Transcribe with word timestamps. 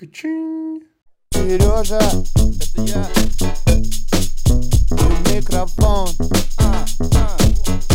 Качин. 0.00 0.80
Сережа, 1.30 1.98
это 1.98 2.80
я. 2.86 3.06
И 4.96 5.36
микрофон. 5.36 6.08
А, 6.58 6.86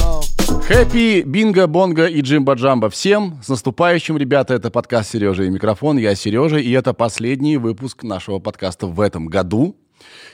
а. 0.04 0.21
Хэппи, 0.68 1.23
Бинго, 1.23 1.65
Бонго 1.65 2.05
и 2.05 2.21
Джимба 2.21 2.54
Джамба. 2.54 2.91
Всем 2.91 3.39
с 3.44 3.49
наступающим, 3.49 4.20
ребята. 4.20 4.54
Это 4.54 4.70
подкаст 4.70 5.13
«Сережа 5.13 5.46
и 5.46 5.49
микрофон». 5.49 5.97
Я 5.97 6.13
Сережа, 6.13 6.57
и 6.57 6.70
это 6.73 6.94
последний 6.94 7.57
выпуск 7.57 8.04
нашего 8.04 8.38
подкаста 8.38 8.86
в 8.86 9.02
этом 9.02 9.26
году. 9.26 9.76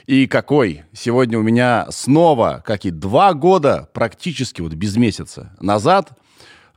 И 0.04 0.26
какой? 0.26 0.82
Сегодня 0.92 1.38
у 1.38 1.42
меня 1.42 1.86
снова, 1.88 2.62
как 2.66 2.84
и 2.84 2.90
два 2.90 3.32
года, 3.32 3.88
практически 3.94 4.60
вот 4.60 4.74
без 4.74 4.98
месяца 4.98 5.56
назад, 5.58 6.10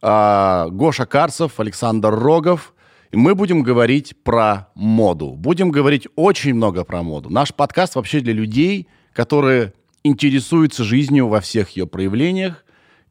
а, 0.02 0.70
Гоша 0.70 1.06
Карцев, 1.06 1.60
Александр 1.60 2.16
Рогов. 2.16 2.72
Мы 3.16 3.34
будем 3.34 3.64
говорить 3.64 4.14
про 4.24 4.68
моду. 4.76 5.32
Будем 5.32 5.72
говорить 5.72 6.08
очень 6.16 6.54
много 6.54 6.84
про 6.84 7.02
моду. 7.02 7.30
Наш 7.30 7.54
подкаст 7.54 7.96
вообще 7.96 8.20
для 8.20 8.34
людей, 8.34 8.90
которые 9.14 9.74
интересуются 10.04 10.84
жизнью 10.84 11.30
во 11.30 11.40
всех 11.40 11.70
ее 11.72 11.88
проявлениях, 11.88 12.66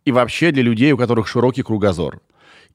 и 0.05 0.13
вообще 0.13 0.53
для 0.53 0.63
людей, 0.63 0.93
у 0.93 0.99
которых 0.99 1.27
широкий 1.27 1.63
кругозор. 1.63 2.21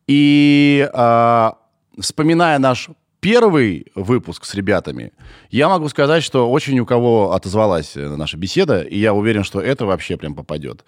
И 0.07 0.89
а, 0.91 1.57
вспоминая 1.99 2.57
наш 2.57 2.89
первый 3.19 3.85
выпуск 3.93 4.45
с 4.45 4.55
ребятами, 4.55 5.11
я 5.51 5.69
могу 5.69 5.87
сказать, 5.89 6.23
что 6.23 6.49
очень 6.49 6.79
у 6.79 6.85
кого 6.87 7.33
отозвалась 7.33 7.95
э, 7.95 8.15
наша 8.15 8.37
беседа, 8.37 8.81
и 8.81 8.97
я 8.97 9.13
уверен, 9.13 9.43
что 9.43 9.61
это 9.61 9.85
вообще 9.85 10.17
прям 10.17 10.33
попадет. 10.33 10.83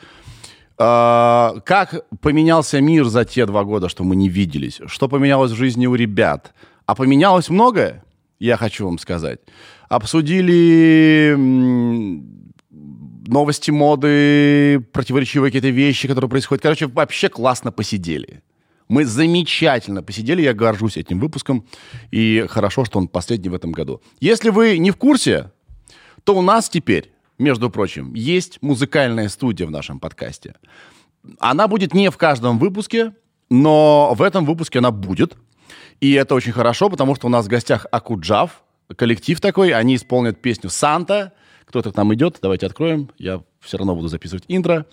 А, 0.84 1.60
как 1.64 2.08
поменялся 2.22 2.82
мир 2.82 3.06
за 3.06 3.24
те 3.24 3.46
два 3.46 3.64
года, 3.64 3.88
что 3.88 4.04
мы 4.04 4.16
не 4.16 4.30
виделись? 4.30 4.82
Что 4.88 5.08
поменялось 5.08 5.52
в 5.52 5.56
жизни 5.56 5.86
у 5.86 5.94
ребят? 5.94 6.56
А 6.88 6.96
поменялось 6.96 7.52
многое, 7.52 8.04
я 8.40 8.58
хочу 8.58 8.86
вам 8.86 8.98
сказать. 8.98 9.42
Обсудили 9.90 11.36
новости 13.28 13.70
моды, 13.70 14.80
противоречивые 14.92 15.52
какие-то 15.52 15.70
вещи, 15.70 16.08
которые 16.08 16.32
происходят. 16.32 16.64
Короче, 16.64 16.88
вообще 16.88 17.30
классно 17.30 17.72
посидели. 17.72 18.42
Мы 18.88 19.06
замечательно 19.06 20.02
посидели, 20.02 20.42
я 20.42 20.56
горжусь 20.56 20.98
этим 20.98 21.20
выпуском, 21.20 21.64
и 22.10 22.48
хорошо, 22.50 22.86
что 22.86 22.98
он 22.98 23.08
последний 23.08 23.50
в 23.50 23.54
этом 23.54 23.72
году. 23.72 24.02
Если 24.20 24.50
вы 24.50 24.80
не 24.80 24.90
в 24.90 24.96
курсе, 24.96 25.52
то 26.24 26.36
у 26.36 26.42
нас 26.42 26.70
теперь, 26.70 27.11
между 27.42 27.70
прочим, 27.70 28.14
есть 28.14 28.60
музыкальная 28.62 29.28
студия 29.28 29.68
в 29.68 29.72
нашем 29.72 30.00
подкасте. 30.00 30.56
Она 31.40 31.68
будет 31.68 31.94
не 31.94 32.10
в 32.10 32.18
каждом 32.18 32.60
выпуске, 32.60 33.14
но 33.50 34.14
в 34.16 34.22
этом 34.22 34.46
выпуске 34.46 34.80
она 34.80 34.92
будет. 34.92 35.36
И 36.00 36.14
это 36.14 36.36
очень 36.36 36.52
хорошо, 36.52 36.90
потому 36.90 37.16
что 37.16 37.28
у 37.28 37.30
нас 37.30 37.46
в 37.46 37.50
гостях 37.50 37.86
Акуджав, 37.92 38.64
коллектив 38.96 39.40
такой, 39.42 39.72
они 39.72 39.96
исполнят 39.96 40.42
песню 40.42 40.70
«Санта». 40.70 41.34
Кто-то 41.66 41.92
к 41.92 41.96
нам 41.96 42.14
идет, 42.14 42.40
давайте 42.42 42.66
откроем, 42.66 43.10
я 43.18 43.44
все 43.62 43.78
равно 43.78 43.96
буду 43.96 44.10
записывать 44.10 44.44
интро. 44.50 44.86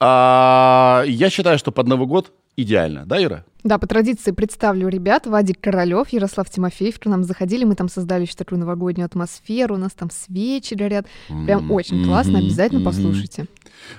А, 0.00 1.04
я 1.06 1.30
считаю, 1.30 1.58
что 1.58 1.70
под 1.70 1.86
Новый 1.86 2.08
год 2.08 2.32
идеально, 2.58 3.06
да, 3.06 3.22
Ира? 3.22 3.44
Да, 3.64 3.78
по 3.78 3.86
традиции 3.86 4.30
представлю 4.30 4.88
ребят. 4.88 5.26
Вадик 5.26 5.60
Королёв, 5.60 6.08
Ярослав 6.10 6.48
Тимофеев 6.48 6.98
к 6.98 7.06
нам 7.06 7.24
заходили. 7.24 7.64
Мы 7.64 7.74
там 7.74 7.88
создали 7.88 8.22
еще 8.22 8.34
такую 8.34 8.58
новогоднюю 8.58 9.06
атмосферу. 9.06 9.74
У 9.74 9.78
нас 9.78 9.92
там 9.92 10.10
свечи 10.10 10.74
горят. 10.74 11.06
Прям 11.44 11.70
очень 11.70 12.04
классно. 12.04 12.38
Обязательно 12.38 12.84
послушайте. 12.84 13.46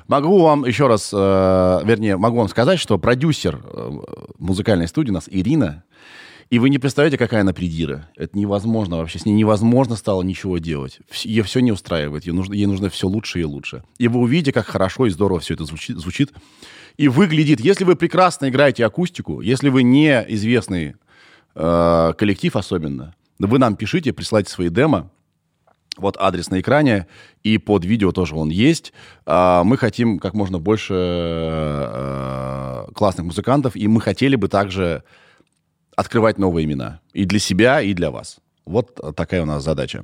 Могу 0.08 0.42
вам 0.42 0.66
еще 0.66 0.88
раз, 0.88 1.12
э, 1.14 1.18
вернее, 1.86 2.18
могу 2.18 2.38
вам 2.38 2.50
сказать, 2.50 2.80
что 2.80 2.98
продюсер 2.98 3.62
э, 3.64 3.92
музыкальной 4.38 4.88
студии 4.88 5.12
у 5.12 5.14
нас 5.14 5.26
Ирина, 5.28 5.84
и 6.50 6.58
вы 6.58 6.70
не 6.70 6.80
представляете, 6.80 7.18
какая 7.18 7.42
она 7.42 7.54
придира. 7.54 8.10
Это 8.16 8.38
невозможно 8.38 8.98
вообще. 8.98 9.20
С 9.20 9.26
ней 9.26 9.34
невозможно 9.34 9.96
стало 9.96 10.24
ничего 10.24 10.58
делать. 10.58 11.00
Ее 11.24 11.44
все 11.44 11.60
не 11.60 11.72
устраивает. 11.72 12.26
Ей 12.26 12.34
нужно, 12.34 12.54
ей 12.54 12.66
нужно 12.66 12.90
все 12.90 13.08
лучше 13.08 13.40
и 13.40 13.44
лучше. 13.44 13.84
И 14.00 14.08
вы 14.08 14.20
увидите, 14.20 14.52
как 14.52 14.66
хорошо 14.66 15.06
и 15.06 15.12
здорово 15.12 15.40
все 15.40 15.54
это 15.54 15.66
звучит. 15.66 15.98
звучит. 15.98 16.32
И 17.00 17.08
выглядит. 17.08 17.62
Если 17.62 17.86
вы 17.86 17.96
прекрасно 17.96 18.50
играете 18.50 18.86
акустику, 18.86 19.40
если 19.40 19.70
вы 19.70 19.84
не 19.84 20.22
известный 20.34 20.96
э, 21.56 22.14
коллектив 22.18 22.54
особенно, 22.58 23.16
вы 23.40 23.58
нам 23.58 23.78
пишите, 23.78 24.12
присылайте 24.12 24.52
свои 24.52 24.68
демо. 24.68 25.10
Вот 25.96 26.18
адрес 26.20 26.50
на 26.50 26.60
экране, 26.60 27.08
и 27.42 27.58
под 27.58 27.86
видео 27.86 28.12
тоже 28.12 28.36
он 28.36 28.50
есть. 28.50 28.92
А, 29.26 29.64
Мы 29.64 29.78
хотим 29.78 30.20
как 30.20 30.34
можно 30.34 30.60
больше 30.60 30.94
э, 30.94 32.86
классных 32.94 33.28
музыкантов, 33.28 33.78
и 33.78 33.88
мы 33.88 34.02
хотели 34.02 34.36
бы 34.36 34.50
также 34.50 35.06
открывать 35.96 36.38
новые 36.38 36.66
имена. 36.66 37.00
И 37.14 37.24
для 37.24 37.40
себя, 37.40 37.82
и 37.82 37.94
для 37.94 38.12
вас. 38.12 38.40
Вот 38.66 39.00
такая 39.16 39.44
у 39.44 39.46
нас 39.46 39.64
задача. 39.64 40.04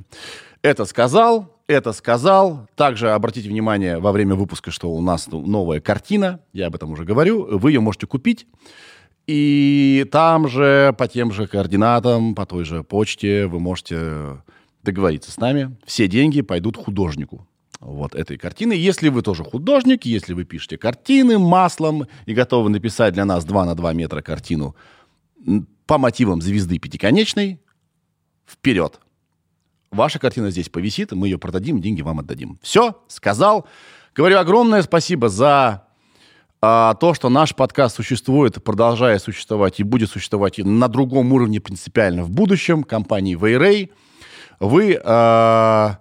Это 0.62 0.86
сказал, 0.86 1.55
это 1.68 1.94
сказал. 1.94 2.68
Также 2.76 3.12
обратите 3.12 3.50
внимание 3.50 4.00
во 4.00 4.12
время 4.12 4.36
выпуска, 4.36 4.72
что 4.72 4.92
у 4.92 5.02
нас 5.02 5.28
ну, 5.28 5.46
новая 5.46 5.80
картина. 5.80 6.40
Я 6.54 6.68
об 6.68 6.76
этом 6.76 6.92
уже 6.92 7.04
говорю. 7.04 7.58
Вы 7.58 7.72
ее 7.72 7.80
можете 7.80 8.08
купить. 8.08 8.46
И 9.28 10.06
там 10.12 10.48
же, 10.48 10.94
по 10.98 11.08
тем 11.08 11.32
же 11.32 11.48
координатам, 11.48 12.36
по 12.36 12.46
той 12.46 12.64
же 12.64 12.84
почте, 12.84 13.48
вы 13.48 13.60
можете 13.60 14.44
договориться 14.84 15.32
с 15.32 15.38
нами. 15.38 15.76
Все 15.86 16.08
деньги 16.08 16.42
пойдут 16.42 16.78
художнику 16.78 17.48
вот 17.80 18.14
этой 18.14 18.38
картины. 18.38 18.74
Если 18.74 19.10
вы 19.10 19.24
тоже 19.24 19.44
художник, 19.44 20.06
если 20.06 20.34
вы 20.34 20.46
пишете 20.46 20.78
картины 20.78 21.40
маслом 21.40 22.08
и 22.28 22.34
готовы 22.34 22.70
написать 22.70 23.16
для 23.16 23.26
нас 23.26 23.46
2 23.46 23.66
на 23.66 23.76
2 23.76 23.94
метра 23.94 24.22
картину 24.22 24.76
по 25.88 25.98
мотивам 25.98 26.42
звезды 26.42 26.78
пятиконечной, 26.78 27.60
вперед. 28.48 29.00
Ваша 29.96 30.20
картина 30.20 30.52
здесь 30.52 30.68
повисит, 30.68 31.14
мы 31.14 31.28
ее 31.28 31.38
продадим, 31.38 31.80
деньги 31.80 32.02
вам 32.02 32.20
отдадим. 32.20 32.60
Все, 32.62 33.02
сказал. 33.08 33.66
Говорю 34.14 34.40
огромное 34.40 34.84
спасибо 34.84 35.30
за 35.30 35.88
а, 36.62 36.96
то, 36.96 37.14
что 37.14 37.30
наш 37.30 37.56
подкаст 37.56 37.96
существует, 37.96 38.62
продолжая 38.62 39.20
существовать 39.20 39.80
и 39.80 39.84
будет 39.84 40.10
существовать 40.10 40.60
и 40.60 40.64
на 40.64 40.90
другом 40.90 41.32
уровне 41.32 41.62
принципиально 41.62 42.24
в 42.24 42.30
будущем, 42.30 42.84
компании 42.84 43.36
Вейрей. 43.36 43.92
Вы 44.60 45.00
а, 45.02 46.00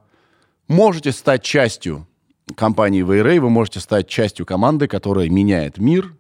можете 0.67 1.13
стать 1.13 1.45
частью 1.45 2.09
компании 2.57 3.03
Вейрей, 3.03 3.39
вы 3.39 3.49
можете 3.49 3.79
стать 3.79 4.09
частью 4.09 4.45
команды, 4.45 4.89
которая 4.89 5.29
меняет 5.29 5.79
мир. 5.79 6.17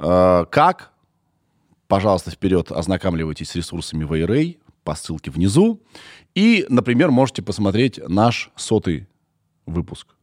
А, 0.00 0.44
как? 0.46 0.90
Пожалуйста, 1.86 2.32
вперед 2.32 2.72
ознакомливайтесь 2.72 3.50
с 3.50 3.54
ресурсами 3.54 4.04
Вейрей 4.04 4.58
по 4.86 4.94
ссылке 4.94 5.30
внизу. 5.30 5.82
И, 6.34 6.64
например, 6.68 7.10
можете 7.10 7.42
посмотреть 7.42 7.98
наш 8.08 8.50
сотый 8.56 9.08
выпуск. 9.66 10.14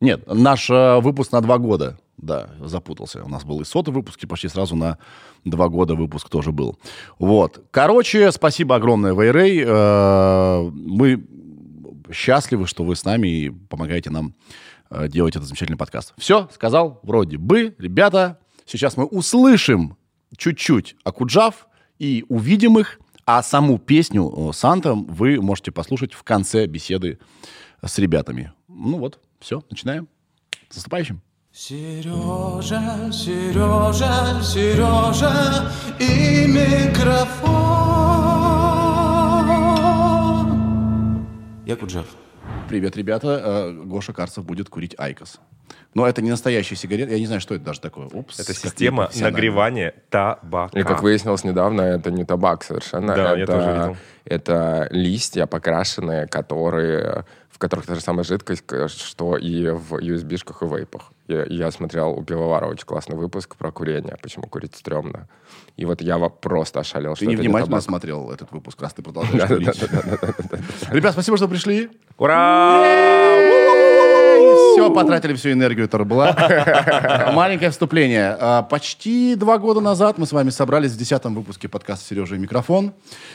Нет, 0.00 0.26
наш 0.26 0.68
э, 0.68 1.00
выпуск 1.00 1.32
на 1.32 1.40
два 1.40 1.58
года. 1.58 1.98
Да, 2.18 2.50
запутался. 2.60 3.24
У 3.24 3.28
нас 3.28 3.44
был 3.44 3.60
и 3.60 3.64
сотый 3.64 3.94
выпуск, 3.94 4.22
и 4.22 4.26
почти 4.26 4.48
сразу 4.48 4.76
на 4.76 4.98
два 5.44 5.68
года 5.68 5.94
выпуск 5.94 6.28
тоже 6.28 6.52
был. 6.52 6.78
Вот. 7.18 7.64
Короче, 7.70 8.30
спасибо 8.32 8.76
огромное, 8.76 9.14
Вейрей. 9.14 9.64
Э, 9.64 10.70
Мы 10.70 11.24
счастливы, 12.12 12.66
что 12.66 12.84
вы 12.84 12.94
с 12.94 13.04
нами 13.04 13.28
и 13.28 13.50
помогаете 13.50 14.10
нам 14.10 14.34
э, 14.90 15.08
делать 15.08 15.36
этот 15.36 15.48
замечательный 15.48 15.78
подкаст. 15.78 16.12
Все, 16.18 16.50
сказал, 16.52 17.00
вроде 17.02 17.38
бы. 17.38 17.74
Ребята, 17.78 18.38
сейчас 18.66 18.98
мы 18.98 19.06
услышим 19.06 19.96
чуть-чуть 20.36 20.96
Акуджав 21.04 21.66
и 21.98 22.24
увидим 22.28 22.78
их, 22.78 22.98
а 23.38 23.42
саму 23.42 23.78
песню 23.78 24.30
э, 24.30 24.52
«Санта» 24.52 24.92
вы 24.94 25.40
можете 25.40 25.72
послушать 25.72 26.12
в 26.12 26.22
конце 26.22 26.66
беседы 26.66 27.18
с 27.82 27.98
ребятами. 27.98 28.52
Ну 28.68 28.98
вот, 28.98 29.20
все, 29.40 29.62
начинаем. 29.70 30.06
С 30.68 30.76
наступающим. 30.76 31.22
Сережа, 31.50 33.10
Сережа, 33.10 34.42
Сережа 34.42 35.72
и 35.98 36.46
микрофон. 36.46 37.56
Я 41.64 41.76
OQJAV. 41.76 42.06
Привет, 42.68 42.98
ребята. 42.98 43.40
Э, 43.42 43.72
Гоша 43.72 44.12
Карцев 44.12 44.44
будет 44.44 44.68
курить 44.68 44.94
IQOS. 44.98 45.40
Но 45.94 46.06
это 46.06 46.22
не 46.22 46.30
настоящая 46.30 46.76
сигарета. 46.76 47.12
Я 47.12 47.18
не 47.18 47.26
знаю, 47.26 47.40
что 47.40 47.54
это 47.54 47.64
даже 47.64 47.80
такое. 47.80 48.06
Упс, 48.12 48.40
Это 48.40 48.54
система 48.54 49.10
нагревания 49.20 49.94
табака. 50.10 50.78
И 50.78 50.82
как 50.82 51.02
выяснилось 51.02 51.44
недавно, 51.44 51.82
это 51.82 52.10
не 52.10 52.24
табак 52.24 52.64
совершенно. 52.64 53.14
Да, 53.14 53.30
это, 53.32 53.38
я 53.38 53.46
тоже 53.46 53.70
видел. 53.72 53.96
Это 54.24 54.88
листья 54.90 55.46
покрашенные, 55.46 56.26
которые, 56.28 57.24
в 57.50 57.58
которых 57.58 57.86
та 57.86 57.94
же 57.94 58.00
самая 58.00 58.24
жидкость, 58.24 58.64
что 58.88 59.36
и 59.36 59.68
в 59.68 59.94
USB-шках 59.94 60.62
и 60.64 60.68
вейпах. 60.78 61.10
Я, 61.28 61.44
я 61.44 61.70
смотрел 61.70 62.12
у 62.12 62.22
Пивовара 62.22 62.66
очень 62.66 62.86
классный 62.86 63.16
выпуск 63.16 63.56
про 63.56 63.70
курение, 63.70 64.16
почему 64.22 64.46
курить 64.46 64.74
стрёмно. 64.76 65.28
И 65.76 65.84
вот 65.84 66.00
я 66.02 66.18
просто 66.28 66.80
ошалел, 66.80 67.12
Ты 67.12 67.16
что 67.16 67.24
это 67.26 67.30
не 67.32 67.36
невнимательно 67.42 67.76
табак. 67.76 67.82
смотрел 67.84 68.30
этот 68.30 68.52
выпуск, 68.52 68.80
раз 68.80 68.94
ты 68.94 69.02
продолжаешь 69.02 69.48
курить. 69.48 69.82
Ребят, 70.90 71.12
спасибо, 71.12 71.36
что 71.36 71.48
пришли. 71.48 71.90
Ура! 72.18 73.51
Все, 74.72 74.90
потратили 74.90 75.34
всю 75.34 75.52
энергию, 75.52 75.86
которая 75.86 76.08
была. 76.08 77.30
Маленькое 77.32 77.70
вступление. 77.70 78.36
А, 78.38 78.62
Почти 78.62 79.34
два 79.34 79.58
года 79.58 79.80
назад 79.80 80.18
мы 80.18 80.26
с 80.26 80.32
вами 80.32 80.50
собрались 80.50 80.92
в 80.92 80.96
десятом 80.96 81.34
выпуске 81.34 81.68
подкаста 81.68 82.04
«Сережа 82.06 82.36
и 82.36 82.38
микрофон». 82.38 82.92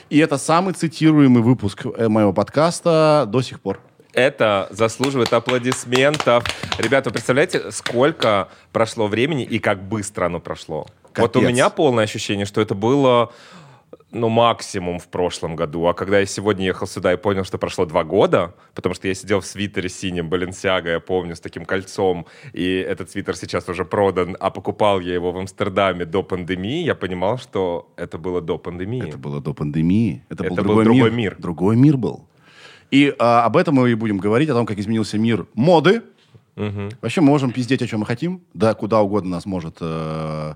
И 0.10 0.18
это 0.20 0.38
самый 0.38 0.74
цитируемый 0.74 1.42
выпуск 1.42 1.86
э, 1.86 2.08
моего 2.08 2.34
подкаста 2.34 3.26
до 3.28 3.42
сих 3.42 3.60
пор. 3.60 3.80
Это 4.14 4.68
заслуживает 4.72 5.32
аплодисментов. 5.32 6.44
Ребята, 6.80 7.10
вы 7.10 7.14
представляете, 7.14 7.72
сколько 7.72 8.50
прошло 8.72 9.08
времени 9.08 9.44
и 9.44 9.60
как 9.60 9.84
быстро 9.84 10.26
оно 10.26 10.40
прошло? 10.40 10.88
Вот 11.16 11.36
у 11.36 11.40
Капец. 11.40 11.50
меня 11.50 11.70
полное 11.70 12.04
ощущение, 12.04 12.46
что 12.46 12.62
это 12.62 12.74
было 12.74 13.32
ну, 14.12 14.30
максимум 14.30 15.00
в 15.00 15.08
прошлом 15.08 15.56
году. 15.56 15.86
А 15.88 15.94
когда 15.94 16.20
я 16.20 16.26
сегодня 16.26 16.66
ехал 16.66 16.88
сюда 16.88 17.14
и 17.14 17.18
понял, 17.18 17.44
что 17.44 17.58
прошло 17.58 17.86
два 17.86 18.04
года, 18.04 18.56
потому 18.74 18.96
что 18.96 19.08
я 19.08 19.14
сидел 19.14 19.42
в 19.42 19.46
свитере 19.46 19.90
синем 19.90 20.30
Баленсиага, 20.30 20.92
я 20.92 21.00
помню, 21.00 21.36
с 21.36 21.40
таким 21.40 21.66
кольцом, 21.66 22.26
и 22.54 22.66
этот 22.78 23.12
свитер 23.12 23.36
сейчас 23.36 23.68
уже 23.68 23.84
продан, 23.84 24.38
а 24.40 24.50
покупал 24.50 25.02
я 25.02 25.14
его 25.14 25.32
в 25.32 25.38
Амстердаме 25.38 26.06
до 26.06 26.24
пандемии, 26.24 26.86
я 26.86 26.96
понимал, 26.96 27.38
что 27.38 27.92
это 27.98 28.18
было 28.18 28.42
до 28.42 28.58
пандемии. 28.58 29.08
Это 29.08 29.18
было 29.18 29.42
до 29.42 29.54
пандемии. 29.54 30.24
Это, 30.30 30.44
был 30.44 30.54
Это 30.54 30.64
был 30.64 30.66
другой, 30.66 30.86
другой 30.86 31.12
мир. 31.12 31.18
мир. 31.18 31.36
Другой 31.38 31.76
мир 31.76 31.98
был. 31.98 32.28
И 32.90 33.14
а, 33.20 33.44
об 33.44 33.58
этом 33.58 33.76
мы 33.76 33.92
и 33.92 33.96
будем 33.96 34.18
говорить, 34.18 34.50
о 34.50 34.54
том, 34.54 34.66
как 34.66 34.80
изменился 34.80 35.18
мир 35.18 35.46
моды. 35.54 36.02
Вообще 37.02 37.22
мы 37.22 37.28
можем 37.28 37.52
пиздеть, 37.52 37.82
о 37.82 37.88
чем 37.88 38.00
мы 38.02 38.06
хотим. 38.06 38.42
Да, 38.54 38.74
куда 38.74 39.02
угодно 39.02 39.32
нас 39.32 39.46
может 39.46 39.78
э, 39.80 40.54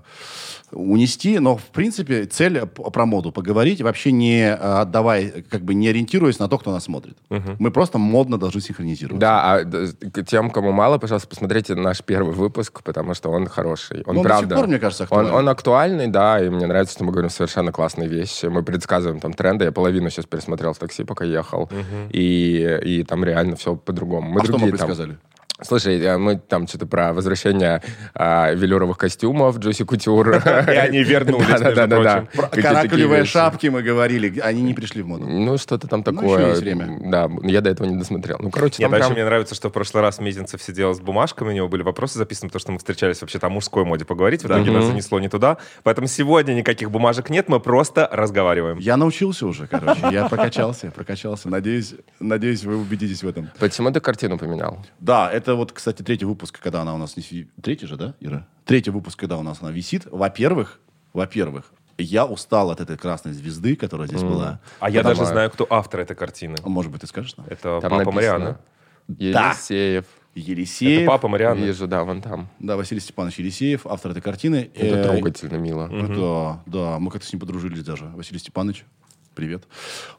унести. 0.72 1.38
Но, 1.38 1.56
в 1.56 1.64
принципе, 1.66 2.24
цель 2.24 2.66
про 2.66 3.06
моду 3.06 3.30
поговорить, 3.30 3.80
вообще 3.82 4.10
не 4.10 4.40
э, 4.40 4.54
отдавая, 4.54 5.44
как 5.48 5.62
бы 5.62 5.74
не 5.74 5.88
ориентируясь 5.88 6.38
на 6.38 6.48
то, 6.48 6.58
кто 6.58 6.72
нас 6.72 6.84
смотрит. 6.84 7.16
Мы 7.30 7.70
просто 7.70 7.98
модно 7.98 8.38
должны 8.38 8.60
синхронизироваться. 8.60 9.20
Да, 9.20 9.54
а 9.54 10.22
тем, 10.24 10.50
кому 10.50 10.72
мало, 10.72 10.98
пожалуйста, 10.98 11.28
посмотрите 11.28 11.74
наш 11.74 12.02
первый 12.02 12.34
выпуск, 12.34 12.82
потому 12.82 13.14
что 13.14 13.30
он 13.30 13.46
хороший. 13.46 14.02
Он 14.06 14.16
он 14.16 14.22
до 14.22 14.28
правда. 14.28 14.48
сих 14.48 14.56
пор, 14.56 14.66
мне 14.66 14.78
кажется, 14.78 15.06
он, 15.10 15.20
актуален. 15.20 15.34
он 15.34 15.48
актуальный, 15.48 16.06
да, 16.08 16.44
и 16.44 16.48
мне 16.48 16.66
нравится, 16.66 16.94
что 16.94 17.04
мы 17.04 17.12
говорим 17.12 17.30
совершенно 17.30 17.70
классные 17.70 18.08
вещи. 18.08 18.46
Мы 18.46 18.62
предсказываем 18.62 19.20
там 19.20 19.32
тренды. 19.32 19.64
Я 19.66 19.72
половину 19.72 20.10
сейчас 20.10 20.26
пересмотрел 20.26 20.72
в 20.72 20.78
такси, 20.78 21.04
пока 21.04 21.24
ехал. 21.24 21.70
И, 22.10 22.80
и 22.84 23.04
там 23.04 23.24
реально 23.24 23.56
все 23.56 23.76
по-другому. 23.76 24.30
Мы 24.30 24.40
а 24.40 24.44
что 24.44 24.54
мы 24.54 24.58
другие 24.58 24.78
там- 24.78 24.88
предсказали? 24.88 25.18
Слушай, 25.64 26.00
э, 26.00 26.18
мы 26.18 26.36
там 26.38 26.66
что-то 26.66 26.86
про 26.86 27.12
возвращение 27.12 27.82
а, 28.14 28.52
велюровых 28.52 28.98
костюмов 28.98 29.58
Джоси 29.58 29.84
Кутюр. 29.84 30.36
И 30.68 30.70
они 30.70 31.02
вернулись. 31.02 31.46
Про 31.46 32.48
Какие-то 32.48 32.50
такие 32.50 32.62
каракулевые 32.62 33.24
шапки 33.24 33.66
мы 33.68 33.82
говорили, 33.82 34.38
они 34.40 34.62
не 34.62 34.74
пришли 34.74 35.02
в 35.02 35.06
моду. 35.06 35.26
Ну, 35.26 35.58
что-то 35.58 35.88
там 35.88 36.02
Ну, 36.06 36.12
такое. 36.12 36.38
еще 36.38 36.48
есть 36.50 36.62
время. 36.62 36.98
Да, 37.10 37.30
я 37.42 37.60
до 37.60 37.70
этого 37.70 37.86
не 37.86 37.96
досмотрел. 37.96 38.38
Ну, 38.40 38.50
короче, 38.50 38.76
Нет, 38.82 38.82
там 38.82 38.90
дальше 38.92 39.08
прям- 39.08 39.14
мне 39.14 39.24
нравится, 39.24 39.54
что 39.54 39.68
в 39.68 39.72
прошлый 39.72 40.02
раз 40.02 40.18
Мизинцев 40.18 40.62
сидел 40.62 40.94
с 40.94 41.00
бумажками, 41.00 41.48
у 41.48 41.52
него 41.52 41.68
были 41.68 41.82
вопросы 41.82 42.18
записаны, 42.18 42.48
потому 42.48 42.60
что 42.60 42.72
мы 42.72 42.78
встречались 42.78 43.20
вообще-то 43.20 43.46
о 43.46 43.50
мужской 43.50 43.84
моде 43.84 44.04
поговорить, 44.04 44.42
в 44.42 44.46
итоге 44.46 44.70
нас 44.70 44.84
занесло 44.84 45.20
не 45.20 45.28
туда. 45.28 45.58
Поэтому 45.82 46.06
сегодня 46.06 46.52
никаких 46.54 46.90
бумажек 46.90 47.30
нет, 47.30 47.48
мы 47.48 47.60
просто 47.60 48.08
разговариваем. 48.12 48.78
Я 48.78 48.96
научился 48.96 49.46
уже, 49.46 49.66
короче. 49.66 50.00
Я 50.10 50.28
прокачался, 50.28 50.90
прокачался. 50.90 51.48
Надеюсь, 51.48 51.94
надеюсь, 52.20 52.64
вы 52.64 52.76
убедитесь 52.76 53.22
в 53.22 53.28
этом. 53.28 53.50
Почему 53.58 53.90
ты 53.90 54.00
картину 54.00 54.38
поменял? 54.38 54.84
Да, 55.00 55.30
это 55.30 55.51
вот, 55.54 55.72
кстати, 55.72 56.02
третий 56.02 56.24
выпуск, 56.24 56.60
когда 56.60 56.82
она 56.82 56.94
у 56.94 56.98
нас 56.98 57.16
не... 57.16 57.48
Третий 57.62 57.86
же, 57.86 57.96
да, 57.96 58.14
Ира? 58.20 58.46
Третий 58.64 58.90
выпуск, 58.90 59.18
когда 59.18 59.36
у 59.38 59.42
нас 59.42 59.58
она 59.60 59.70
висит. 59.70 60.06
Во-первых, 60.10 60.80
во-первых, 61.12 61.72
я 61.98 62.24
устал 62.26 62.70
от 62.70 62.80
этой 62.80 62.96
красной 62.96 63.32
звезды, 63.32 63.76
которая 63.76 64.08
здесь 64.08 64.22
была. 64.22 64.60
А 64.80 64.90
я 64.90 65.02
даже 65.02 65.24
знаю, 65.24 65.50
кто 65.50 65.66
автор 65.68 66.00
этой 66.00 66.16
картины. 66.16 66.56
Может 66.64 66.90
быть, 66.90 67.00
ты 67.02 67.06
скажешь 67.06 67.36
нам? 67.36 67.46
Это 67.48 67.80
Там 67.80 67.90
папа. 67.90 68.12
Марианы. 68.12 68.56
Елисеев. 69.08 70.04
Елисеев. 70.34 71.02
Это 71.02 71.08
папа 71.10 71.28
Марианы. 71.28 71.64
Вижу, 71.64 71.86
да, 71.86 72.04
вон 72.04 72.22
там. 72.22 72.48
Да, 72.58 72.76
Василий 72.76 73.00
Степанович 73.00 73.38
Елисеев, 73.40 73.86
автор 73.86 74.12
этой 74.12 74.22
картины. 74.22 74.70
Это 74.74 74.96
Э, 74.96 75.04
трогательно 75.04 75.56
мило. 75.56 75.88
Да, 75.88 76.62
да, 76.66 76.98
мы 76.98 77.10
как-то 77.10 77.26
с 77.26 77.32
ним 77.32 77.40
подружились 77.40 77.84
даже. 77.84 78.06
Василий 78.06 78.38
Степанович, 78.38 78.84
привет. 79.34 79.64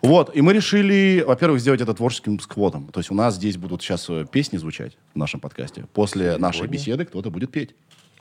Вот, 0.01 0.35
и 0.35 0.41
мы 0.41 0.53
решили, 0.53 1.23
во-первых, 1.25 1.61
сделать 1.61 1.81
это 1.81 1.93
творческим 1.93 2.39
сквотом. 2.39 2.87
То 2.87 2.99
есть 2.99 3.11
у 3.11 3.15
нас 3.15 3.35
здесь 3.35 3.57
будут 3.57 3.81
сейчас 3.81 4.09
э, 4.09 4.25
песни 4.31 4.57
звучать 4.57 4.97
в 5.13 5.17
нашем 5.17 5.39
подкасте. 5.39 5.85
После 5.93 6.37
нашей 6.37 6.67
беседы 6.67 7.05
кто-то 7.05 7.29
будет 7.29 7.51
петь. 7.51 7.75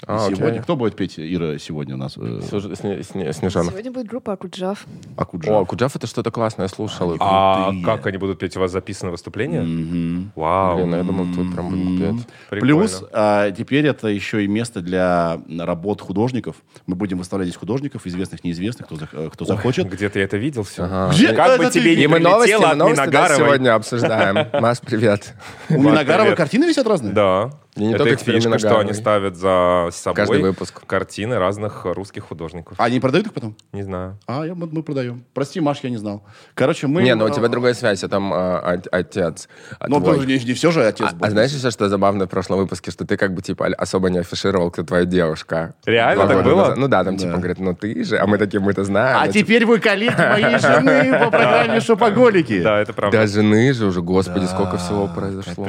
А, 0.07 0.25
окей. 0.27 0.37
сегодня, 0.37 0.63
кто 0.63 0.75
будет 0.75 0.97
петь, 0.97 1.15
Ира, 1.17 1.59
сегодня 1.59 1.95
у 1.95 1.99
нас? 1.99 2.17
э, 2.17 2.21
Сне- 2.21 3.03
Сне- 3.03 3.33
Снежана. 3.33 3.71
Сегодня 3.71 3.93
будет 3.93 4.07
группа 4.09 4.33
Акуджав. 4.33 4.85
Акуджав. 5.17 5.63
О, 5.63 5.65
Куджав 5.65 5.95
это 5.95 6.07
что-то 6.09 6.31
классное, 6.33 6.65
я 6.65 6.69
слушал. 6.69 7.17
А 7.21 7.65
крутые. 7.67 7.85
как 7.85 8.07
они 8.07 8.17
будут 8.19 8.39
петь? 8.41 8.57
У 8.57 8.61
вас 8.61 8.73
записано 8.73 9.13
выступление? 9.13 9.61
Мгм. 9.63 10.33
Вау. 10.35 10.77
Блин, 10.79 10.95
а 10.95 10.97
я 10.99 11.03
думал, 11.05 11.27
тут 11.35 11.53
прям 11.55 11.71
петь. 11.99 12.27
Прикольно. 12.51 12.75
Плюс 12.77 13.05
а, 13.13 13.51
теперь 13.53 13.87
это 13.87 14.09
еще 14.09 14.45
и 14.45 14.49
место 14.49 14.81
для 14.81 15.39
работ 15.61 16.01
художников. 16.01 16.57
Мы 16.87 16.97
будем 16.97 17.19
выставлять 17.19 17.47
здесь 17.49 17.59
художников, 17.59 18.05
известных, 18.07 18.43
неизвестных, 18.43 18.89
кто, 18.89 18.97
э, 19.13 19.29
кто 19.33 19.45
захочет. 19.45 19.89
Где-то 19.89 20.19
я 20.19 20.25
это 20.25 20.37
видел 20.37 20.65
все. 20.65 20.83
Ага. 20.83 21.13
Где 21.15 21.33
Как 21.33 21.59
бы 21.61 21.71
тебе 21.71 21.95
не 21.95 22.09
мы 22.09 22.19
новости, 22.19 22.55
мы 22.59 22.65
от 22.65 22.77
новости 22.77 23.07
да, 23.09 23.37
сегодня 23.37 23.75
обсуждаем. 23.75 24.49
Маш, 24.61 24.81
привет. 24.81 25.35
У 25.71 25.81
Миногарова 25.81 26.35
картины 26.35 26.65
висят 26.65 26.87
разные? 26.87 27.13
Да. 27.13 27.51
И 27.75 27.81
не 27.87 27.95
это 27.95 28.05
их 28.07 28.19
фишка, 28.21 28.59
что 28.59 28.79
они 28.81 28.93
ставят 28.93 29.35
за 29.37 29.89
собой 29.93 30.15
Каждый 30.17 30.43
выпуск. 30.43 30.83
картины 30.87 31.39
разных 31.39 31.87
русских 31.87 32.25
художников. 32.25 32.75
А 32.79 32.85
они 32.85 33.01
продают 33.01 33.29
их 33.29 33.33
потом? 33.33 33.57
Не 33.73 33.83
знаю. 33.83 34.19
А, 34.27 34.45
я, 34.45 34.55
мы, 34.55 34.69
мы 34.71 34.83
продаем. 34.83 35.25
Прости, 35.33 35.59
Маш, 35.61 35.79
я 35.83 35.89
не 35.89 35.97
знал. 35.97 36.23
Короче, 36.55 36.87
мы... 36.87 37.03
Не, 37.03 37.15
ну 37.15 37.25
у 37.25 37.31
тебя 37.31 37.49
другая 37.49 37.73
связь, 37.73 38.05
а 38.05 38.09
там 38.09 38.31
а, 38.35 38.59
от- 38.59 38.89
отец. 38.93 39.49
а 39.81 39.89
Ну, 39.89 40.01
твой. 40.01 40.17
тоже 40.17 40.27
не, 40.27 40.39
не 40.45 40.53
все 40.53 40.71
же 40.71 40.85
отец 40.85 41.09
А, 41.11 41.15
был. 41.15 41.27
а 41.27 41.31
знаешь 41.31 41.51
еще, 41.51 41.71
что 41.71 41.89
забавно 41.89 42.27
в 42.27 42.29
прошлом 42.29 42.59
выпуске, 42.59 42.91
что 42.91 43.07
ты 43.07 43.17
как 43.17 43.33
бы 43.33 43.41
типа 43.41 43.67
особо 43.69 44.11
не 44.11 44.19
афишировал, 44.19 44.71
кто 44.71 44.83
твоя 44.83 45.07
девушка. 45.07 45.75
Реально 45.87 46.27
так 46.27 46.45
было? 46.45 46.57
назад. 46.61 46.77
Ну 46.77 46.89
да, 46.89 47.05
там 47.05 47.17
Да. 47.17 47.23
типа 47.25 47.39
говорят, 47.39 47.59
ну 47.59 47.75
ты 47.75 48.05
же, 48.05 48.19
а 48.19 48.27
мы 48.27 48.37
такие, 48.37 48.61
мы-то 48.61 48.85
знаем. 48.85 49.17
А 49.19 49.25
Ну, 49.27 49.33
теперь 49.33 49.65
вы 49.65 49.79
коллеги 49.79 50.15
моей 50.15 50.59
жены 50.59 51.19
по 51.25 51.31
программе 51.31 51.81
«Шопоголики». 51.81 52.63
Да, 52.63 52.81
это 52.81 52.93
правда. 52.93 53.17
Да, 53.17 53.27
жены 53.27 53.73
же 53.73 53.87
уже, 53.87 54.03
господи, 54.03 54.45
сколько 54.45 54.77
всего 54.77 55.09
произошло. 55.09 55.65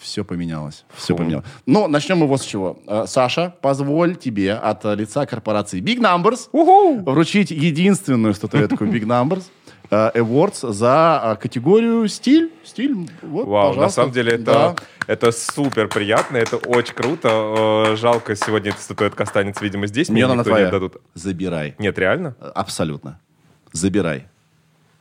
Все 0.00 0.24
поменялось. 0.24 0.84
Все 0.94 1.16
поменялось. 1.16 1.39
Но 1.66 1.88
начнем 1.88 2.18
мы 2.18 2.26
вот 2.26 2.40
с 2.42 2.44
чего. 2.44 2.78
Э, 2.86 3.04
Саша, 3.06 3.54
позволь 3.60 4.16
тебе 4.16 4.54
от 4.54 4.84
лица 4.84 5.26
корпорации 5.26 5.80
Big 5.80 5.98
Numbers 5.98 6.48
вручить 7.04 7.50
единственную 7.50 8.34
статуэтку 8.34 8.84
Big 8.84 9.02
Numbers 9.04 9.44
э, 9.90 10.10
Awards 10.20 10.72
за 10.72 11.20
э, 11.22 11.36
категорию 11.42 12.06
стиль. 12.08 12.52
Стиль, 12.64 12.94
вот, 13.22 13.46
Вау, 13.46 13.68
на 13.68 13.74
пожалуйста. 13.74 13.94
самом 14.02 14.12
деле 14.12 14.32
это, 14.32 14.44
Да. 14.44 14.74
это 15.06 15.32
супер 15.32 15.88
приятно, 15.88 16.36
это 16.36 16.56
очень 16.56 16.94
круто. 16.94 17.96
Жалко, 17.96 18.36
сегодня 18.36 18.70
эта 18.70 18.80
статуэтка 18.80 19.24
останется, 19.24 19.62
видимо, 19.64 19.86
здесь. 19.86 20.08
Мне 20.08 20.24
она 20.24 20.44
твоя. 20.44 20.64
не 20.64 20.68
отдадут. 20.68 20.96
Забирай. 21.14 21.74
Нет, 21.78 21.98
реально? 21.98 22.36
Абсолютно. 22.54 23.18
Забирай. 23.72 24.26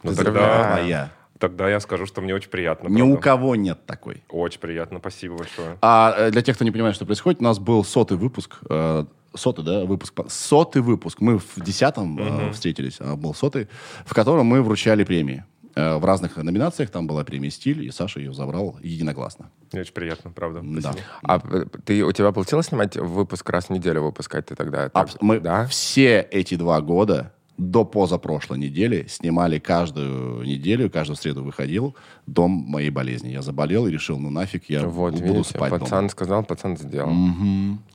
Ну, 0.03 0.11
Забирай. 0.13 0.33
тогда, 0.33 0.77
Твоя. 0.77 1.09
Тогда 1.39 1.69
я 1.69 1.79
скажу, 1.79 2.05
что 2.05 2.21
мне 2.21 2.35
очень 2.35 2.49
приятно. 2.49 2.87
Ни 2.89 3.01
у 3.01 3.13
правда. 3.13 3.21
кого 3.21 3.55
нет 3.55 3.85
такой. 3.85 4.23
Очень 4.29 4.59
приятно, 4.59 4.99
спасибо 4.99 5.37
большое. 5.37 5.77
А 5.81 6.13
э, 6.17 6.31
для 6.31 6.41
тех, 6.41 6.55
кто 6.55 6.65
не 6.65 6.71
понимает, 6.71 6.95
что 6.95 7.05
происходит, 7.05 7.41
у 7.41 7.43
нас 7.43 7.59
был 7.59 7.83
сотый 7.83 8.17
выпуск. 8.17 8.57
э, 8.69 9.05
Сотый, 9.35 9.63
да, 9.63 9.85
выпуск. 9.85 10.13
Сотый 10.27 10.81
выпуск. 10.81 11.21
Мы 11.21 11.37
в 11.37 11.63
десятом 11.63 12.17
э, 12.19 12.51
встретились, 12.51 12.97
а 12.99 13.15
был 13.15 13.33
сотый, 13.35 13.67
в 14.05 14.13
котором 14.15 14.47
мы 14.47 14.63
вручали 14.63 15.03
премии. 15.03 15.45
Э, 15.75 15.97
В 15.97 16.05
разных 16.05 16.35
номинациях 16.37 16.89
там 16.89 17.05
была 17.05 17.23
премия 17.23 17.51
«Стиль», 17.51 17.85
и 17.85 17.91
Саша 17.91 18.19
ее 18.19 18.33
забрал 18.33 18.77
единогласно. 18.81 19.51
Мне 19.71 19.81
очень 19.81 19.93
приятно, 19.93 20.31
правда. 20.31 20.61
Да. 20.63 20.81
Спасибо. 20.93 21.05
А 21.21 21.39
ты, 21.85 22.03
у 22.03 22.11
тебя 22.11 22.31
получилось 22.31 22.65
снимать 22.65 22.97
выпуск 22.97 23.47
раз 23.51 23.65
в 23.65 23.69
неделю 23.69 24.01
выпускать 24.01 24.47
ты 24.47 24.55
тогда? 24.55 24.89
Так, 24.89 25.09
Мы 25.21 25.39
да? 25.39 25.67
все 25.67 26.21
эти 26.31 26.55
два 26.55 26.81
года 26.81 27.31
до 27.59 27.83
позапрошлой 27.83 28.57
недели 28.57 29.05
снимали 29.09 29.59
каждую 29.59 30.43
неделю, 30.45 30.89
каждую 30.89 31.17
среду 31.17 31.43
выходил 31.43 31.93
дом 32.25 32.51
моей 32.51 32.89
болезни. 32.89 33.29
Я 33.29 33.41
заболел 33.41 33.85
и 33.85 33.91
решил, 33.91 34.17
ну 34.17 34.29
нафиг, 34.29 34.69
я 34.69 34.87
Вот, 34.87 35.13
буду 35.13 35.23
видите, 35.25 35.49
спать 35.49 35.69
дома. 35.71 35.79
пацан 35.81 36.09
сказал, 36.09 36.43
пацан 36.43 36.77
сделал. 36.77 37.11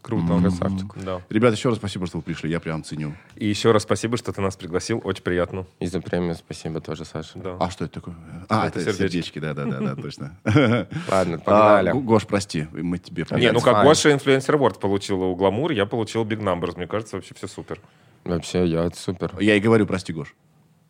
Круто. 0.02 0.38
Красавчик. 0.38 0.92
Да. 1.02 1.22
Ребята, 1.30 1.56
еще 1.56 1.70
раз 1.70 1.78
спасибо, 1.78 2.06
что 2.06 2.18
вы 2.18 2.22
пришли, 2.22 2.50
я 2.50 2.60
прям 2.60 2.84
ценю. 2.84 3.14
И 3.36 3.46
еще 3.48 3.72
раз 3.72 3.84
спасибо, 3.84 4.16
что 4.18 4.32
ты 4.32 4.40
нас 4.42 4.54
пригласил, 4.56 5.00
очень 5.02 5.22
приятно. 5.22 5.64
И 5.80 5.86
за 5.86 6.00
премию 6.00 6.34
спасибо 6.34 6.80
тоже, 6.80 7.04
Саша. 7.06 7.38
Да. 7.38 7.56
А 7.58 7.70
что 7.70 7.86
это 7.86 7.94
такое? 7.94 8.16
А, 8.50 8.66
Это 8.66 8.80
это, 8.80 8.92
сердечки. 8.92 9.38
да-да-да, 9.38 9.80
да, 9.80 9.94
точно. 10.02 10.36
Ладно, 10.44 11.36
А, 11.36 11.38
погнали. 11.38 11.90
Го- 11.92 12.00
Гош, 12.00 12.26
прости, 12.26 12.66
мы 12.72 12.98
тебе... 12.98 13.24
Не, 13.32 13.50
ну 13.50 13.60
как. 13.60 13.82
Гоша 13.84 14.12
инфлюенсер 14.12 14.56
Award 14.56 14.78
получила 14.78 15.24
у 15.24 15.34
Гламур, 15.34 15.72
я 15.72 15.86
получил 15.86 16.24
Big 16.24 16.40
Numbers. 16.40 16.76
Мне 16.76 16.86
кажется, 16.86 17.16
вообще 17.16 17.34
все 17.34 17.46
супер. 17.48 17.80
Вообще, 18.24 18.66
я 18.66 18.90
супер. 18.90 19.34
Я 19.40 19.56
и 19.56 19.60
говорю, 19.60 19.86
прости, 19.86 20.12
Гош. 20.12 20.34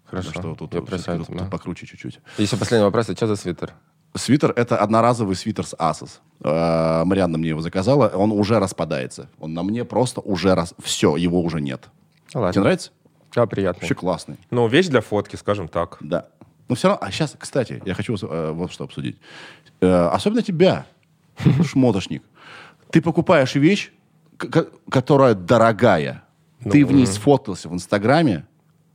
Хорошо. 0.05 0.31
Что 0.31 0.55
тут, 0.55 0.75
я 0.75 0.83
прощаю 0.83 1.19
тут- 1.19 1.29
тебя. 1.29 1.39
тут 1.41 1.51
покруче 1.51 1.87
чуть-чуть. 1.87 2.21
Еще 2.39 2.57
последний 2.57 2.85
вопрос. 2.85 3.09
А 3.09 3.15
что 3.15 3.27
за 3.27 3.37
свитер? 3.37 3.73
Свитер— 4.17 4.53
это 4.57 4.77
одноразовый 4.77 5.35
свитер 5.35 5.67
с 5.67 5.75
Asos. 5.75 6.21
Э, 6.45 7.05
Марианна 7.05 7.37
мне 7.37 7.49
его 7.49 7.61
заказала, 7.61 8.09
он 8.09 8.31
уже 8.31 8.61
распадается. 8.61 9.29
Он 9.41 9.55
на 9.55 9.65
мне 9.65 9.85
просто 9.85 10.21
уже 10.21 10.55
раз... 10.55 10.75
Все, 10.81 11.17
его 11.17 11.41
уже 11.43 11.61
нет. 11.61 11.89
Ну, 12.33 12.41
ладно. 12.41 12.53
Тебе 12.53 12.63
нравится? 12.63 12.91
Да, 13.35 13.47
приятно. 13.47 13.81
Вообще 13.81 13.95
классный. 13.97 14.37
Ну, 14.53 14.69
вещь 14.69 14.87
для 14.87 15.01
фотки, 15.01 15.35
скажем 15.35 15.67
так. 15.67 15.97
Да. 16.01 16.29
Но 16.69 16.77
все 16.77 16.89
равно... 16.89 17.05
А 17.05 17.11
сейчас, 17.11 17.35
кстати, 17.37 17.83
я 17.85 17.95
хочу 17.95 18.15
э, 18.23 18.53
вот 18.53 18.71
что 18.71 18.85
обсудить. 18.85 19.17
Э, 19.81 20.07
особенно 20.13 20.43
тебя. 20.43 20.87
шмотошник. 21.65 22.23
Ты 22.91 23.03
покупаешь 23.03 23.57
вещь, 23.57 23.91
которая 24.89 25.35
дорогая. 25.35 26.24
Ну, 26.65 26.71
ты 26.71 26.85
в 26.85 26.93
ней 26.93 27.07
сфоткался 27.07 27.69
в 27.69 27.75
Инстаграме, 27.75 28.47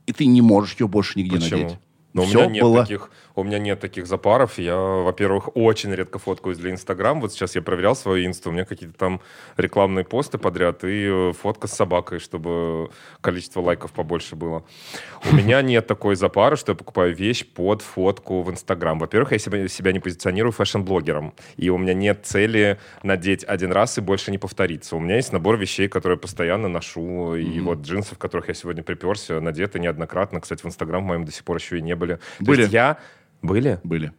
и 0.06 0.12
ты 0.12 0.26
не 0.26 0.42
можешь 0.42 0.76
ее 0.78 0.88
больше 0.88 1.18
нигде 1.18 1.36
Почему? 1.36 1.62
надеть. 1.62 1.78
Но 2.12 2.22
у 2.22 2.26
Всё 2.26 2.40
меня 2.42 2.50
нет 2.54 2.62
было. 2.62 2.82
таких, 2.82 3.10
у 3.40 3.44
меня 3.44 3.58
нет 3.58 3.80
таких 3.80 4.06
запаров. 4.06 4.58
Я, 4.58 4.76
во-первых, 4.76 5.56
очень 5.56 5.94
редко 5.94 6.18
фоткаюсь 6.18 6.58
для 6.58 6.70
Инстаграм. 6.70 7.20
Вот 7.20 7.32
сейчас 7.32 7.54
я 7.56 7.62
проверял 7.62 7.96
свою 7.96 8.26
инсту, 8.26 8.50
у 8.50 8.52
меня 8.52 8.64
какие-то 8.64 8.96
там 8.96 9.20
рекламные 9.56 10.04
посты 10.04 10.38
подряд 10.38 10.84
и 10.84 11.06
э, 11.08 11.32
фотка 11.32 11.66
с 11.66 11.72
собакой, 11.72 12.18
чтобы 12.18 12.90
количество 13.20 13.60
лайков 13.60 13.92
побольше 13.92 14.36
было. 14.36 14.64
У 15.30 15.34
меня 15.36 15.62
нет 15.62 15.86
такой 15.86 16.16
запары, 16.16 16.56
что 16.56 16.72
я 16.72 16.76
покупаю 16.76 17.14
вещь 17.14 17.46
под 17.46 17.82
фотку 17.82 18.42
в 18.42 18.50
Инстаграм. 18.50 18.98
Во-первых, 18.98 19.32
я 19.32 19.38
себя, 19.38 19.92
не 19.92 20.00
позиционирую 20.00 20.52
fashion-блогером, 20.52 21.34
и 21.56 21.70
у 21.70 21.78
меня 21.78 21.94
нет 21.94 22.20
цели 22.24 22.78
надеть 23.02 23.44
один 23.44 23.72
раз 23.72 23.98
и 23.98 24.00
больше 24.00 24.30
не 24.30 24.38
повториться. 24.38 24.96
У 24.96 25.00
меня 25.00 25.16
есть 25.16 25.32
набор 25.32 25.56
вещей, 25.56 25.88
которые 25.88 26.16
я 26.16 26.20
постоянно 26.20 26.68
ношу, 26.68 27.34
и 27.34 27.60
вот 27.60 27.80
джинсы, 27.80 28.14
в 28.14 28.18
которых 28.18 28.48
я 28.48 28.54
сегодня 28.54 28.82
приперся, 28.82 29.40
надеты 29.40 29.78
неоднократно. 29.78 30.40
Кстати, 30.40 30.62
в 30.62 30.66
Инстаграм 30.66 31.02
моем 31.02 31.24
до 31.24 31.32
сих 31.32 31.44
пор 31.44 31.56
еще 31.56 31.78
и 31.78 31.82
не 31.82 31.94
были. 31.94 32.18
То 32.38 32.44
Были. 32.44 32.60
есть 32.62 32.72
я... 32.72 32.98
Были? 33.42 33.80
Были. 33.82 34.12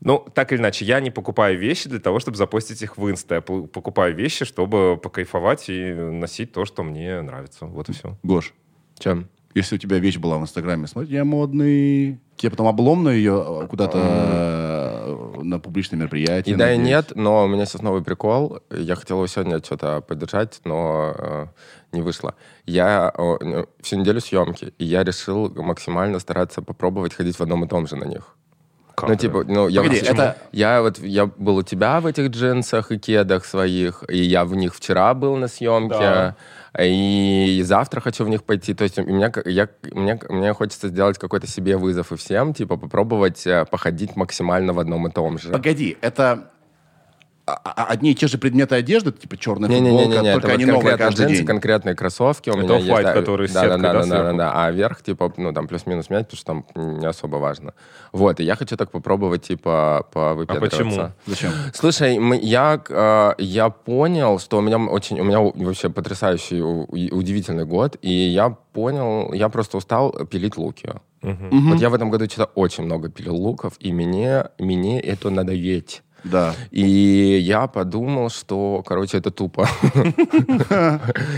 Ну, 0.00 0.26
так 0.34 0.52
или 0.52 0.60
иначе, 0.60 0.84
я 0.84 1.00
не 1.00 1.10
покупаю 1.10 1.58
вещи 1.58 1.88
для 1.88 2.00
того, 2.00 2.20
чтобы 2.20 2.36
запостить 2.36 2.80
их 2.82 2.96
в 2.96 3.10
инста. 3.10 3.36
Я 3.36 3.40
покупаю 3.42 4.14
вещи, 4.14 4.44
чтобы 4.44 4.98
покайфовать 5.02 5.68
и 5.68 5.92
носить 5.92 6.52
то, 6.52 6.64
что 6.64 6.82
мне 6.82 7.20
нравится. 7.20 7.66
Вот 7.66 7.90
и 7.90 7.92
все. 7.92 8.16
Гош, 8.22 8.54
Чем? 8.98 9.28
если 9.54 9.74
у 9.74 9.78
тебя 9.78 9.98
вещь 9.98 10.18
была 10.18 10.38
в 10.38 10.42
Инстаграме, 10.42 10.86
смотри, 10.86 11.12
я 11.12 11.24
модный. 11.24 12.20
Тебе 12.36 12.50
потом 12.50 12.68
обломно 12.68 13.08
ее 13.10 13.66
куда-то 13.68 13.98
э, 13.98 15.42
на 15.42 15.58
публичное 15.58 15.98
мероприятие. 15.98 16.54
И 16.54 16.58
да, 16.58 16.72
и 16.72 16.78
нет, 16.78 17.12
но 17.14 17.44
у 17.44 17.48
меня 17.48 17.66
сейчас 17.66 17.82
новый 17.82 18.02
прикол. 18.02 18.60
Я 18.70 18.94
хотел 18.94 19.16
его 19.16 19.26
сегодня 19.26 19.58
что-то 19.58 20.00
поддержать, 20.00 20.60
но 20.64 21.14
э, 21.18 21.46
не 21.92 22.00
вышло. 22.00 22.34
Я 22.64 23.12
э, 23.14 23.64
всю 23.82 23.96
неделю 23.96 24.20
съемки, 24.20 24.72
и 24.78 24.84
я 24.84 25.04
решил 25.04 25.52
максимально 25.54 26.20
стараться 26.20 26.62
попробовать 26.62 27.14
ходить 27.14 27.36
в 27.36 27.42
одном 27.42 27.64
и 27.64 27.68
том 27.68 27.86
же 27.86 27.96
на 27.96 28.04
них. 28.04 28.36
Как 28.94 29.08
ну, 29.08 29.14
это? 29.14 29.22
типа, 29.22 29.44
ну, 29.46 29.68
я, 29.68 29.82
Погоди, 29.82 30.00
вот- 30.00 30.08
это- 30.10 30.36
я 30.52 30.82
вот 30.82 30.98
я 30.98 31.26
был 31.26 31.56
у 31.56 31.62
тебя 31.62 32.00
в 32.00 32.06
этих 32.06 32.28
джинсах 32.28 32.92
и 32.92 32.98
кедах 32.98 33.44
своих, 33.44 34.04
и 34.08 34.18
я 34.18 34.44
в 34.44 34.54
них 34.54 34.74
вчера 34.74 35.14
был 35.14 35.36
на 35.36 35.48
съемке, 35.48 35.98
Да. 35.98 36.36
и 36.78 37.62
завтра 37.64 38.00
хочу 38.00 38.24
в 38.24 38.28
них 38.28 38.42
пойти. 38.44 38.74
То 38.74 38.84
есть 38.84 38.98
у 38.98 39.02
меня, 39.04 39.32
я, 39.44 39.68
мне, 39.92 40.18
мне 40.28 40.52
хочется 40.54 40.88
сделать 40.88 41.18
какой-то 41.18 41.46
себе 41.46 41.76
вызов 41.76 42.12
и 42.12 42.16
всем, 42.16 42.54
типа 42.54 42.76
попробовать 42.76 43.46
э, 43.46 43.64
походить 43.70 44.16
максимально 44.16 44.72
в 44.72 44.78
одном 44.78 45.06
и 45.06 45.10
том 45.10 45.38
же. 45.38 45.50
Погоди, 45.50 45.96
это 46.00 46.50
одни 47.54 48.12
и 48.12 48.14
те 48.14 48.26
же 48.28 48.38
предметы 48.38 48.74
одежды, 48.74 49.12
типа 49.12 49.36
черная 49.36 49.68
футболка, 49.70 50.14
это 50.14 50.32
только 50.32 50.46
вот 50.48 50.54
они 50.54 50.64
новые 50.66 50.96
каждый 50.96 51.22
джинсы, 51.22 51.36
день. 51.36 51.46
конкретные 51.46 51.94
кроссовки 51.94 52.50
у 52.50 52.54
Это 52.54 52.62
меня 52.62 52.76
есть. 52.76 52.88
off-white, 52.90 53.02
да, 53.02 53.12
которые 53.12 53.48
с 53.48 53.52
да, 53.52 53.60
сеткой, 53.62 53.80
да, 53.80 53.92
да, 53.92 54.04
да, 54.04 54.22
да, 54.22 54.32
да, 54.32 54.52
а 54.64 54.70
верх, 54.70 55.02
типа, 55.02 55.32
ну, 55.36 55.52
там 55.52 55.68
плюс-минус 55.68 56.10
менять, 56.10 56.28
потому 56.28 56.64
что 56.64 56.74
там 56.74 56.98
не 57.00 57.06
особо 57.06 57.36
важно. 57.36 57.74
Вот, 58.12 58.40
и 58.40 58.44
я 58.44 58.56
хочу 58.56 58.76
так 58.76 58.90
попробовать, 58.90 59.42
типа, 59.42 60.06
повыпендриваться. 60.12 60.78
почему? 60.78 61.10
Зачем? 61.26 61.50
Слушай, 61.74 62.38
я, 62.42 62.80
э, 62.88 63.32
я 63.38 63.70
понял, 63.70 64.38
что 64.38 64.58
у 64.58 64.60
меня 64.60 64.78
очень, 64.78 65.20
у 65.20 65.24
меня 65.24 65.40
вообще 65.40 65.90
потрясающий, 65.90 66.60
удивительный 66.60 67.64
год, 67.64 67.96
и 68.02 68.12
я 68.12 68.50
понял, 68.72 69.32
я 69.32 69.48
просто 69.48 69.76
устал 69.76 70.12
пилить 70.30 70.56
луки. 70.56 70.90
Вот 71.22 71.80
я 71.80 71.90
в 71.90 71.94
этом 71.94 72.10
году 72.10 72.24
что-то 72.26 72.50
очень 72.54 72.84
много 72.84 73.10
пилил 73.10 73.34
луков, 73.36 73.74
и 73.78 73.92
мне, 73.92 74.46
мне 74.58 75.00
это 75.00 75.30
надоесть. 75.30 76.02
Да. 76.24 76.54
И 76.70 77.38
я 77.42 77.66
подумал, 77.66 78.30
что, 78.30 78.82
короче, 78.86 79.18
это 79.18 79.30
тупо. 79.30 79.68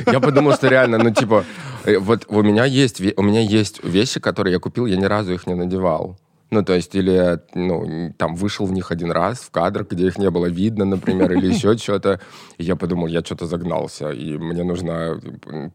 Я 0.07 0.21
подумал, 0.21 0.55
что 0.55 0.69
реально, 0.69 0.99
ну, 0.99 1.11
типа, 1.11 1.45
э, 1.85 1.99
вот 1.99 2.27
у 2.29 2.43
меня 2.43 2.65
есть 2.65 3.01
у 3.17 3.23
меня 3.23 3.41
есть 3.41 3.85
вещи, 3.85 4.21
которые 4.21 4.55
я 4.55 4.59
купил, 4.59 4.87
я 4.87 4.97
ни 4.97 5.05
разу 5.05 5.33
их 5.33 5.47
не 5.47 5.55
надевал. 5.55 6.17
Ну, 6.53 6.63
то 6.63 6.75
есть, 6.75 6.95
или, 6.95 7.41
ну, 7.55 8.13
там, 8.19 8.35
вышел 8.35 8.67
в 8.67 8.73
них 8.73 8.91
один 8.93 9.11
раз 9.11 9.39
в 9.39 9.51
кадр, 9.51 9.87
где 9.89 10.07
их 10.07 10.19
не 10.19 10.29
было 10.29 10.47
видно, 10.47 10.85
например, 10.85 11.33
или 11.33 11.47
еще 11.55 11.79
что-то. 11.79 12.21
И 12.59 12.65
я 12.65 12.77
подумал, 12.77 13.07
я 13.07 13.21
что-то 13.23 13.47
загнался, 13.47 14.11
и 14.11 14.37
мне 14.37 14.63
нужно 14.63 15.19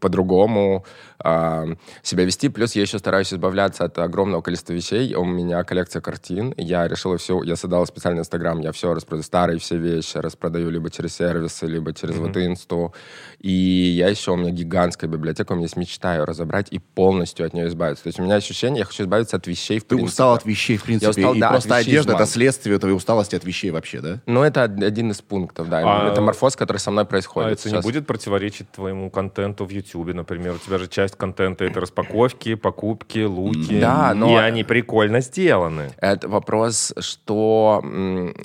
по-другому 0.00 0.84
а, 1.18 1.66
себя 2.02 2.24
вести. 2.24 2.48
Плюс 2.48 2.76
я 2.76 2.82
еще 2.82 3.00
стараюсь 3.00 3.32
избавляться 3.32 3.84
от 3.86 3.98
огромного 3.98 4.40
количества 4.40 4.72
вещей. 4.72 5.14
У 5.16 5.24
меня 5.24 5.64
коллекция 5.64 6.00
картин. 6.00 6.54
Я 6.56 6.86
решил 6.86 7.16
все, 7.16 7.42
я 7.42 7.56
создал 7.56 7.84
специальный 7.84 8.20
инстаграм, 8.20 8.60
я 8.60 8.70
все 8.70 8.94
распродаю, 8.94 9.24
старые 9.24 9.58
все 9.58 9.78
вещи 9.78 10.18
распродаю 10.18 10.70
либо 10.70 10.90
через 10.90 11.16
сервисы, 11.16 11.66
либо 11.66 11.92
через 11.92 12.16
вот 12.18 12.36
инсту. 12.36 12.94
И 13.40 13.50
я 13.50 14.08
еще, 14.08 14.30
у 14.32 14.36
меня 14.36 14.50
гигантская 14.50 15.10
библиотека, 15.10 15.52
у 15.52 15.54
меня 15.56 15.64
есть 15.64 15.76
мечта 15.76 16.14
ее 16.16 16.24
разобрать 16.24 16.68
и 16.70 16.78
полностью 16.78 17.46
от 17.46 17.52
нее 17.52 17.66
избавиться. 17.66 18.04
То 18.04 18.08
есть 18.08 18.20
у 18.20 18.22
меня 18.22 18.36
ощущение, 18.36 18.80
я 18.80 18.84
хочу 18.84 19.02
избавиться 19.02 19.36
от 19.36 19.46
вещей 19.48 19.80
в 19.80 19.82
Ты 19.82 19.88
принципе. 19.88 20.08
устал 20.08 20.34
от 20.34 20.44
вещей, 20.44 20.67
в 20.76 20.82
принципе, 20.84 21.10
устал, 21.10 21.34
и 21.34 21.40
да, 21.40 21.50
просто 21.50 21.68
вещей 21.78 21.90
одежда— 21.92 22.12
это 22.14 22.26
следствие 22.26 22.78
твоей 22.78 22.94
усталости 22.94 23.34
от 23.36 23.44
вещей 23.44 23.70
вообще, 23.70 24.00
да? 24.00 24.20
Ну, 24.26 24.42
это 24.42 24.64
од- 24.64 24.82
один 24.82 25.10
из 25.10 25.20
пунктов, 25.22 25.68
да. 25.68 25.82
А- 25.84 26.08
Метаморфоз, 26.10 26.56
который 26.56 26.78
со 26.78 26.90
мной 26.90 27.04
А 27.04 27.06
происходит 27.06 27.52
это 27.60 27.68
не 27.68 27.72
сейчас. 27.74 27.84
будет 27.84 28.06
противоречить 28.06 28.70
твоему 28.70 29.10
контенту 29.10 29.64
в 29.64 29.70
Ютубе, 29.70 30.12
например? 30.14 30.54
У 30.54 30.58
тебя 30.58 30.78
же 30.78 30.88
часть 30.88 31.16
контента— 31.16 31.64
это 31.66 31.80
распаковки, 31.80 32.54
покупки, 32.54 33.20
луки. 33.24 33.80
Да, 33.80 34.12
но- 34.14 34.30
И 34.32 34.34
они 34.34 34.64
прикольно 34.64 35.20
сделаны. 35.20 35.90
Это 35.98 36.28
вопрос, 36.28 36.92
что, 36.98 37.82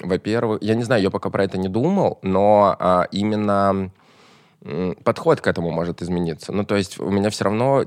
во-первых, 0.02 0.60
я 0.62 0.76
не 0.76 0.84
знаю, 0.84 1.02
я 1.02 1.10
пока 1.10 1.30
про 1.30 1.44
это 1.44 1.58
не 1.58 1.68
думал, 1.70 2.20
но 2.22 2.76
а, 2.80 3.08
именно 3.12 3.92
подход 5.04 5.42
к 5.42 5.48
этому 5.48 5.72
может 5.72 6.02
измениться. 6.02 6.52
Ну, 6.54 6.64
то 6.64 6.76
есть 6.76 7.00
у 7.00 7.10
меня 7.10 7.30
все 7.30 7.44
равно... 7.46 7.86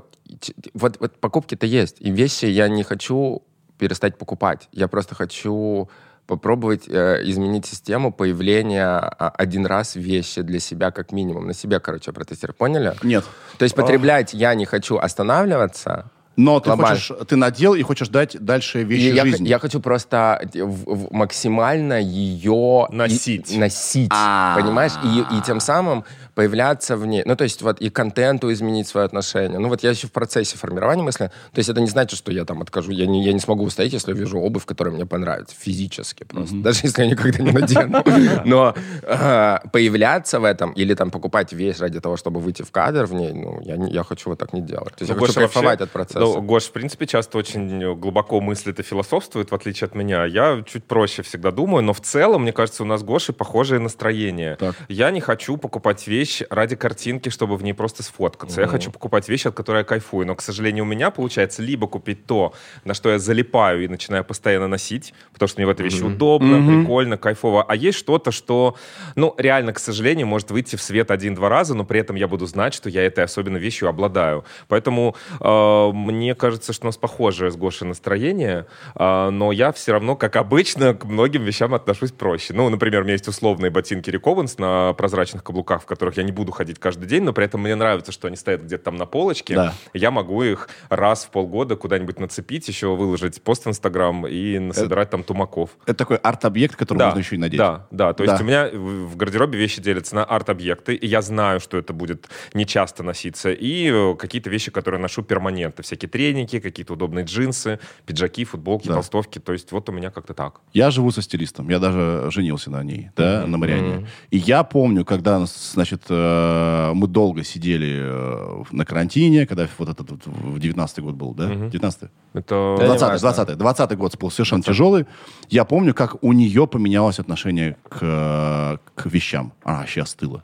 Вот, 0.73 0.97
вот 0.99 1.19
покупки-то 1.19 1.65
есть, 1.65 1.97
и 1.99 2.11
вещи 2.11 2.45
я 2.45 2.67
не 2.67 2.83
хочу 2.83 3.41
перестать 3.77 4.17
покупать. 4.17 4.67
Я 4.71 4.87
просто 4.87 5.15
хочу 5.15 5.89
попробовать 6.25 6.89
э, 6.89 7.21
изменить 7.23 7.65
систему 7.65 8.11
появления 8.11 8.85
а, 8.99 9.29
один 9.37 9.65
раз 9.65 9.95
вещи 9.95 10.41
для 10.41 10.59
себя 10.59 10.91
как 10.91 11.11
минимум. 11.13 11.47
На 11.47 11.53
себе, 11.53 11.79
короче, 11.79 12.11
протестировать. 12.11 12.57
Поняли? 12.57 12.93
Нет. 13.03 13.23
То 13.57 13.63
есть 13.63 13.75
потреблять 13.75 14.33
я 14.33 14.53
не 14.55 14.65
хочу 14.65 14.97
останавливаться, 14.97 16.09
Но 16.35 16.59
ты 16.59 16.65
Глобально. 16.69 16.95
хочешь, 16.95 17.11
ты 17.27 17.35
надел 17.37 17.73
и 17.75 17.81
хочешь 17.81 18.09
дать 18.09 18.35
дальше 18.43 18.83
вещи 18.83 19.15
я, 19.15 19.23
жизни. 19.25 19.47
я 19.47 19.57
хочу 19.57 19.79
просто 19.79 20.39
в- 20.53 20.95
в- 21.07 21.11
максимально 21.13 21.99
ее 21.99 22.87
Носить. 22.91 23.51
и- 23.53 23.57
носить, 23.57 24.11
А. 24.13 24.55
понимаешь, 24.59 24.91
и, 25.03 25.37
и 25.37 25.41
тем 25.41 25.59
самым 25.59 26.03
появляться 26.37 26.95
в 26.97 27.05
ней. 27.07 27.23
Ну, 27.25 27.35
то 27.35 27.43
есть 27.45 27.63
вот 27.63 27.81
и 27.81 27.89
контенту 27.89 28.51
изменить 28.53 28.87
свое 28.87 29.05
отношение. 29.05 29.57
Ну, 29.57 29.69
вот 29.69 29.81
я 29.81 29.89
еще 29.89 30.05
в 30.05 30.11
процессе 30.11 30.55
формирования 30.55 31.01
мысли. 31.01 31.31
То 31.51 31.57
есть 31.59 31.67
это 31.67 31.81
не 31.81 31.87
значит, 31.87 32.15
что 32.19 32.31
я 32.31 32.45
там 32.45 32.61
откажу. 32.61 32.91
Я 32.91 33.07
не, 33.07 33.25
я 33.25 33.33
не 33.33 33.39
смогу 33.39 33.63
устоять, 33.63 33.91
если 33.91 34.11
я 34.13 34.17
вижу 34.19 34.37
обувь, 34.39 34.63
которая 34.65 34.93
мне 34.93 35.07
понравится. 35.07 35.55
Физически 35.59 36.25
просто. 36.25 36.55
Даже 36.57 36.81
если 36.83 37.01
я 37.03 37.09
никогда 37.09 37.43
не 37.43 37.51
надену. 37.51 38.03
Но 38.45 38.75
а, 39.03 39.61
появляться 39.73 40.39
в 40.39 40.43
этом 40.43 40.73
или 40.73 40.93
там 40.93 41.09
покупать 41.09 41.53
вещь 41.53 41.79
ради 41.79 41.99
того, 41.99 42.17
чтобы 42.17 42.39
выйти 42.39 42.61
в 42.61 42.69
кадр 42.69 43.05
в 43.05 43.13
ней, 43.15 43.33
ну, 43.33 43.59
я, 43.63 43.75
не- 43.77 43.91
я 43.91 44.03
хочу 44.03 44.29
вот 44.29 44.37
так 44.37 44.53
не 44.53 44.61
делать. 44.61 44.93
То 44.95 45.03
есть 45.05 45.09
я 45.09 45.15
Ну, 45.15 45.21
хочу 45.21 45.31
Гоша 45.33 45.41
вообще- 45.41 45.53
кайфовать 45.55 45.81
от 45.81 45.89
процесса. 45.89 46.19
Ну, 46.19 46.41
Гош, 46.43 46.65
в 46.65 46.71
принципе, 46.71 47.07
часто 47.07 47.39
очень 47.39 47.95
глубоко 47.95 48.39
мыслит 48.41 48.79
и 48.79 48.83
философствует, 48.83 49.49
в 49.49 49.55
отличие 49.55 49.87
от 49.87 49.95
меня. 49.95 50.25
Я 50.25 50.63
чуть 50.67 50.83
проще 50.83 51.23
всегда 51.23 51.49
думаю, 51.49 51.83
но 51.83 51.93
в 51.93 52.01
целом, 52.01 52.43
мне 52.43 52.51
кажется, 52.53 52.83
у 52.83 52.85
нас 52.85 53.01
с 53.01 53.03
Гошей 53.03 53.33
похожее 53.33 53.79
настроение. 53.79 54.55
Так. 54.57 54.75
Я 54.87 55.09
не 55.09 55.19
хочу 55.19 55.57
покупать 55.57 56.05
вещь 56.07 56.26
ради 56.49 56.75
картинки, 56.75 57.29
чтобы 57.29 57.57
в 57.57 57.63
ней 57.63 57.73
просто 57.73 58.03
сфоткаться. 58.03 58.61
Я 58.61 58.67
хочу 58.67 58.91
покупать 58.91 59.29
вещь, 59.29 59.45
от 59.45 59.55
которой 59.55 59.79
я 59.79 59.83
кайфую. 59.83 60.27
Но, 60.27 60.35
к 60.35 60.41
сожалению, 60.41 60.83
у 60.83 60.87
меня 60.87 61.11
получается 61.11 61.61
либо 61.61 61.87
купить 61.87 62.25
то, 62.25 62.53
на 62.83 62.93
что 62.93 63.09
я 63.09 63.19
залипаю 63.19 63.83
и 63.83 63.87
начинаю 63.87 64.23
постоянно 64.23 64.67
носить, 64.67 65.13
потому 65.33 65.47
что 65.47 65.59
мне 65.59 65.67
в 65.67 65.69
этой 65.69 65.83
вещи 65.83 66.01
удобно, 66.01 66.65
прикольно, 66.65 67.17
кайфово. 67.17 67.63
А 67.63 67.75
есть 67.75 67.97
что-то, 67.97 68.31
что, 68.31 68.75
ну, 69.15 69.33
реально, 69.37 69.73
к 69.73 69.79
сожалению, 69.79 70.27
может 70.27 70.51
выйти 70.51 70.75
в 70.75 70.81
свет 70.81 71.11
один-два 71.11 71.49
раза, 71.49 71.73
но 71.75 71.85
при 71.85 71.99
этом 71.99 72.15
я 72.15 72.27
буду 72.27 72.45
знать, 72.45 72.73
что 72.73 72.89
я 72.89 73.05
этой 73.05 73.23
особенно 73.23 73.57
вещью 73.57 73.89
обладаю. 73.89 74.45
Поэтому 74.67 75.15
э, 75.39 75.91
мне 75.93 76.35
кажется, 76.35 76.73
что 76.73 76.85
у 76.85 76.87
нас 76.87 76.97
похожее 76.97 77.51
с 77.51 77.55
Гошей 77.55 77.87
настроение, 77.87 78.67
э, 78.95 79.29
но 79.29 79.51
я 79.51 79.71
все 79.71 79.93
равно, 79.93 80.15
как 80.15 80.35
обычно, 80.35 80.93
к 80.93 81.05
многим 81.05 81.43
вещам 81.43 81.73
отношусь 81.73 82.11
проще. 82.11 82.53
Ну, 82.53 82.69
например, 82.69 83.01
у 83.01 83.03
меня 83.03 83.13
есть 83.13 83.27
условные 83.27 83.71
ботинки 83.71 84.09
Рекованс 84.09 84.57
на 84.57 84.93
прозрачных 84.93 85.43
каблуках, 85.43 85.83
в 85.83 85.85
которых 85.85 86.16
я 86.17 86.23
не 86.23 86.31
буду 86.31 86.51
ходить 86.51 86.79
каждый 86.79 87.07
день, 87.07 87.23
но 87.23 87.33
при 87.33 87.45
этом 87.45 87.61
мне 87.61 87.75
нравится, 87.75 88.11
что 88.11 88.27
они 88.27 88.35
стоят 88.35 88.61
где-то 88.63 88.85
там 88.85 88.95
на 88.95 89.05
полочке. 89.05 89.55
Да. 89.55 89.73
Я 89.93 90.11
могу 90.11 90.43
их 90.43 90.69
раз 90.89 91.25
в 91.25 91.29
полгода 91.29 91.75
куда-нибудь 91.75 92.19
нацепить, 92.19 92.67
еще 92.67 92.95
выложить 92.95 93.41
пост 93.41 93.65
в 93.65 93.69
Инстаграм 93.69 94.25
и 94.27 94.59
насобирать 94.59 95.09
там 95.09 95.23
тумаков. 95.23 95.71
Это 95.85 95.95
такой 95.95 96.17
арт-объект, 96.17 96.75
который 96.75 97.03
можно 97.05 97.19
еще 97.19 97.35
и 97.35 97.39
надеть. 97.39 97.57
Да, 97.57 97.87
да. 97.91 98.13
То 98.13 98.25
Да. 98.25 98.31
есть 98.33 98.43
у 98.43 98.45
меня 98.45 98.69
в 98.73 99.15
гардеробе 99.15 99.57
вещи 99.57 99.81
делятся 99.81 100.15
на 100.15 100.23
арт-объекты, 100.25 100.95
и 100.95 101.07
я 101.07 101.21
знаю, 101.21 101.59
что 101.59 101.77
это 101.77 101.93
будет 101.93 102.27
не 102.53 102.65
часто 102.65 103.03
носиться, 103.03 103.51
и 103.51 103.89
э, 103.91 104.15
какие-то 104.15 104.49
вещи, 104.49 104.71
которые 104.71 104.99
ношу 105.01 105.21
перманентно, 105.23 105.83
всякие 105.83 106.09
треники, 106.09 106.59
какие-то 106.59 106.93
удобные 106.93 107.25
джинсы, 107.25 107.79
пиджаки, 108.05 108.45
футболки, 108.45 108.87
Да. 108.87 108.95
толстовки. 108.95 109.39
То 109.39 109.53
есть 109.53 109.71
вот 109.71 109.89
у 109.89 109.91
меня 109.91 110.11
как-то 110.11 110.33
так. 110.33 110.61
Я 110.73 110.91
живу 110.91 111.11
со 111.11 111.21
стилистом, 111.21 111.69
я 111.69 111.79
даже 111.79 112.27
женился 112.31 112.71
на 112.71 112.83
ней, 112.83 113.11
да, 113.15 113.45
на 113.47 113.57
Мариане. 113.57 114.07
И 114.31 114.37
я 114.37 114.63
помню, 114.63 115.05
когда, 115.05 115.45
значит, 115.45 116.06
э, 116.09 116.91
мы 116.93 117.07
долго 117.07 117.43
сидели 117.43 117.97
э, 117.99 118.63
на 118.71 118.85
карантине, 118.85 119.45
когда 119.45 119.67
вот 119.77 119.89
этот 119.89 120.11
вот 120.11 120.25
в 120.25 120.59
19 120.59 120.99
год 120.99 121.15
был, 121.15 121.33
да? 121.33 121.47
19 121.47 122.09
Это... 122.33 122.75
Да, 122.79 122.85
20 122.85 123.01
неважно. 123.01 123.19
20 123.19 123.57
20 123.57 123.97
год 123.97 124.17
был 124.17 124.31
совершенно 124.31 124.63
тяжелый. 124.63 125.05
Я 125.49 125.65
помню, 125.65 125.93
как 125.93 126.23
у 126.23 126.33
нее 126.33 126.67
поменялось 126.67 127.19
отношение 127.19 127.77
к, 127.89 128.79
к 128.95 129.05
вещам. 129.05 129.53
Она 129.63 129.79
вообще 129.79 130.01
остыла. 130.01 130.43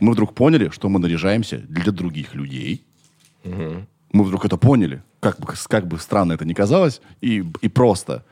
Мы 0.00 0.12
вдруг 0.12 0.34
поняли, 0.34 0.70
что 0.70 0.88
мы 0.88 0.98
наряжаемся 0.98 1.58
для 1.58 1.92
других 1.92 2.34
людей. 2.34 2.84
Мы 3.44 4.24
вдруг 4.24 4.44
это 4.44 4.56
поняли. 4.56 5.02
Как 5.20 5.38
бы, 5.40 5.46
как 5.68 5.86
бы 5.86 5.98
странно 5.98 6.32
это 6.32 6.44
ни 6.44 6.54
казалось. 6.54 7.00
И, 7.20 7.44
и 7.60 7.68
просто. 7.68 8.24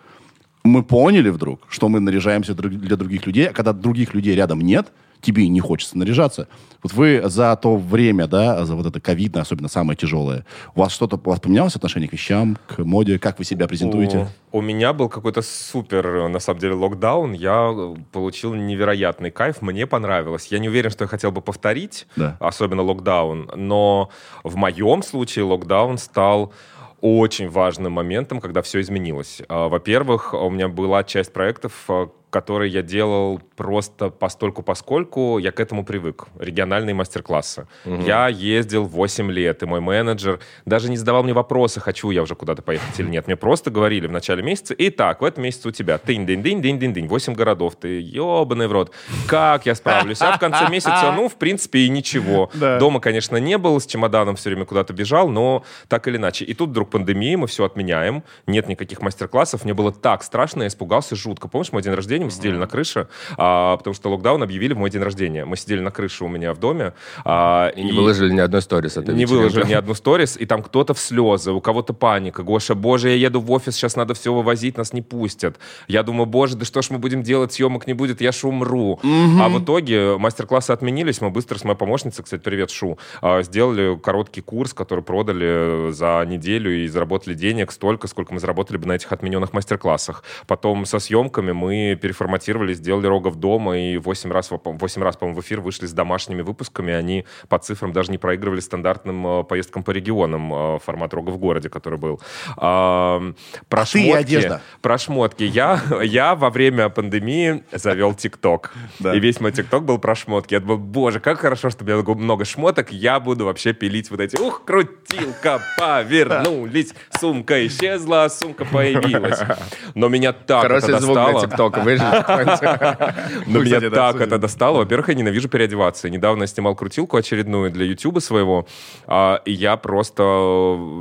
Мы 0.65 0.83
поняли 0.83 1.31
вдруг, 1.31 1.61
что 1.69 1.89
мы 1.89 2.01
наряжаемся 2.01 2.55
для 2.55 2.97
других 2.97 3.27
людей, 3.27 3.49
а 3.49 3.53
когда 3.53 3.73
других 3.73 4.15
людей 4.15 4.35
рядом 4.35 4.61
нет, 4.61 4.93
тебе 5.27 5.49
не 5.49 5.61
хочется 5.61 5.99
наряжаться. 5.99 6.47
Вот 6.83 6.93
вы 6.93 7.23
за 7.25 7.57
то 7.57 7.77
время, 7.77 8.27
да, 8.29 8.65
за 8.65 8.77
вот 8.77 8.87
это 8.87 9.01
ковидное, 9.01 9.43
особенно 9.43 9.69
самое 9.69 9.97
тяжелое, 9.97 10.47
у 10.75 10.81
вас 10.81 10.93
что-то, 10.93 11.17
у 11.17 11.31
вас 11.31 11.41
поменялось 11.41 11.75
отношение 11.75 12.09
к 12.09 12.13
вещам, 12.13 12.57
к 12.69 12.79
моде, 12.85 13.19
как 13.19 13.39
вы 13.39 13.45
себя 13.45 13.67
презентуете? 13.67 14.29
У, 14.53 14.59
у 14.59 14.61
меня 14.61 14.93
был 14.93 15.09
какой-то 15.09 15.43
супер, 15.43 16.29
на 16.29 16.39
самом 16.39 16.61
деле, 16.61 16.75
локдаун. 16.75 17.33
Я 17.33 17.75
получил 18.13 18.55
невероятный 18.55 19.31
кайф, 19.33 19.63
мне 19.63 19.87
понравилось. 19.87 20.47
Я 20.47 20.61
не 20.61 20.69
уверен, 20.69 20.91
что 20.91 21.05
я 21.05 21.09
хотел 21.09 21.33
бы 21.33 21.41
повторить, 21.41 22.07
Да. 22.17 22.37
особенно 22.39 22.83
локдаун, 22.83 23.51
но 23.57 24.11
в 24.45 24.55
моем 24.57 25.03
случае 25.03 25.45
локдаун 25.45 25.99
стал 25.99 26.53
очень 27.01 27.49
важным 27.51 27.93
моментом, 27.93 28.41
когда 28.41 28.63
все 28.63 28.81
изменилось. 28.81 29.43
А, 29.49 29.69
Во-первых, 29.69 30.35
у 30.35 30.51
меня 30.51 30.69
была 30.69 31.05
часть 31.05 31.33
проектов, 31.33 31.73
а, 31.89 32.09
которые 32.37 32.71
я 32.71 32.83
делал 32.83 33.41
просто 33.57 34.11
постольку 34.11 34.63
поскольку 34.63 35.39
я 35.39 35.53
к 35.53 35.59
этому 35.59 35.87
привык. 35.87 36.27
Региональные 36.39 36.95
мастер-классы. 36.95 37.67
Я 37.87 38.29
ездил 38.29 38.85
8 38.85 39.31
лет, 39.31 39.63
и 39.63 39.67
мой 39.67 39.81
менеджер 39.81 40.41
даже 40.67 40.91
не 40.91 40.99
задавал 40.99 41.23
мне 41.23 41.33
вопросы, 41.33 41.81
хочу 41.81 42.11
я 42.11 42.21
уже 42.21 42.35
куда-то 42.35 42.61
поехать 42.61 43.01
или 43.01 43.09
нет. 43.09 43.27
Мне 43.27 43.37
просто 43.37 43.71
говорили 43.71 44.07
в 44.07 44.13
начале 44.13 44.43
месяца, 44.43 44.75
итак, 44.77 45.23
в 45.23 45.25
этом 45.25 45.45
месяце 45.45 45.69
у 45.69 45.71
тебя 45.71 45.97
тынь 45.97 46.27
дынь 46.27 46.43
дынь 46.43 46.61
дынь 46.61 46.79
дынь 46.79 46.93
дынь 46.93 47.07
8 47.09 47.33
городов, 47.33 47.77
ты 47.77 48.01
ебаный 48.01 48.69
в 48.69 48.73
рот. 48.73 48.93
Как 49.27 49.65
я 49.65 49.75
справлюсь? 49.75 50.21
А 50.21 50.33
в 50.33 50.39
конце 50.39 50.69
месяца, 50.69 51.13
ну, 51.17 51.31
в 51.31 51.37
принципе, 51.37 51.79
и 51.79 51.89
ничего. 51.89 52.51
Да. 52.53 52.79
Дома, 52.79 53.01
конечно, 53.01 53.39
не 53.39 53.57
был, 53.57 53.81
с 53.81 53.87
чемоданом 53.87 54.37
все 54.37 54.51
время 54.51 54.67
куда-то 54.67 54.93
бежал, 54.93 55.31
но 55.31 55.65
так 55.89 56.07
или 56.07 56.19
иначе. 56.19 56.45
И 56.45 56.53
тут 56.53 56.69
вдруг 56.69 56.91
пандемия, 56.91 57.39
мы 57.39 57.47
все 57.47 57.65
отменяем, 57.65 58.25
нет 58.47 58.69
никаких 58.69 59.01
мастер-классов. 59.01 59.65
Мне 59.65 59.73
было 59.73 59.91
так 59.91 60.23
страшно, 60.23 60.65
я 60.65 60.69
испугался 60.69 61.17
жутко. 61.17 61.49
Помнишь, 61.49 61.73
мой 61.73 61.81
день 61.83 61.95
рождения, 61.95 62.26
мы 62.27 62.31
сидели 62.31 62.57
на 62.57 62.67
крыше, 62.67 63.09
а, 63.37 63.77
потому 63.77 63.95
что 63.95 64.11
локдаун 64.11 64.43
объявили 64.43 64.75
в 64.75 64.79
мой 64.79 64.91
день 64.91 65.03
рождения. 65.03 65.45
Мы 65.45 65.57
сидели 65.57 65.81
на 65.81 65.91
крыше 65.91 66.25
у 66.25 66.29
меня 66.29 66.53
в 66.53 66.59
доме. 66.59 66.93
а, 67.25 67.69
И 67.69 67.83
не 67.83 67.93
выложили 67.93 68.33
ни 68.33 68.41
одной 68.41 68.61
истории 68.61 68.89
с 68.89 68.97
этой 68.97 69.15
не 69.15 69.27
выложили 69.27 69.67
ни 69.67 69.73
одну 69.73 69.95
сторис, 69.95 70.37
и 70.37 70.47
там 70.47 70.63
кто-то 70.63 70.95
в 70.95 70.99
слезы, 70.99 71.53
у 71.53 71.61
кого-то 71.61 71.93
паника. 71.95 72.43
Гоша, 72.43 72.75
боже, 72.75 73.09
я 73.11 73.15
еду 73.15 73.41
в 73.41 73.51
офис, 73.51 73.75
сейчас 73.75 73.97
надо 73.97 74.15
все 74.15 74.33
вывозить, 74.33 74.77
нас 74.77 74.93
не 74.93 75.03
пустят. 75.03 75.59
Я 75.89 76.03
думаю, 76.03 76.27
боже, 76.27 76.57
да 76.57 76.65
что 76.65 76.83
ж 76.83 76.91
мы 76.91 76.99
будем 76.99 77.23
делать, 77.23 77.53
съемок 77.53 77.87
не 77.87 77.95
будет, 77.95 78.21
я 78.21 78.33
ж 78.33 78.45
умру. 78.45 79.01
А 79.03 79.49
в 79.49 79.63
итоге 79.63 80.17
мастер-классы 80.19 80.71
отменились, 80.73 81.21
мы 81.21 81.31
быстро 81.31 81.59
с 81.59 81.65
моей 81.65 81.77
помощницей, 81.77 82.23
кстати, 82.25 82.43
привет, 82.43 82.71
Шу, 82.71 82.99
а, 83.23 83.43
сделали 83.43 83.97
короткий 83.97 84.41
курс, 84.41 84.75
который 84.75 85.03
продали 85.05 85.93
за 85.93 86.25
неделю 86.27 86.85
и 86.85 86.89
заработали 86.89 87.35
денег 87.35 87.73
столько, 87.73 88.09
сколько 88.09 88.35
мы 88.35 88.41
заработали 88.41 88.77
бы 88.77 88.87
на 88.87 88.93
этих 88.93 89.13
отмененных 89.13 89.53
мастер-классах. 89.53 90.25
Потом 90.47 90.85
со 90.87 90.99
съемками 90.99 91.53
мы 91.53 91.97
переформатировали, 92.07 92.73
сделали 92.73 93.09
Рогов 93.09 93.35
дома, 93.35 93.77
и 93.77 93.97
8 93.99 94.31
раз, 94.31 94.51
во- 94.53 94.61
8 94.65 95.03
раз, 95.03 95.17
по-моему, 95.17 95.41
в 95.41 95.45
эфир 95.45 95.61
вышли 95.61 95.87
с 95.87 95.93
домашними 95.93 96.43
выпусками. 96.43 96.93
Они 96.93 97.25
по 97.49 97.59
цифрам 97.59 97.93
даже 97.93 98.13
не 98.13 98.19
проигрывали 98.19 98.61
стандартным 98.61 99.27
э, 99.41 99.45
поездкам 99.45 99.83
по 99.83 99.91
регионам 99.91 100.53
э, 100.55 100.79
формат 100.79 101.13
Рога 101.15 101.31
в 101.31 101.39
городе, 101.39 101.69
который 101.69 101.99
был. 101.99 102.21
Про 102.55 102.63
А 102.63 103.85
ты 103.85 103.87
шмотки, 103.87 104.11
одежда. 104.13 104.61
Про 104.83 104.99
шмотки. 104.99 105.43
Я, 105.43 105.81
я 106.03 106.35
во 106.37 106.51
время 106.51 106.89
пандемии 106.91 107.65
завел 107.73 108.15
ТикТок. 108.15 108.73
И 109.01 109.19
весь 109.19 109.41
мой 109.41 109.51
ТикТок 109.51 109.85
был 109.85 109.99
про 109.99 110.15
шмотки. 110.15 110.55
Я 110.55 110.61
думал, 110.61 110.79
боже, 110.79 111.19
как 111.19 111.41
хорошо, 111.41 111.71
что 111.71 111.83
у 111.85 111.87
меня 111.87 111.97
много 112.15 112.45
шмоток. 112.45 112.93
Я 112.93 113.19
буду 113.19 113.47
вообще 113.47 113.73
пилить 113.73 114.11
вот 114.11 114.21
эти. 114.21 114.41
Ух, 114.41 114.63
крутилка, 114.65 115.61
повернулись. 115.79 116.95
Сумка 117.19 117.67
исчезла, 117.67 118.29
сумка 118.31 118.65
появилась. 118.65 119.41
Но 119.95 120.09
меня 120.09 120.33
так 120.33 120.63
Хороший 120.63 120.91
это 120.91 121.01
звук 121.01 121.15
для 121.17 121.25
достало. 121.25 121.47
ТикТока, 121.49 121.81
какой-нибудь. 121.99 123.47
Но 123.47 123.59
Мы, 123.59 123.65
меня 123.65 123.91
так 123.91 124.21
это 124.21 124.39
достало. 124.39 124.79
Во-первых, 124.79 125.09
я 125.09 125.15
ненавижу 125.15 125.49
переодеваться. 125.49 126.11
Недавно 126.11 126.43
я 126.43 126.47
снимал 126.47 126.75
крутилку 126.75 127.17
очередную 127.17 127.71
для 127.71 127.85
Ютуба 127.87 128.21
своего, 128.21 128.67
а, 129.07 129.41
и 129.45 129.53
я 129.53 129.77
просто 129.77 130.23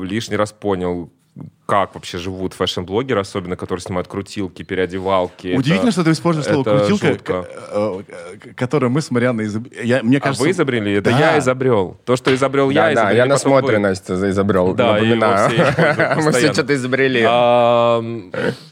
лишний 0.04 0.36
раз 0.36 0.52
понял, 0.52 1.12
как 1.66 1.96
вообще 1.96 2.18
живут 2.20 2.54
фэшн-блогеры, 2.54 3.20
особенно 3.22 3.56
которые 3.56 3.82
снимают 3.82 4.08
крутилки, 4.08 4.62
переодевалки. 4.64 5.48
Это- 5.48 5.60
Удивительно, 5.60 5.92
что 5.92 6.04
ты 6.04 6.12
используешь 6.12 6.46
слово 6.48 6.62
это 6.62 6.78
крутилка, 6.78 7.08
жутко. 7.08 7.44
к- 7.44 7.50
э, 7.72 8.04
э, 8.48 8.54
которое 8.56 8.90
мы 8.90 9.02
с 9.02 9.10
Марианной 9.12 9.46
изобрели. 9.46 9.88
Я, 9.88 10.04
мне 10.04 10.18
А 10.18 10.22
кажется, 10.22 10.44
вы 10.44 10.52
изобрели? 10.52 10.94
Это 10.94 11.10
Да. 11.10 11.20
я 11.20 11.40
изобрел. 11.40 11.98
То, 12.06 12.16
что 12.16 12.34
изобрел 12.36 12.70
я, 12.70 12.82
Да, 12.82 12.86
да, 12.88 12.94
изобрели 12.94 13.18
я 13.18 13.24
вы. 13.24 13.30
насмотренность 13.30 14.08
за- 14.08 14.30
изобрел, 14.30 14.74
Да, 14.76 14.98
все 15.50 16.16
Мы 16.24 16.32
все 16.32 16.54
что-то 16.54 16.74
изобрели. 16.76 17.26
А, 17.28 18.04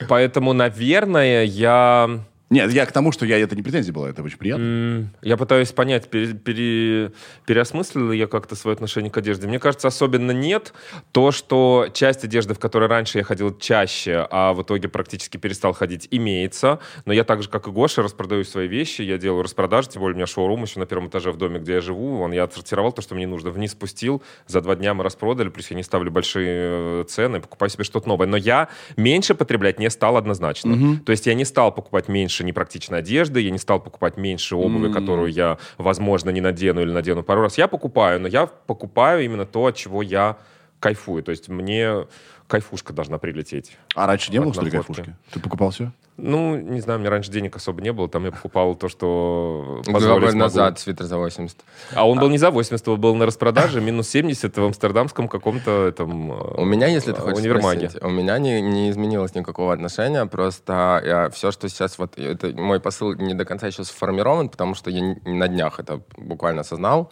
Поэтому, 0.08 0.54
наверное, 0.54 1.43
я... 1.45 2.10
Нет, 2.54 2.72
я 2.72 2.86
к 2.86 2.92
тому, 2.92 3.12
что 3.12 3.26
я 3.26 3.39
это 3.39 3.56
не 3.56 3.63
претензия 3.63 3.92
была, 3.94 4.10
это 4.10 4.22
очень 4.22 4.38
приятно. 4.38 4.63
М, 4.63 5.10
Я 5.24 5.38
пытаюсь 5.38 5.72
понять, 5.72 6.08
пере- 6.10 6.34
пере- 6.34 7.12
переосмыслил 7.48 8.12
ли 8.12 8.18
я 8.20 8.28
как-то 8.28 8.56
свое 8.56 8.74
отношение 8.76 9.10
к 9.12 9.18
одежде. 9.18 9.48
Мне 9.48 9.60
кажется, 9.60 9.88
особенно 9.88 10.32
нет. 10.32 10.74
То, 11.12 11.32
что 11.32 11.88
часть 11.94 12.24
одежды, 12.24 12.54
в 12.54 12.60
которой 12.60 12.88
раньше 12.88 13.18
я 13.18 13.24
ходил 13.24 13.58
чаще, 13.58 14.28
а 14.30 14.54
в 14.54 14.62
итоге 14.62 14.88
практически 14.88 15.38
перестал 15.38 15.74
ходить, 15.74 16.08
имеется. 16.12 16.80
Но 17.06 17.13
я 17.13 17.24
так 17.24 17.42
же, 17.44 17.50
как 17.50 17.68
и 17.68 17.72
Гоша, 17.72 18.04
распродаю 18.04 18.46
свои 18.46 18.68
вещи. 18.68 19.02
Я 19.02 19.18
делаю 19.18 19.44
распродажи, 19.44 19.89
тем 19.89 20.02
более 20.02 20.13
у 20.13 20.18
меня 20.18 20.28
шоурум 20.28 20.62
еще 20.63 20.80
на 20.80 20.86
первом 20.86 21.08
этаже 21.08 21.32
в 21.32 21.38
доме, 21.38 21.60
где 21.60 21.74
я 21.74 21.82
живу. 21.82 22.18
Вон 22.18 22.32
я 22.34 22.44
отсортировал 22.44 22.92
то, 22.92 23.02
что 23.02 23.16
мне 23.16 23.26
нужно, 23.28 23.50
вниз 23.50 23.72
спустил. 23.72 24.22
За 24.48 24.62
два 24.62 24.76
дня 24.76 24.94
мы 24.94 25.04
распродали, 25.04 25.50
плюс 25.50 25.70
я 25.72 25.76
не 25.76 25.84
ставлю 25.84 26.12
большие 26.12 27.02
э, 27.02 27.06
цены, 27.10 27.39
покупаю 27.42 27.70
себе 27.70 27.84
что-то 27.84 28.08
новое. 28.08 28.28
Но 28.28 28.38
я 28.38 28.70
меньше 28.96 29.34
потреблять 29.34 29.80
не 29.80 29.89
стал 29.89 30.18
однозначно. 30.18 31.00
То 31.06 31.12
есть 31.12 31.26
я 31.26 31.34
не 31.34 31.46
стал 31.46 31.74
покупать 31.74 32.08
меньше 32.08 32.43
непрактичной 32.44 33.00
одежды, 33.00 33.42
я 33.42 33.52
не 33.52 33.58
стал 33.58 33.80
покупать 33.80 34.18
меньше 34.18 34.56
обуви, 34.56 34.92
которую 34.92 35.32
я, 35.32 35.58
возможно, 35.78 36.30
не 36.30 36.42
надену 36.42 36.82
или 36.82 36.92
надену 36.92 37.24
пару 37.24 37.42
раз. 37.42 37.58
Я 37.58 37.68
покупаю, 37.68 38.20
но 38.20 38.28
я 38.28 38.48
покупаю 38.48 39.24
именно 39.24 39.46
то, 39.46 39.66
от 39.66 39.76
чего 39.76 40.02
я 40.02 40.38
кайфую. 40.80 41.24
То 41.24 41.32
есть 41.32 41.50
мне 41.50 42.06
кайфушка 42.48 42.94
должна 42.94 43.18
прилететь. 43.18 43.78
А 43.96 44.06
раньше 44.06 44.32
не 44.32 44.40
было, 44.40 44.54
что 44.54 44.64
ли, 44.64 44.72
кайфушки? 44.72 45.16
Ты 45.32 45.40
покупал 45.40 45.70
все? 45.72 45.92
Ну, 46.15 46.56
не 46.56 46.80
знаю, 46.80 46.99
мне 46.99 47.10
раньше 47.10 47.32
денег 47.32 47.56
особо 47.56 47.82
не 47.82 47.91
было, 47.91 48.08
там 48.08 48.26
я 48.26 48.32
покупал 48.32 48.76
то, 48.76 48.88
что 48.88 49.82
Два 49.84 49.93
позволить 49.93 50.34
назад 50.34 50.80
свитер 50.80 51.06
за 51.06 51.17
80. 51.17 51.58
А 51.95 52.08
он 52.08 52.19
был 52.19 52.30
не 52.30 52.38
за 52.38 52.52
80, 52.52 52.88
он 52.88 53.02
был 53.02 53.15
на 53.15 53.26
распродаже, 53.26 53.82
минус 53.82 54.10
70 54.10 54.56
в 54.56 54.63
амстердамском 54.63 55.28
каком-то 55.28 55.88
этом 55.88 56.32
У 56.60 56.65
меня, 56.65 56.88
если 56.88 57.13
ты 57.13 57.17
э, 57.19 57.21
хочешь 57.21 57.39
универмаге. 57.39 57.89
спросить, 57.89 58.04
у 58.04 58.10
меня 58.10 58.38
не, 58.38 58.62
не 58.62 58.91
изменилось 58.91 59.34
никакого 59.34 59.73
отношения, 59.73 60.26
просто 60.28 61.02
я, 61.04 61.30
все, 61.32 61.52
что 61.52 61.67
сейчас, 61.67 61.97
вот 61.97 62.17
это 62.19 62.49
мой 62.49 62.80
посыл 62.80 63.15
не 63.15 63.34
до 63.34 63.45
конца 63.45 63.67
еще 63.67 63.84
сформирован, 63.84 64.49
потому 64.49 64.76
что 64.76 64.91
я 64.91 65.15
на 65.26 65.47
днях 65.47 65.80
это 65.80 66.02
буквально 66.15 66.62
осознал. 66.62 67.12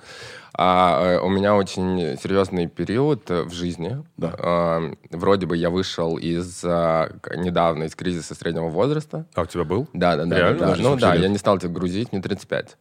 А, 0.54 1.02
э, 1.16 1.20
у 1.20 1.30
меня 1.30 1.56
очень 1.56 2.18
серьезный 2.22 2.68
период 2.68 3.30
э, 3.32 3.44
в 3.44 3.52
жизни. 3.54 4.04
Да. 4.18 4.36
А, 4.38 4.82
вроде 5.10 5.46
бы 5.46 5.56
я 5.56 5.70
вышел 5.70 6.18
из 6.18 6.62
а, 6.66 7.10
недавно 7.36 7.86
из 7.86 7.96
кризиса 7.96 8.36
среднего 8.36 8.68
возраста. 8.68 9.26
А 9.34 9.42
у 9.42 9.46
тебя 9.46 9.64
был? 9.64 9.88
Да, 9.94 10.18
да, 10.18 10.26
да. 10.26 10.38
Реально? 10.38 10.60
да, 10.60 10.76
Ну 10.78 10.84
40 10.84 11.00
да, 11.00 11.14
лет. 11.14 11.24
я 11.24 11.30
не 11.30 11.38
стал 11.38 11.58
тебя 11.58 11.70
грузить, 11.72 12.12
мне 12.12 12.22
35. 12.22 12.78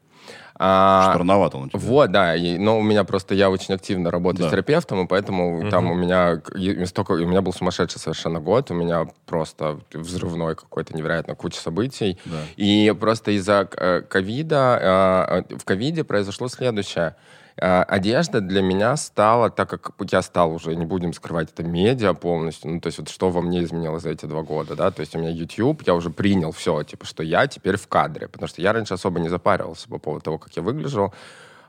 А, 0.62 1.11
Что 1.12 1.20
рановато 1.20 1.56
он 1.56 1.64
у 1.64 1.68
тебя. 1.70 1.78
вот, 1.78 2.11
да. 2.12 2.35
и- 2.37 2.59
но 2.59 2.78
у 2.78 2.83
меня 2.83 3.04
просто 3.04 3.35
я 3.35 3.48
очень 3.50 3.72
активно 3.74 4.11
работаю 4.11 4.42
Да. 4.42 4.48
с 4.48 4.50
терапевтом, 4.50 5.04
и 5.04 5.06
поэтому 5.06 5.70
там 5.70 5.90
у 5.90 5.94
меня 5.94 6.42
столько, 6.87 7.12
у 7.12 7.26
меня 7.26 7.40
был 7.40 7.54
сумасшедший 7.54 7.98
совершенно 7.98 8.40
год, 8.40 8.70
у 8.70 8.74
меня 8.74 9.06
просто 9.24 9.80
взрывной 9.94 10.56
какой-то 10.56 10.94
невероятно 10.94 11.35
куча 11.35 11.59
событий. 11.59 12.18
Да. 12.26 12.37
И 12.56 12.94
просто 13.00 13.30
из-за 13.30 13.66
э, 13.74 14.02
ковида, 14.06 15.44
э, 15.50 15.56
в 15.56 15.64
ковиде 15.64 16.04
произошло 16.04 16.48
следующее. 16.48 17.14
Э, 17.61 17.83
Одежда 17.83 18.40
для 18.40 18.62
меня 18.62 18.96
стала, 18.96 19.51
так 19.51 19.68
как 19.68 19.92
я 20.11 20.23
стал 20.23 20.55
уже, 20.55 20.75
не 20.75 20.87
будем 20.87 21.12
скрывать, 21.12 21.51
это 21.53 21.62
медиа 21.62 22.14
полностью, 22.14 22.70
ну, 22.70 22.81
то 22.81 22.87
есть 22.87 22.99
вот 22.99 23.11
что 23.11 23.29
во 23.29 23.42
мне 23.42 23.62
изменилось 23.62 24.03
за 24.03 24.11
эти 24.11 24.25
два 24.25 24.42
года, 24.42 24.75
да, 24.77 24.90
то 24.90 25.01
есть 25.01 25.14
у 25.14 25.18
меня 25.18 25.31
YouTube, 25.31 25.83
я 25.87 25.94
уже 25.94 26.09
принял 26.09 26.53
все, 26.53 26.83
типа, 26.83 27.05
что 27.05 27.23
я 27.23 27.46
теперь 27.46 27.77
в 27.77 27.87
кадре, 27.87 28.29
потому 28.29 28.49
что 28.49 28.62
я 28.62 28.73
раньше 28.73 28.94
особо 28.94 29.20
не 29.20 29.29
запаривался 29.29 29.88
по 29.88 29.99
поводу 29.99 30.25
того, 30.25 30.38
как 30.38 30.57
я 30.57 30.62
выгляжу, 30.62 31.12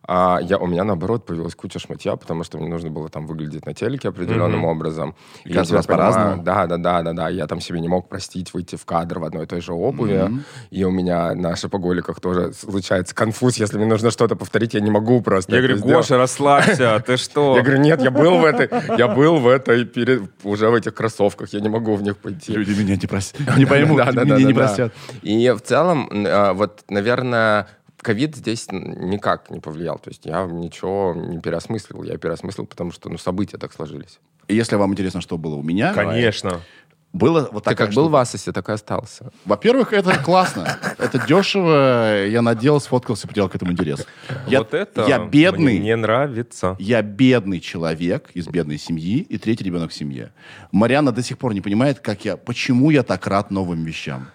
А 0.08 0.40
я, 0.42 0.58
у 0.58 0.66
меня, 0.66 0.84
наоборот, 0.84 1.26
появилась 1.26 1.54
куча 1.56 1.80
шматья, 1.80 2.16
потому 2.16 2.44
что 2.44 2.58
мне 2.58 2.68
нужно 2.68 2.90
было 2.90 3.10
там 3.10 3.28
выглядеть 3.28 3.66
на 3.66 3.74
телеке 3.74 4.10
определенным 4.10 4.66
образом. 4.66 5.16
И 5.44 5.54
каждый 5.54 5.76
раз 5.76 5.86
по-разному. 5.86 6.44
Да, 6.44 6.66
да, 6.66 6.78
да, 6.78 7.02
да, 7.02 7.14
да. 7.14 7.30
Я 7.30 7.48
там 7.48 7.62
себе 7.62 7.80
не 7.80 7.88
мог 7.88 8.10
простить 8.10 8.54
выйти 8.54 8.76
в 8.76 8.86
кадр 8.86 9.20
в 9.20 9.24
одной 9.24 9.44
и 9.44 9.48
той 9.48 9.62
же 9.62 9.74
обуви. 9.74 10.32
И 10.72 10.84
у 10.84 10.92
меня 10.92 11.34
на 11.36 11.56
шопоголиках 11.56 12.20
тоже 12.20 12.54
случается 12.54 13.14
конфуз. 13.14 13.58
Если 13.58 13.78
мне 13.78 13.86
нужно 13.86 14.12
что-то 14.12 14.36
повторить, 14.36 14.74
я 14.74 14.80
не 14.80 14.92
могу 14.92 15.22
просто 15.22 15.54
Я 15.54 15.60
говорю, 15.60 15.78
сделать. 15.78 15.96
Гоша, 15.98 16.18
расслабься, 16.18 17.04
ты 17.06 17.18
что? 17.18 17.56
Я 17.56 17.62
говорю, 17.62 17.80
нет, 17.80 18.02
я 18.02 18.12
был 18.12 18.40
в 18.40 18.46
этой, 18.46 18.70
я 18.98 19.08
был 19.08 19.38
в 19.38 19.48
этой, 19.48 19.86
перед, 19.86 20.24
уже 20.44 20.70
в 20.70 20.74
этих 20.74 20.94
кроссовках, 20.94 21.54
я 21.54 21.60
не 21.60 21.70
могу 21.70 21.96
в 21.96 22.02
них 22.02 22.18
пойти. 22.18 22.54
Люди 22.54 22.72
меня 22.72 22.96
не 22.96 23.08
простят. 23.08 23.58
Не 23.58 23.66
поймут, 23.66 24.00
меня 24.00 24.38
не 24.38 24.54
простят. 24.54 24.94
И 25.22 25.50
в 25.52 25.62
целом, 25.62 26.10
а, 26.12 26.54
вот, 26.54 26.84
наверное, 26.90 27.68
ковид 28.02 28.36
здесь 28.36 28.68
никак 28.72 29.50
не 29.50 29.60
повлиял. 29.60 29.98
То 30.00 30.10
есть 30.10 30.26
я 30.26 30.46
ничего 30.46 31.14
не 31.16 31.40
переосмыслил. 31.40 32.04
Я 32.04 32.18
переосмыслил, 32.18 32.66
потому 32.66 32.92
что 32.92 33.10
ну, 33.10 33.18
события 33.18 33.58
так 33.58 33.74
сложились. 33.74 34.20
И 34.48 34.56
Если 34.56 34.76
вам 34.76 34.92
интересно, 34.92 35.22
что 35.22 35.38
было 35.38 35.56
у 35.56 35.64
меня, 35.64 35.94
Конечно. 35.94 36.60
было 37.14 37.50
вот 37.52 37.64
Ты 37.64 37.70
такая 37.72 37.88
как 37.88 37.96
был 37.96 38.04
в 38.04 38.08
штука. 38.08 38.22
Асосе, 38.22 38.52
так 38.52 38.70
и 38.70 38.72
остался. 38.72 39.32
Во-первых, 39.46 39.94
это 39.94 40.18
классно. 40.24 40.78
Это 40.98 41.26
дешево. 41.28 42.26
Я 42.26 42.42
надел, 42.42 42.80
сфоткался, 42.80 43.28
потерял 43.28 43.50
к 43.50 43.56
этому 43.56 43.72
интерес. 43.72 44.06
Я, 44.48 44.60
вот 44.60 44.74
это 44.74 45.06
я 45.08 45.20
бедный. 45.20 45.74
мне 45.78 45.80
не 45.80 45.96
нравится. 45.96 46.76
Я 46.80 47.02
бедный 47.02 47.60
человек 47.60 48.32
из 48.34 48.48
бедной 48.48 48.78
семьи 48.78 49.20
и 49.20 49.38
третий 49.38 49.64
ребенок 49.64 49.92
в 49.92 49.94
семье. 49.94 50.32
Марианна 50.72 51.12
до 51.12 51.22
сих 51.22 51.38
пор 51.38 51.54
не 51.54 51.62
понимает, 51.62 52.00
как 52.00 52.26
я, 52.26 52.38
почему 52.38 52.90
я 52.90 53.04
так 53.04 53.28
рад 53.28 53.52
новым 53.52 53.84
вещам. 53.84 54.28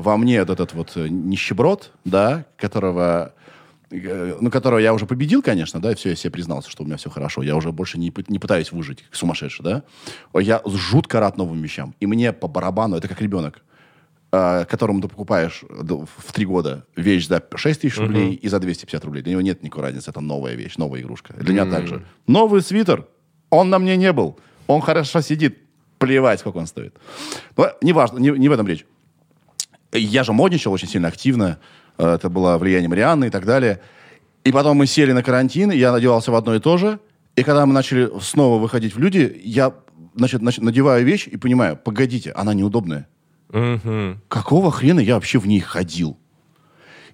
Во 0.00 0.16
мне 0.16 0.36
этот, 0.36 0.72
вот 0.72 0.92
э, 0.96 1.08
нищеброд, 1.08 1.92
да, 2.06 2.46
которого, 2.56 3.34
э, 3.90 4.36
ну, 4.40 4.50
которого 4.50 4.78
я 4.78 4.94
уже 4.94 5.04
победил, 5.04 5.42
конечно, 5.42 5.78
да, 5.80 5.92
и 5.92 5.94
все, 5.94 6.10
я 6.10 6.16
себе 6.16 6.30
признался, 6.30 6.70
что 6.70 6.84
у 6.84 6.86
меня 6.86 6.96
все 6.96 7.10
хорошо. 7.10 7.42
Я 7.42 7.54
уже 7.54 7.70
больше 7.70 7.98
не, 7.98 8.10
не 8.28 8.38
пытаюсь 8.38 8.72
выжить, 8.72 9.02
как 9.02 9.14
сумасшедший, 9.14 9.62
да. 9.62 9.82
Я 10.34 10.62
жутко 10.64 11.20
рад 11.20 11.36
новым 11.36 11.60
вещам. 11.60 11.94
И 12.00 12.06
мне 12.06 12.32
по 12.32 12.48
барабану, 12.48 12.96
это 12.96 13.08
как 13.08 13.20
ребенок, 13.20 13.62
э, 14.32 14.64
которому 14.64 15.02
ты 15.02 15.08
покупаешь 15.08 15.64
в 15.68 16.32
три 16.32 16.46
года 16.46 16.86
вещь 16.96 17.28
за 17.28 17.42
6 17.54 17.82
тысяч 17.82 17.98
рублей 17.98 18.34
и 18.34 18.48
за 18.48 18.58
250 18.58 19.04
рублей. 19.04 19.22
Для 19.22 19.32
него 19.32 19.42
нет 19.42 19.62
никакой 19.62 19.84
разницы. 19.84 20.08
Это 20.08 20.20
новая 20.20 20.54
вещь, 20.54 20.78
новая 20.78 21.02
игрушка. 21.02 21.34
Для 21.34 21.52
меня 21.52 21.66
также. 21.70 22.02
Новый 22.26 22.62
свитер. 22.62 23.06
Он 23.50 23.68
на 23.68 23.78
мне 23.78 23.98
не 23.98 24.14
был. 24.14 24.38
Он 24.66 24.80
хорошо 24.80 25.20
сидит. 25.20 25.58
Плевать, 25.98 26.40
сколько 26.40 26.56
он 26.56 26.66
стоит. 26.66 26.94
Но 27.58 27.72
неважно, 27.82 28.18
не, 28.18 28.30
не 28.30 28.48
в 28.48 28.52
этом 28.52 28.66
речь. 28.66 28.86
Я 29.92 30.24
же 30.24 30.32
модничал 30.32 30.72
очень 30.72 30.88
сильно 30.88 31.08
активно. 31.08 31.58
Э, 31.98 32.14
Это 32.14 32.28
было 32.30 32.58
влияние 32.58 32.88
Марианны 32.88 33.26
и 33.26 33.30
так 33.30 33.44
далее. 33.44 33.80
И 34.44 34.52
потом 34.52 34.76
мы 34.78 34.86
сели 34.86 35.12
на 35.12 35.22
карантин, 35.22 35.70
я 35.70 35.92
надевался 35.92 36.30
в 36.32 36.34
одно 36.34 36.54
и 36.54 36.60
то 36.60 36.76
же. 36.78 36.98
И 37.36 37.42
когда 37.42 37.66
мы 37.66 37.72
начали 37.74 38.10
снова 38.20 38.60
выходить 38.60 38.94
в 38.94 38.98
люди, 38.98 39.40
я 39.44 39.72
значит, 40.14 40.42
нач- 40.42 40.62
надеваю 40.62 41.04
вещь 41.04 41.28
и 41.28 41.36
понимаю, 41.36 41.76
погодите, 41.76 42.32
она 42.32 42.54
неудобная. 42.54 43.06
Мгм. 43.50 44.20
Какого 44.28 44.70
хрена 44.70 45.00
я 45.00 45.14
вообще 45.14 45.38
в 45.38 45.46
ней 45.46 45.60
ходил? 45.60 46.16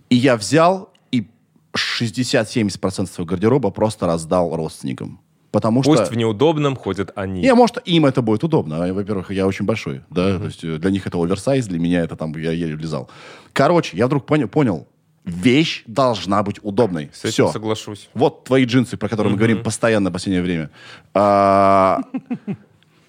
И 0.09 0.17
я 0.17 0.37
взял 0.37 0.93
и 1.11 1.27
60-70% 1.75 3.07
своего 3.07 3.29
гардероба 3.29 3.71
просто 3.71 4.07
раздал 4.07 4.55
родственникам. 4.57 5.21
Потому 5.57 5.81
Пусть 5.81 6.03
что... 6.05 6.13
в 6.13 6.17
неудобном 6.19 6.77
ходят 6.77 7.13
они. 7.15 7.41
Не, 7.41 7.55
может, 7.55 7.79
им 7.87 8.05
это 8.05 8.21
будет 8.21 8.45
удобно. 8.45 8.93
Во-первых, 8.93 9.31
я 9.31 9.47
очень 9.47 9.65
большой, 9.65 10.03
да, 10.11 10.39
то 10.39 10.45
есть 10.45 10.63
э, 10.63 10.77
для 10.77 10.91
них 10.91 11.07
это 11.07 11.17
оверсайз, 11.17 11.67
для 11.67 11.79
меня 11.79 12.03
это 12.03 12.15
там, 12.15 12.37
я 12.37 12.53
еле 12.53 12.77
влезал. 12.77 13.09
Короче, 13.55 13.97
я 13.97 14.07
вдруг 14.07 14.27
понял, 14.27 14.49
понял, 14.49 14.87
вещь 15.25 15.83
должна 15.87 16.43
быть 16.43 16.59
удобной. 16.63 17.09
С 17.15 17.21
этим 17.21 17.33
Все. 17.33 17.53
соглашусь. 17.53 18.11
Вот 18.13 18.45
твои 18.45 18.67
джинсы, 18.67 18.99
про 18.99 19.09
которые 19.09 19.33
мы 19.33 19.39
говорим 19.39 19.63
постоянно 19.63 20.11
в 20.11 20.13
последнее 20.13 20.43
время. 20.43 20.69
А, 21.15 22.03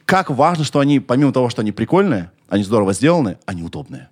Как 0.05 0.29
важно, 0.29 0.63
что 0.63 0.79
они, 0.79 1.01
помимо 1.01 1.33
того, 1.33 1.49
что 1.49 1.63
они 1.63 1.73
прикольные, 1.73 2.31
они 2.47 2.63
здорово 2.63 2.93
сделаны, 2.93 3.39
они 3.45 3.61
удобные. 3.61 4.07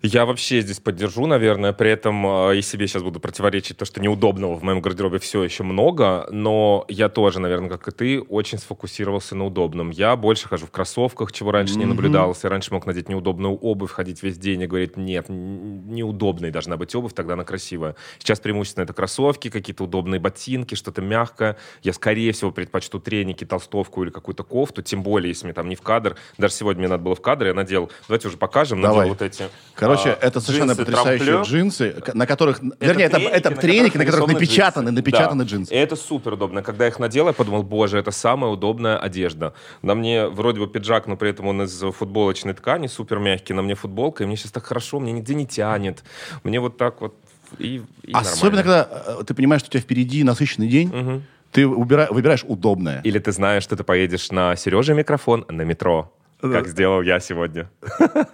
Я 0.00 0.26
вообще 0.26 0.60
здесь 0.60 0.78
поддержу, 0.78 1.26
наверное, 1.26 1.72
при 1.72 1.90
этом 1.90 2.24
э, 2.50 2.58
и 2.58 2.62
себе 2.62 2.86
сейчас 2.86 3.02
буду 3.02 3.18
противоречить, 3.18 3.78
то, 3.78 3.84
что 3.84 4.00
неудобного 4.00 4.54
в 4.54 4.62
моем 4.62 4.80
гардеробе 4.80 5.18
все 5.18 5.42
еще 5.42 5.64
много, 5.64 6.28
но 6.30 6.84
я 6.88 7.08
тоже, 7.08 7.40
наверное, 7.40 7.68
как 7.68 7.88
и 7.88 7.90
ты, 7.90 8.20
очень 8.20 8.58
сфокусировался 8.58 9.34
на 9.34 9.44
удобном. 9.44 9.90
Я 9.90 10.14
больше 10.14 10.46
хожу 10.46 10.66
в 10.66 10.70
кроссовках, 10.70 11.32
чего 11.32 11.50
раньше 11.50 11.76
не 11.76 11.84
наблюдалось. 11.84 12.44
Я 12.44 12.50
раньше 12.50 12.72
мог 12.72 12.86
надеть 12.86 13.08
неудобную 13.08 13.56
обувь, 13.56 13.90
ходить 13.90 14.22
весь 14.22 14.38
день 14.38 14.62
и 14.62 14.66
говорить, 14.68 14.96
нет, 14.96 15.28
неудобной 15.28 16.52
должна 16.52 16.76
быть 16.76 16.94
обувь, 16.94 17.12
тогда 17.12 17.34
она 17.34 17.42
красивая. 17.42 17.96
Сейчас 18.18 18.38
преимущественно 18.38 18.84
это 18.84 18.92
кроссовки, 18.92 19.50
какие-то 19.50 19.82
удобные 19.82 20.20
ботинки, 20.20 20.76
что-то 20.76 21.02
мягкое. 21.02 21.56
Я, 21.82 21.92
скорее 21.92 22.30
всего, 22.30 22.52
предпочту 22.52 23.00
треники, 23.00 23.44
толстовку 23.44 24.04
или 24.04 24.10
какую-то 24.10 24.44
кофту, 24.44 24.80
тем 24.80 25.02
более, 25.02 25.30
если 25.30 25.46
мне 25.46 25.54
там 25.54 25.68
не 25.68 25.74
в 25.74 25.82
кадр. 25.82 26.16
Даже 26.38 26.54
сегодня 26.54 26.82
мне 26.82 26.88
надо 26.88 27.02
было 27.02 27.16
в 27.16 27.20
кадр, 27.20 27.46
я 27.46 27.54
надел, 27.54 27.90
давайте 28.06 28.28
уже 28.28 28.36
покажем, 28.36 28.80
надел 28.80 28.94
Давай. 28.94 29.08
вот 29.08 29.22
эти 29.22 29.48
Короче, 29.88 30.10
а, 30.10 30.26
это 30.26 30.40
совершенно 30.40 30.72
джинсы 30.72 30.84
потрясающие 30.84 31.26
трампле. 31.28 31.50
джинсы, 31.58 31.94
на 32.14 32.26
которых... 32.26 32.60
вернее, 32.80 33.04
это, 33.04 33.18
это 33.18 33.50
треники, 33.56 33.96
на 33.96 34.04
которых 34.04 34.28
нарисованы 34.28 34.34
напечатаны, 34.34 34.88
джинсы. 34.88 34.94
напечатаны 34.96 35.44
Да. 35.44 35.50
джинсы. 35.50 35.74
И 35.74 35.76
это 35.76 35.96
супер 35.96 36.32
удобно. 36.34 36.62
Когда 36.62 36.84
я 36.84 36.90
их 36.90 36.98
надел, 36.98 37.26
я 37.26 37.32
подумал, 37.32 37.62
боже, 37.62 37.98
это 37.98 38.10
самая 38.10 38.50
удобная 38.50 38.98
одежда. 38.98 39.54
На 39.82 39.94
мне 39.94 40.26
вроде 40.28 40.60
бы 40.60 40.66
пиджак, 40.68 41.06
но 41.06 41.16
при 41.16 41.30
этом 41.30 41.46
он 41.46 41.62
из 41.62 41.78
футболочной 41.80 42.54
ткани, 42.54 42.86
супер 42.86 43.18
мягкий. 43.18 43.54
На 43.54 43.62
мне 43.62 43.74
футболка, 43.74 44.24
и 44.24 44.26
мне 44.26 44.36
сейчас 44.36 44.52
так 44.52 44.64
хорошо, 44.66 45.00
мне 45.00 45.12
нигде 45.12 45.34
не 45.34 45.46
тянет. 45.46 46.04
Мне 46.44 46.60
вот 46.60 46.76
так 46.76 47.00
вот 47.00 47.14
и, 47.58 47.82
и 48.02 48.12
Особенно, 48.12 48.56
нормально. 48.62 48.62
когда 48.62 49.20
э, 49.20 49.24
ты 49.24 49.34
понимаешь, 49.34 49.60
что 49.62 49.68
у 49.68 49.72
тебя 49.72 49.80
впереди 49.80 50.22
насыщенный 50.22 50.68
день, 50.68 51.22
ты 51.50 51.62
убира- 51.62 52.12
выбираешь 52.12 52.44
удобное. 52.46 53.00
Или 53.04 53.18
ты 53.18 53.32
знаешь, 53.32 53.62
что 53.62 53.74
ты 53.74 53.84
поедешь 53.84 54.30
на 54.30 54.54
Сереже 54.54 54.92
микрофон 54.92 55.46
на 55.48 55.62
метро, 55.62 56.12
как 56.40 56.68
сделал 56.68 57.02
я 57.02 57.20
сегодня. 57.20 57.70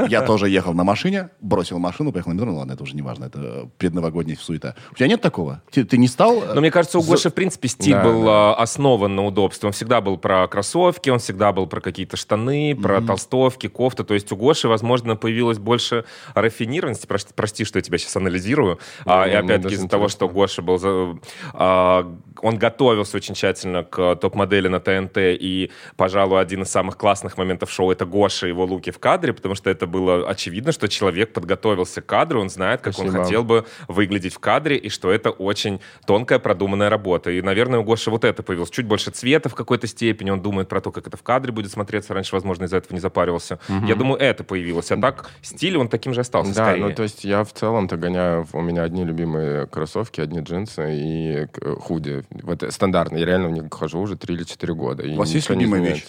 Я 0.08 0.22
тоже 0.22 0.48
ехал 0.48 0.74
на 0.74 0.84
машине, 0.84 1.30
бросил 1.40 1.78
машину, 1.78 2.12
поехал 2.12 2.30
на 2.30 2.34
метро. 2.34 2.50
Ну 2.50 2.58
ладно, 2.58 2.72
это 2.72 2.82
уже 2.82 2.94
не 2.94 3.02
важно, 3.02 3.24
это 3.26 3.38
э, 3.42 3.64
предновогодняя 3.78 4.36
суета. 4.36 4.74
У 4.92 4.94
тебя 4.94 5.08
нет 5.08 5.20
такого? 5.22 5.62
Ты, 5.70 5.84
ты 5.84 5.96
не 5.96 6.06
стал... 6.08 6.42
э, 6.42 6.54
Но 6.54 6.60
мне 6.60 6.70
кажется, 6.70 6.98
у 6.98 7.02
Гоши, 7.02 7.30
в 7.30 7.34
принципе, 7.34 7.68
стиль 7.68 7.94
Да, 7.94 8.04
был 8.04 8.24
да. 8.24 8.30
а, 8.52 8.54
основан 8.62 9.14
на 9.16 9.24
удобстве. 9.24 9.66
Он 9.68 9.72
всегда 9.72 10.00
был 10.00 10.18
про 10.18 10.46
кроссовки, 10.48 11.08
он 11.10 11.18
всегда 11.18 11.52
был 11.52 11.66
про 11.66 11.80
какие-то 11.80 12.16
штаны, 12.16 12.76
про 12.80 13.00
толстовки, 13.00 13.68
кофты. 13.68 14.04
То 14.04 14.14
есть 14.14 14.30
у 14.32 14.36
Гоши, 14.36 14.68
возможно, 14.68 15.16
появилось 15.16 15.58
больше 15.58 16.04
рафинированности. 16.34 17.06
Прости, 17.06 17.32
прости, 17.34 17.64
что 17.64 17.78
я 17.78 17.82
тебя 17.82 17.96
сейчас 17.98 18.16
анализирую. 18.16 18.78
А, 19.06 19.24
и 19.26 19.30
Ну, 19.30 19.30
мне 19.30 19.38
опять-таки 19.38 19.62
даже 19.62 19.74
из-за 19.76 19.88
того, 19.88 20.08
что. 20.08 20.28
Гоша 20.28 20.62
был... 20.62 20.78
за- 20.78 21.18
а, 21.54 22.14
он 22.42 22.58
готовился 22.58 23.16
очень 23.16 23.34
тщательно 23.34 23.82
к 23.84 24.16
топ-модели 24.16 24.68
на 24.68 24.80
ТНТ. 24.80 25.16
И, 25.16 25.70
пожалуй, 25.96 26.40
один 26.40 26.62
из 26.62 26.68
самых 26.68 26.96
классных 26.98 27.38
моментов 27.38 27.70
шоу— 27.70 27.92
это 27.94 28.04
Гоша 28.06 28.46
и 28.46 28.50
его 28.50 28.64
луки 28.64 28.90
в 28.90 28.98
кадре, 28.98 29.32
потому 29.32 29.54
что 29.54 29.70
это 29.70 29.86
было 29.86 30.28
очевидно, 30.28 30.72
что 30.72 30.88
человек 30.88 31.32
подготовился 31.32 32.02
к 32.02 32.06
кадру, 32.06 32.40
он 32.40 32.50
знает, 32.50 32.80
как 32.82 32.98
он 32.98 33.06
Спасибо. 33.06 33.24
хотел 33.24 33.44
бы 33.44 33.64
выглядеть 33.88 34.34
в 34.34 34.38
кадре, 34.38 34.76
и 34.76 34.88
что 34.90 35.10
это 35.10 35.30
очень 35.30 35.80
тонкая, 36.06 36.38
продуманная 36.38 36.90
работа. 36.90 37.30
И, 37.30 37.40
наверное, 37.40 37.80
у 37.80 37.84
Гоши 37.84 38.10
вот 38.10 38.24
это 38.24 38.42
появилось. 38.42 38.70
Чуть 38.70 38.86
больше 38.86 39.10
цвета 39.10 39.48
в 39.48 39.54
какой-то 39.54 39.86
степени, 39.86 40.30
он 40.30 40.40
думает 40.42 40.68
про 40.68 40.80
то, 40.80 40.90
как 40.92 41.06
это 41.06 41.16
в 41.16 41.22
кадре 41.22 41.52
будет 41.52 41.70
смотреться. 41.72 42.12
Раньше, 42.14 42.34
возможно, 42.34 42.64
из-за 42.64 42.76
этого 42.78 42.92
не 42.94 43.00
запаривался. 43.00 43.58
Я 43.86 43.94
думаю, 43.94 44.20
это 44.20 44.44
появилось. 44.44 44.90
А 44.92 44.96
так, 44.96 45.30
стиль, 45.42 45.76
он 45.76 45.88
таким 45.88 46.12
же 46.14 46.20
остался 46.20 46.54
Да, 46.54 46.66
скорее. 46.66 46.84
ну 46.86 46.92
то 46.94 47.02
есть 47.04 47.24
я 47.24 47.44
в 47.44 47.52
целом-то 47.52 47.96
гоняю, 47.96 48.46
у 48.52 48.60
меня 48.60 48.82
одни 48.82 49.04
любимые 49.04 49.66
кроссовки, 49.66 50.20
одни 50.20 50.40
джинсы 50.40 50.94
и 50.94 51.46
к- 51.52 51.76
худи. 51.80 52.24
Вот 52.42 52.62
э, 52.62 52.70
стандартно, 52.70 53.16
я 53.18 53.24
реально 53.26 53.48
в 53.48 53.52
них 53.52 53.64
хожу 53.70 54.00
уже 54.00 54.16
3 54.16 54.34
или 54.34 54.44
4 54.44 54.74
года. 54.74 55.04
У 55.06 55.14
вас 55.16 55.30
есть 55.30 55.48
любимая 55.50 55.80
вещь? 55.80 56.04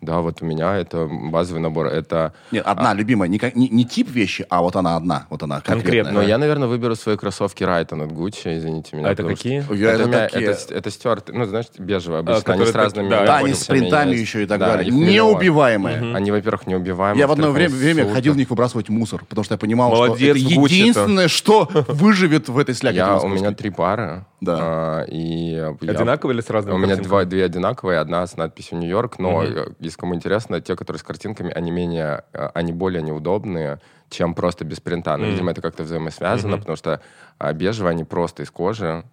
Да, 0.00 0.20
вот 0.20 0.40
у 0.40 0.46
меня 0.46 0.76
это 0.78 1.06
базовый 1.10 1.60
набор. 1.60 1.86
Это 1.88 2.32
Нет, 2.52 2.64
одна 2.66 2.94
любимая, 2.94 3.28
не, 3.28 3.38
не- 3.54 3.68
не 3.68 3.84
тип 3.84 4.08
вещи, 4.10 4.46
а 4.48 4.62
вот 4.62 4.74
она 4.76 4.96
одна, 4.96 5.26
вот 5.28 5.42
она 5.42 5.56
конкретная. 5.56 5.82
Конкретно. 5.82 6.12
Но 6.12 6.22
я, 6.22 6.38
наверное, 6.38 6.68
выберу 6.68 6.96
свои 6.96 7.16
кроссовки 7.18 7.64
Райтон 7.64 8.00
от 8.02 8.10
Гуччи, 8.12 8.56
извините 8.58 8.96
меня. 8.96 9.08
А 9.08 9.12
это 9.12 9.22
потому 9.22 9.36
что- 9.36 9.42
какие? 9.44 9.76
Я- 9.78 9.90
это, 9.92 10.02
это 10.04 10.12
такие- 10.30 10.50
это, 10.52 10.74
это 10.74 10.90
стюарты, 10.90 11.32
ну, 11.34 11.44
знаешь, 11.44 11.66
бежевые 11.78 12.20
обычно, 12.20 12.36
они 12.36 12.42
которые 12.64 12.72
с 12.72 12.74
разными... 12.74 13.10
да, 13.10 13.26
Да, 13.26 13.36
они 13.38 13.52
с 13.52 13.64
принтами 13.66 14.10
есть. 14.12 14.22
еще 14.22 14.42
и 14.42 14.46
так 14.46 14.58
Да, 14.58 14.76
далее. 14.76 14.90
Неубиваемые. 14.90 16.14
Они, 16.16 16.30
во-первых, 16.30 16.66
неубиваемые. 16.66 17.20
Я 17.20 17.26
в 17.26 17.32
одно 17.32 17.50
время, 17.50 17.74
время 17.74 18.12
ходил 18.12 18.32
в 18.32 18.36
них 18.36 18.48
выбрасывать 18.50 18.88
мусор, 18.88 19.24
потому 19.28 19.44
что 19.44 19.54
я 19.54 19.58
понимал, 19.58 19.90
Молодец, 19.90 20.36
что 20.36 20.46
это 20.48 20.54
Гуччи-то. 20.60 20.74
единственное, 20.74 21.28
что 21.28 21.68
выживет 21.88 22.48
в 22.48 22.58
этой 22.58 22.74
слякоти 22.74 22.96
Я, 22.98 23.18
у 23.18 23.28
меня 23.28 23.52
три 23.52 23.70
пары. 23.70 24.24
Да. 24.40 24.56
а, 24.58 25.02
и 25.04 25.54
Одинаковые 25.82 26.34
или 26.34 26.40
с 26.40 26.48
разными 26.48 26.74
У 26.74 26.78
меня 26.78 26.96
два, 26.96 27.26
две 27.26 27.44
одинаковые, 27.44 27.98
одна 27.98 28.26
с 28.26 28.38
надписью 28.38 28.78
Нью-Йорк, 28.78 29.18
но 29.18 29.44
если 29.90 30.00
кому 30.00 30.14
интересно, 30.14 30.60
те, 30.60 30.76
которые 30.76 30.98
с 30.98 31.02
картинками, 31.02 31.52
они 31.52 31.70
менее, 31.70 32.24
э, 32.32 32.48
они 32.54 32.72
более 32.72 33.02
неудобные, 33.02 33.80
чем 34.08 34.34
просто 34.34 34.64
без 34.64 34.80
принта. 34.80 35.16
Но, 35.16 35.26
видимо, 35.26 35.50
это 35.50 35.60
как-то 35.60 35.82
взаимосвязано, 35.82 36.58
потому 36.58 36.76
что 36.76 37.00
а, 37.38 37.52
бежевые, 37.52 37.90
они 37.90 38.04
просто 38.04 38.42
из 38.42 38.50
кожи, 38.50 39.04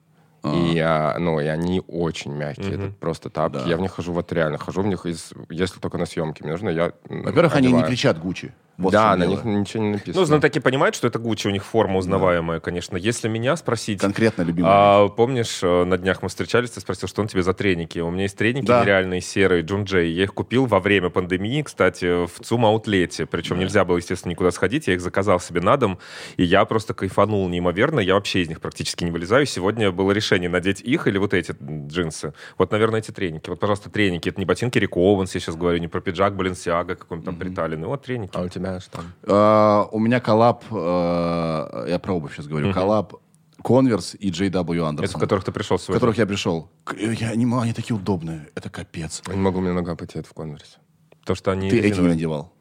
И, 0.56 0.80
а, 0.80 1.18
ну, 1.20 1.40
и 1.40 1.46
они 1.46 1.82
очень 1.88 2.34
мягкие. 2.34 2.78
Мгм. 2.78 2.86
Это 2.86 2.94
просто 3.00 3.30
тапки. 3.30 3.60
Да. 3.64 3.70
Я 3.70 3.78
в 3.78 3.82
них 3.82 3.92
хожу, 3.92 4.14
вот 4.14 4.32
реально, 4.32 4.58
хожу 4.58 4.82
в 4.82 4.88
них, 4.88 5.06
из, 5.06 5.32
если 5.50 5.80
только 5.80 5.98
на 5.98 6.06
съемке. 6.06 6.44
Мне 6.44 6.52
нужно, 6.54 6.70
я 6.70 6.92
Во-первых, 7.10 7.56
они 7.56 7.68
не 7.68 7.74
одеваю. 7.74 7.88
кричат 7.88 8.20
Гуччи. 8.20 8.54
Вот 8.78 8.90
в 8.90 8.94
да, 8.94 9.10
чем 9.14 9.20
на 9.20 9.26
дело. 9.26 9.32
них 9.32 9.44
ничего 9.44 9.84
не 9.84 9.90
написано. 9.94 10.20
Ну, 10.20 10.26
знатоки 10.28 10.60
понимают, 10.60 10.94
что 10.94 11.08
это 11.08 11.18
Гуччи, 11.18 11.48
у 11.48 11.50
них 11.50 11.66
форма 11.66 11.98
узнаваемая, 11.98 12.60
конечно. 12.60 12.96
Если 12.96 13.28
меня 13.28 13.56
спросить... 13.56 14.00
Конкретно 14.00 14.44
любимый. 14.44 14.70
А, 14.72 15.08
помнишь, 15.08 15.62
э, 15.64 15.84
на 15.84 15.98
днях 15.98 16.22
мы 16.22 16.30
встречались, 16.30 16.70
ты 16.70 16.80
спросил, 16.80 17.08
что 17.08 17.24
он 17.24 17.28
тебе 17.28 17.42
за 17.42 17.56
треники. 17.56 17.98
У 17.98 18.12
меня 18.12 18.24
есть 18.24 18.38
треники 18.38 18.68
Да. 18.68 18.84
нереальные, 18.84 19.22
серые, 19.22 19.64
Джунджей. 19.64 20.12
Я 20.12 20.26
их 20.26 20.34
купил 20.36 20.68
во 20.68 20.80
время 20.80 21.10
пандемии, 21.10 21.64
кстати, 21.64 22.28
в 22.28 22.34
ЦУМ 22.44 22.68
аутлете. 22.68 23.26
Причем 23.26 23.58
нельзя 23.58 23.84
было, 23.84 23.98
естественно, 23.98 24.30
никуда 24.30 24.52
сходить. 24.52 24.86
Я 24.88 24.94
их 24.94 25.02
заказал 25.02 25.40
себе 25.40 25.60
на 25.62 25.76
дом, 25.78 25.98
и 26.36 26.44
я 26.44 26.64
просто 26.66 26.94
кайфанул 26.94 27.50
неимоверно. 27.50 28.00
Я 28.00 28.14
вообще 28.14 28.44
из 28.44 28.48
них 28.50 28.62
практически 28.62 29.04
не 29.04 29.10
вылезаю. 29.10 29.48
Сегодня 29.48 29.92
было 29.92 30.12
решение 30.12 30.37
надеть 30.46 30.82
их 30.82 31.08
или 31.08 31.18
вот 31.18 31.34
эти 31.34 31.56
джинсы. 31.88 32.34
Вот, 32.60 32.72
наверное, 32.72 33.00
эти 33.00 33.10
треники. 33.10 33.50
Вот, 33.50 33.60
пожалуйста, 33.60 33.90
треники. 33.90 34.30
Это 34.30 34.40
не 34.40 34.46
ботинки 34.46 34.78
Rick 34.78 34.96
Owens, 34.96 35.34
я 35.34 35.42
сейчас 35.42 35.56
говорю, 35.56 35.80
не 35.80 35.88
про 35.88 36.02
пиджак 36.02 36.36
Баленсиага 36.36 36.96
какой-нибудь 36.96 37.26
там 37.26 37.36
приталенный. 37.36 37.88
Вот 37.88 38.04
треники. 38.04 38.32
А 38.36 38.44
у 38.44 38.50
тебя 38.50 38.80
что? 38.80 39.00
А, 39.24 39.88
у 39.92 39.98
меня 39.98 40.20
коллаб, 40.20 40.64
э, 40.70 41.86
я 41.90 42.00
про 42.00 42.14
обувь 42.14 42.36
сейчас 42.36 42.48
говорю, 42.48 42.72
коллаб 42.72 43.16
Converse 43.64 44.16
и 44.18 44.30
JW 44.30 44.52
Anderson. 44.64 45.06
Это 45.06 45.18
в 45.18 45.20
которых 45.20 45.44
ты 45.44 45.52
пришел 45.52 45.78
в 45.78 45.82
сегодня. 45.82 46.00
которых 46.00 46.18
я 46.18 46.26
пришел. 46.26 46.70
Я 46.96 47.36
не 47.36 47.46
могу, 47.46 47.64
они 47.64 47.74
такие 47.74 47.96
удобные. 47.96 48.48
Это 48.56 48.70
капец. 48.70 49.24
Я 49.28 49.34
не 49.34 49.42
могу, 49.42 49.60
мне 49.62 49.74
нога 49.74 49.96
потеет 49.96 50.28
в 50.28 50.34
конверсе. 50.34 50.78
То, 51.26 51.36
что 51.36 51.52
они 51.52 51.70
Ты 51.70 51.80
эти 51.80 52.00
не 52.00 52.08
надевал. 52.08 52.54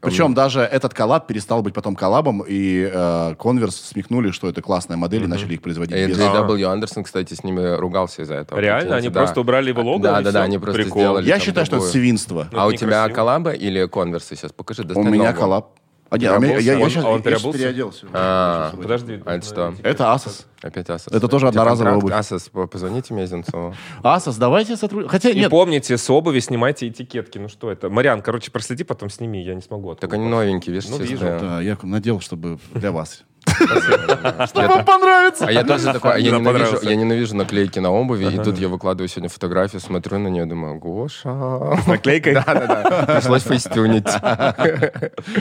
Причем 0.00 0.34
даже 0.34 0.60
этот 0.60 0.94
коллаб 0.94 1.26
перестал 1.26 1.62
быть 1.62 1.74
потом 1.74 1.96
коллабом, 1.96 2.42
и 2.46 2.88
э, 2.92 3.34
Converse 3.38 3.70
смекнули, 3.70 4.30
что 4.30 4.48
это 4.48 4.62
классная 4.62 4.96
модель, 4.96 5.24
и 5.24 5.26
начали 5.26 5.54
их 5.54 5.62
производить 5.62 5.96
И 5.96 6.06
без... 6.06 6.18
JW 6.18 6.64
Anderson, 6.64 7.04
кстати, 7.04 7.34
с 7.34 7.42
ними 7.42 7.76
ругался 7.76 8.22
из-за 8.22 8.34
этого. 8.34 8.58
Реально? 8.58 8.96
Они 8.96 9.08
да. 9.08 9.20
просто 9.20 9.40
убрали 9.40 9.70
его 9.70 9.82
лого, 9.82 10.02
Да, 10.02 10.20
да, 10.20 10.32
да, 10.32 10.42
они 10.42 10.58
просто 10.58 10.82
Прикол. 10.82 11.02
сделали 11.02 11.26
Я 11.26 11.38
считаю, 11.38 11.66
что 11.66 11.76
это 11.76 11.84
другую. 11.84 11.90
свинство. 11.90 12.48
А 12.52 12.66
у 12.66 12.72
тебя 12.72 13.08
коллаба 13.08 13.50
или 13.52 13.86
конверсы? 13.86 14.36
Сейчас 14.36 14.52
покажи, 14.52 14.84
достань 14.84 15.06
У 15.06 15.10
меня 15.10 15.32
коллаб. 15.32 15.72
А, 16.10 16.16
нет, 16.16 16.32
а 16.32 16.38
меня- 16.38 16.58
я, 16.58 16.72
я 16.78 16.84
Он- 16.84 16.90
а 17.04 17.08
он 17.10 17.22
я 17.22 17.38
переоделся. 17.38 18.06
А, 18.12 18.72
Подожди. 18.74 19.20
А 19.26 19.34
это 19.36 19.46
что? 19.46 19.74
Это 19.82 20.04
Asos. 20.04 20.46
Опять 20.62 20.88
Asos. 20.88 21.14
Это 21.14 21.28
тоже 21.28 21.48
одноразовая 21.48 21.92
контракт? 21.92 22.14
обувь. 22.32 22.42
Asos, 22.42 22.50
по- 22.50 22.66
позвоните 22.66 23.12
Мезенцеву. 23.14 23.74
Asos, 24.02 24.36
давайте 24.38 24.76
сотрудничать. 24.76 25.10
Хотя 25.12 25.30
И 25.30 25.38
нет, 25.38 25.50
помните, 25.50 25.98
с 25.98 26.08
обуви 26.10 26.40
снимайте 26.40 26.88
этикетки. 26.88 27.38
Ну 27.38 27.48
что 27.48 27.70
это? 27.70 27.90
Мариан, 27.90 28.22
короче, 28.22 28.50
проследи, 28.50 28.84
потом 28.84 29.10
сними, 29.10 29.42
я 29.44 29.54
не 29.54 29.60
смогу. 29.60 29.94
Так 29.94 30.12
они 30.14 30.26
новенькие, 30.26 30.74
видишь? 30.74 30.88
Ну, 30.88 30.96
все 30.96 31.04
вижу. 31.04 31.24
Да, 31.24 31.60
я 31.60 31.76
надел, 31.82 32.20
чтобы 32.20 32.58
для 32.74 32.90
вас. 32.90 33.24
Я 34.54 34.68
Вам 34.68 34.84
понравится. 34.84 35.46
А 35.46 35.52
я 35.52 35.64
тоже 35.64 35.92
такой, 35.92 36.12
а 36.14 36.18
я 36.18 36.30
Да, 36.30 36.38
ненавижу, 36.38 36.44
понравился. 36.64 36.90
я 36.90 36.96
ненавижу 36.96 37.36
наклейки 37.36 37.78
на 37.78 37.90
обуви, 37.90 38.26
и 38.34 38.38
тут 38.38 38.58
я 38.58 38.68
выкладываю 38.68 39.08
сегодня 39.08 39.28
фотографию, 39.28 39.80
смотрю 39.80 40.18
на 40.18 40.28
нее, 40.28 40.46
думаю, 40.46 40.78
Гоша. 40.78 41.28
Наклейкой? 41.86 42.34
Да-да-да, 42.34 43.14
пришлось 43.20 43.42
фейстюнить. 43.42 44.08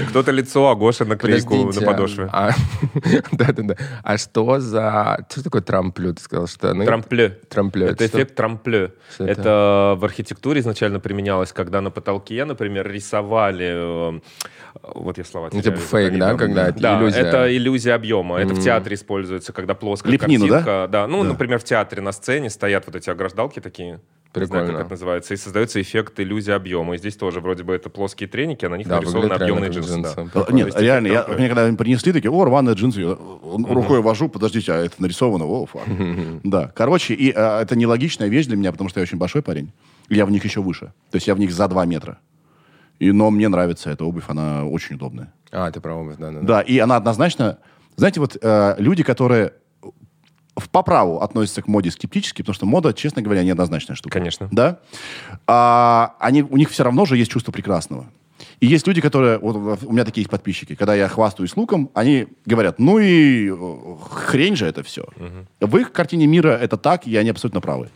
Кто-то 0.09 0.31
лицо, 0.31 0.69
а 0.69 0.75
Гоша 0.75 1.05
наклейку 1.05 1.55
на 1.73 1.81
подошве. 1.81 2.29
а- 2.31 2.51
Да-да-да. 3.31 3.75
А 4.03 4.17
что 4.17 4.59
за... 4.59 5.25
Что 5.29 5.43
такое 5.43 5.61
трамплю? 5.61 6.13
Ты 6.13 6.21
сказал, 6.21 6.47
что 6.47 6.71
они... 6.71 6.85
Трампле. 6.85 7.29
Трампле. 7.49 7.87
Это 7.87 8.07
что? 8.07 8.17
эффект 8.17 8.35
трампле. 8.35 8.93
Что 9.13 9.25
это? 9.25 9.95
В 9.97 10.05
архитектуре 10.05 10.59
изначально 10.61 10.99
применялось, 10.99 11.51
когда 11.53 11.81
на 11.81 11.91
потолке, 11.91 12.45
например, 12.45 12.89
рисовали... 12.89 14.15
э, 14.15 14.19
Вот 14.95 15.17
я 15.17 15.23
слова 15.23 15.49
Ну, 15.51 15.61
типа 15.61 15.77
фейк, 15.77 16.17
да, 16.17 16.35
когда 16.35 16.67
это 16.69 16.79
Да, 16.79 16.99
иллюзия. 16.99 17.19
это 17.21 17.55
иллюзия 17.55 17.93
объема. 17.97 18.37
Это 18.39 18.53
в 18.55 18.59
театре 18.63 18.95
используется, 18.95 19.51
когда 19.53 19.75
плоская 19.75 20.11
Лепнину, 20.13 20.47
картинка. 20.47 20.87
Да? 20.89 21.05
Ну, 21.07 21.23
Да. 21.23 21.29
например, 21.29 21.59
в 21.59 21.63
театре 21.65 22.01
на 22.01 22.11
сцене 22.13 22.49
стоят 22.49 22.85
вот 22.87 22.95
эти 22.95 23.09
ограждалки 23.09 23.59
такие. 23.59 23.99
Не 24.35 24.45
знаю, 24.45 24.65
Прикольно. 24.65 24.77
как 24.77 24.81
это 24.85 24.89
называется. 24.91 25.33
И 25.33 25.37
создается 25.37 25.81
эффект 25.81 26.19
иллюзии 26.19 26.51
объема. 26.51 26.93
И 26.93 26.97
здесь 26.99 27.15
тоже 27.15 27.39
вроде 27.39 27.63
бы 27.63 27.73
это 27.73 27.89
плоские 27.89 28.29
треники, 28.29 28.65
а 28.65 28.69
на 28.69 28.75
них 28.75 28.87
Да, 28.87 28.97
нарисованы 28.97 29.33
объемные 29.33 29.71
как 29.71 29.79
джинсы. 29.83 30.01
да. 30.01 30.13
джинсы. 30.13 30.31
Э, 30.35 30.53
Нет, 30.53 30.65
есть 30.67 30.79
реально, 30.79 31.07
я, 31.07 31.25
мне 31.27 31.47
когда 31.47 31.63
они 31.65 31.75
принесли, 31.75 32.13
такие, 32.13 32.29
о, 32.29 32.45
рваные 32.45 32.75
джинсы, 32.75 33.01
я 33.01 33.17
рукой 33.17 34.01
вожу, 34.01 34.29
подождите, 34.29 34.73
а 34.73 34.75
это 34.85 34.95
нарисовано, 34.99 35.45
о, 35.45 35.65
фак. 35.65 35.83
Да, 36.43 36.71
короче, 36.75 37.15
и 37.15 37.31
э, 37.35 37.61
это 37.61 37.75
нелогичная 37.75 38.27
вещь 38.27 38.45
для 38.45 38.57
меня, 38.57 38.71
потому 38.71 38.89
что 38.89 38.99
я 38.99 39.03
очень 39.03 39.17
большой 39.17 39.41
парень, 39.41 39.71
и 40.09 40.15
я 40.15 40.25
в 40.27 40.31
них 40.31 40.43
еще 40.43 40.61
выше, 40.61 40.87
то 41.09 41.15
есть 41.15 41.25
я 41.27 41.33
в 41.33 41.39
них 41.39 41.51
за 41.51 41.67
2 41.67 41.85
метра. 41.85 42.19
И, 42.99 43.11
но 43.11 43.31
мне 43.31 43.47
нравится 43.47 43.89
эта 43.89 44.05
обувь, 44.05 44.25
она 44.27 44.65
очень 44.65 44.95
удобная. 44.97 45.33
А, 45.51 45.71
ты 45.71 45.79
про 45.79 45.95
обувь, 45.95 46.17
да-да-да. 46.17 46.45
Да, 46.45 46.61
и 46.61 46.77
она 46.77 46.97
однозначно... 46.97 47.57
Знаете, 47.97 48.19
вот 48.19 48.37
э, 48.41 48.75
люди, 48.77 49.03
которые 49.03 49.53
в- 50.55 50.69
по 50.69 50.81
праву 50.83 51.19
относятся 51.21 51.61
к 51.61 51.67
моде 51.67 51.91
скептически, 51.91 52.41
потому 52.41 52.53
что 52.55 52.65
мода, 52.65 52.93
честно 52.93 53.21
говоря, 53.21 53.43
неоднозначная 53.43 53.95
штука. 53.95 54.17
Конечно. 54.19 54.47
Да? 54.51 54.79
А, 55.47 56.15
они, 56.19 56.43
у 56.43 56.57
них 56.57 56.69
все 56.69 56.83
равно 56.83 57.05
же 57.05 57.17
есть 57.17 57.31
чувство 57.31 57.51
прекрасного. 57.51 58.05
И 58.59 58.67
есть 58.67 58.87
люди, 58.87 59.01
которые... 59.01 59.39
Вот 59.39 59.83
у 59.83 59.91
меня 59.91 60.05
такие 60.05 60.21
есть 60.21 60.29
подписчики. 60.31 60.75
Когда 60.75 60.95
я 60.95 61.07
хвастаюсь 61.09 61.55
луком, 61.57 61.89
они 61.93 62.27
говорят, 62.45 62.79
ну 62.79 62.99
и 62.99 63.49
э, 63.51 63.55
хрень 64.11 64.55
же 64.55 64.65
это 64.67 64.83
все. 64.83 65.05
В 65.59 65.77
их 65.77 65.91
картине 65.91 66.27
мира 66.27 66.49
это 66.49 66.77
так, 66.77 67.07
и 67.07 67.15
они 67.17 67.29
абсолютно 67.31 67.61
правы. 67.61 67.89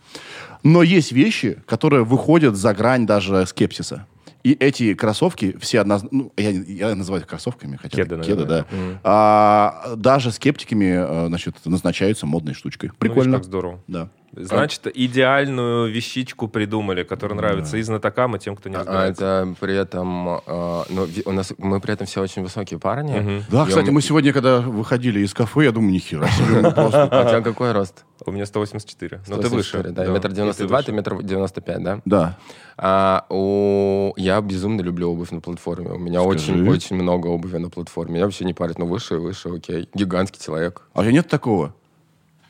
Но 0.64 0.84
есть 0.84 1.12
вещи, 1.12 1.58
которые 1.66 2.04
выходят 2.04 2.56
за 2.56 2.74
грань 2.74 3.06
даже 3.06 3.46
скепсиса. 3.48 4.06
И 4.44 4.54
эти 4.54 4.94
кроссовки 4.94 5.58
все 5.60 5.82
однозначно... 5.82 6.18
Ну, 6.18 6.34
я, 6.38 6.50
я 6.50 6.96
называю 6.96 7.22
их 7.22 7.28
кроссовками, 7.28 7.76
хотя 7.76 7.98
Кеды, 7.98 8.16
это 8.16 8.24
кеды, 8.24 8.46
да. 8.46 8.66
А, 9.04 9.94
даже 9.96 10.32
скептиками, 10.32 11.26
э, 11.26 11.28
значит, 11.28 11.56
назначаются 11.66 12.26
модной 12.26 12.54
штучкой. 12.54 12.90
Ну, 12.90 12.94
видишь, 12.94 13.00
Прикольно. 13.00 13.38
как 13.38 13.46
здорово. 13.46 13.84
да. 13.88 14.10
Значит, 14.34 14.88
идеальную 14.94 15.92
вещичку 15.92 16.48
придумали, 16.48 17.04
которая 17.04 17.36
нравится 17.38 17.78
и 17.78 17.82
знатокам, 17.82 18.36
и 18.36 18.40
тем, 18.40 18.56
кто 18.56 18.70
не 18.70 18.76
А 18.76 18.80
разбирается. 18.80 19.24
это 19.26 19.56
при 19.60 19.76
этом, 19.76 20.28
э, 20.46 20.84
ну, 20.90 21.08
у 21.26 21.32
нас 21.34 21.54
мы 21.58 21.82
при 21.82 21.94
этом 21.94 22.08
все 22.08 22.22
очень 22.22 22.42
высокие 22.42 22.80
парни. 22.80 23.44
Да, 23.52 23.64
И 23.64 23.68
кстати, 23.68 23.90
он- 23.90 23.96
мы 23.96 24.02
сегодня, 24.02 24.32
когда 24.34 24.60
выходили 24.62 25.20
из 25.20 25.34
кафе, 25.34 25.66
я 25.66 25.72
думаю, 25.72 25.92
нихера 25.92 26.28
себе, 26.28 26.62
просто... 26.72 27.04
А 27.12 27.26
у 27.26 27.30
тебя 27.30 27.42
какой 27.42 27.72
рост? 27.74 28.06
У 28.26 28.32
меня 28.32 28.46
184. 28.46 29.22
Но 29.28 29.36
Ну, 29.36 29.42
ты 29.42 29.50
выше. 29.50 29.70
184, 29.80 29.94
Да, 29.94 30.14
метр 30.14 30.30
и 30.30 30.34
девяносто 30.34 30.68
два, 30.68 30.78
выше. 30.78 30.86
ты 30.88 30.92
метр 30.94 31.22
девяносто 31.24 31.60
пять, 31.62 31.84
да? 31.84 32.02
Да. 32.06 32.38
А, 32.78 33.26
у... 33.30 34.14
Я 34.16 34.40
безумно 34.42 34.82
люблю 34.82 35.12
обувь 35.12 35.32
на 35.32 35.42
платформе. 35.42 35.92
У 35.92 35.98
меня 36.00 36.22
очень-очень 36.22 36.96
много 36.96 37.28
обуви 37.28 37.58
на 37.58 37.70
платформе. 37.70 38.20
Я 38.20 38.26
вообще 38.26 38.46
не 38.46 38.54
парюсь, 38.54 38.78
но 38.78 38.86
выше 38.86 39.16
и 39.16 39.18
выше, 39.18 39.50
окей. 39.50 39.90
Гигантский 39.94 40.40
человек. 40.42 40.84
А 40.94 41.00
у 41.00 41.04
тебя 41.04 41.14
нет 41.14 41.28
такого 41.28 41.74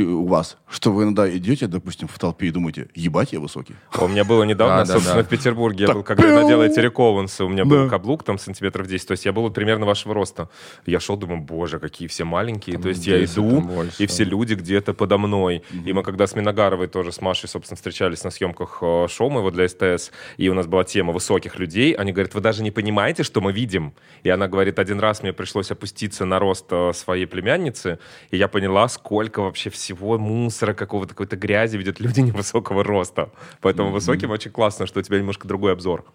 у 0.03 0.25
вас, 0.27 0.57
что 0.69 0.91
вы 0.91 1.03
иногда 1.03 1.29
идете, 1.29 1.67
допустим, 1.67 2.07
в 2.07 2.17
толпе 2.19 2.47
и 2.47 2.51
думаете, 2.51 2.87
ебать, 2.95 3.33
я 3.33 3.39
высокий? 3.39 3.75
А 3.91 4.05
У 4.05 4.07
меня 4.07 4.23
было 4.23 4.43
недавно, 4.43 4.77
Да, 4.77 4.85
да, 4.85 4.93
собственно, 4.93 5.21
да. 5.21 5.23
в 5.23 5.29
Петербурге, 5.29 5.85
я 5.85 5.93
был, 5.93 6.03
когда 6.03 6.23
пиу. 6.23 6.35
надел 6.41 6.61
эти 6.61 6.79
рековансы, 6.79 7.43
у 7.43 7.49
меня 7.49 7.65
был 7.65 7.89
каблук 7.89 8.23
там 8.23 8.37
сантиметров 8.37 8.87
10, 8.87 9.07
то 9.07 9.11
есть 9.13 9.25
я 9.25 9.33
был 9.33 9.43
вот 9.43 9.53
примерно 9.53 9.85
вашего 9.85 10.13
роста. 10.13 10.49
Я 10.85 10.99
шел, 10.99 11.17
думаю, 11.17 11.41
боже, 11.41 11.79
какие 11.79 12.07
все 12.07 12.23
маленькие, 12.23 12.77
то 12.79 12.89
есть 12.89 13.05
я 13.07 13.19
10, 13.19 13.33
иду, 13.33 13.61
больше. 13.61 14.03
и 14.03 14.07
все 14.07 14.23
люди 14.23 14.53
где-то 14.53 14.93
подо 14.93 15.17
мной. 15.17 15.63
И 15.85 15.93
мы 15.93 16.03
когда 16.03 16.27
с 16.27 16.35
Миногаровой 16.35 16.87
тоже, 16.87 17.11
с 17.11 17.21
Машей, 17.21 17.49
собственно, 17.49 17.75
встречались 17.75 18.23
на 18.23 18.31
съемках 18.31 18.79
э, 18.81 19.07
шоу 19.09 19.29
моего 19.29 19.51
для 19.51 19.67
СТС, 19.67 20.11
и 20.37 20.49
у 20.49 20.53
нас 20.53 20.67
была 20.67 20.83
тема 20.83 21.13
высоких 21.13 21.57
людей, 21.59 21.93
они 21.93 22.11
говорят, 22.11 22.33
вы 22.33 22.41
даже 22.41 22.63
не 22.63 22.71
понимаете, 22.71 23.23
что 23.23 23.41
мы 23.41 23.51
видим. 23.51 23.93
И 24.23 24.29
она 24.29 24.47
говорит, 24.47 24.79
один 24.79 24.99
раз 24.99 25.21
мне 25.23 25.33
пришлось 25.33 25.71
опуститься 25.71 26.25
на 26.25 26.39
рост 26.39 26.65
э, 26.71 26.91
своей 26.93 27.25
племянницы, 27.25 27.99
и 28.31 28.37
я 28.37 28.47
поняла, 28.47 28.87
сколько 28.87 29.41
вообще 29.41 29.69
всего 29.69 29.90
мусора, 30.17 30.73
какого-то 30.73 31.09
какой-то 31.09 31.35
грязи 31.35 31.77
видят 31.77 31.99
люди 31.99 32.19
невысокого 32.21 32.83
роста. 32.83 33.29
Поэтому 33.61 33.91
высоким 33.91 34.31
очень 34.31 34.51
классно, 34.51 34.85
что 34.87 34.99
у 34.99 35.03
тебя 35.03 35.17
немножко 35.19 35.47
другой 35.47 35.73
обзор. 35.73 36.05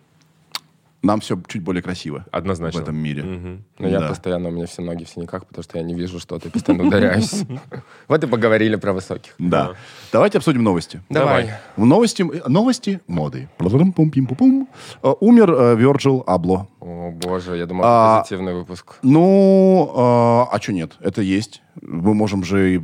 Нам 1.03 1.21
все 1.21 1.41
чуть 1.47 1.63
более 1.63 1.83
красиво 1.83 2.25
Однозначно. 2.33 2.81
в 2.81 2.83
этом 2.83 2.97
мире. 2.97 3.23
Мгм. 3.23 3.65
Но 3.79 3.87
я 3.89 4.01
Да. 4.01 4.09
постоянно, 4.09 4.49
у 4.49 4.53
меня 4.53 4.67
все 4.67 4.83
ноги 4.83 5.05
в 5.05 5.09
синяках, 5.09 5.47
потому 5.47 5.63
что 5.63 5.79
я 5.79 5.85
не 5.85 5.95
вижу 5.95 6.19
что-то, 6.19 6.51
постоянно 6.51 6.85
ударяюсь. 6.89 7.45
Вот 8.09 8.25
и 8.25 8.27
поговорили 8.27 8.75
про 8.77 8.93
высоких. 8.93 9.35
Да. 9.39 9.75
Давайте 10.11 10.39
обсудим 10.39 10.65
новости. 10.65 11.03
Давай. 11.09 11.51
В 11.77 11.85
новости, 11.85 12.23
новости 12.49 13.01
моды. 13.07 13.49
Э, 13.61 15.15
Умер 15.21 15.51
э, 15.53 15.77
Virgil 15.77 16.25
Abloh. 16.25 16.67
О, 16.81 17.11
боже, 17.13 17.57
я 17.57 17.67
думал, 17.67 17.85
А, 17.87 18.21
позитивный 18.21 18.55
выпуск. 18.55 18.99
Ну, 19.03 19.93
э, 19.95 20.55
а 20.55 20.59
что 20.61 20.73
нет? 20.73 20.97
Это 21.01 21.23
есть. 21.23 21.63
Мы 21.83 22.15
можем 22.15 22.43
же... 22.43 22.83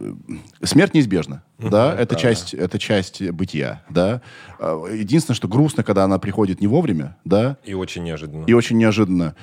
э, 0.00 0.12
Смерть 0.64 0.94
неизбежна, 0.94 1.42
да, 1.58 1.94
это 1.94 2.16
часть, 2.16 2.54
это 2.54 2.78
часть 2.78 3.22
бытия, 3.30 3.82
да. 3.90 4.22
Э, 4.58 4.86
Единственное, 4.92 5.36
что 5.36 5.46
грустно, 5.48 5.82
когда 5.84 6.04
она 6.04 6.18
приходит 6.18 6.60
не 6.60 6.66
вовремя, 6.66 7.16
да, 7.24 7.56
И 7.64 7.74
очень 7.74 8.02
неожиданно. 8.04 8.44
и 8.46 8.52
очень 8.52 8.78
неожиданно. 8.78 9.34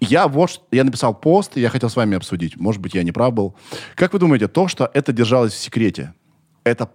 Я 0.00 0.28
вот, 0.28 0.62
я 0.72 0.84
написал 0.84 1.14
пост, 1.14 1.56
и 1.56 1.60
я 1.60 1.70
хотел 1.70 1.88
с 1.88 1.96
вами 1.96 2.16
обсудить. 2.16 2.56
Может 2.58 2.82
быть, 2.82 2.94
я 2.94 3.02
не 3.02 3.12
прав 3.12 3.32
был. 3.32 3.56
Как 3.94 4.12
вы 4.12 4.18
думаете, 4.18 4.46
то, 4.48 4.68
что 4.68 4.90
это 4.92 5.12
держалось 5.12 5.52
в 5.54 5.58
секрете, 5.58 6.12
это 6.64 6.90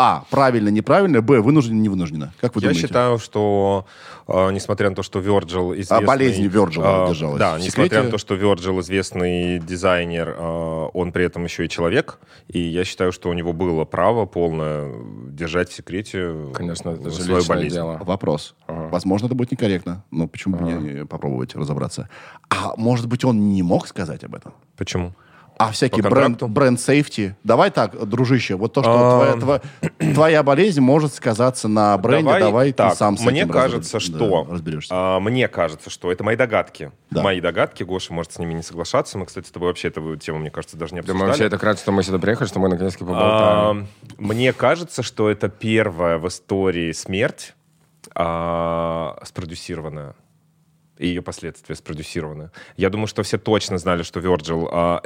А, 0.00 0.24
правильно, 0.30 0.68
неправильно, 0.68 1.20
Б, 1.20 1.40
вынуждено, 1.40 1.80
не 1.80 1.88
вынуждено. 1.88 2.32
Как 2.40 2.54
вы 2.54 2.60
Я 2.60 2.68
думаете? 2.68 2.86
считаю, 2.86 3.18
что 3.18 3.84
э, 4.28 4.52
несмотря 4.52 4.90
на 4.90 4.94
то, 4.94 5.02
что 5.02 5.18
Virgil 5.18 5.72
известный... 5.72 6.06
болезни 6.06 6.48
Virgil 6.48 7.06
э, 7.06 7.08
держалась 7.08 7.38
Да, 7.40 7.58
несмотря 7.58 8.04
на 8.04 8.10
то, 8.10 8.18
что 8.18 8.36
Virgil 8.36 8.80
известный 8.80 9.58
дизайнер, 9.58 10.36
э, 10.38 10.88
он 10.94 11.10
при 11.10 11.24
этом 11.24 11.42
еще 11.42 11.66
и 11.66 11.68
человек, 11.68 12.20
и 12.46 12.60
я 12.60 12.84
считаю, 12.84 13.10
что 13.10 13.28
у 13.28 13.32
него 13.32 13.52
было 13.52 13.84
право 13.84 14.24
полное 14.24 14.88
держать 15.30 15.68
в 15.68 15.74
секрете 15.74 16.32
Конечно, 16.54 16.90
это 16.90 17.10
же 17.10 17.20
свою 17.20 17.44
болезнь. 17.44 17.74
дело. 17.74 17.98
Вопрос. 18.00 18.54
Возможно, 18.68 19.26
это 19.26 19.34
будет 19.34 19.50
некорректно, 19.50 20.04
но 20.12 20.28
почему 20.28 20.58
бы 20.58 20.70
не 20.70 21.06
попробовать 21.06 21.56
разобраться? 21.56 22.08
А 22.50 22.74
может 22.76 23.08
быть, 23.08 23.24
он 23.24 23.48
не 23.52 23.64
мог 23.64 23.88
сказать 23.88 24.22
об 24.22 24.36
этом? 24.36 24.54
Почему? 24.76 25.12
А 25.58 25.72
всякие 25.72 26.02
бренд, 26.04 26.40
бренд 26.44 26.80
сейфти. 26.80 27.34
Давай 27.42 27.70
так, 27.72 28.08
дружище, 28.08 28.54
вот 28.54 28.72
то, 28.74 28.82
что 28.82 28.92
А. 28.94 29.36
твоя, 29.36 29.60
твоя- 29.60 30.12
твоя 30.14 30.42
болезнь 30.44 30.80
может 30.80 31.12
сказаться 31.12 31.66
на 31.66 31.98
бренде, 31.98 32.38
давай, 32.38 32.72
так, 32.72 32.92
ты 32.92 32.96
сам 32.96 33.16
с 33.16 33.24
мне 33.24 33.40
этим 33.40 33.50
кажется, 33.50 33.94
раз- 33.96 34.02
что 34.04 34.44
да, 34.44 34.52
разберешься. 34.52 34.90
а, 34.94 35.18
мне 35.20 35.48
кажется, 35.48 35.90
что 35.90 36.12
это 36.12 36.22
мои 36.22 36.36
догадки. 36.36 36.92
Да. 37.10 37.22
Мои 37.22 37.40
догадки, 37.40 37.82
Гоша 37.82 38.12
может 38.12 38.32
с 38.32 38.38
ними 38.38 38.54
не 38.54 38.62
соглашаться. 38.62 39.18
Мы, 39.18 39.26
кстати, 39.26 39.48
с 39.48 39.50
тобой 39.50 39.68
вообще 39.70 39.88
эту 39.88 40.14
тему, 40.16 40.38
мне 40.38 40.50
кажется, 40.52 40.76
даже 40.76 40.94
не 40.94 41.00
Да 41.00 41.12
обсуждали. 41.12 41.22
мы 41.22 41.26
вообще 41.28 41.44
это 41.46 41.58
рад, 41.66 41.78
что 41.80 41.90
мы 41.90 42.02
сюда 42.04 42.18
приехали, 42.20 42.46
что 42.46 42.60
мы 42.60 42.68
наконец-таки 42.68 43.04
поболтаем. 43.04 43.28
А, 43.32 43.86
Мне 44.18 44.52
кажется, 44.52 45.02
что 45.02 45.28
это 45.28 45.48
первая 45.48 46.18
в 46.18 46.28
истории 46.28 46.92
смерть 46.92 47.54
а, 48.14 49.18
спродюсированная. 49.24 50.14
И 50.98 51.06
ее 51.06 51.22
последствия 51.22 51.76
спродюсированы. 51.76 52.50
Я 52.76 52.90
думаю, 52.90 53.06
что 53.06 53.22
все 53.22 53.38
точно 53.38 53.78
знали, 53.78 54.02
что 54.02 54.18
Virgil... 54.18 54.68
а, 54.72 55.00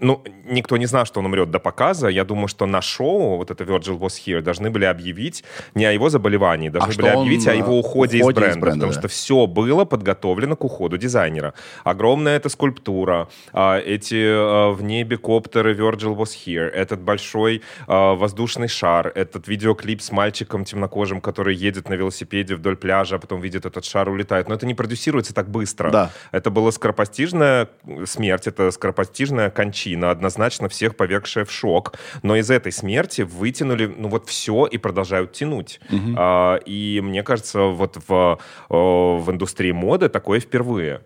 ну, 0.00 0.22
никто 0.44 0.76
не 0.76 0.86
знал, 0.86 1.06
что 1.06 1.20
он 1.20 1.26
умрет 1.26 1.50
до 1.50 1.58
показа. 1.58 2.08
Я 2.08 2.24
думаю, 2.24 2.48
что 2.48 2.66
на 2.66 2.80
шоу, 2.80 3.36
вот 3.36 3.50
это 3.50 3.64
Virgil 3.64 3.98
Was 3.98 4.14
Here, 4.24 4.40
должны 4.40 4.70
были 4.70 4.84
объявить 4.84 5.44
не 5.74 5.84
о 5.84 5.92
его 5.92 6.08
заболевании, 6.08 6.68
должны 6.68 6.92
А 6.92 6.96
были 6.96 7.08
что 7.08 7.18
он, 7.18 7.22
объявить 7.26 7.48
о 7.48 7.54
его 7.54 7.78
уходе, 7.78 8.18
уходе 8.18 8.18
из 8.18 8.22
из 8.22 8.34
бренда. 8.34 8.60
бренда, 8.60 8.70
потому 8.76 8.92
да. 8.92 8.98
что 8.98 9.08
все 9.08 9.46
было 9.46 9.84
подготовлено 9.84 10.56
к 10.56 10.64
уходу 10.64 10.98
дизайнера. 10.98 11.54
Огромная 11.84 12.36
эта 12.36 12.48
скульптура, 12.48 13.28
а, 13.52 13.78
эти 13.78 14.24
а, 14.24 14.70
в 14.70 14.82
небе 14.82 15.16
коптеры 15.16 15.74
Virgil 15.74 16.16
Was 16.16 16.30
Here, 16.46 16.68
этот 16.68 17.00
большой 17.00 17.62
а, 17.86 18.14
воздушный 18.14 18.68
шар, 18.68 19.10
этот 19.14 19.48
видеоклип 19.48 20.00
с 20.00 20.12
мальчиком 20.12 20.64
темнокожим, 20.64 21.20
который 21.20 21.56
едет 21.56 21.88
на 21.88 21.94
велосипеде 21.94 22.54
вдоль 22.54 22.76
пляжа, 22.76 23.16
а 23.16 23.18
потом 23.18 23.40
видит 23.40 23.66
этот 23.66 23.84
шар, 23.84 24.08
улетает. 24.08 24.48
Но 24.48 24.54
это 24.54 24.66
не 24.66 24.74
продюсируется 24.74 25.34
так 25.34 25.48
быстро. 25.48 25.90
Да. 25.90 26.10
Это 26.30 26.50
была 26.50 26.70
скоропостижная 26.70 27.68
смерть, 28.06 28.46
это 28.46 28.70
скоропостижная 28.70 29.50
кончина, 29.50 29.87
однозначно 29.94 30.68
всех 30.68 30.96
повергшая 30.96 31.44
в 31.44 31.52
шок. 31.52 31.94
Но 32.22 32.36
из 32.36 32.50
этой 32.50 32.72
смерти 32.72 33.22
вытянули, 33.22 33.86
ну 33.86 34.08
вот 34.08 34.28
все 34.28 34.66
и 34.66 34.78
продолжают 34.78 35.32
тянуть. 35.32 35.80
А, 36.16 36.56
и 36.56 37.00
мне 37.02 37.22
кажется, 37.22 37.62
вот 37.62 37.98
в, 38.06 38.38
о, 38.68 39.18
в 39.18 39.30
индустрии 39.30 39.72
моды 39.72 40.08
такое 40.08 40.40
впервые. 40.40 41.02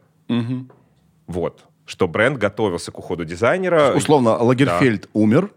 Вот. 1.27 1.65
Что 1.85 2.07
бренд 2.09 2.39
готовился 2.39 2.93
к 2.93 2.99
уходу 2.99 3.25
дизайнера. 3.25 3.93
Условно, 3.95 4.37
Лагерфельд 4.37 5.09
умер, 5.13 5.51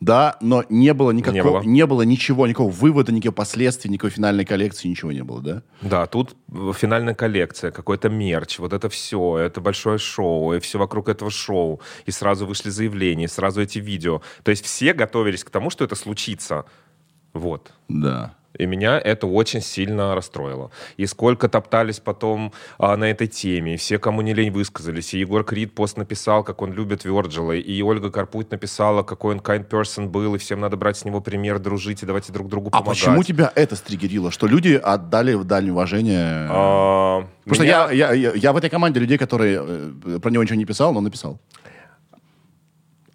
да, 0.00 0.36
но 0.40 0.64
не 0.68 0.94
было 0.94 1.10
никакого, 1.10 1.60
Не 1.62 1.66
не 1.68 1.86
было. 1.86 1.96
было. 1.96 2.02
ничего, 2.02 2.46
никакого 2.46 2.70
вывода, 2.70 3.10
никаких 3.12 3.34
последствий, 3.34 3.90
никакой 3.90 4.10
финальной 4.10 4.44
коллекции, 4.44 4.88
ничего 4.88 5.10
не 5.12 5.24
было, 5.24 5.40
да? 5.42 5.62
Да, 5.82 6.06
тут 6.06 6.36
э, 6.52 6.72
финальная 6.76 7.14
коллекция, 7.14 7.70
какой-то 7.72 8.08
мерч, 8.08 8.58
вот 8.60 8.72
это 8.72 8.88
все, 8.88 9.38
это 9.38 9.60
большое 9.60 9.98
шоу, 9.98 10.54
и 10.54 10.60
все 10.60 10.78
вокруг 10.78 11.08
этого 11.08 11.30
шоу, 11.30 11.80
и 12.06 12.10
сразу 12.12 12.46
вышли 12.46 12.70
заявления, 12.70 13.24
и 13.24 13.28
сразу 13.28 13.60
эти 13.60 13.78
видео. 13.80 14.22
То 14.44 14.50
есть 14.50 14.64
все 14.64 14.92
готовились 14.92 15.42
к 15.42 15.50
тому, 15.50 15.70
что 15.70 15.84
это 15.84 15.96
случится. 15.96 16.64
Вот. 17.32 17.72
Да. 17.88 18.34
И 18.58 18.66
меня 18.66 18.98
это 18.98 19.26
очень 19.26 19.60
сильно 19.62 20.14
расстроило. 20.14 20.70
И 20.96 21.06
сколько 21.06 21.48
топтались 21.48 22.00
потом 22.00 22.52
а, 22.78 22.96
на 22.96 23.04
этой 23.04 23.26
теме. 23.28 23.74
И 23.74 23.76
все, 23.76 23.98
кому 23.98 24.20
не 24.22 24.34
лень, 24.34 24.50
высказались. 24.50 25.14
И 25.14 25.18
Егор 25.20 25.44
Крид 25.44 25.74
пост 25.74 25.96
написал, 25.96 26.44
как 26.44 26.60
он 26.62 26.72
любит 26.72 27.04
Вирджила. 27.04 27.52
И 27.52 27.82
Ольга 27.82 28.10
Карпуть 28.10 28.50
написала, 28.50 29.02
какой 29.02 29.34
он 29.36 29.40
kind 29.40 29.68
person 29.68 30.08
был. 30.08 30.34
И 30.34 30.38
всем 30.38 30.60
надо 30.60 30.76
брать 30.76 30.96
с 30.96 31.04
него 31.04 31.20
пример, 31.20 31.58
дружить 31.58 32.02
и 32.02 32.06
давайте 32.06 32.32
друг 32.32 32.48
другу 32.48 32.68
А 32.72 32.78
помогать. 32.80 32.98
почему 32.98 33.22
тебя 33.22 33.52
это 33.54 33.76
стригерило? 33.76 34.30
Что 34.30 34.46
люди 34.46 34.80
отдали 34.82 35.34
в 35.34 35.44
дальнее 35.44 35.72
уважение? 35.72 36.46
А, 36.50 37.24
Потому 37.44 37.54
что 37.54 37.64
меня- 37.64 37.88
я, 37.90 38.12
я, 38.12 38.12
я, 38.12 38.32
я 38.34 38.52
в 38.52 38.56
этой 38.56 38.70
команде 38.70 39.00
людей, 39.00 39.18
которые 39.18 39.60
э, 40.06 40.18
про 40.20 40.30
него 40.30 40.42
ничего 40.42 40.56
не 40.58 40.64
писал, 40.64 40.92
но 40.92 41.00
написал. 41.00 41.38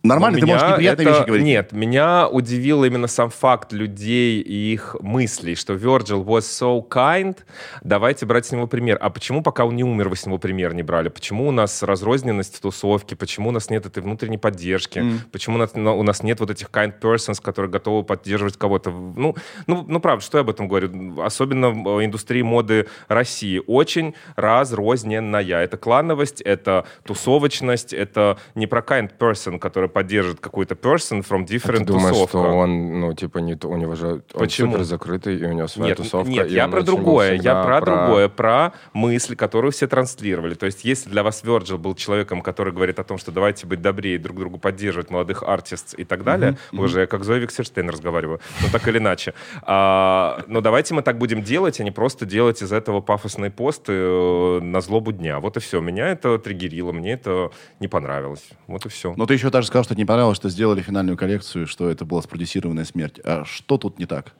Нормально, 0.06 0.40
Но 0.40 0.46
ты 0.46 0.52
можешь 0.52 0.70
неприятные 0.70 1.08
это- 1.08 1.18
вещи 1.18 1.26
говорить. 1.28 1.46
Нет, 1.46 1.72
меня 1.72 2.28
удивил 2.28 2.84
именно 2.84 3.08
сам 3.08 3.30
факт 3.30 3.72
людей 3.72 4.42
и 4.42 4.74
их 4.74 4.98
мыслей, 5.00 5.56
что 5.56 5.76
Virgil 5.76 6.26
was 6.26 6.42
so 6.42 6.86
kind, 6.86 7.38
давайте 7.84 8.26
брать 8.26 8.46
с 8.46 8.52
него 8.52 8.68
пример. 8.68 8.98
А 9.00 9.10
почему, 9.10 9.42
пока 9.42 9.64
он 9.64 9.78
не 9.78 9.86
умер, 9.86 10.10
вы 10.10 10.18
с 10.18 10.26
него 10.26 10.38
пример 10.40 10.74
не 10.74 10.84
брали? 10.84 11.08
Почему 11.08 11.48
у 11.48 11.52
нас 11.52 11.84
разрозненность 11.84 12.58
в 12.58 12.60
тусовке? 12.60 13.16
Почему 13.16 13.48
у 13.48 13.52
нас 13.54 13.70
нет 13.70 13.86
этой 13.86 14.04
внутренней 14.04 14.38
поддержки? 14.38 15.06
Почему 15.32 15.56
у 15.56 15.60
нас, 15.60 15.72
ну, 15.74 15.98
у 15.98 16.04
нас 16.04 16.22
нет 16.22 16.42
вот 16.42 16.50
этих 16.52 16.68
kind 16.70 16.94
persons, 17.02 17.42
которые 17.42 17.72
готовы 17.72 18.04
поддерживать 18.04 18.58
кого-то? 18.58 18.92
Ну, 18.92 19.38
ну, 19.68 19.86
ну, 19.88 20.00
правда, 20.02 20.22
что 20.22 20.38
я 20.38 20.42
об 20.42 20.50
этом 20.50 20.68
говорю? 20.68 21.22
Особенно 21.22 21.70
в 21.70 22.00
э, 22.00 22.04
индустрии 22.06 22.42
моды 22.42 22.88
России. 23.08 23.62
Очень 23.68 24.16
разрозненная. 24.36 25.64
Это 25.64 25.78
клановость, 25.78 26.42
это 26.42 26.86
тусовочность, 27.06 27.94
это 27.94 28.38
не 28.54 28.68
про 28.68 28.82
kind 28.82 29.10
person, 29.18 29.60
который 29.60 29.93
поддержит 29.94 30.40
какой-то 30.40 30.76
person 30.76 31.26
from 31.26 31.46
different 31.46 31.80
Ты 31.80 31.86
думаешь, 31.86 32.10
тусовка. 32.10 32.38
что 32.40 32.40
он, 32.40 33.00
ну, 33.00 33.14
типа, 33.14 33.38
не, 33.38 33.58
у 33.64 33.78
него 33.78 33.96
же... 33.96 34.24
Он 34.34 34.40
Почему? 34.40 34.72
супер 34.72 34.84
закрытый, 34.84 35.38
и 35.38 35.46
у 35.46 35.54
него 35.54 35.68
своя 35.68 35.90
Нет, 35.90 35.98
тусовка. 35.98 36.30
нет, 36.30 36.50
я 36.52 36.68
про 36.68 36.82
другое, 36.82 37.34
я 37.34 37.38
всегда 37.38 37.64
про, 37.64 37.82
другое, 37.82 38.30
про 38.30 38.74
мысль, 38.94 39.36
которую 39.36 39.72
все 39.72 39.88
транслировали. 39.88 40.56
То 40.56 40.66
есть, 40.66 40.84
если 40.84 41.10
для 41.10 41.24
вас 41.24 41.44
Virgil 41.44 41.78
был 41.78 41.96
человеком, 41.96 42.42
который 42.42 42.74
говорит 42.74 43.00
о 43.00 43.04
том, 43.04 43.18
что 43.18 43.32
давайте 43.32 43.68
быть 43.68 43.82
добрее, 43.82 44.18
друг 44.20 44.38
другу 44.38 44.58
поддерживать 44.58 45.10
молодых 45.10 45.44
артистов 45.44 46.00
и 46.00 46.04
так 46.04 46.24
далее, 46.24 46.58
уже 46.72 47.02
я 47.02 47.08
как 47.08 47.24
Зоя 47.24 47.40
Виксерштейн 47.40 47.90
разговариваю, 47.90 48.40
но 48.62 48.68
так 48.72 48.88
или 48.88 48.98
иначе. 48.98 49.34
А, 49.62 50.44
но 50.48 50.62
давайте 50.62 50.94
мы 50.94 51.02
так 51.02 51.18
будем 51.18 51.44
делать, 51.44 51.80
а 51.80 51.84
не 51.84 51.92
просто 51.92 52.26
делать 52.26 52.62
из 52.62 52.72
этого 52.72 53.02
пафосные 53.02 53.52
посты 53.52 53.94
э, 53.94 54.60
на 54.62 54.82
злобу 54.82 55.12
дня. 55.12 55.40
Вот 55.40 55.58
и 55.58 55.60
все. 55.60 55.80
Меня 55.82 56.08
это 56.10 56.38
триггерило, 56.40 56.92
мне 56.92 57.14
это 57.14 57.52
не 57.80 57.88
понравилось. 57.88 58.44
Вот 58.68 58.86
и 58.86 58.90
все. 58.90 59.14
Но 59.16 59.26
ты 59.26 59.34
еще 59.34 59.50
даже 59.50 59.68
сказал, 59.68 59.83
что 59.84 59.96
не 59.96 60.06
понравилось, 60.06 60.38
что 60.38 60.50
сделали 60.50 60.82
финальную 60.82 61.18
коллекцию, 61.18 61.68
что 61.68 61.90
это 61.90 62.06
была 62.06 62.22
спродюсированная 62.22 62.86
смерть. 62.86 63.20
А 63.24 63.44
что 63.46 63.78
тут 63.78 64.00
не 64.00 64.06
так? 64.06 64.34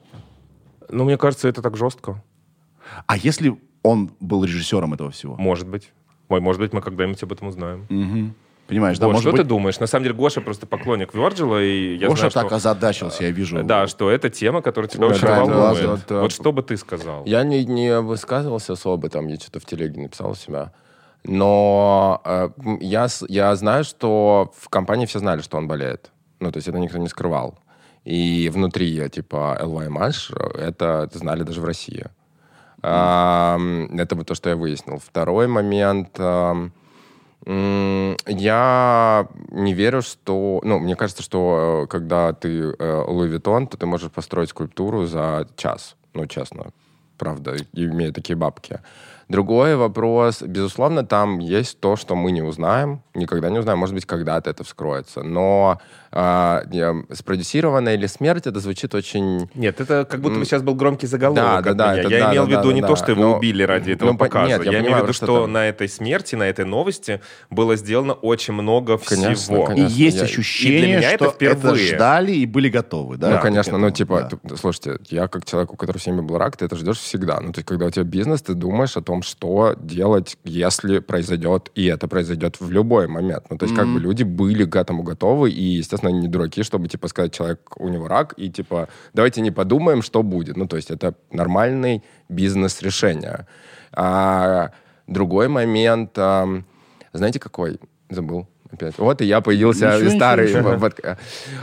Ну, 0.88 1.04
мне 1.04 1.16
кажется, 1.16 1.48
это 1.48 1.62
так 1.62 1.76
жестко. 1.76 2.22
А 3.06 3.16
если 3.16 3.58
он 3.82 4.12
был 4.20 4.44
режиссером 4.44 4.94
этого 4.94 5.10
всего? 5.10 5.36
Может 5.36 5.68
быть. 5.68 5.92
Ой, 6.28 6.40
может 6.40 6.60
быть, 6.60 6.72
мы 6.72 6.80
когда-нибудь 6.80 7.22
об 7.22 7.32
этом 7.32 7.48
узнаем. 7.48 8.34
Понимаешь, 8.66 8.98
да? 8.98 9.06
Гош, 9.06 9.16
Может 9.16 9.22
что 9.28 9.32
быть, 9.32 9.42
ты 9.42 9.46
думаешь? 9.46 9.78
На 9.78 9.86
самом 9.86 10.04
деле 10.04 10.14
Гоша 10.14 10.40
просто 10.40 10.66
поклонник 10.66 11.12
Вирджила, 11.12 11.62
и 11.62 11.96
я 11.96 12.08
Гоша 12.08 12.30
знаю, 12.30 12.32
так 12.32 12.46
что... 12.46 12.56
озадачился, 12.56 13.24
я 13.24 13.30
вижу. 13.30 13.62
Да, 13.62 13.86
что 13.86 14.10
это 14.10 14.30
тема, 14.30 14.62
которая 14.62 14.88
тебя 14.88 15.06
Ой, 15.06 15.12
очень 15.12 15.26
да, 15.26 15.40
волнует. 15.40 15.82
да, 15.82 15.96
да, 15.96 16.02
да. 16.08 16.20
Вот 16.22 16.32
что 16.32 16.50
бы 16.50 16.62
ты 16.62 16.78
сказал? 16.78 17.26
Я 17.26 17.44
не, 17.44 17.64
не 17.66 18.00
высказывался 18.00 18.72
особо, 18.72 19.10
там, 19.10 19.26
я 19.26 19.36
что-то 19.36 19.60
в 19.60 19.66
телеге 19.66 20.00
написал 20.00 20.30
у 20.30 20.34
себя. 20.34 20.72
Но 21.24 22.20
э, 22.24 22.48
я, 22.80 23.08
я 23.28 23.56
знаю, 23.56 23.84
что 23.84 24.52
в 24.56 24.68
компании 24.68 25.06
все 25.06 25.18
знали, 25.18 25.40
что 25.40 25.56
он 25.56 25.66
болеет. 25.66 26.10
Ну, 26.40 26.52
то 26.52 26.58
есть 26.58 26.68
это 26.68 26.78
никто 26.78 26.98
не 26.98 27.08
скрывал. 27.08 27.58
И 28.04 28.50
внутри, 28.52 28.98
э, 28.98 29.08
типа, 29.08 29.58
LYMH, 29.62 30.36
э, 30.36 30.58
это 30.68 31.08
знали 31.14 31.42
даже 31.42 31.60
в 31.60 31.64
России. 31.64 32.06
Ам, 32.82 33.86
это 33.98 34.14
вот 34.14 34.26
то, 34.26 34.34
что 34.34 34.50
я 34.50 34.56
выяснил. 34.56 34.98
Второй 34.98 35.46
момент... 35.46 36.18
м, 36.18 36.72
Я 38.26 39.26
не 39.50 39.72
верю, 39.72 40.02
что... 40.02 40.60
Ну, 40.62 40.78
мне 40.78 40.94
кажется, 40.94 41.22
что 41.22 41.84
э, 41.84 41.86
когда 41.86 42.34
ты 42.34 42.74
э, 42.78 43.04
Луи 43.08 43.28
Виттон, 43.28 43.66
то 43.68 43.78
ты 43.78 43.86
можешь 43.86 44.10
построить 44.10 44.50
скульптуру 44.50 45.06
за 45.06 45.48
час. 45.56 45.96
Ну, 46.12 46.26
честно. 46.26 46.66
Правда, 47.16 47.56
имея 47.72 48.12
такие 48.12 48.36
бабки. 48.36 48.80
Другой 49.34 49.74
вопрос. 49.74 50.42
Безусловно, 50.42 51.04
там 51.04 51.40
есть 51.40 51.80
то, 51.80 51.96
что 51.96 52.14
мы 52.14 52.30
не 52.30 52.40
узнаем. 52.40 53.02
Никогда 53.14 53.50
не 53.50 53.58
узнаем. 53.58 53.80
Может 53.80 53.92
быть, 53.92 54.06
когда-то 54.06 54.48
это 54.48 54.62
вскроется. 54.62 55.24
Но 55.24 55.80
а, 56.16 56.62
спродюсированная 57.12 57.94
или 57.94 58.06
смерть, 58.06 58.46
это 58.46 58.60
звучит 58.60 58.94
очень... 58.94 59.48
Нет, 59.54 59.80
это 59.80 60.04
как 60.04 60.20
будто 60.20 60.38
бы 60.38 60.44
сейчас 60.44 60.62
был 60.62 60.74
громкий 60.74 61.06
заголовок 61.06 61.42
Да, 61.42 61.60
да, 61.62 61.74
да, 61.74 61.96
это 61.96 62.08
Я 62.08 62.26
да, 62.26 62.32
имел 62.32 62.44
в 62.44 62.50
да, 62.50 62.58
виду 62.58 62.68
да, 62.68 62.74
не 62.74 62.80
да. 62.82 62.88
то, 62.88 62.96
что 62.96 63.12
его 63.12 63.22
Но- 63.22 63.36
убили 63.38 63.62
ради 63.62 63.92
этого 63.92 64.12
ну, 64.12 64.18
по- 64.18 64.26
показа. 64.26 64.46
нет, 64.48 64.64
я 64.66 64.72
я 64.72 64.80
имею 64.80 64.96
в 64.98 65.02
виду, 65.02 65.12
что 65.12 65.26
что 65.26 65.42
там- 65.42 65.52
на 65.52 65.66
этой 65.66 65.88
смерти, 65.88 66.34
на 66.36 66.44
этой 66.44 66.64
новости 66.66 67.20
было 67.48 67.76
сделано 67.76 68.12
очень 68.12 68.52
много 68.54 68.98
Конечно, 68.98 69.34
всего. 69.34 69.64
И 69.64 69.66
конечно. 69.66 69.94
есть 69.96 70.16
Я- 70.18 70.22
ощущение, 70.24 70.78
и 70.78 70.80
для 70.82 70.96
меня 70.98 71.16
что 71.16 71.24
это 71.26 71.34
впервые. 71.34 71.94
ждали 71.96 72.32
и 72.32 72.46
были 72.46 72.68
готовы, 72.68 73.16
да? 73.16 73.30
ну, 73.30 73.40
конечно, 73.40 73.78
ну, 73.78 73.90
типа, 73.90 74.28
Да. 74.30 74.36
ты- 74.48 74.56
слушайте, 74.58 74.98
я 75.08 75.28
как 75.28 75.44
человек, 75.46 75.72
у 75.72 75.76
которого 75.76 75.98
в 75.98 76.02
семье 76.02 76.20
был 76.22 76.36
рак, 76.36 76.56
ты 76.58 76.66
это 76.66 76.76
ждешь 76.76 76.98
всегда. 76.98 77.40
Ну, 77.40 77.52
то 77.52 77.58
есть, 77.60 77.68
когда 77.68 77.86
у 77.86 77.90
тебя 77.90 78.04
бизнес, 78.04 78.42
ты 78.42 78.52
думаешь 78.54 78.96
о 78.98 79.00
том, 79.00 79.14
том, 79.14 79.22
что 79.22 79.76
делать, 79.78 80.36
если 80.42 80.98
произойдет, 80.98 81.70
и 81.76 81.86
это 81.86 82.08
произойдет 82.08 82.58
в 82.58 82.68
любой 82.68 83.06
момент. 83.06 83.44
Ну, 83.48 83.56
то 83.56 83.64
есть, 83.64 83.76
как 83.76 83.86
бы 83.86 84.00
люди 84.00 84.24
были 84.24 84.64
к 84.64 84.74
этому 84.74 85.04
готовы, 85.04 85.52
и, 85.52 85.62
естественно, 85.76 86.03
они 86.08 86.20
не 86.20 86.28
дураки, 86.28 86.62
чтобы, 86.62 86.88
типа, 86.88 87.08
сказать, 87.08 87.32
человек, 87.32 87.60
у 87.76 87.88
него 87.88 88.08
рак, 88.08 88.34
и, 88.36 88.50
типа, 88.50 88.88
давайте 89.12 89.40
не 89.40 89.50
подумаем, 89.50 90.02
что 90.02 90.22
будет. 90.22 90.56
Ну, 90.56 90.66
то 90.66 90.76
есть, 90.76 90.90
это 90.90 91.14
нормальный 91.32 92.02
бизнес-решение. 92.28 93.46
А 93.92 94.70
другой 95.06 95.48
момент, 95.48 96.18
ам, 96.18 96.64
знаете, 97.12 97.38
какой? 97.38 97.78
Забыл 98.10 98.46
опять. 98.70 98.98
Вот 98.98 99.20
и 99.22 99.24
я 99.24 99.40
появился 99.40 99.96
Ничего, 99.96 100.10
старый. 100.16 100.46
ничего, 100.48 100.74
ничего. 100.74 100.76
вот, 100.78 101.00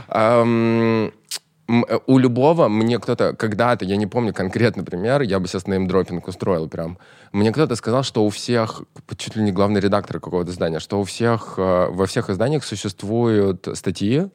м, 0.08 1.08
э, 1.08 1.10
у 1.68 2.18
любого, 2.18 2.68
мне 2.68 2.98
кто-то 2.98 3.34
когда-то, 3.34 3.84
я 3.84 3.96
не 3.96 4.06
помню 4.06 4.34
конкретный 4.34 4.84
пример, 4.84 5.22
я 5.22 5.38
бы 5.38 5.46
сейчас 5.46 5.66
неймдропинг 5.66 6.26
устроил 6.28 6.68
прям. 6.68 6.98
Мне 7.32 7.52
кто-то 7.52 7.76
сказал, 7.76 8.02
что 8.02 8.24
у 8.24 8.30
всех, 8.30 8.82
чуть 9.16 9.36
ли 9.36 9.42
не 9.42 9.52
главный 9.52 9.80
редактор 9.80 10.20
какого-то 10.20 10.50
издания, 10.50 10.80
что 10.80 11.00
у 11.00 11.04
всех, 11.04 11.54
э, 11.56 11.88
во 11.90 12.06
всех 12.06 12.30
изданиях 12.30 12.64
существуют 12.64 13.68
статьи, 13.74 14.28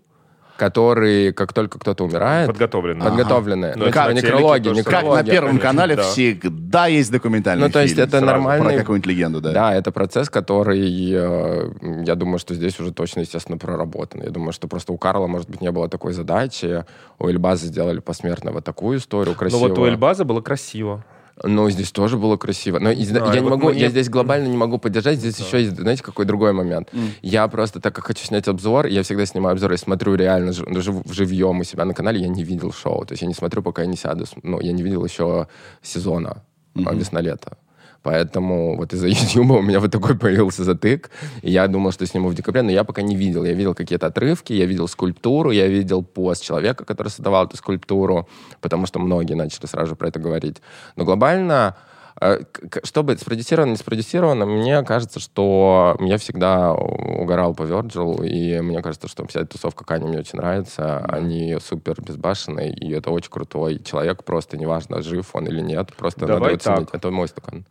которые, 0.58 1.32
как 1.34 1.54
только 1.54 1.80
кто-то 1.80 2.04
умирает, 2.04 2.48
Подготовленные. 2.48 3.04
подготовленные. 3.10 3.74
Ну, 3.76 3.86
Ну, 3.86 3.92
на 3.92 3.92
телеке 4.14 4.28
некрологи, 4.28 4.64
тоже 4.70 4.84
Как 4.84 4.94
на 4.94 4.98
некрологи. 4.98 5.30
Первом 5.32 5.60
канале 5.60 5.96
да. 5.96 6.04
всегда 6.04 6.88
есть 6.88 7.12
документальный 7.12 7.66
Ну, 7.68 7.72
то 7.72 7.82
есть 7.82 7.98
это 7.98 8.10
сразу 8.20 8.26
нормальный- 8.26 8.70
Про 8.74 8.78
какую-нибудь 8.80 9.08
легенду, 9.08 9.42
да. 9.42 9.52
Да, 9.54 9.74
это 9.76 9.92
процесс, 9.92 10.30
который, 10.30 11.12
э, 11.14 11.72
я 12.06 12.16
думаю, 12.16 12.40
что 12.40 12.54
здесь 12.56 12.80
уже 12.80 12.92
точно, 12.92 13.22
естественно, 13.22 13.58
проработан. 13.58 14.22
Я 14.24 14.30
думаю, 14.32 14.52
что 14.52 14.68
просто 14.68 14.92
у 14.92 14.98
Карла, 14.98 15.28
может 15.28 15.50
быть, 15.50 15.62
не 15.62 15.72
было 15.72 15.88
такой 15.88 16.14
задачи. 16.14 16.84
У 17.20 17.30
Эльбаза 17.30 17.68
сделали 17.68 18.00
посмертно 18.00 18.52
вот 18.52 18.64
такую 18.64 18.98
историю 18.98 19.34
Ну 19.34 19.40
красивую. 19.40 19.70
вот 19.70 19.78
у 19.80 19.88
Эльбаза 19.88 20.26
было 20.26 20.42
красиво. 20.42 21.04
Ну, 21.44 21.70
здесь 21.70 21.92
тоже 21.92 22.18
было 22.18 22.36
красиво. 22.38 22.80
Но 22.80 22.90
из- 22.92 23.10
знаю, 23.10 23.26
я 23.28 23.40
не 23.40 23.40
вот 23.42 23.50
могу, 23.52 23.70
мне- 23.70 23.82
я 23.82 23.90
здесь 23.90 24.10
глобально 24.10 24.48
не 24.48 24.58
могу 24.58 24.78
поддержать. 24.80 25.20
Здесь 25.20 25.38
еще 25.40 25.62
есть, 25.62 25.76
знаете, 25.76 26.02
какой 26.04 26.26
другой 26.26 26.52
момент. 26.54 26.90
Я 27.22 27.48
просто, 27.48 27.80
так 27.80 27.94
как 27.96 28.06
хочу 28.08 28.26
снять 28.26 28.48
обзор, 28.48 28.88
я 28.88 29.04
всегда 29.04 29.26
снимаю 29.26 29.54
обзор, 29.54 29.72
я 29.72 29.78
смотрю 29.78 30.16
реально 30.16 30.52
жив, 30.54 30.68
жив- 30.82 31.04
живьем 31.14 31.60
у 31.60 31.64
себя 31.64 31.86
на 31.86 31.94
канале, 31.94 32.22
я 32.22 32.28
не 32.28 32.44
видел 32.44 32.72
шоу. 32.72 33.06
То 33.06 33.14
есть 33.14 33.22
я 33.22 33.28
не 33.28 33.36
смотрю, 33.36 33.62
пока 33.62 33.84
я 33.84 33.88
не 33.88 33.98
сяду. 33.98 34.26
Ну, 34.44 34.60
я 34.62 34.72
не 34.72 34.82
видел 34.84 35.06
еще 35.06 35.48
сезона 35.84 36.44
а, 36.86 36.94
весна-лето. 36.94 37.58
Поэтому 38.08 38.78
вот 38.78 38.94
из-за 38.94 39.08
YouTube 39.10 39.52
у 39.52 39.62
меня 39.62 39.82
вот 39.82 39.92
такой 39.92 40.18
появился 40.18 40.64
затык. 40.64 41.10
И 41.42 41.52
я 41.52 41.68
думал, 41.68 41.92
что 41.92 42.06
сниму 42.06 42.30
в 42.30 42.34
декабре, 42.36 42.62
но 42.62 42.72
я 42.72 42.86
пока 42.86 43.02
не 43.02 43.18
видел. 43.18 43.44
Я 43.44 43.52
видел 43.52 43.76
какие-то 43.76 44.08
отрывки, 44.08 44.54
я 44.54 44.66
видел 44.66 44.88
скульптуру, 44.88 45.52
я 45.52 45.68
видел 45.68 46.04
пост 46.04 46.42
человека, 46.42 46.86
который 46.86 47.10
создавал 47.10 47.48
эту 47.48 47.58
скульптуру, 47.58 48.30
потому 48.62 48.86
что 48.86 49.00
многие 49.00 49.34
начали 49.34 49.66
сразу 49.66 49.90
же 49.90 49.96
про 49.98 50.08
это 50.08 50.20
говорить. 50.20 50.62
Но 50.96 51.04
глобально 51.04 51.76
э, 52.22 52.44
к- 52.50 52.70
к- 52.70 52.86
что 52.86 53.04
бы 53.04 53.18
спродюсировано, 53.18 53.72
не 53.72 53.76
спродюсировано, 53.78 54.46
мне 54.46 54.82
кажется, 54.84 55.20
что 55.20 55.98
я 56.00 56.18
всегда 56.18 56.74
угорал 56.74 57.54
по 57.56 57.64
Virgil, 57.64 58.26
и 58.26 58.62
мне 58.62 58.82
кажется, 58.82 59.10
что 59.10 59.28
вся 59.28 59.42
эта 59.42 59.50
тусовка 59.52 59.84
Кани 59.84 60.08
мне 60.08 60.20
очень 60.20 60.40
нравится. 60.40 61.00
Они 61.10 61.58
супер 61.62 62.02
безбашенные, 62.02 62.72
и 62.74 62.90
это 62.94 63.12
очень 63.12 63.32
крутой 63.32 63.80
человек, 63.84 64.24
просто 64.24 64.56
неважно, 64.58 65.02
жив 65.02 65.30
он 65.34 65.46
или 65.48 65.60
нет, 65.62 65.94
просто 65.98 66.22
Давай 66.26 66.40
надо 66.40 66.50
его 66.52 66.60
ценить. 66.60 66.90
так. 66.92 66.96
Это 66.96 67.12
мой 67.12 67.28
стакан. 67.28 67.66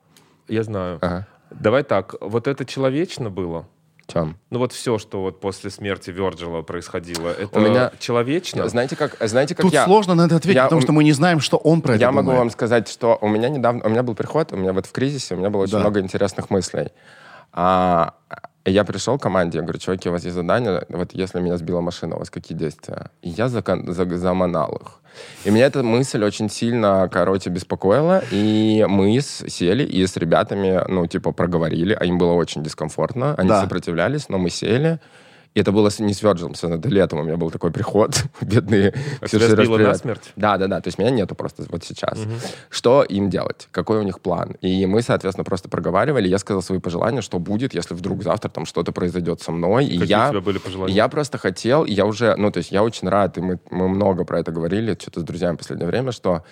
Я 0.48 0.62
знаю. 0.62 0.98
Ага. 1.00 1.26
Давай 1.50 1.82
так, 1.84 2.14
вот 2.20 2.46
это 2.48 2.64
человечно 2.64 3.30
было? 3.30 3.66
Чем? 4.08 4.36
Ну 4.50 4.60
вот 4.60 4.72
все, 4.72 4.98
что 4.98 5.20
вот 5.22 5.40
после 5.40 5.68
смерти 5.70 6.10
Вирджила 6.10 6.62
происходило, 6.62 7.28
это 7.28 7.58
У 7.58 7.60
меня- 7.60 7.90
человечно? 7.98 8.68
Знаете, 8.68 8.94
как, 8.94 9.16
знаете, 9.20 9.56
как 9.56 9.64
Тут 9.64 9.72
я... 9.72 9.84
сложно 9.84 10.14
на 10.14 10.26
это 10.26 10.36
ответить, 10.36 10.54
я- 10.56 10.64
потому 10.64 10.80
что 10.80 10.92
мы 10.92 11.02
не 11.02 11.12
знаем, 11.12 11.40
что 11.40 11.56
он 11.56 11.80
про 11.82 11.94
это 11.94 12.00
Я 12.02 12.12
могу 12.12 12.26
думает. 12.26 12.38
вам 12.38 12.50
сказать, 12.50 12.88
что 12.88 13.18
у 13.20 13.28
меня 13.28 13.48
недавно, 13.48 13.82
у 13.84 13.88
меня 13.88 14.04
был 14.04 14.14
приход, 14.14 14.52
у 14.52 14.56
меня 14.56 14.72
вот 14.72 14.86
в 14.86 14.92
кризисе, 14.92 15.34
у 15.34 15.38
меня 15.38 15.50
было 15.50 15.62
очень 15.62 15.72
Да. 15.72 15.80
много 15.80 15.98
интересных 16.00 16.50
мыслей. 16.50 16.90
А, 17.52 18.14
я 18.64 18.84
пришел 18.84 19.18
к 19.18 19.22
команде, 19.22 19.58
я 19.58 19.62
говорю, 19.62 19.78
чуваки, 19.80 20.08
у 20.08 20.12
вас 20.12 20.22
есть 20.24 20.34
задание, 20.36 20.84
вот 20.88 21.12
если 21.12 21.40
меня 21.40 21.56
сбила 21.56 21.80
машина, 21.80 22.14
у 22.16 22.18
вас 22.20 22.30
какие 22.30 22.56
действия? 22.56 23.10
И 23.22 23.30
я 23.30 23.48
закон- 23.48 23.92
за- 23.92 24.16
заманал 24.18 24.76
их. 24.76 25.00
И 25.44 25.50
меня 25.50 25.66
эта 25.66 25.82
мысль 25.82 26.22
очень 26.24 26.50
сильно, 26.50 27.08
короче, 27.12 27.50
беспокоила, 27.50 28.22
и 28.30 28.84
мы 28.88 29.18
сели 29.48 29.84
и 29.84 30.06
с 30.06 30.16
ребятами, 30.16 30.82
ну, 30.88 31.06
типа, 31.06 31.32
проговорили, 31.32 31.96
а 31.98 32.04
им 32.04 32.18
было 32.18 32.32
очень 32.32 32.62
дискомфортно, 32.62 33.34
они 33.36 33.48
Да. 33.48 33.60
сопротивлялись, 33.60 34.28
но 34.28 34.38
мы 34.38 34.50
сели, 34.50 34.98
и 35.56 35.60
это 35.60 35.72
было 35.72 35.90
не 36.00 36.12
с 36.12 36.22
Virgil, 36.22 36.76
это 36.76 36.88
летом 36.90 37.20
у 37.20 37.22
меня 37.22 37.38
был 37.38 37.50
такой 37.50 37.70
приход, 37.70 38.24
бедные. 38.42 38.92
А 39.22 39.26
все 39.26 39.38
сбило 39.38 39.78
насмерть? 39.78 40.32
Да, 40.36 40.58
да, 40.58 40.66
да. 40.66 40.82
То 40.82 40.88
есть 40.88 40.98
меня 40.98 41.08
нету 41.08 41.34
просто 41.34 41.64
вот 41.70 41.82
сейчас. 41.82 42.18
Что 42.68 43.02
им 43.02 43.30
делать? 43.30 43.66
Какой 43.70 43.98
у 43.98 44.02
них 44.02 44.20
план? 44.20 44.56
И 44.60 44.84
мы, 44.84 45.00
соответственно, 45.00 45.44
просто 45.44 45.70
проговаривали. 45.70 46.28
Я 46.28 46.36
сказал 46.36 46.60
свои 46.60 46.78
пожелания, 46.78 47.22
что 47.22 47.38
будет, 47.38 47.72
если 47.72 47.94
вдруг 47.94 48.22
завтра 48.22 48.50
там 48.50 48.66
что-то 48.66 48.92
произойдет 48.92 49.40
со 49.40 49.50
мной. 49.50 49.86
И 49.86 49.98
Какие 49.98 50.10
я, 50.10 50.26
у 50.26 50.30
тебя 50.32 50.40
были 50.42 50.58
пожелания? 50.58 50.92
и 50.92 50.94
я 50.94 51.08
просто 51.08 51.38
хотел, 51.38 51.84
и 51.84 51.92
я 51.92 52.04
уже, 52.04 52.36
ну, 52.36 52.50
то 52.50 52.58
есть 52.58 52.70
я 52.70 52.82
очень 52.82 53.08
рад, 53.08 53.38
и 53.38 53.40
мы, 53.40 53.58
мы 53.70 53.88
много 53.88 54.24
про 54.24 54.40
это 54.40 54.52
говорили, 54.52 54.94
что-то 55.00 55.20
с 55.20 55.24
друзьями 55.24 55.54
в 55.54 55.58
последнее 55.60 55.88
время, 55.88 56.12
что 56.12 56.44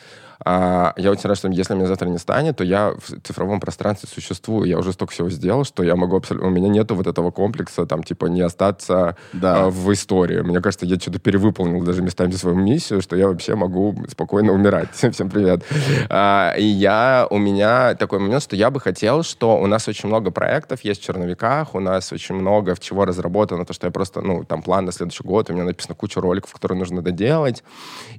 а, 0.44 0.92
я 0.96 1.10
очень 1.10 1.28
рад, 1.28 1.38
что 1.38 1.48
если 1.48 1.74
меня 1.74 1.86
завтра 1.86 2.08
не 2.08 2.18
станет, 2.18 2.56
то 2.58 2.64
я 2.64 2.92
в 2.92 3.20
цифровом 3.22 3.60
пространстве 3.60 4.08
существую. 4.12 4.68
Я 4.68 4.78
уже 4.78 4.92
столько 4.92 5.12
всего 5.12 5.30
сделал, 5.30 5.64
что 5.64 5.82
я 5.82 5.96
могу 5.96 6.16
абсолютно... 6.16 6.48
У 6.48 6.50
меня 6.50 6.68
нету 6.68 6.94
вот 6.94 7.06
этого 7.06 7.30
комплекса, 7.30 7.86
там, 7.86 8.02
типа, 8.02 8.26
не 8.26 8.42
остаться 8.42 9.16
Да. 9.32 9.64
а, 9.64 9.70
в 9.70 9.92
истории. 9.92 10.40
Мне 10.42 10.60
кажется, 10.60 10.84
я 10.86 10.96
что-то 10.96 11.18
перевыполнил 11.18 11.82
даже 11.82 12.02
местами 12.02 12.32
свою 12.32 12.56
миссию, 12.56 13.00
что 13.00 13.16
я 13.16 13.28
вообще 13.28 13.54
могу 13.54 13.96
спокойно 14.08 14.52
умирать. 14.52 14.88
Всем 15.12 15.30
привет. 15.30 15.64
А, 16.10 16.54
и 16.58 16.64
я, 16.64 17.26
у 17.30 17.38
меня 17.38 17.94
такой 17.94 18.18
момент, 18.18 18.42
что 18.42 18.54
я 18.54 18.70
бы 18.70 18.80
хотел, 18.80 19.22
что 19.22 19.56
у 19.58 19.66
нас 19.66 19.88
очень 19.88 20.08
много 20.08 20.30
проектов 20.30 20.80
есть 20.82 21.00
в 21.00 21.04
черновиках, 21.04 21.74
у 21.74 21.80
нас 21.80 22.12
очень 22.12 22.34
много 22.34 22.74
в 22.74 22.80
чего 22.80 23.04
разработано, 23.06 23.64
то, 23.64 23.72
что 23.72 23.86
я 23.86 23.90
просто, 23.90 24.20
ну, 24.20 24.44
там 24.44 24.62
план 24.62 24.84
на 24.84 24.92
следующий 24.92 25.24
год, 25.24 25.48
у 25.48 25.54
меня 25.54 25.64
написано 25.64 25.94
куча 25.94 26.20
роликов, 26.20 26.52
которые 26.52 26.78
нужно 26.78 27.00
доделать. 27.00 27.64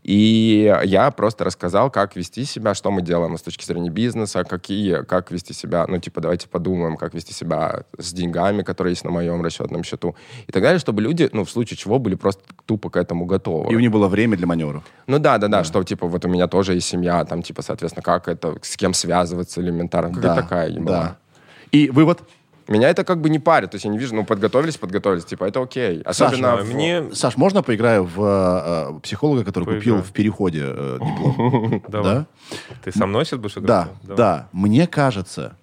И 0.01 0.75
я 0.85 1.11
просто 1.11 1.43
рассказал, 1.43 1.91
как 1.91 2.14
вести 2.15 2.45
себя, 2.45 2.73
что 2.73 2.91
мы 2.91 3.01
делаем 3.01 3.37
с 3.37 3.41
точки 3.41 3.65
зрения 3.65 3.89
бизнеса, 3.89 4.43
какие, 4.43 5.03
как 5.03 5.31
вести 5.31 5.53
себя, 5.53 5.85
ну, 5.87 5.97
типа, 5.99 6.21
давайте 6.21 6.47
подумаем, 6.47 6.97
как 6.97 7.13
вести 7.13 7.33
себя 7.33 7.83
с 7.97 8.13
деньгами, 8.13 8.63
которые 8.63 8.91
есть 8.91 9.03
на 9.03 9.11
моем 9.11 9.41
расчетном 9.41 9.83
счету 9.83 10.15
и 10.47 10.51
так 10.51 10.61
далее, 10.63 10.79
чтобы 10.79 11.01
люди, 11.01 11.29
ну, 11.33 11.43
в 11.43 11.49
случае 11.49 11.77
чего, 11.77 11.99
были 11.99 12.15
просто 12.15 12.43
тупо 12.65 12.89
к 12.89 12.97
этому 12.97 13.25
готовы. 13.25 13.71
И 13.71 13.75
у 13.75 13.79
них 13.79 13.91
было 13.91 14.07
время 14.07 14.37
для 14.37 14.47
маневров. 14.47 14.83
Ну 15.07 15.19
да, 15.19 15.37
да, 15.37 15.47
да, 15.47 15.63
что 15.63 15.83
типа 15.83 16.07
вот 16.07 16.25
у 16.25 16.27
меня 16.27 16.47
тоже 16.47 16.73
есть 16.73 16.87
семья, 16.87 17.23
там 17.25 17.41
типа, 17.41 17.61
соответственно, 17.61 18.03
как 18.03 18.27
это, 18.27 18.57
с 18.61 18.75
кем 18.77 18.93
связываться 18.93 19.61
элементарно, 19.61 20.19
Да, 20.19 20.35
такая 20.35 20.69
ебала. 20.69 20.97
да. 20.97 21.17
И 21.71 21.89
вывод? 21.89 22.21
Меня 22.67 22.89
это 22.89 23.03
как 23.03 23.21
бы 23.21 23.29
не 23.29 23.37
парит, 23.39 23.71
то 23.71 23.75
есть 23.75 23.85
я 23.85 23.91
не 23.91 23.97
вижу, 23.99 24.15
ну 24.15 24.25
подготовились, 24.25 24.77
подготовились, 24.77 25.25
типа 25.25 25.45
это 25.45 25.61
окей. 25.61 26.01
Особенно 26.01 26.53
А 26.53 26.57
в- 26.63 26.73
мне... 26.73 27.13
Саш, 27.13 27.37
можно 27.37 27.61
поиграю 27.61 28.05
в 28.05 28.23
э, 28.23 28.95
э, 28.95 28.99
психолога, 29.01 29.43
который 29.43 29.65
Поиграй. 29.65 29.79
купил 29.81 30.01
в 30.01 30.11
переходе 30.11 30.63
э, 30.65 30.97
диплом? 31.05 31.83
Давай. 31.87 32.13
Да? 32.15 32.25
Ты 32.83 32.91
со 32.91 33.05
мной 33.05 33.25
сейчас 33.25 33.39
будешь 33.39 33.53
Да, 33.55 33.89
играть? 34.03 34.17
да. 34.17 34.49
Мне 34.51 34.87
кажется, 34.87 35.55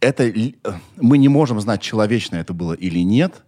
это 0.00 0.24
э, 0.24 0.52
мы 0.96 1.18
не 1.18 1.28
можем 1.28 1.60
знать, 1.60 1.80
человечное 1.82 2.40
это 2.40 2.54
было 2.54 2.72
или 2.72 3.00
нет, 3.00 3.42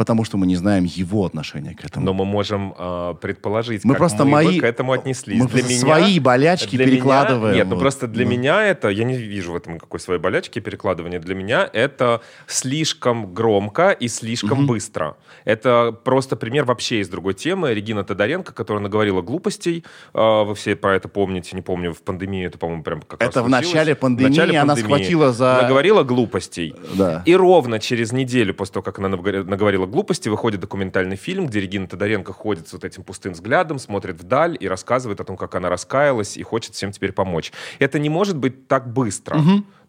потому 0.00 0.24
что 0.24 0.38
мы 0.38 0.46
не 0.46 0.56
знаем 0.56 0.84
его 0.84 1.26
отношение 1.26 1.74
к 1.74 1.84
этому. 1.84 2.06
Но 2.06 2.14
мы 2.14 2.24
можем 2.24 2.74
э, 2.78 3.14
предположить, 3.20 3.84
Мы 3.84 3.92
как 3.92 3.98
просто 3.98 4.24
мы 4.24 4.30
мои- 4.30 4.58
к 4.58 4.64
этому 4.64 4.92
отнеслись. 4.92 5.38
мы 5.42 5.46
для 5.46 5.62
меня, 5.62 5.78
свои 5.78 6.18
болячки 6.18 6.74
для 6.76 6.86
меня- 6.86 6.94
перекладываем, 6.96 7.54
нет, 7.54 7.66
ну 7.68 7.74
вот. 7.74 7.80
просто 7.82 8.06
для 8.06 8.24
Ну. 8.24 8.30
меня 8.30 8.62
это, 8.64 8.88
я 8.88 9.04
не 9.04 9.14
вижу 9.18 9.52
в 9.52 9.56
этом 9.56 9.74
никакой 9.74 10.00
своей 10.00 10.18
болячки 10.18 10.58
перекладывания. 10.58 11.20
Для 11.20 11.34
меня 11.34 11.68
это 11.70 12.22
слишком 12.46 13.34
громко 13.34 13.90
и 13.90 14.08
слишком 14.08 14.66
быстро. 14.66 15.16
Это 15.44 15.92
просто 16.04 16.34
пример 16.36 16.64
вообще 16.64 17.00
из 17.00 17.08
другой 17.10 17.34
темы. 17.34 17.74
Регина 17.74 18.02
Тодоренко, 18.02 18.52
которая 18.54 18.82
наговорила 18.82 19.20
глупостей. 19.20 19.84
э, 20.14 20.42
вы 20.44 20.54
все 20.54 20.76
про 20.76 20.96
это 20.96 21.08
помните, 21.08 21.50
не 21.56 21.62
помню, 21.62 21.92
в 21.92 22.00
пандемии 22.00 22.46
это, 22.46 22.56
по-моему, 22.58 22.82
прям 22.82 23.02
как 23.02 23.20
раз 23.20 23.28
Это 23.30 23.42
в 23.42 23.48
случилось. 23.48 23.66
начале 23.74 23.94
пандемии 23.94 24.54
она 24.56 24.76
схватила 24.76 25.32
за- 25.32 25.58
Наговорила 25.62 26.04
глупостей. 26.04 26.74
Да. 26.94 27.22
И 27.26 27.36
ровно 27.36 27.78
через 27.78 28.12
неделю 28.12 28.54
после 28.54 28.72
того, 28.74 28.82
как 28.84 28.98
она 28.98 29.08
наговори- 29.08 29.44
наговорила 29.44 29.86
глупости, 29.90 30.28
выходит 30.28 30.60
документальный 30.60 31.16
фильм, 31.16 31.46
где 31.46 31.60
Регина 31.60 31.86
Тодоренко 31.86 32.32
ходит 32.32 32.68
с 32.68 32.72
вот 32.72 32.84
этим 32.84 33.02
пустым 33.02 33.32
взглядом, 33.32 33.78
смотрит 33.78 34.20
вдаль 34.20 34.56
и 34.58 34.68
рассказывает 34.68 35.20
о 35.20 35.24
том, 35.24 35.36
как 35.36 35.54
она 35.54 35.68
раскаялась 35.68 36.36
и 36.36 36.42
хочет 36.42 36.74
всем 36.74 36.92
теперь 36.92 37.12
помочь. 37.12 37.52
Это 37.78 37.98
не 37.98 38.08
может 38.08 38.36
быть 38.36 38.68
так 38.68 38.92
быстро. 38.92 39.38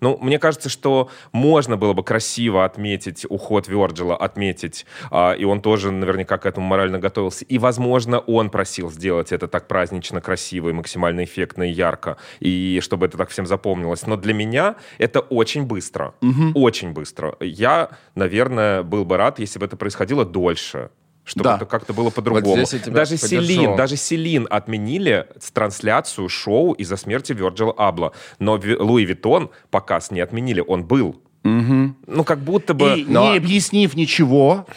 Ну, 0.01 0.17
мне 0.19 0.39
кажется, 0.39 0.67
что 0.67 1.09
можно 1.31 1.77
было 1.77 1.93
бы 1.93 2.03
красиво 2.03 2.65
отметить 2.65 3.25
уход 3.29 3.67
Вёрджила, 3.67 4.17
отметить, 4.17 4.85
а, 5.11 5.33
и 5.33 5.45
он 5.45 5.61
тоже 5.61 5.91
наверняка 5.91 6.39
к 6.39 6.45
этому 6.47 6.65
морально 6.67 6.99
готовился. 6.99 7.45
И, 7.45 7.59
возможно, 7.59 8.19
он 8.19 8.49
просил 8.49 8.89
сделать 8.91 9.31
это 9.31 9.47
так 9.47 9.67
празднично, 9.67 10.19
красиво 10.19 10.69
и 10.69 10.73
максимально 10.73 11.23
эффектно 11.23 11.63
и 11.63 11.71
ярко, 11.71 12.17
и 12.39 12.79
чтобы 12.81 13.05
это 13.05 13.17
так 13.17 13.29
всем 13.29 13.45
запомнилось. 13.45 14.07
Но 14.07 14.17
для 14.17 14.33
меня 14.33 14.75
это 14.97 15.19
очень 15.19 15.65
быстро. 15.65 16.15
Очень 16.55 16.93
быстро. 16.93 17.35
Я, 17.39 17.89
наверное, 18.15 18.81
был 18.83 19.05
бы 19.05 19.17
рад, 19.17 19.39
если 19.39 19.59
бы 19.59 19.65
это 19.65 19.77
происходило 19.77 20.25
дольше 20.25 20.89
чтобы 21.31 21.43
Да. 21.45 21.55
это 21.55 21.65
как-то 21.65 21.93
было 21.93 22.09
по-другому. 22.09 22.65
тебя 22.65 22.91
даже 22.91 23.17
поддержу. 23.17 23.45
Селин, 23.47 23.75
даже 23.77 23.95
Селин 23.95 24.47
отменили 24.49 25.25
трансляцию 25.51 26.27
шоу 26.29 26.73
из-за 26.73 26.97
смерти 26.97 27.31
Вирджила 27.33 27.73
Абла. 27.77 28.11
Но 28.39 28.57
Ви- 28.57 28.75
Луи 28.75 29.05
Виттон 29.05 29.49
показ 29.69 30.11
не 30.11 30.19
отменили, 30.19 30.61
он 30.67 30.83
был. 30.83 31.21
Ну, 31.43 32.23
как 32.25 32.39
будто 32.39 32.73
бы... 32.73 32.99
И 32.99 33.05
но- 33.05 33.31
не 33.31 33.37
объяснив 33.37 33.95
ничего, 33.95 34.67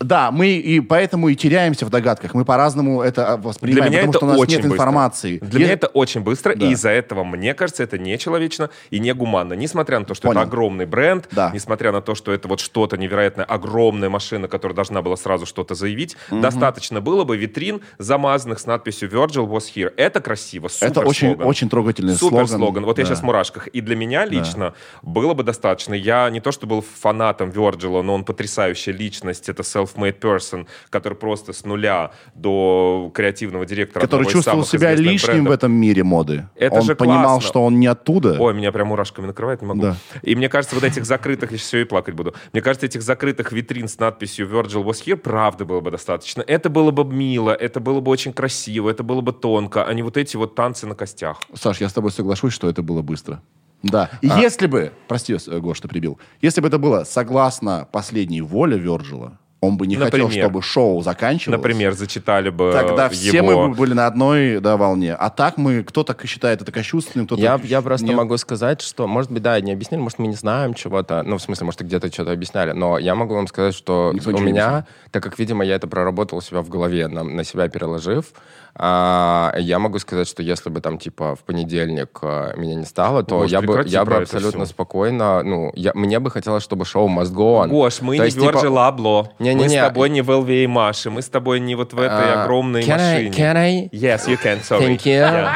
да, 0.00 0.30
мы 0.30 0.48
и 0.48 0.80
поэтому 0.80 1.28
и 1.28 1.34
теряемся 1.36 1.86
в 1.86 1.90
догадках. 1.90 2.34
Мы 2.34 2.44
по-разному 2.44 3.00
это 3.02 3.32
а, 3.34 3.36
Для 3.36 3.48
воспринимаем, 3.48 3.92
меня 3.92 4.02
потому 4.06 4.10
это 4.10 4.18
что 4.18 4.26
у 4.26 4.28
нас 4.30 4.38
очень 4.38 4.52
нет 4.56 4.62
быстро. 4.62 4.74
информации. 4.76 5.38
Для 5.38 5.58
Е- 5.60 5.64
меня 5.64 5.74
это 5.74 5.86
очень 5.88 6.20
быстро, 6.20 6.54
Да. 6.54 6.66
и 6.66 6.70
из-за 6.72 6.90
этого, 6.90 7.24
мне 7.24 7.54
кажется, 7.54 7.82
это 7.82 7.98
нечеловечно 7.98 8.70
и 8.90 8.98
негуманно. 8.98 9.54
Несмотря 9.54 9.98
на 9.98 10.04
то, 10.04 10.14
что 10.14 10.28
Понял. 10.28 10.40
это 10.40 10.48
огромный 10.48 10.86
бренд, 10.86 11.28
Да. 11.30 11.50
несмотря 11.54 11.92
на 11.92 12.00
то, 12.00 12.14
что 12.14 12.32
это 12.32 12.48
вот 12.48 12.60
что-то 12.60 12.96
невероятное, 12.96 13.44
огромная 13.44 14.08
машина, 14.10 14.48
которая 14.48 14.74
должна 14.74 15.00
была 15.02 15.16
сразу 15.16 15.46
что-то 15.46 15.74
заявить, 15.74 16.16
достаточно 16.30 17.00
было 17.00 17.24
бы 17.24 17.36
витрин, 17.36 17.80
замазанных 17.98 18.58
с 18.58 18.66
надписью 18.66 19.08
Virgil 19.10 19.48
was 19.48 19.64
here. 19.74 19.92
Это 19.96 20.20
красиво, 20.20 20.68
супер 20.68 20.86
Это 20.88 21.00
очень, 21.00 21.28
слоган. 21.28 21.46
очень 21.46 21.68
трогательный 21.68 22.14
Супер 22.14 22.46
слоган. 22.46 22.58
слоган. 22.58 22.84
Вот 22.84 22.98
я 22.98 23.04
Да. 23.04 23.08
сейчас 23.10 23.20
в 23.20 23.24
мурашках. 23.24 23.68
И 23.68 23.80
для 23.80 23.96
меня 23.96 24.24
лично 24.26 24.74
было 25.02 25.34
бы 25.34 25.42
достаточно. 25.42 25.94
Я 25.94 26.28
не 26.30 26.40
то, 26.40 26.52
что 26.52 26.66
был 26.66 26.84
фанатом 27.00 27.50
Вирджила, 27.50 28.02
но 28.02 28.14
он 28.14 28.24
потрясающая 28.24 28.92
личность. 28.92 29.48
Это 29.48 29.62
self-made 29.84 30.18
person, 30.18 30.66
который 30.90 31.14
просто 31.14 31.52
с 31.52 31.64
нуля 31.64 32.10
до 32.34 33.10
креативного 33.14 33.66
директора 33.66 34.02
Который 34.02 34.26
чувствовал 34.26 34.64
себя 34.64 34.94
лишним 34.94 35.32
брендов. 35.32 35.50
в 35.50 35.54
этом 35.54 35.72
мире 35.72 36.04
моды. 36.04 36.48
Это 36.56 36.76
он 36.76 36.82
же 36.82 36.94
понимал, 36.94 37.34
классно. 37.38 37.48
что 37.48 37.64
он 37.64 37.78
не 37.80 37.86
оттуда. 37.86 38.36
Ой, 38.40 38.54
меня 38.54 38.72
прям 38.72 38.88
мурашками 38.88 39.26
накрывает, 39.26 39.62
не 39.62 39.68
могу. 39.68 39.80
Да. 39.82 39.96
И 40.22 40.34
мне 40.34 40.48
кажется, 40.48 40.74
вот 40.74 40.84
этих 40.84 41.04
закрытых, 41.04 41.52
я 41.52 41.58
сейчас 41.58 41.68
все 41.68 41.78
и 41.80 41.84
плакать 41.84 42.14
буду, 42.14 42.34
мне 42.52 42.62
кажется, 42.62 42.86
этих 42.86 43.02
закрытых 43.02 43.52
витрин 43.52 43.88
с 43.88 43.98
надписью 43.98 44.48
Virgil 44.48 44.84
was 44.84 45.04
here, 45.04 45.16
правда 45.16 45.64
было 45.64 45.80
бы 45.80 45.90
достаточно. 45.90 46.42
Это 46.46 46.68
было 46.70 46.90
бы 46.90 47.04
мило, 47.04 47.50
это 47.50 47.80
было 47.80 48.00
бы 48.00 48.10
очень 48.10 48.32
красиво, 48.32 48.90
это 48.90 49.02
было 49.02 49.20
бы 49.20 49.32
тонко, 49.32 49.84
а 49.84 49.94
не 49.94 50.02
вот 50.02 50.16
эти 50.16 50.36
вот 50.36 50.54
танцы 50.54 50.86
на 50.86 50.94
костях. 50.94 51.40
Саш, 51.54 51.80
я 51.80 51.88
с 51.88 51.92
тобой 51.92 52.10
соглашусь, 52.10 52.52
что 52.52 52.68
это 52.68 52.82
было 52.82 53.02
быстро. 53.02 53.42
Да. 53.82 54.08
И 54.22 54.28
А. 54.30 54.38
если 54.38 54.66
бы, 54.66 54.92
прости, 55.08 55.34
э, 55.34 55.58
Гош, 55.60 55.80
ты 55.80 55.88
прибил, 55.88 56.18
если 56.40 56.62
бы 56.62 56.68
это 56.68 56.78
было 56.78 57.04
согласно 57.04 57.86
последней 57.92 58.40
воле 58.40 58.78
Верджила, 58.78 59.38
он 59.66 59.76
бы 59.76 59.86
не 59.86 59.96
хотел, 59.96 60.26
Например. 60.26 60.44
чтобы 60.44 60.62
шоу 60.62 61.02
заканчивалось. 61.02 61.58
Например, 61.58 61.92
зачитали 61.92 62.50
бы 62.50 62.72
Тогда 62.72 63.04
его... 63.04 63.14
все 63.14 63.42
мы 63.42 63.68
бы 63.68 63.74
были 63.74 63.94
на 63.94 64.06
одной 64.06 64.60
да, 64.60 64.76
волне. 64.76 65.14
А 65.14 65.30
так 65.30 65.56
мы, 65.56 65.82
кто-то 65.82 66.16
считает 66.26 66.62
это 66.62 66.72
кощунственным, 66.72 67.26
кто-то... 67.26 67.42
Я, 67.42 67.60
я 67.62 67.82
просто 67.82 68.06
нет. 68.06 68.16
могу 68.16 68.36
сказать, 68.36 68.80
что, 68.80 69.06
может 69.06 69.30
быть, 69.30 69.42
да, 69.42 69.60
не 69.60 69.72
объяснили, 69.72 70.00
может, 70.00 70.18
мы 70.18 70.26
не 70.26 70.34
знаем 70.34 70.74
чего-то, 70.74 71.22
ну, 71.22 71.38
в 71.38 71.42
смысле, 71.42 71.66
может, 71.66 71.80
где-то 71.80 72.12
что-то 72.12 72.32
объясняли, 72.32 72.72
но 72.72 72.98
я 72.98 73.14
могу 73.14 73.34
вам 73.34 73.46
сказать, 73.46 73.74
что 73.74 74.12
Никто 74.14 74.30
у 74.30 74.38
меня, 74.38 74.86
так 75.10 75.22
как, 75.22 75.38
видимо, 75.38 75.64
я 75.64 75.76
это 75.76 75.86
проработал 75.86 76.38
у 76.38 76.40
себя 76.40 76.62
в 76.62 76.68
голове, 76.68 77.08
на, 77.08 77.24
на 77.24 77.44
себя 77.44 77.68
переложив, 77.68 78.32
а, 78.76 79.54
я 79.58 79.78
могу 79.78 79.98
сказать, 79.98 80.26
что 80.28 80.42
если 80.42 80.68
бы 80.70 80.80
там, 80.80 80.98
типа, 80.98 81.36
в 81.36 81.40
понедельник 81.40 82.18
а, 82.22 82.54
меня 82.56 82.74
не 82.74 82.84
стало, 82.84 83.22
то 83.22 83.40
Гош, 83.40 83.50
я 83.50 83.62
бы, 83.62 83.82
я 83.86 84.04
бы 84.04 84.16
абсолютно 84.16 84.64
всё. 84.64 84.72
спокойно, 84.72 85.42
ну, 85.42 85.70
я, 85.74 85.92
мне 85.94 86.18
бы 86.18 86.30
хотелось, 86.30 86.62
чтобы 86.64 86.84
шоу 86.84 87.08
must 87.08 87.32
go 87.32 87.62
on. 87.64 87.68
Гош, 87.68 88.00
мы 88.00 88.16
То 88.16 88.22
не 88.24 88.26
есть, 88.28 88.40
типа, 88.40 88.50
Virgil 88.58 88.74
Abloh, 88.96 89.28
Не-не-не. 89.38 89.62
мы 89.64 89.68
с 89.70 89.74
тобой 89.88 90.10
не 90.10 90.22
в 90.22 90.30
LVA 90.30 90.66
Маши, 90.66 91.10
мы 91.10 91.22
с 91.22 91.28
тобой 91.28 91.60
не 91.60 91.74
вот 91.76 91.92
в 91.92 91.98
этой 92.00 92.32
А, 92.34 92.42
огромной 92.44 92.82
can 92.82 92.98
I- 93.00 93.12
машине. 93.28 93.30
can 93.30 93.56
I? 93.56 93.88
Yes, 93.92 94.26
you 94.26 94.38
can, 94.42 94.60
sorry. 94.62 94.80
Thank 94.86 95.04
you. 95.04 95.20
Yeah. 95.20 95.48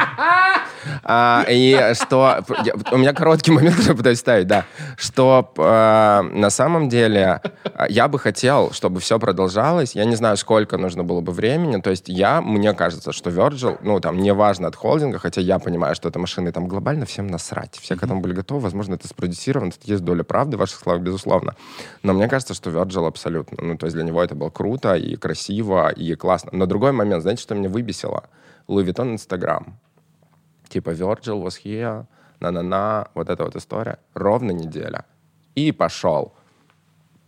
А, 1.03 1.45
и 1.49 1.93
что... 1.93 2.39
я- 2.63 2.73
у 2.91 2.97
меня 2.97 3.13
короткий 3.13 3.51
момент, 3.51 3.75
который 3.75 3.89
я 3.91 3.95
пытаюсь 3.97 4.19
ставить, 4.19 4.47
да. 4.47 4.63
Что 4.97 5.51
а, 5.57 6.21
на 6.23 6.49
самом 6.49 6.87
деле 6.89 7.41
а, 7.75 7.87
я 7.89 8.07
бы 8.07 8.17
хотел, 8.17 8.71
чтобы 8.71 8.99
все 9.01 9.19
продолжалось. 9.19 9.93
Я 9.95 10.05
не 10.05 10.15
знаю, 10.15 10.37
сколько 10.37 10.77
нужно 10.77 11.03
было 11.03 11.19
бы 11.21 11.31
времени. 11.33 11.81
То 11.81 11.89
есть 11.89 12.07
я, 12.07 12.41
мне 12.41 12.73
кажется, 12.73 13.08
что 13.11 13.29
Virgil, 13.29 13.77
ну, 13.81 13.99
там, 13.99 14.17
неважно 14.17 14.67
от 14.67 14.75
холдинга, 14.75 15.19
хотя 15.19 15.41
я 15.41 15.59
понимаю, 15.59 15.95
что 15.95 16.09
эта 16.09 16.19
машина, 16.19 16.49
и 16.49 16.51
там 16.51 16.67
глобально 16.67 17.05
всем 17.05 17.27
насрать. 17.27 17.75
Все 17.75 17.95
к 17.95 18.03
этому 18.03 18.21
были 18.21 18.33
готовы. 18.33 18.61
Возможно, 18.61 18.95
это 18.95 19.07
спродюсировано. 19.07 19.71
Тут 19.71 19.83
есть 19.85 20.03
доля 20.03 20.23
правды 20.23 20.57
в 20.57 20.59
ваших 20.59 20.79
словах, 20.79 21.01
безусловно. 21.01 21.55
Но 22.03 22.13
мне 22.13 22.27
кажется, 22.27 22.53
что 22.53 22.69
Virgil 22.69 23.07
абсолютно. 23.07 23.63
Ну, 23.63 23.77
то 23.77 23.85
есть 23.85 23.95
для 23.95 24.03
него 24.03 24.23
это 24.23 24.35
было 24.35 24.49
круто 24.49 24.95
и 24.95 25.15
красиво, 25.15 25.89
и 25.89 26.15
классно. 26.15 26.51
Но 26.53 26.65
другой 26.65 26.91
момент, 26.91 27.21
знаете, 27.21 27.41
что 27.41 27.55
меня 27.55 27.69
выбесило? 27.69 28.23
Луи 28.67 28.83
Vuitton 28.83 29.13
Инстаграм 29.13 29.79
типа 30.69 30.91
Virgil 30.91 31.43
was 31.43 31.59
here, 31.63 32.05
на-на-на, 32.39 33.07
вот 33.13 33.29
эта 33.29 33.43
вот 33.43 33.55
история. 33.55 33.99
Ровно 34.13 34.51
неделя. 34.51 35.05
И 35.55 35.71
пошел. 35.71 36.33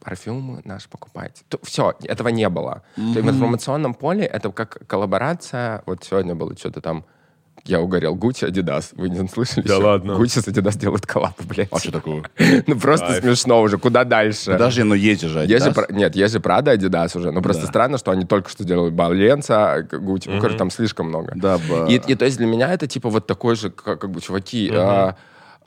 Парфюмы 0.03 0.61
наши 0.65 0.89
покупайте. 0.89 1.43
Все, 1.63 1.93
этого 2.03 2.29
не 2.29 2.49
было. 2.49 2.81
То 2.95 3.01
есть 3.01 3.21
в 3.21 3.29
информационном 3.29 3.93
поле 3.93 4.25
это 4.25 4.51
как 4.51 4.85
коллаборация. 4.87 5.83
Вот 5.85 6.03
сегодня 6.03 6.35
было 6.35 6.55
что-то 6.57 6.81
там 6.81 7.05
я 7.63 7.79
угорел. 7.79 8.15
Гуччи, 8.15 8.45
Адидас. 8.45 8.89
Вы 8.93 9.09
не 9.09 9.27
слышали? 9.27 9.67
Да 9.67 9.75
еще? 9.75 9.83
ладно. 9.83 10.15
Гуччи 10.15 10.39
с 10.39 10.47
Адидас 10.47 10.77
делают 10.77 11.05
коллаб, 11.05 11.39
блядь. 11.43 11.67
А 11.71 11.77
что 11.77 11.91
такого? 11.91 12.23
Ну 12.65 12.79
просто 12.79 13.05
Кайф. 13.07 13.23
смешно 13.23 13.61
уже. 13.61 13.77
Куда 13.77 14.03
дальше? 14.03 14.53
Подожди, 14.53 14.81
но 14.81 14.95
есть 14.95 15.21
же 15.21 15.43
Adidas. 15.43 15.71
Пра- 15.71 15.85
нет, 15.91 16.15
есть 16.15 16.33
же 16.33 16.39
Прада, 16.39 16.71
Адидас 16.71 17.15
уже. 17.15 17.29
Ну, 17.31 17.41
просто 17.43 17.63
Да. 17.63 17.67
странно, 17.67 17.97
что 17.99 18.09
они 18.09 18.25
только 18.25 18.49
что 18.49 18.63
делали 18.63 18.89
Баленца, 18.89 19.83
Гуччи. 19.91 20.29
Ну, 20.29 20.39
короче, 20.41 20.57
там 20.57 20.71
слишком 20.71 21.09
много. 21.09 21.33
Да, 21.35 21.59
ба. 21.69 21.85
И, 21.87 22.01
и 22.07 22.15
то 22.15 22.25
есть 22.25 22.37
для 22.37 22.47
меня 22.47 22.73
это 22.73 22.87
типа 22.87 23.09
вот 23.09 23.27
такой 23.27 23.55
же, 23.55 23.69
как, 23.69 23.99
как 24.01 24.09
бы, 24.09 24.21
чуваки, 24.21 24.71
а, 24.73 25.15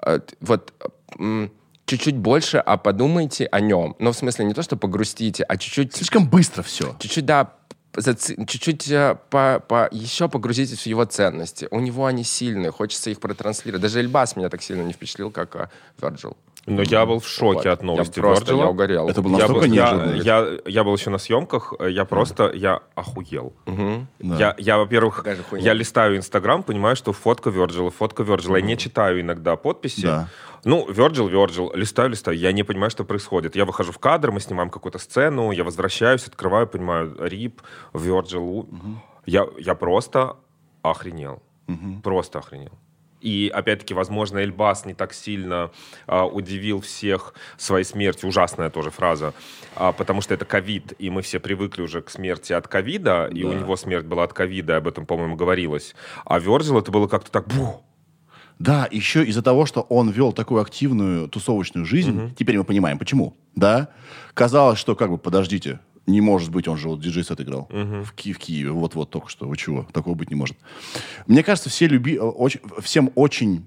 а, 0.00 0.18
вот 0.40 0.72
м, 1.16 1.52
чуть-чуть 1.86 2.16
больше, 2.16 2.58
а 2.58 2.76
подумайте 2.76 3.46
о 3.50 3.60
нем. 3.60 3.94
Ну, 3.98 4.12
в 4.12 4.16
смысле, 4.16 4.44
не 4.44 4.54
то, 4.54 4.62
что 4.62 4.76
погрустите, 4.76 5.42
а 5.44 5.56
чуть-чуть, 5.56 5.94
Слишком 5.94 6.28
быстро 6.28 6.62
все. 6.62 6.96
чуть-чуть, 6.98 7.26
да, 7.26 7.52
заци- 7.94 8.36
чуть-чуть 8.46 8.90
э, 8.90 9.16
по, 9.30 9.60
по- 9.68 9.88
еще 9.92 10.28
погрузитесь 10.28 10.80
в 10.82 10.86
его 10.86 11.04
ценности. 11.04 11.68
У 11.70 11.80
него 11.80 12.06
они 12.06 12.24
сильные, 12.24 12.70
хочется 12.72 13.10
их 13.10 13.20
протранслировать. 13.20 13.82
Даже 13.82 14.00
Эльбас 14.00 14.36
меня 14.36 14.48
так 14.48 14.62
сильно 14.62 14.82
не 14.82 14.92
впечатлил, 14.92 15.30
как 15.30 15.54
э, 15.56 15.68
Virgil. 16.00 16.36
Но 16.66 16.80
я 16.80 17.04
был 17.04 17.20
в 17.20 17.28
шоке 17.28 17.68
Вот. 17.68 17.78
от 17.78 17.82
новости 17.82 18.16
Я 18.18 18.22
просто, 18.22 18.52
Virgil. 18.54 18.58
я 18.60 18.66
угорел. 18.68 19.08
Это 19.10 19.20
было 19.20 19.32
Я 19.32 19.38
настолько 19.48 19.66
был, 19.68 19.74
я, 19.74 20.14
я, 20.14 20.48
я 20.64 20.82
был 20.82 20.96
еще 20.96 21.10
на 21.10 21.18
съемках, 21.18 21.74
э, 21.78 21.90
я 21.90 22.06
просто, 22.06 22.50
я 22.54 22.80
охуел. 22.94 23.52
Мгм. 23.66 24.08
Да. 24.20 24.36
Я, 24.38 24.54
я, 24.56 24.78
во-первых, 24.78 25.26
я 25.52 25.74
листаю 25.74 26.16
Инстаграм, 26.16 26.62
понимаю, 26.62 26.96
что 26.96 27.12
фотка 27.12 27.50
Virgil, 27.50 27.90
фотка 27.90 28.22
Virgil. 28.22 28.54
Я 28.58 28.62
не 28.62 28.78
читаю 28.78 29.20
иногда 29.20 29.56
подписи. 29.56 30.06
Да. 30.06 30.28
Ну, 30.64 30.86
Virgil, 30.88 31.30
Virgil, 31.30 31.76
листаю, 31.76 32.10
листаю. 32.10 32.38
Я 32.38 32.52
не 32.52 32.62
понимаю, 32.62 32.90
что 32.90 33.04
происходит. 33.04 33.56
Я 33.56 33.64
выхожу 33.64 33.92
в 33.92 33.98
кадр, 33.98 34.30
мы 34.30 34.40
снимаем 34.40 34.70
какую-то 34.70 34.98
сцену, 34.98 35.50
я 35.52 35.64
возвращаюсь, 35.64 36.26
открываю, 36.26 36.66
понимаю, 36.66 37.16
Рип, 37.18 37.62
Virgil. 37.92 38.66
Я, 39.26 39.46
я 39.58 39.74
просто 39.74 40.36
охренел. 40.82 41.42
Просто 42.02 42.38
охренел. 42.38 42.72
И, 43.24 43.50
опять-таки, 43.54 43.94
возможно, 43.94 44.38
Эльбас 44.38 44.84
не 44.84 44.92
так 44.92 45.14
сильно 45.14 45.70
а, 46.06 46.26
удивил 46.26 46.82
всех 46.82 47.32
своей 47.56 47.84
смертью. 47.84 48.28
Ужасная 48.28 48.68
тоже 48.68 48.90
фраза. 48.90 49.32
А, 49.76 49.92
потому 49.92 50.20
что 50.20 50.34
это 50.34 50.44
ковид, 50.44 50.92
и 50.98 51.08
мы 51.08 51.22
все 51.22 51.40
привыкли 51.40 51.80
уже 51.80 52.02
к 52.02 52.10
смерти 52.10 52.52
от 52.52 52.68
ковида, 52.68 53.30
и 53.32 53.42
у 53.44 53.54
него 53.54 53.76
смерть 53.76 54.04
была 54.04 54.24
от 54.24 54.34
ковида, 54.34 54.76
об 54.76 54.88
этом, 54.88 55.06
по-моему, 55.06 55.36
говорилось. 55.36 55.94
А 56.26 56.38
Virgil 56.38 56.78
это 56.78 56.92
было 56.92 57.08
как-то 57.08 57.30
так... 57.30 57.48
«Бух!» 57.48 57.82
Да, 58.58 58.88
еще 58.90 59.24
из-за 59.24 59.42
того, 59.42 59.66
что 59.66 59.80
он 59.82 60.10
вел 60.10 60.32
такую 60.32 60.60
активную 60.62 61.28
тусовочную 61.28 61.84
жизнь, 61.84 62.34
теперь 62.38 62.56
мы 62.58 62.64
понимаем, 62.64 62.98
почему, 62.98 63.36
да? 63.56 63.88
Казалось, 64.32 64.78
что 64.78 64.94
как 64.94 65.10
бы, 65.10 65.18
подождите, 65.18 65.80
не 66.06 66.20
может 66.20 66.50
быть, 66.50 66.68
он 66.68 66.76
же 66.76 66.88
вот 66.88 67.00
диджей 67.00 67.24
сет 67.24 67.40
играл 67.40 67.68
в, 68.04 68.12
Ки- 68.12 68.32
в 68.32 68.38
Киеве, 68.38 68.70
вот-вот 68.70 69.10
только 69.10 69.28
что, 69.28 69.48
вы 69.48 69.56
чего, 69.56 69.86
такого 69.92 70.14
быть 70.14 70.30
не 70.30 70.36
может. 70.36 70.56
Мне 71.26 71.42
кажется, 71.42 71.68
все 71.70 71.86
люби, 71.88 72.14
э, 72.16 72.20
очень, 72.20 72.60
всем 72.82 73.10
очень 73.14 73.64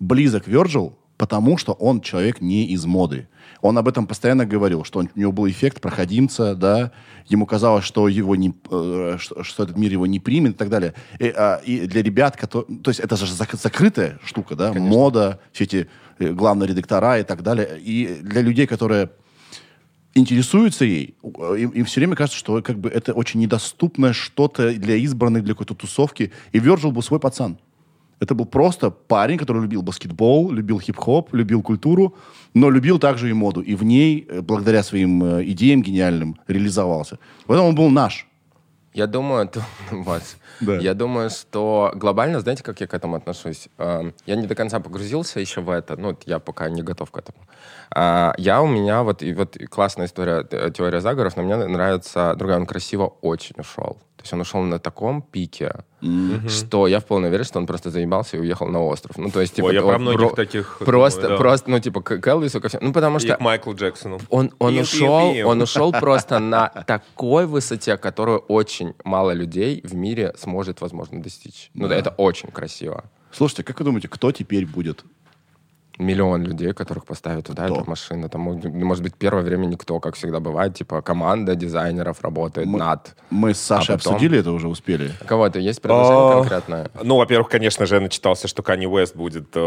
близок 0.00 0.46
Virgil, 0.48 0.94
потому 1.16 1.56
что 1.56 1.72
он 1.72 2.00
человек 2.02 2.40
не 2.40 2.66
из 2.66 2.84
моды. 2.84 3.28
Он 3.60 3.76
об 3.78 3.88
этом 3.88 4.06
постоянно 4.06 4.46
говорил, 4.46 4.84
что 4.84 4.98
он- 5.00 5.10
у 5.14 5.18
него 5.18 5.32
был 5.32 5.48
эффект 5.48 5.80
проходимца, 5.80 6.54
да, 6.54 6.92
ему 7.26 7.46
казалось, 7.46 7.84
что 7.84 8.08
его 8.08 8.36
не, 8.36 8.54
э, 8.70 9.16
что, 9.18 9.42
что 9.42 9.62
этот 9.64 9.76
мир 9.76 9.92
его 9.92 10.06
не 10.06 10.20
примет 10.20 10.52
и 10.52 10.56
так 10.56 10.68
далее. 10.68 10.94
И, 11.18 11.28
а, 11.36 11.60
и 11.64 11.86
для 11.86 12.02
ребят, 12.02 12.36
которые, 12.36 12.78
то 12.80 12.90
есть 12.90 13.00
это 13.00 13.16
же 13.16 13.26
зак- 13.26 13.56
закрытая 13.60 14.18
штука, 14.24 14.54
да, 14.54 14.72
мода, 14.72 15.40
все 15.52 15.64
эти 15.64 15.88
э, 16.18 16.32
главные 16.32 16.68
редактора 16.68 17.18
и 17.18 17.22
так 17.24 17.42
далее. 17.42 17.78
И 17.80 18.18
для 18.22 18.40
людей, 18.42 18.66
которые 18.66 19.10
интересуются 20.14 20.84
ей, 20.84 21.14
э, 21.22 21.56
им, 21.58 21.70
им 21.70 21.84
все 21.84 22.00
время 22.00 22.16
кажется, 22.16 22.38
что 22.38 22.62
как 22.62 22.78
бы 22.78 22.88
это 22.88 23.12
очень 23.12 23.40
недоступное 23.40 24.12
что-то 24.12 24.72
для 24.72 24.96
избранных, 24.96 25.44
для 25.44 25.54
какой-то 25.54 25.74
тусовки. 25.74 26.32
И 26.52 26.58
Virgil 26.58 26.90
был 26.90 27.02
свой 27.02 27.20
пацан. 27.20 27.58
Это 28.20 28.34
был 28.34 28.46
просто 28.46 28.90
парень, 28.90 29.36
который 29.38 29.62
любил 29.62 29.82
баскетбол, 29.82 30.50
любил 30.50 30.80
хип-хоп, 30.80 31.34
любил 31.34 31.62
культуру, 31.62 32.14
но 32.54 32.70
любил 32.70 32.98
также 32.98 33.28
и 33.28 33.32
моду. 33.34 33.60
И 33.60 33.74
в 33.74 33.82
ней, 33.84 34.26
э, 34.28 34.40
благодаря 34.40 34.82
своим 34.82 35.22
э, 35.22 35.42
идеям 35.44 35.82
гениальным, 35.82 36.36
реализовался. 36.48 37.18
Поэтому 37.46 37.68
он 37.68 37.74
был 37.74 37.90
наш. 37.90 38.26
Я 38.94 39.06
думаю, 39.06 39.46
то- 39.52 39.62
вот. 39.90 40.22
Да. 40.60 40.76
Я 40.78 40.94
думаю, 40.94 41.28
что 41.28 41.92
глобально, 41.94 42.40
знаете, 42.40 42.62
как 42.62 42.80
я 42.80 42.86
к 42.86 42.94
этому 42.94 43.16
отношусь? 43.16 43.68
Эм, 43.76 44.14
Я 44.24 44.36
не 44.36 44.46
до 44.46 44.54
конца 44.54 44.80
погрузился 44.80 45.38
еще 45.38 45.60
в 45.60 45.68
это, 45.68 45.96
ну, 46.00 46.16
я 46.24 46.38
пока 46.38 46.70
не 46.70 46.80
готов 46.82 47.10
к 47.10 47.18
этому. 47.18 47.36
А, 47.94 48.32
Я 48.38 48.62
у 48.62 48.66
меня, 48.66 49.02
вот, 49.02 49.22
и 49.22 49.34
вот 49.34 49.58
классная 49.68 50.06
история, 50.06 50.46
э, 50.50 50.70
теория 50.74 51.00
заговоров, 51.02 51.36
но 51.36 51.42
мне 51.42 51.56
нравится 51.56 52.34
другая, 52.38 52.58
он 52.58 52.64
красиво 52.66 53.12
очень 53.20 53.54
ушел. 53.58 53.98
То 54.26 54.28
есть 54.28 54.32
он 54.34 54.40
ушел 54.40 54.62
на 54.62 54.78
таком 54.80 55.22
пике, 55.22 55.72
что 56.48 56.88
я 56.88 56.98
в 56.98 57.04
полной 57.04 57.30
вере, 57.30 57.44
что 57.44 57.58
он 57.60 57.66
просто 57.66 57.90
заебался 57.90 58.36
и 58.36 58.40
уехал 58.40 58.66
на 58.66 58.82
остров. 58.82 59.16
Ну, 59.18 59.30
то 59.30 59.40
есть, 59.40 59.54
типа, 59.54 59.66
Ой, 59.66 59.74
я 59.74 59.82
про 59.82 59.98
многих 59.98 60.28
про- 60.30 60.36
таких 60.36 60.78
Просто, 60.84 61.20
думаю, 61.22 61.38
да. 61.38 61.42
просто, 61.42 61.70
ну, 61.70 61.78
типа, 61.78 62.02
к 62.02 62.18
к 62.18 62.26
Элвису, 62.26 62.60
ко 62.60 62.68
всем. 62.68 62.80
Ну, 62.82 62.92
потому 62.92 63.18
И 63.18 63.20
что 63.20 63.36
к 63.36 63.40
Майклу 63.40 63.74
Джексону. 63.74 64.18
он, 64.30 64.50
он 64.58 64.72
Пиу, 64.72 64.82
ушел, 64.82 65.20
пиу, 65.32 65.34
пиу. 65.34 65.48
он 65.48 65.62
ушел 65.62 65.92
просто 65.92 66.38
на 66.40 66.68
такой 66.68 67.46
высоте, 67.46 67.96
которую 67.96 68.40
очень 68.48 68.94
мало 69.04 69.30
людей 69.30 69.80
в 69.84 69.94
мире 69.94 70.34
сможет, 70.38 70.80
возможно, 70.80 71.22
достичь. 71.22 71.70
Ну, 71.74 71.86
да, 71.86 71.94
это 71.94 72.10
очень 72.16 72.50
красиво. 72.50 73.04
Слушайте, 73.30 73.62
как 73.62 73.78
вы 73.78 73.84
думаете, 73.84 74.08
кто 74.08 74.32
теперь 74.32 74.66
будет? 74.66 75.04
Миллион 75.98 76.42
людей, 76.42 76.72
которых 76.72 77.04
поставят 77.06 77.46
туда, 77.46 77.66
эта 77.66 77.82
машина. 77.88 78.28
Там, 78.28 78.42
может, 78.42 79.02
быть, 79.02 79.14
первое 79.14 79.42
время 79.42 79.66
никто, 79.66 79.98
как 80.00 80.14
всегда 80.14 80.40
бывает. 80.40 80.74
Типа, 80.74 81.00
команда 81.02 81.54
дизайнеров 81.54 82.20
работает 82.22 82.66
Мы- 82.66 82.78
над... 82.78 83.16
Мы 83.30 83.54
с 83.54 83.60
Сашей 83.60 83.94
А 83.94 83.98
потом? 83.98 84.14
обсудили 84.14 84.38
это 84.40 84.52
уже, 84.52 84.68
успели. 84.68 85.10
У 85.22 85.24
кого-то 85.24 85.58
есть 85.58 85.80
предложение 85.80 86.30
А, 86.32 86.34
конкретное? 86.40 86.90
Ну, 87.02 87.16
во-первых, 87.16 87.48
конечно 87.48 87.86
же, 87.86 87.94
я 87.94 88.00
начитался, 88.00 88.46
что 88.46 88.62
Канни 88.62 88.86
Уэст 88.86 89.16
будет 89.16 89.48
э, 89.54 89.58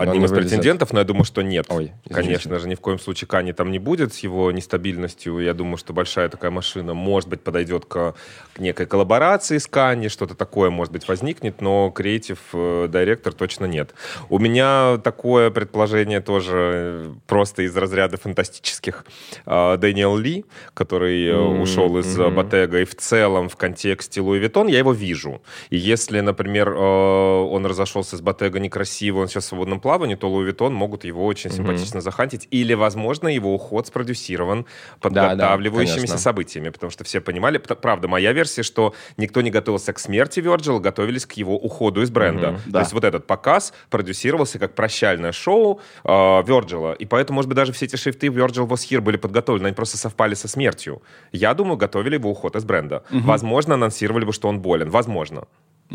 одним 0.00 0.24
из 0.24 0.30
вылезет. 0.30 0.50
претендентов, 0.50 0.92
но 0.92 1.00
я 1.00 1.04
думаю, 1.04 1.24
что 1.24 1.42
нет. 1.42 1.66
Ой, 1.68 1.92
конечно 2.10 2.58
же, 2.58 2.68
ни 2.68 2.74
в 2.74 2.80
коем 2.80 2.98
случае 2.98 3.28
Канье 3.28 3.52
там 3.52 3.70
не 3.70 3.78
будет 3.78 4.14
с 4.14 4.18
его 4.20 4.50
нестабильностью. 4.52 5.38
Я 5.40 5.52
думаю, 5.54 5.76
что 5.76 5.92
большая 5.92 6.28
такая 6.28 6.50
машина, 6.50 6.94
может 6.94 7.28
быть, 7.28 7.42
подойдет 7.42 7.84
к, 7.84 8.14
к 8.54 8.58
некой 8.58 8.86
коллаборации 8.86 9.58
с 9.58 9.66
Канье, 9.66 10.08
что-то 10.08 10.34
такое, 10.34 10.70
может 10.70 10.92
быть, 10.92 11.06
возникнет, 11.06 11.60
но 11.60 11.90
креатив 11.90 12.38
э, 12.54 12.88
директор 12.90 13.32
точно 13.32 13.66
нет. 13.66 13.94
У 14.28 14.38
меня 14.38 14.98
такое 15.04 15.49
предположение 15.50 16.20
тоже 16.20 16.54
э, 16.56 17.12
просто 17.26 17.62
из 17.62 17.76
разряда 17.76 18.16
фантастических. 18.16 19.04
Э, 19.46 19.76
Дэниел 19.76 20.16
Ли, 20.16 20.44
который 20.74 21.28
М, 21.28 21.60
ушел 21.60 21.96
из 21.98 22.16
мгм. 22.16 22.38
Bottega, 22.38 22.82
и 22.82 22.84
в 22.84 22.94
целом 22.96 23.48
в 23.48 23.56
контексте 23.56 24.20
Louis 24.20 24.38
Vuitton 24.38 24.68
я 24.68 24.78
его 24.78 24.92
вижу. 24.92 25.42
И 25.70 25.76
если, 25.76 26.20
например, 26.20 26.70
он 26.70 27.66
разошелся 27.66 28.16
с 28.16 28.22
Bottega 28.22 28.58
некрасиво, 28.58 29.20
он 29.20 29.28
сейчас 29.28 29.44
в 29.44 29.48
свободном 29.48 29.80
плавании, 29.80 30.14
то 30.14 30.28
Луи 30.30 30.46
Виттон 30.46 30.74
могут 30.74 31.04
его 31.04 31.24
очень 31.26 31.50
симпатично 31.50 32.00
захантить. 32.00 32.48
Или, 32.50 32.74
возможно, 32.74 33.28
его 33.28 33.54
уход 33.54 33.86
спродюсирован 33.86 34.66
подготавливающимися 35.00 35.96
конечно. 36.00 36.18
событиями, 36.18 36.70
потому 36.70 36.90
что 36.90 37.04
все 37.04 37.20
понимали, 37.20 37.58
правда, 37.58 38.08
моя 38.08 38.32
версия, 38.32 38.62
что 38.62 38.94
никто 39.16 39.40
не 39.42 39.50
готовился 39.50 39.92
к 39.92 39.98
смерти 39.98 40.40
Вирджила, 40.40 40.78
готовились 40.78 41.26
к 41.26 41.32
его 41.32 41.56
уходу 41.56 42.02
из 42.02 42.10
бренда. 42.10 42.52
То 42.66 42.70
Да. 42.70 42.80
есть 42.80 42.92
вот 42.92 43.04
этот 43.04 43.26
показ 43.26 43.72
продюсировался 43.90 44.58
как 44.58 44.74
прощальное 44.74 45.32
шоу 45.40 45.80
э, 46.04 46.94
и 46.98 47.06
поэтому, 47.06 47.36
может 47.36 47.48
быть, 47.48 47.56
даже 47.56 47.72
все 47.72 47.86
эти 47.86 47.96
шрифты 47.96 48.28
Virgil 48.28 48.68
was 48.68 48.88
here 48.88 49.00
были 49.00 49.16
подготовлены, 49.16 49.66
они 49.66 49.74
просто 49.74 49.96
совпали 49.96 50.34
со 50.34 50.48
смертью. 50.48 51.02
Я 51.32 51.54
думаю, 51.54 51.76
готовили 51.76 52.14
его 52.14 52.30
уход 52.30 52.56
из 52.56 52.64
бренда. 52.64 53.02
Возможно, 53.10 53.74
анонсировали 53.74 54.24
бы, 54.24 54.32
что 54.32 54.48
он 54.48 54.60
болен. 54.60 54.90
Возможно. 54.90 55.46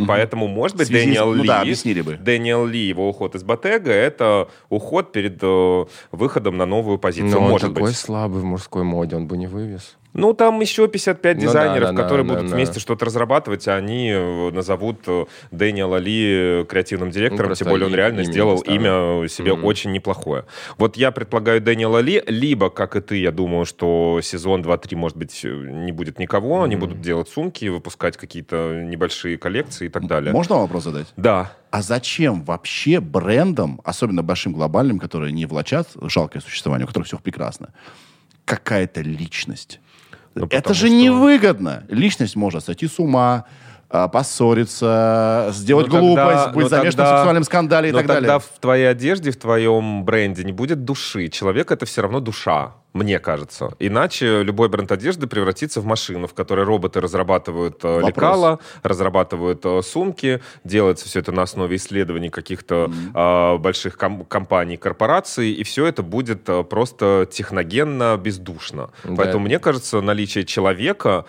Поэтому, 0.08 0.48
может 0.48 0.78
быть, 0.78 0.88
связи 0.88 1.06
Дэниел 1.06 1.34
ну 1.34 1.43
Ли... 1.43 1.48
да, 1.48 1.62
объяснили 1.62 2.02
бы. 2.02 2.16
Дэниел 2.16 2.66
Ли, 2.66 2.80
его 2.80 3.10
уход 3.10 3.36
из 3.36 3.43
Ботега, 3.43 3.91
это 3.91 4.50
уход 4.70 5.12
перед 5.12 5.39
э, 5.41 5.86
выходом 6.12 6.58
на 6.58 6.66
новую 6.66 6.98
позицию. 6.98 7.32
Но 7.32 7.46
он 7.46 7.52
может 7.52 7.74
такой 7.74 7.89
быть. 7.89 7.98
слабый 7.98 8.41
в 8.41 8.46
мужской 8.46 8.84
моде, 8.84 9.16
он 9.16 9.28
бы 9.28 9.38
не 9.38 9.48
вывез. 9.48 9.96
Ну, 10.16 10.34
там 10.34 10.59
еще 10.61 10.88
55 10.88 11.36
Ну 11.36 11.41
да, 11.41 11.47
дизайнеров, 11.47 11.89
да, 11.89 11.91
да, 11.95 12.03
которые 12.03 12.26
да, 12.26 12.34
будут 12.34 12.49
да. 12.49 12.55
вместе 12.55 12.80
что-то 12.80 13.05
разрабатывать, 13.05 13.68
а 13.68 13.76
они 13.76 14.09
э, 14.11 14.51
назовут 14.51 14.99
э, 15.07 15.26
Дэниела 15.51 15.97
Ли 15.97 16.66
креативным 16.68 17.11
директором, 17.11 17.47
просто 17.47 17.66
тем 17.66 17.72
более 17.72 17.88
он 17.88 17.95
реально 17.95 18.22
имя 18.22 18.32
сделал 18.32 18.57
поставил. 18.57 19.22
имя 19.22 19.30
себе 19.30 19.53
Мгм. 19.53 19.66
очень 19.66 19.91
неплохое. 19.91 20.45
Вот 20.78 20.97
я 20.97 21.11
предполагаю 21.11 21.61
Дэниела 21.61 21.99
Ли, 21.99 22.24
либо, 22.28 22.70
как 22.70 22.95
и 22.95 23.01
ты, 23.01 23.18
я 23.18 23.32
думаю, 23.32 23.66
что 23.66 24.20
сезон 24.24 24.61
2-3, 24.61 24.95
может 24.95 25.18
быть, 25.18 25.41
э, 25.43 25.49
не 25.49 25.91
будет 25.91 26.18
никого, 26.18 26.63
они 26.63 26.76
будут 26.76 27.01
делать 27.01 27.30
сумки, 27.30 27.66
выпускать 27.66 28.18
какие-то 28.18 28.82
небольшие 28.84 29.38
коллекции 29.38 29.88
и 29.88 29.89
так 29.89 30.07
далее. 30.07 30.32
Можно 30.32 30.55
вопрос 30.59 30.86
задать? 30.86 31.07
Да. 31.18 31.51
А 31.72 31.82
зачем 31.82 32.43
вообще 32.43 33.01
брендам, 33.01 33.82
особенно 33.84 34.24
большим 34.24 34.53
глобальным, 34.53 34.97
которые 34.97 35.34
не 35.34 35.45
влачат 35.45 35.89
жалкое 36.01 36.41
существование, 36.41 36.86
у 36.86 36.88
которых 36.88 37.07
все 37.07 37.18
прекрасно, 37.18 37.74
какая-то 38.45 39.01
личность? 39.01 39.82
Ну, 40.36 40.48
Это 40.50 40.74
же 40.74 40.88
что- 40.88 40.96
невыгодно. 40.96 41.84
Личность 41.90 42.36
может 42.36 42.66
сойти 42.66 42.88
с 42.88 43.00
ума, 43.00 43.46
а, 43.90 44.08
поссориться, 44.08 45.50
сделать 45.54 45.88
Ну, 45.88 46.00
глупость, 46.00 46.28
тогда- 46.28 46.52
быть 46.52 46.70
замешанным 46.70 46.92
в 46.92 46.96
тогда- 46.96 47.18
сексуальном 47.18 47.44
скандале 47.44 47.90
и 47.90 47.92
Но 47.92 48.00
так 48.00 48.08
тогда 48.08 48.22
далее. 48.22 48.40
в 48.40 48.60
твоей 48.60 48.90
одежде, 48.90 49.32
в 49.32 49.38
твоем 49.38 50.04
бренде 50.04 50.44
не 50.44 50.52
будет 50.52 50.84
души. 50.84 51.30
Человек 51.30 51.72
это 51.72 51.86
все 51.86 52.02
равно 52.02 52.20
душа, 52.20 52.74
мне 52.96 53.20
кажется. 53.20 53.74
Иначе 53.78 54.41
любой 54.41 54.70
бренд 54.70 54.89
одежды 54.89 55.28
превратится 55.28 55.82
в 55.82 55.86
машину, 55.86 56.28
в 56.28 56.34
которой 56.34 56.64
роботы 56.64 57.02
разрабатывают 57.02 57.84
э, 57.84 57.88
Вопрос. 57.88 58.08
лекала, 58.08 58.60
разрабатывают 58.84 59.66
э, 59.66 59.82
сумки, 59.82 60.41
делается 60.64 61.06
все 61.06 61.20
это 61.20 61.34
на 61.34 61.41
основе 61.41 61.76
исследований 61.76 62.30
каких-то 62.30 62.89
э, 63.14 63.58
больших 63.58 63.98
ком- 63.98 64.24
компаний, 64.24 64.78
корпораций, 64.78 65.52
и 65.52 65.64
все 65.64 65.86
это 65.86 66.04
будет 66.04 66.48
э, 66.48 66.64
просто 66.64 67.28
техногенно, 67.30 68.16
бездушно. 68.18 68.91
Да. 69.04 69.16
Поэтому 69.18 69.46
мне 69.46 69.60
кажется, 69.60 70.00
наличие 70.00 70.46
человека 70.46 71.26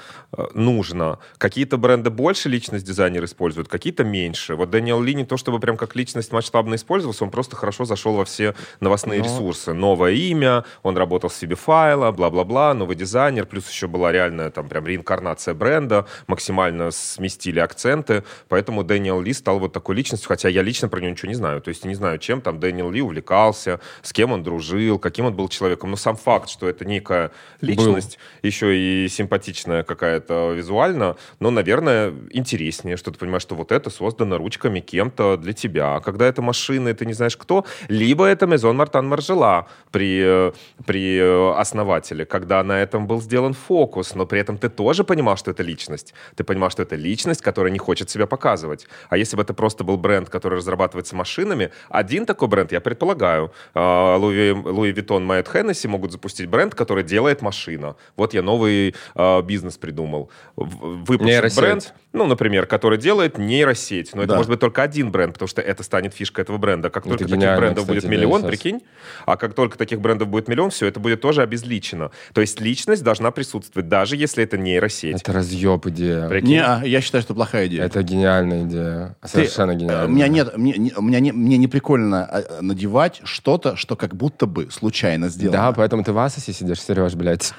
нужно. 0.54 1.18
Какие-то 1.38 1.78
бренды 1.78 2.10
больше 2.10 2.48
личность 2.48 2.84
дизайнер 2.86 3.24
используют, 3.24 3.68
какие-то 3.68 4.04
меньше. 4.04 4.54
Вот 4.54 4.70
Дэниел 4.70 5.02
Ли 5.02 5.14
не 5.14 5.24
то 5.24 5.36
чтобы 5.36 5.58
прям 5.58 5.76
как 5.76 5.96
личность 5.96 6.30
масштабно 6.30 6.76
использовался, 6.76 7.24
он 7.24 7.30
просто 7.30 7.56
хорошо 7.56 7.84
зашел 7.84 8.14
во 8.14 8.24
все 8.24 8.54
новостные 8.80 9.18
Но- 9.18 9.24
ресурсы. 9.24 9.72
Новое 9.72 10.12
имя, 10.12 10.64
он 10.84 10.96
работал 10.96 11.28
с 11.28 11.34
себе 11.36 11.55
файла, 11.56 12.12
бла-бла-бла, 12.12 12.74
новый 12.74 12.96
дизайнер, 12.96 13.46
плюс 13.46 13.68
еще 13.68 13.88
была 13.88 14.12
реальная 14.12 14.50
там 14.50 14.68
прям 14.68 14.86
реинкарнация 14.86 15.54
бренда, 15.54 16.06
максимально 16.26 16.90
сместили 16.90 17.58
акценты, 17.58 18.22
поэтому 18.48 18.84
Дэниел 18.84 19.20
Ли 19.20 19.32
стал 19.32 19.58
вот 19.58 19.72
такой 19.72 19.96
личностью, 19.96 20.28
хотя 20.28 20.48
я 20.48 20.62
лично 20.62 20.88
про 20.88 21.00
него 21.00 21.10
ничего 21.10 21.28
не 21.28 21.34
знаю. 21.34 21.60
То 21.60 21.70
есть 21.70 21.84
не 21.84 21.94
знаю, 21.94 22.18
чем 22.18 22.40
там 22.40 22.60
Дэниел 22.60 22.90
Ли 22.90 23.02
увлекался, 23.02 23.80
с 24.02 24.12
кем 24.12 24.32
он 24.32 24.42
дружил, 24.42 24.98
каким 24.98 25.26
он 25.26 25.34
был 25.34 25.48
человеком. 25.48 25.90
Но 25.90 25.96
сам 25.96 26.16
факт, 26.16 26.48
что 26.48 26.68
это 26.68 26.84
некая 26.84 27.30
личность, 27.60 28.18
еще 28.42 28.76
и 28.76 29.08
симпатичная 29.08 29.82
какая-то 29.82 30.52
визуально, 30.52 31.16
но, 31.40 31.50
наверное, 31.50 32.12
интереснее, 32.30 32.96
что 32.96 33.10
ты 33.10 33.18
понимаешь, 33.18 33.42
что 33.42 33.54
вот 33.54 33.72
это 33.72 33.90
создано 33.90 34.38
ручками 34.38 34.80
кем-то 34.80 35.36
для 35.36 35.52
тебя. 35.52 35.96
А 35.96 36.00
когда 36.00 36.26
это 36.26 36.42
машина, 36.42 36.88
и 36.88 36.94
ты 36.94 37.06
не 37.06 37.14
знаешь 37.14 37.36
кто, 37.36 37.64
либо 37.88 38.26
это 38.26 38.46
Мезон 38.46 38.76
Мартан 38.76 39.08
Маржела 39.08 39.68
при, 39.90 40.20
э, 40.22 40.52
при 40.84 41.18
э, 41.18 41.45
основателе, 41.54 42.24
когда 42.24 42.62
на 42.62 42.80
этом 42.82 43.06
был 43.06 43.20
сделан 43.20 43.54
фокус, 43.54 44.14
но 44.14 44.26
при 44.26 44.40
этом 44.40 44.58
ты 44.58 44.68
тоже 44.68 45.04
понимал, 45.04 45.36
что 45.36 45.50
это 45.50 45.62
личность. 45.62 46.14
Ты 46.34 46.44
понимал, 46.44 46.70
что 46.70 46.82
это 46.82 46.96
личность, 46.96 47.42
которая 47.42 47.72
не 47.72 47.78
хочет 47.78 48.10
себя 48.10 48.26
показывать. 48.26 48.86
А 49.08 49.16
если 49.16 49.36
бы 49.36 49.42
это 49.42 49.54
просто 49.54 49.84
был 49.84 49.96
бренд, 49.96 50.28
который 50.28 50.58
разрабатывается 50.58 51.16
машинами, 51.16 51.70
один 51.88 52.26
такой 52.26 52.48
бренд, 52.48 52.72
я 52.72 52.80
предполагаю, 52.80 53.52
Louis 53.74 54.92
Vuitton 54.92 55.24
Moët 55.24 55.48
Hennessy 55.48 55.88
могут 55.88 56.12
запустить 56.12 56.48
бренд, 56.48 56.74
который 56.74 57.04
делает 57.04 57.42
машина. 57.42 57.96
Вот 58.16 58.34
я 58.34 58.42
новый 58.42 58.94
э, 59.14 59.42
бизнес 59.42 59.76
придумал. 59.76 60.30
Выпустить 60.56 61.56
бренд, 61.56 61.94
ну, 62.16 62.26
например, 62.26 62.66
который 62.66 62.98
делает 62.98 63.38
нейросеть. 63.38 64.14
Но 64.14 64.22
это 64.22 64.30
Да. 64.30 64.36
может 64.36 64.50
быть 64.50 64.60
только 64.60 64.82
один 64.82 65.10
бренд, 65.10 65.34
потому 65.34 65.48
что 65.48 65.60
это 65.62 65.82
станет 65.82 66.14
фишкой 66.14 66.42
этого 66.42 66.58
бренда. 66.58 66.90
Как 66.90 67.02
Это 67.04 67.10
только 67.10 67.24
таких 67.24 67.36
гениально, 67.36 67.60
брендов 67.60 67.84
кстати, 67.84 67.96
будет 67.96 68.02
да, 68.04 68.08
миллион, 68.16 68.40
сейчас. 68.40 68.50
прикинь, 68.50 68.80
а 69.26 69.36
как 69.36 69.54
только 69.54 69.78
таких 69.78 70.00
брендов 70.00 70.28
будет 70.28 70.48
миллион, 70.48 70.70
все 70.70 70.86
это 70.86 70.98
будет 71.00 71.20
тоже 71.20 71.42
обезличено. 71.42 72.10
То 72.32 72.40
есть 72.40 72.60
личность 72.60 73.02
должна 73.02 73.30
присутствовать, 73.30 73.88
даже 73.88 74.16
если 74.16 74.42
это 74.44 74.56
нейросеть. 74.58 75.20
Это 75.20 75.32
разъеб 75.32 75.86
идея. 75.86 76.28
Прикинь? 76.28 76.48
Не, 76.50 76.58
а, 76.64 76.82
я 76.84 77.00
считаю, 77.00 77.22
что 77.22 77.34
плохая 77.34 77.66
идея. 77.66 77.84
Это 77.84 78.02
гениальная 78.02 78.62
идея. 78.64 79.16
Ты- 79.22 79.28
Совершенно 79.28 79.72
э, 79.72 79.76
гениальная. 79.76 80.06
У 80.06 80.10
меня 80.10 80.28
нет, 80.28 80.56
мне, 80.56 80.72
не- 80.72 80.92
у 80.96 81.02
меня 81.02 81.20
не, 81.20 81.32
мне 81.32 81.58
не 81.58 81.68
прикольно 81.68 82.28
э, 82.32 82.60
надевать 82.62 83.20
что-то, 83.24 83.76
что 83.76 83.96
как 83.96 84.14
будто 84.16 84.46
бы 84.46 84.70
случайно 84.70 85.28
сделано. 85.28 85.58
Да, 85.58 85.72
поэтому 85.72 86.02
ты 86.02 86.12
в 86.12 86.18
Асосе 86.18 86.52
сидишь, 86.52 86.80
Сереж, 86.82 87.14
блядь. 87.14 87.52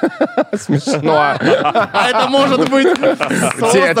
Смешно. 0.56 1.36
А 1.40 2.08
это 2.08 2.28
может 2.28 2.68
быть 2.70 2.86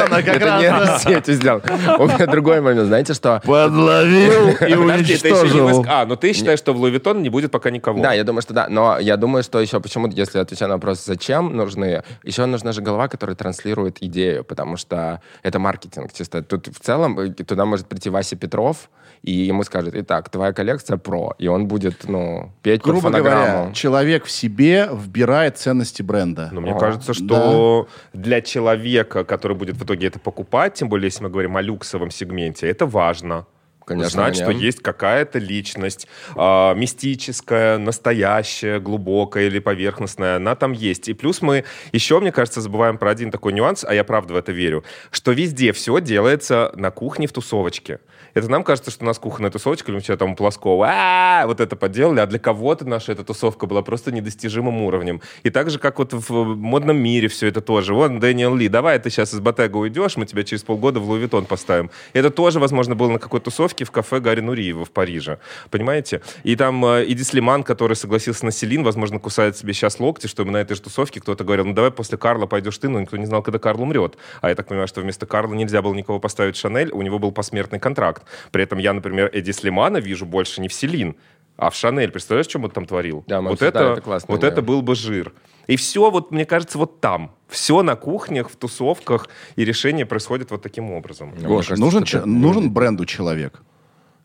создано 0.04 0.24
как 0.24 0.36
Это 0.36 0.46
раз. 0.46 0.60
не 0.62 0.68
да. 0.68 0.98
сетью 1.20 1.34
сделал. 1.34 1.62
У 1.98 2.06
меня 2.06 2.26
другой 2.26 2.60
момент. 2.60 2.86
Знаете 2.86 3.14
что? 3.14 3.40
Подловил 3.44 4.50
и 4.50 4.74
уничтожил. 4.74 5.84
А, 5.88 6.06
ну 6.06 6.16
ты 6.16 6.32
считаешь, 6.32 6.58
что 6.58 6.72
в 6.72 6.76
Луи 6.76 6.90
Виттон 6.90 7.22
не 7.22 7.28
будет 7.28 7.50
пока 7.50 7.70
никого? 7.70 8.00
Да, 8.00 8.12
я 8.12 8.24
думаю, 8.24 8.42
что 8.42 8.54
да. 8.54 8.68
Но 8.68 8.98
я 8.98 9.16
думаю, 9.16 9.42
что 9.42 9.60
еще 9.60 9.80
почему, 9.80 10.08
если 10.08 10.38
отвечать 10.38 10.68
на 10.68 10.74
вопрос, 10.74 11.04
зачем 11.04 11.56
нужны, 11.56 12.02
еще 12.22 12.46
нужна 12.46 12.72
же 12.72 12.82
голова, 12.82 13.08
которая 13.08 13.36
транслирует 13.36 14.02
идею, 14.02 14.44
потому 14.44 14.76
что 14.76 15.20
это 15.42 15.58
маркетинг 15.58 16.12
чисто. 16.12 16.42
Тут 16.42 16.68
в 16.68 16.80
целом 16.80 17.18
э, 17.18 17.30
туда 17.30 17.64
может 17.64 17.86
прийти 17.86 18.10
Вася 18.10 18.36
Петров 18.36 18.90
и 19.24 19.32
ему 19.32 19.64
скажут, 19.64 19.94
итак, 19.94 20.28
твоя 20.28 20.52
коллекция 20.52 20.98
про, 20.98 21.34
и 21.38 21.48
он 21.48 21.66
будет, 21.66 22.06
ну, 22.06 22.52
петь 22.62 22.82
под 22.82 22.90
Грубо 22.90 23.02
фонограмму. 23.04 23.52
говоря, 23.56 23.72
человек 23.72 24.26
в 24.26 24.30
себе 24.30 24.86
вбирает 24.92 25.56
ценности 25.56 26.02
бренда. 26.02 26.50
Но 26.52 26.60
мне 26.60 26.72
О, 26.72 26.78
кажется, 26.78 27.14
что 27.14 27.88
для 28.12 28.42
человека, 28.42 29.24
который 29.24 29.56
будет 29.56 29.76
в 29.76 29.84
итоге 29.84 30.08
это 30.08 30.18
покупать, 30.18 30.74
тем 30.74 30.90
более, 30.90 31.06
если 31.06 31.22
мы 31.22 31.30
говорим 31.30 31.56
о 31.56 31.62
люксовом 31.62 32.10
сегменте, 32.10 32.68
это 32.68 32.84
важно. 32.84 33.46
Конечно, 33.86 34.10
Знать, 34.10 34.36
что 34.36 34.46
конечно. 34.46 34.64
есть 34.64 34.80
какая-то 34.82 35.38
личность 35.38 36.08
а, 36.36 36.74
мистическая, 36.74 37.76
настоящая, 37.78 38.78
глубокая 38.78 39.46
или 39.46 39.58
поверхностная, 39.58 40.36
она 40.36 40.54
там 40.54 40.72
есть. 40.72 41.08
И 41.08 41.14
плюс 41.14 41.42
мы 41.42 41.64
еще, 41.92 42.18
мне 42.20 42.32
кажется, 42.32 42.60
забываем 42.60 42.98
про 42.98 43.10
один 43.10 43.30
такой 43.30 43.52
нюанс, 43.52 43.84
а 43.84 43.94
я 43.94 44.04
правда 44.04 44.34
в 44.34 44.36
это 44.36 44.52
верю, 44.52 44.84
что 45.10 45.32
везде 45.32 45.72
все 45.72 46.00
делается 46.00 46.72
на 46.76 46.90
кухне 46.90 47.26
в 47.26 47.32
тусовочке. 47.32 48.00
Это 48.34 48.50
нам 48.50 48.64
кажется, 48.64 48.90
что 48.90 49.04
у 49.04 49.06
нас 49.06 49.18
кухонная 49.18 49.50
тусовочка, 49.50 49.90
или 49.90 49.96
мы 49.96 50.02
что 50.02 50.16
там 50.16 50.32
у 50.32 50.36
Плоскова, 50.36 50.86
«А, 50.88 51.46
вот 51.46 51.60
это 51.60 51.76
поделали, 51.76 52.18
а 52.18 52.26
для 52.26 52.40
кого-то 52.40 52.84
наша 52.84 53.12
эта 53.12 53.22
тусовка 53.22 53.66
была 53.66 53.82
просто 53.82 54.10
недостижимым 54.10 54.82
уровнем. 54.82 55.20
И 55.44 55.50
так 55.50 55.70
же, 55.70 55.78
как 55.78 55.98
вот 56.00 56.12
в 56.12 56.56
модном 56.56 56.96
мире 56.96 57.28
все 57.28 57.46
это 57.46 57.60
тоже. 57.60 57.94
Вон, 57.94 58.18
Дэниел 58.18 58.56
Ли, 58.56 58.68
давай 58.68 58.98
ты 58.98 59.08
сейчас 59.10 59.34
из 59.34 59.40
Bottega 59.40 59.76
уйдешь, 59.76 60.16
мы 60.16 60.26
тебя 60.26 60.42
через 60.42 60.64
полгода 60.64 60.98
в 60.98 61.08
Louis 61.08 61.20
Vuitton 61.20 61.46
поставим. 61.46 61.90
Это 62.12 62.30
тоже, 62.30 62.58
возможно, 62.58 62.96
было 62.96 63.12
на 63.12 63.18
какой-то 63.20 63.44
тусовке 63.44 63.84
в 63.84 63.92
кафе 63.92 64.18
Гарри 64.18 64.40
Нуриева 64.40 64.84
в 64.84 64.90
Париже. 64.90 65.38
Понимаете? 65.70 66.20
И 66.42 66.56
там 66.56 66.84
э, 66.84 67.04
Эди 67.06 67.22
Слиман, 67.22 67.62
который 67.62 67.94
согласился 67.94 68.44
на 68.44 68.50
Celine, 68.50 68.82
возможно, 68.82 69.20
кусает 69.20 69.56
себе 69.56 69.72
сейчас 69.74 70.00
локти, 70.00 70.26
чтобы 70.26 70.50
на 70.50 70.56
этой 70.56 70.74
же 70.74 70.82
тусовке 70.82 71.20
кто-то 71.20 71.44
говорил, 71.44 71.66
ну 71.66 71.72
давай 71.72 71.92
после 71.92 72.18
Карла 72.18 72.46
пойдешь 72.46 72.78
ты, 72.78 72.88
но 72.88 73.00
никто 73.00 73.16
не 73.16 73.26
знал, 73.26 73.42
когда 73.42 73.60
Карл 73.60 73.82
умрет. 73.82 74.16
А 74.40 74.48
я 74.48 74.56
так 74.56 74.66
понимаю, 74.66 74.88
что 74.88 75.00
вместо 75.02 75.24
Карла 75.26 75.54
нельзя 75.54 75.82
было 75.82 75.94
никого 75.94 76.18
поставить 76.18 76.56
Шанель, 76.56 76.90
у 76.90 77.02
него 77.02 77.20
был 77.20 77.30
посмертный 77.30 77.78
контракт. 77.78 78.23
При 78.50 78.62
этом 78.62 78.78
я, 78.78 78.92
например, 78.92 79.30
Эдди 79.32 79.50
Слимана 79.52 79.98
вижу 79.98 80.26
больше 80.26 80.60
не 80.60 80.68
в 80.68 80.72
Селин, 80.72 81.16
а 81.56 81.70
в 81.70 81.74
Шанель. 81.76 82.10
Представляешь, 82.10 82.46
что 82.48 82.58
он 82.58 82.70
там 82.70 82.86
творил? 82.86 83.24
Да, 83.26 83.40
вот 83.40 83.62
это, 83.62 83.92
это 83.92 84.00
классная 84.00 84.34
вот 84.34 84.44
это 84.44 84.62
был 84.62 84.82
бы 84.82 84.94
жир. 84.94 85.32
И 85.66 85.76
все, 85.76 86.10
вот, 86.10 86.30
мне 86.30 86.44
кажется, 86.44 86.78
вот 86.78 87.00
там. 87.00 87.34
Все 87.48 87.82
на 87.82 87.96
кухнях, 87.96 88.50
в 88.50 88.56
тусовках, 88.56 89.28
и 89.56 89.64
решение 89.64 90.04
происходит 90.04 90.50
вот 90.50 90.62
таким 90.62 90.90
образом. 90.90 91.30
Мне 91.36 91.46
Гош, 91.46 91.68
кажется, 91.68 91.84
нужен, 91.84 92.02
это- 92.02 92.26
нужен 92.26 92.70
бренду 92.70 93.06
человек, 93.06 93.62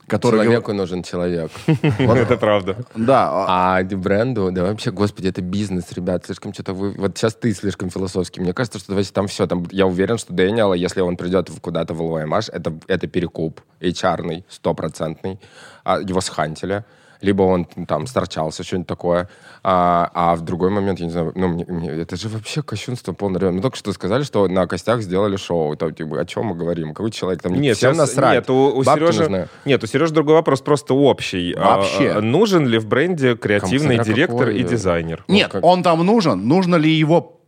который... 0.10 0.43
Человеку 0.43 0.74
нужен 0.74 1.03
человек. 1.03 1.51
Это 1.97 2.38
правда. 2.38 2.76
Да, 2.95 3.30
а- 3.32 3.78
А 3.78 3.84
бренду, 3.84 4.51
да 4.51 4.64
вообще, 4.64 4.91
господи, 4.91 5.28
это 5.28 5.41
бизнес, 5.41 5.91
ребят, 5.91 6.26
слишком 6.26 6.53
что-то 6.53 6.74
вы... 6.74 6.91
Вот 6.91 7.18
сейчас 7.18 7.36
ты 7.36 7.53
слишком 7.53 7.89
философский. 7.89 8.41
Мне 8.41 8.53
кажется, 8.53 8.80
что 8.80 9.14
там 9.14 9.28
все. 9.28 9.47
Там, 9.47 9.66
я 9.72 9.86
уверен, 9.86 10.18
что 10.18 10.34
Дэниела, 10.34 10.74
если 10.74 11.01
он 11.01 11.16
придет 11.16 11.49
куда-то 11.62 11.93
в 11.93 12.01
ЛВМаш, 12.01 12.49
это, 12.49 12.74
это 12.88 13.07
перекуп 13.07 13.62
HR-ный, 13.80 14.45
стопроцентный. 14.49 15.39
А 15.84 15.99
его 15.99 16.22
схантили. 16.22 16.84
Либо 17.22 17.44
он 17.44 17.66
там 17.66 18.08
сторчался, 18.08 18.64
что-нибудь 18.64 18.88
такое. 18.88 19.28
А, 19.62 20.10
а 20.14 20.36
в 20.36 20.42
другой 20.42 20.70
момент, 20.70 21.00
я 21.00 21.06
не 21.06 21.12
знаю, 21.12 21.34
ну, 21.36 21.50
мне- 21.50 21.66
мне- 21.68 21.90
это 21.90 22.16
же 22.16 22.30
вообще 22.30 22.62
кощунство 22.64 23.12
полное. 23.14 23.52
Мы 23.52 23.62
только 23.62 23.76
что 23.76 23.92
сказали, 23.92 24.24
что 24.24 24.48
на 24.48 24.68
костях 24.68 25.02
сделали 25.02 25.36
шоу. 25.36 25.74
Это, 25.74 25.92
типа, 25.92 26.22
о 26.22 26.26
чем 26.26 26.46
мы 26.46 26.56
говорим? 26.56 26.94
Какой 26.94 27.12
человек 27.12 27.42
там? 27.42 27.54
Нет, 27.54 27.76
всем 27.76 27.98
насрать. 27.98 28.36
Нет, 28.36 28.50
у, 28.50 28.78
у 28.78 28.84
Сережи, 28.86 29.24
нужны. 29.24 29.48
нет, 29.66 29.84
у 29.84 29.88
Сережи 29.88 30.14
другой 30.14 30.36
вопрос, 30.36 30.62
просто 30.62 30.94
общий. 30.94 31.54
А, 31.58 31.78
Вообще. 31.78 32.12
а, 32.12 32.22
нужен 32.22 32.66
ли 32.66 32.78
в 32.78 32.88
бренде 32.88 33.36
креативный 33.36 33.98
директор 34.00 34.38
какой. 34.48 34.60
и 34.60 34.64
дизайнер? 34.64 35.26
Нет, 35.28 35.52
как- 35.52 35.64
он 35.66 35.84
там 35.84 36.06
нужен. 36.06 36.48
Нужно 36.48 36.78
ли 36.78 36.90
его 36.90 37.39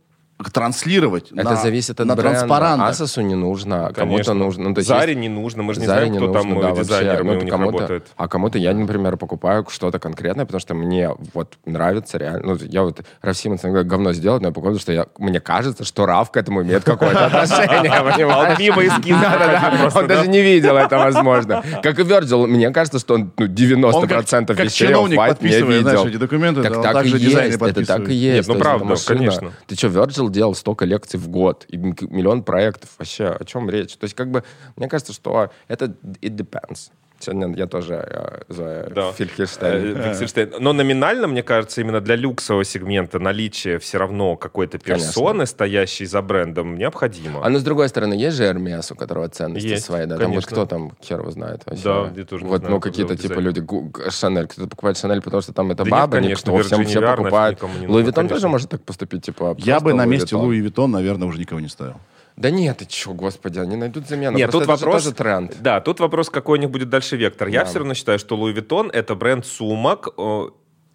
транслировать 0.50 1.30
Это 1.32 1.44
на, 1.50 1.56
зависит 1.56 2.00
от 2.00 2.06
на 2.06 2.14
бренда. 2.16 2.32
транспарантах? 2.38 2.88
Асосу 2.90 3.20
не 3.20 3.34
нужно, 3.34 3.92
кому-то 3.94 3.96
Конечно. 4.24 4.34
нужно. 4.34 4.68
Ну, 4.68 4.74
то 4.74 4.78
есть 4.80 4.88
Заре 4.88 5.12
есть- 5.12 5.20
не 5.20 5.28
нужно, 5.28 5.62
мы 5.62 5.74
же 5.74 5.80
не 5.80 5.86
Заре 5.86 6.06
знаем, 6.06 6.12
не 6.12 6.18
кто 6.18 6.26
нужно, 6.26 6.40
там 6.42 6.60
да, 6.60 6.68
э, 6.68 6.72
вообще. 6.72 7.22
Ну, 7.22 7.32
у 7.32 7.34
них 7.42 7.50
кому-то- 7.50 7.72
работает. 7.78 8.06
А 8.16 8.28
кому-то 8.28 8.58
я, 8.58 8.72
например, 8.74 9.16
покупаю 9.16 9.66
что-то 9.68 9.98
конкретное, 9.98 10.44
потому 10.46 10.60
что 10.60 10.74
мне 10.74 11.10
вот 11.34 11.54
нравится 11.64 12.18
реально. 12.18 12.54
Ну, 12.54 12.58
я 12.68 12.82
вот 12.82 13.00
Раф 13.20 13.36
Симонс 13.36 13.64
иногда 13.64 13.82
говно 13.82 14.12
сделает, 14.12 14.42
но 14.42 14.48
я 14.48 14.52
покупаю, 14.52 14.74
потому 14.78 14.80
что 14.82 14.92
я, 14.92 15.06
мне 15.18 15.40
кажется, 15.40 15.84
что 15.84 16.06
Раф 16.06 16.30
к 16.30 16.36
этому 16.36 16.62
имеет 16.62 16.84
какое-то 16.84 17.26
отношение, 17.26 17.90
понимаешь? 18.12 18.50
Он 18.56 18.58
мимо 18.58 18.84
эскиза 18.86 19.20
Да-да-да. 19.20 19.46
проходил 19.60 19.80
просто, 19.80 19.98
Он 20.00 20.06
да? 20.06 20.14
даже 20.16 20.28
не 20.30 20.40
видел 20.42 20.76
это, 20.76 20.98
возможно. 20.98 21.62
Как 21.82 21.98
и 21.98 22.02
Virgil, 22.02 22.46
мне 22.46 22.70
кажется, 22.70 22.98
что 22.98 23.14
он 23.14 23.32
ну, 23.36 23.46
90% 23.46 23.84
Он 23.94 24.08
как, 24.08 24.56
как 24.56 24.66
вещей 24.66 24.88
чиновник 24.88 25.18
Off-White 25.18 25.22
не 25.22 25.28
подписывает, 25.28 25.82
знаешь, 25.82 26.04
эти 26.06 26.16
документы, 26.16 26.62
Так, 26.62 26.72
так 26.74 26.90
и 26.90 26.94
также 26.94 27.18
дизайнер 27.18 27.50
есть, 27.62 27.62
это 27.78 27.86
так 27.86 28.08
и 28.08 28.14
есть. 28.14 28.48
Нет, 28.48 28.56
ну 28.56 28.62
правда, 28.62 28.94
конечно. 29.06 29.52
Ты 29.66 29.74
что, 29.76 29.88
Virgil 29.88 30.30
делал 30.32 30.54
столько 30.54 30.84
лекций 30.84 31.20
в 31.20 31.28
год, 31.28 31.66
и 31.68 31.76
миллион 31.76 32.42
проектов, 32.42 32.90
вообще, 32.98 33.26
о 33.28 33.44
чем 33.44 33.70
речь? 33.70 33.96
То 33.96 34.04
есть, 34.04 34.14
как 34.14 34.30
бы, 34.30 34.42
мне 34.76 34.88
кажется, 34.88 35.12
что 35.12 35.50
это 35.68 35.86
it 36.20 36.36
depends. 36.36 36.90
Сегодня 37.22 37.54
я 37.56 37.66
тоже 37.66 37.94
э, 37.94 38.40
Зоя 38.48 38.90
Да. 38.90 39.12
Фельдхерштейн. 39.12 39.96
Э. 39.96 40.58
Но 40.58 40.72
номинально, 40.72 41.28
мне 41.28 41.44
кажется, 41.44 41.80
именно 41.80 42.00
для 42.00 42.16
люксового 42.16 42.64
сегмента 42.64 43.20
наличие 43.20 43.78
все 43.78 43.98
равно 43.98 44.36
какой-то 44.36 44.78
персоны, 44.78 45.46
стоящей 45.46 46.06
за 46.06 46.20
брендом, 46.20 46.76
необходимо. 46.76 47.44
А 47.44 47.48
ну, 47.48 47.58
с 47.58 47.62
другой 47.62 47.88
стороны, 47.88 48.14
есть 48.14 48.36
же 48.36 48.44
Hermes, 48.44 48.92
у 48.92 48.96
которого 48.96 49.28
ценности 49.28 49.66
Есть, 49.66 49.84
свои, 49.84 50.06
да? 50.06 50.16
Там 50.16 50.32
вот 50.32 50.46
конечно. 50.46 50.50
кто 50.50 50.66
там, 50.66 50.92
хер 51.00 51.20
его 51.20 51.30
знает 51.30 51.62
вообще. 51.64 51.84
Да, 51.84 52.12
я 52.16 52.24
тоже 52.24 52.44
не 52.44 52.50
Вот, 52.50 52.58
знаю, 52.58 52.74
ну, 52.74 52.80
какие-то 52.80 53.16
типа 53.16 53.38
люди, 53.38 53.64
Шанель, 54.10 54.48
кто-то 54.48 54.68
покупает 54.68 54.98
Шанель, 54.98 55.22
потому 55.22 55.42
что 55.42 55.52
там 55.52 55.70
это 55.70 55.84
Да 55.84 55.90
баба, 55.90 56.18
нет, 56.18 56.30
никто, 56.32 56.50
конечно, 56.50 56.76
всем 56.76 56.80
Virgin 56.80 56.88
все 56.88 57.16
покупают. 57.16 57.62
Луи 57.62 58.02
Виттон 58.02 58.24
тоже 58.24 58.28
конечно. 58.28 58.48
может 58.48 58.70
так 58.70 58.82
поступить, 58.82 59.24
типа, 59.24 59.54
Я 59.58 59.78
бы 59.78 59.94
на 59.94 60.06
месте. 60.06 60.34
Луи 60.34 60.58
Виттон, 60.58 60.90
наверное, 60.90 61.28
уже 61.28 61.38
никого 61.38 61.60
не 61.60 61.68
ставил. 61.68 61.96
Да 62.36 62.50
нет, 62.50 62.78
ты 62.78 62.86
чё, 62.86 63.12
господи, 63.12 63.58
они 63.58 63.76
найдут 63.76 64.08
замену. 64.08 64.36
Нет, 64.38 64.50
Просто 64.50 64.66
тут 64.66 64.74
это 64.74 64.80
же 64.80 64.86
вопрос... 64.86 65.02
тоже 65.04 65.14
тренд. 65.14 65.56
Да, 65.60 65.80
тут 65.80 66.00
вопрос, 66.00 66.30
какой 66.30 66.58
у 66.58 66.60
них 66.60 66.70
будет 66.70 66.88
дальше 66.88 67.16
вектор. 67.16 67.48
Я 67.48 67.60
Да. 67.60 67.66
все 67.66 67.78
равно 67.78 67.94
считаю, 67.94 68.18
что 68.18 68.36
Louis 68.36 68.52
Vuitton— 68.52 68.90
это 68.92 69.14
бренд 69.14 69.44
сумок 69.46 70.08
э, 70.16 70.46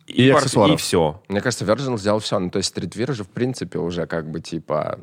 И 0.07 0.29
пар- 0.31 0.37
аксессуаров. 0.41 0.73
И 0.73 0.77
все. 0.77 1.21
Мне 1.27 1.41
кажется, 1.41 1.63
Virgil 1.65 1.97
сделал 1.97 2.19
все. 2.19 2.39
Ну, 2.39 2.49
то 2.49 2.57
есть 2.57 2.69
streetwear 2.69 3.13
же, 3.13 3.23
в 3.23 3.29
принципе, 3.29 3.77
уже 3.79 4.07
как 4.07 4.29
бы, 4.31 4.39
типа, 4.41 4.99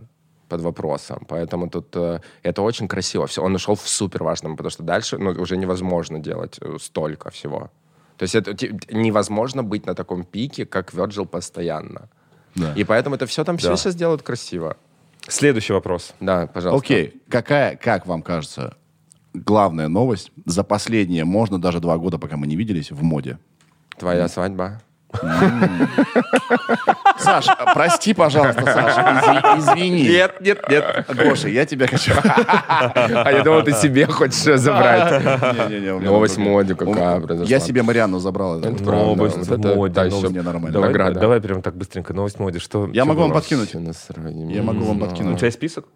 под 0.49 0.61
вопросом. 0.61 1.25
Поэтому 1.29 1.71
тут 1.71 1.95
э, 1.97 2.21
это 2.43 2.63
очень 2.63 2.89
красиво. 2.89 3.27
Все, 3.27 3.43
он 3.43 3.55
ушел 3.55 3.75
в 3.77 3.89
супер 3.89 4.25
важном, 4.25 4.57
потому 4.57 4.71
что 4.71 4.83
дальше 4.83 5.19
ну, 5.19 5.31
уже 5.31 5.57
невозможно 5.57 6.19
делать 6.19 6.59
э, 6.61 6.77
столько 6.81 7.31
всего. 7.31 7.71
То 8.19 8.25
есть 8.25 8.35
это 8.35 8.55
невозможно 8.91 9.63
быть 9.63 9.87
на 9.87 9.95
таком 9.95 10.25
пике, 10.25 10.67
как 10.67 10.93
Virgil 10.95 11.27
постоянно. 11.27 12.09
Да. 12.55 12.73
И 12.77 12.85
поэтому 12.85 13.17
это 13.17 13.27
все 13.27 13.43
там 13.45 13.57
все 13.57 13.69
Да. 13.71 13.77
сейчас 13.77 13.95
делают 13.97 14.23
красиво. 14.23 14.77
Следующий 15.29 15.73
вопрос. 15.73 16.15
Да, 16.21 16.47
пожалуйста. 16.47 16.85
Окей, 16.85 17.23
какая, 17.29 17.77
как 17.77 18.07
вам 18.07 18.23
кажется, 18.23 18.77
главная 19.33 19.89
новость 19.89 20.31
за 20.45 20.65
последние, 20.65 21.25
можно 21.25 21.61
даже 21.61 21.81
два 21.81 21.99
года, 21.99 22.19
пока 22.19 22.37
мы 22.37 22.47
не 22.47 22.57
виделись, 22.57 22.91
в 22.91 23.03
моде? 23.03 23.39
Твоя 23.99 24.29
свадьба. 24.29 24.81
Саш, 27.25 27.47
прости, 27.75 28.15
пожалуйста, 28.15 28.63
Саша, 28.65 29.01
изви- 29.01 29.59
извини. 29.59 30.09
Нет, 30.09 30.41
нет, 30.41 30.59
нет. 30.69 31.07
Гоша, 31.09 31.49
я 31.49 31.65
тебя 31.67 31.87
хочу... 31.87 32.13
А 32.25 33.31
я 33.33 33.43
думал, 33.43 33.63
ты 33.63 33.73
себе 33.73 34.07
хочешь 34.07 34.59
забрать. 34.61 35.23
Не-не-не, 35.23 35.93
у 35.95 35.99
меня 36.01 36.11
Новость 36.11 36.39
моде 36.39 36.75
какая 36.75 37.19
У- 37.19 37.23
произошла. 37.23 37.51
Я 37.51 37.61
себе 37.61 37.83
Марианну 37.83 38.19
забрал. 38.19 38.61
Новость 38.61 39.49
та 39.49 39.57
новость 39.57 39.97
еще 39.97 40.43
нормально. 40.43 40.71
Давай, 40.71 40.89
награда. 40.91 41.21
давай 41.21 41.41
прям 41.41 41.63
так 41.63 41.75
быстренько. 41.77 42.13
Новость 42.13 42.39
моде. 42.39 42.59
Что, 42.59 42.89
Я 42.93 43.05
могу 43.05 43.23
вам 43.23 43.33
подкинуть. 43.33 43.73
Я 43.75 44.63
могу 44.63 44.85
вам 44.85 44.97
У 44.97 45.01
подкинуть. 45.01 45.39
тебя 45.39 45.47
есть 45.47 45.57
список? 45.59 45.87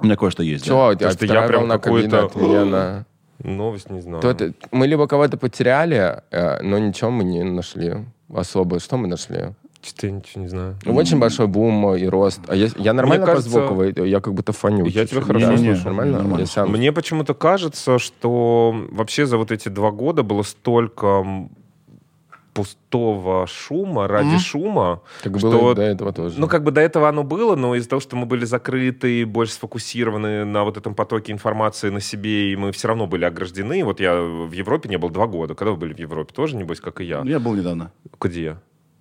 У 0.00 0.04
меня 0.04 0.16
кое-что 0.16 0.42
есть. 0.42 0.66
да. 0.66 0.72
Потому 0.92 1.10
что 1.12 1.26
я 1.26 1.42
прям 1.42 1.68
какую-то-. 1.68 3.04
Новость 3.44 3.90
не 3.90 4.00
знаю. 4.00 4.20
То 4.20 4.30
это- 4.30 4.52
мы 4.72 4.86
либо 4.88 5.06
кого-то 5.06 5.36
потеряли, 5.36 6.22
э, 6.32 6.60
но 6.62 6.78
ничего 6.78 7.10
мы 7.12 7.22
не 7.24 7.44
нашли 7.44 7.94
особо. 8.34 8.80
Что 8.80 8.96
мы 8.96 9.06
нашли? 9.06 9.54
Что-то 9.80 10.06
я 10.08 10.12
ничего 10.12 10.42
не 10.42 10.48
знаю. 10.48 10.76
Ну, 10.84 10.94
Очень 10.94 11.18
большой 11.18 11.46
бум 11.46 11.94
и 11.94 12.06
рост. 12.06 12.40
А 12.48 12.54
я, 12.56 12.68
я 12.76 12.92
нормально 12.92 13.24
кажется, 13.26 13.50
по 13.50 13.66
звуку? 13.66 13.82
Я 14.04 14.20
как 14.20 14.34
будто 14.34 14.52
фоню. 14.52 14.84
я 14.86 14.90
чуть-чуть. 14.90 15.10
тебя 15.10 15.20
хорошо 15.22 15.46
Да? 15.46 15.56
слышу. 15.56 15.84
Нормально? 15.84 16.18
Нормально. 16.18 16.40
Я 16.40 16.46
сам- 16.46 16.70
Мне 16.70 16.92
почему-то 16.92 17.34
кажется, 17.34 17.98
что 18.00 18.74
вообще 18.90 19.24
за 19.26 19.36
вот 19.38 19.52
эти 19.52 19.68
два 19.68 19.90
года 19.92 20.22
было 20.24 20.42
столько 20.42 21.24
пустого 22.54 23.46
шума 23.46 24.08
ради 24.08 24.26
Мгм. 24.30 24.38
шума, 24.40 25.00
Так 25.22 25.38
что 25.38 25.50
было 25.50 25.72
и 25.72 25.74
до 25.76 25.82
этого 25.82 26.12
тоже. 26.12 26.40
Ну, 26.40 26.48
как 26.48 26.64
бы 26.64 26.72
до 26.72 26.80
этого 26.80 27.08
оно 27.08 27.22
было, 27.22 27.54
но 27.54 27.76
из-за 27.76 27.88
того, 27.88 28.00
что 28.00 28.16
мы 28.16 28.26
были 28.26 28.44
закрыты, 28.44 29.24
больше 29.26 29.52
сфокусированы 29.52 30.44
на 30.44 30.64
вот 30.64 30.76
этом 30.76 30.94
потоке 30.96 31.30
информации 31.32 31.90
на 31.90 32.00
себе, 32.00 32.52
и 32.52 32.56
мы 32.56 32.72
все 32.72 32.88
равно 32.88 33.06
были 33.06 33.24
ограждены. 33.24 33.84
Вот 33.84 34.00
я 34.00 34.20
в 34.20 34.50
Европе 34.50 34.88
не 34.88 34.98
был 34.98 35.10
два 35.10 35.28
года. 35.28 35.54
Когда 35.54 35.70
вы 35.70 35.76
были 35.76 35.92
в 35.92 35.98
Европе? 36.00 36.34
Тоже, 36.34 36.56
небось, 36.56 36.80
как 36.80 37.00
и 37.00 37.04
я. 37.04 37.22
Я 37.24 37.38
был 37.38 37.54
недавно 37.54 37.92
Где 38.20 38.42
я? 38.42 38.58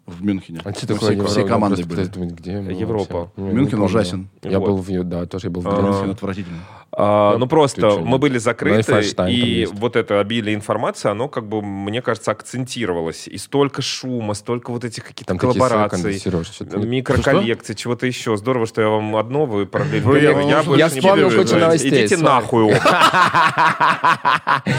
В 0.07 0.23
Мюнхене. 0.23 0.61
А 0.63 0.71
что 0.73 0.87
такое 0.87 0.99
все, 0.99 1.11
Европа? 1.11 1.29
все 1.31 1.45
команды 1.45 1.85
были. 1.85 2.05
думать, 2.05 2.31
где 2.31 2.59
мы 2.61 2.71
Европа. 2.71 3.29
вообще? 3.35 3.55
Мюнхен 3.55 3.81
ужасен. 3.81 4.29
Я 4.41 4.59
Вот. 4.59 4.67
был 4.69 4.77
в 4.77 5.03
да, 5.03 5.25
тоже 5.25 5.47
я 5.47 5.51
был 5.51 5.61
в 5.61 5.67
А. 5.67 5.81
Мюнхен 5.81 6.11
отвратительный. 6.11 6.59
А, 6.99 7.33
ну, 7.33 7.39
Ну, 7.39 7.47
просто 7.47 7.99
мы 7.99 8.17
были 8.17 8.39
закрыты, 8.39 9.03
там 9.13 9.27
и 9.27 9.67
вот 9.71 9.95
это 9.95 10.19
обилие 10.19 10.55
информации, 10.55 11.09
оно, 11.09 11.27
как 11.27 11.47
бы, 11.47 11.61
мне 11.61 12.01
кажется, 12.01 12.31
акцентировалось. 12.31 13.27
И 13.27 13.37
столько 13.37 13.83
шума, 13.83 14.33
столько 14.33 14.71
вот 14.71 14.83
этих 14.83 15.03
каких-то 15.03 15.27
Там 15.27 15.37
коллабораций, 15.37 16.19
микроколлекций, 16.75 17.75
чего-то 17.75 18.07
еще. 18.07 18.35
Здорово, 18.35 18.65
что 18.65 18.81
я 18.81 18.87
вам 18.87 19.15
одно, 19.15 19.45
вы 19.45 19.67
параллельно. 19.67 20.11
Я 20.13 20.31
я 20.31 20.89
не 20.89 20.99
вспомнил 20.99 21.29
кучу 21.29 21.55
новостей, 21.55 22.05
Идите 22.05 22.17
нахуй. 22.17 22.73
Там 22.73 22.81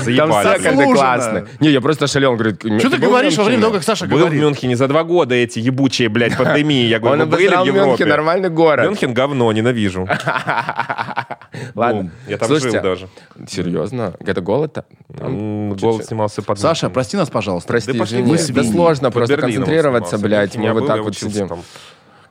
Заебали. 0.02 0.58
Заслуженно. 0.58 0.94
классные. 0.94 1.46
Не, 1.60 1.70
я 1.70 1.80
просто 1.80 2.08
шалел, 2.08 2.34
говорит... 2.34 2.60
Что 2.80 2.90
ты 2.90 2.98
говоришь 2.98 3.36
во 3.36 3.44
время 3.44 3.62
того, 3.62 3.74
как 3.74 3.84
Саша 3.84 4.06
Был 4.06 4.16
в 4.16 4.20
говорит? 4.20 4.40
Мюнхене 4.40 4.76
за 4.76 4.88
два 4.88 5.04
года 5.04 5.36
эти 5.36 5.60
ебучие, 5.60 6.08
блядь, 6.08 6.36
пандемии. 6.36 6.86
Я 6.86 6.98
говорю, 6.98 7.26
вы 7.26 7.30
были 7.30 7.46
в 7.46 7.64
Европе? 7.64 7.86
Мюнхен, 7.90 8.08
нормальный 8.08 8.50
город. 8.50 8.84
Мюнхен 8.86 9.14
говно, 9.14 9.52
ненавижу. 9.52 10.08
Ладно. 11.74 12.07
Я 12.26 12.38
там 12.38 12.48
Слушайте, 12.48 12.78
жил 12.78 12.82
даже. 12.82 13.08
Серьезно? 13.48 14.14
Это 14.20 14.40
голод-то? 14.40 14.84
Там. 15.16 15.74
Голод 15.76 16.04
снимался 16.04 16.42
под 16.42 16.58
Саша, 16.58 16.90
прости 16.90 17.16
нас, 17.16 17.30
пожалуйста. 17.30 17.68
Прости, 17.68 17.92
Да 17.92 17.98
пошли 17.98 18.20
извини. 18.20 18.32
мы 18.32 18.62
Да 18.62 18.64
сложно 18.64 19.08
Под 19.08 19.14
просто 19.14 19.36
Берлином 19.36 19.54
концентрироваться, 19.64 20.16
снимался. 20.18 20.26
блядь. 20.26 20.56
Мы 20.56 20.72
вот 20.72 20.86
так 20.86 21.00
вот 21.02 21.16
сидим. 21.16 21.48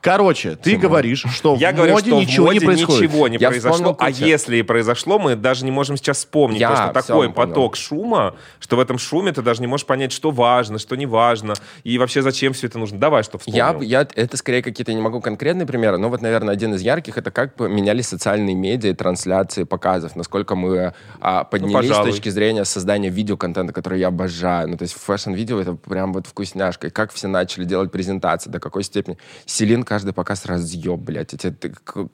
Короче, 0.00 0.56
ты 0.56 0.76
говоришь, 0.76 1.24
что 1.32 1.56
Я 1.56 1.72
в 1.72 1.76
говорю, 1.76 1.92
моде 1.94 2.10
что 2.10 2.20
ничего 2.20 2.44
в 2.44 2.48
моде 2.48 2.58
не 2.60 2.64
происходит. 2.66 3.02
ничего 3.02 3.28
не 3.28 3.36
Я 3.38 3.48
произошло, 3.50 3.96
а 3.98 4.10
если 4.10 4.56
и 4.58 4.62
произошло, 4.62 5.18
мы 5.18 5.36
даже 5.36 5.64
не 5.64 5.70
можем 5.70 5.96
сейчас 5.96 6.18
вспомнить, 6.18 6.60
Я 6.60 6.70
потому 6.70 6.90
что 6.90 6.94
такой 7.08 7.30
понял. 7.32 7.48
поток 7.48 7.76
шума, 7.76 8.34
что 8.60 8.76
в 8.76 8.80
этом 8.80 8.98
шуме 8.98 9.32
ты 9.32 9.42
даже 9.42 9.60
не 9.60 9.66
можешь 9.66 9.86
понять, 9.86 10.12
что 10.12 10.30
важно, 10.30 10.78
что 10.78 10.96
не 10.96 11.06
важно, 11.06 11.54
и 11.84 11.98
вообще 11.98 12.22
зачем 12.22 12.52
все 12.52 12.66
это 12.68 12.78
нужно. 12.78 12.98
Давай, 12.98 13.22
что 13.22 13.38
вспомнил. 13.38 13.80
Я, 13.80 14.00
я, 14.00 14.08
это 14.14 14.36
скорее 14.36 14.62
какие-то, 14.62 14.92
не 14.92 15.00
могу 15.00 15.20
конкретные 15.20 15.66
примеры, 15.66 15.98
но 15.98 16.08
вот, 16.08 16.22
наверное, 16.22 16.54
один 16.54 16.74
из 16.74 16.82
ярких, 16.82 17.18
это 17.18 17.30
как 17.30 17.58
менялись 17.60 18.08
социальные 18.08 18.54
медиа, 18.54 18.94
трансляции 18.94 19.64
показов, 19.64 20.16
насколько 20.16 20.54
мы 20.54 20.92
а, 21.20 21.44
поднялись 21.44 21.86
с 21.86 21.88
Ну, 21.88 21.88
пожалуй. 21.94 22.10
точки 22.12 22.28
зрения 22.28 22.64
создания 22.64 23.08
видеоконтента, 23.10 23.72
который 23.72 24.00
я 24.00 24.08
обожаю. 24.08 24.68
Ну, 24.68 24.76
то 24.76 24.82
есть 24.82 24.94
фэшн-видео 24.94 25.60
это 25.60 25.74
прям 25.74 26.12
вот 26.12 26.26
вкусняшка. 26.26 26.86
И 26.88 26.90
как 26.90 27.12
все 27.12 27.28
начали 27.28 27.64
делать 27.64 27.90
презентации, 27.90 28.50
до 28.50 28.60
какой 28.60 28.82
степени. 28.84 29.18
Селин 29.46 29.84
каждый 29.88 30.12
показ 30.12 30.44
разъеб, 30.44 30.98
блядь. 30.98 31.32
Эти, 31.32 31.54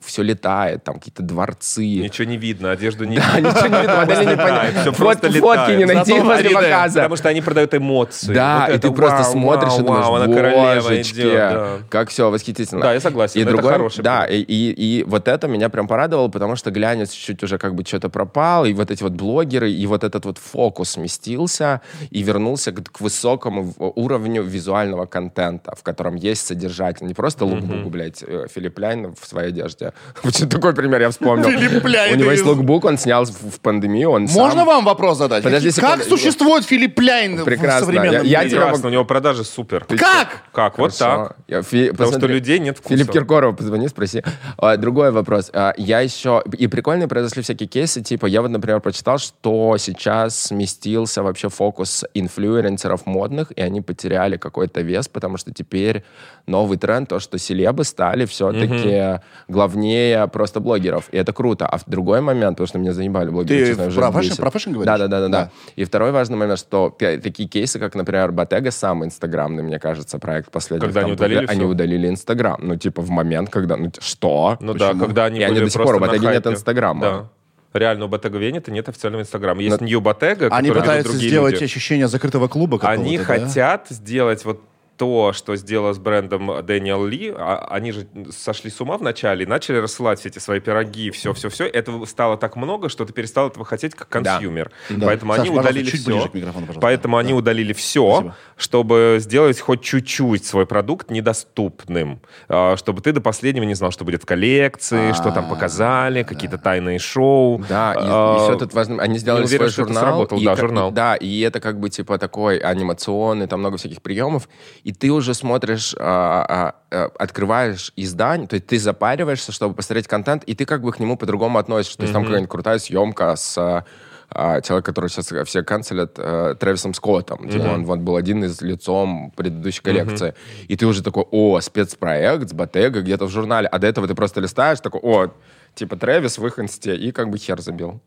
все 0.01 0.23
летает, 0.23 0.85
там 0.85 0.95
какие-то 0.95 1.21
дворцы. 1.21 1.85
Ничего 1.85 2.25
не 2.25 2.37
видно, 2.37 2.71
одежду 2.71 3.03
не 3.03 3.17
Да, 3.33 3.39
ничего 3.41 3.67
не 3.67 3.81
видно, 3.81 3.97
модели 3.97 4.29
не 4.29 4.37
понятно. 4.37 4.91
Фотки 4.93 5.71
не 5.75 5.85
найти 5.85 6.11
3D, 6.13 6.53
показа. 6.53 6.99
Потому 7.01 7.15
что 7.17 7.29
они 7.29 7.41
продают 7.41 7.73
эмоции. 7.73 8.33
Да, 8.33 8.67
и 8.67 8.71
ты 8.71 8.87
это 8.87 8.91
просто 8.93 9.23
смотришь 9.25 9.73
и 9.73 9.81
думаешь, 9.81 10.83
божечки, 10.83 11.85
как 11.89 12.09
все 12.09 12.31
восхитительно. 12.31 12.81
Да, 12.81 12.93
я 12.93 13.01
согласен, 13.01 13.41
И 13.41 13.43
это 13.43 13.61
хороший 13.61 14.03
да, 14.03 14.25
и, 14.29 15.03
вот 15.05 15.27
это 15.27 15.47
меня 15.47 15.67
прям 15.69 15.87
порадовало, 15.87 16.29
потому 16.29 16.55
что 16.55 16.71
глянец 16.71 17.11
чуть 17.11 17.43
уже 17.43 17.57
как 17.57 17.75
бы 17.75 17.83
что-то 17.85 18.09
пропал, 18.09 18.65
и 18.65 18.73
вот 18.73 18.89
эти 18.89 19.03
вот 19.03 19.11
блогеры, 19.11 19.69
и 19.69 19.85
вот 19.85 20.03
этот 20.05 20.25
вот 20.25 20.37
фокус 20.37 20.91
сместился 20.91 21.81
и 22.09 22.23
вернулся 22.23 22.71
к, 22.71 23.01
высокому 23.01 23.73
уровню 23.77 24.43
визуального 24.43 25.05
контента, 25.05 25.75
в 25.75 25.83
котором 25.83 26.15
есть 26.15 26.47
содержатель. 26.47 27.05
Не 27.05 27.13
просто 27.13 27.45
лукбук, 27.69 27.91
блядь, 27.91 28.23
э, 28.25 28.47
Филипп 28.53 28.79
Ляйн 28.79 29.15
в 29.19 29.27
своей 29.27 29.49
одежде. 29.49 29.93
Вот 30.23 30.49
такой 30.49 30.73
пример 30.73 31.01
я 31.01 31.09
вспомнил. 31.09 31.49
Филипп 31.49 31.85
Ляйн 31.85 32.15
У 32.15 32.17
него 32.17 32.31
есть 32.31 32.45
лукбук, 32.45 32.85
он 32.85 32.97
снял 32.97 33.25
в, 33.25 33.59
пандемию, 33.59 34.09
он 34.11 34.23
Можно 34.25 34.65
вам 34.65 34.85
вопрос 34.85 35.17
задать? 35.17 35.43
Подожди 35.43 35.71
как 35.79 36.03
существует 36.03 36.65
Филипп 36.65 36.99
Ляйн 36.99 37.35
в 37.35 37.45
современном 37.45 38.25
Я- 38.25 38.43
мире? 38.43 38.55
Прекрасно, 38.55 38.87
у 38.87 38.91
него 38.91 39.05
продажи 39.05 39.43
супер. 39.43 39.85
Как? 39.85 40.43
Как? 40.51 40.77
Вот 40.77 40.97
так. 40.97 41.35
Потому 41.47 42.11
что 42.11 42.27
людей 42.27 42.59
нет 42.59 42.77
вкуса. 42.77 42.95
Филипп 42.95 43.11
Киркоров, 43.11 43.57
позвони, 43.57 43.87
спроси. 43.87 44.23
А, 44.57 44.77
другой 44.77 45.11
вопрос. 45.11 45.49
А, 45.53 45.73
я 45.77 46.01
еще... 46.01 46.43
И 46.57 46.67
прикольные 46.67 47.07
произошли 47.07 47.41
всякие 47.41 47.67
кейсы, 47.67 48.01
типа, 48.01 48.25
я 48.25 48.41
вот, 48.41 48.51
например, 48.51 48.79
прочитал, 48.79 49.17
что 49.17 49.77
сейчас 49.77 50.39
сместился 50.39 51.23
вообще 51.23 51.49
фокус 51.49 52.03
инфлюенсеров 52.13 53.05
модных, 53.05 53.51
и 53.55 53.61
они 53.61 53.81
потеряли 53.81 54.37
какой-то 54.37 54.81
вес, 54.81 55.07
потому 55.07 55.37
что 55.37 55.53
теперь 55.53 56.03
новый 56.47 56.77
тренд, 56.77 57.09
то, 57.09 57.19
что 57.19 57.37
селебы 57.55 57.83
стали 57.83 58.25
все-таки 58.25 59.19
главнее 59.47 60.27
просто 60.27 60.59
блогеров. 60.59 61.07
И 61.11 61.17
это 61.17 61.33
круто. 61.33 61.65
А 61.65 61.77
в 61.77 61.83
другой 61.87 62.21
момент, 62.21 62.57
потому 62.57 62.67
что 62.67 62.79
меня 62.79 62.93
заебали 62.93 63.29
блогеры, 63.29 63.59
Ты 63.59 63.67
честно, 63.67 63.87
уже 63.87 63.99
про 63.99 64.07
fashion- 64.09 64.37
про 64.39 64.51
fashion 64.51 64.71
говоришь? 64.71 64.85
Да, 64.85 65.07
да, 65.07 65.19
да, 65.21 65.27
да. 65.27 65.51
И 65.75 65.83
второй 65.85 66.11
важный 66.11 66.37
момент, 66.37 66.59
что 66.59 66.95
такие 66.99 67.47
кейсы, 67.47 67.79
как, 67.79 67.95
например, 67.95 68.31
Bottega, 68.31 68.71
самый 68.71 69.07
инстаграмный, 69.07 69.63
мне 69.63 69.79
кажется, 69.79 70.19
проект 70.19 70.51
последний. 70.51 70.85
Когда 70.87 71.01
там, 71.01 71.05
они 71.09 71.13
удалили 71.13 71.45
Они 71.47 71.59
всё? 71.59 71.67
удалили 71.67 72.09
Инстаграм. 72.09 72.59
Ну, 72.61 72.75
типа, 72.75 73.01
в 73.01 73.09
момент, 73.09 73.49
когда... 73.49 73.77
Ну, 73.77 73.91
что? 73.99 74.57
Ну 74.59 74.73
да, 74.73 74.93
когда 74.93 75.25
они 75.25 75.39
И 75.39 75.43
они 75.43 75.53
были 75.55 75.65
до 75.65 75.69
сих 75.71 75.81
пор, 75.81 75.95
у 75.95 75.99
Bottega 75.99 76.31
нет. 76.31 76.47
Инстаграма. 76.47 77.01
Да. 77.01 77.29
Реально, 77.73 78.05
у 78.05 78.07
Bottega 78.07 78.39
Veneta 78.39 78.71
нет 78.71 78.87
официального 78.87 79.21
Инстаграма. 79.21 79.61
Есть 79.61 79.81
New 79.81 79.99
Bottega, 79.99 80.47
Они 80.49 80.69
который 80.69 80.69
ведут 80.69 80.81
пытаются 80.81 81.13
сделать 81.17 81.53
люди. 81.55 81.63
ощущение 81.65 82.07
закрытого 82.07 82.47
клуба 82.47 82.79
Они 82.83 83.17
да? 83.17 83.23
хотят 83.25 83.87
сделать 83.89 84.45
вот 84.45 84.61
то, 84.97 85.33
что 85.33 85.55
сделала 85.55 85.93
с 85.93 85.97
брендом 85.99 86.65
Дэниел 86.65 87.05
Ли, 87.05 87.33
а- 87.35 87.67
они 87.69 87.91
же 87.91 88.07
сошли 88.31 88.69
с 88.71 88.79
ума 88.81 88.97
вначале 88.97 89.43
и 89.43 89.45
начали 89.47 89.77
рассылать 89.77 90.19
все 90.19 90.29
эти 90.29 90.39
свои 90.39 90.59
пироги, 90.59 91.11
все-все-все. 91.11 91.65
Этого 91.65 92.05
стало 92.05 92.37
так 92.37 92.55
много, 92.55 92.87
что 92.89 93.03
ты 93.05 93.11
перестал 93.13 93.47
этого 93.47 93.65
хотеть 93.65 93.93
как 93.95 94.07
consumer. 94.09 94.71
Да. 94.89 95.07
Поэтому 95.07 95.33
Саш, 95.33 95.47
они 95.47 95.57
удалили 95.57 95.89
все. 95.91 96.31
Поэтому 96.79 97.15
Да. 97.17 97.19
они 97.21 97.33
удалили 97.33 97.73
все, 97.73 98.09
Спасибо. 98.11 98.35
чтобы 98.57 99.17
сделать 99.19 99.59
хоть 99.59 99.81
чуть-чуть 99.81 100.45
свой 100.45 100.65
продукт 100.65 101.09
недоступным. 101.11 102.21
А, 102.47 102.75
Чтобы 102.77 103.01
ты 103.01 103.11
до 103.11 103.21
последнего 103.21 103.63
не 103.63 103.73
знал, 103.73 103.91
что 103.91 104.05
будет 104.05 104.23
в 104.23 104.25
коллекции, 104.25 105.11
что 105.13 105.31
там 105.31 105.45
А, 105.45 105.49
показали, 105.49 106.23
какие-то 106.23 106.57
тайные 106.57 106.99
шоу. 106.99 107.63
Да, 107.67 107.93
и, 107.93 107.97
А, 107.99 108.39
все 108.43 108.57
тут 108.57 108.73
важно. 108.73 109.01
Они 109.01 109.17
сделали 109.17 109.41
не 109.41 109.47
уверен, 109.47 109.69
свой 109.69 109.85
журнал. 109.87 110.23
и 110.25 110.43
Да, 110.45 110.51
как- 110.51 110.59
журнал. 110.59 110.91
Да, 110.91 111.15
и 111.15 111.41
это 111.41 111.59
как 111.59 111.79
бы 111.79 111.89
типа 111.89 112.17
такой 112.17 112.57
анимационный, 112.57 113.47
там 113.47 113.59
много 113.59 113.77
всяких 113.77 114.01
приемов. 114.01 114.47
И 114.85 114.93
ты 114.93 115.11
уже 115.11 115.33
смотришь, 115.33 115.95
а, 115.97 116.45
а, 116.47 116.75
а, 116.91 117.11
открываешь 117.17 117.91
издание, 117.95 118.47
то 118.47 118.53
есть 118.53 118.67
ты 118.67 118.77
запариваешься, 118.77 119.51
чтобы 119.51 119.73
посмотреть 119.73 120.07
контент, 120.07 120.43
и 120.43 120.53
ты 120.53 120.65
как 120.65 120.83
бы 120.83 120.91
к 120.91 120.99
нему 120.99 121.17
по-другому 121.17 121.57
относишься. 121.57 121.97
То 121.97 122.03
есть 122.03 122.13
там 122.13 122.23
какая-нибудь 122.23 122.51
крутая 122.51 122.77
съемка 122.77 123.35
с 123.35 123.57
а, 123.57 123.83
а, 124.29 124.61
человек, 124.61 124.85
который 124.85 125.09
сейчас 125.09 125.31
все 125.47 125.63
канцелят, 125.63 126.13
э, 126.17 126.53
Трэвисом 126.59 126.93
Скоттом. 126.93 127.49
Типа 127.49 127.63
он 127.63 127.85
вот 127.85 127.99
был 127.99 128.15
один 128.15 128.43
из 128.43 128.61
лицом 128.61 129.33
предыдущей 129.35 129.81
коллекции. 129.81 130.35
И 130.67 130.75
ты 130.75 130.85
уже 130.85 131.01
такой, 131.01 131.25
о, 131.31 131.59
спецпроект 131.61 132.49
с 132.49 132.53
Ботега 132.53 133.01
где-то 133.01 133.25
в 133.25 133.29
журнале. 133.29 133.67
А 133.67 133.79
до 133.79 133.87
этого 133.87 134.07
ты 134.07 134.13
просто 134.13 134.39
листаешь, 134.39 134.81
такой, 134.81 135.01
о, 135.01 135.31
типа 135.73 135.95
Трэвис 135.95 136.37
в 136.37 136.45
их 136.45 136.59
инсте, 136.59 136.95
и 136.95 137.11
как 137.11 137.31
бы 137.31 137.39
хер 137.39 137.59
забил. 137.59 138.01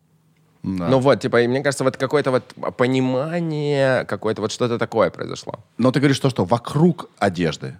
Да. 0.76 0.88
Ну 0.88 0.98
вот, 0.98 1.20
типа, 1.20 1.40
и 1.42 1.48
мне 1.48 1.62
кажется, 1.62 1.84
вот 1.84 1.96
какое-то 1.96 2.30
вот 2.30 2.44
понимание, 2.76 4.04
какое-то 4.04 4.42
вот 4.42 4.52
что-то 4.52 4.78
такое 4.78 5.10
произошло. 5.10 5.54
Но 5.78 5.90
ты 5.92 6.00
говоришь 6.00 6.18
то, 6.20 6.30
что 6.30 6.44
вокруг 6.44 7.08
одежды. 7.18 7.78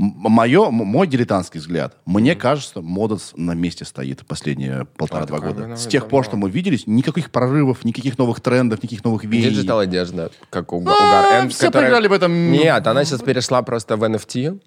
Мое, 0.00 0.70
мой 0.70 1.08
дилетантский 1.08 1.58
взгляд. 1.58 1.96
Мне 2.06 2.36
кажется, 2.36 2.80
мода 2.80 3.16
с- 3.16 3.32
на 3.36 3.54
месте 3.54 3.84
стоит 3.84 4.24
последние 4.24 4.84
полтора-два 4.96 5.40
года. 5.40 5.74
С 5.76 5.88
тех 5.88 6.06
пор, 6.08 6.24
что 6.24 6.36
мы 6.36 6.48
виделись, 6.50 6.86
никаких 6.86 7.32
прорывов, 7.32 7.84
никаких 7.84 8.16
новых 8.16 8.40
трендов, 8.40 8.80
никаких 8.80 9.02
новых 9.02 9.24
веяний. 9.24 9.50
Диджитал 9.50 9.80
одежда, 9.80 10.30
как 10.50 10.72
у, 10.72 10.80
А, 10.82 10.84
Гар 10.84 11.42
Н, 11.42 11.48
все 11.50 11.66
которая- 11.66 11.88
проиграли 11.90 12.06
в 12.06 12.12
этом. 12.12 12.52
Нет, 12.52 12.86
она 12.86 13.04
сейчас 13.04 13.22
перешла 13.22 13.62
просто 13.62 13.96
в 13.96 14.04
NFT. 14.04 14.60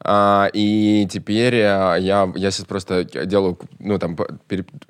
А, 0.00 0.48
и 0.52 1.06
теперь 1.10 1.56
э, 1.56 1.96
я, 1.98 2.30
я 2.34 2.50
сейчас 2.50 2.66
просто 2.66 3.04
делаю, 3.04 3.58
ну, 3.80 3.98
там, 3.98 4.16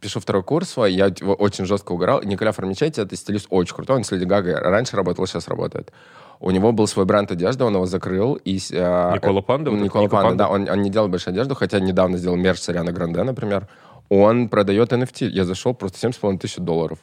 пишу 0.00 0.20
второй 0.20 0.42
курс 0.42 0.70
свой, 0.70 0.92
я 0.92 1.06
очень 1.06 1.64
жестко 1.64 1.92
угорал. 1.92 2.22
Николя 2.22 2.52
Формичетти, 2.52 3.00
это 3.00 3.16
стилист 3.16 3.46
очень 3.48 3.74
крутой, 3.74 3.96
он 3.96 4.04
с 4.04 4.12
Леди 4.12 4.24
Гагой 4.24 4.54
раньше 4.54 4.96
работал, 4.96 5.26
сейчас 5.26 5.48
работает. 5.48 5.92
У 6.40 6.50
него 6.50 6.72
был 6.72 6.86
свой 6.86 7.04
бренд 7.04 7.32
одежды, 7.32 7.64
он 7.64 7.74
его 7.74 7.86
закрыл. 7.86 8.34
И, 8.34 8.58
э, 8.70 9.12
Никола 9.14 9.40
Панда? 9.40 9.70
Это 9.70 9.80
Никола 9.80 10.04
Нико 10.04 10.12
Панда, 10.12 10.28
Панда? 10.28 10.44
да. 10.44 10.50
Он, 10.50 10.68
он 10.68 10.82
не 10.82 10.90
делал 10.90 11.08
больше 11.08 11.30
одежду, 11.30 11.54
хотя 11.54 11.80
недавно 11.80 12.18
сделал 12.18 12.36
мерч 12.36 12.60
с 12.60 12.68
Арианой 12.68 12.92
Гранде, 12.92 13.22
например. 13.22 13.66
Он 14.08 14.48
продает 14.48 14.92
NFT. 14.92 15.28
Я 15.28 15.44
зашел, 15.44 15.74
просто 15.74 16.06
7,5 16.08 16.38
тысяч 16.38 16.56
долларов. 16.56 16.98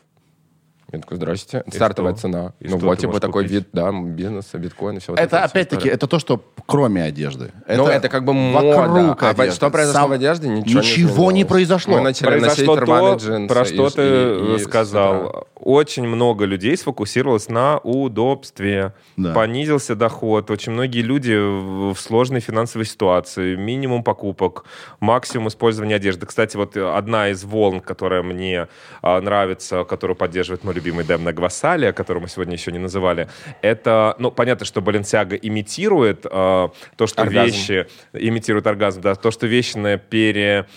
Я 0.95 1.01
такой, 1.01 1.17
здрасте. 1.17 1.63
Стартовая 1.71 2.13
что? 2.13 2.21
цена. 2.21 2.53
И 2.59 2.67
ну 2.67 2.77
что 2.77 2.85
вот, 2.87 2.99
типа, 2.99 3.19
такой 3.19 3.43
купить? 3.43 3.51
вид, 3.51 3.67
да, 3.73 3.91
бизнеса, 3.91 4.57
биткоина, 4.57 4.99
все. 4.99 5.13
Это, 5.15 5.43
опять-таки, 5.43 5.89
это 5.89 6.07
то, 6.07 6.19
что 6.19 6.41
кроме 6.65 7.03
одежды. 7.03 7.51
Ну, 7.67 7.87
это 7.87 8.09
как 8.09 8.23
бы 8.25 8.33
вокруг 8.53 8.87
мода. 8.87 9.17
А 9.19 9.29
одежды. 9.29 9.55
что 9.55 9.69
произошло 9.69 10.01
Сам- 10.01 10.09
в 10.09 10.13
одежде? 10.13 10.47
Ничего, 10.47 10.81
Ничего 10.81 11.31
не 11.31 11.41
изменилось. 11.41 11.49
произошло. 11.49 11.93
Мы 11.97 12.01
начали 12.01 12.25
Произошло 12.27 12.75
носить 12.75 12.85
то, 12.85 13.15
джинсы. 13.15 13.47
про 13.53 13.61
и- 13.61 13.65
что 13.65 13.89
ты 13.89 14.01
и- 14.01 14.55
и 14.55 14.59
сказал. 14.59 15.47
Очень 15.65 16.05
много 16.07 16.45
людей 16.45 16.77
сфокусировалось 16.77 17.49
на 17.49 17.79
удобстве. 17.79 18.93
Да. 19.17 19.33
Понизился 19.33 19.95
доход. 19.95 20.51
Очень 20.51 20.73
многие 20.73 21.01
люди 21.01 21.33
в 21.35 21.95
сложной 21.97 22.39
финансовой 22.39 22.85
ситуации. 22.85 23.55
Минимум 23.55 24.03
покупок, 24.03 24.65
максимум 24.99 25.47
использования 25.47 25.95
одежды. 25.95 26.27
Кстати, 26.27 26.55
вот 26.55 26.77
одна 26.77 27.29
из 27.29 27.43
волн, 27.43 27.79
которая 27.79 28.21
мне 28.21 28.67
а, 29.01 29.19
нравится, 29.19 29.85
которую 29.85 30.15
поддерживает 30.15 30.63
мой 30.63 30.75
любимый 30.75 31.03
Демна 31.03 31.33
Гвасалия, 31.33 31.93
которого 31.93 32.21
мы 32.21 32.29
сегодня 32.29 32.53
еще 32.53 32.71
не 32.71 32.77
называли, 32.77 33.27
это, 33.63 34.15
ну, 34.19 34.29
понятно, 34.29 34.67
что 34.67 34.81
Баленсиага 34.81 35.35
имитирует 35.35 36.27
а, 36.29 36.69
то, 36.95 37.07
что 37.07 37.23
Оргазм. 37.23 37.47
вещи 37.47 37.87
имитируют 38.13 38.67
оргазм, 38.67 39.01
да, 39.01 39.15
то, 39.15 39.31
что 39.31 39.47
вещи 39.47 39.77
на 39.77 39.97
пере 39.97 40.67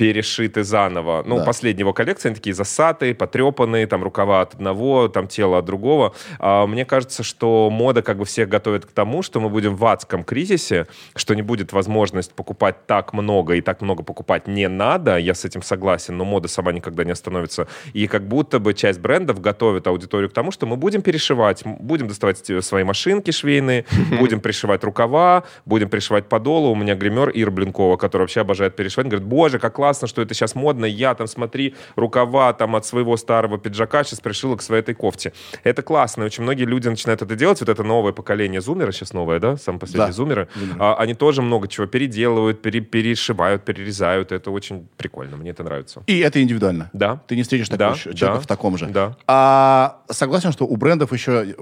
перешиты 0.00 0.64
заново. 0.64 1.22
Ну, 1.26 1.36
Да. 1.36 1.44
последние 1.44 1.80
его 1.80 1.92
коллекции, 1.92 2.28
они 2.28 2.34
такие 2.34 2.54
засатые, 2.54 3.14
потрепанные, 3.14 3.86
там 3.86 4.02
рукава 4.02 4.40
от 4.40 4.54
одного, 4.54 5.08
там 5.08 5.26
тело 5.28 5.58
от 5.58 5.66
другого. 5.66 6.14
А, 6.38 6.66
мне 6.66 6.86
кажется, 6.86 7.22
что 7.22 7.68
мода 7.70 8.00
как 8.00 8.16
бы 8.16 8.24
всех 8.24 8.48
готовит 8.48 8.86
к 8.86 8.92
тому, 8.92 9.20
что 9.22 9.40
мы 9.40 9.50
будем 9.50 9.76
в 9.76 9.84
адском 9.84 10.24
кризисе, 10.24 10.86
что 11.14 11.34
не 11.34 11.42
будет 11.42 11.74
возможность 11.74 12.32
покупать 12.32 12.86
так 12.86 13.12
много 13.12 13.56
и 13.56 13.60
так 13.60 13.82
много 13.82 14.02
покупать 14.02 14.48
не 14.48 14.68
надо, 14.68 15.18
я 15.18 15.34
с 15.34 15.44
этим 15.44 15.62
согласен, 15.62 16.16
но 16.16 16.24
мода 16.24 16.48
сама 16.48 16.72
никогда 16.72 17.04
не 17.04 17.12
остановится. 17.12 17.66
И 17.92 18.06
как 18.06 18.26
будто 18.26 18.58
бы 18.58 18.72
часть 18.72 19.00
брендов 19.00 19.42
готовит 19.42 19.86
аудиторию 19.86 20.30
к 20.30 20.32
тому, 20.32 20.50
что 20.50 20.64
мы 20.64 20.76
будем 20.76 21.02
перешивать, 21.02 21.62
будем 21.66 22.08
доставать 22.08 22.38
свои 22.64 22.84
машинки 22.84 23.32
швейные, 23.32 23.84
будем 24.18 24.40
пришивать 24.40 24.82
рукава, 24.82 25.42
будем 25.66 25.90
пришивать 25.90 26.24
подолы. 26.24 26.70
У 26.70 26.74
меня 26.74 26.94
гример 26.94 27.30
Ира 27.34 27.50
Блинкова, 27.50 27.98
который 27.98 28.22
вообще 28.22 28.40
обожает 28.40 28.76
перешивать, 28.76 29.06
говорит, 29.06 29.28
боже, 29.28 29.58
как 29.58 29.74
классно, 29.74 29.89
что 29.92 30.22
это 30.22 30.34
сейчас 30.34 30.54
модно, 30.54 30.84
я 30.84 31.14
там, 31.14 31.26
смотри, 31.26 31.74
рукава 31.96 32.52
там 32.52 32.76
от 32.76 32.86
своего 32.86 33.16
старого 33.16 33.58
пиджака 33.58 34.04
сейчас 34.04 34.20
пришила 34.20 34.56
к 34.56 34.62
своей 34.62 34.82
этой 34.82 34.94
кофте. 34.94 35.32
Это 35.64 35.82
классно, 35.82 36.22
и 36.22 36.26
очень 36.26 36.42
многие 36.42 36.64
люди 36.64 36.88
начинают 36.88 37.22
это 37.22 37.34
делать, 37.36 37.60
вот 37.60 37.68
это 37.68 37.82
новое 37.82 38.12
поколение 38.12 38.60
зумера, 38.60 38.92
сейчас 38.92 39.12
новое, 39.12 39.38
да, 39.40 39.56
самые 39.56 39.80
последние 39.80 40.06
Да. 40.08 40.12
зумеры, 40.12 40.48
а, 40.78 40.94
они 40.94 41.14
тоже 41.14 41.42
много 41.42 41.68
чего 41.68 41.86
переделывают, 41.86 42.62
пере- 42.62 42.80
перешивают, 42.80 43.64
перерезают, 43.64 44.32
это 44.32 44.50
очень 44.50 44.88
прикольно, 44.96 45.36
мне 45.36 45.50
это 45.50 45.62
нравится. 45.64 46.02
И 46.06 46.18
это 46.20 46.42
индивидуально. 46.42 46.90
Да. 46.92 47.20
Ты 47.26 47.36
не 47.36 47.42
встретишь 47.42 47.68
Да, 47.68 47.76
такого 47.76 47.96
ч- 47.96 48.14
человека 48.14 48.38
да, 48.38 48.40
в 48.40 48.46
таком 48.46 48.76
же. 48.78 48.86
да. 48.86 49.16
А 49.26 50.02
согласен, 50.10 50.52
что 50.52 50.66
у 50.66 50.76
брендов 50.76 51.12
еще 51.12 51.54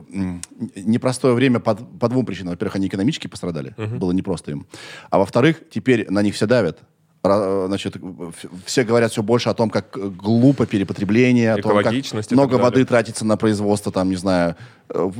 непростое 0.74 1.34
время 1.34 1.60
по, 1.60 1.74
по 1.74 2.08
двум 2.08 2.24
причинам. 2.26 2.50
Во-первых, 2.52 2.76
они 2.76 2.86
экономически 2.88 3.26
пострадали. 3.26 3.74
Было 3.76 4.12
непросто 4.12 4.50
им. 4.50 4.66
А 5.10 5.18
во-вторых, 5.18 5.62
теперь 5.70 6.06
на 6.10 6.22
них 6.22 6.34
все 6.34 6.46
давят. 6.46 6.78
Значит, 7.22 7.96
все 8.64 8.84
говорят 8.84 9.10
все 9.10 9.22
больше 9.22 9.48
о 9.48 9.54
том, 9.54 9.70
как 9.70 9.96
э, 9.96 10.08
глупо 10.08 10.66
перепотребление, 10.66 11.54
о 11.54 11.56
том, 11.62 11.82
как 11.82 12.30
много 12.30 12.54
воды 12.54 12.84
тратится 12.84 13.24
на 13.24 13.36
производство, 13.36 13.90
там, 13.90 14.08
не 14.08 14.16
знаю, 14.16 14.54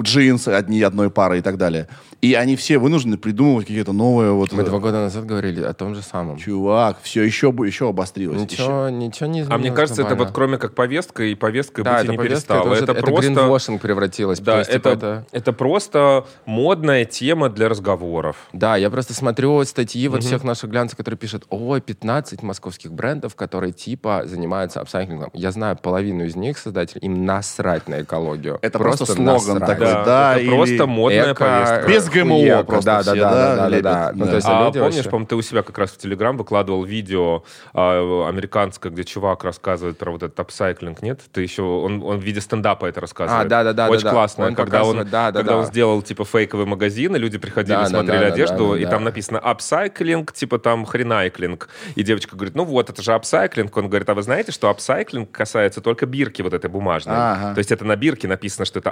джинсы 0.03 0.51
одни 0.51 0.83
одной 0.83 1.11
пары 1.11 1.39
и 1.39 1.43
так 1.43 1.57
далее. 1.57 1.89
И 2.21 2.35
они 2.35 2.57
все 2.57 2.79
вынуждены 2.79 3.17
придумывать 3.17 3.67
какие-то 3.67 3.93
новые 3.93 4.33
вот... 4.33 4.53
Мы 4.53 4.63
э, 4.63 4.67
два 4.67 4.81
года 4.81 4.99
назад 4.99 5.25
говорили 5.25 5.63
о 5.63 5.73
том 5.73 5.95
же 5.95 6.03
самом. 6.03 6.37
Чувак, 6.37 6.99
все 7.03 7.23
еще, 7.23 7.55
еще 7.65 7.91
обострилось. 7.91 8.43
еще. 8.43 8.63
Ничего, 8.63 8.89
ничего 8.89 9.27
не 9.27 9.41
изменилось. 9.41 9.49
А 9.51 9.59
мне 9.59 9.71
кажется, 9.71 10.03
это 10.03 10.17
вот 10.17 10.33
кроме 10.33 10.59
как 10.59 10.75
повестка, 10.75 11.23
и 11.23 11.35
повесткой 11.37 11.85
да, 11.85 11.93
быть 11.93 12.03
это 12.05 12.13
не 12.13 12.17
повестка, 12.17 12.35
перестало. 12.35 12.61
это, 12.61 12.71
уже- 12.71 12.83
Это, 12.83 12.93
это 12.93 13.03
просто... 13.03 13.31
гринвошинг 13.31 13.81
превратилось. 13.81 14.41
Да, 14.41 14.59
есть, 14.59 14.73
типа, 14.73 14.89
это, 14.89 15.27
это 15.31 15.53
просто 15.53 16.27
модная 16.45 17.05
тема 17.05 17.49
для 17.51 17.69
разговоров. 17.69 18.37
Да, 18.53 18.77
я 18.77 18.91
просто 18.91 19.15
смотрю 19.15 19.65
статьи 19.65 20.09
вот 20.09 20.25
всех 20.25 20.43
наших 20.43 20.71
глянцев, 20.71 20.97
которые 20.97 21.19
пишут, 21.19 21.45
ой, 21.51 21.81
15 21.81 22.43
московских 22.43 22.93
брендов, 22.93 23.37
которые 23.37 23.73
типа 23.73 24.23
занимаются 24.25 24.81
апсайклингом. 24.81 25.31
Я 25.35 25.53
знаю 25.53 25.77
половину 25.77 26.25
из 26.25 26.35
них, 26.35 26.59
создателей, 26.59 27.03
им 27.03 27.25
насрать 27.25 27.89
на 27.89 28.03
экологию. 28.03 28.59
Это 28.61 28.79
просто 28.79 29.07
слоган 29.07 29.58
такой, 29.67 29.87
Да, 29.87 30.05
да, 30.05 30.33
это 30.35 30.43
или 30.43 30.55
просто 30.55 30.87
модная 30.87 31.33
Эко, 31.33 31.45
повестка. 31.45 31.89
Без 31.89 32.09
ГМО 32.09 32.35
хуека, 32.37 32.63
просто 32.65 32.85
да, 32.91 33.03
все, 33.03 33.15
да, 33.15 33.31
да, 33.31 33.31
да, 33.31 33.57
да, 33.57 33.71
да, 33.71 33.81
да. 33.83 34.11
Ну, 34.15 34.25
да. 34.25 34.31
то 34.31 34.37
есть 34.37 34.49
А 34.49 34.65
люди 34.65 34.79
помнишь, 34.79 34.95
вообще- 34.97 35.11
по-моему, 35.11 35.27
ты 35.27 35.37
у 35.37 35.43
себя 35.43 35.63
как 35.63 35.79
раз 35.79 35.91
в 35.91 35.99
Телеграм 35.99 36.37
выкладывал 36.37 36.85
видео 36.85 37.43
а, 37.75 38.29
американское, 38.29 38.93
где 38.93 39.05
чувак 39.05 39.45
рассказывает 39.45 39.99
про 39.99 40.11
вот 40.13 40.23
этот 40.23 40.39
upcycling, 40.41 41.03
нет? 41.03 41.21
Ты 41.33 41.43
еще, 41.43 41.63
он, 41.63 42.03
он 42.03 42.19
в 42.19 42.23
виде 42.23 42.41
стендапа 42.41 42.87
это 42.87 43.01
рассказывает. 43.01 43.47
А, 43.47 43.49
да-да-да, 43.49 43.89
Очень 43.89 44.05
да-да. 44.05 44.15
классно, 44.15 44.47
Он 44.47 44.55
когда, 44.55 44.79
он, 44.79 44.85
показывает, 44.85 45.11
да-да-да. 45.11 45.39
когда 45.41 45.57
он 45.59 45.67
сделал 45.67 46.03
типа 46.03 46.25
фейковый 46.25 46.67
магазин, 46.67 47.15
и 47.17 47.19
люди 47.19 47.39
приходили, 47.39 47.75
Да, 47.77 47.83
да, 47.83 47.89
смотрели 47.89 48.19
да, 48.21 48.29
да, 48.29 48.35
одежду, 48.35 48.73
да, 48.73 48.79
и 48.79 48.85
да. 48.85 48.91
там 48.91 49.05
написано 49.05 49.39
upcycling, 49.39 50.33
типа 50.33 50.59
там 50.59 50.85
хренайклинг. 50.85 51.69
И 51.95 52.03
девочка 52.03 52.37
говорит, 52.37 52.55
ну 52.55 52.65
вот, 52.65 52.91
это 52.91 53.03
же 53.03 53.13
upcycling. 53.13 53.77
Он 53.77 53.89
говорит, 53.89 54.09
а 54.09 54.15
вы 54.15 54.23
знаете, 54.23 54.53
что 54.53 54.69
upcycling 54.71 55.31
касается 55.31 55.81
только 55.81 56.07
бирки 56.07 56.43
вот 56.43 56.53
этой 56.55 56.71
бумажной? 56.71 57.15
Ага. 57.17 57.55
То 57.55 57.59
есть 57.59 57.73
это 57.73 57.85
на 57.85 57.97
бирке 57.97 58.29
написано, 58.29 58.65
что 58.65 58.79
это 58.79 58.91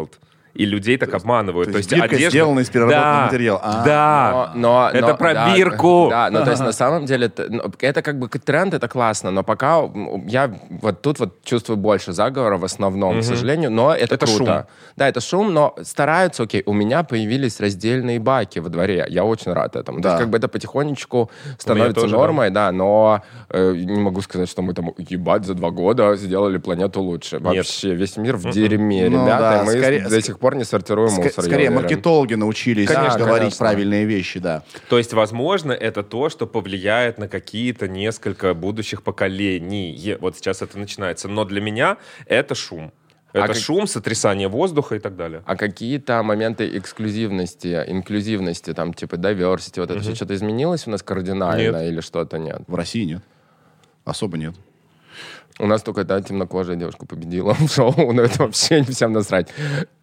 recycled. 0.00 0.39
И 0.54 0.64
людей 0.66 0.96
так 0.98 1.14
обманывают. 1.14 1.70
то 1.70 1.78
есть 1.78 1.92
бирка 1.92 2.16
сделана 2.16 2.60
из 2.60 2.70
переработанного 2.70 3.14
Да, 3.16 3.24
материала. 3.26 3.60
А. 3.62 3.84
Да, 3.84 4.52
Но, 4.54 4.60
но- 4.70 4.90
это 4.92 5.08
но- 5.08 5.16
про 5.16 5.34
да, 5.34 5.54
бирку. 5.56 6.08
Да, 6.10 6.28
ну 6.30 6.44
то 6.44 6.50
есть 6.50 6.62
на 6.62 6.72
самом 6.72 7.06
деле 7.06 7.26
это, 7.26 7.46
ну, 7.48 7.62
это 7.78 8.02
как 8.02 8.18
бы 8.18 8.28
тренд, 8.28 8.74
это 8.74 8.88
классно, 8.88 9.30
но 9.30 9.42
пока 9.44 9.82
я 10.26 10.50
вот 10.70 11.02
тут 11.02 11.20
вот 11.20 11.42
чувствую 11.44 11.76
больше 11.76 12.12
заговора 12.12 12.56
в 12.56 12.64
основном, 12.64 13.20
к 13.20 13.24
сожалению, 13.24 13.70
но 13.70 13.94
это, 13.94 14.14
Это 14.16 14.26
круто. 14.26 14.44
шум. 14.44 14.64
Да, 14.96 15.08
это 15.08 15.20
шум, 15.20 15.54
но 15.54 15.74
стараются, 15.82 16.42
окей, 16.42 16.62
у 16.66 16.72
меня 16.72 17.02
появились 17.04 17.60
раздельные 17.60 18.18
баки 18.18 18.58
во 18.58 18.68
дворе, 18.70 19.06
я 19.08 19.24
очень 19.24 19.52
рад 19.52 19.76
этому. 19.76 19.98
То 19.98 20.02
Да. 20.04 20.08
есть 20.10 20.20
как 20.22 20.30
бы 20.30 20.38
это 20.38 20.48
потихонечку 20.48 21.30
становится 21.58 22.00
тоже, 22.02 22.16
нормой, 22.16 22.50
да, 22.50 22.72
но 22.72 23.22
э, 23.50 23.72
не 23.76 24.00
могу 24.00 24.20
сказать, 24.20 24.48
что 24.48 24.62
мы 24.62 24.74
там, 24.74 24.92
ебать, 24.98 25.44
за 25.44 25.54
два 25.54 25.70
года 25.70 26.16
сделали 26.16 26.58
планету 26.58 27.00
лучше. 27.02 27.38
Вообще, 27.38 27.94
весь 27.94 28.16
мир 28.16 28.36
в 28.36 28.50
дерьме, 28.50 29.08
Ну 29.08 29.22
ребята, 29.24 29.56
да, 29.58 29.62
мы 29.64 29.72
скорее- 29.72 30.08
до 30.08 30.20
сих 30.22 30.38
пор 30.40 30.56
не 30.56 30.64
сортируем 30.64 31.10
Ск- 31.10 31.22
мусор, 31.24 31.44
скорее, 31.44 31.70
маркетологи 31.70 32.34
научились 32.34 32.88
Конечно, 32.88 33.18
говорить 33.18 33.40
конечно. 33.40 33.58
правильные 33.66 34.04
вещи, 34.04 34.40
да. 34.40 34.62
То 34.88 34.98
есть, 34.98 35.12
возможно, 35.12 35.70
это 35.72 36.02
то, 36.02 36.28
что 36.28 36.46
повлияет 36.46 37.18
на 37.18 37.28
какие-то 37.28 37.86
несколько 37.86 38.54
будущих 38.54 39.02
поколений. 39.02 40.16
Вот 40.20 40.36
сейчас 40.36 40.62
это 40.62 40.78
начинается. 40.78 41.28
Но 41.28 41.44
для 41.44 41.60
меня 41.60 41.98
это 42.26 42.54
шум. 42.54 42.92
Это 43.32 43.46
как- 43.46 43.56
шум, 43.56 43.86
сотрясание 43.86 44.48
воздуха 44.48 44.96
и 44.96 44.98
так 44.98 45.14
далее. 45.14 45.42
А 45.46 45.54
какие-то 45.54 46.20
моменты 46.24 46.76
эксклюзивности, 46.76 47.84
инклюзивности, 47.86 48.72
там, 48.74 48.92
типа, 48.92 49.14
diversity, 49.14 49.78
вот 49.80 49.90
это 49.90 50.00
все 50.00 50.16
что-то 50.16 50.34
изменилось 50.34 50.88
у 50.88 50.90
нас 50.90 51.02
кардинально 51.02 51.78
Нет. 51.82 51.92
или 51.92 52.00
что-то 52.00 52.38
нет? 52.38 52.62
В 52.66 52.74
России 52.74 53.04
нет. 53.04 53.22
Особо 54.04 54.36
нет. 54.36 54.54
У 55.60 55.66
нас 55.66 55.82
только 55.82 56.04
та 56.04 56.20
темнокожая 56.22 56.76
девушка 56.76 57.06
победила 57.06 57.52
в 57.54 57.68
шоу, 57.68 58.12
но 58.12 58.22
это 58.22 58.44
вообще 58.44 58.82
всем 58.84 59.12
насрать. 59.12 59.48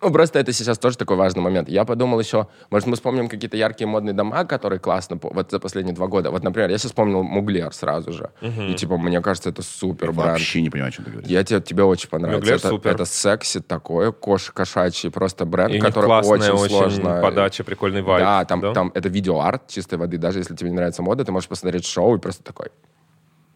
Ну, 0.02 0.12
просто 0.12 0.38
это 0.40 0.54
сейчас 0.54 0.78
тоже 0.78 0.98
такой 0.98 1.18
важный 1.18 1.42
момент. 1.42 1.68
Я 1.68 1.84
подумал 1.84 2.20
еще, 2.20 2.48
может, 2.70 2.88
мы 2.88 2.96
вспомним 2.96 3.28
какие-то 3.28 3.58
яркие 3.58 3.88
модные 3.88 4.14
дома, 4.14 4.46
которые 4.46 4.80
классно, 4.80 5.18
вот 5.22 5.50
за 5.52 5.60
последние 5.60 5.96
два 5.96 6.08
года. 6.08 6.30
Вот, 6.30 6.44
например, 6.44 6.70
я 6.70 6.78
сейчас 6.78 6.92
вспомнил 6.92 7.24
Муглер 7.24 7.74
сразу 7.74 8.12
же. 8.12 8.30
И, 8.42 8.76
типа, 8.76 8.98
мне 8.98 9.20
кажется, 9.22 9.50
это 9.50 9.64
супер 9.64 10.12
бренд. 10.12 10.32
Вообще 10.32 10.62
не 10.62 10.70
понимаю, 10.70 10.90
о 10.90 10.92
чем 10.92 11.06
ты 11.06 11.12
говоришь. 11.12 11.30
Я 11.30 11.44
тебе, 11.44 11.60
тебе 11.62 11.84
очень 11.84 12.10
понравится. 12.10 12.40
Муглер 12.40 12.56
это, 12.58 12.70
супер. 12.70 12.92
это 12.92 13.06
секси 13.06 13.60
такое, 13.60 14.12
кош, 14.12 14.52
кошачий, 14.52 15.10
просто 15.10 15.46
бренд, 15.46 15.74
И 15.74 15.80
который 15.80 16.06
классная 16.06 16.52
очень, 16.52 16.52
очень 16.52 16.76
сложно. 16.76 17.22
подача, 17.22 17.64
прикольный 17.64 18.04
вайб. 18.04 18.24
Да, 18.24 18.46
там, 18.46 18.74
там 18.74 18.92
это 18.94 19.10
видеоарт 19.10 19.68
чистой 19.68 19.98
воды. 19.98 20.18
Даже 20.18 20.40
если 20.40 20.56
тебе 20.56 20.70
не 20.70 20.76
нравится 20.76 21.02
мода, 21.02 21.26
ты 21.26 21.32
можешь 21.32 21.50
посмотреть 21.50 21.86
шоу 21.86 22.16
и 22.16 22.20
просто 22.20 22.44
такой. 22.44 22.68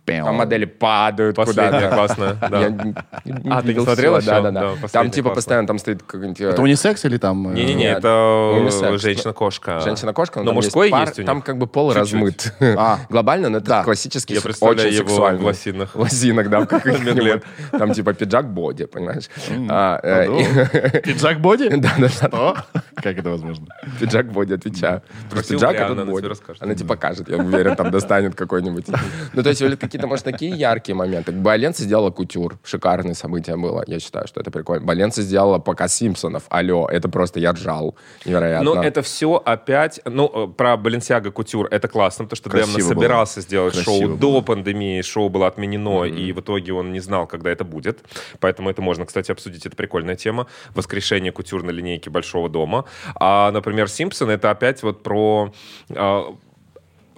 Там 0.06 0.36
модели 0.36 0.66
падают 0.66 1.36
куда-то. 1.38 1.80
не 3.26 3.50
А, 3.52 3.62
ты 3.62 3.74
не 3.74 3.80
всего, 3.80 4.20
всё? 4.20 4.22
Да, 4.22 4.42
да, 4.42 4.52
Да, 4.52 4.88
Там 4.92 5.12
типа 5.12 5.30
постоянно 5.30 5.68
там 5.68 5.78
стоит 5.80 6.04
какой-нибудь... 6.04 6.42
э, 6.42 6.50
Это 6.50 6.62
унисекс 6.62 7.06
или 7.06 7.18
там... 7.18 7.50
э, 7.50 7.54
Не-не-не, 7.54 7.86
это 7.92 8.98
женщина-кошка. 8.98 9.80
Женщина-кошка, 9.82 10.40
но 10.40 10.46
Но 10.46 10.52
там 10.52 10.58
есть 10.58 10.68
мужской 10.76 10.90
пар, 10.90 11.02
есть 11.08 11.20
у 11.20 11.22
них. 11.22 11.28
Там 11.28 11.42
как 11.42 11.58
бы 11.58 11.68
пол 11.68 11.94
Чуть-чуть. 11.94 12.14
размыт. 12.14 12.54
А. 12.78 13.00
Глобально, 13.10 13.50
но 13.50 13.58
это 13.60 13.68
Да. 13.68 13.84
классический, 13.84 14.34
Я 14.34 14.40
с- 14.40 14.44
представляю 14.44 14.88
очень 14.90 14.98
его 15.00 15.08
сексуальный. 15.10 15.42
в 15.42 15.46
лосинах. 15.46 15.96
В 15.96 16.00
лосинах, 16.00 16.50
да, 16.50 16.60
в 16.62 16.66
каких-нибудь. 16.68 17.44
Там 17.72 17.94
типа 17.94 18.14
пиджак-боди, 18.14 18.86
понимаешь? 18.86 19.30
А, 19.70 20.00
э, 20.04 20.26
Ну, 20.28 20.40
и- 20.40 21.02
Пиджак 21.02 21.40
боди? 21.40 21.70
Да, 21.70 21.92
да. 21.98 22.10
Что? 22.10 22.58
Как 22.96 23.18
это 23.18 23.30
возможно? 23.30 23.68
Пиджак 24.00 24.32
боди, 24.32 24.54
отвечаю. 24.54 25.02
Пиджак, 25.48 25.76
а 25.80 25.88
тут 25.88 25.98
она 26.00 26.02
тебе 26.04 26.12
боди. 26.12 26.28
Она 26.60 26.76
тебе 26.76 26.88
покажет, 26.88 27.30
я 27.30 27.38
уверен, 27.38 27.76
там 27.76 27.92
достанет 27.92 28.36
какой-нибудь. 28.36 28.86
Ну, 29.34 29.44
то 29.44 29.50
есть, 29.50 29.62
какие-то, 29.92 30.08
может, 30.08 30.24
такие 30.24 30.52
яркие 30.56 30.96
моменты. 30.96 31.34
Баленса 31.34 31.84
сделала 31.84 32.12
кутюр. 32.12 32.58
Шикарное 32.64 33.14
событие 33.14 33.58
было. 33.58 33.84
Я 33.88 34.00
считаю, 34.00 34.26
что 34.26 34.40
это 34.40 34.50
прикольно. 34.50 34.86
Баленса 34.86 35.22
сделала 35.22 35.60
показ 35.60 35.94
Симпсонов. 35.96 36.44
Алло, 36.50 36.88
это 36.88 37.10
просто 37.10 37.40
я 37.42 37.52
ржал. 37.52 37.96
Невероятно. 38.26 38.76
Ну, 38.76 38.82
это 38.82 39.02
все 39.02 39.42
опять... 39.44 40.00
Ну, 40.06 40.32
э, 40.34 40.48
про 40.48 40.78
Баленсиага 40.78 41.32
Кутюр 41.32 41.68
это 41.72 41.90
классно, 41.90 42.26
потому 42.26 42.38
что 42.38 42.50
Красиво 42.50 42.78
Демна 42.78 42.90
было. 42.90 43.02
собирался 43.02 43.42
сделать 43.42 43.74
Красиво 43.74 43.98
шоу 43.98 44.08
было. 44.08 44.18
до 44.18 44.42
пандемии, 44.42 45.02
шоу 45.02 45.30
было 45.30 45.48
отменено, 45.48 46.06
и 46.06 46.32
в 46.32 46.40
итоге 46.40 46.72
он 46.74 46.94
не 46.94 47.02
знал, 47.02 47.28
когда 47.28 47.50
это 47.50 47.66
будет. 47.66 48.00
Поэтому 48.40 48.70
это 48.70 48.82
можно, 48.82 49.06
кстати, 49.06 49.32
обсудить. 49.32 49.66
Это 49.66 49.76
прикольная 49.76 50.16
тема. 50.16 50.48
Воскрешение 50.74 51.34
Кутюр 51.34 51.64
на 51.64 51.72
линейке 51.72 52.10
Большого 52.10 52.48
дома. 52.48 52.86
А, 53.16 53.52
например, 53.52 53.90
Симпсон 53.90 54.30
это 54.30 54.52
опять 54.52 54.84
вот 54.84 55.04
про... 55.04 55.54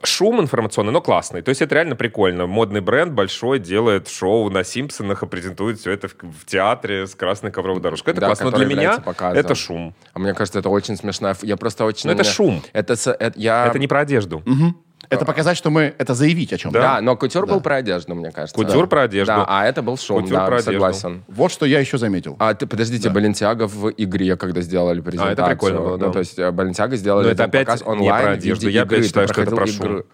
Шум 0.04 0.42
информационный, 0.42 0.92
но 0.92 1.02
классный. 1.02 1.42
То 1.42 1.50
есть 1.50 1.62
это 1.62 1.76
реально 1.76 1.96
прикольно. 1.96 2.46
Модный 2.46 2.82
бренд 2.82 3.14
большой 3.14 3.60
делает 3.60 4.10
шоу 4.10 4.50
на 4.50 4.64
Симпсонах 4.64 5.24
и 5.24 5.28
презентует 5.28 5.80
все 5.80 5.92
это 5.92 6.08
в, 6.10 6.14
в 6.14 6.46
театре 6.46 7.08
с 7.08 7.16
красной 7.16 7.52
ковровой 7.52 7.82
дорожкой. 7.82 8.12
Это 8.12 8.22
Да, 8.22 8.28
классно. 8.28 8.52
Но 8.52 8.58
для 8.58 8.66
меня 8.66 8.82
является 8.82 9.02
показом. 9.02 9.40
это 9.40 9.56
шум. 9.56 9.96
А 10.14 10.20
мне 10.20 10.34
кажется, 10.34 10.60
это 10.60 10.70
очень 10.70 10.98
смешная... 10.98 11.36
Я 11.42 11.58
просто 11.58 11.86
очень... 11.86 12.10
Ну, 12.10 12.16
это 12.16 12.24
шум. 12.24 12.62
Это, 12.74 12.94
это 12.94 13.34
я... 13.36 13.68
Это 13.68 13.80
не 13.80 13.88
про 13.88 14.02
одежду. 14.02 14.44
Это 15.10 15.26
показать, 15.26 15.58
что 15.58 15.70
мы... 15.70 15.94
Это 15.98 16.14
заявить 16.16 16.54
о 16.54 16.58
чем-то. 16.58 16.80
Да, 16.80 17.02
но 17.02 17.16
кутюр 17.16 17.46
был 17.46 17.62
про 17.62 17.76
одежду, 17.78 18.16
мне 18.16 18.32
кажется. 18.32 18.56
Кутюр 18.56 18.88
про 18.88 19.04
одежду. 19.04 19.34
Да, 19.34 19.46
а 19.48 19.66
это 19.66 19.82
был 19.82 19.98
шум, 19.98 20.22
Кутюр 20.24 20.38
да, 20.38 20.46
про 20.46 20.56
одежду. 20.56 20.72
согласен. 20.74 21.24
Вот 21.28 21.52
что 21.52 21.66
я 21.66 21.80
еще 21.80 21.98
заметил. 21.98 22.36
А 22.40 22.54
ты, 22.54 22.66
подождите, 22.66 23.10
Баленсиага 23.10 23.68
в 23.68 23.90
игре, 23.92 24.36
когда 24.38 24.62
сделали 24.62 25.02
презентацию. 25.02 25.48
прикольно 25.48 25.80
было, 25.80 25.98
Ну, 25.98 26.06
да. 26.08 26.12
то 26.12 26.20
есть 26.20 26.40
Баленсиага 26.40 26.96
сделали 26.96 27.26
Но 27.26 27.32
это 27.32 27.44
опять 27.46 27.66
показ 27.68 27.82
не 27.82 27.88
онлайн 27.88 28.24
про 28.24 28.32
в 28.32 28.36
виде 28.36 28.52
одежду. 28.52 28.70
Я 28.70 28.82
игры, 28.84 28.98
опять 28.98 29.08
считаю, 29.08 29.28
что 29.28 29.42
это 29.42 29.52
проходил 29.56 29.78
про 29.78 29.86
шум. 29.88 29.94
игру. 29.98 30.06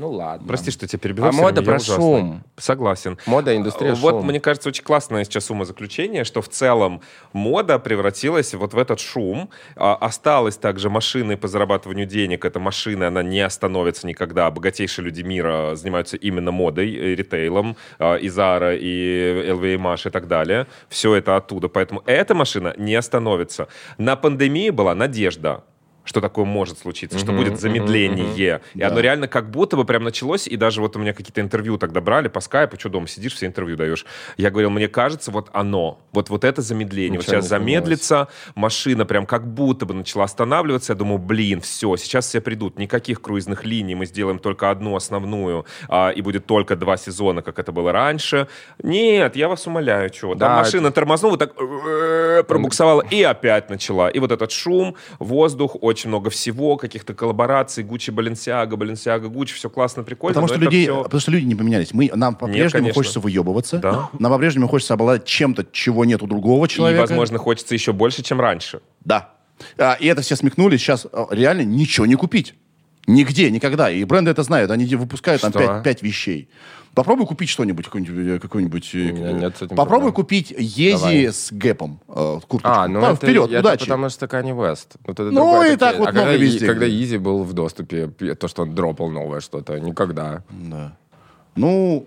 Ну 0.00 0.10
ладно. 0.12 0.48
Прости, 0.48 0.70
что 0.70 0.86
тебя 0.88 0.98
перебиваю. 0.98 1.28
А 1.28 1.32
мода 1.36 1.60
про 1.60 1.72
я 1.72 1.76
ужасный. 1.76 1.94
шум. 1.96 2.42
Согласен. 2.56 3.18
Мода, 3.26 3.54
индустрия, 3.54 3.94
Вот, 3.94 4.12
шум. 4.14 4.26
мне 4.26 4.40
кажется, 4.40 4.70
очень 4.70 4.82
классное 4.82 5.24
сейчас 5.24 5.50
умозаключение, 5.50 6.24
что 6.24 6.40
в 6.40 6.48
целом 6.48 7.02
мода 7.34 7.78
превратилась 7.78 8.54
вот 8.54 8.72
в 8.72 8.78
этот 8.78 8.98
шум. 8.98 9.50
А, 9.76 9.94
осталась 9.96 10.56
также 10.56 10.88
машиной 10.88 11.36
по 11.36 11.48
зарабатыванию 11.48 12.06
денег. 12.06 12.46
Эта 12.46 12.58
машина, 12.58 13.08
она 13.08 13.22
не 13.22 13.42
остановится 13.42 14.06
никогда. 14.06 14.50
Богатейшие 14.50 15.04
люди 15.04 15.20
мира 15.20 15.74
занимаются 15.74 16.16
именно 16.16 16.50
модой, 16.50 16.94
э, 16.94 17.14
ритейлом. 17.14 17.76
а, 17.98 18.16
И 18.16 18.28
Zara, 18.28 18.74
и 18.80 19.50
LVMH 19.50 20.06
и 20.08 20.10
так 20.10 20.26
далее. 20.28 20.66
Все 20.88 21.14
это 21.14 21.36
оттуда. 21.36 21.68
Поэтому 21.68 22.02
эта 22.06 22.34
машина 22.34 22.72
не 22.78 22.94
остановится. 22.94 23.68
На 23.98 24.16
пандемии 24.16 24.70
была 24.70 24.94
надежда 24.94 25.62
что 26.10 26.20
такое 26.20 26.44
может 26.44 26.80
случиться, 26.80 27.18
что 27.18 27.30
будет 27.32 27.60
замедление. 27.60 28.60
И 28.74 28.82
оно 28.82 28.98
реально 28.98 29.28
как 29.28 29.48
будто 29.50 29.76
бы 29.76 29.84
прям 29.84 30.02
началось, 30.02 30.48
и 30.48 30.56
даже 30.56 30.80
вот 30.80 30.96
у 30.96 30.98
меня 30.98 31.12
какие-то 31.12 31.40
интервью 31.40 31.78
тогда 31.78 32.00
брали 32.00 32.26
по 32.26 32.40
скайпу, 32.40 32.78
что 32.78 32.88
дома 32.88 33.06
сидишь, 33.06 33.34
все 33.34 33.46
интервью 33.46 33.76
даешь. 33.76 34.04
Я 34.36 34.50
говорил, 34.50 34.70
мне 34.70 34.88
кажется, 34.88 35.30
вот 35.30 35.50
оно, 35.52 36.00
вот, 36.12 36.28
вот 36.28 36.42
это 36.42 36.62
замедление. 36.62 37.10
Ничего 37.18 37.36
вот 37.36 37.42
сейчас 37.42 37.48
замедлится, 37.48 38.26
машина 38.56 39.06
прям 39.06 39.24
как 39.24 39.46
будто 39.46 39.86
бы 39.86 39.94
начала 39.94 40.24
останавливаться. 40.24 40.94
Я 40.94 40.96
думаю, 40.96 41.18
блин, 41.18 41.60
все, 41.60 41.96
сейчас 41.96 42.26
все 42.26 42.40
придут. 42.40 42.76
Никаких 42.76 43.22
круизных 43.22 43.64
линий, 43.64 43.94
мы 43.94 44.06
сделаем 44.06 44.40
только 44.40 44.70
одну 44.70 44.96
основную, 44.96 45.64
а, 45.88 46.10
и 46.10 46.22
будет 46.22 46.46
только 46.46 46.74
два 46.74 46.96
сезона, 46.96 47.40
как 47.40 47.60
это 47.60 47.70
было 47.70 47.92
раньше. 47.92 48.48
Нет, 48.82 49.36
я 49.36 49.48
вас 49.48 49.64
умоляю, 49.68 50.10
чего. 50.10 50.32
Там 50.32 50.38
Да, 50.40 50.56
машина 50.56 50.90
тормознула, 50.90 51.38
так 51.38 51.52
э, 51.56 52.42
пробуксовала 52.48 53.02
и 53.02 53.22
опять 53.22 53.70
начала. 53.70 54.08
И 54.08 54.18
вот 54.18 54.32
этот 54.32 54.50
шум, 54.50 54.96
воздух, 55.20 55.76
очень 55.80 55.99
много 56.08 56.30
всего, 56.30 56.76
каких-то 56.76 57.14
коллабораций, 57.14 57.84
Гуччи, 57.84 58.10
Баленсиага, 58.10 58.76
Баленсиага, 58.76 59.28
Гуччи, 59.28 59.54
все 59.54 59.68
классно, 59.70 60.02
прикольно. 60.02 60.34
Потому 60.34 60.48
что, 60.48 60.56
людей, 60.58 60.84
всё- 60.86 61.02
потому 61.04 61.20
что 61.20 61.30
люди 61.30 61.44
не 61.46 61.54
поменялись. 61.54 61.92
Мы, 61.92 62.10
нам 62.14 62.34
по-прежнему 62.34 62.70
конечно. 62.84 62.94
хочется 62.94 63.20
выебываться. 63.20 63.78
Да. 63.78 64.08
Нам 64.18 64.32
по-прежнему 64.32 64.68
хочется 64.68 64.94
обладать 64.94 65.24
чем-то, 65.24 65.66
чего 65.72 66.04
нет 66.04 66.22
у 66.22 66.26
другого 66.26 66.66
И, 66.66 66.68
человека. 66.68 67.00
возможно, 67.02 67.38
хочется 67.38 67.74
еще 67.74 67.92
больше, 67.92 68.22
чем 68.22 68.40
раньше. 68.40 68.80
Да. 69.04 69.30
А, 69.76 69.94
и 70.00 70.06
это 70.06 70.22
все 70.22 70.36
смекнули. 70.36 70.76
Сейчас 70.76 71.06
а, 71.12 71.26
реально 71.30 71.62
ничего 71.62 72.06
не 72.06 72.14
купить. 72.14 72.54
Нигде, 73.06 73.50
никогда. 73.50 73.90
И 73.90 74.04
бренды 74.04 74.30
это 74.30 74.42
знают. 74.42 74.70
Они 74.70 74.84
выпускают 74.94 75.42
там 75.42 75.50
Что? 75.50 75.60
5, 75.60 75.82
5 75.82 76.02
вещей. 76.02 76.48
Попробуй 76.94 77.26
купить 77.26 77.48
что-нибудь, 77.48 77.84
какой-нибудь... 77.86 78.26
э, 78.26 78.38
какой-нибудь, 78.40 78.90
э, 78.94 78.98
меня 79.12 79.32
нет 79.32 79.56
этим 79.56 79.68
Попробуй 79.76 80.10
проблем. 80.10 80.12
купить 80.12 80.50
Ези 80.58 80.92
Давай. 80.92 81.26
с 81.32 81.52
гэпом. 81.52 82.00
э, 82.08 82.40
курточку. 82.48 82.60
А, 82.80 82.88
ну 82.88 83.00
Там, 83.00 83.12
это, 83.14 83.26
вперед, 83.26 83.50
это 83.50 83.60
удачи. 83.60 83.80
потому 83.80 84.08
что 84.08 84.26
Kanye 84.26 84.54
West. 84.56 84.96
Вот 85.04 85.20
это 85.20 85.30
Ну, 85.30 85.62
и 85.62 85.76
так 85.76 85.98
вот 85.98 86.08
а 86.08 86.12
много 86.12 86.26
когда, 86.30 86.44
везде. 86.44 86.66
когда 86.66 86.88
Изи 86.88 87.18
был 87.18 87.44
в 87.44 87.52
доступе, 87.52 88.08
то, 88.08 88.48
что 88.48 88.62
он 88.62 88.74
дропал 88.74 89.08
новое 89.10 89.40
что-то, 89.40 89.78
никогда. 89.78 90.42
Да. 90.50 90.96
Ну, 91.56 92.06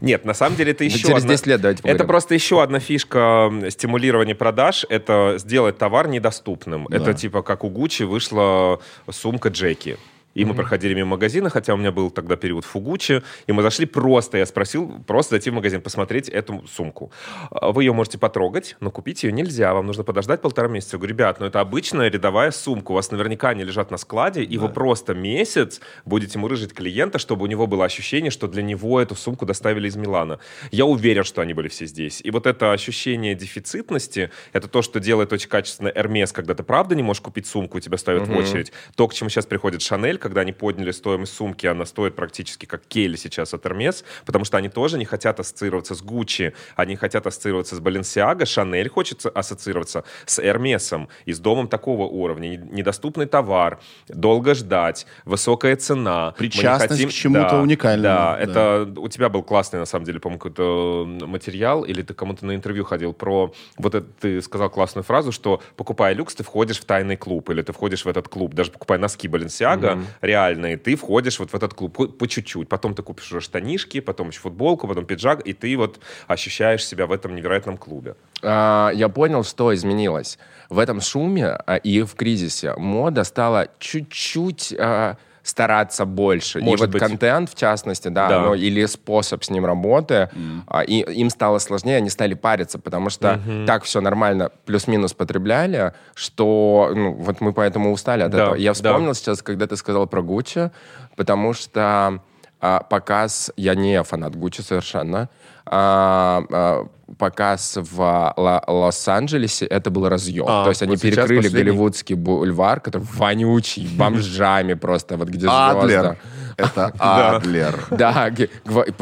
Нет, 0.00 0.24
на 0.24 0.34
самом 0.34 0.56
деле 0.56 0.72
это 0.72 0.82
еще 0.84 0.98
через 0.98 1.18
одна- 1.22 1.28
10 1.34 1.46
лет 1.46 1.60
давайте 1.60 1.78
Это 1.80 1.88
поговорим. 1.90 2.08
просто 2.08 2.34
еще 2.34 2.62
одна 2.62 2.80
фишка 2.80 3.50
стимулирования 3.70 4.34
продаж. 4.34 4.84
Это 4.88 5.36
сделать 5.38 5.78
товар 5.78 6.08
недоступным. 6.08 6.88
Это 6.88 7.14
типа 7.14 7.42
как 7.42 7.62
у 7.64 7.68
Гуччи 7.70 8.02
вышла 8.02 8.80
сумка 9.08 9.48
Джеки. 9.50 9.96
И 10.34 10.44
мы 10.44 10.54
проходили 10.54 10.94
мимо 10.94 11.10
магазина, 11.10 11.50
хотя 11.50 11.74
у 11.74 11.76
меня 11.76 11.90
был 11.90 12.10
тогда 12.10 12.36
период 12.36 12.64
Фугучи, 12.64 13.22
и 13.48 13.52
мы 13.52 13.62
зашли 13.62 13.86
просто, 13.86 14.38
я 14.38 14.46
спросил, 14.46 15.02
просто 15.06 15.30
зайти 15.30 15.50
в 15.50 15.54
магазин, 15.54 15.80
посмотреть 15.80 16.28
эту 16.28 16.64
сумку. 16.68 17.10
А, 17.50 17.72
Вы 17.72 17.84
ее 17.84 17.92
можете 17.92 18.18
потрогать, 18.18 18.76
но 18.80 18.90
купить 18.90 19.24
ее 19.24 19.32
нельзя, 19.32 19.74
вам 19.74 19.86
нужно 19.86 20.04
подождать 20.04 20.40
полтора 20.40 20.68
месяца. 20.68 20.96
Я 20.96 20.98
говорю, 20.98 21.14
ребят, 21.14 21.40
ну 21.40 21.46
это 21.46 21.60
обычная 21.60 22.08
рядовая 22.08 22.52
сумка, 22.52 22.92
у 22.92 22.94
вас 22.94 23.10
наверняка 23.10 23.48
они 23.48 23.64
лежат 23.64 23.90
на 23.90 23.96
складе, 23.96 24.44
и 24.44 24.56
вы 24.56 24.68
просто 24.68 25.14
месяц 25.14 25.80
будете 26.04 26.38
мурыжить 26.38 26.72
клиента, 26.74 27.18
чтобы 27.18 27.44
у 27.44 27.46
него 27.46 27.66
было 27.66 27.84
ощущение, 27.84 28.30
что 28.30 28.46
для 28.46 28.62
него 28.62 29.00
эту 29.00 29.16
сумку 29.16 29.46
доставили 29.46 29.88
из 29.88 29.96
Милана. 29.96 30.38
Я 30.70 30.84
уверен, 30.84 31.24
что 31.24 31.42
они 31.42 31.54
были 31.54 31.68
все 31.68 31.86
здесь. 31.86 32.20
И 32.22 32.30
вот 32.30 32.46
это 32.46 32.72
ощущение 32.72 33.34
дефицитности, 33.34 34.30
это 34.52 34.68
то, 34.68 34.82
что 34.82 35.00
делает 35.00 35.32
очень 35.32 35.48
качественно 35.48 35.88
Hermes, 35.88 36.32
когда 36.32 36.54
ты 36.54 36.62
правда 36.62 36.94
не 36.94 37.02
можешь 37.02 37.20
купить 37.20 37.46
сумку, 37.46 37.78
и 37.78 37.80
тебя 37.80 37.98
ставят 37.98 38.28
в 38.28 38.36
очередь. 38.36 38.72
То, 38.94 39.08
к 39.08 39.14
чему 39.14 39.28
сейчас 39.28 39.46
приходит 39.46 39.82
Шанель, 39.82 40.19
когда 40.20 40.42
они 40.42 40.52
подняли 40.52 40.92
стоимость 40.92 41.34
сумки, 41.34 41.66
она 41.66 41.84
стоит 41.86 42.14
практически 42.14 42.66
как 42.66 42.82
Келли 42.86 43.16
сейчас 43.16 43.54
от 43.54 43.64
Hermes, 43.66 44.04
потому 44.24 44.44
что 44.44 44.56
они 44.56 44.68
тоже 44.68 44.98
не 44.98 45.04
хотят 45.04 45.40
ассоциироваться 45.40 45.94
с 45.94 46.02
Гуччи, 46.02 46.52
они 46.76 46.96
хотят 46.96 47.26
ассоциироваться 47.26 47.74
с 47.74 47.80
Balenciaga, 47.80 48.44
Шанель 48.46 48.88
хочет 48.88 49.24
ассоциироваться 49.26 50.04
с 50.26 50.38
Hermes 50.38 51.08
и 51.24 51.32
с 51.32 51.38
домом 51.40 51.68
такого 51.68 52.04
уровня. 52.06 52.48
Не- 52.48 52.56
Недоступный 52.80 53.26
товар, 53.26 53.80
долго 54.08 54.54
ждать, 54.54 55.06
высокая 55.24 55.76
цена. 55.76 56.34
Причастность 56.38 57.06
к 57.06 57.10
чему-то 57.10 57.50
Да, 57.50 57.60
уникальному, 57.62 58.02
Да, 58.02 58.36
да. 58.36 58.40
это 58.40 59.00
у 59.00 59.08
тебя 59.08 59.28
был 59.28 59.42
классный, 59.42 59.78
на 59.80 59.86
самом 59.86 60.04
деле, 60.04 60.20
по-моему, 60.20 60.38
какой-то 60.38 61.06
материал, 61.26 61.84
или 61.84 62.02
ты 62.02 62.14
кому-то 62.14 62.46
на 62.46 62.54
интервью 62.54 62.84
ходил 62.84 63.12
про... 63.12 63.52
Вот 63.78 63.94
это 63.94 64.06
ты 64.20 64.42
сказал 64.42 64.70
классную 64.70 65.04
фразу, 65.04 65.32
что 65.32 65.62
покупая 65.76 66.14
люкс, 66.14 66.34
ты 66.34 66.42
входишь 66.44 66.78
в 66.80 66.84
тайный 66.84 67.16
клуб, 67.16 67.50
или 67.50 67.62
ты 67.62 67.72
входишь 67.72 68.04
в 68.04 68.08
этот 68.08 68.28
клуб, 68.28 68.54
даже 68.54 68.70
покупая 68.70 68.98
носки 68.98 69.28
Баленсиага 69.28 70.02
реальные, 70.20 70.76
ты 70.76 70.96
входишь 70.96 71.38
вот 71.38 71.50
в 71.50 71.54
этот 71.54 71.74
клуб 71.74 72.16
по, 72.18 72.28
чуть-чуть. 72.28 72.68
Потом 72.68 72.94
ты 72.94 73.02
купишь 73.02 73.30
уже 73.32 73.40
штанишки, 73.40 74.00
потом 74.00 74.28
еще 74.28 74.40
футболку, 74.40 74.88
потом 74.88 75.06
пиджак, 75.06 75.40
и 75.46 75.52
ты 75.52 75.76
вот 75.76 76.00
ощущаешь 76.26 76.84
себя 76.84 77.06
в 77.06 77.12
этом 77.12 77.34
невероятном 77.34 77.76
клубе. 77.76 78.14
А, 78.42 78.90
я 78.94 79.08
понял, 79.08 79.44
что 79.44 79.74
изменилось. 79.74 80.38
В 80.68 80.78
этом 80.78 81.00
шуме 81.00 81.46
а, 81.46 81.76
и 81.76 82.02
в 82.02 82.14
кризисе 82.14 82.74
мода 82.76 83.24
стала 83.24 83.68
чуть-чуть 83.78 84.74
а, 84.78 85.16
стараться 85.42 86.04
больше. 86.04 86.60
Может 86.60 86.80
и 86.80 86.86
вот 86.86 86.92
быть. 86.92 87.02
контент, 87.02 87.50
в 87.50 87.54
частности, 87.54 88.08
да, 88.08 88.28
Да. 88.28 88.40
ну, 88.42 88.54
или 88.54 88.84
способ 88.86 89.42
с 89.44 89.50
ним 89.50 89.64
работы, 89.64 90.28
а, 90.66 90.82
и, 90.82 91.00
им 91.00 91.30
стало 91.30 91.58
сложнее, 91.58 91.96
они 91.96 92.10
стали 92.10 92.34
париться, 92.34 92.78
потому 92.78 93.10
что 93.10 93.40
так 93.66 93.84
все 93.84 94.00
нормально 94.00 94.50
плюс-минус 94.66 95.12
потребляли, 95.14 95.92
что 96.14 96.90
ну, 96.94 97.12
вот 97.12 97.40
мы 97.40 97.52
поэтому 97.52 97.92
устали 97.92 98.22
от 98.22 98.30
Да, 98.30 98.42
этого. 98.42 98.54
Я 98.56 98.70
да. 98.70 98.74
вспомнил 98.74 99.14
сейчас, 99.14 99.42
когда 99.42 99.66
ты 99.66 99.76
сказал 99.76 100.06
про 100.06 100.22
Гуччи, 100.22 100.70
потому 101.16 101.52
что 101.54 102.20
а, 102.60 102.80
показ, 102.80 103.50
я 103.56 103.74
не 103.74 104.02
фанат 104.02 104.36
Гуччи 104.36 104.60
совершенно, 104.60 105.28
а, 105.64 106.42
а, 106.50 106.86
показ 107.18 107.76
в 107.80 108.00
Ла- 108.36 108.62
Лос-Анджелесе, 108.66 109.66
это 109.66 109.90
был 109.90 110.08
разъем. 110.08 110.46
А, 110.48 110.64
То 110.64 110.70
есть 110.70 110.82
они 110.82 110.92
вот 110.92 111.00
перекрыли 111.02 111.36
последний. 111.38 111.58
голливудский 111.60 112.14
бульвар, 112.14 112.80
который 112.80 113.06
вонючий, 113.14 113.88
бомжами 113.96 114.74
просто, 114.74 115.16
вот 115.16 115.28
где 115.28 115.46
Адлер. 115.48 116.00
звезды. 116.00 116.16
Это 116.56 116.92
Адлер. 116.98 117.84
Да, 117.90 118.30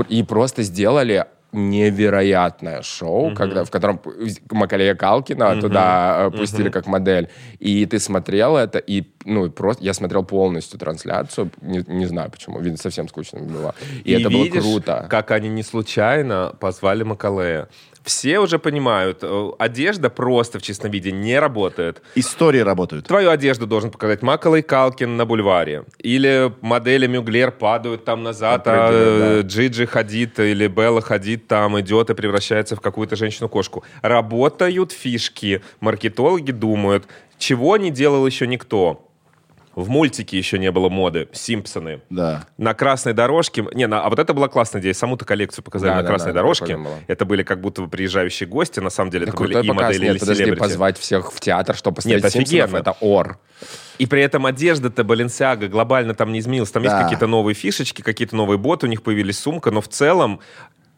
и 0.09 0.23
просто 0.23 0.63
сделали 0.63 1.27
невероятное 1.51 2.83
шоу, 2.83 3.35
когда, 3.35 3.65
в 3.65 3.71
котором 3.71 4.01
Макалея 4.51 4.95
Калкина 4.95 5.61
туда 5.61 6.27
э, 6.27 6.37
пустили 6.37 6.69
как 6.69 6.87
модель. 6.87 7.31
И 7.59 7.87
ты 7.87 7.99
смотрел 7.99 8.57
это, 8.57 8.79
и 8.79 9.05
ну 9.25 9.47
и 9.47 9.49
просто 9.51 9.83
я 9.83 9.95
смотрел 9.95 10.25
полностью 10.25 10.79
трансляцию, 10.79 11.51
не, 11.63 11.83
не 11.87 12.05
знаю 12.07 12.31
почему, 12.31 12.61
видно, 12.61 12.77
совсем 12.79 13.09
скучно 13.09 13.41
было. 13.41 13.75
И, 14.05 14.13
это 14.13 14.29
было 14.31 14.45
видишь, 14.45 14.63
круто. 14.63 15.07
как 15.09 15.31
они 15.31 15.49
не 15.49 15.63
случайно 15.63 16.55
позвали 16.61 17.03
Макалея. 17.03 17.69
Все 18.09 18.39
уже 18.39 18.59
понимают, 18.59 19.19
э, 19.21 19.51
одежда 19.59 20.09
просто 20.09 20.59
в 20.59 20.63
чистом 20.63 20.91
виде 20.91 21.13
не 21.13 21.39
работает. 21.39 22.01
Истории 22.15 22.61
работают. 22.61 23.07
Твою 23.07 23.29
одежду 23.29 23.67
должен 23.67 23.91
показать 23.91 24.23
Макалей 24.23 24.63
Калкин 24.63 25.19
на 25.19 25.27
бульваре. 25.27 25.85
Или 25.99 26.51
модели 26.63 27.07
Мюглер 27.07 27.51
падают 27.51 28.07
там 28.07 28.23
назад, 28.23 28.63
а 28.65 29.43
Джиджи 29.43 29.87
ходит 29.87 30.39
или 30.41 30.69
Белла 30.69 31.03
ходит 31.03 31.49
там, 31.49 31.79
идет 31.81 32.09
и 32.09 32.15
превращается 32.15 32.77
в 32.77 32.81
какую-то 32.81 33.15
женщину-кошку. 33.15 33.85
Работают 34.01 34.93
фишки. 34.93 35.61
Маркетологи 35.81 36.53
думают, 36.53 37.05
чего 37.37 37.77
не 37.77 37.91
делал 37.91 38.27
еще 38.27 38.47
никто. 38.47 39.08
В 39.79 39.89
мультике 39.89 40.37
еще 40.37 40.59
не 40.59 40.73
было 40.73 40.89
моды. 40.89 41.29
Симпсоны. 41.33 42.01
Да. 42.11 42.47
На 42.57 42.75
красной 42.75 43.13
дорожке... 43.13 43.65
Не, 43.75 43.87
на- 43.87 44.03
а 44.03 44.11
вот 44.11 44.19
это 44.19 44.35
была 44.35 44.49
классная 44.49 44.81
идея. 44.83 44.93
Саму-то 44.93 45.25
коллекцию 45.25 45.65
показали 45.65 45.91
Да, 45.91 45.97
на 45.99 46.03
да, 46.03 46.09
красной 46.09 46.33
да, 46.33 46.41
дорожке. 46.41 46.77
Это 47.07 47.25
были 47.25 47.45
как 47.45 47.61
будто 47.61 47.83
бы 47.83 47.89
приезжающие 47.89 48.49
гости. 48.49 48.81
На 48.81 48.91
самом 48.91 49.11
деле 49.13 49.23
Это 49.27 49.33
это 49.35 49.39
были 49.41 49.53
крутой 49.53 49.69
и 49.69 49.73
модели, 49.73 50.03
Нет, 50.03 50.11
или 50.15 50.19
подожди, 50.19 50.43
селебрити. 50.43 50.61
позвать 50.61 50.99
всех 50.99 51.33
в 51.33 51.39
театр, 51.39 51.77
чтобы 51.77 51.95
посмотреть 51.97 52.25
Нет, 52.25 52.33
Симпсонов, 52.33 52.65
офигенно. 52.65 52.81
это 52.81 52.97
ор. 53.01 53.39
И 53.99 54.07
при 54.07 54.21
этом 54.21 54.47
одежда-то 54.47 55.05
Баленсиага 55.05 55.69
глобально 55.69 56.15
там 56.15 56.33
не 56.33 56.41
изменилась. 56.41 56.73
Там 56.73 56.83
Да. 56.83 56.91
есть 56.91 57.03
какие-то 57.05 57.29
новые 57.29 57.55
фишечки, 57.55 58.03
какие-то 58.03 58.35
новые 58.35 58.59
боты, 58.59 58.87
у 58.87 58.89
них 58.89 59.05
появились 59.05 59.39
сумка, 59.39 59.71
но 59.71 59.81
в 59.81 59.87
целом 59.89 60.41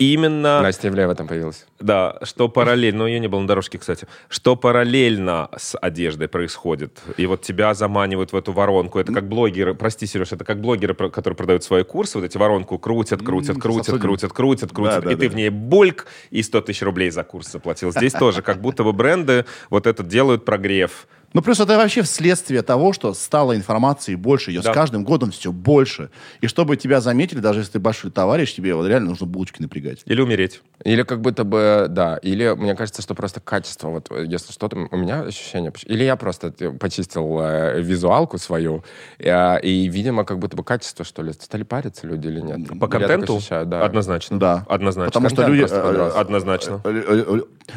именно... 0.01 0.63
Настя 0.63 0.89
Ивлеева 0.89 1.15
там 1.15 1.29
появилась. 1.29 1.67
Да, 1.79 2.19
что 2.23 2.49
параллельно, 2.49 3.01
но 3.01 3.07
ее 3.07 3.21
не 3.21 3.29
было 3.29 3.41
на 3.41 3.47
дорожке, 3.47 3.79
кстати, 3.79 4.09
что 4.29 4.57
параллельно 4.57 5.49
с 5.57 5.79
одеждой 5.79 6.27
происходит. 6.27 6.99
И 7.17 7.27
вот 7.27 7.43
тебя 7.43 7.75
заманивают 7.75 8.33
в 8.33 8.37
эту 8.37 8.53
воронку. 8.53 8.99
Это 8.99 9.13
как 9.13 9.29
блогеры, 9.29 9.75
прости, 9.75 10.07
Сереж, 10.07 10.33
это 10.33 10.45
как 10.45 10.61
блогеры, 10.61 10.95
которые 10.95 11.37
продают 11.37 11.63
свои 11.63 11.85
курсы, 11.85 12.19
вот 12.19 12.25
эти 12.25 12.37
воронку 12.39 12.79
крутят, 12.79 13.23
крутят, 13.23 13.59
крутят, 13.61 14.01
крутят, 14.01 14.33
крутят, 14.33 14.73
крутят, 14.73 15.07
и 15.07 15.15
ты 15.15 15.29
в 15.29 15.35
ней 15.35 15.51
бульк, 15.51 16.07
и 16.31 16.43
100 16.43 16.63
тысяч 16.63 16.83
рублей 16.83 17.11
за 17.11 17.23
курс 17.23 17.53
заплатил. 17.53 17.93
Здесь 17.93 18.13
тоже 18.13 18.43
как 18.43 18.61
будто 18.61 18.83
бы 18.83 18.93
бренды 18.93 19.45
вот 19.69 19.87
этот 19.87 20.09
делают 20.09 20.45
прогрев 20.45 21.07
Ну, 21.33 21.43
плюс 21.43 21.61
это 21.61 21.77
вообще 21.77 22.03
вследствие 22.03 22.63
того, 22.63 22.93
что 22.93 23.15
стало 23.15 23.55
информации 23.55 24.17
больше, 24.17 24.51
ее 24.51 24.63
Да. 24.63 24.73
с 24.73 24.75
каждым 24.75 25.05
годом 25.05 25.31
все 25.31 25.53
больше. 25.53 26.11
И 26.41 26.49
чтобы 26.49 26.77
тебя 26.77 27.01
заметили, 27.01 27.39
даже 27.39 27.61
если 27.61 27.73
ты 27.73 27.79
большой 27.79 28.11
товарищ, 28.11 28.53
тебе 28.55 28.75
вот 28.75 28.87
реально 28.87 29.11
нужно 29.11 29.27
булочки 29.27 29.63
напрягать. 29.63 30.01
Или 30.07 30.21
умереть. 30.21 30.61
Или 30.85 31.03
как 31.03 31.21
будто 31.21 31.45
бы, 31.45 31.87
да, 31.91 32.17
или 32.23 32.55
мне 32.55 32.75
кажется, 32.75 33.03
что 33.03 33.15
просто 33.15 33.41
качество, 33.41 33.89
вот 33.89 34.09
э, 34.11 34.25
если 34.27 34.51
что-то, 34.53 34.89
у 34.91 34.97
меня 34.97 35.23
ощущение, 35.23 35.73
или 35.85 36.05
я 36.05 36.17
просто 36.17 36.55
э, 36.59 36.71
почистил 36.71 37.39
э, 37.41 37.81
визуалку 37.83 38.39
свою, 38.39 38.83
э, 39.19 39.61
и, 39.61 39.89
видимо, 39.89 40.25
как 40.25 40.39
будто 40.39 40.57
бы 40.57 40.65
качество, 40.65 41.05
что 41.05 41.23
ли, 41.23 41.33
стали 41.35 41.65
париться 41.65 42.07
люди 42.07 42.29
или 42.29 42.41
нет? 42.41 42.67
По 42.79 42.85
Я 42.85 42.91
контенту? 42.91 43.37
ощущаю, 43.37 43.67
да. 43.67 43.85
Однозначно. 43.85 44.39
Да. 44.39 44.65
Однозначно. 44.69 45.11
Потому 45.11 45.29
что 45.29 45.37
Контент 45.43 45.59
люди... 45.59 45.69
просто 45.69 45.83
подрос. 45.83 46.15
э, 46.15 46.19
Однозначно. 46.19 46.81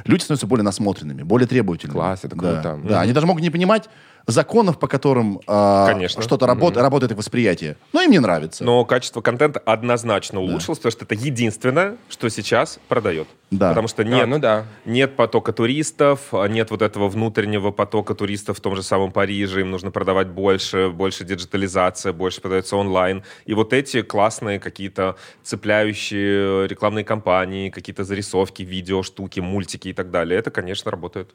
Люди 0.05 0.21
становятся 0.21 0.47
более 0.47 0.63
насмотренными, 0.63 1.23
более 1.23 1.47
требовательными. 1.47 1.97
Класс, 1.97 2.19
это 2.23 2.35
Да, 2.37 2.61
круто. 2.61 2.79
Да, 2.87 3.01
они 3.01 3.11
даже 3.11 3.27
могут 3.27 3.43
не 3.43 3.49
понимать 3.49 3.89
законов, 4.27 4.79
по 4.79 4.87
которым 4.87 5.39
э, 5.47 6.07
что-то 6.07 6.47
работает, 6.47 6.83
работает 6.83 7.11
их 7.11 7.17
восприятие. 7.17 7.77
Но 7.91 8.01
им 8.01 8.11
не 8.11 8.19
нравится. 8.19 8.63
Но 8.63 8.85
качество 8.85 9.21
контента 9.21 9.59
однозначно 9.59 10.39
улучшилось, 10.39 10.79
потому 10.79 10.91
что 10.91 11.05
это 11.05 11.15
единственное, 11.15 11.97
что 12.09 12.29
сейчас 12.29 12.79
продает. 12.87 13.27
Да. 13.51 13.69
Потому 13.69 13.87
что 13.87 14.01
А, 14.01 14.05
нет, 14.05 14.27
ну 14.27 14.39
да. 14.39 14.65
нет 14.85 15.15
потока 15.15 15.53
туристов, 15.53 16.33
а 16.33 16.47
нет 16.47 16.71
вот 16.71 16.81
этого 16.81 17.07
внутреннего 17.07 17.71
потока 17.71 18.15
туристов 18.15 18.57
в 18.57 18.61
том 18.61 18.75
же 18.75 18.83
самом 18.83 19.11
Париже, 19.11 19.61
им 19.61 19.71
нужно 19.71 19.91
продавать 19.91 20.27
больше, 20.27 20.89
больше 20.89 21.23
диджитализация, 21.23 22.13
больше 22.13 22.41
продается 22.41 22.77
онлайн. 22.77 23.23
И 23.45 23.53
вот 23.53 23.73
эти 23.73 24.01
классные 24.01 24.59
какие-то 24.59 25.17
цепляющие 25.43 26.67
рекламные 26.67 27.05
кампании, 27.05 27.69
какие-то 27.69 28.03
зарисовки, 28.03 28.63
видео, 28.63 29.03
штуки, 29.03 29.39
мультики 29.39 29.89
и 29.89 29.93
так 29.93 30.09
далее, 30.09 30.39
это, 30.39 30.49
конечно, 30.49 30.89
работает. 30.89 31.29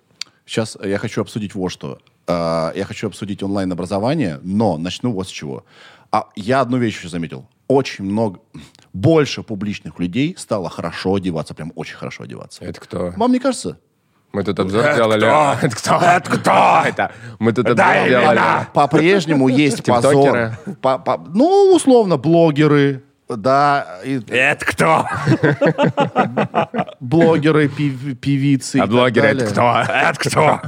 Сейчас 0.48 0.78
я 0.82 0.96
хочу 0.98 1.20
обсудить 1.20 1.54
вот 1.54 1.68
что. 1.68 1.98
А, 2.26 2.72
Я 2.74 2.84
хочу 2.86 3.06
обсудить 3.06 3.42
онлайн-образование, 3.42 4.40
но 4.42 4.78
начну 4.78 5.12
вот 5.12 5.28
с 5.28 5.30
чего. 5.30 5.64
А 6.10 6.28
я 6.36 6.62
одну 6.62 6.78
вещь 6.78 6.96
еще 6.96 7.08
заметил. 7.10 7.46
Очень 7.68 8.06
много, 8.06 8.40
больше 8.94 9.42
публичных 9.42 9.98
людей 10.00 10.34
стало 10.38 10.70
хорошо 10.70 11.14
одеваться, 11.16 11.54
прям 11.54 11.70
очень 11.74 11.96
хорошо 11.96 12.22
одеваться. 12.24 12.64
Это 12.64 12.80
кто? 12.80 13.12
Вам 13.16 13.30
не 13.32 13.38
кажется? 13.40 13.78
Мы 14.32 14.42
тут 14.42 14.58
обзор 14.58 14.94
делали. 14.94 15.26
Это 15.62 15.76
кто? 15.76 15.96
Это 15.96 16.30
кто? 16.30 16.82
Это? 16.86 17.12
Мы 17.38 17.52
тут 17.52 17.66
обзор 17.66 18.08
делали. 18.08 18.40
По-прежнему 18.72 19.48
есть 19.48 19.84
позор. 19.84 20.12
Тиктокеры. 20.14 20.58
По- 20.80 20.98
по- 20.98 21.18
Ну, 21.34 21.74
условно, 21.74 22.16
блогеры, 22.16 23.04
да, 23.36 23.98
и 24.04 24.20
Это 24.28 24.64
кто? 24.64 25.06
блогеры, 27.00 27.68
пев- 27.68 28.16
певицы. 28.18 28.76
А 28.76 28.86
блогеры 28.86 29.28
это 29.28 29.46
кто? 29.46 29.84
Это 29.88 30.18
кто? 30.18 30.60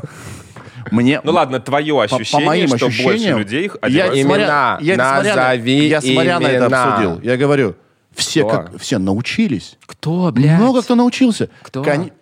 Мне, 0.90 1.20
Ну 1.24 1.32
ладно, 1.32 1.60
твое 1.60 1.94
по- 1.94 2.02
ощущение, 2.04 2.44
по 2.46 2.46
моим 2.46 2.68
что 2.76 2.86
больше 3.02 3.28
людей 3.32 3.70
я. 3.86 4.08
Имена. 4.08 4.78
смотря, 4.78 4.78
я, 4.80 4.96
Назови 4.96 5.86
я 5.88 6.00
смотря 6.00 6.40
на 6.40 6.46
это 6.48 6.64
имена. 6.66 6.84
обсудил, 6.94 7.20
я 7.22 7.36
говорю, 7.36 7.76
все, 8.14 8.40
Кто? 8.44 8.50
как, 8.50 8.78
все 8.80 8.98
научились. 8.98 9.76
Кто, 9.86 10.32
блядь? 10.32 10.58
Много 10.58 10.82
кто 10.82 10.94
научился. 10.94 11.48
Кто? 11.62 11.84
Кони- 11.84 12.12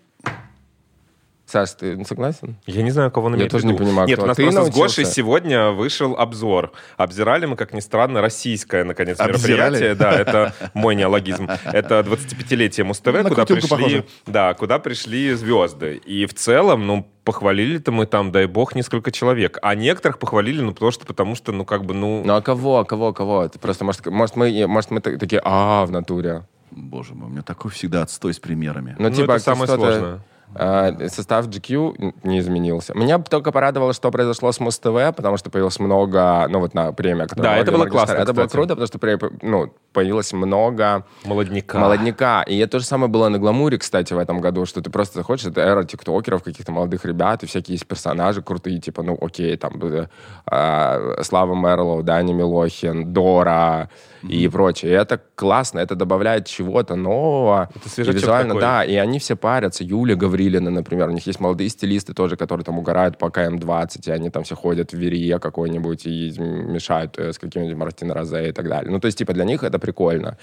Саш, 1.51 1.71
ты 1.71 2.05
согласен? 2.05 2.57
Я 2.67 2.83
не 2.83 2.91
знаю, 2.91 3.11
кого 3.11 3.29
он 3.29 3.37
Я 3.37 3.49
тоже 3.49 3.67
не 3.67 3.73
понимаю, 3.73 4.07
Нет, 4.07 4.19
кто. 4.19 4.25
у 4.25 4.29
нас 4.29 4.37
Ты 4.37 4.43
просто 4.43 4.61
с 4.61 4.65
научился? 4.67 5.01
Гошей 5.01 5.05
сегодня 5.07 5.71
вышел 5.71 6.15
обзор. 6.15 6.73
Обзирали 6.99 7.47
мы, 7.47 7.57
как 7.57 7.73
ни 7.73 7.81
странно, 7.81 8.21
российское, 8.21 8.85
наконец, 8.85 9.19
Обзирали? 9.19 9.71
мероприятие. 9.81 9.95
Да, 9.95 10.13
это 10.13 10.55
мой 10.75 10.95
неологизм. 10.95 11.49
Это 11.65 12.01
25-летие 12.01 12.85
Муз-ТВ, 12.85 13.07
На 13.23 13.31
куда 13.31 13.47
пришли, 13.47 14.05
да, 14.27 14.53
куда 14.53 14.79
пришли 14.79 15.33
звезды. 15.33 15.97
И 16.05 16.27
в 16.27 16.35
целом, 16.35 16.87
ну, 16.87 17.11
похвалили-то 17.25 17.93
мы 17.93 18.05
там, 18.05 18.31
дай 18.31 18.45
бог, 18.45 18.75
несколько 18.75 19.11
человек. 19.11 19.57
А 19.63 19.75
некоторых 19.75 20.19
похвалили, 20.19 20.61
ну, 20.61 20.75
потому 20.75 20.91
что, 20.91 21.07
потому 21.07 21.35
что, 21.35 21.53
ну, 21.53 21.65
как 21.65 21.87
бы, 21.87 21.95
ну... 21.95 22.23
Ну 22.27 22.35
а 22.35 22.43
кого, 22.43 22.85
кого, 22.85 23.15
кого? 23.15 23.45
Это 23.45 23.59
просто, 23.59 23.87
может, 23.87 24.05
может 24.05 24.37
мы, 24.37 24.67
может, 24.67 24.91
мы 24.91 25.01
так- 25.01 25.19
такие, 25.19 25.41
а, 25.43 25.87
в 25.87 25.91
натуре. 25.93 26.43
Боже 26.71 27.15
мой, 27.15 27.29
у 27.29 27.31
меня 27.31 27.43
такой 27.43 27.71
всегда 27.71 28.03
отстой 28.03 28.35
с 28.35 28.39
примерами. 28.39 28.95
Ну, 28.99 29.09
Ну, 29.09 29.15
типа, 29.15 29.33
это 29.33 29.41
самое 29.41 29.67
сложное. 29.67 30.21
Э, 30.55 31.09
состав 31.09 31.47
GQ 31.49 32.15
не 32.25 32.39
изменился. 32.41 32.95
Меня 32.95 33.19
только 33.19 33.53
порадовало, 33.53 33.93
что 33.93 34.11
произошло 34.11 34.53
с 34.53 34.61
Муз-ТВ, 34.61 35.15
потому 35.17 35.37
что 35.37 35.51
появилось 35.51 35.79
много, 35.79 36.47
ну, 36.49 36.61
вот 36.61 36.75
на 36.75 36.93
премия, 36.93 37.27
которая... 37.27 37.57
Да, 37.57 37.61
это 37.61 37.73
было 37.73 37.87
классно, 37.87 38.15
Это 38.15 38.33
было 38.33 38.47
круто, 38.47 38.77
потому 38.77 38.87
что 38.87 38.99
ну, 39.43 39.73
появилось 39.93 40.33
много 40.33 41.05
Молодняка. 41.25 41.79
молодняка. 41.79 42.43
И 42.43 42.59
это 42.59 42.73
то 42.73 42.79
же 42.81 42.85
самое 42.85 43.11
было 43.11 43.29
на 43.29 43.39
Гламуре, 43.39 43.79
кстати, 43.79 44.13
в 44.13 44.19
этом 44.19 44.41
году, 44.41 44.67
что 44.67 44.81
ты 44.81 44.91
просто 44.91 45.19
заходишь, 45.19 45.47
это 45.47 45.61
эра 45.61 45.85
тиктокеров, 45.85 46.43
каких-то 46.43 46.73
молодых 46.73 47.05
ребят, 47.05 47.43
и 47.43 47.47
всякие 47.47 47.75
есть 47.75 47.87
персонажи 47.87 48.43
крутые, 48.43 48.79
типа, 48.81 49.03
ну, 49.03 49.19
окей, 49.21 49.57
там, 49.57 49.81
э, 49.83 50.07
э, 50.51 51.23
Слава 51.23 51.55
Мерлоу, 51.55 52.03
Даня 52.03 52.35
Милохин, 52.35 53.13
Дора 53.13 53.91
и 54.23 54.49
прочее. 54.49 54.93
И 54.93 54.95
это 54.95 55.21
классно, 55.35 55.79
это 55.81 55.95
добавляет 55.95 56.47
чего-то 56.47 56.97
нового. 56.97 57.69
Это 57.75 58.03
И 58.03 58.13
визуально, 58.13 58.55
такой. 58.55 58.61
да, 58.61 58.85
и 58.85 58.95
они 58.97 59.19
все 59.19 59.37
парятся. 59.37 59.85
Юля 59.85 60.17
Гаврилина, 60.17 60.71
например, 60.71 61.09
у 61.09 61.13
них 61.13 61.27
есть 61.27 61.41
молодые 61.41 61.69
стилисты 61.71 62.15
тоже, 62.15 62.37
которые 62.37 62.65
там 62.65 62.79
угорают 62.79 63.19
по 63.19 63.31
КМ-20, 63.31 64.09
и 64.09 64.11
они 64.11 64.31
там 64.31 64.43
все 64.45 64.55
ходят 64.57 64.93
в 64.93 64.97
Верие 64.97 65.39
какой-нибудь 65.39 66.07
и 66.07 66.35
мешают 66.39 67.19
э, 67.19 67.33
с 67.33 67.39
каким-нибудь 67.39 67.77
Мартино 67.77 68.15
Розе 68.15 68.49
и 68.49 68.53
так 68.53 68.69
далее. 68.69 68.91
Ну, 68.91 69.01
то 69.01 69.07
есть, 69.07 69.19
типа, 69.19 69.33
для 69.33 69.45
них 69.45 69.63
это 69.63 69.79
прикольно. 69.79 70.39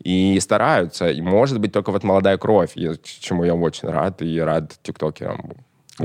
И 0.00 0.38
стараются. 0.40 1.08
И, 1.10 1.20
может 1.20 1.60
быть, 1.60 1.72
только 1.72 1.92
вот 1.92 2.04
молодая 2.04 2.38
кровь, 2.38 2.72
и 2.74 2.90
чему 3.02 3.44
я 3.44 3.54
очень 3.54 3.88
рад, 3.88 4.22
и 4.22 4.38
рад 4.40 4.72
тиктокерам. 4.82 5.52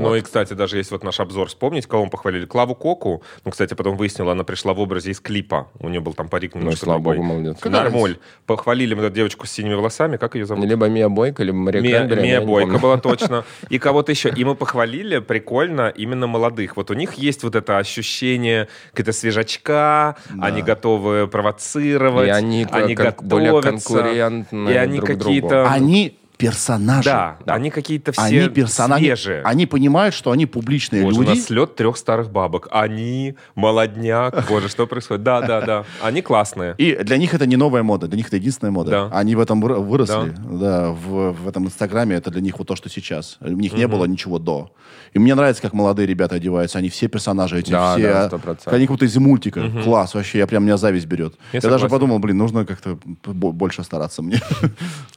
Ну 0.02 0.14
и, 0.14 0.20
кстати, 0.20 0.52
даже 0.52 0.76
если 0.78 0.94
вот 0.94 1.02
наш 1.04 1.18
обзор 1.20 1.48
вспомнить, 1.48 1.86
кого 1.86 2.04
мы 2.04 2.10
похвалили, 2.10 2.46
Клаву 2.46 2.74
Коку, 2.74 3.22
ну, 3.44 3.50
кстати, 3.50 3.74
потом 3.74 3.96
выяснила, 3.96 4.32
она 4.32 4.44
пришла 4.44 4.72
в 4.74 4.80
образе 4.80 5.10
из 5.10 5.20
клипа, 5.20 5.68
у 5.78 5.88
нее 5.88 6.00
был 6.00 6.12
там 6.14 6.28
парик 6.28 6.54
Ну, 6.54 6.60
немножко 6.60 6.84
слава 6.84 7.00
другой. 7.00 7.16
богу, 7.18 7.28
молодец. 7.28 7.64
Нормуль. 7.64 8.18
Похвалили 8.46 8.94
мы 8.94 9.02
эту 9.04 9.14
девочку 9.14 9.46
с 9.46 9.50
синими 9.52 9.74
волосами, 9.74 10.16
как 10.16 10.34
ее 10.34 10.46
зовут? 10.46 10.64
Либо 10.66 10.86
Мия 10.86 11.08
Бойко, 11.08 11.42
либо 11.42 11.56
Мария 11.58 11.82
Мия, 11.82 11.98
Крэмбери, 11.98 12.22
Мия 12.22 12.40
Бойко 12.40 12.78
была 12.78 12.98
точно. 12.98 13.44
И 13.70 13.78
кого-то 13.78 14.12
еще. 14.12 14.28
И 14.28 14.44
мы 14.44 14.54
похвалили 14.54 15.18
прикольно 15.18 15.88
именно 15.88 16.26
молодых. 16.26 16.76
Вот 16.76 16.90
у 16.90 16.94
них 16.94 17.14
есть 17.14 17.42
вот 17.42 17.54
это 17.54 17.78
ощущение 17.78 18.68
какая-то 18.92 19.12
свежачка, 19.12 20.16
они 20.40 20.62
готовы 20.62 21.26
провоцировать, 21.28 22.28
И 22.28 22.30
они, 22.30 22.64
как- 22.64 22.96
как 22.96 23.22
более 23.24 23.52
готовятся, 23.52 23.88
конкурентны 23.94 24.70
И 24.70 24.74
они 24.76 24.98
друг 24.98 25.08
другу. 25.18 25.24
какие-то... 25.24 25.68
Они 25.70 26.18
персонажи. 26.36 27.08
Да, 27.08 27.38
они 27.46 27.70
какие-то 27.70 28.12
все 28.12 28.22
Они 28.22 28.48
персонажи. 28.48 29.04
свежие. 29.04 29.42
Они 29.42 29.66
понимают, 29.66 30.14
что 30.14 30.30
они 30.30 30.46
публичные 30.46 31.02
Боже, 31.02 31.18
у 31.18 31.22
люди. 31.22 31.30
нас 31.36 31.44
слет 31.46 31.74
трех 31.76 31.96
старых 31.96 32.30
бабок. 32.30 32.68
Они, 32.70 33.34
молодняк. 33.54 34.46
Боже, 34.48 34.68
что 34.68 34.86
происходит? 34.86 35.22
Да, 35.22 35.40
да, 35.42 35.60
да. 35.60 35.84
Они 36.02 36.22
классные. 36.22 36.74
И 36.78 36.94
для 36.96 37.16
них 37.16 37.34
это 37.34 37.46
не 37.46 37.56
новая 37.56 37.82
мода, 37.82 38.06
для 38.08 38.16
них 38.18 38.28
это 38.28 38.36
единственная 38.36 38.70
мода. 38.70 38.90
Да. 38.90 39.10
Они 39.12 39.34
в 39.34 39.40
этом 39.40 39.64
выро- 39.64 39.80
выросли, 39.80 40.34
да, 40.36 40.90
в, 40.90 41.32
в 41.32 41.48
этом 41.48 41.66
инстаграме 41.66 42.16
это 42.16 42.30
для 42.30 42.40
них 42.40 42.58
вот 42.58 42.68
то, 42.68 42.76
что 42.76 42.88
сейчас. 42.88 43.38
У 43.40 43.48
них 43.48 43.72
не 43.72 43.86
было 43.88 44.04
ничего 44.04 44.38
до. 44.38 44.70
И 45.12 45.18
мне 45.18 45.34
нравится, 45.34 45.62
как 45.62 45.72
молодые 45.72 46.06
ребята 46.06 46.34
одеваются. 46.34 46.78
Они 46.78 46.88
все 46.90 47.08
персонажи 47.08 47.58
эти, 47.60 47.70
Да, 47.70 47.94
все, 47.96 48.12
да, 48.12 48.28
100%. 48.28 48.58
они 48.74 48.86
как 48.86 48.94
будто 48.94 49.04
из 49.06 49.16
мультика. 49.16 49.62
Класс, 49.82 50.14
вообще, 50.14 50.38
я 50.38 50.46
прям 50.46 50.64
меня 50.64 50.76
зависть 50.76 51.06
берет. 51.06 51.34
Я 51.52 51.60
Я, 51.62 51.70
даже 51.70 51.88
подумал, 51.88 52.18
блин, 52.18 52.36
нужно 52.36 52.66
как-то 52.66 52.98
бо- 53.24 53.52
больше 53.52 53.82
стараться 53.84 54.22
мне. 54.22 54.40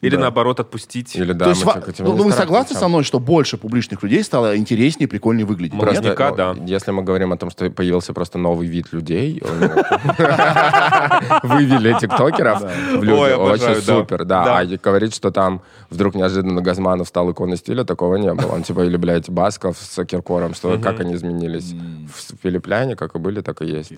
Или 0.02 0.16
Да. 0.16 0.22
наоборот 0.22 0.60
отпустить. 0.60 1.09
Или 1.16 1.34
да, 1.34 1.46
То 1.46 1.52
есть, 1.52 1.66
мы 1.66 1.82
хотим 1.82 2.06
ну, 2.06 2.16
ну, 2.16 2.24
вы 2.24 2.32
согласны 2.32 2.76
со 2.76 2.88
мной, 2.88 3.04
что 3.04 3.20
больше 3.20 3.58
публичных 3.58 4.02
людей 4.04 4.24
стало 4.24 4.58
интереснее, 4.58 5.08
прикольнее 5.08 5.46
выглядеть? 5.46 5.80
Просто- 5.80 6.02
Нет? 6.02 6.18
Наверняка, 6.18 6.54
ну, 6.54 6.60
да. 6.60 6.66
Если 6.66 6.92
мы 6.92 7.04
говорим 7.04 7.34
о 7.34 7.38
том, 7.38 7.50
что 7.50 7.70
появился 7.70 8.14
просто 8.14 8.38
новый 8.38 8.68
вид 8.68 8.94
людей, 8.94 9.42
вывели 11.44 11.98
тиктокеров 12.00 12.62
в 12.62 13.04
люди, 13.04 13.34
очень 13.34 13.82
супер, 13.82 14.26
да. 14.26 14.60
А 14.60 14.66
говорить, 14.66 15.16
что 15.16 15.32
там 15.32 15.62
вдруг 15.90 16.16
неожиданно 16.16 16.62
Газманов 16.62 17.08
стал 17.08 17.32
иконой 17.32 17.58
стиля, 17.58 17.84
такого 17.84 18.16
не 18.16 18.34
было. 18.34 18.54
Он 18.54 18.64
типа, 18.64 18.86
или, 18.86 18.98
блядь, 18.98 19.30
Басков 19.30 19.78
с 19.78 20.06
Киркором, 20.06 20.54
что 20.54 20.78
как 20.80 21.00
они 21.00 21.16
изменились. 21.16 21.74
В 21.74 22.42
Филиппляне 22.44 22.96
как 22.96 23.16
и 23.16 23.20
были, 23.20 23.42
так 23.42 23.62
и 23.62 23.66
есть. 23.66 23.94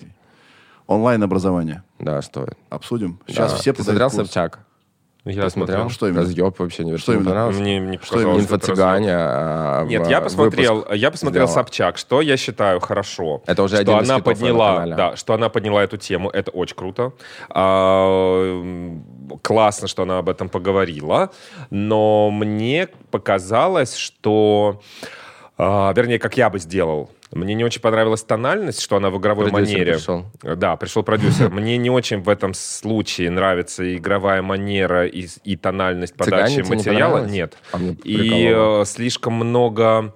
Онлайн-образование. 0.86 1.82
Да, 1.98 2.22
что? 2.22 2.48
Обсудим. 2.68 3.18
Сейчас 3.26 3.52
Да. 3.52 3.58
все 3.58 3.72
Ты 3.72 3.82
смотрел. 3.82 4.10
Собчак? 4.10 4.60
Я 5.24 5.44
Ты 5.44 5.50
смотрел. 5.50 5.88
Что 5.88 6.08
именно? 6.08 6.22
Разъеб 6.22 6.58
вообще 6.58 6.84
не 6.84 6.96
Что 6.96 7.12
именно? 7.12 7.26
понравилось? 7.26 7.56
Мне 7.58 7.78
не 7.78 7.96
показалось. 7.96 8.44
Инфо-цыгане. 8.44 9.14
а, 9.14 9.84
Нет, 9.84 10.08
я 10.08 10.20
посмотрел, 10.20 10.84
я 10.92 11.12
посмотрел 11.12 11.46
сделала. 11.46 11.64
Собчак, 11.64 11.96
что 11.96 12.20
я 12.20 12.36
считаю 12.36 12.80
хорошо. 12.80 13.40
Это 13.46 13.62
уже 13.62 13.76
что 13.76 13.82
один 13.82 13.98
из 14.00 14.08
она 14.10 14.18
на 14.18 14.24
подняла, 14.24 14.86
да, 14.86 15.14
что 15.16 15.34
она 15.34 15.48
подняла 15.48 15.84
эту 15.84 15.96
тему, 15.96 16.28
это 16.28 16.50
очень 16.50 16.74
круто. 16.74 17.12
А, 17.50 18.62
классно, 19.42 19.86
что 19.86 20.02
она 20.02 20.18
об 20.18 20.28
этом 20.28 20.48
поговорила, 20.48 21.30
но 21.70 22.30
мне 22.32 22.88
показалось, 23.12 23.94
что, 23.94 24.80
а, 25.56 25.92
вернее, 25.94 26.18
как 26.18 26.36
я 26.36 26.50
бы 26.50 26.58
сделал. 26.58 27.10
Мне 27.32 27.54
не 27.54 27.64
очень 27.64 27.80
понравилась 27.80 28.22
тональность, 28.22 28.80
что 28.80 28.96
она 28.96 29.10
в 29.10 29.18
игровой 29.18 29.50
Продюсер 29.50 29.74
манере. 29.78 29.94
пришел. 29.94 30.26
Да, 30.42 30.76
пришел 30.76 31.02
продюсер. 31.02 31.50
Мне 31.50 31.76
не 31.78 31.90
очень 31.90 32.20
в 32.20 32.28
этом 32.28 32.54
случае 32.54 33.30
нравится 33.30 33.96
игровая 33.96 34.42
манера 34.42 35.06
и, 35.06 35.26
и 35.44 35.56
тональность 35.56 36.14
подачи 36.14 36.54
Цыгане 36.56 36.68
не 36.68 36.76
материала. 36.76 37.10
понравилось? 37.12 37.32
Нет. 37.32 37.56
А 37.72 37.78
И 38.04 38.52
э, 38.54 38.84
слишком 38.86 39.34
много 39.34 40.14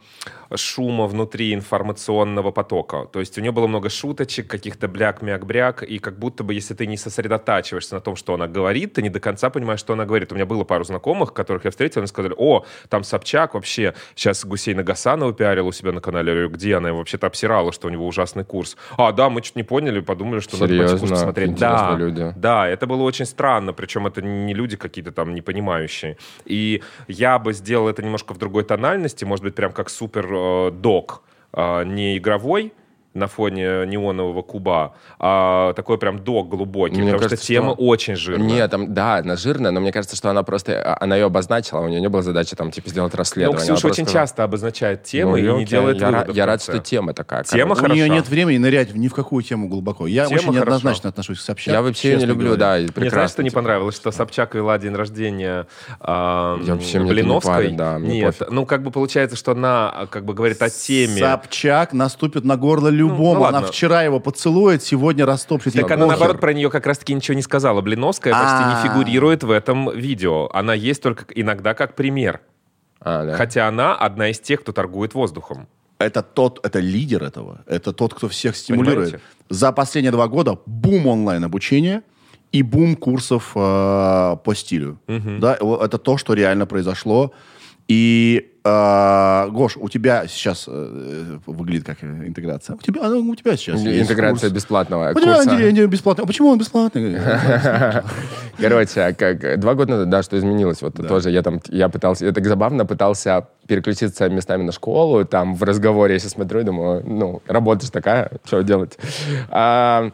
шума 0.55 1.06
внутри 1.06 1.55
информационного 1.55 2.51
потока. 2.51 3.06
То 3.12 3.20
есть 3.20 3.36
у 3.39 3.40
нее 3.40 3.52
было 3.52 3.66
много 3.66 3.89
шуточек, 3.90 4.48
каких-то 4.48 4.89
бляк-мяк-бряк, 4.89 5.82
и 5.82 5.98
как 5.98 6.18
будто 6.18 6.44
бы, 6.44 6.55
если 6.55 6.74
ты 6.74 6.86
не 6.86 6.97
сосредотачиваешься 6.97 7.94
на 7.94 8.01
том, 8.01 8.16
что 8.16 8.35
она 8.35 8.47
говорит, 8.47 8.94
ты 8.94 9.02
не 9.02 9.09
до 9.10 9.20
конца 9.20 9.51
понимаешь, 9.51 9.81
что 9.81 9.93
она 9.94 10.05
говорит. 10.05 10.32
У 10.32 10.35
меня 10.35 10.47
было 10.47 10.64
пару 10.64 10.85
знакомых, 10.85 11.32
которых 11.32 11.64
я 11.64 11.70
встретил, 11.70 12.01
они 12.01 12.09
сказали, 12.09 12.35
о, 12.36 12.64
там 12.89 13.02
Собчак 13.05 13.55
вообще 13.55 13.94
сейчас 14.14 14.44
Гусейна 14.44 14.82
Гасанова 14.82 15.32
пиарил 15.32 15.66
у 15.66 15.73
себя 15.73 15.93
на 15.93 16.01
канале. 16.01 16.28
Я 16.28 16.35
говорю, 16.35 16.51
где 16.51 16.77
она? 16.77 16.93
Вообще-то 16.93 17.27
обсирала, 17.27 17.73
что 17.73 17.89
у 17.89 17.90
него 17.90 18.06
ужасный 18.06 18.44
курс. 18.44 18.77
А, 18.97 19.12
да, 19.12 19.28
мы 19.31 19.43
чуть 19.43 19.56
не 19.56 19.62
поняли, 19.64 20.01
подумали, 20.01 20.40
что 20.40 20.56
надо 20.59 20.77
пойти 20.77 20.98
курс 20.98 21.10
Серьезно? 21.10 21.31
Интересно, 21.31 21.56
Да, 21.59 21.97
люди. 21.98 22.32
да, 22.36 22.68
это 22.68 22.86
было 22.86 23.02
очень 23.02 23.27
странно, 23.27 23.73
причем 23.73 24.06
это 24.06 24.23
не 24.23 24.55
люди 24.55 24.77
какие-то 24.77 25.12
там 25.12 25.35
непонимающие. 25.35 26.16
И 26.44 26.82
я 27.09 27.39
бы 27.39 27.52
сделал 27.52 27.89
это 27.89 28.02
немножко 28.02 28.35
в 28.35 28.39
другой 28.39 28.64
тональности, 28.64 29.24
может 29.24 29.44
быть, 29.44 29.55
прям 29.55 29.73
как 29.73 29.90
супер 29.90 30.35
док, 30.72 31.22
э, 31.52 31.84
не 31.84 32.16
игровой, 32.16 32.72
на 33.16 33.26
фоне 33.28 33.86
неонового 33.86 34.43
куба, 34.43 34.94
а 35.18 35.72
такой 35.72 35.98
прям 35.98 36.18
док 36.20 36.48
глубокий, 36.48 36.97
Мне 36.97 37.12
потому 37.12 37.18
кажется, 37.22 37.36
что 37.36 37.47
тема 37.47 37.72
что- 37.74 37.82
очень 37.84 38.14
жирная. 38.16 38.47
Нет, 38.47 38.70
там, 38.70 38.93
да, 38.94 39.16
она 39.16 39.36
жирная, 39.36 39.70
но 39.70 39.80
мне 39.80 39.90
кажется, 39.93 40.16
что 40.16 40.30
она 40.30 40.43
просто, 40.43 40.80
а, 40.80 40.98
она 41.02 41.16
ее 41.16 41.24
обозначила, 41.26 41.80
у 41.80 41.88
нее 41.88 42.01
не 42.01 42.09
было 42.09 42.22
задачи 42.22 42.55
там, 42.55 42.70
типа, 42.70 42.90
сделать 42.90 43.12
Но 43.12 43.18
расследование. 43.18 43.59
Ксюша 43.59 43.72
Она 43.72 43.76
очень 43.76 43.86
просто 43.86 44.02
сказала, 44.05 44.22
часто 44.26 44.44
обозначает 44.44 45.02
темы 45.05 45.30
ну, 45.32 45.36
и 45.38 45.43
не 45.43 45.48
окей, 45.48 45.64
делает 45.66 46.01
я, 46.01 46.10
выводов 46.10 46.36
я 46.36 46.47
рад, 46.47 46.62
что 46.62 46.78
тема 46.78 47.14
такая. 47.14 47.44
Тема 47.44 47.74
короче. 47.74 47.93
У 47.93 47.94
нее 47.97 48.09
нет 48.09 48.28
времени 48.28 48.59
нырять 48.59 48.94
ни 48.94 49.09
в 49.09 49.14
какую 49.14 49.43
тему 49.43 49.68
глубоко. 49.68 50.06
Я 50.06 50.26
Тема 50.26 50.36
очень 50.38 50.47
хороша. 50.48 50.60
неоднозначно 50.60 51.09
отношусь 51.10 51.38
к 51.38 51.43
Собчак. 51.43 51.72
Я 51.74 51.82
вообще 51.82 52.10
ее 52.12 52.18
не 52.18 52.26
люблю, 52.26 52.48
говоря. 52.48 52.60
да, 52.60 52.78
и 52.78 52.82
Мне 52.82 52.88
прекрасно. 52.93 53.10
знаешь, 53.16 53.30
что 53.30 53.43
не 53.43 53.48
типа. 53.51 53.60
понравилось, 53.60 53.97
что 53.97 54.10
Собчак 54.12 54.55
вела 54.55 54.78
день 54.78 54.94
рождения 54.94 55.66
Я 56.01 56.56
вообще, 56.59 56.98
это 56.98 57.05
не 57.05 57.10
Блиновской. 57.10 57.55
парит, 57.55 57.76
да, 57.76 57.98
мне 57.98 58.20
Нет, 58.20 58.36
пофиг. 58.38 58.52
ну 58.52 58.66
как 58.66 58.82
бы 58.82 58.90
получается, 58.90 59.36
что 59.36 59.52
она 59.52 59.90
а, 59.90 60.06
как 60.06 60.24
бы 60.24 60.34
говорит 60.34 60.60
о 60.62 60.68
теме. 60.70 61.18
Собчак 61.18 61.93
наступит 61.93 62.44
на 62.44 62.56
горло 62.56 62.88
любому. 63.08 63.34
ну 63.40 63.44
Она 63.44 63.58
ладно. 63.58 63.68
вчера 63.68 64.02
его 64.02 64.20
поцелует, 64.20 64.82
сегодня 64.82 65.26
растопчет. 65.26 65.72
Так 65.72 65.90
она, 65.90 66.06
похер. 66.06 66.08
наоборот, 66.08 66.40
про 66.40 66.52
нее 66.52 66.70
как 66.70 66.86
раз-таки 66.86 67.14
ничего 67.14 67.34
не 67.34 67.42
сказала. 67.42 67.80
Блиновская 67.80 68.32
почти 68.32 68.64
А. 68.64 68.82
не 68.82 68.88
фигурирует 68.88 69.42
в 69.42 69.50
этом 69.50 69.90
видео. 69.96 70.48
Она 70.52 70.74
есть 70.74 71.02
только 71.02 71.24
иногда 71.34 71.74
как 71.74 71.94
пример. 71.94 72.40
А, 73.00 73.24
да. 73.24 73.36
Хотя 73.36 73.68
она 73.68 73.94
одна 73.94 74.28
из 74.30 74.40
тех, 74.40 74.60
кто 74.62 74.72
торгует 74.72 75.14
воздухом. 75.14 75.68
Это 75.98 76.22
тот, 76.22 76.64
это 76.64 76.78
лидер 76.78 77.22
этого. 77.22 77.60
Это 77.66 77.92
тот, 77.92 78.12
кто 78.14 78.28
всех 78.28 78.56
стимулирует. 78.56 79.12
Понимаете? 79.12 79.20
За 79.48 79.72
последние 79.72 80.12
два 80.12 80.28
года 80.28 80.58
бум 80.66 81.06
онлайн-обучения 81.06 82.02
и 82.52 82.62
бум 82.62 82.96
курсов 82.96 83.52
э, 83.54 83.58
по 84.44 84.54
стилю. 84.54 84.98
Да, 85.06 85.56
вот 85.60 85.82
это 85.82 85.98
то, 85.98 86.16
что 86.18 86.34
реально 86.34 86.66
произошло. 86.66 87.32
И, 87.88 88.52
э, 88.64 89.48
Гош, 89.50 89.76
у 89.76 89.88
тебя 89.88 90.26
сейчас 90.26 90.64
э, 90.66 91.38
выглядит 91.46 91.86
как 91.86 92.02
интеграция. 92.02 92.74
У 92.74 92.78
тебя, 92.78 93.08
у 93.08 93.34
тебя 93.36 93.56
сейчас 93.56 93.80
Интеграция 93.80 94.50
бесплатного 94.50 95.12
У 95.14 95.20
тебя 95.20 95.36
курса. 95.36 95.56
не- 95.56 95.72
не 95.72 95.86
бесплатно. 95.86 96.24
А 96.24 96.26
почему 96.26 96.48
он 96.48 96.58
бесплатный? 96.58 97.16
Короче, 98.58 99.00
а 99.02 99.12
как, 99.12 99.60
два 99.60 99.74
года 99.74 99.92
назад, 99.92 100.10
да, 100.10 100.22
что 100.22 100.36
изменилось, 100.36 100.82
вот 100.82 100.94
тоже 101.06 101.30
я 101.30 101.42
там, 101.42 101.60
я 101.68 101.88
пытался, 101.88 102.24
это 102.24 102.34
так 102.34 102.46
забавно, 102.46 102.86
пытался 102.86 103.46
переключиться 103.68 104.28
местами 104.28 104.62
на 104.62 104.72
школу, 104.72 105.24
там 105.24 105.54
в 105.54 105.62
разговоре 105.62 106.14
я 106.14 106.18
сейчас 106.18 106.32
смотрю 106.32 106.60
и 106.60 106.64
думаю, 106.64 107.02
ну, 107.06 107.42
работа 107.46 107.84
же 107.86 107.92
такая, 107.92 108.30
что 108.44 108.62
делать? 108.62 108.98
А, 109.50 110.10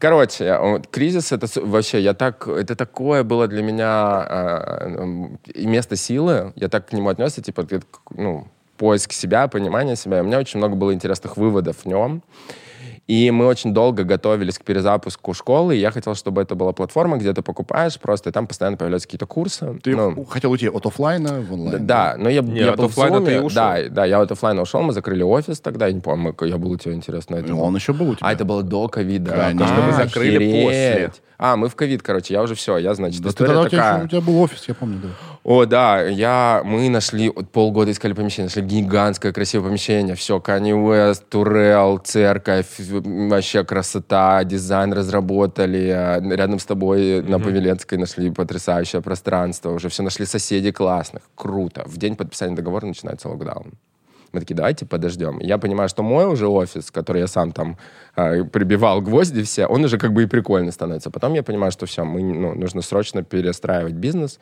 Короче, 0.00 0.58
вот 0.58 0.86
кризис 0.86 1.30
это 1.30 1.46
вообще, 1.60 2.00
я 2.00 2.14
так, 2.14 2.48
это 2.48 2.74
такое 2.74 3.22
было 3.22 3.46
для 3.46 3.62
меня 3.62 4.88
и 5.54 5.66
место 5.66 5.94
силы, 5.94 6.52
я 6.56 6.68
так 6.68 6.88
к 6.88 6.92
нему 6.94 7.10
отнесся, 7.10 7.42
типа, 7.42 7.66
ну, 8.10 8.48
поиск 8.78 9.12
себя, 9.12 9.46
понимание 9.46 9.96
себя. 9.96 10.18
И 10.18 10.20
у 10.22 10.24
меня 10.24 10.38
очень 10.38 10.56
много 10.58 10.74
было 10.74 10.94
интересных 10.94 11.36
выводов 11.36 11.76
в 11.84 11.86
нем. 11.86 12.22
И 13.10 13.30
мы 13.32 13.46
очень 13.46 13.74
долго 13.74 14.04
готовились 14.04 14.56
к 14.58 14.62
перезапуску 14.62 15.34
школы, 15.34 15.76
и 15.76 15.80
я 15.80 15.90
хотел, 15.90 16.14
чтобы 16.14 16.42
это 16.42 16.54
была 16.54 16.72
платформа, 16.72 17.16
где 17.16 17.32
ты 17.32 17.42
покупаешь 17.42 17.98
просто, 17.98 18.30
и 18.30 18.32
там 18.32 18.46
постоянно 18.46 18.76
появляются 18.76 19.08
какие-то 19.08 19.26
курсы. 19.26 19.80
Ты 19.82 19.96
Ну, 19.96 20.24
хотел 20.26 20.52
уйти 20.52 20.68
от 20.68 20.86
оффлайна 20.86 21.40
в 21.40 21.52
онлайн? 21.52 21.84
да, 21.86 22.14
но 22.16 22.28
я, 22.28 22.40
Не, 22.42 22.60
я 22.60 22.70
от 22.72 22.76
был 22.78 22.86
в 22.88 22.96
Zoom, 22.96 23.24
ты 23.26 23.32
и 23.34 23.38
ушел. 23.38 23.54
Да, 23.56 23.78
да, 23.90 24.04
я 24.04 24.20
от 24.20 24.30
оффлайна 24.30 24.62
ушел, 24.62 24.82
мы 24.82 24.92
закрыли 24.92 25.24
офис 25.24 25.58
тогда, 25.60 25.88
я 25.88 25.92
не 25.92 26.00
помню, 26.00 26.36
мы- 26.38 26.48
я 26.48 26.56
был 26.56 26.70
у 26.70 26.76
тебя, 26.76 26.94
интересно. 26.94 27.34
Это 27.34 27.48
Ну, 27.48 27.56
был- 27.56 27.64
он 27.64 27.74
еще 27.74 27.92
был 27.92 28.10
у 28.10 28.14
тебя. 28.14 28.28
А, 28.28 28.32
это 28.32 28.44
было 28.44 28.62
до 28.62 28.86
ковида. 28.86 29.32
Конечно. 29.32 29.66
А, 29.66 29.74
Что 29.74 29.86
вы 29.86 29.92
закрыли 30.04 30.36
охереть. 30.36 31.20
А, 31.42 31.56
мы 31.56 31.70
в 31.70 31.74
ковид, 31.74 32.02
короче, 32.02 32.34
я 32.34 32.42
уже 32.42 32.54
все, 32.54 32.76
я, 32.76 32.92
значит, 32.92 33.22
Да 33.22 33.30
история 33.30 33.48
тогда 33.48 33.62
у 33.62 33.68
тебя, 33.68 33.78
такая. 33.78 34.04
у 34.04 34.08
тебя 34.08 34.20
был 34.20 34.42
офис, 34.42 34.62
я 34.68 34.74
помню, 34.74 35.00
да. 35.02 35.08
О, 35.42 35.64
да, 35.64 36.02
я, 36.02 36.60
мы 36.66 36.90
нашли, 36.90 37.30
вот 37.30 37.50
полгода 37.50 37.90
искали 37.90 38.12
помещение, 38.12 38.48
нашли 38.48 38.62
гигантское 38.62 39.32
красивое 39.32 39.68
помещение, 39.68 40.16
все, 40.16 40.36
Kanye 40.36 40.74
West, 40.74 41.22
Турел, 41.30 41.96
церковь, 41.96 42.66
вообще 42.78 43.64
красота, 43.64 44.44
дизайн 44.44 44.92
разработали, 44.92 45.88
а, 45.88 46.20
рядом 46.20 46.58
с 46.58 46.66
тобой 46.66 47.22
на 47.22 47.40
Павеленской 47.40 47.96
нашли 47.96 48.30
потрясающее 48.30 49.00
пространство, 49.00 49.70
уже 49.70 49.88
все 49.88 50.02
нашли 50.02 50.26
соседей 50.26 50.72
классных, 50.72 51.22
круто. 51.34 51.84
В 51.86 51.96
день 51.96 52.16
подписания 52.16 52.54
договора 52.54 52.84
начинается 52.84 53.30
локдаун. 53.30 53.72
Мы 54.32 54.40
такие, 54.40 54.54
давайте 54.54 54.86
подождем. 54.86 55.38
Я 55.40 55.58
понимаю, 55.58 55.88
что 55.88 56.02
мой 56.02 56.26
уже 56.26 56.46
офис, 56.46 56.90
который 56.90 57.20
я 57.20 57.26
сам 57.26 57.52
там 57.52 57.76
э, 58.16 58.44
прибивал 58.44 59.00
гвозди 59.00 59.42
все, 59.42 59.66
он 59.66 59.84
уже 59.84 59.98
как 59.98 60.12
бы 60.12 60.22
и 60.22 60.26
прикольно 60.26 60.72
становится. 60.72 61.10
Потом 61.10 61.34
я 61.34 61.42
понимаю, 61.42 61.72
что 61.72 61.86
все, 61.86 62.04
мы, 62.04 62.22
ну, 62.22 62.54
нужно 62.54 62.82
срочно 62.82 63.22
перестраивать 63.22 63.94
бизнес. 63.94 64.38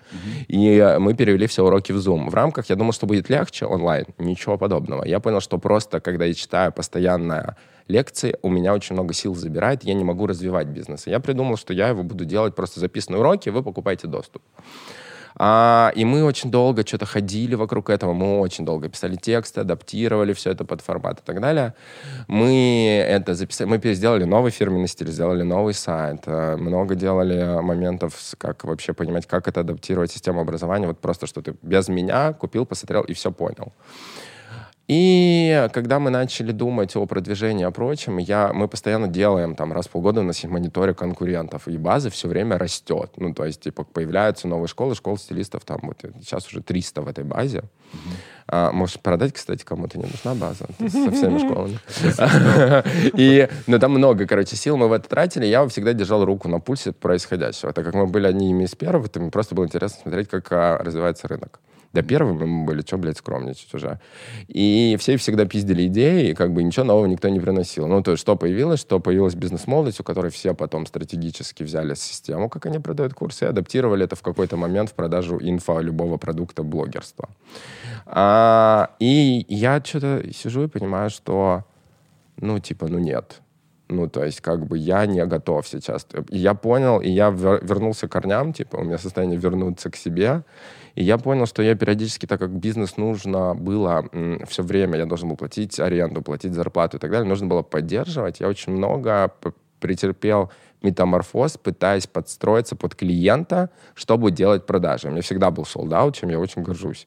И 0.49 0.77
э, 0.77 0.99
мы 0.99 1.15
перевели 1.15 1.47
все 1.47 1.65
уроки 1.65 1.93
в 1.93 1.97
Zoom. 1.97 2.29
В 2.31 2.35
рамках, 2.35 2.71
я 2.71 2.77
думал, 2.77 2.93
что 2.93 3.07
будет 3.07 3.31
легче 3.31 3.67
онлайн. 3.67 4.05
Ничего 4.19 4.59
подобного. 4.59 5.05
Я 5.05 5.21
понял, 5.21 5.41
что 5.41 5.59
просто, 5.59 6.01
когда 6.01 6.25
я 6.27 6.35
читаю 6.35 6.73
постоянно 6.73 7.57
лекции, 7.89 8.37
у 8.43 8.51
меня 8.51 8.75
очень 8.75 8.95
много 8.95 9.15
сил 9.15 9.35
забирает, 9.35 9.85
я 9.85 9.95
не 9.95 10.05
могу 10.05 10.27
развивать 10.27 10.67
бизнес. 10.67 11.07
И 11.07 11.11
я 11.11 11.21
придумал, 11.21 11.57
что 11.57 11.73
я 11.73 11.89
его 11.89 12.03
буду 12.03 12.25
делать 12.25 12.55
просто 12.55 12.81
записанные 12.81 13.21
уроки, 13.21 13.49
вы 13.49 13.63
покупаете 13.63 14.07
доступ. 14.07 14.43
А, 15.39 15.93
и 15.95 16.05
мы 16.05 16.25
очень 16.25 16.51
долго 16.51 16.87
что-то 16.87 17.07
ходили 17.07 17.55
вокруг 17.55 17.91
этого, 17.91 18.13
мы 18.13 18.41
очень 18.41 18.65
долго 18.65 18.89
писали 18.89 19.17
тексты, 19.17 19.61
адаптировали 19.61 20.33
все 20.33 20.51
это 20.51 20.65
под 20.65 20.81
формат 20.81 21.21
и 21.21 21.23
так 21.25 21.41
далее. 21.41 21.75
Мы 22.27 23.05
это 23.09 23.35
записали, 23.35 23.69
мы 23.69 23.79
переделали 23.79 24.25
новый 24.25 24.51
фирменный 24.51 24.89
стиль, 24.89 25.11
сделали 25.11 25.43
новый 25.43 25.75
сайт, 25.75 26.23
э, 26.27 26.57
много 26.57 26.95
делали 26.95 27.61
моментов, 27.63 28.15
как 28.39 28.65
вообще 28.65 28.93
понимать, 28.93 29.27
как 29.27 29.47
это 29.47 29.61
адаптировать 29.61 30.11
систему 30.11 30.41
образования, 30.41 30.87
вот 30.87 30.99
просто, 30.99 31.27
что 31.27 31.41
ты 31.41 31.55
без 31.63 31.89
меня 31.89 32.33
купил, 32.33 32.67
посмотрел 32.67 33.03
и 33.03 33.13
все 33.13 33.31
понял. 33.31 33.73
И 34.89 35.69
когда 35.75 35.99
мы 35.99 36.09
начали 36.09 36.51
думать 36.51 36.97
о 36.97 37.05
продвижении, 37.05 37.65
о 37.65 37.71
прочем, 37.71 38.17
я, 38.17 38.53
мы 38.55 38.69
постоянно 38.69 39.07
делаем, 39.07 39.55
там, 39.55 39.75
раз 39.75 39.87
в 39.87 39.91
полгода 39.91 40.21
у 40.21 40.25
нас 40.25 40.39
есть 40.39 40.51
мониторинг 40.51 40.97
конкурентов, 40.97 41.69
и 41.69 41.77
база 41.77 42.09
все 42.09 42.27
время 42.27 42.57
растет. 42.57 43.11
Ну, 43.17 43.35
то 43.35 43.45
есть, 43.45 43.61
типа, 43.61 43.85
появляются 43.85 44.49
новые 44.49 44.67
школы, 44.67 44.95
школ 44.95 45.19
стилистов, 45.19 45.67
там, 45.67 45.81
вот 45.83 45.99
сейчас 46.21 46.47
уже 46.49 46.63
300 46.63 47.03
в 47.03 47.09
этой 47.09 47.25
базе. 47.25 47.65
А, 48.47 48.73
можешь 48.73 48.99
продать, 48.99 49.35
кстати, 49.35 49.63
кому-то 49.63 49.99
не 49.99 50.07
нужна 50.07 50.35
база 50.35 50.65
со 50.79 51.11
всеми 51.11 51.39
школами. 51.47 51.79
И, 53.15 53.47
ну, 53.67 53.79
там 53.79 53.91
много, 53.91 54.27
короче, 54.27 54.57
сил 54.57 54.79
мы 54.79 54.89
в 54.89 54.93
это 54.93 55.07
тратили. 55.07 55.45
Я 55.45 55.69
всегда 55.69 55.93
держал 55.93 56.25
руку 56.25 56.49
на 56.49 56.61
пульсе 56.61 56.93
происходящего. 56.93 57.75
Так 57.75 57.85
как 57.85 57.93
мы 57.93 58.07
были 58.07 58.27
одними 58.27 58.65
из 58.65 58.75
первых, 58.75 59.11
то 59.11 59.21
мне 59.21 59.31
просто 59.31 59.55
было 59.55 59.67
интересно 59.67 59.99
смотреть, 60.03 60.29
как 60.31 60.51
а, 60.51 60.79
развивается 60.79 61.29
рынок. 61.29 61.61
Да 61.93 62.03
первыми 62.03 62.45
мы 62.45 62.65
были, 62.67 62.83
что, 62.83 62.99
блядь, 62.99 63.17
скромничать 63.17 63.73
уже. 63.73 63.99
И 64.47 64.97
все 64.99 65.17
всегда 65.17 65.47
пиздили 65.47 65.87
идеи, 65.87 66.31
и 66.31 66.35
как 66.35 66.53
бы 66.53 66.63
ничего 66.63 66.85
нового 66.85 67.07
никто 67.07 67.29
не 67.29 67.41
приносил. 67.41 67.87
Ну, 67.87 68.03
то 68.03 68.11
есть, 68.11 68.21
что 68.21 68.37
появилось, 68.37 68.81
что 68.81 69.01
появилась 69.01 69.35
бизнес-молодость, 69.35 70.01
у 70.01 70.05
которой 70.05 70.31
все 70.31 70.55
потом 70.55 70.85
стратегически 70.85 71.63
взяли 71.63 71.95
систему, 71.95 72.51
как 72.51 72.67
они 72.67 72.79
продают 72.79 73.15
курсы, 73.15 73.47
и 73.47 73.49
адаптировали 73.49 74.05
это 74.05 74.17
в 74.17 74.23
какой-то 74.23 74.57
момент 74.57 74.91
в 74.91 74.95
продажу 74.95 75.39
инфо 75.41 75.81
любого 75.81 76.19
продукта 76.19 76.63
блогерства. 76.63 77.31
А, 78.05 78.91
и 78.99 79.47
я 79.49 79.83
что-то 79.83 80.31
сижу 80.33 80.65
и 80.65 80.69
понимаю, 80.69 81.09
что, 81.09 81.65
ну, 82.37 82.59
типа, 82.59 82.89
ну, 82.89 82.99
нет. 82.99 83.41
Ну, 83.91 84.07
то 84.07 84.23
есть, 84.23 84.43
как 84.43 84.67
бы 84.67 84.77
я 84.77 85.07
не 85.07 85.25
готов 85.25 85.67
сейчас. 85.67 86.07
И 86.29 86.39
я 86.39 86.53
понял, 86.53 87.01
и 87.01 87.09
я 87.09 87.31
вер- 87.31 87.65
вернулся 87.67 88.07
к 88.07 88.13
корням, 88.13 88.53
типа, 88.53 88.77
у 88.77 88.85
меня 88.85 88.99
состояние 88.99 89.39
вернуться 89.39 89.91
к 89.91 89.97
себе. 89.97 90.45
И 90.99 91.05
я 91.05 91.17
понял, 91.17 91.47
что 91.47 91.63
я 91.63 91.77
периодически, 91.77 92.27
так 92.27 92.41
как 92.41 92.51
бизнес 92.51 92.97
нужно 92.97 93.55
было 93.55 94.05
все 94.49 94.65
время, 94.65 94.99
я 94.99 95.07
должен 95.07 95.29
был 95.29 95.37
платить 95.37 95.79
аренду, 95.79 96.23
платить 96.23 96.55
зарплату 96.55 96.97
и 96.97 97.01
так 97.01 97.13
далее, 97.13 97.29
нужно 97.29 97.47
было 97.47 97.63
поддерживать. 97.63 98.41
Я 98.41 98.49
очень 98.49 98.73
много 98.73 99.33
претерпел 99.79 100.51
метаморфоз, 100.83 101.57
пытаясь 101.57 102.09
подстроиться 102.09 102.75
под 102.75 102.97
клиента, 102.97 103.71
чтобы 103.95 104.33
делать 104.33 104.67
продажи. 104.67 105.07
У 105.07 105.13
меня 105.13 105.23
всегда 105.23 105.53
был 105.53 105.65
солдат, 105.65 106.17
чем 106.17 106.31
я 106.31 106.41
очень 106.41 106.65
горжусь. 106.65 107.07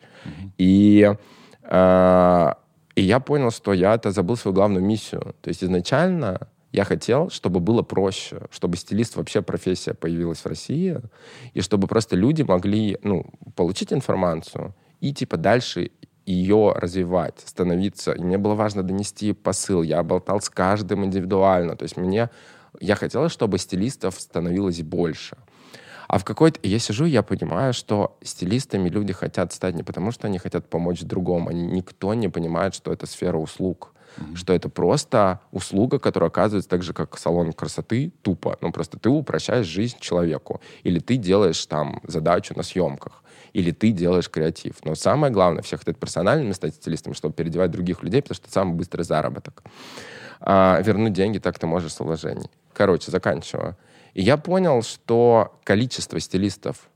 И 0.58 1.14
э, 1.64 2.54
и 2.96 3.02
я 3.02 3.20
понял, 3.20 3.52
что 3.52 3.74
я 3.74 3.96
это 3.96 4.12
забыл 4.12 4.38
свою 4.38 4.56
главную 4.56 4.86
миссию. 4.86 5.36
То 5.42 5.50
есть 5.50 5.66
изначально 5.66 6.48
я 6.72 6.86
хотел, 6.86 7.30
чтобы 7.30 7.60
было 7.60 7.82
проще, 7.82 8.44
чтобы 8.50 8.78
стилист 8.78 9.16
вообще 9.16 9.42
профессия 9.42 9.94
появилась 9.94 10.40
в 10.40 10.46
России, 10.46 11.00
и 11.54 11.62
чтобы 11.62 11.88
просто 11.88 12.16
люди 12.16 12.44
могли 12.44 12.98
ну, 13.04 13.26
получить 13.56 13.92
информацию 13.92 14.74
и 15.02 15.14
типа 15.14 15.38
дальше 15.38 15.92
ее 16.26 16.74
развивать, 16.76 17.42
становиться. 17.46 18.14
И 18.14 18.22
мне 18.22 18.38
было 18.38 18.56
важно 18.56 18.84
донести 18.84 19.34
посыл. 19.34 19.82
Я 19.82 20.04
болтал 20.04 20.40
с 20.40 20.50
каждым 20.50 21.04
индивидуально. 21.06 21.76
То 21.76 21.84
есть 21.84 21.98
мне... 21.98 22.30
Я 22.80 22.96
хотел, 22.96 23.28
чтобы 23.28 23.58
стилистов 23.58 24.20
становилось 24.20 24.82
больше. 24.82 25.38
А 26.08 26.18
в 26.18 26.24
какой-то... 26.24 26.60
Я 26.64 26.80
сижу, 26.80 27.06
я 27.06 27.24
понимаю, 27.24 27.74
что 27.74 28.18
стилистами 28.22 28.88
люди 28.88 29.14
хотят 29.14 29.52
стать 29.52 29.76
не 29.76 29.84
потому, 29.84 30.12
что 30.12 30.28
они 30.28 30.38
хотят 30.38 30.70
помочь 30.70 31.02
другому. 31.02 31.50
Они, 31.50 31.64
никто 31.64 32.14
не 32.14 32.30
понимает, 32.30 32.76
что 32.76 32.94
это 32.94 33.08
сфера 33.08 33.38
услуг. 33.38 33.91
Mm-hmm. 34.18 34.36
Что 34.36 34.54
это 34.54 34.70
просто 34.70 35.40
услуга, 35.52 36.00
которая 36.00 36.30
оказывается 36.30 36.70
так 36.70 36.84
же, 36.84 36.94
как 36.94 37.18
салон 37.18 37.54
красоты, 37.54 38.12
тупо. 38.22 38.58
Ну, 38.62 38.72
просто 38.72 39.00
ты 39.00 39.10
упрощаешь 39.10 39.66
жизнь 39.66 39.98
человеку. 40.00 40.62
Или 40.84 41.00
ты 41.00 41.18
делаешь 41.18 41.66
там 41.66 42.02
задачу 42.04 42.54
на 42.56 42.64
съемках. 42.64 43.24
Или 43.54 43.72
ты 43.72 43.92
делаешь 43.92 44.30
креатив. 44.30 44.78
Но 44.84 44.96
самое 44.96 45.32
главное, 45.32 45.62
всех 45.62 45.80
хотят 45.80 45.98
персональными 45.98 46.54
стать 46.54 46.76
стилистами, 46.76 47.14
чтобы 47.14 47.34
переодевать 47.34 47.72
других 47.72 48.04
людей, 48.04 48.22
потому 48.22 48.36
что 48.36 48.46
это 48.46 48.54
самый 48.54 48.76
быстрый 48.76 49.04
заработок. 49.04 49.64
А 50.40 50.82
вернуть 50.82 51.14
деньги 51.14 51.38
так 51.38 51.60
ты 51.60 51.68
можешь 51.68 51.94
с 51.94 52.00
вложений. 52.00 52.50
Короче, 52.74 53.12
заканчиваю. 53.12 53.78
И 54.14 54.22
я 54.22 54.38
понял, 54.38 54.82
что 54.82 55.60
количество 55.64 56.20
стилистов 56.20 56.90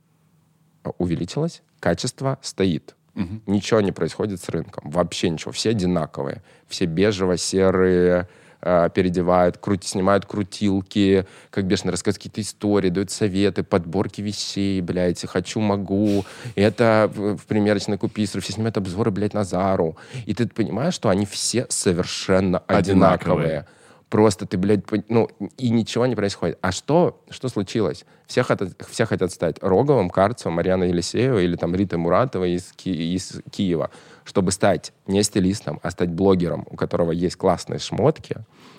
увеличилось, 0.98 1.62
качество 1.80 2.38
стоит. 2.42 2.96
Угу. 3.16 3.42
Ничего 3.48 3.82
не 3.82 3.92
происходит 3.92 4.42
с 4.42 4.50
рынком. 4.50 4.90
Вообще 4.90 5.30
ничего. 5.30 5.52
Все 5.52 5.70
одинаковые. 5.70 6.42
Все 6.68 6.86
бежево-серые, 6.86 8.28
э, 8.62 8.90
переодевают, 8.94 9.58
крути, 9.58 9.88
снимают 9.88 10.26
крутилки, 10.26 11.26
как 11.50 11.66
бешено 11.66 11.92
рассказывают 11.92 12.18
какие-то 12.18 12.42
истории, 12.42 12.90
дают 12.90 13.12
советы, 13.12 13.64
подборки 13.64 14.22
вещей, 14.22 14.82
блядь, 14.82 15.26
хочу, 15.26 15.62
могу. 15.62 16.26
И 16.56 16.62
это 16.62 17.10
в, 17.14 17.38
в 17.38 17.46
примерочной 17.46 17.98
купи, 17.98 18.26
все 18.26 18.42
снимают 18.42 18.78
обзоры, 18.78 19.12
блядь, 19.12 19.34
на 19.34 19.44
Зару. 19.44 19.96
И 20.26 20.34
ты 20.34 20.48
понимаешь, 20.48 20.94
что 20.94 21.10
они 21.10 21.26
все 21.26 21.68
совершенно 21.70 22.60
одинаковые. 22.60 22.80
одинаковые 22.80 23.66
просто 24.10 24.46
ты, 24.46 24.58
блядь, 24.58 24.84
ну, 25.10 25.30
и 25.58 25.70
ничего 25.70 26.06
не 26.06 26.16
происходит. 26.16 26.58
А 26.62 26.72
что, 26.72 27.22
что 27.30 27.50
случилось? 27.50 28.06
Все 28.28 28.44
хотят, 28.44 28.70
все 28.90 29.06
хотят 29.06 29.32
стать 29.32 29.58
Роговым, 29.62 30.10
Карцевым, 30.10 30.56
Марьяной 30.56 30.90
Елисеевой 30.90 31.46
или 31.46 31.56
там 31.56 31.76
Ритой 31.76 32.00
Муратовой 32.00 32.54
из, 32.54 32.72
Ки 32.74 32.90
из 32.90 33.42
Киева, 33.52 33.92
чтобы 34.24 34.52
стать 34.52 34.94
не 35.08 35.22
стилистом, 35.24 35.80
а 35.84 35.92
стать 35.92 36.10
блогером, 36.10 36.66
у 36.70 36.76
которого 36.76 37.12
есть 37.12 37.36
классные 37.36 37.80
шмотки, 37.80 38.38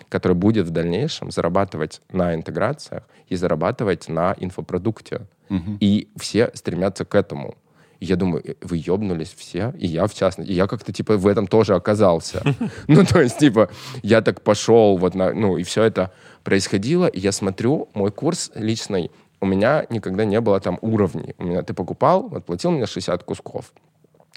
который 0.08 0.34
будет 0.34 0.66
в 0.66 0.70
дальнейшем 0.70 1.30
зарабатывать 1.30 2.00
на 2.10 2.34
интеграциях 2.34 3.04
и 3.28 3.36
зарабатывать 3.36 4.08
на 4.08 4.34
инфопродукте. 4.38 5.26
Угу. 5.50 5.78
И 5.80 6.08
все 6.16 6.50
стремятся 6.54 7.04
к 7.04 7.14
этому. 7.14 7.56
И 8.00 8.06
я 8.06 8.16
думаю, 8.16 8.42
«Э, 8.44 8.54
вы 8.62 8.76
ебнулись 8.76 9.34
все, 9.36 9.72
и 9.78 9.86
я 9.86 10.06
в 10.06 10.14
частности. 10.14 10.50
И 10.50 10.54
я 10.54 10.66
как-то, 10.66 10.92
типа, 10.92 11.16
в 11.16 11.26
этом 11.26 11.46
тоже 11.46 11.74
оказался. 11.74 12.42
Ну, 12.88 13.04
то 13.04 13.20
есть, 13.20 13.38
типа, 13.38 13.68
я 14.02 14.20
так 14.22 14.42
пошел, 14.42 14.96
вот, 14.98 15.14
на, 15.14 15.32
ну, 15.32 15.56
и 15.56 15.62
все 15.62 15.82
это 15.82 16.10
происходило, 16.44 17.06
и 17.06 17.20
я 17.20 17.32
смотрю, 17.32 17.88
мой 17.94 18.10
курс 18.10 18.50
личный, 18.54 19.10
у 19.40 19.46
меня 19.46 19.86
никогда 19.90 20.24
не 20.24 20.40
было 20.40 20.60
там 20.60 20.78
уровней. 20.82 21.34
У 21.38 21.44
меня 21.44 21.62
ты 21.62 21.74
покупал, 21.74 22.28
вот, 22.28 22.44
платил 22.44 22.70
мне 22.70 22.86
60 22.86 23.22
кусков. 23.24 23.72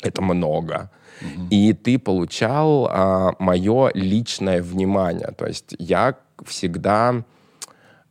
Это 0.01 0.21
много. 0.21 0.89
И 1.49 1.73
ты 1.73 1.99
получал 1.99 2.87
а, 2.89 3.33
мое 3.39 3.91
личное 3.93 4.61
внимание. 4.61 5.33
То 5.37 5.47
есть 5.47 5.75
я 5.77 6.15
всегда 6.45 7.23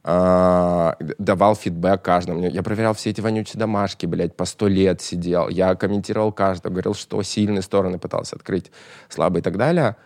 давал 0.04 1.54
фидбэк 1.54 2.02
каждому. 2.02 2.48
Я 2.48 2.62
проверял 2.62 2.94
все 2.94 3.10
эти 3.10 3.20
вонючие 3.20 3.58
домашки, 3.58 4.06
блядь, 4.06 4.36
по 4.36 4.44
сто 4.44 4.68
лет 4.68 5.00
сидел. 5.00 5.48
Я 5.48 5.74
комментировал 5.74 6.32
каждого, 6.32 6.72
говорил, 6.72 6.94
что 6.94 7.22
сильные 7.22 7.62
стороны 7.62 7.98
пытался 7.98 8.36
открыть, 8.36 8.70
слабые 9.08 9.40
и 9.40 9.42
так 9.42 9.56
далее. 9.56 9.96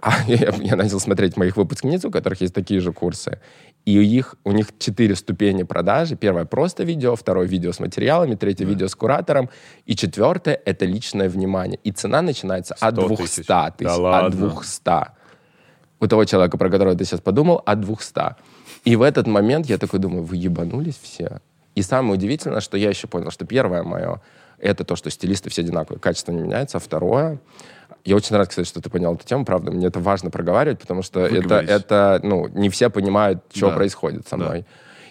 А 0.00 0.12
я, 0.26 0.54
я 0.60 0.76
начал 0.76 1.00
смотреть 1.00 1.36
моих 1.36 1.56
выпускниц, 1.56 2.04
у 2.04 2.10
которых 2.10 2.40
есть 2.40 2.54
такие 2.54 2.80
же 2.80 2.92
курсы. 2.92 3.40
И 3.84 3.98
у 3.98 4.02
них, 4.02 4.36
у 4.44 4.52
них 4.52 4.66
четыре 4.78 5.16
ступени 5.16 5.64
продажи. 5.64 6.14
Первое— 6.14 6.44
просто 6.44 6.84
видео, 6.84 7.16
второе— 7.16 7.46
видео 7.48 7.72
с 7.72 7.80
материалами, 7.80 8.34
третье 8.34 8.64
да.— 8.64 8.70
видео 8.72 8.86
с 8.86 8.94
куратором, 8.94 9.50
и 9.86 9.96
четвертое— 9.96 10.60
это 10.64 10.84
личное 10.84 11.28
внимание. 11.28 11.80
И 11.84 11.90
цена 11.90 12.22
начинается 12.22 12.74
от 12.78 12.94
200 12.94 13.22
тысяч. 13.22 13.46
да 13.46 14.26
от 14.26 14.32
200. 14.36 14.90
У 16.00 16.06
того 16.06 16.24
человека, 16.24 16.58
про 16.58 16.70
которого 16.70 16.94
ты 16.94 17.04
сейчас 17.04 17.20
подумал, 17.20 17.62
от 17.64 17.80
200. 17.80 18.36
И 18.88 18.96
в 18.96 19.02
этот 19.02 19.26
момент 19.26 19.66
я 19.66 19.76
такой 19.76 19.98
думаю, 19.98 20.22
вы 20.22 20.36
ебанулись 20.36 20.98
все? 21.02 21.42
И 21.74 21.82
самое 21.82 22.14
удивительное, 22.14 22.60
что 22.60 22.78
я 22.78 22.88
еще 22.88 23.06
понял, 23.06 23.30
что 23.30 23.44
первое 23.44 23.82
мое, 23.82 24.22
это 24.58 24.82
то, 24.82 24.96
что 24.96 25.10
стилисты 25.10 25.50
все 25.50 25.60
одинаковые, 25.60 26.00
качество 26.00 26.32
не 26.32 26.40
меняется. 26.40 26.78
А 26.78 26.80
второе, 26.80 27.38
я 28.06 28.16
очень 28.16 28.34
рад, 28.34 28.48
кстати, 28.48 28.66
что 28.66 28.80
ты 28.80 28.88
понял 28.88 29.14
эту 29.14 29.26
тему, 29.26 29.44
правда, 29.44 29.72
мне 29.72 29.88
это 29.88 30.00
важно 30.00 30.30
проговаривать, 30.30 30.78
потому 30.78 31.02
что 31.02 31.20
это, 31.26 31.56
это, 31.56 32.20
ну, 32.22 32.48
не 32.48 32.70
все 32.70 32.88
понимают, 32.88 33.42
что 33.52 33.68
да. 33.68 33.76
происходит 33.76 34.26
со 34.26 34.38
мной. 34.38 34.60
Да. 34.60 34.66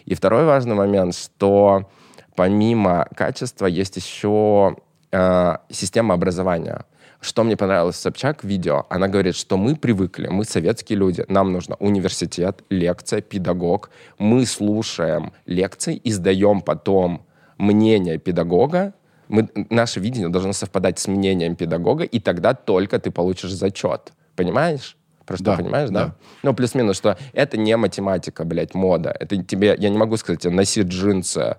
И 0.05 0.15
второй 0.15 0.45
важный 0.45 0.73
момент, 0.73 1.13
что 1.13 1.87
помимо 2.35 3.07
качества 3.15 3.67
есть 3.67 3.95
еще 3.95 4.75
э, 5.11 5.57
система 5.69 6.15
образования. 6.15 6.83
Что 7.19 7.43
мне 7.43 7.57
понравилось 7.57 7.95
в 7.95 7.99
Собчак 7.99 8.43
видео, 8.43 8.85
она 8.89 9.07
говорит, 9.07 9.35
что 9.35 9.57
мы 9.57 9.75
привыкли, 9.75 10.27
мы 10.27 10.45
советские 10.45 10.99
люди, 10.99 11.25
нам 11.27 11.51
нужно 11.51 11.75
университет, 11.79 12.63
лекция, 12.69 13.21
педагог. 13.21 13.89
Мы 14.19 14.45
слушаем 14.45 15.33
лекции 15.45 15.95
и 15.95 16.11
сдаем 16.11 16.61
потом 16.61 17.25
мнение 17.57 18.19
педагога, 18.19 18.93
мы, 19.27 19.49
наше 19.69 19.99
видение 19.99 20.29
должно 20.29 20.53
совпадать 20.53 20.99
с 20.99 21.07
мнением 21.07 21.55
педагога, 21.55 22.03
и 22.03 22.19
тогда 22.19 22.53
только 22.53 22.99
ты 22.99 23.11
получишь 23.11 23.51
зачет. 23.51 24.13
Понимаешь? 24.35 24.95
Просто 25.25 25.45
да, 25.45 25.57
понимаешь, 25.57 25.89
да? 25.89 26.05
да? 26.05 26.15
Ну, 26.43 26.53
плюс-минус, 26.53 26.95
что 26.95 27.17
это 27.33 27.57
не 27.57 27.75
математика, 27.75 28.45
блядь, 28.45 28.73
мода. 28.73 29.13
Это 29.19 29.43
тебе, 29.43 29.75
я 29.77 29.89
не 29.89 29.97
могу 29.97 30.15
сказать, 30.15 30.45
носи 30.45 30.83
джинсы, 30.83 31.57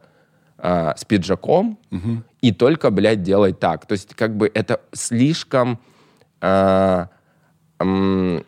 э, 0.59 0.93
с 0.97 1.05
пиджаком 1.05 1.79
угу. 1.91 2.23
и 2.41 2.53
только, 2.53 2.91
блядь, 2.91 3.23
делай 3.23 3.53
так. 3.53 3.87
То 3.87 3.93
есть 3.93 4.15
как 4.15 4.37
бы 4.37 4.51
это 4.53 4.81
слишком 4.93 5.79
э, 6.41 7.07
э, 7.81 8.43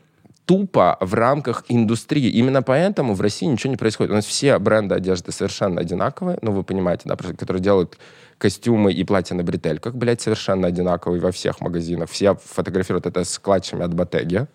тупо 0.50 0.96
в 1.00 1.14
рамках 1.14 1.64
индустрии. 1.68 2.28
Именно 2.28 2.62
поэтому 2.62 3.14
в 3.14 3.20
России 3.20 3.46
ничего 3.46 3.70
не 3.70 3.76
происходит. 3.76 4.10
У 4.10 4.16
нас 4.16 4.26
все 4.26 4.58
бренды 4.58 4.96
одежды 4.96 5.30
совершенно 5.30 5.80
одинаковые, 5.80 6.38
ну, 6.42 6.50
вы 6.50 6.64
понимаете, 6.64 7.02
да, 7.04 7.14
которые 7.14 7.62
делают 7.62 7.98
костюмы 8.36 8.92
и 8.92 9.04
платья 9.04 9.36
на 9.36 9.44
бретельках, 9.44 9.94
блядь, 9.94 10.20
совершенно 10.20 10.66
одинаковые 10.66 11.20
во 11.20 11.30
всех 11.30 11.60
магазинах. 11.60 12.10
Все 12.10 12.34
фотографируют 12.34 13.06
это 13.06 13.22
с 13.22 13.38
клатчами 13.38 13.84
от 13.84 13.94
Ботеги. 13.94 14.48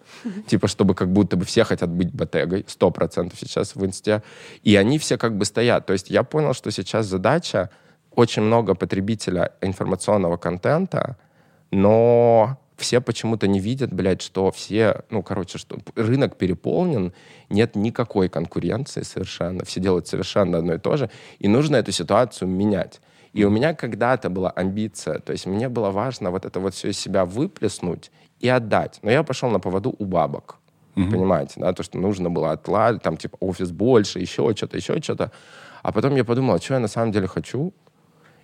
Типа, 0.48 0.68
чтобы 0.68 0.96
как 0.96 1.08
будто 1.14 1.38
бы 1.38 1.46
все 1.46 1.64
хотят 1.64 1.90
быть 1.90 2.12
Ботегой. 2.12 2.66
Сто 2.68 2.92
процентов 2.92 3.40
сейчас 3.40 3.76
в 3.76 3.86
инсте. 3.86 4.22
И 4.64 4.76
они 4.76 4.98
все 4.98 5.18
как 5.18 5.38
бы 5.38 5.46
стоят. 5.46 5.86
То 5.86 5.94
есть 5.94 6.10
я 6.10 6.24
понял, 6.24 6.54
что 6.54 6.72
сейчас 6.72 7.06
задача 7.06 7.70
очень 8.12 8.42
много 8.42 8.76
потребителя 8.76 9.54
информационного 9.62 10.36
контента, 10.36 11.16
но 11.72 12.58
все 12.78 13.02
почему-то 13.02 13.48
не 13.48 13.60
видят, 13.60 13.94
блядь, 13.94 14.22
что 14.22 14.52
все, 14.52 15.04
ну, 15.10 15.24
короче, 15.24 15.58
что 15.58 15.78
рынок 15.96 16.38
переполнен, 16.38 17.14
нет 17.50 17.76
никакой 17.76 18.30
конкуренции 18.30 19.02
совершенно, 19.02 19.64
все 19.66 19.80
делают 19.80 20.08
совершенно 20.08 20.58
одно 20.58 20.74
и 20.74 20.78
то 20.78 20.98
же, 20.98 21.10
и 21.40 21.48
нужно 21.48 21.78
эту 21.78 21.92
ситуацию 21.92 22.48
менять. 22.48 23.02
И 23.34 23.44
у 23.44 23.50
меня 23.50 23.74
когда-то 23.74 24.30
была 24.30 24.50
амбиция, 24.50 25.20
то 25.20 25.34
есть 25.34 25.46
мне 25.46 25.68
было 25.68 25.92
важно 25.92 26.32
вот 26.32 26.46
это 26.46 26.60
вот 26.60 26.74
все 26.74 26.90
из 26.90 27.00
себя 27.00 27.26
выплеснуть 27.26 28.12
и 28.40 28.48
отдать. 28.48 29.00
Но 29.02 29.12
я 29.12 29.24
пошел 29.24 29.50
на 29.50 29.60
поводу 29.60 29.94
у 29.98 30.06
бабок. 30.06 30.58
Mm-hmm. 30.96 31.12
Понимаете, 31.12 31.54
да, 31.58 31.74
то, 31.74 31.84
что 31.84 31.98
нужно 31.98 32.30
было 32.30 32.54
отладить, 32.54 33.02
там, 33.02 33.18
типа, 33.18 33.38
офис 33.42 33.72
больше, 33.72 34.20
еще 34.20 34.54
что-то, 34.56 34.78
еще 34.78 35.02
что-то. 35.02 35.32
А 35.84 35.92
потом 35.92 36.16
я 36.16 36.24
подумал, 36.24 36.56
а 36.56 36.62
что 36.62 36.76
я 36.76 36.80
на 36.80 36.88
самом 36.88 37.12
деле 37.12 37.28
хочу? 37.28 37.74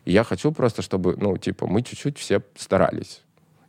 И 0.03 0.11
я 0.11 0.23
хочу 0.23 0.51
просто, 0.51 0.81
чтобы, 0.81 1.15
ну, 1.17 1.37
типа, 1.37 1.67
мы 1.67 1.81
чуть-чуть 1.81 2.17
все 2.17 2.41
старались. 2.55 3.21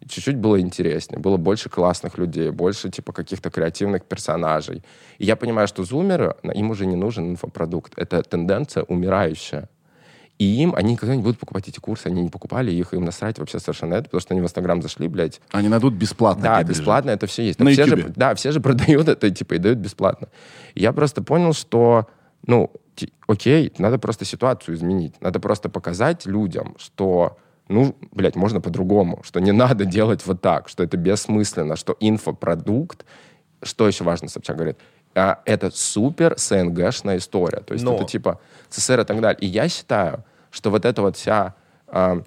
Чуть-чуть 0.09 0.37
было 0.37 0.61
интереснее, 0.61 1.21
было 1.21 1.37
больше 1.37 1.69
классных 1.69 2.19
людей, 2.19 2.51
больше, 2.51 2.91
типа, 2.91 3.13
каких-то 3.13 3.51
креативных 3.51 4.05
персонажей. 4.05 4.83
И 5.19 5.27
я 5.27 5.37
понимаю, 5.37 5.69
что 5.69 5.85
зумеры, 5.85 6.35
им 6.55 6.71
уже 6.71 6.87
не 6.87 6.97
нужен 6.97 7.31
инфопродукт. 7.31 7.93
Это 7.97 8.23
тенденция 8.23 8.83
умирающая. 8.85 9.69
И 10.39 10.45
им, 10.45 10.75
они 10.75 10.93
никогда 10.93 11.15
не 11.15 11.23
будут 11.23 11.39
покупать 11.39 11.69
эти 11.69 11.79
курсы, 11.79 12.09
они 12.09 12.23
не 12.23 12.29
покупали 12.29 12.73
их, 12.73 12.95
им 12.95 13.05
насрать 13.05 13.39
вообще 13.39 13.61
совершенно 13.61 13.95
это, 13.95 14.05
потому 14.05 14.21
что 14.21 14.35
они 14.35 14.41
в 14.41 14.45
Инстаграм 14.45 14.83
зашли, 14.83 15.07
блядь. 15.07 15.41
Они 15.53 15.69
найдут 15.69 15.95
бесплатно. 15.95 16.43
Да, 16.43 16.63
бесплатно 16.65 17.11
это 17.11 17.27
все 17.27 17.45
есть. 17.45 17.61
На 17.61 17.71
все 17.71 17.87
же, 17.87 18.13
да, 18.17 18.35
все 18.35 18.51
же 18.51 18.61
продают 18.63 19.09
это, 19.09 19.31
типа, 19.31 19.55
и 19.55 19.59
дают 19.59 19.79
бесплатно. 19.79 20.29
И 20.75 20.81
я 20.81 20.93
просто 20.93 21.23
понял, 21.23 21.53
что, 21.53 22.09
ну, 22.47 22.73
окей, 23.29 23.73
надо 23.79 23.99
просто 23.99 24.25
ситуацию 24.25 24.75
изменить. 24.75 25.15
Надо 25.21 25.39
просто 25.39 25.69
показать 25.69 26.27
людям, 26.27 26.75
что 26.79 27.39
ну, 27.73 27.97
блядь, 28.13 28.37
можно 28.37 28.61
по-другому, 28.61 29.21
что 29.25 29.41
не 29.41 29.53
надо 29.53 29.85
делать 29.85 30.25
вот 30.27 30.41
так, 30.41 30.69
что 30.69 30.83
это 30.83 30.97
бессмысленно, 30.97 31.77
что 31.77 31.97
инфопродукт, 32.01 33.05
что 33.63 33.89
еще 33.89 34.05
важно, 34.05 34.29
Собчак 34.29 34.57
говорит, 34.57 34.79
а, 35.15 35.41
это 35.45 35.71
супер 35.71 36.35
СНГшная 36.37 37.19
история. 37.19 37.61
То 37.61 37.75
есть 37.75 37.85
Но. 37.85 37.95
это 37.95 38.05
типа 38.05 38.41
ЦССР 38.71 39.01
и 39.01 39.05
так 39.05 39.21
далее. 39.21 39.39
И 39.41 39.47
я 39.47 39.69
считаю, 39.69 40.25
что 40.51 40.71
вот 40.71 40.85
эта 40.85 41.03
вот 41.03 41.17
вся... 41.17 41.55
А, 41.89 42.23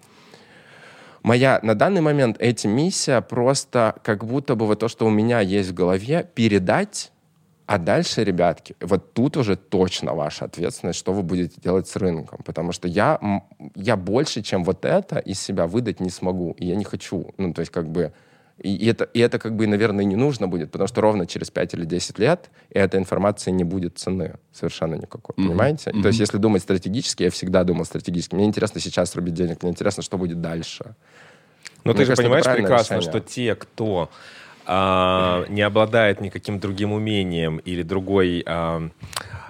моя 1.23 1.59
на 1.63 1.73
данный 1.73 2.01
момент 2.01 2.37
эти 2.39 2.67
миссия 2.67 3.21
просто 3.21 3.95
как 4.03 4.25
будто 4.25 4.55
бы 4.55 4.67
вот 4.67 4.79
то, 4.79 4.87
что 4.87 5.07
у 5.07 5.09
меня 5.09 5.39
есть 5.39 5.71
в 5.71 5.73
голове, 5.73 6.27
передать 6.35 7.11
а 7.67 7.79
дальше, 7.79 8.23
ребятки, 8.23 8.75
вот 8.79 9.13
тут 9.13 9.37
уже 9.37 9.55
точно 9.55 10.13
ваша 10.13 10.45
ответственность, 10.45 10.99
что 10.99 11.13
вы 11.13 11.23
будете 11.23 11.59
делать 11.59 11.87
с 11.87 11.95
рынком. 11.95 12.39
Потому 12.45 12.71
что 12.71 12.87
я, 12.87 13.19
я 13.75 13.95
больше, 13.95 14.43
чем 14.43 14.63
вот 14.63 14.85
это, 14.85 15.17
из 15.17 15.41
себя 15.41 15.65
выдать 15.65 15.99
не 15.99 16.11
смогу. 16.11 16.55
И 16.59 16.67
я 16.67 16.75
не 16.75 16.83
хочу. 16.83 17.33
Ну, 17.37 17.53
то 17.53 17.61
есть, 17.61 17.71
как 17.71 17.87
бы... 17.87 18.11
И, 18.59 18.87
это, 18.87 19.03
и 19.03 19.19
это, 19.19 19.37
как 19.37 19.55
бы, 19.55 19.67
наверное, 19.67 20.05
не 20.05 20.15
нужно 20.15 20.47
будет, 20.47 20.71
потому 20.71 20.87
что 20.87 21.01
ровно 21.01 21.25
через 21.25 21.51
5 21.51 21.73
или 21.73 21.83
10 21.85 22.19
лет 22.19 22.49
этой 22.69 22.99
информации 22.99 23.51
не 23.51 23.65
будет 23.65 23.97
цены 23.97 24.35
совершенно 24.53 24.95
никакой. 24.95 25.33
Мгм. 25.35 25.47
Понимаете? 25.49 25.91
Мгм. 25.91 26.03
То 26.03 26.07
есть, 26.07 26.19
если 26.19 26.37
думать 26.37 26.61
стратегически, 26.61 27.23
я 27.23 27.31
всегда 27.31 27.63
думал 27.63 27.83
стратегически. 27.83 28.35
Мне 28.35 28.45
интересно 28.45 28.79
сейчас 28.79 29.13
рубить 29.15 29.33
денег, 29.33 29.61
мне 29.63 29.71
интересно, 29.71 30.03
что 30.03 30.17
будет 30.17 30.39
дальше. 30.39 30.95
Но 31.83 31.91
Мне 31.91 31.99
ты 31.99 32.05
же 32.05 32.11
кажется, 32.11 32.23
понимаешь 32.23 32.45
прекрасно, 32.45 32.95
решение. 32.95 33.11
что 33.11 33.19
те, 33.19 33.55
кто 33.55 34.09
а, 34.65 35.45
не 35.49 35.61
обладает 35.61 36.21
никаким 36.21 36.59
другим 36.59 36.91
умением 36.91 37.57
или 37.57 37.83
другой 37.83 38.43
а, 38.45 38.89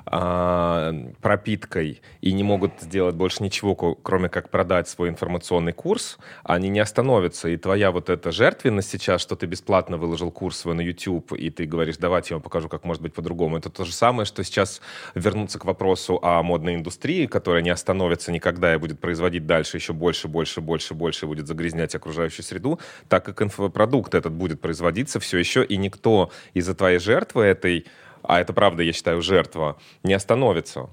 а, 0.05 0.93
пропиткой 1.21 2.01
и 2.21 2.31
не 2.33 2.43
могут 2.43 2.73
сделать 2.81 3.15
больше 3.15 3.43
ничего, 3.43 3.75
кроме 3.75 4.29
как 4.29 4.49
продать 4.49 4.87
свой 4.87 5.09
информационный 5.09 5.73
курс, 5.73 6.17
они 6.43 6.69
не 6.69 6.79
остановятся. 6.79 7.49
И 7.49 7.57
твоя 7.57 7.91
вот 7.91 8.09
эта 8.09 8.31
жертвенность 8.31 8.89
сейчас, 8.89 9.21
что 9.21 9.35
ты 9.35 9.45
бесплатно 9.45 9.97
выложил 9.97 10.31
курс 10.31 10.57
свой 10.57 10.75
на 10.75 10.81
YouTube, 10.81 11.33
и 11.33 11.49
ты 11.49 11.65
говоришь, 11.65 11.97
давайте 11.97 12.33
я 12.33 12.37
вам 12.37 12.43
покажу, 12.43 12.69
как 12.69 12.83
может 12.83 13.01
быть 13.01 13.13
по-другому. 13.13 13.57
Это 13.57 13.69
то 13.69 13.83
же 13.83 13.93
самое, 13.93 14.25
что 14.25 14.43
сейчас 14.43 14.81
вернуться 15.15 15.57
к 15.59 15.65
вопросу 15.65 16.19
о 16.21 16.43
модной 16.43 16.75
индустрии, 16.75 17.25
которая 17.25 17.63
не 17.63 17.71
остановится 17.71 18.31
никогда 18.31 18.75
и 18.75 18.77
будет 18.77 18.99
производить 18.99 19.45
дальше 19.45 19.77
еще 19.77 19.93
больше, 19.93 20.27
больше, 20.27 20.61
больше, 20.61 20.93
больше, 20.93 21.25
будет 21.25 21.47
загрязнять 21.47 21.95
окружающую 21.95 22.45
среду, 22.45 22.79
так 23.09 23.25
как 23.25 23.41
инфопродукт 23.41 24.13
этот 24.13 24.33
будет 24.33 24.61
производиться 24.61 25.19
все 25.19 25.37
еще, 25.37 25.65
и 25.65 25.77
никто 25.77 26.31
из-за 26.53 26.75
твоей 26.75 26.99
жертвы 26.99 27.43
этой, 27.43 27.85
а 28.27 28.39
это 28.39 28.53
правда, 28.53 28.83
я 28.83 28.93
считаю, 28.93 29.21
жертва, 29.21 29.77
не 30.03 30.13
остановится. 30.13 30.89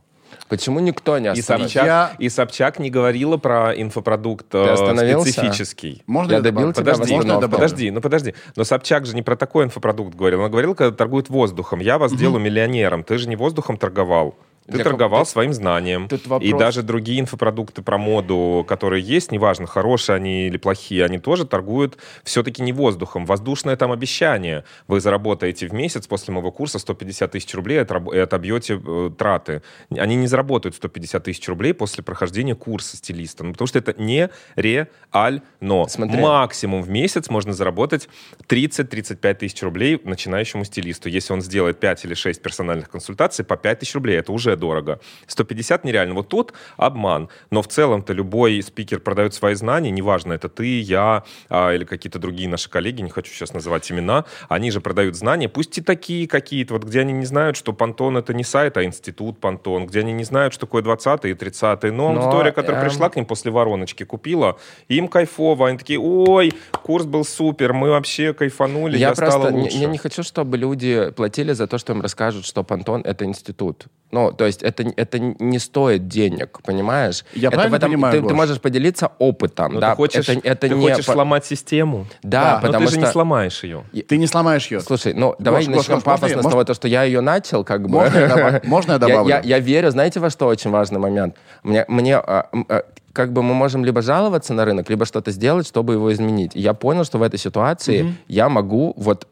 Почему 0.48 0.80
никто 0.80 1.18
не 1.18 1.26
И 1.26 1.28
остановится? 1.28 1.78
Собчак, 1.80 1.86
Я- 1.86 2.12
и 2.18 2.28
Собчак 2.28 2.78
не 2.78 2.90
говорила 2.90 3.36
про 3.36 3.72
инфопродукт 3.78 4.48
Ты 4.48 4.58
э, 4.58 4.70
остановился? 4.72 5.30
специфический. 5.32 6.02
Можно 6.06 6.32
Я 6.32 6.36
я 6.38 6.42
добил 6.42 6.72
тебя 6.72 6.92
Подожди, 6.92 7.12
Можно 7.14 7.34
добавлю? 7.34 7.50
подожди, 7.56 7.90
ну 7.90 8.00
подожди. 8.00 8.34
Но 8.56 8.64
Собчак 8.64 9.04
же 9.06 9.14
не 9.14 9.22
про 9.22 9.36
такой 9.36 9.64
инфопродукт 9.64 10.14
говорил. 10.14 10.40
Он 10.40 10.50
говорил, 10.50 10.74
когда 10.74 10.94
торгует 10.96 11.28
воздухом. 11.28 11.80
Я 11.80 11.98
вас 11.98 12.12
сделаю 12.12 12.40
миллионером. 12.40 13.04
Ты 13.04 13.18
же 13.18 13.28
не 13.28 13.36
воздухом 13.36 13.76
торговал. 13.76 14.34
Ты 14.70 14.78
Я 14.78 14.84
торговал 14.84 15.20
как- 15.22 15.28
своим 15.28 15.52
знанием. 15.52 16.08
тут 16.08 16.24
И 16.24 16.28
вопрос- 16.28 16.58
даже 16.58 16.82
другие 16.82 17.20
инфопродукты 17.20 17.82
про 17.82 17.98
моду, 17.98 18.64
которые 18.68 19.02
есть, 19.02 19.32
неважно, 19.32 19.66
хорошие 19.66 20.14
они 20.16 20.46
или 20.46 20.56
плохие, 20.56 21.04
они 21.04 21.18
тоже 21.18 21.44
торгуют 21.44 21.98
все-таки 22.22 22.62
не 22.62 22.72
воздухом. 22.72 23.26
Воздушное 23.26 23.76
там 23.76 23.90
обещание. 23.90 24.64
Вы 24.86 25.00
заработаете 25.00 25.66
в 25.66 25.72
месяц 25.72 26.06
после 26.06 26.32
моего 26.32 26.52
курса 26.52 26.78
150 26.78 27.32
тысяч 27.32 27.52
рублей 27.54 27.80
и 27.80 27.82
и 28.14 28.18
отобьете 28.18 28.80
э, 28.84 29.10
траты. 29.18 29.62
Они 29.90 30.14
не 30.14 30.26
заработают 30.28 30.76
150 30.76 31.24
тысяч 31.24 31.48
рублей 31.48 31.74
после 31.74 32.04
прохождения 32.04 32.54
курса 32.54 32.96
стилиста. 32.96 33.44
Ну, 33.44 33.52
потому 33.52 33.66
что 33.66 33.78
это 33.78 33.94
не 34.00 34.30
реально. 34.56 35.42
Смотри. 35.88 36.20
Максимум 36.20 36.82
в 36.82 36.88
месяц 36.88 37.28
можно 37.28 37.52
заработать 37.52 38.08
30-35 38.48 39.34
тысяч 39.34 39.62
рублей 39.62 40.00
начинающему 40.04 40.64
стилисту. 40.64 41.08
Если 41.08 41.32
он 41.32 41.42
сделает 41.42 41.80
5 41.80 42.04
или 42.04 42.14
6 42.14 42.40
персональных 42.42 42.88
консультаций 42.90 43.44
по 43.44 43.56
5 43.56 43.80
тысяч 43.80 43.94
рублей, 43.94 44.18
это 44.18 44.32
уже 44.32 44.51
дорого. 44.56 45.00
150 45.26 45.84
нереально. 45.84 46.14
Вот 46.14 46.28
тут 46.28 46.52
обман. 46.76 47.28
Но 47.50 47.62
в 47.62 47.68
целом-то 47.68 48.12
любой 48.12 48.62
спикер 48.62 49.00
продает 49.00 49.34
свои 49.34 49.54
знания, 49.54 49.90
неважно, 49.90 50.32
это 50.32 50.48
ты, 50.48 50.80
я 50.80 51.24
а, 51.48 51.72
или 51.72 51.84
какие-то 51.84 52.18
другие 52.18 52.48
наши 52.48 52.70
коллеги, 52.70 53.02
не 53.02 53.10
хочу 53.10 53.32
сейчас 53.32 53.52
называть 53.54 53.90
имена, 53.90 54.24
они 54.48 54.70
же 54.70 54.80
продают 54.80 55.16
знания, 55.16 55.48
пусть 55.48 55.76
и 55.78 55.80
такие 55.80 56.26
какие-то, 56.28 56.74
вот 56.74 56.84
где 56.84 57.00
они 57.00 57.12
не 57.12 57.24
знают, 57.26 57.56
что 57.56 57.72
Пантон 57.72 58.16
это 58.16 58.34
не 58.34 58.44
сайт, 58.44 58.76
а 58.76 58.84
институт 58.84 59.38
Пантон, 59.38 59.86
где 59.86 60.00
они 60.00 60.12
не 60.12 60.24
знают, 60.24 60.54
что 60.54 60.66
такое 60.66 60.82
20 60.82 61.24
и 61.24 61.34
30 61.34 61.82
но, 61.84 61.90
Но, 61.90 62.20
аудитория, 62.20 62.52
которая 62.52 62.82
эм, 62.82 62.88
пришла 62.88 63.08
к 63.08 63.16
ним 63.16 63.26
после 63.26 63.50
вороночки, 63.50 64.04
купила, 64.04 64.58
им 64.88 65.08
кайфово, 65.08 65.68
они 65.68 65.78
такие, 65.78 65.98
ой, 65.98 66.52
курс 66.82 67.04
был 67.06 67.24
супер, 67.24 67.72
мы 67.72 67.90
вообще 67.90 68.32
кайфанули, 68.32 68.96
я, 68.96 69.08
Я 69.08 69.14
стала 69.14 69.30
просто 69.30 69.52
не, 69.52 69.62
лучше. 69.62 69.76
я 69.76 69.86
не 69.88 69.98
хочу, 69.98 70.22
чтобы 70.22 70.56
люди 70.56 71.10
платили 71.16 71.52
за 71.52 71.66
то, 71.66 71.78
что 71.78 71.92
им 71.92 72.00
расскажут, 72.00 72.44
что 72.44 72.62
Пантон— 72.64 73.02
это 73.04 73.24
институт. 73.24 73.86
Ну, 74.10 74.30
то 74.42 74.46
есть 74.46 74.62
это, 74.64 74.82
это 74.96 75.20
не 75.20 75.60
стоит 75.60 76.08
денег, 76.08 76.60
понимаешь? 76.64 77.24
Я 77.32 77.46
это 77.48 77.56
правильно 77.58 77.76
в 77.76 77.78
этом- 77.78 77.90
понимаю, 77.92 78.22
ты, 78.22 78.28
ты 78.28 78.34
можешь 78.34 78.60
поделиться 78.60 79.12
опытом, 79.20 79.74
Ну, 79.74 79.80
да? 79.80 79.90
ты 79.90 79.96
хочешь, 79.96 80.28
это, 80.28 80.40
это 80.42 80.68
ты 80.68 80.74
не 80.74 80.80
хочешь 80.90 81.06
по- 81.06 81.12
сломать 81.12 81.44
систему, 81.46 82.06
Да, 82.24 82.42
Да, 82.42 82.54
но 82.60 82.66
потому 82.66 82.86
ты 82.86 82.90
же 82.90 82.96
что... 82.98 83.06
не 83.06 83.12
сломаешь 83.12 83.62
ее. 83.62 83.84
Ты 84.08 84.16
не 84.16 84.26
сломаешь 84.26 84.66
ее. 84.66 84.80
Слушай, 84.80 85.14
ну 85.14 85.36
давай 85.38 85.64
Гош, 85.66 85.76
начнем 85.76 85.94
Гош, 85.94 86.02
пафосно 86.04 86.34
я- 86.34 86.42
с 86.42 86.46
того, 86.46 86.64
то, 86.64 86.74
что 86.74 86.88
я 86.88 87.04
ее 87.04 87.20
начал, 87.20 87.62
как 87.62 87.88
бы. 87.88 88.60
Можно 88.64 88.92
я 88.92 88.98
добавлю? 88.98 89.28
Я, 89.28 89.40
я 89.44 89.58
верю, 89.60 89.90
знаете, 89.92 90.18
во 90.18 90.28
что 90.28 90.46
очень 90.48 90.70
важный 90.72 90.98
момент? 90.98 91.36
Мне, 91.62 91.84
мне 91.86 92.16
а, 92.16 92.48
а, 92.68 92.82
как 93.12 93.32
бы 93.32 93.42
мы 93.42 93.54
можем 93.54 93.84
либо 93.84 94.02
жаловаться 94.02 94.54
на 94.54 94.64
рынок, 94.64 94.88
либо 94.90 95.04
что-то 95.04 95.30
сделать, 95.32 95.66
чтобы 95.66 95.94
его 95.94 96.12
изменить. 96.12 96.56
И 96.56 96.60
я 96.60 96.72
понял, 96.74 97.04
что 97.04 97.18
в 97.18 97.22
этой 97.22 97.38
ситуации 97.38 98.14
я 98.28 98.48
могу 98.48 98.94
вот, 98.96 99.28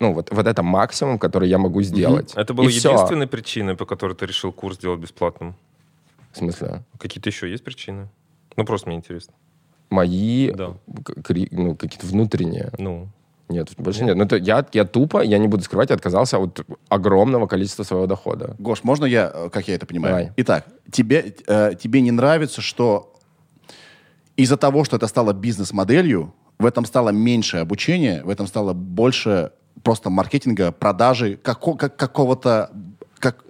ну, 0.00 0.12
вот, 0.12 0.30
вот 0.30 0.46
это 0.46 0.62
максимум, 0.62 1.18
который 1.18 1.48
я 1.48 1.58
могу 1.58 1.82
сделать. 1.82 2.32
Это 2.36 2.54
была 2.54 2.66
И 2.66 2.70
всё. 2.70 2.92
единственной 2.92 3.26
причиной, 3.26 3.76
по 3.76 3.86
которой 3.86 4.14
ты 4.14 4.26
решил 4.26 4.52
курс 4.52 4.76
сделать 4.76 5.00
бесплатным? 5.00 5.54
В 6.32 6.36
смысле? 6.38 6.82
Какие-то 6.98 7.28
еще 7.30 7.50
есть 7.50 7.64
причины? 7.64 8.08
Ну, 8.56 8.64
просто 8.64 8.88
мне 8.88 8.96
интересно. 8.96 9.34
Мои 9.90 10.50
Да. 10.50 10.74
ну, 10.86 11.76
какие-то 11.76 12.06
внутренние. 12.06 12.70
Ну, 12.78 13.08
Нет, 13.48 13.68
больше 13.76 14.04
нет. 14.04 14.16
Ну, 14.16 14.24
это 14.24 14.36
я, 14.36 14.64
я 14.72 14.84
тупо, 14.84 15.22
я 15.22 15.38
не 15.38 15.48
буду 15.48 15.62
скрывать, 15.62 15.90
отказался 15.90 16.38
от 16.38 16.60
огромного 16.88 17.46
количества 17.46 17.84
своего 17.84 18.06
дохода. 18.06 18.56
Гош, 18.58 18.82
можно 18.84 19.04
я, 19.04 19.30
э, 19.34 19.48
как 19.50 19.68
я 19.68 19.74
это 19.74 19.86
понимаю? 19.86 20.14
Давай. 20.14 20.32
Итак, 20.38 20.64
тебе, 20.90 21.34
э, 21.46 21.72
тебе 21.78 22.00
не 22.00 22.10
нравится, 22.10 22.62
что 22.62 23.13
из-за 24.36 24.56
того, 24.56 24.84
что 24.84 24.96
это 24.96 25.06
стало 25.06 25.32
бизнес-моделью, 25.32 26.34
в 26.58 26.66
этом 26.66 26.84
стало 26.84 27.10
меньше 27.10 27.58
обучения, 27.58 28.22
в 28.24 28.30
этом 28.30 28.46
стало 28.46 28.72
больше 28.72 29.52
просто 29.82 30.10
маркетинга, 30.10 30.72
продажи 30.72 31.36
како- 31.36 31.74
как- 31.74 31.96
какого-то 31.96 32.70
как- 33.18 33.44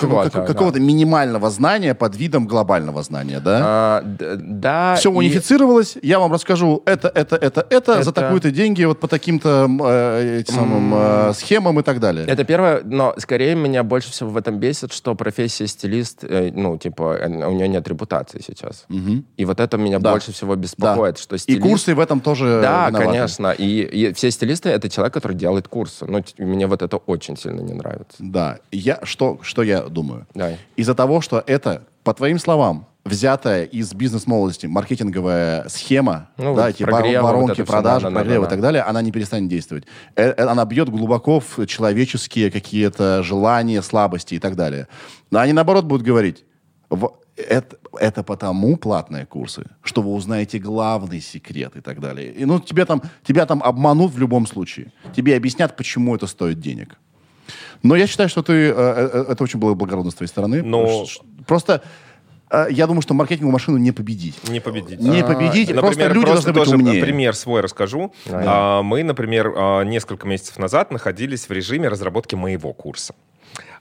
да. 0.00 0.46
какого-то 0.46 0.80
минимального 0.80 1.50
знания 1.50 1.94
под 1.94 2.16
видом 2.16 2.46
глобального 2.46 3.02
знания, 3.02 3.40
да? 3.40 3.58
А, 3.62 4.02
да. 4.38 4.94
Все 4.96 5.10
и- 5.10 5.14
унифицировалось, 5.14 5.96
я 6.02 6.18
вам 6.18 6.32
расскажу 6.32 6.82
это, 6.86 7.08
это, 7.08 7.36
это, 7.36 7.66
это, 7.70 8.02
за 8.02 8.10
Это- 8.10 8.20
такую-то 8.20 8.50
деньги, 8.50 8.84
вот 8.84 9.00
по 9.00 9.08
таким-то 9.08 9.68
э, 9.84 10.42
самым, 10.48 10.92
э, 10.94 11.32
схемам 11.34 11.80
и 11.80 11.82
так 11.82 12.00
далее. 12.00 12.26
Это 12.26 12.44
первое, 12.44 12.82
но 12.84 13.14
скорее 13.18 13.54
меня 13.54 13.82
больше 13.82 14.10
всего 14.10 14.30
в 14.30 14.36
этом 14.36 14.58
бесит, 14.58 14.92
что 14.92 15.14
профессия 15.14 15.66
стилист, 15.66 16.24
э, 16.24 16.50
ну, 16.54 16.76
типа, 16.78 17.18
у 17.24 17.52
нее 17.52 17.68
нет 17.68 17.86
репутации 17.88 18.40
сейчас. 18.46 18.84
Мгм. 18.88 19.24
И 19.36 19.44
вот 19.44 19.60
это 19.60 19.76
меня 19.76 19.98
Да. 19.98 20.12
больше 20.12 20.32
всего 20.32 20.56
беспокоит, 20.56 21.18
что 21.18 21.36
И 21.36 21.38
стилист... 21.38 21.62
курсы 21.62 21.94
в 21.94 22.00
этом 22.00 22.20
тоже 22.20 22.60
Да, 22.62 22.88
виноваты. 22.88 23.06
конечно. 23.06 23.50
И, 23.52 23.82
и 23.82 24.12
все 24.12 24.30
стилисты— 24.30 24.68
это 24.70 24.88
человек, 24.88 25.14
который 25.14 25.36
делает 25.36 25.68
курсы. 25.68 26.06
Ну, 26.06 26.22
мне 26.38 26.66
вот 26.66 26.82
это 26.82 26.96
очень 26.96 27.36
сильно 27.36 27.60
не 27.60 27.72
нравится. 27.74 28.16
Да. 28.18 28.58
Я, 28.72 28.98
что, 29.02 29.38
что 29.42 29.62
я 29.62 29.79
думаю? 29.88 30.26
Давай. 30.34 30.58
Из-за 30.76 30.94
того, 30.94 31.20
что 31.20 31.42
это, 31.46 31.84
по 32.04 32.12
твоим 32.14 32.38
словам, 32.38 32.86
взятая 33.04 33.64
из 33.64 33.94
бизнес-молодости 33.94 34.66
маркетинговая 34.66 35.68
схема, 35.68 36.28
Ну, 36.36 36.54
да, 36.54 36.62
вот 36.66 36.68
эти 36.70 36.82
вот 36.82 36.90
воронки, 37.22 37.52
это 37.52 37.64
всё, 37.64 37.72
продажи, 37.72 38.06
да, 38.06 38.10
да, 38.10 38.24
да, 38.24 38.40
да. 38.40 38.46
и 38.46 38.48
так 38.50 38.60
далее, 38.60 38.82
она 38.82 39.00
не 39.02 39.10
перестанет 39.10 39.48
действовать. 39.48 39.84
Э, 40.16 40.30
э, 40.36 40.42
Она 40.44 40.64
бьет 40.66 40.90
глубоко 40.90 41.40
в 41.40 41.66
человеческие 41.66 42.50
какие-то 42.50 43.22
желания, 43.22 43.80
слабости 43.82 44.34
и 44.34 44.38
так 44.38 44.54
далее. 44.54 44.86
Но 45.30 45.38
они, 45.38 45.52
наоборот, 45.54 45.84
будут 45.86 46.06
говорить, 46.06 46.44
«В- 46.90 47.12
это, 47.36 47.76
это 47.98 48.22
потому 48.22 48.76
платные 48.76 49.24
курсы, 49.24 49.64
что 49.82 50.02
вы 50.02 50.12
узнаете 50.12 50.58
главный 50.58 51.20
секрет 51.22 51.76
и 51.76 51.80
так 51.80 52.00
далее. 52.00 52.30
И, 52.32 52.44
ну, 52.44 52.60
тебя 52.60 52.84
там, 52.84 53.00
тебя 53.24 53.46
там 53.46 53.62
обманут 53.62 54.12
в 54.12 54.18
любом 54.18 54.46
случае. 54.46 54.92
Тебе 55.16 55.36
объяснят, 55.36 55.74
почему 55.74 56.14
это 56.14 56.26
стоит 56.26 56.60
денег. 56.60 56.96
Но 57.82 57.96
я 57.96 58.06
считаю, 58.06 58.28
что 58.28 58.42
ты... 58.42 58.52
э, 58.52 58.72
э, 58.76 59.24
Это 59.32 59.42
очень 59.44 59.58
было 59.58 59.74
благородно 59.74 60.10
с 60.10 60.14
твоей 60.14 60.28
стороны. 60.28 60.62
Но- 60.62 61.06
Просто 61.46 61.82
э, 62.50 62.66
я 62.70 62.86
думаю, 62.86 63.02
что 63.02 63.14
маркетинговую 63.14 63.52
машину 63.52 63.78
не 63.78 63.92
победить. 63.92 64.36
не 64.48 64.60
победить. 64.60 65.00
Не 65.00 65.22
победить, 65.24 65.68
просто 65.72 66.00
Например, 66.00 66.14
люди 66.14 66.26
просто 66.26 66.52
должны 66.52 66.76
быть 66.76 66.86
умнее. 66.86 67.02
пример 67.04 67.34
свой 67.34 67.60
расскажу. 67.60 68.12
А, 68.30 68.82
Мы, 68.82 69.02
например, 69.02 69.52
а, 69.56 69.82
несколько 69.82 70.26
месяцев 70.26 70.58
назад 70.58 70.90
находились 70.90 71.48
в 71.48 71.52
режиме 71.52 71.88
разработки 71.88 72.34
моего 72.34 72.72
курса. 72.72 73.14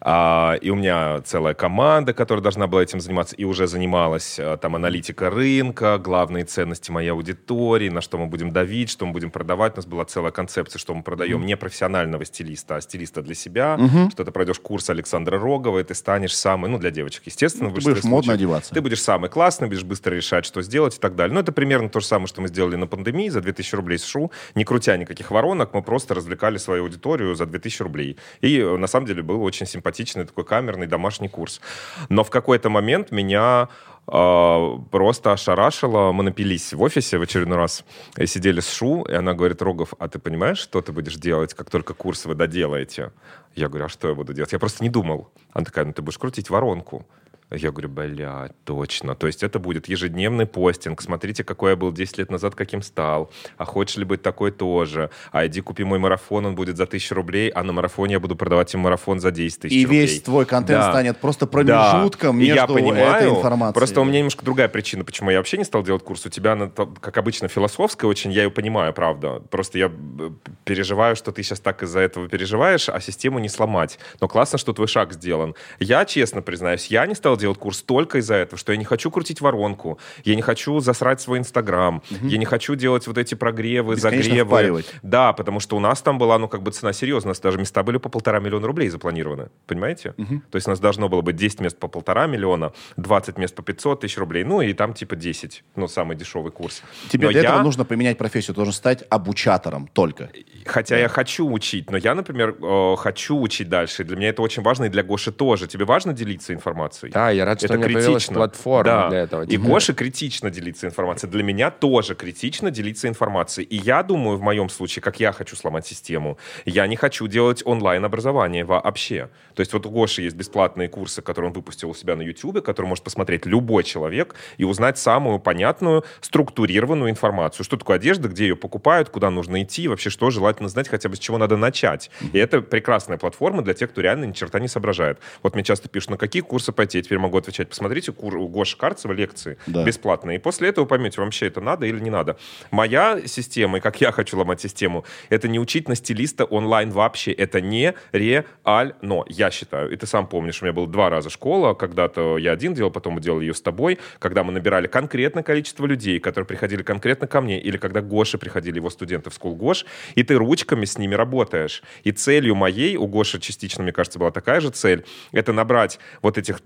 А, 0.02 0.56
и 0.62 0.70
у 0.70 0.76
меня 0.76 1.22
целая 1.22 1.54
команда, 1.54 2.14
которая 2.14 2.42
должна 2.42 2.68
была 2.68 2.84
этим 2.84 3.02
заниматься, 3.02 3.36
и 3.36 3.44
уже 3.44 3.68
занималась 3.68 4.38
а, 4.40 4.58
там 4.58 4.76
аналитика 4.76 5.30
рынка, 5.30 5.98
главные 5.98 6.46
ценности 6.46 6.92
моей 6.92 7.10
аудитории, 7.10 7.90
на 7.90 8.02
что 8.02 8.18
мы 8.18 8.28
будем 8.28 8.52
давить, 8.52 8.90
что 8.90 9.06
мы 9.06 9.14
будем 9.14 9.32
продавать. 9.32 9.74
У 9.74 9.76
нас 9.78 9.86
была 9.86 10.06
целая 10.06 10.32
концепция, 10.32 10.80
что 10.80 10.94
мы 10.94 11.04
продаем 11.04 11.46
не 11.46 11.58
профессионального 11.58 12.24
стилиста, 12.26 12.78
а 12.78 12.82
стилиста 12.82 13.22
для 13.22 13.36
себя, 13.36 13.78
что 14.12 14.24
ты 14.24 14.32
пройдешь 14.32 14.60
курс 14.60 14.90
Александра 14.90 15.40
Рогова, 15.40 15.80
и 15.80 15.84
ты 15.84 15.96
станешь 15.96 16.36
самый, 16.36 16.70
ну, 16.70 16.78
для 16.78 16.92
девочек, 16.92 17.24
естественно. 17.26 17.70
Ну, 17.70 17.76
ты 17.76 17.82
будешь 17.82 18.04
модно 18.04 18.34
одеваться. 18.34 18.74
Ты 18.74 18.82
будешь 18.82 19.02
самый 19.02 19.30
классный, 19.30 19.68
будешь 19.68 19.84
быстро 19.84 20.16
решать, 20.16 20.46
что 20.46 20.62
сделать 20.62 20.96
и 20.96 21.00
так 21.00 21.16
далее. 21.16 21.34
Ну, 21.34 21.40
это 21.40 21.52
примерно 21.52 21.90
то 21.90 22.00
же 22.00 22.06
самое, 22.06 22.28
что 22.28 22.42
мы 22.42 22.48
сделали 22.48 22.76
на 22.76 22.88
пандемии 22.88 23.30
за 23.30 23.42
2000 23.42 23.76
рублей 23.76 23.98
с 23.98 24.06
ШУ. 24.06 24.32
Не 24.56 24.64
крутя 24.64 24.98
никаких 24.98 25.32
воронок, 25.32 25.74
мы 25.74 25.82
просто 25.82 26.16
развлекали 26.16 26.58
свою 26.58 26.84
аудиторию 26.84 27.36
за 27.36 27.46
2000 27.46 27.82
рублей. 27.84 28.18
И, 28.42 28.60
э, 28.60 28.78
на 28.78 28.88
самом 28.88 29.06
деле, 29.06 29.24
был 29.24 29.44
очень 29.44 29.66
симпатичный 29.90 30.26
такой 30.26 30.44
камерный 30.44 30.88
домашний 30.88 31.30
курс. 31.30 31.62
Но 32.10 32.24
в 32.24 32.30
какой-то 32.30 32.70
момент 32.70 33.12
меня 33.12 33.68
э, 34.08 34.78
просто 34.92 35.32
ошарашило. 35.32 36.12
Мы 36.12 36.24
напились 36.24 36.74
в 36.74 36.82
офисе 36.82 37.18
в 37.18 37.22
очередной 37.22 37.58
раз, 37.58 37.84
и 38.18 38.28
сидели 38.28 38.60
с 38.60 38.72
Шу, 38.72 39.04
и 39.04 39.14
она 39.14 39.34
говорит, 39.34 39.62
Рогов, 39.62 39.94
а 40.00 40.08
ты 40.08 40.20
понимаешь, 40.20 40.60
что 40.60 40.82
ты 40.82 40.92
будешь 40.92 41.16
делать, 41.16 41.54
как 41.54 41.70
только 41.70 41.94
курс 41.94 42.26
вы 42.26 42.36
доделаете? 42.36 43.12
Я 43.56 43.68
говорю, 43.68 43.86
а 43.86 43.90
что 43.90 44.10
я 44.10 44.16
буду 44.16 44.34
делать? 44.34 44.54
Я 44.54 44.60
просто 44.60 44.84
не 44.84 44.90
думал. 44.90 45.28
Она 45.54 45.66
такая, 45.66 45.86
ну 45.86 45.94
ты 45.94 46.02
будешь 46.02 46.18
крутить 46.18 46.50
воронку. 46.50 47.06
Я 47.52 47.72
говорю, 47.72 47.90
бля, 47.90 48.52
точно. 48.64 49.16
То 49.16 49.26
есть 49.26 49.42
это 49.42 49.58
будет 49.58 49.88
ежедневный 49.88 50.46
постинг. 50.46 51.02
Смотрите, 51.02 51.44
какой 51.44 51.72
я 51.72 51.76
был 51.76 51.92
10 51.92 52.20
лет 52.20 52.30
назад, 52.30 52.54
каким 52.54 52.84
стал. 52.84 53.32
А 53.58 53.66
хочешь 53.66 53.98
ли 53.98 54.04
быть 54.06 54.22
такой 54.22 54.52
тоже? 54.52 55.10
А 55.32 55.48
иди 55.48 55.62
купи 55.62 55.84
мой 55.84 55.98
марафон, 55.98 56.46
он 56.46 56.54
будет 56.56 56.78
за 56.78 56.84
1000 56.84 57.16
рублей, 57.16 57.50
а 57.50 57.64
на 57.64 57.74
марафоне 57.74 58.14
я 58.14 58.20
буду 58.20 58.36
продавать 58.36 58.72
им 58.76 58.82
марафон 58.82 59.20
за 59.20 59.32
10 59.32 59.62
тысяч 59.62 59.76
И 59.76 59.84
рублей. 59.86 60.02
весь 60.02 60.22
твой 60.22 60.46
контент 60.46 60.82
Да. 60.82 60.92
станет 60.92 61.18
просто 61.18 61.46
Да. 61.48 61.52
промежутком 61.52 62.40
И 62.40 62.46
я 62.46 62.54
между 62.54 62.74
понимаю, 62.76 63.16
этой 63.16 63.30
информацией. 63.30 63.74
Просто 63.74 64.02
у 64.02 64.04
меня 64.04 64.20
немножко 64.20 64.46
другая 64.46 64.68
причина, 64.70 65.04
почему 65.04 65.32
я 65.32 65.38
вообще 65.38 65.58
не 65.58 65.64
стал 65.64 65.82
делать 65.82 66.04
курс. 66.04 66.24
У 66.28 66.30
тебя, 66.30 66.52
она, 66.54 66.68
как 66.68 67.18
обычно, 67.18 67.48
философская 67.48 68.08
очень, 68.10 68.32
я 68.32 68.44
ее 68.44 68.52
понимаю, 68.52 68.94
правда. 68.94 69.40
Просто 69.50 69.80
я 69.80 69.88
э, 69.88 70.30
переживаю, 70.66 71.16
что 71.16 71.32
ты 71.32 71.42
сейчас 71.42 71.60
так 71.60 71.82
из-за 71.82 72.00
этого 72.02 72.28
переживаешь, 72.30 72.90
а 72.90 73.00
систему 73.02 73.40
не 73.40 73.50
сломать. 73.50 73.98
Но 74.22 74.28
классно, 74.28 74.60
что 74.60 74.72
твой 74.74 74.88
шаг 74.88 75.14
сделан. 75.14 75.56
Я, 75.80 76.06
честно 76.06 76.44
признаюсь, 76.44 76.88
я 76.88 77.08
не 77.08 77.16
стал 77.16 77.39
делать 77.40 77.58
курс 77.58 77.82
только 77.82 78.20
из-за 78.20 78.36
этого, 78.36 78.58
что 78.58 78.72
я 78.72 78.78
не 78.78 78.86
хочу 78.86 79.10
крутить 79.12 79.42
воронку, 79.42 79.98
я 80.24 80.36
не 80.36 80.42
хочу 80.42 80.80
засрать 80.80 81.22
свой 81.22 81.40
Инстаграм, 81.40 82.02
я 82.22 82.38
не 82.38 82.46
хочу 82.46 82.76
делать 82.76 83.08
вот 83.08 83.18
эти 83.18 83.36
прогревы, 83.36 83.96
загревы. 83.96 84.46
впаривать. 84.46 84.94
Да, 85.02 85.34
потому 85.34 85.60
что 85.60 85.76
у 85.78 85.80
нас 85.80 86.02
там 86.02 86.18
была, 86.18 86.38
ну, 86.38 86.48
как 86.48 86.62
бы 86.62 86.72
цена 86.72 86.94
серьезная. 86.94 87.30
У 87.30 87.32
нас 87.32 87.40
даже 87.40 87.58
места 87.58 87.84
были 87.84 87.98
по 87.98 88.10
полтора 88.10 88.40
миллиона 88.40 88.68
рублей 88.68 88.90
запланированы. 88.90 89.50
Понимаете? 89.68 90.14
То 90.14 90.56
есть 90.56 90.68
у 90.68 90.70
нас 90.70 90.80
должно 90.80 91.10
было 91.10 91.22
быть 91.22 91.36
10 91.36 91.60
мест 91.62 91.78
по 91.80 91.88
полтора 91.88 92.28
миллиона, 92.28 92.74
20 92.98 93.38
мест 93.38 93.56
по 93.56 93.62
500 93.64 94.02
тысяч 94.02 94.18
рублей, 94.18 94.44
ну, 94.44 94.62
и 94.62 94.74
там 94.74 94.94
типа 94.94 95.16
10. 95.16 95.64
Ну, 95.76 95.88
самый 95.88 96.16
дешевый 96.18 96.52
курс. 96.52 96.82
Тебе 97.10 97.28
Но 97.28 97.32
для 97.32 97.42
я- 97.42 97.50
этого 97.50 97.64
нужно 97.64 97.86
поменять 97.86 98.18
профессию. 98.18 98.54
Ты 98.54 98.60
должен 98.60 98.74
стать 98.74 99.04
обучатором 99.10 99.88
только. 99.94 100.30
Хотя 100.66 100.98
я 100.98 101.08
хочу 101.08 101.50
учить, 101.50 101.90
но 101.92 101.98
я, 101.98 102.16
например, 102.16 102.56
э, 102.62 102.96
хочу 102.98 103.40
учить 103.40 103.70
дальше. 103.70 104.04
Для 104.04 104.16
меня 104.18 104.30
это 104.30 104.42
очень 104.42 104.64
важно, 104.64 104.86
и 104.86 104.90
для 104.90 105.04
Гоши 105.04 105.32
тоже. 105.32 105.68
Тебе 105.68 105.86
важно 105.86 106.14
делиться 106.14 106.54
информацией? 106.54 107.12
Да, 107.12 107.29
я 107.32 107.46
рад, 107.46 107.60
что 107.60 107.66
это 107.68 107.74
у 107.76 107.78
меня 107.78 107.88
появилась 107.88 108.24
критично. 108.24 108.36
платформа 108.36 108.84
Да. 108.84 109.10
для 109.10 109.20
этого. 109.20 109.44
И 109.44 109.58
Гоше 109.58 109.94
критично 109.94 110.50
делиться 110.50 110.88
информацией. 110.88 111.32
Для 111.32 111.44
меня 111.44 111.72
тоже 111.72 112.16
критично 112.16 112.72
делиться 112.72 113.08
информацией. 113.08 113.68
И 113.68 113.76
я 113.78 114.04
думаю, 114.04 114.38
в 114.38 114.42
моем 114.42 114.70
случае, 114.70 115.02
как 115.02 115.20
я 115.20 115.32
хочу 115.32 115.56
сломать 115.56 115.86
систему, 115.86 116.38
я 116.66 116.88
не 116.88 116.96
хочу 116.96 117.28
делать 117.28 117.62
онлайн-образование 117.66 118.66
вообще. 118.66 119.30
То 119.56 119.62
есть 119.62 119.74
вот 119.74 119.86
у 119.86 119.90
Гоши 119.90 120.22
есть 120.22 120.36
бесплатные 120.36 120.90
курсы, 120.90 121.22
которые 121.22 121.50
он 121.50 121.54
выпустил 121.54 121.90
у 121.90 121.94
себя 121.94 122.16
на 122.16 122.22
YouTube, 122.22 122.62
которые 122.64 122.90
может 122.90 123.04
посмотреть 123.04 123.46
любой 123.46 123.84
человек 123.84 124.36
и 124.58 124.64
узнать 124.64 124.98
самую 124.98 125.40
понятную, 125.40 126.04
структурированную 126.22 127.10
информацию. 127.12 127.64
Что 127.64 127.78
такое 127.78 127.98
одежда, 127.98 128.30
где 128.30 128.48
ее 128.48 128.56
покупают, 128.56 129.10
куда 129.10 129.30
нужно 129.30 129.62
идти, 129.64 129.88
вообще 129.88 130.10
что 130.10 130.30
желательно 130.30 130.70
знать, 130.70 130.88
хотя 130.88 131.10
бы 131.10 131.16
с 131.16 131.20
чего 131.20 131.38
надо 131.38 131.58
начать. 131.58 132.10
И 132.34 132.38
это 132.38 132.62
прекрасная 132.62 133.18
платформа 133.18 133.62
для 133.62 133.74
тех, 133.74 133.92
кто 133.92 134.02
реально 134.02 134.26
ни 134.26 134.32
черта 134.32 134.60
не 134.60 134.68
соображает. 134.68 135.20
Вот 135.44 135.54
мне 135.54 135.64
часто 135.64 135.90
пишут, 135.90 136.12
на 136.12 136.18
какие 136.18 136.42
курсы 136.42 136.72
пойти, 136.72 136.98
я 136.98 137.04
теперь 137.04 137.19
могу 137.20 137.38
отвечать, 137.38 137.70
посмотрите 137.70 138.12
у 138.18 138.48
Гоши 138.48 138.78
Карцева 138.78 139.14
лекции 139.14 139.58
Да. 139.68 139.84
бесплатные. 139.84 140.38
И 140.38 140.40
после 140.40 140.70
этого 140.70 140.86
поймете, 140.86 141.22
вам 141.22 141.28
вообще 141.28 141.48
это 141.48 141.62
надо 141.62 141.86
или 141.86 142.00
не 142.00 142.10
надо. 142.10 142.38
Моя 142.72 143.20
система, 143.26 143.78
и 143.78 143.82
как 143.82 144.02
я 144.02 144.12
хочу 144.12 144.38
ломать 144.38 144.62
систему, 144.62 145.06
это 145.30 145.48
не 145.48 145.60
учить 145.60 145.88
на 145.88 145.96
стилиста 145.96 146.46
онлайн 146.46 146.92
вообще. 146.92 147.32
Это 147.32 147.62
не 147.62 147.94
реально, 148.12 149.24
я 149.28 149.52
считаю. 149.52 149.92
И 149.92 149.96
ты 149.96 150.06
сам 150.08 150.28
помнишь, 150.28 150.62
у 150.62 150.66
меня 150.66 150.74
было 150.74 150.88
два 150.88 151.10
раза 151.10 151.30
школа, 151.30 151.74
когда-то 151.74 152.38
я 152.38 152.52
один 152.52 152.74
делал, 152.74 152.92
потом 152.92 153.14
мы 153.14 153.22
делали 153.22 153.46
ее 153.46 153.54
с 153.54 153.62
тобой, 153.62 154.00
когда 154.20 154.44
мы 154.44 154.52
набирали 154.52 154.88
конкретное 154.88 155.44
количество 155.44 155.86
людей, 155.86 156.20
которые 156.20 156.48
приходили 156.48 156.84
конкретно 156.84 157.28
ко 157.28 157.42
мне, 157.42 157.60
или 157.60 157.78
когда 157.78 158.02
Гоши 158.02 158.38
приходили, 158.38 158.78
его 158.78 158.90
студенты 158.90 159.30
в 159.30 159.40
School 159.40 159.56
Гош, 159.56 159.86
и 160.16 160.24
ты 160.24 160.36
ручками 160.36 160.86
с 160.86 160.98
ними 160.98 161.16
работаешь. 161.16 161.84
И 162.04 162.12
целью 162.12 162.56
моей, 162.56 162.98
у 162.98 163.08
Гоши 163.08 163.40
частично, 163.40 163.84
мне 163.84 163.92
кажется, 163.92 164.20
была 164.20 164.32
такая 164.32 164.62
же 164.62 164.70
цель, 164.70 165.06
это 165.32 165.54
набрать 165.54 166.00
вот 166.22 166.38
этих 166.38 166.62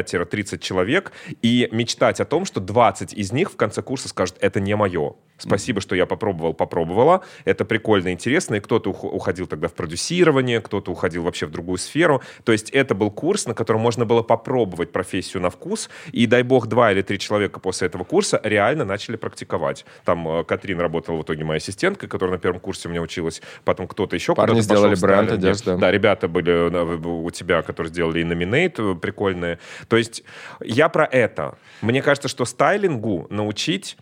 25-30 0.00 0.58
человек 0.58 1.12
и 1.42 1.68
мечтать 1.72 2.20
о 2.20 2.24
том, 2.24 2.44
что 2.44 2.60
20 2.60 3.14
из 3.14 3.32
них 3.32 3.50
в 3.50 3.56
конце 3.56 3.82
курса 3.82 4.08
скажут, 4.08 4.36
это 4.40 4.60
не 4.60 4.74
мое. 4.76 5.14
Спасибо, 5.42 5.80
что 5.80 5.96
я 5.96 6.06
попробовал, 6.06 6.54
попробовала. 6.54 7.22
Это 7.44 7.64
прикольно, 7.64 8.12
интересно. 8.12 8.56
И 8.56 8.60
кто-то 8.60 8.90
ух- 8.90 9.04
уходил 9.04 9.46
тогда 9.46 9.68
в 9.68 9.74
продюсирование, 9.74 10.60
кто-то 10.60 10.92
уходил 10.92 11.24
вообще 11.24 11.46
в 11.46 11.50
другую 11.50 11.78
сферу. 11.78 12.22
То 12.44 12.52
есть 12.52 12.70
это 12.70 12.94
был 12.94 13.10
курс, 13.10 13.46
на 13.46 13.54
котором 13.54 13.80
можно 13.80 14.04
было 14.04 14.22
попробовать 14.22 14.92
профессию 14.92 15.42
на 15.42 15.50
вкус. 15.50 15.90
И 16.12 16.26
дай 16.26 16.42
бог, 16.42 16.68
два 16.68 16.92
или 16.92 17.02
три 17.02 17.18
человека 17.18 17.58
после 17.58 17.88
этого 17.88 18.04
курса 18.04 18.40
реально 18.44 18.84
начали 18.84 19.16
практиковать. 19.16 19.84
Там 20.04 20.28
э, 20.28 20.44
Катрин 20.44 20.80
работала 20.80 21.16
в 21.16 21.22
итоге 21.22 21.44
моей 21.44 21.58
ассистенткой, 21.58 22.08
которая 22.08 22.36
на 22.36 22.40
первом 22.40 22.60
курсе 22.60 22.88
у 22.88 22.90
меня 22.90 23.02
училась. 23.02 23.42
Потом 23.64 23.88
кто-то 23.88 24.14
еще 24.14 24.34
Парни 24.34 24.60
сделали 24.60 24.94
бренд 24.94 25.32
одежды. 25.32 25.76
Да, 25.76 25.90
ребята 25.90 26.28
были 26.28 26.52
э, 26.52 26.96
у 27.04 27.30
тебя, 27.30 27.62
которые 27.62 27.90
сделали 27.90 28.20
и 28.20 28.24
номинейт 28.24 28.78
э, 28.78 28.94
прикольные. 28.94 29.58
То 29.88 29.96
есть 29.96 30.22
я 30.60 30.88
про 30.88 31.04
это. 31.04 31.56
Мне 31.80 32.02
кажется, 32.02 32.28
что 32.28 32.44
стайлингу 32.44 33.26
научить 33.30 33.96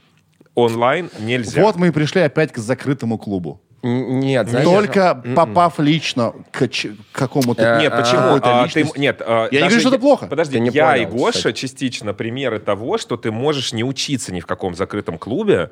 онлайн 0.55 1.11
нельзя. 1.19 1.63
Вот 1.63 1.77
мы 1.77 1.89
и 1.89 1.91
пришли 1.91 2.21
опять 2.21 2.53
к 2.53 2.59
закрытому 2.59 3.19
клубу. 3.19 3.61
Нет, 3.83 4.49
знаешь, 4.49 4.67
Только 4.67 5.23
попав 5.35 5.79
лично 5.79 6.35
к 6.51 6.69
ч- 6.69 6.91
к 7.13 7.17
какому-то... 7.19 7.63
Э, 7.63 7.81
Нет, 7.81 7.93
а, 7.95 8.01
почему? 8.03 8.21
какой-то 8.23 8.63
А, 8.63 8.69
ты- 8.69 8.87
нет, 8.97 9.23
а, 9.25 9.49
Я 9.51 9.61
не 9.63 9.67
говорю, 9.69 9.81
что 9.81 9.89
это 9.89 9.99
плохо. 9.99 10.27
Подожди, 10.27 10.55
Ты 10.55 10.61
не 10.61 10.71
я 10.71 10.91
понял, 10.93 11.03
и 11.03 11.07
Гоша 11.11 11.39
кстати. 11.39 11.57
частично 11.61 12.13
примеры 12.13 12.59
того, 12.59 12.99
что 12.99 13.17
ты 13.17 13.31
можешь 13.33 13.73
не 13.73 13.83
учиться 13.83 14.35
ни 14.35 14.41
в 14.41 14.47
каком 14.47 14.75
закрытом 14.75 15.17
клубе 15.17 15.71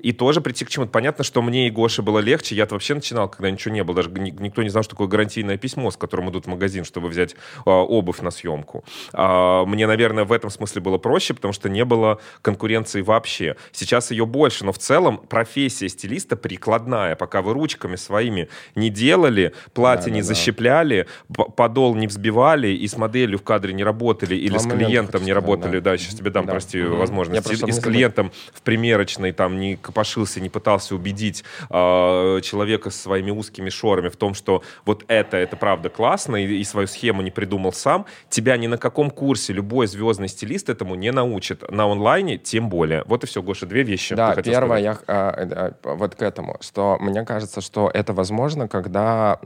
и 0.00 0.12
тоже 0.12 0.40
прийти 0.40 0.64
к 0.64 0.70
чему-то. 0.70 0.90
Понятно, 0.92 1.24
что 1.24 1.42
мне 1.42 1.66
и 1.66 1.70
Гоше 1.70 2.00
было 2.02 2.20
легче. 2.20 2.54
Я 2.54 2.66
вообще 2.70 2.94
начинал, 2.94 3.28
когда 3.28 3.50
ничего 3.50 3.74
не 3.74 3.84
было. 3.84 3.96
Даже 3.96 4.10
ни- 4.10 4.30
никто 4.30 4.62
не 4.62 4.70
знал, 4.70 4.82
что 4.82 4.90
такое 4.92 5.08
гарантийное 5.08 5.58
письмо, 5.58 5.90
с 5.90 5.96
которым 5.96 6.30
идут 6.30 6.46
в 6.46 6.48
магазин, 6.48 6.84
чтобы 6.84 7.08
взять 7.08 7.34
а, 7.66 7.70
обувь 7.82 8.20
на 8.20 8.30
съемку. 8.30 8.82
А, 9.12 9.66
мне, 9.66 9.86
наверное, 9.86 10.24
в 10.24 10.32
этом 10.32 10.48
смысле 10.48 10.80
было 10.80 10.96
проще, 10.96 11.34
потому 11.34 11.52
что 11.52 11.68
не 11.68 11.84
было 11.84 12.18
конкуренции 12.40 13.02
вообще. 13.02 13.56
Сейчас 13.72 14.10
ее 14.10 14.24
больше, 14.24 14.64
но 14.64 14.72
в 14.72 14.78
целом 14.78 15.18
профессия 15.18 15.88
стилиста 15.90 16.36
прикладная. 16.36 17.14
Пока 17.14 17.41
вы 17.42 17.52
ручками 17.52 17.96
своими 17.96 18.48
не 18.74 18.88
делали, 18.88 19.52
платье 19.74 20.10
не 20.12 20.22
защипляли, 20.22 21.06
п- 21.34 21.44
подол 21.54 21.94
не 21.94 22.06
взбивали 22.06 22.68
и 22.68 22.88
с 22.88 22.96
моделью 22.96 23.38
в 23.38 23.42
кадре 23.42 23.74
не 23.74 23.84
работали 23.84 24.34
или 24.34 24.50
Два 24.50 24.58
с 24.60 24.66
клиентом 24.66 25.24
не 25.24 25.32
работали, 25.32 25.78
да. 25.80 25.92
да, 25.92 25.98
сейчас 25.98 26.14
тебе 26.14 26.30
дам, 26.30 26.46
Да. 26.46 26.52
прости. 26.52 26.78
Я 26.78 26.86
возможность, 26.88 27.44
просто 27.44 27.66
и, 27.66 27.68
и 27.68 27.72
с 27.72 27.80
клиентом 27.80 28.32
в 28.54 28.62
примерочной 28.62 29.32
там 29.32 29.58
не 29.58 29.76
копошился, 29.76 30.40
не 30.40 30.48
пытался 30.48 30.94
убедить 30.94 31.44
э, 31.70 32.40
человека 32.42 32.90
с 32.90 33.00
своими 33.00 33.30
узкими 33.30 33.70
шорами 33.70 34.08
в 34.08 34.16
том, 34.16 34.34
что 34.34 34.62
вот 34.84 35.04
это, 35.08 35.36
это 35.36 35.56
правда 35.56 35.88
классно, 35.88 36.36
и, 36.36 36.46
и 36.60 36.64
свою 36.64 36.86
схему 36.86 37.22
не 37.22 37.30
придумал 37.30 37.72
сам, 37.72 38.06
тебя 38.28 38.56
ни 38.56 38.66
на 38.66 38.78
каком 38.78 39.10
курсе 39.10 39.52
любой 39.52 39.86
звездный 39.86 40.28
стилист 40.28 40.68
этому 40.68 40.94
не 40.94 41.10
научит. 41.12 41.68
На 41.70 41.84
онлайне 41.90 42.38
тем 42.38 42.68
более. 42.68 43.02
Вот 43.06 43.24
и 43.24 43.26
все, 43.26 43.42
Гоша, 43.42 43.66
две 43.66 43.82
вещи. 43.82 44.14
Да, 44.14 44.34
первое, 44.36 44.80
сказать. 44.80 44.84
я 44.84 45.14
а, 45.14 45.74
а, 45.84 45.94
вот 45.96 46.14
к 46.14 46.22
этому, 46.22 46.56
что 46.60 46.96
мне 47.00 47.24
кажется, 47.32 47.60
что 47.62 47.90
это 47.94 48.12
возможно, 48.12 48.68
когда 48.68 49.38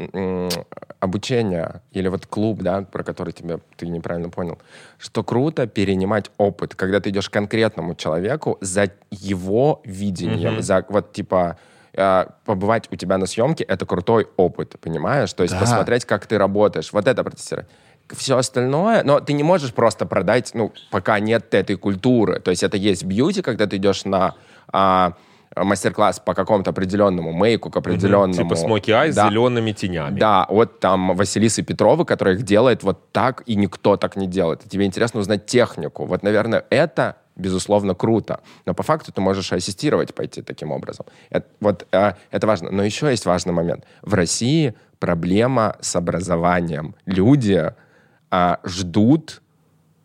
обучение 1.01 1.83
или 1.93 2.09
вот 2.09 2.27
клуб, 2.27 2.63
да, 2.63 2.83
про 2.83 3.05
который 3.05 3.33
тебе 3.33 3.61
ты 3.77 3.87
неправильно 3.87 4.29
понял, 4.29 4.59
что 4.99 5.23
круто 5.23 5.67
перенимать 5.67 6.31
опыт, 6.39 6.75
когда 6.75 6.99
ты 7.01 7.11
идешь 7.11 7.29
к 7.31 7.33
конкретному 7.33 7.95
человеку 7.95 8.59
за 8.61 8.91
его 9.11 9.81
видением, 9.85 10.63
за 10.63 10.85
вот 10.89 11.13
типа 11.13 11.59
э, 11.93 12.27
побывать 12.45 12.89
у 12.91 12.97
тебя 12.97 13.19
на 13.19 13.27
съемке 13.27 13.63
это 13.65 13.87
крутой 13.87 14.27
опыт, 14.37 14.75
понимаешь? 14.81 15.33
То 15.33 15.45
есть 15.45 15.55
Да. 15.55 15.61
посмотреть, 15.61 16.05
как 16.05 16.27
ты 16.27 16.39
работаешь, 16.39 16.93
вот 16.93 17.07
это 17.07 17.23
протестировать. 17.23 17.69
Все 18.09 18.37
остальное, 18.37 19.05
но 19.05 19.21
ты 19.21 19.33
не 19.33 19.43
можешь 19.45 19.73
просто 19.73 20.07
продать, 20.07 20.51
ну, 20.55 20.73
пока 20.91 21.21
нет 21.21 21.55
этой 21.55 21.77
культуры. 21.77 22.41
То 22.41 22.51
есть 22.51 22.63
это 22.65 22.77
есть 22.77 23.05
бьюти, 23.05 23.43
когда 23.43 23.67
ты 23.67 23.77
идешь 23.77 24.05
на 24.05 24.35
а, 24.73 25.13
мастер-класс 25.57 26.21
по 26.21 26.35
какому-то 26.35 26.71
определенному 26.71 27.33
мейку, 27.33 27.71
к 27.71 27.77
определенному... 27.77 28.35
Типа 28.35 28.57
смоки 28.57 28.91
ай 28.91 29.11
с 29.11 29.15
Да. 29.15 29.29
зелеными 29.29 29.73
тенями. 29.73 30.19
Да, 30.19 30.45
от 30.49 30.81
там 30.81 31.17
Василисы 31.17 31.63
Петровой, 31.63 32.05
которая 32.05 32.35
их 32.37 32.43
делает 32.43 32.83
вот 32.83 33.11
так, 33.13 33.43
и 33.47 33.57
никто 33.57 33.97
так 33.97 34.17
не 34.17 34.27
делает. 34.27 34.65
И 34.67 34.69
тебе 34.69 34.85
интересно 34.85 35.21
узнать 35.21 35.47
технику. 35.47 36.05
Вот, 36.05 36.23
наверное, 36.23 36.65
это, 36.71 37.17
безусловно, 37.37 37.95
круто. 37.95 38.41
Но 38.67 38.75
по 38.75 38.83
факту 38.83 39.13
ты 39.13 39.21
можешь 39.21 39.53
ассистировать 39.53 40.15
пойти 40.15 40.43
таким 40.43 40.73
образом. 40.73 41.07
Это, 41.31 41.47
вот 41.61 41.87
э, 41.93 42.13
это 42.31 42.47
важно. 42.47 42.71
Но 42.71 42.83
еще 42.85 43.11
есть 43.11 43.27
важный 43.27 43.53
момент. 43.53 43.85
В 44.03 44.15
России 44.15 44.75
проблема 44.99 45.77
с 45.81 45.97
образованием. 45.97 46.95
Люди 47.07 47.73
а, 48.31 48.59
ждут 48.65 49.43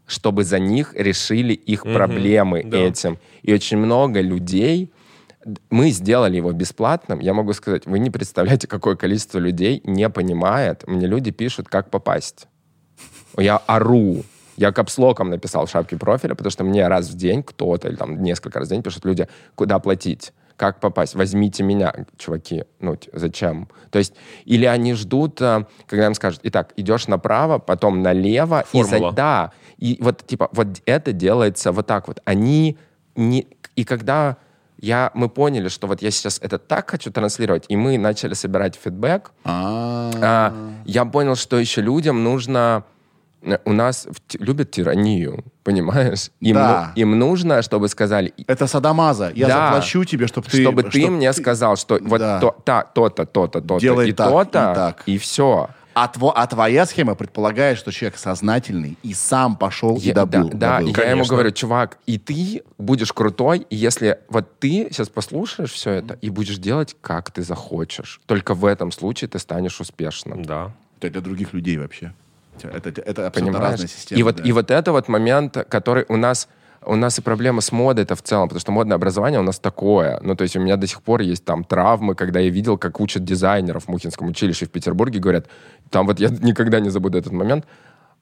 чтобы 0.08 0.44
за 0.44 0.60
них 0.60 0.94
решили 0.94 1.54
их 1.54 1.86
Мгм, 1.86 1.94
проблемы 1.94 2.64
да. 2.66 2.78
этим. 2.78 3.18
И 3.44 3.54
очень 3.54 3.78
много 3.78 4.20
людей... 4.20 4.92
Мы 5.70 5.90
сделали 5.90 6.38
его 6.38 6.52
бесплатным. 6.52 7.20
Я 7.20 7.34
могу 7.34 7.54
сказать, 7.54 7.86
вы 7.86 8.00
не 8.00 8.10
представляете, 8.10 8.68
какое 8.68 8.96
количество 8.96 9.40
людей 9.40 9.82
не 9.84 10.10
понимает. 10.10 10.88
Мне 10.88 11.08
люди 11.08 11.32
пишут, 11.32 11.68
как 11.68 11.90
попасть. 11.90 12.48
Я 13.38 13.58
ору. 13.58 14.24
Я 14.58 14.72
капслоком 14.72 15.30
написал 15.30 15.66
в 15.66 15.72
шапке 15.72 15.98
профиля, 15.98 16.36
потому 16.36 16.52
что 16.52 16.64
мне 16.64 16.88
раз 16.88 17.10
в 17.10 17.16
день 17.16 17.42
кто-то, 17.42 17.88
или 17.88 17.96
там 17.96 18.22
несколько 18.22 18.60
раз 18.60 18.68
в 18.68 18.72
день 18.72 18.84
пишут 18.84 19.06
люди, 19.06 19.28
куда 19.56 19.80
платить, 19.80 20.34
как 20.58 20.80
попасть, 20.80 21.16
возьмите 21.16 21.64
меня, 21.64 21.92
чуваки, 22.18 22.66
ну, 22.80 22.96
зачем? 23.14 23.70
То 23.90 23.98
есть, 23.98 24.14
или 24.46 24.66
они 24.66 24.94
ждут, 24.94 25.42
э, 25.42 25.66
когда 25.88 26.06
им 26.06 26.14
скажут, 26.14 26.42
итак, 26.44 26.74
идешь 26.76 27.08
направо, 27.08 27.58
потом 27.58 28.04
налево, 28.04 28.66
и 28.74 28.84
за- 28.84 28.90
Формула. 28.90 29.14
да, 29.14 29.52
и 29.78 29.98
вот, 30.00 30.28
типа, 30.28 30.50
вот 30.52 30.68
это 30.86 31.14
делается 31.14 31.72
вот 31.72 31.88
так 31.88 32.08
вот. 32.08 32.20
Они 32.26 32.78
не... 33.16 33.48
И 33.76 33.84
когда 33.84 34.38
я, 34.82 35.12
мы 35.14 35.30
поняли, 35.30 35.70
что 35.70 35.88
вот 35.88 36.02
я 36.02 36.12
сейчас 36.12 36.40
это 36.42 36.58
так 36.58 36.90
хочу 36.92 37.12
транслировать, 37.12 37.66
и 37.70 37.76
мы 37.78 37.98
начали 37.98 38.34
собирать 38.34 38.76
фидбэк, 38.84 39.32
А, 39.44 40.12
а, 40.22 40.54
я 40.86 41.06
понял, 41.06 41.36
что 41.36 41.58
еще 41.60 41.82
людям 41.82 42.24
нужно... 42.24 42.84
э, 43.44 43.58
У 43.66 43.74
нас 43.74 44.08
в 44.10 44.44
любят 44.44 44.72
тиранию, 44.72 45.44
понимаешь? 45.64 46.32
Им, 46.42 46.56
Да. 46.56 46.92
ну- 46.96 47.02
им 47.02 47.20
нужно, 47.20 47.62
чтобы 47.62 47.88
сказали... 47.90 48.34
Это 48.48 48.68
садомаза. 48.68 49.32
Я 49.36 49.48
Да. 49.48 49.54
заплачу 49.66 50.04
тебе, 50.06 50.28
чтобы 50.28 50.48
ты... 50.48 50.62
чтобы 50.64 50.84
ты 50.84 51.02
чтоб 51.02 51.12
мне 51.12 51.34
сказал, 51.34 51.76
что 51.78 51.98
вот 52.02 52.20
Да. 52.20 52.40
то, 52.40 52.56
та, 52.66 52.84
то-то, 52.84 53.26
то-то, 53.26 53.62
то-то 53.62 54.02
и 54.02 54.12
так, 54.14 54.30
то-то, 54.30 54.72
и 54.72 54.76
так. 54.76 55.04
и 55.08 55.18
все. 55.18 55.70
А, 55.94 56.08
тво- 56.08 56.32
а 56.36 56.48
твоя 56.48 56.86
схема 56.86 57.16
предполагает, 57.16 57.78
что 57.78 57.92
человек 57.92 58.18
сознательный 58.18 58.98
и 59.04 59.14
сам 59.14 59.56
пошел 59.56 59.98
и 59.98 60.12
добыл. 60.12 60.50
да, 60.50 60.58
да, 60.58 60.80
добыл. 60.80 60.94
и 60.94 60.98
я 60.98 61.12
ему 61.12 61.26
говорю, 61.26 61.52
чувак, 61.52 61.98
и 62.06 62.18
ты 62.18 62.64
будешь 62.78 63.12
крутой, 63.12 63.66
и 63.70 63.76
если 63.76 64.20
вот 64.30 64.60
ты 64.60 64.88
сейчас 64.90 65.10
послушаешь 65.10 65.72
все 65.72 65.92
это 65.92 66.18
и 66.22 66.30
будешь 66.30 66.58
делать, 66.58 66.96
как 67.02 67.32
ты 67.32 67.44
захочешь, 67.44 68.22
только 68.26 68.54
в 68.54 68.66
этом 68.66 68.92
случае 68.92 69.28
ты 69.28 69.40
станешь 69.40 69.80
успешным. 69.82 70.44
Да. 70.44 70.72
Это 71.00 71.10
для 71.10 71.22
других 71.22 71.54
людей 71.54 71.78
вообще. 71.78 72.14
Это, 72.62 72.90
это, 72.90 73.02
это 73.02 73.28
абсолютно 73.28 73.54
Понимаешь? 73.54 73.72
разная 73.72 73.88
система. 73.88 74.20
и, 74.20 74.24
вот, 74.24 74.36
да. 74.36 74.44
и 74.44 74.52
вот 74.52 74.72
это 74.72 74.92
вот 74.92 75.08
момент, 75.08 75.58
который 75.70 76.06
у 76.10 76.18
нас... 76.18 76.48
У 76.84 76.96
нас 76.96 77.20
и 77.20 77.22
проблема 77.22 77.62
с 77.62 77.72
модой 77.72 78.04
это 78.04 78.16
в 78.16 78.24
целом, 78.24 78.48
потому 78.48 78.60
что 78.60 78.72
модное 78.72 78.96
образование 78.96 79.40
у 79.40 79.44
нас 79.44 79.60
такое. 79.60 80.20
Ну, 80.24 80.36
то 80.36 80.44
есть 80.44 80.56
у 80.56 80.60
меня 80.60 80.78
до 80.78 80.88
сих 80.88 81.04
пор 81.04 81.22
есть 81.22 81.46
там 81.46 81.64
травмы, 81.64 82.16
когда 82.16 82.40
я 82.40 82.50
видел, 82.50 82.78
как 82.78 83.00
учат 83.00 83.24
дизайнеров 83.24 83.86
в 83.86 83.88
Мухинском 83.88 84.28
училище 84.28 84.66
в 84.66 84.72
Петербурге, 84.72 85.20
говорят, 85.20 85.48
там 85.92 86.08
вот 86.08 86.20
я 86.20 86.30
никогда 86.42 86.80
не 86.80 86.90
забуду 86.90 87.20
этот 87.20 87.34
момент. 87.34 87.66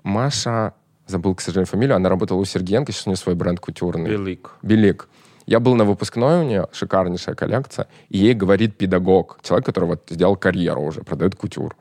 Маша, 0.03 0.73
забыл, 1.07 1.36
к 1.36 1.41
сожалению, 1.41 1.68
фамилию, 1.68 1.95
она 1.95 2.10
работала 2.10 2.38
у 2.38 2.45
Сергеенко, 2.45 2.91
сейчас 2.91 3.07
у 3.07 3.10
нее 3.11 3.18
свой 3.18 3.36
бренд 3.36 3.60
кутюрный. 3.60 4.10
Велик. 4.10 4.52
Белик. 4.61 5.07
Я 5.45 5.60
был 5.60 5.76
на 5.76 5.86
выпускной 5.86 6.41
у 6.41 6.44
нее, 6.44 6.68
шикарнейшая 6.73 7.36
коллекция, 7.36 7.88
и 8.10 8.18
ей 8.18 8.34
говорит 8.34 8.77
педагог, 8.77 9.40
человек, 9.41 9.65
который 9.65 9.86
вот 9.86 10.03
сделал 10.10 10.36
карьеру 10.36 10.81
уже, 10.81 11.02
продает 11.02 11.36
кутюр. 11.36 11.76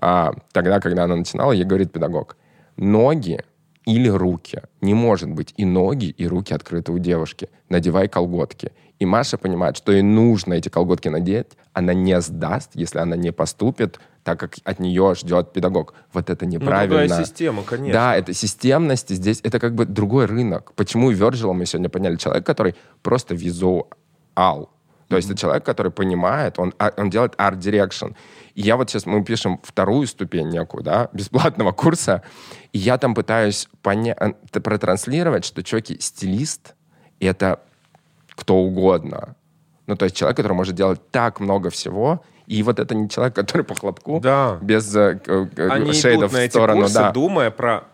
А, 0.00 0.34
тогда, 0.52 0.78
когда 0.78 1.04
она 1.04 1.16
начинала, 1.16 1.52
ей 1.52 1.64
говорит 1.64 1.90
педагог, 1.90 2.36
ноги 2.76 3.42
или 3.88 4.08
руки. 4.08 4.62
Не 4.82 4.94
может 4.94 5.30
быть 5.30 5.54
и 5.56 5.64
ноги, 5.64 6.06
и 6.06 6.26
руки 6.26 6.52
открыты 6.54 6.92
у 6.92 6.98
девушки. 6.98 7.48
Надевай 7.70 8.06
колготки. 8.08 8.72
И 8.98 9.06
Маша 9.06 9.38
понимает, 9.38 9.76
что 9.76 9.92
ей 9.92 10.02
нужно 10.02 10.54
эти 10.54 10.68
колготки 10.68 11.08
надеть. 11.08 11.46
Она 11.72 11.94
не 11.94 12.20
сдаст, 12.20 12.70
если 12.74 12.98
она 12.98 13.16
не 13.16 13.32
поступит 13.32 13.98
так, 14.24 14.38
как 14.40 14.56
от 14.64 14.78
нее 14.78 15.14
ждет 15.14 15.52
педагог. 15.52 15.94
Вот 16.12 16.28
это 16.28 16.44
Ну, 16.44 16.50
неправильно. 16.52 16.98
другая 17.06 17.24
система, 17.24 17.62
конечно. 17.62 17.92
Да, 17.94 18.16
это 18.16 18.34
системность. 18.34 19.08
Здесь 19.08 19.40
это 19.42 19.58
как 19.58 19.74
бы 19.74 19.86
другой 19.86 20.26
рынок. 20.26 20.72
Почему 20.74 21.10
Virgil 21.12 21.54
мы 21.54 21.64
сегодня 21.64 21.88
поняли? 21.88 22.16
Человек, 22.16 22.44
который 22.44 22.74
просто 23.02 23.34
визуал. 23.34 23.88
То 25.08 25.16
есть 25.16 25.30
это 25.30 25.38
человек, 25.38 25.64
который 25.64 25.90
понимает, 25.90 26.58
он, 26.58 26.74
а- 26.78 26.92
он 26.96 27.08
делает 27.10 27.34
art 27.36 27.58
direction. 27.58 28.14
И 28.54 28.62
я 28.62 28.76
вот 28.76 28.90
сейчас, 28.90 29.06
мы 29.06 29.24
пишем 29.24 29.58
вторую 29.62 30.06
ступень 30.06 30.48
некую, 30.48 30.82
да, 30.82 31.08
бесплатного 31.12 31.72
курса, 31.72 32.22
и 32.72 32.78
я 32.78 32.98
там 32.98 33.14
пытаюсь 33.14 33.68
поня- 33.82 34.16
э, 34.52 34.60
протранслировать, 34.60 35.44
что 35.44 35.62
чуваки, 35.62 35.98
стилист— 36.00 36.74
это 37.20 37.60
кто 38.30 38.56
угодно. 38.56 39.34
Ну, 39.86 39.96
то 39.96 40.04
есть 40.04 40.14
человек, 40.16 40.36
который 40.36 40.52
может 40.52 40.74
делать 40.74 41.00
так 41.10 41.40
много 41.40 41.70
всего, 41.70 42.22
и 42.46 42.62
вот 42.62 42.78
это 42.78 42.94
не 42.94 43.08
человек, 43.08 43.34
который 43.34 43.62
по 43.62 43.74
хлопку, 43.74 44.20
Да. 44.22 44.58
без 44.60 44.94
э, 44.94 45.18
э, 45.26 45.68
Они 45.70 45.92
шейдов 45.92 46.30
идут 46.30 46.32
на 46.32 46.38
в 46.38 46.42
эти 46.42 46.50
сторону, 46.50 46.80
курсы, 46.82 46.94
да. 46.94 47.10
думая 47.12 47.50
про... 47.50 47.84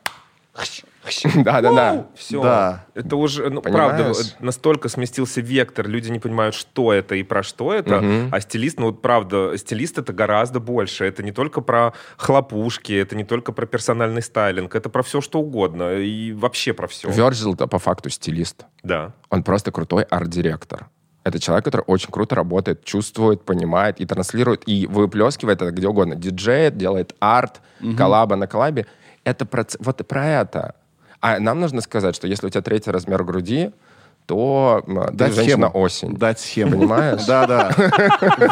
Да-да-да. 1.35 2.06
Все. 2.14 2.43
Да. 2.43 2.86
Это 2.94 3.16
уже, 3.16 3.51
ну, 3.51 3.60
Понимаешь? 3.60 3.94
правда, 3.94 4.12
настолько 4.40 4.89
сместился 4.89 5.40
вектор, 5.40 5.89
люди 5.89 6.10
не 6.10 6.18
понимают, 6.18 6.55
что 6.55 6.93
это 6.93 7.14
и 7.14 7.22
про 7.22 7.43
что 7.43 7.72
это, 7.72 8.28
а 8.31 8.40
стилист, 8.40 8.78
ну, 8.78 8.86
вот 8.86 9.02
правда, 9.02 9.56
стилист 9.56 9.98
это 9.98 10.12
гораздо 10.12 10.60
больше. 10.60 11.05
Это 11.05 11.22
не 11.22 11.32
только 11.32 11.60
про 11.60 11.93
хлопушки, 12.16 12.93
это 12.93 13.16
не 13.16 13.24
только 13.24 13.52
про 13.52 13.66
персональный 13.66 14.22
стайлинг, 14.22 14.74
это 14.74 14.89
про 14.89 15.02
все, 15.02 15.20
что 15.20 15.40
угодно, 15.40 15.94
и 15.94 16.32
вообще 16.32 16.72
про 16.72 16.86
все. 16.86 17.09
Virgil-то 17.09 17.66
по 17.66 17.78
факту 17.78 18.10
стилист. 18.10 18.64
Да. 18.82 19.12
Он 19.31 19.43
просто 19.43 19.72
крутой 19.72 20.05
арт-директор. 20.05 20.89
Это 21.24 21.40
человек, 21.40 21.64
который 21.64 21.85
очень 21.86 22.10
круто 22.10 22.35
работает, 22.35 22.85
чувствует, 22.85 23.44
понимает 23.44 23.98
и 23.98 24.05
транслирует, 24.05 24.62
и 24.66 24.86
выплескивает 24.86 25.62
это 25.62 25.70
где 25.70 25.89
угодно. 25.89 26.16
Диджеет, 26.16 26.76
делает 26.76 27.14
арт, 27.18 27.62
коллаба 27.97 28.36
на 28.36 28.47
коллабе. 28.47 28.86
Это 29.24 29.47
про, 29.47 29.66
вот 29.78 30.06
про 30.06 30.26
это. 30.26 30.74
А 31.26 31.40
нам 31.40 31.59
нужно 31.59 31.80
сказать, 31.80 32.14
что 32.14 32.26
если 32.26 32.48
у 32.48 32.51
тебя 32.51 32.60
третий 32.60 32.90
размер 32.90 33.24
груди, 33.24 33.72
то 34.26 34.82
ты 34.86 35.12
Дать 35.12 35.34
женщина 35.34 35.68
схему. 35.68 35.82
осень. 35.84 36.16
Дать 36.16 36.40
схему. 36.40 36.78
Понимаешь? 36.78 37.20
Да, 37.26 37.46
да. 37.46 37.74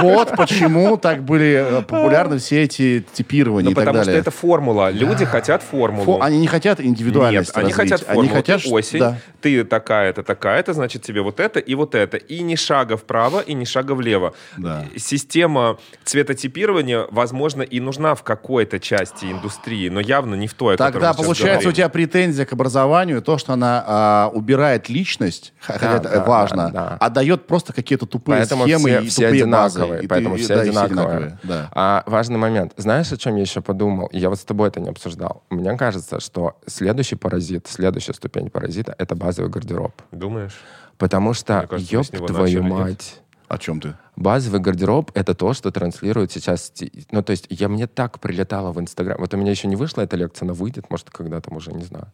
Вот 0.01 0.37
почему 0.37 0.97
так 0.97 1.23
были 1.25 1.79
э, 1.79 1.83
популярны 1.83 2.39
все 2.39 2.63
эти 2.65 3.05
типирования 3.13 3.67
Ну, 3.67 3.71
и 3.71 3.75
так 3.75 3.85
потому 3.85 4.03
что 4.03 4.07
далее. 4.07 4.21
это 4.21 4.31
формула. 4.31 4.91
Люди 4.91 5.25
хотят 5.25 5.63
формулу. 5.63 6.19
Фо- 6.19 6.23
Они 6.23 6.39
не 6.39 6.47
хотят 6.47 6.79
Нет, 6.79 6.89
индивидуальность 6.89 7.53
они 7.55 7.71
развить. 7.73 7.77
хотят 7.77 8.01
формулу. 8.03 8.21
Они 8.23 8.29
хотят, 8.29 8.63
Ты 8.63 8.71
осень, 8.71 9.03
ты 9.41 9.65
такая-то, 9.65 10.23
такая-то, 10.23 10.73
значит, 10.75 11.03
тебе 11.03 11.23
вот 11.23 11.41
это 11.41 11.59
и 11.59 11.75
вот 11.75 11.95
это. 11.95 12.17
И 12.17 12.41
ни 12.43 12.55
шага 12.55 12.97
вправо, 12.97 13.41
и 13.41 13.55
ни 13.55 13.65
шага 13.65 13.93
влево. 13.95 14.35
Да. 14.59 14.85
Система 14.97 15.79
цветотипирования, 16.05 17.07
возможно, 17.11 17.63
и 17.63 17.81
нужна 17.81 18.15
в 18.15 18.23
какой-то 18.23 18.79
части 18.79 19.25
индустрии, 19.27 19.89
но 19.89 20.01
явно 20.01 20.35
не 20.35 20.47
в 20.47 20.55
той, 20.55 20.77
Тогда 20.77 21.13
получается 21.15 21.69
у 21.69 21.73
тебя 21.73 21.89
претензия 21.89 22.45
к 22.45 22.53
образованию, 22.53 23.23
то, 23.23 23.39
что 23.39 23.55
она 23.55 23.83
а, 23.87 24.31
убирает 24.33 24.89
личность, 24.89 25.53
хотя 25.63 25.97
это 25.97 26.09
да, 26.11 26.25
важно, 26.25 26.71
да, 26.71 26.71
да. 26.91 26.97
а 27.01 27.11
дает 27.11 27.47
просто 27.47 27.73
какие-то 27.73 28.07
тупые 28.07 28.41
Поэтому 28.41 28.65
схемы 28.65 28.89
все, 28.91 29.01
и 29.01 29.09
все 29.09 29.27
тупые 29.29 29.47
базы. 29.47 29.79
одинаковые. 29.79 29.99
И 29.99 30.03
ты- 30.03 30.09
поэтому 30.09 30.35
и- 30.37 30.39
все 30.39 30.55
да, 30.57 30.65
и 30.65 30.69
одинаковые. 30.69 31.39
Да. 31.43 31.69
А 31.73 32.03
важный 32.07 32.39
момент. 32.39 32.73
Знаешь, 32.77 33.11
о 33.13 33.17
чем 33.17 33.37
я 33.37 33.43
еще 33.43 33.61
подумал? 33.63 34.07
И 34.09 34.19
я 34.19 34.29
вот 34.29 34.39
с 34.39 34.45
тобой 34.45 34.69
это 34.69 34.81
не 34.81 34.89
обсуждал. 34.91 35.43
Мне 35.51 35.77
кажется, 35.77 36.21
что 36.21 36.57
следующий 36.67 37.17
паразит, 37.17 37.67
следующая 37.69 38.15
ступень 38.15 38.51
паразита— 38.51 38.95
это 38.99 39.15
базовый 39.15 39.51
гардероб. 39.51 39.93
Думаешь? 40.11 40.57
Потому 40.99 41.33
что, 41.35 41.67
кажется, 41.69 41.95
ёб 41.97 42.07
твою 42.27 42.63
мать, 42.63 43.21
О 43.49 43.59
чем 43.59 43.81
ты? 43.81 43.95
базовый 44.17 44.61
гардероб— 44.61 45.11
это 45.15 45.35
то, 45.35 45.53
что 45.53 45.71
транслирует 45.71 46.31
сейчас... 46.33 46.73
Ну, 47.11 47.23
то 47.23 47.31
есть 47.33 47.47
я 47.51 47.69
мне 47.69 47.87
так 47.87 48.21
прилетало 48.21 48.73
в 48.73 48.81
Инстаграм. 48.81 49.17
Вот 49.19 49.35
у 49.35 49.37
меня 49.37 49.51
еще 49.51 49.69
не 49.69 49.77
вышла 49.77 50.03
эта 50.03 50.17
лекция, 50.17 50.47
она 50.47 50.55
выйдет, 50.55 50.91
может, 50.91 51.11
когда-то 51.11 51.53
уже, 51.53 51.73
не 51.73 51.83
знаю. 51.85 52.07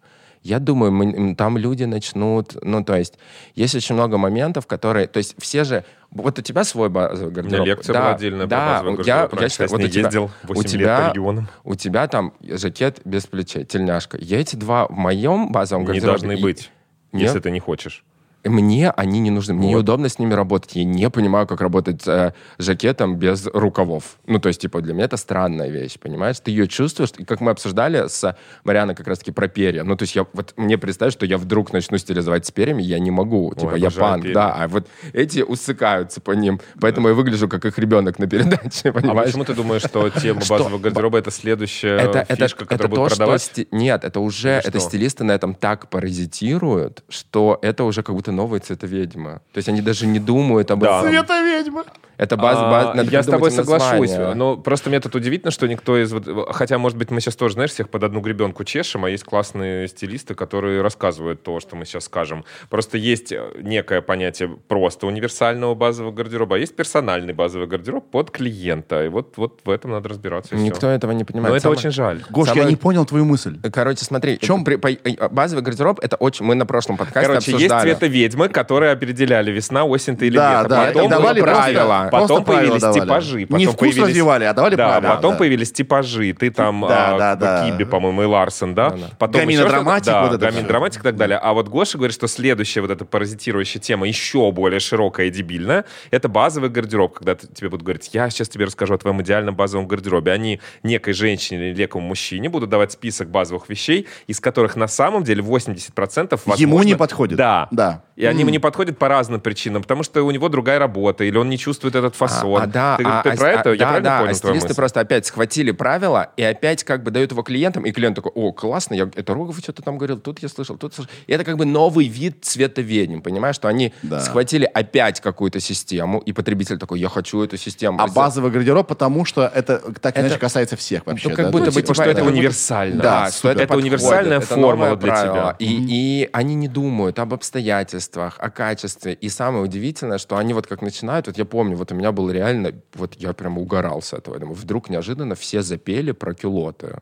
Я 0.42 0.58
думаю, 0.60 0.92
мы- 0.92 1.34
там 1.34 1.58
люди 1.58 1.84
начнут... 1.84 2.56
Ну, 2.62 2.84
то 2.84 2.96
есть 2.96 3.18
есть 3.54 3.74
очень 3.74 3.94
много 3.94 4.18
моментов, 4.18 4.66
которые... 4.66 5.06
То 5.06 5.18
есть 5.18 5.34
все 5.38 5.64
же... 5.64 5.84
Вот 6.10 6.38
у 6.38 6.42
тебя 6.42 6.64
свой 6.64 6.88
базовый 6.88 7.26
У 7.26 7.30
меня 7.30 7.42
гардероб. 7.42 7.66
лекция 7.66 7.92
да, 7.92 8.00
была 8.00 8.14
отдельная 8.14 8.46
да, 8.46 8.80
базовый 8.82 9.04
я, 9.04 9.18
гардероб. 9.20 9.40
я 9.42 9.48
считаю, 9.48 9.70
вот 9.70 9.80
у 9.84 9.88
тебя, 9.88 10.02
ездил 10.02 10.24
у 10.24 10.46
8 10.54 10.62
лет 10.62 10.70
тебя, 10.70 10.98
по 11.00 11.10
регионам. 11.10 11.48
у 11.64 11.74
тебя 11.74 12.08
там 12.08 12.32
жакет 12.42 13.00
без 13.04 13.26
плечей, 13.26 13.64
тельняшка. 13.64 14.16
Я 14.18 14.40
эти 14.40 14.56
два 14.56 14.86
в 14.86 14.92
моем 14.92 15.52
базовом 15.52 15.82
Не 15.82 15.86
гардеробе... 15.88 16.10
должны 16.18 16.32
и- 16.38 16.42
быть, 16.42 16.70
Нет? 17.12 17.22
если 17.24 17.40
ты 17.40 17.50
не 17.50 17.60
хочешь. 17.60 18.04
Мне 18.44 18.90
они 18.90 19.20
не 19.20 19.30
нужны. 19.30 19.54
Мне 19.54 19.66
Вот. 19.68 19.72
неудобно 19.72 20.08
с 20.08 20.18
ними 20.18 20.34
работать. 20.34 20.74
Я 20.76 20.84
не 20.84 21.10
понимаю, 21.10 21.46
как 21.46 21.60
работать 21.60 22.06
э, 22.06 22.32
жакетом 22.58 23.16
без 23.16 23.46
рукавов. 23.46 24.18
Ну, 24.26 24.38
то 24.38 24.48
есть, 24.48 24.60
типа, 24.60 24.80
для 24.80 24.94
меня 24.94 25.04
это 25.04 25.16
странная 25.16 25.68
вещь, 25.68 25.98
понимаешь? 25.98 26.38
Ты 26.40 26.50
ее 26.50 26.68
чувствуешь, 26.68 27.10
и 27.18 27.24
как 27.24 27.40
мы 27.40 27.50
обсуждали 27.50 28.06
с 28.08 28.36
Марианой 28.64 28.94
как 28.94 29.06
раз-таки 29.06 29.32
про 29.32 29.48
перья. 29.48 29.82
Ну, 29.84 29.96
то 29.96 30.04
есть, 30.04 30.14
я 30.16 30.26
вот 30.32 30.54
мне 30.56 30.78
представить, 30.78 31.12
что 31.12 31.26
я 31.26 31.38
вдруг 31.38 31.72
начну 31.72 31.98
стилизовать 31.98 32.46
с 32.46 32.50
перьями, 32.50 32.82
я 32.82 32.98
не 32.98 33.10
могу. 33.10 33.54
Типа, 33.54 33.74
я 33.74 33.90
панк, 33.90 34.22
перья. 34.22 34.34
да. 34.34 34.54
А 34.54 34.68
вот 34.68 34.86
эти 35.12 35.40
усыкаются 35.40 36.20
по 36.20 36.32
ним. 36.32 36.60
Поэтому 36.80 37.08
я 37.08 37.14
выгляжу 37.14 37.48
как 37.48 37.64
их 37.64 37.78
ребенок 37.78 38.18
на 38.18 38.26
передаче, 38.28 38.90
А 38.90 38.92
понимаешь? 38.92 39.26
почему 39.28 39.44
ты 39.44 39.54
думаешь, 39.54 39.82
что 39.82 40.08
тема 40.10 40.40
базового 40.48 40.78
гардероба 40.78 41.18
это 41.18 41.30
следующая 41.30 41.96
это, 41.98 42.24
это, 42.28 42.36
фишка, 42.48 42.64
которую 42.64 42.90
будут 42.90 43.08
продавать? 43.10 43.66
Нет, 43.72 44.04
это 44.04 44.20
уже... 44.20 44.50
Это 44.64 44.80
стилисты 44.80 45.24
на 45.24 45.32
этом 45.32 45.54
так 45.54 45.88
паразитируют, 45.90 47.02
что 47.08 47.58
это 47.62 47.84
уже 47.84 48.02
как 48.02 48.14
будто 48.14 48.27
новые 48.32 48.60
цветоведьмы. 48.60 49.40
То 49.52 49.58
есть 49.58 49.68
они 49.68 49.80
даже 49.80 50.06
не 50.06 50.18
думают 50.18 50.70
об 50.70 50.80
Да. 50.80 51.00
этом. 51.00 51.10
Цвета 51.10 51.42
ведьма. 51.42 51.84
Это 52.18 52.36
база... 52.36 52.66
А, 52.66 52.70
база- 52.70 52.94
надо 52.94 53.10
я 53.10 53.22
с 53.22 53.26
тобой 53.26 53.50
соглашусь, 53.50 54.10
название. 54.10 54.34
но 54.34 54.56
просто 54.56 54.90
мне 54.90 55.00
тут 55.00 55.14
удивительно, 55.14 55.50
что 55.50 55.66
никто 55.68 55.96
из... 55.96 56.12
вот- 56.12 56.26
Хотя, 56.54 56.76
может 56.78 56.98
быть, 56.98 57.10
мы 57.10 57.20
сейчас 57.20 57.36
тоже, 57.36 57.54
знаешь, 57.54 57.70
всех 57.70 57.88
под 57.88 58.02
одну 58.02 58.20
гребенку 58.20 58.64
чешем, 58.64 59.04
а 59.04 59.10
есть 59.10 59.24
классные 59.24 59.86
стилисты, 59.88 60.34
которые 60.34 60.82
рассказывают 60.82 61.42
то, 61.42 61.60
что 61.60 61.76
мы 61.76 61.84
сейчас 61.86 62.04
скажем. 62.04 62.44
Просто 62.68 62.98
есть 62.98 63.30
э, 63.32 63.40
некое 63.62 64.02
понятие 64.02 64.48
просто 64.68 65.06
универсального 65.06 65.74
базового 65.74 66.12
гардероба, 66.12 66.56
а 66.56 66.58
есть 66.58 66.74
персональный 66.76 67.32
базовый 67.32 67.68
гардероб 67.68 68.10
под 68.10 68.30
клиента. 68.32 69.04
И 69.04 69.08
вот, 69.08 69.34
вот 69.36 69.60
в 69.64 69.70
этом 69.70 69.92
надо 69.92 70.08
разбираться. 70.08 70.56
Никто 70.56 70.78
всё. 70.78 70.88
этого 70.88 71.12
не 71.12 71.22
понимает. 71.24 71.50
Но 71.50 71.56
это 71.56 71.62
Самое- 71.62 71.78
очень 71.78 71.90
жаль. 71.92 72.22
Гош, 72.30 72.48
я 72.48 72.54
Самое- 72.54 72.70
не 72.70 72.76
понял 72.76 73.06
твою 73.06 73.24
мысль. 73.24 73.58
Короче, 73.72 74.04
смотри, 74.04 74.38
чем- 74.40 74.64
при- 74.64 74.76
по- 74.76 74.90
э, 74.90 75.28
базовый 75.30 75.62
гардероб 75.62 76.00
это 76.02 76.16
очень. 76.16 76.44
Мы 76.44 76.56
на 76.56 76.66
прошлом 76.66 76.96
подкасте 76.96 77.28
Короче, 77.28 77.52
есть 77.52 77.64
обсуждали. 77.64 77.90
цвета 77.92 78.06
ведьмы, 78.08 78.48
которые 78.48 78.92
определяли 78.92 79.52
весна, 79.52 79.84
осень 79.84 80.16
ты 80.16 80.26
или 80.26 80.36
Да, 80.36 80.62
лето. 80.62 80.68
да, 80.68 80.86
Потом 80.86 81.06
и 81.06 81.08
давали 81.08 81.40
было 81.40 81.50
просто- 81.52 82.07
просто 82.08 82.28
Потом 82.28 82.44
появились 82.44 82.80
давали. 82.82 83.00
типажи. 83.00 83.38
Не 83.40 83.46
потом 83.46 83.66
вкус 83.66 83.78
появились- 83.78 84.02
развивали, 84.08 84.44
а 84.44 84.52
давали 84.52 84.74
Да, 84.74 84.88
правила, 84.88 85.14
потом 85.16 85.32
да. 85.32 85.38
появились 85.38 85.72
типажи. 85.72 86.32
Ты 86.32 86.50
там, 86.50 86.84
Да, 86.88 87.14
а, 87.14 87.18
да, 87.18 87.34
да. 87.36 87.66
Киби, 87.70 87.84
по-моему, 87.84 88.22
и 88.22 88.26
Ларсен, 88.26 88.74
да? 88.74 88.94
Потом 89.18 89.40
Гамина 89.40 89.50
еще 89.60 89.60
что-то- 89.68 89.74
Драматик, 89.74 90.06
Да, 90.06 90.22
вот 90.22 90.32
это 90.32 90.38
Гамин 90.46 90.58
всё. 90.60 90.68
Драматик 90.68 91.00
и 91.00 91.02
так 91.04 91.16
далее. 91.16 91.38
А 91.38 91.52
вот 91.52 91.68
Гоша 91.68 91.98
говорит, 91.98 92.14
что 92.14 92.26
следующая 92.28 92.80
вот 92.80 92.90
эта 92.90 93.04
паразитирующая 93.04 93.80
тема, 93.80 94.06
еще 94.08 94.50
более 94.52 94.80
широкая 94.80 95.26
и 95.26 95.30
дебильная, 95.30 95.84
это 96.10 96.28
базовый 96.28 96.70
гардероб. 96.70 97.14
Когда 97.18 97.34
ты- 97.34 97.46
тебе 97.46 97.68
будут 97.68 97.84
говорить, 97.84 98.10
я 98.12 98.28
сейчас 98.30 98.48
тебе 98.48 98.64
расскажу 98.66 98.94
о 98.94 98.98
твоем 98.98 99.20
идеальном 99.22 99.54
базовом 99.56 99.86
гардеробе. 99.86 100.32
Они 100.32 100.60
некой 100.82 101.12
женщине 101.14 101.70
или 101.70 101.78
некому 101.78 102.06
мужчине 102.06 102.48
будут 102.48 102.70
давать 102.70 102.92
список 102.92 103.28
базовых 103.30 103.68
вещей, 103.68 104.06
из 104.26 104.40
которых 104.40 104.76
на 104.76 104.88
самом 104.88 105.24
деле 105.24 105.42
80% 105.42 106.40
возможно... 106.46 106.60
Ему 106.60 106.82
не 106.82 106.94
подходит. 106.96 107.36
Да. 107.38 107.68
Да. 107.70 108.02
И 108.16 108.24
они 108.24 108.40
ему 108.40 108.50
не 108.50 108.58
подходят 108.58 108.98
по 108.98 109.08
разным 109.08 109.40
причинам, 109.40 109.82
потому 109.82 110.02
что 110.02 110.22
у 110.22 110.30
него 110.30 110.48
другая 110.48 110.78
работа, 110.78 111.24
или 111.24 111.36
он 111.38 111.48
не 111.48 111.58
чувствует 111.58 111.94
этот 111.98 112.14
фасон. 112.16 112.60
А, 112.60 112.64
а, 112.64 112.66
да, 112.66 112.96
ты 112.96 113.04
а, 113.04 113.22
ты 113.22 113.28
а, 113.30 113.36
про 113.36 113.50
это? 113.50 113.70
а, 113.70 113.72
Я 113.72 113.78
да, 113.78 113.84
правильно 113.86 114.10
да, 114.10 114.18
понял 114.20 114.30
а 114.30 114.34
стилисты 114.34 114.74
просто 114.74 115.00
опять 115.00 115.26
схватили 115.26 115.70
правила 115.72 116.30
и 116.36 116.42
опять 116.42 116.84
как 116.84 117.02
бы 117.02 117.10
дают 117.10 117.30
его 117.32 117.42
клиентам, 117.42 117.84
и 117.84 117.92
клиент 117.92 118.16
такой, 118.16 118.32
о, 118.34 118.52
классно, 118.52 118.94
я, 118.94 119.08
это 119.14 119.34
Рогов 119.34 119.58
что-то 119.58 119.82
там 119.82 119.98
говорил, 119.98 120.18
тут 120.18 120.40
я 120.40 120.48
слышал, 120.48 120.76
тут 120.76 120.94
слышал. 120.94 121.10
И 121.26 121.32
это 121.32 121.44
как 121.44 121.56
бы 121.56 121.64
новый 121.64 122.06
вид 122.08 122.44
цветоведения, 122.44 123.20
понимаешь, 123.20 123.54
что 123.56 123.68
они 123.68 123.92
Да. 124.02 124.20
схватили 124.20 124.64
опять 124.72 125.20
какую-то 125.20 125.60
систему, 125.60 126.18
и 126.20 126.32
потребитель 126.32 126.78
такой, 126.78 127.00
я 127.00 127.08
хочу 127.08 127.42
эту 127.42 127.56
систему. 127.56 127.98
А 128.00 128.06
базовый 128.08 128.50
гардероб, 128.50 128.86
потому 128.86 129.24
что 129.24 129.42
это 129.54 129.78
так 130.00 130.16
Это- 130.16 130.26
иначе 130.26 130.38
касается 130.38 130.76
всех 130.76 131.06
вообще. 131.06 131.28
Ну, 131.28 131.34
как 131.36 131.46
да? 131.46 131.50
будто 131.52 131.64
бы 131.66 131.78
есть, 131.78 131.78
типа, 131.86 131.94
что 131.94 132.04
это 132.04 132.24
универсально. 132.24 133.02
Да, 133.02 133.28
что 133.30 133.38
супер. 133.38 133.50
это, 133.50 133.62
Это 133.64 133.76
универсальная 133.76 134.38
это 134.38 134.46
формула 134.46 134.96
для 134.96 135.12
правило. 135.12 135.34
тебя. 135.36 135.56
И, 135.58 136.22
и 136.22 136.28
они 136.32 136.54
не 136.54 136.68
думают 136.68 137.18
об 137.18 137.34
обстоятельствах, 137.34 138.36
о 138.38 138.50
качестве. 138.50 139.12
И 139.14 139.28
самое 139.28 139.62
удивительное, 139.64 140.18
что 140.18 140.36
они 140.36 140.54
вот 140.54 140.66
как 140.66 140.82
начинают, 140.82 141.26
вот 141.26 141.36
я 141.38 141.44
помню, 141.44 141.76
вот 141.76 141.87
у 141.92 141.94
меня 141.94 142.12
был 142.12 142.30
реально, 142.30 142.72
вот 142.94 143.14
я 143.14 143.32
прям 143.32 143.58
угорал 143.58 144.02
с 144.02 144.12
этого. 144.12 144.34
Я 144.34 144.40
думаю, 144.40 144.56
вдруг 144.56 144.90
неожиданно 144.90 145.34
все 145.34 145.62
запели 145.62 146.12
про 146.12 146.34
кюлоты. 146.34 147.00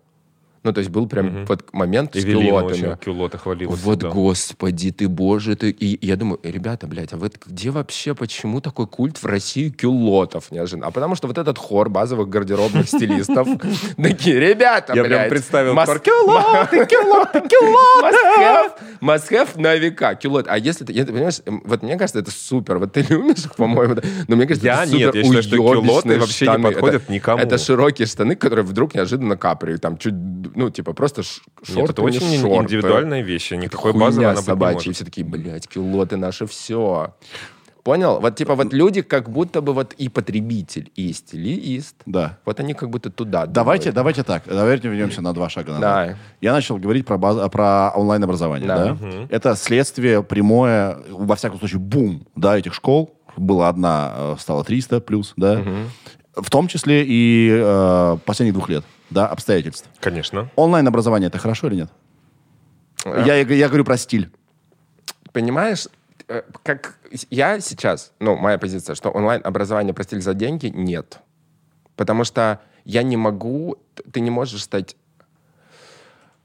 Ну, 0.67 0.73
то 0.73 0.81
есть 0.81 0.91
был 0.91 1.07
прям 1.07 1.27
Мгм. 1.27 1.45
вот 1.47 1.73
момент 1.73 2.15
с 2.17 2.19
Эвелина 2.25 2.59
кюлотами. 2.61 2.87
очень 2.89 2.97
кюлоты 2.99 3.39
хвалила 3.39 3.71
Вот, 3.71 3.79
всегда. 3.99 4.09
господи 4.11 4.91
ты, 4.91 5.09
боже 5.09 5.55
ты. 5.55 5.71
И 5.71 6.05
я 6.05 6.17
думаю, 6.17 6.41
«Э, 6.43 6.51
ребята, 6.51 6.89
блядь, 6.89 7.13
а 7.13 7.17
вы 7.17 7.31
где 7.47 7.71
вообще, 7.71 8.15
почему 8.17 8.61
такой 8.61 8.89
культ 8.89 9.23
в 9.23 9.27
России 9.27 9.69
кюлотов 9.71 10.51
неожиданно? 10.51 10.89
А 10.89 10.91
потому 10.91 11.15
что 11.15 11.29
вот 11.29 11.39
этот 11.39 11.57
хор 11.57 11.89
базовых 11.89 12.29
гардеробных 12.29 12.89
стилистов 12.89 13.47
такие, 13.97 14.41
ребята, 14.41 14.93
Я 14.95 15.05
прям 15.05 15.19
блядь, 15.21 15.29
представил 15.31 15.75
«Кюлоты, 16.03 16.85
кюлоты, 16.87 17.41
кюлоты!» 17.49 18.73
Must 19.01 19.61
на 19.61 19.77
века. 19.77 20.15
Кюлот. 20.15 20.47
А 20.49 20.59
если 20.59 20.85
ты, 20.85 20.93
я- 20.93 21.05
понимаешь, 21.05 21.41
м, 21.47 21.63
вот 21.65 21.83
мне 21.83 21.97
кажется, 21.97 22.19
это 22.19 22.31
супер. 22.31 22.79
Вот 22.79 22.93
ты 22.93 23.03
любишь 23.09 23.45
по-моему, 23.57 23.95
да? 23.95 24.03
но 24.29 24.37
мне 24.37 24.47
кажется, 24.47 24.67
Я 24.67 24.83
это 24.83 24.91
супер 24.91 25.15
я 25.15 25.23
считаю, 25.23 25.43
что 25.43 25.57
кюлоты 25.57 26.19
вообще 26.19 26.47
не 26.49 26.59
подходят 26.63 27.09
никому. 27.09 27.39
Это 27.43 27.59
широкие 27.59 28.07
штаны, 28.07 28.35
которые 28.37 28.65
вдруг 28.65 28.95
неожиданно 28.95 29.37
капри. 29.37 29.77
Там 29.77 29.97
чуть, 29.99 30.15
ну, 30.57 30.71
типа 30.71 30.93
просто 30.95 31.23
ш- 31.23 31.41
Нет, 31.69 31.69
шорты, 31.77 31.93
это 31.93 32.03
очень 32.03 32.29
не 32.29 32.39
шорты. 32.39 32.57
индивидуальная 32.65 33.23
вещь. 33.23 33.53
и 33.53 33.57
Никакой 33.57 33.93
Хуйня 33.93 34.07
базовой 34.07 34.31
она 34.31 34.43
собачья. 34.43 34.93
Все 34.93 35.05
такие, 35.05 35.25
блядь, 35.27 35.69
кюлоты 35.69 36.17
наше 36.17 36.47
все. 36.47 37.15
Понял? 37.85 38.19
Вот 38.19 38.35
типа 38.35 38.57
вот 38.57 38.73
люди 38.73 39.01
как 39.03 39.31
будто 39.31 39.61
бы 39.61 39.73
вот 39.73 39.93
и 39.93 40.09
потребитель, 40.09 40.91
и 40.97 41.13
стилист. 41.13 41.95
Да. 42.05 42.39
Вот 42.45 42.59
они 42.59 42.75
как 42.75 42.91
будто 42.91 43.11
туда 43.11 43.47
Давайте, 43.47 43.93
думают. 43.93 43.95
давайте 43.95 44.23
так. 44.25 44.43
Давайте 44.47 44.89
вернемся 44.89 45.23
на 45.23 45.33
два 45.33 45.49
шага 45.49 45.69
назад. 45.75 45.81
Давай. 45.83 46.17
Я 46.41 46.53
начал 46.53 46.79
говорить 46.79 47.07
про, 47.07 47.17
баз- 47.17 47.49
про 47.51 47.93
онлайн-образование. 47.95 48.67
Да. 48.67 48.95
Да. 49.01 49.27
Это 49.31 49.55
следствие 49.55 50.25
прямое, 50.25 50.99
во 51.11 51.37
всяком 51.37 51.61
случае, 51.61 51.79
бум 51.79 52.27
да, 52.35 52.59
этих 52.59 52.75
школ. 52.75 53.13
Была 53.37 53.69
одна, 53.69 54.15
э, 54.17 54.37
стало 54.41 54.65
300 54.65 55.01
плюс, 55.01 55.35
да. 55.37 55.63
В 56.37 56.51
том 56.51 56.69
числе 56.69 57.03
и 57.05 57.51
э, 57.51 58.19
последних 58.27 58.53
двух 58.53 58.69
лет, 58.69 58.85
да, 59.09 59.27
обстоятельств. 59.27 59.89
Конечно. 60.01 60.51
Онлайн-образование 60.55 61.29
это 61.29 61.39
хорошо 61.39 61.69
или 61.69 61.77
нет? 61.77 61.91
Э. 63.07 63.23
Я, 63.27 63.37
я 63.37 63.69
говорю 63.69 63.85
про 63.85 63.97
стиль. 63.97 64.31
Понимаешь, 65.33 65.89
э, 66.29 66.43
как 66.63 66.99
я 67.31 67.59
сейчас, 67.61 68.13
ну, 68.21 68.37
моя 68.37 68.59
позиция, 68.59 68.95
что 68.95 69.11
онлайн-образование 69.11 69.95
про 69.95 70.03
стиль 70.05 70.21
за 70.21 70.35
деньги 70.35 70.67
нет. 70.67 71.21
Потому 71.97 72.25
что 72.25 72.61
я 72.85 73.03
не 73.03 73.17
могу, 73.17 73.79
ты 74.13 74.21
не 74.21 74.31
можешь 74.31 74.63
стать... 74.63 74.95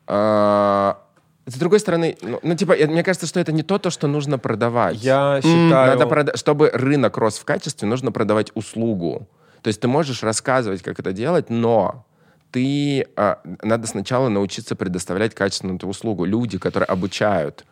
а, 0.07 0.99
с 1.45 1.55
другой 1.55 1.79
стороны, 1.79 2.15
ну, 2.21 2.39
ну, 2.43 2.55
типа, 2.55 2.73
я- 2.77 2.87
мне 2.87 3.03
кажется, 3.03 3.27
что 3.27 3.39
это 3.39 3.51
не 3.51 3.63
то, 3.63 3.77
то, 3.77 3.89
что 3.89 4.07
нужно 4.07 4.37
продавать. 4.39 5.03
Я 5.03 5.39
считаю... 5.41 5.69
Надо 5.97 6.05
прода- 6.05 6.37
чтобы 6.37 6.69
рынок 6.73 7.17
рос 7.17 7.39
в 7.39 7.43
качестве, 7.45 7.87
нужно 7.87 8.11
продавать 8.11 8.51
услугу. 8.55 9.27
То 9.61 9.67
есть 9.67 9.79
ты 9.79 9.87
можешь 9.87 10.23
рассказывать, 10.23 10.81
как 10.81 10.99
это 10.99 11.13
делать, 11.13 11.49
но 11.49 12.05
ты 12.51 13.07
а, 13.15 13.39
надо 13.63 13.87
сначала 13.87 14.29
научиться 14.29 14.75
предоставлять 14.75 15.33
качественную 15.35 15.77
эту 15.77 15.87
услугу. 15.87 16.25
Люди, 16.25 16.57
которые 16.57 16.87
обучают, 16.87 17.65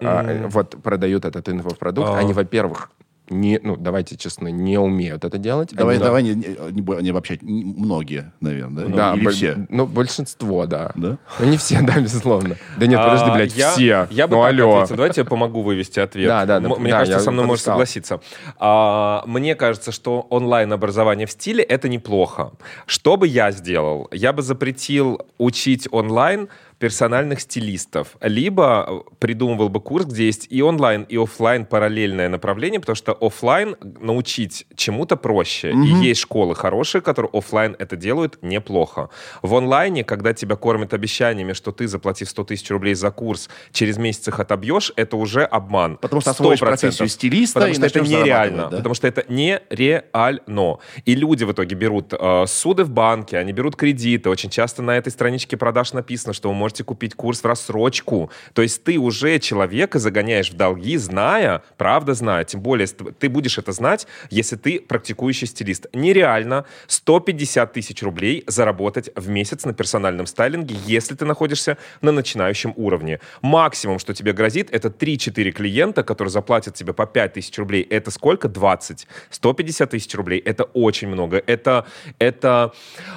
а, 0.00 0.24
э, 0.24 0.46
вот 0.48 0.82
продают 0.82 1.24
этот 1.24 1.48
инфопродукт, 1.48 2.10
А. 2.10 2.18
они, 2.18 2.32
во-первых, 2.32 2.90
не, 3.30 3.58
ну, 3.62 3.76
давайте 3.76 4.16
честно, 4.16 4.48
не 4.48 4.76
умеют 4.78 5.24
это 5.24 5.38
делать. 5.38 5.70
Давай, 5.72 5.94
Они- 5.96 6.04
давай 6.04 6.22
не, 6.22 6.34
не, 6.34 6.56
не 6.72 6.82
бо- 6.82 7.00
не 7.00 7.08
обобщать. 7.10 7.42
Не- 7.42 7.64
Многие, 7.64 8.32
наверное, 8.40 8.86
да? 8.86 8.96
Да, 8.96 9.14
Или 9.14 9.24
бо- 9.24 9.30
все. 9.30 9.66
Ну, 9.70 9.86
большинство, 9.86 10.66
да. 10.66 10.92
Да? 10.94 11.16
Ну, 11.38 11.46
не 11.46 11.56
все, 11.56 11.80
да, 11.82 11.98
безусловно. 12.00 12.56
Да 12.78 12.86
нет, 12.86 13.00
подожди, 13.00 13.30
А, 13.30 13.34
блядь, 13.34 13.56
я, 13.56 13.70
все. 13.72 14.06
Я 14.10 14.26
бы 14.28 14.36
ну, 14.36 14.42
так 14.42 14.50
алло. 14.52 14.76
ответил. 14.76 14.96
Давайте 14.96 15.20
я 15.22 15.24
помогу 15.24 15.62
вывести 15.62 16.00
ответ. 16.00 16.28
Да, 16.28 16.44
да, 16.44 16.60
да, 16.60 16.68
М- 16.68 16.80
Мне 16.82 16.90
да, 16.90 16.98
кажется, 16.98 17.18
я 17.18 17.24
со 17.24 17.30
мной 17.30 17.46
можешь 17.46 17.64
согласиться. 17.64 18.20
А, 18.58 19.22
мне 19.26 19.54
кажется, 19.54 19.90
что 19.92 20.26
онлайн-образование 20.30 21.26
в 21.26 21.30
стиле— 21.30 21.62
это 21.64 21.88
неплохо. 21.88 22.52
Что 22.86 23.16
бы 23.16 23.26
я 23.26 23.50
сделал? 23.52 24.08
Я 24.12 24.32
бы 24.32 24.42
запретил 24.42 25.20
учить 25.38 25.88
онлайн 25.90 26.48
персональных 26.78 27.40
стилистов. 27.40 28.16
Либо 28.20 28.86
э, 28.88 29.16
придумывал 29.18 29.68
бы 29.68 29.80
курс, 29.80 30.06
где 30.06 30.26
есть 30.26 30.46
и 30.50 30.62
онлайн, 30.62 31.02
и 31.02 31.16
оффлайн 31.16 31.66
параллельное 31.66 32.28
направление, 32.28 32.80
потому 32.80 32.96
что 32.96 33.16
оффлайн 33.20 33.76
научить 34.00 34.66
чему-то 34.76 35.16
проще. 35.16 35.72
И 35.72 36.06
есть 36.06 36.20
школы 36.20 36.54
хорошие, 36.54 37.02
которые 37.02 37.30
оффлайн 37.32 37.76
это 37.78 37.96
делают 37.96 38.38
неплохо. 38.42 39.10
В 39.42 39.54
онлайне, 39.54 40.04
когда 40.04 40.32
тебя 40.32 40.56
кормят 40.56 40.94
обещаниями, 40.94 41.52
что 41.52 41.72
ты, 41.72 41.86
заплатив 41.86 42.28
100 42.28 42.44
тысяч 42.44 42.70
рублей 42.70 42.94
за 42.94 43.10
курс, 43.10 43.48
через 43.72 43.96
месяц 43.98 44.28
их 44.28 44.40
отобьешь, 44.40 44.92
это 44.96 45.16
уже 45.16 45.44
обман. 45.44 45.96
Потому 45.96 46.20
что 46.20 46.30
освоишь 46.30 46.60
100%. 46.60 46.66
профессию 46.66 47.08
стилиста 47.08 47.60
Потому 47.60 47.74
что 47.74 47.86
это 47.86 48.00
нереально. 48.00 48.68
да? 48.68 48.76
Потому 48.78 48.94
что 48.94 49.06
это 49.06 49.24
нереально. 49.28 50.78
И 51.04 51.14
люди 51.14 51.44
в 51.44 51.52
итоге 51.52 51.76
берут 51.76 52.12
э, 52.12 52.44
суды 52.46 52.84
в 52.84 52.90
банке, 52.90 53.38
они 53.38 53.52
берут 53.52 53.76
кредиты. 53.76 54.30
Очень 54.30 54.50
часто 54.50 54.82
на 54.82 54.96
этой 54.96 55.10
страничке 55.10 55.56
продаж 55.56 55.92
написано, 55.92 56.32
что 56.32 56.48
вы 56.48 56.54
можете 56.64 56.82
купить 56.82 57.14
курс 57.14 57.42
в 57.42 57.44
рассрочку. 57.44 58.30
То 58.54 58.62
есть 58.62 58.84
ты 58.84 58.98
уже 58.98 59.38
человека 59.38 59.98
загоняешь 59.98 60.50
в 60.50 60.56
долги, 60.56 60.96
зная, 60.96 61.62
правда 61.76 62.14
зная, 62.14 62.44
тем 62.44 62.62
более 62.62 62.86
ты 62.86 63.28
будешь 63.28 63.58
это 63.58 63.72
знать, 63.72 64.06
если 64.30 64.56
ты 64.56 64.80
практикующий 64.80 65.46
стилист. 65.46 65.86
Нереально 65.92 66.64
150 66.86 67.70
тысяч 67.74 68.02
рублей 68.02 68.44
заработать 68.46 69.10
в 69.14 69.28
месяц 69.28 69.66
на 69.66 69.74
персональном 69.74 70.26
стайлинге, 70.26 70.74
если 70.86 71.14
ты 71.14 71.26
находишься 71.26 71.76
на 72.00 72.12
начинающем 72.12 72.72
уровне. 72.76 73.20
Максимум, 73.42 73.98
что 73.98 74.14
тебе 74.14 74.32
грозит, 74.32 74.70
это 74.70 74.88
3-4 74.88 75.50
клиента, 75.50 76.02
которые 76.02 76.30
заплатят 76.30 76.74
тебе 76.74 76.94
по 76.94 77.04
5 77.04 77.34
тысяч 77.34 77.58
рублей. 77.58 77.82
Это 77.82 78.10
сколько? 78.10 78.48
20. 78.48 79.06
150 79.30 79.90
тысяч 79.90 80.14
рублей— 80.14 80.38
это 80.46 80.64
очень 80.64 81.08
много. 81.08 81.42
Это, 81.46 81.84
это, 82.18 82.72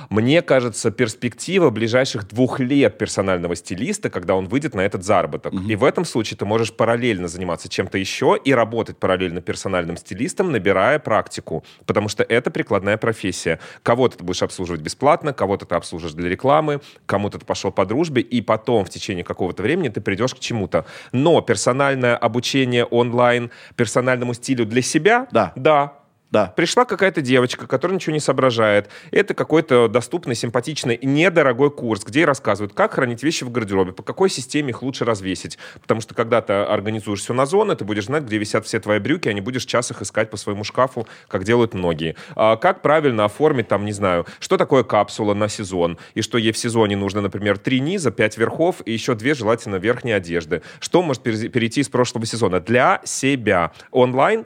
мне 0.09 0.41
кажется, 0.41 0.91
перспектива 0.91 1.69
ближайших 1.69 2.27
двух 2.27 2.59
лет 2.59 2.97
персонального 2.97 3.36
стилиста, 3.55 4.09
когда 4.09 4.35
он 4.35 4.47
выйдет 4.47 4.73
на 4.75 4.81
этот 4.81 5.03
заработок. 5.03 5.53
И 5.67 5.75
в 5.75 5.83
этом 5.83 6.05
случае 6.05 6.37
ты 6.37 6.45
можешь 6.45 6.73
параллельно 6.73 7.27
заниматься 7.27 7.69
чем-то 7.69 7.97
еще 7.97 8.39
и 8.43 8.53
работать 8.53 8.97
параллельно 8.97 9.41
персональным 9.41 9.97
стилистом, 9.97 10.51
набирая 10.51 10.99
практику. 10.99 11.63
Потому 11.85 12.09
что 12.09 12.23
это 12.23 12.51
прикладная 12.51 12.97
профессия. 12.97 13.59
Кого-то 13.83 14.17
ты 14.17 14.23
будешь 14.23 14.43
обслуживать 14.43 14.81
бесплатно, 14.81 15.33
кого-то 15.33 15.65
ты 15.65 15.75
обслужишь 15.75 16.13
для 16.13 16.29
рекламы, 16.29 16.81
кому-то 17.05 17.39
ты 17.39 17.45
пошел 17.45 17.71
по 17.71 17.85
дружбе, 17.85 18.21
и 18.21 18.41
потом 18.41 18.85
в 18.85 18.89
течение 18.89 19.23
какого-то 19.23 19.63
времени 19.63 19.89
ты 19.89 20.01
придешь 20.01 20.33
к 20.33 20.39
чему-то. 20.39 20.85
Но 21.11 21.41
персональное 21.41 22.15
обучение 22.15 22.85
онлайн 22.85 23.51
персональному 23.75 24.33
стилю 24.33 24.65
для 24.65 24.81
себя, 24.81 25.27
Да. 25.31 25.53
да, 25.55 25.96
Да. 26.29 26.47
Пришла 26.55 26.83
какая-то 26.85 27.21
девочка, 27.21 27.67
которая 27.67 27.95
ничего 27.95 28.13
не 28.13 28.19
соображает. 28.19 28.89
Это 29.11 29.33
какой-то 29.33 29.87
доступный, 29.87 30.35
симпатичный, 30.35 30.99
недорогой 31.01 31.71
курс, 31.71 32.03
где 32.03 32.19
ей 32.19 32.25
рассказывают, 32.25 32.73
как 32.73 32.93
хранить 32.93 33.23
вещи 33.23 33.43
в 33.45 33.51
гардеробе, 33.51 33.93
по 33.93 34.03
какой 34.03 34.29
системе 34.29 34.71
их 34.71 34.81
лучше 34.81 35.05
развесить. 35.05 35.57
Потому 35.81 36.01
что 36.01 36.13
когда 36.13 36.41
ты 36.41 36.53
организуешь 36.53 37.21
все 37.21 37.33
на 37.33 37.45
зоны, 37.45 37.75
ты 37.75 37.85
будешь 37.85 38.05
знать, 38.05 38.23
где 38.23 38.37
висят 38.37 38.65
все 38.65 38.79
твои 38.79 38.99
брюки, 38.99 39.29
а 39.29 39.33
не 39.33 39.41
будешь 39.41 39.65
час 39.65 39.91
их 39.91 40.01
искать 40.01 40.29
по 40.29 40.37
своему 40.37 40.63
шкафу, 40.63 41.07
как 41.29 41.45
делают 41.45 41.73
многие. 41.73 42.15
А 42.35 42.57
как 42.57 42.81
правильно 42.81 43.25
оформить, 43.25 43.69
там, 43.69 43.85
не 43.85 43.93
знаю, 43.93 44.25
что 44.39 44.57
такое 44.57 44.83
капсула 44.83 45.33
на 45.33 45.47
сезон, 45.47 45.97
и 46.13 46.21
что 46.21 46.37
ей 46.37 46.51
в 46.51 46.57
сезоне 46.57 46.97
нужно, 46.97 47.21
например, 47.21 47.57
три 47.57 47.79
низа, 47.79 48.11
пять 48.11 48.37
верхов 48.37 48.81
и 48.85 48.91
еще 48.91 49.15
две, 49.15 49.33
желательно, 49.33 49.77
верхние 49.77 50.15
одежды. 50.15 50.61
Что 50.79 51.01
может 51.01 51.23
пере- 51.23 51.47
перейти 51.47 51.81
из 51.81 51.89
прошлого 51.89 52.25
сезона? 52.25 52.59
Для 52.59 53.01
себя. 53.05 53.71
Онлайн 53.91 54.45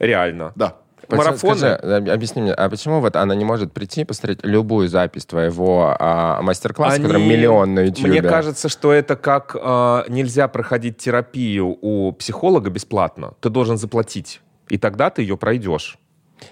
реально. 0.00 0.52
Да. 0.56 0.78
Марафоны. 1.18 1.56
Скажи, 1.56 1.74
об- 1.74 2.10
объясни 2.10 2.42
мне, 2.42 2.52
а 2.52 2.68
почему 2.68 3.00
вот 3.00 3.16
она 3.16 3.34
не 3.34 3.44
может 3.44 3.72
прийти 3.72 4.02
и 4.02 4.04
посмотреть 4.04 4.40
любую 4.44 4.88
запись 4.88 5.26
твоего 5.26 5.96
а, 5.98 6.40
мастер-класса, 6.42 7.00
который 7.00 7.16
Они- 7.22 7.28
миллион 7.30 7.74
на 7.74 7.80
YouTube? 7.80 8.08
Мне 8.08 8.22
кажется, 8.22 8.68
что 8.68 8.92
это 8.92 9.16
как 9.16 9.56
э, 9.60 10.02
нельзя 10.08 10.48
проходить 10.48 10.98
терапию 10.98 11.76
у 11.80 12.12
психолога 12.12 12.70
бесплатно. 12.70 13.34
Ты 13.40 13.50
должен 13.50 13.76
заплатить. 13.76 14.40
И 14.68 14.78
тогда 14.78 15.10
ты 15.10 15.22
ее 15.22 15.36
пройдешь. 15.36 15.98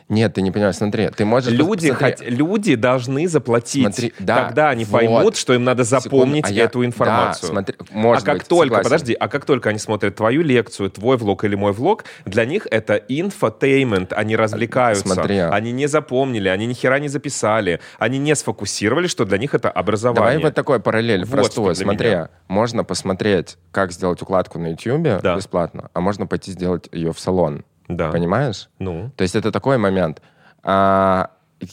Нет, 0.09 0.35
ты 0.35 0.43
не 0.43 0.51
понимаешь, 0.51 0.77
смотри, 0.77 1.09
ты 1.09 1.25
можешь... 1.25 1.53
Люди, 1.53 1.91
посмотри, 1.91 2.27
хот- 2.27 2.31
люди 2.31 2.75
должны 2.75 3.29
заплатить. 3.29 3.83
Смотри, 3.83 4.13
да, 4.19 4.45
Тогда 4.47 4.71
они 4.71 4.85
вот. 4.85 4.93
поймут, 4.93 5.37
что 5.37 5.55
им 5.55 5.65
надо 5.65 5.85
запомнить 5.85 6.47
Секунду, 6.47 6.49
а 6.49 6.51
я- 6.53 6.65
эту 6.65 6.85
информацию. 6.85 7.49
Да, 7.49 7.55
смотри, 7.55 7.77
может 7.91 8.23
а 8.23 8.27
как 8.27 8.39
быть, 8.39 8.49
только, 8.49 8.65
согласен. 8.77 8.85
подожди, 8.85 9.15
а 9.15 9.29
как 9.29 9.45
только 9.45 9.71
они 9.71 9.79
смотрят 9.79 10.15
твою 10.17 10.43
лекцию, 10.43 10.91
твой 10.91 11.17
влог 11.17 11.45
или 11.45 11.55
мой 11.55 11.73
влог, 11.73 12.05
для 12.25 12.45
них 12.45 12.67
это 12.71 12.95
infotainment, 12.97 14.13
они 14.13 14.37
развлекаются. 14.37 15.09
Смотри. 15.09 15.39
Они 15.39 15.73
не 15.73 15.87
запомнили, 15.87 16.49
они 16.49 16.67
ни 16.67 16.75
хера 16.75 16.99
не 16.99 17.09
записали, 17.09 17.81
они 17.99 18.19
не 18.19 18.35
сфокусировали, 18.35 19.07
что 19.07 19.25
для 19.25 19.39
них 19.39 19.55
это 19.55 19.71
образование. 19.71 20.23
Давай 20.23 20.39
вот 20.43 20.55
такой 20.55 20.81
параллель 20.81 21.25
Вот 21.25 21.55
для 21.55 21.75
Смотри, 21.75 22.09
меня. 22.11 22.29
можно 22.49 22.85
посмотреть, 22.85 23.57
как 23.73 23.93
сделать 23.93 24.21
укладку 24.23 24.59
на 24.59 24.69
YouTube 24.69 25.21
Да. 25.23 25.37
бесплатно, 25.37 25.91
а 25.93 26.01
можно 26.01 26.27
пойти 26.27 26.53
сделать 26.53 26.89
ее 26.93 27.13
в 27.13 27.21
салон. 27.21 27.65
Да. 27.89 28.11
Понимаешь? 28.11 28.69
Ну, 28.79 29.11
То 29.17 29.23
есть 29.23 29.35
это 29.35 29.51
такой 29.51 29.79
момент. 29.79 30.23
А, 30.63 31.31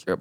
э, 0.07 0.17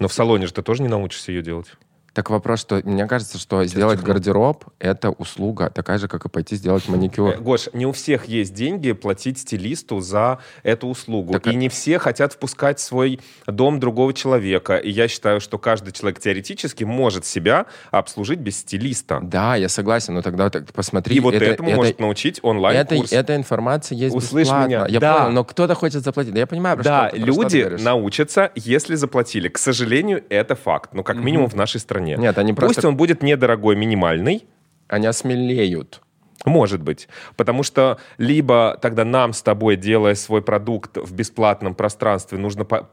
но 0.00 0.08
в 0.08 0.12
салоне 0.12 0.46
же 0.46 0.52
ты 0.52 0.62
тоже 0.62 0.82
не 0.82 0.88
научишься 0.88 1.32
ее 1.32 1.42
делать. 1.42 1.72
Так 2.18 2.30
вопрос, 2.30 2.58
что 2.60 2.80
мне 2.84 3.06
кажется, 3.06 3.38
что 3.38 3.64
сделать 3.64 3.98
чихнул. 4.00 4.14
гардероб— 4.14 4.64
это 4.80 5.10
услуга, 5.10 5.70
такая 5.70 5.98
же, 5.98 6.08
как 6.08 6.24
и 6.24 6.28
пойти 6.28 6.56
сделать 6.56 6.82
Э, 6.88 6.90
маникюр. 6.90 7.36
Гош, 7.36 7.68
не 7.72 7.86
у 7.86 7.92
всех 7.92 8.24
есть 8.24 8.54
деньги 8.54 8.90
платить 8.90 9.38
стилисту 9.38 10.00
за 10.00 10.40
эту 10.64 10.88
услугу. 10.88 11.32
Так 11.32 11.46
и 11.46 11.50
а- 11.50 11.52
не 11.52 11.68
все 11.68 12.00
хотят 12.00 12.32
впускать 12.32 12.80
в 12.80 12.82
свой 12.82 13.20
дом 13.46 13.78
другого 13.78 14.12
человека. 14.12 14.78
И 14.78 14.90
я 14.90 15.06
считаю, 15.06 15.40
что 15.40 15.58
каждый 15.58 15.92
человек 15.92 16.18
теоретически 16.18 16.82
может 16.82 17.24
себя 17.24 17.66
обслужить 17.92 18.40
без 18.40 18.58
стилиста. 18.58 19.20
Да, 19.22 19.54
я 19.54 19.68
согласен, 19.68 20.14
но 20.14 20.22
тогда 20.22 20.50
так 20.50 20.72
посмотри. 20.72 21.14
И 21.14 21.20
вот 21.20 21.34
это- 21.34 21.44
этому 21.44 21.68
это- 21.68 21.76
может 21.76 22.00
научить 22.00 22.40
онлайн-курс. 22.42 23.12
Это, 23.12 23.20
эта 23.20 23.36
информация 23.36 23.96
есть 23.96 24.16
Услышь 24.16 24.42
бесплатно. 24.48 24.66
меня. 24.66 24.86
Я 24.88 24.98
Да. 24.98 25.18
понял, 25.18 25.30
но 25.34 25.44
кто-то 25.44 25.76
хочет 25.76 26.02
заплатить. 26.02 26.34
Да 26.34 26.40
я 26.40 26.48
понимаю, 26.48 26.74
про 26.78 26.82
Да, 26.82 27.08
что, 27.10 27.16
что 27.16 27.24
ты 27.26 27.32
люди 27.32 27.60
говоришь. 27.60 27.80
научатся, 27.82 28.50
если 28.56 28.96
заплатили. 28.96 29.46
К 29.46 29.56
сожалению, 29.58 30.24
это 30.30 30.56
факт. 30.56 30.90
Ну, 30.94 31.04
как 31.04 31.16
минимум 31.18 31.48
в 31.48 31.54
нашей 31.54 31.78
стране. 31.80 32.07
Нет, 32.16 32.38
они 32.38 32.52
Пусть 32.52 32.74
просто- 32.74 32.88
он 32.88 32.96
будет 32.96 33.22
недорогой, 33.22 33.76
минимальный, 33.76 34.46
Они 34.88 35.06
осмелеют. 35.06 36.00
Может 36.46 36.82
быть. 36.82 37.08
Потому 37.36 37.62
что 37.62 37.98
либо 38.16 38.78
тогда 38.80 39.04
нам 39.04 39.32
с 39.32 39.42
тобой, 39.42 39.76
делая 39.76 40.14
свой 40.14 40.40
продукт 40.40 40.96
в 40.96 41.12
бесплатном 41.12 41.74
пространстве, 41.74 42.38
нужно 42.38 42.64
по 42.64 42.88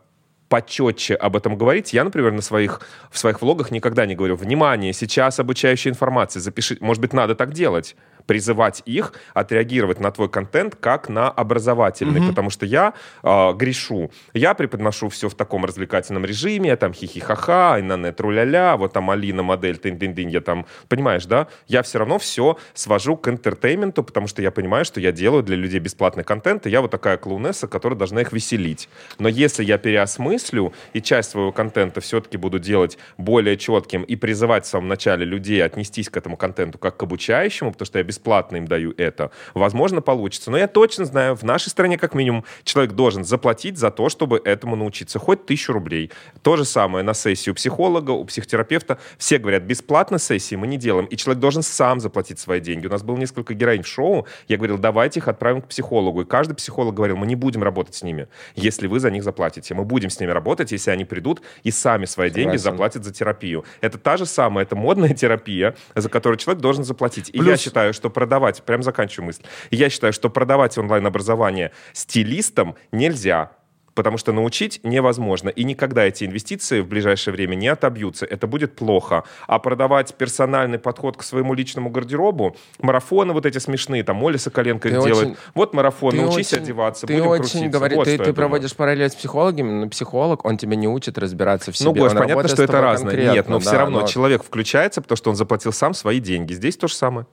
почетче 0.55 1.15
об 1.15 1.35
этом 1.35 1.57
говорить. 1.57 1.93
Я, 1.93 2.05
например, 2.05 2.31
на 2.31 2.41
своих, 2.41 2.79
в 3.11 3.17
своих 3.17 3.41
влогах 3.41 3.71
никогда 3.71 4.05
не 4.05 4.15
говорю, 4.15 4.37
внимание, 4.37 4.93
сейчас 4.93 5.37
обучающая 5.37 5.91
информация, 5.91 6.39
запиши. 6.39 6.77
Может 6.79 7.01
быть, 7.01 7.11
надо 7.11 7.35
так 7.35 7.51
делать 7.51 7.95
призывать 8.25 8.81
их 8.85 9.13
отреагировать 9.33 9.99
на 9.99 10.11
твой 10.11 10.29
контент 10.29 10.75
как 10.75 11.09
на 11.09 11.29
образовательный, 11.29 12.27
потому 12.27 12.49
что 12.49 12.65
я 12.65 12.93
э, 13.23 13.53
грешу. 13.53 14.11
Я 14.33 14.53
преподношу 14.53 15.09
все 15.09 15.29
в 15.29 15.35
таком 15.35 15.65
развлекательном 15.65 16.25
режиме, 16.25 16.69
я 16.69 16.77
там 16.77 16.93
хихи-ха-ха, 16.93 17.79
инане 17.79 18.11
тру-ля-ля, 18.11 18.77
вот 18.77 18.93
там 18.93 19.09
Алина 19.09 19.43
модель, 19.43 19.77
тынь-дынь-дынь, 19.77 20.29
я 20.29 20.41
там, 20.41 20.65
понимаешь, 20.87 21.25
да? 21.25 21.47
Я 21.67 21.81
все 21.83 21.99
равно 21.99 22.17
все 22.17 22.57
свожу 22.73 23.17
к 23.17 23.27
интертейменту, 23.27 24.03
потому 24.03 24.27
что 24.27 24.41
я 24.41 24.51
понимаю, 24.51 24.85
что 24.85 24.99
я 24.99 25.11
делаю 25.11 25.43
для 25.43 25.55
людей 25.55 25.79
бесплатный 25.79 26.23
контент, 26.23 26.65
и 26.67 26.69
я 26.69 26.81
вот 26.81 26.91
такая 26.91 27.17
клоунесса, 27.17 27.67
которая 27.67 27.97
должна 27.97 28.21
их 28.21 28.33
веселить. 28.33 28.89
Но 29.19 29.29
если 29.29 29.63
я 29.63 29.77
переосмыслю 29.77 30.44
и 30.93 31.01
часть 31.01 31.31
своего 31.31 31.51
контента 31.51 32.01
все-таки 32.01 32.37
буду 32.37 32.59
делать 32.59 32.97
более 33.17 33.57
четким 33.57 34.03
и 34.03 34.15
призывать 34.15 34.65
в 34.65 34.67
самом 34.67 34.87
начале 34.87 35.25
людей 35.25 35.63
отнестись 35.63 36.09
к 36.09 36.17
этому 36.17 36.37
контенту 36.37 36.77
как 36.77 36.97
к 36.97 37.03
обучающему, 37.03 37.71
потому 37.71 37.85
что 37.85 37.97
я 37.99 38.03
бесплатно 38.03 38.57
им 38.57 38.67
даю 38.67 38.93
это, 38.97 39.31
возможно, 39.53 40.01
получится. 40.01 40.51
Но 40.51 40.57
я 40.57 40.67
точно 40.67 41.05
знаю, 41.05 41.35
в 41.35 41.43
нашей 41.43 41.69
стране 41.69 41.97
как 41.97 42.13
минимум 42.13 42.45
человек 42.63 42.93
должен 42.93 43.23
заплатить 43.23 43.77
за 43.77 43.91
то, 43.91 44.09
чтобы 44.09 44.41
этому 44.43 44.75
научиться. 44.75 45.19
Хоть 45.19 45.45
тысячу 45.45 45.73
рублей. 45.73 46.11
То 46.41 46.57
же 46.57 46.65
самое 46.65 47.03
на 47.03 47.13
сессии 47.13 47.49
у 47.49 47.53
психолога, 47.53 48.11
у 48.11 48.25
психотерапевта. 48.25 48.97
Все 49.17 49.37
говорят, 49.37 49.63
бесплатно 49.63 50.19
сессии 50.19 50.55
мы 50.55 50.67
не 50.67 50.77
делаем. 50.77 51.05
И 51.05 51.17
человек 51.17 51.39
должен 51.41 51.61
сам 51.61 51.99
заплатить 51.99 52.39
свои 52.39 52.59
деньги. 52.59 52.87
У 52.87 52.89
нас 52.89 53.03
было 53.03 53.17
несколько 53.17 53.53
героинь 53.53 53.83
в 53.83 53.87
шоу. 53.87 54.27
Я 54.47 54.57
говорил, 54.57 54.77
давайте 54.77 55.19
их 55.19 55.27
отправим 55.27 55.61
к 55.61 55.67
психологу. 55.67 56.21
И 56.21 56.25
каждый 56.25 56.55
психолог 56.55 56.93
говорил, 56.93 57.17
мы 57.17 57.25
не 57.25 57.35
будем 57.35 57.63
работать 57.63 57.95
с 57.95 58.03
ними, 58.03 58.27
если 58.55 58.87
вы 58.87 58.99
за 58.99 59.11
них 59.11 59.23
заплатите. 59.23 59.73
Мы 59.73 59.83
будем 59.83 60.09
с 60.09 60.19
ними 60.19 60.24
работать, 60.31 60.71
если 60.71 60.91
они 60.91 61.05
придут 61.05 61.41
и 61.63 61.71
сами 61.71 62.05
свои 62.05 62.29
деньги 62.29 62.57
Согласен. 62.57 62.71
заплатят 62.71 63.03
за 63.05 63.13
терапию. 63.13 63.65
Это 63.81 63.97
та 63.97 64.17
же 64.17 64.25
самая, 64.25 64.65
это 64.65 64.75
модная 64.75 65.13
терапия, 65.13 65.75
за 65.95 66.09
которую 66.09 66.37
человек 66.37 66.61
должен 66.61 66.83
заплатить. 66.83 67.29
И 67.33 67.37
я 67.37 67.43
Плюс- 67.43 67.59
считаю, 67.61 67.93
что 67.93 68.09
продавать, 68.09 68.61
прям 68.63 68.83
заканчиваю 68.83 69.27
мысль, 69.27 69.43
я 69.71 69.89
считаю, 69.89 70.13
что 70.13 70.29
продавать 70.29 70.77
онлайн-образование 70.77 71.71
стилистам 71.93 72.75
нельзя. 72.91 73.51
Потому 73.95 74.17
что 74.17 74.33
научить 74.33 74.81
невозможно. 74.83 75.47
И 75.49 75.63
никогда 75.63 76.03
эти 76.03 76.25
инвестиции 76.25 76.81
в 76.81 76.87
ближайшее 76.87 77.33
время 77.33 77.55
не 77.55 77.69
отобьются. 77.69 78.25
Это 78.25 78.45
будет 78.45 78.75
плохо. 78.75 79.23
А 79.47 79.57
продавать 79.57 80.13
персональный 80.15 80.77
подход 80.79 81.15
к 81.17 81.23
своему 81.23 81.53
личному 81.53 81.89
гардеробу, 81.89 82.57
марафоны 82.79 83.31
вот 83.31 83.45
эти 83.45 83.57
смешные, 83.57 84.03
там 84.03 84.21
Оля 84.21 84.37
Соколенко 84.37 84.89
их 84.89 84.95
Ты 84.95 85.01
делает. 85.01 85.25
очень- 85.27 85.37
Вот 85.53 85.73
марафон, 85.73 86.15
научись 86.15 86.51
очень- 86.51 86.63
одеваться, 86.63 87.07
Ты 87.07 87.13
будем 87.13 87.27
очень 87.29 87.41
крутиться. 87.43 87.69
говоришь, 87.69 87.95
Вот 87.97 88.03
ты, 88.05 88.11
ты 88.11 88.17
думаю. 88.17 88.35
проводишь 88.35 88.75
параллель 88.75 89.09
с 89.09 89.15
психологом, 89.15 89.79
но 89.81 89.89
психолог, 89.89 90.43
он 90.45 90.57
тебя 90.57 90.75
не 90.75 90.89
учит 90.89 91.17
разбираться 91.17 91.71
в 91.71 91.77
себе. 91.77 91.89
Ну, 91.89 91.95
Гош, 91.95 92.11
он 92.11 92.17
понятно, 92.17 92.47
что 92.49 92.63
это 92.63 92.81
разное. 92.81 93.15
Нет, 93.33 93.47
но 93.47 93.59
все 93.61 93.71
да, 93.71 93.77
равно 93.79 94.01
но- 94.01 94.07
человек 94.07 94.43
включается, 94.43 95.01
потому 95.01 95.15
что 95.15 95.29
он 95.29 95.37
заплатил 95.37 95.71
сам 95.71 95.93
свои 95.93 96.19
деньги. 96.19 96.51
Здесь 96.53 96.75
то 96.75 96.87
же 96.89 96.95
самое. 96.95 97.27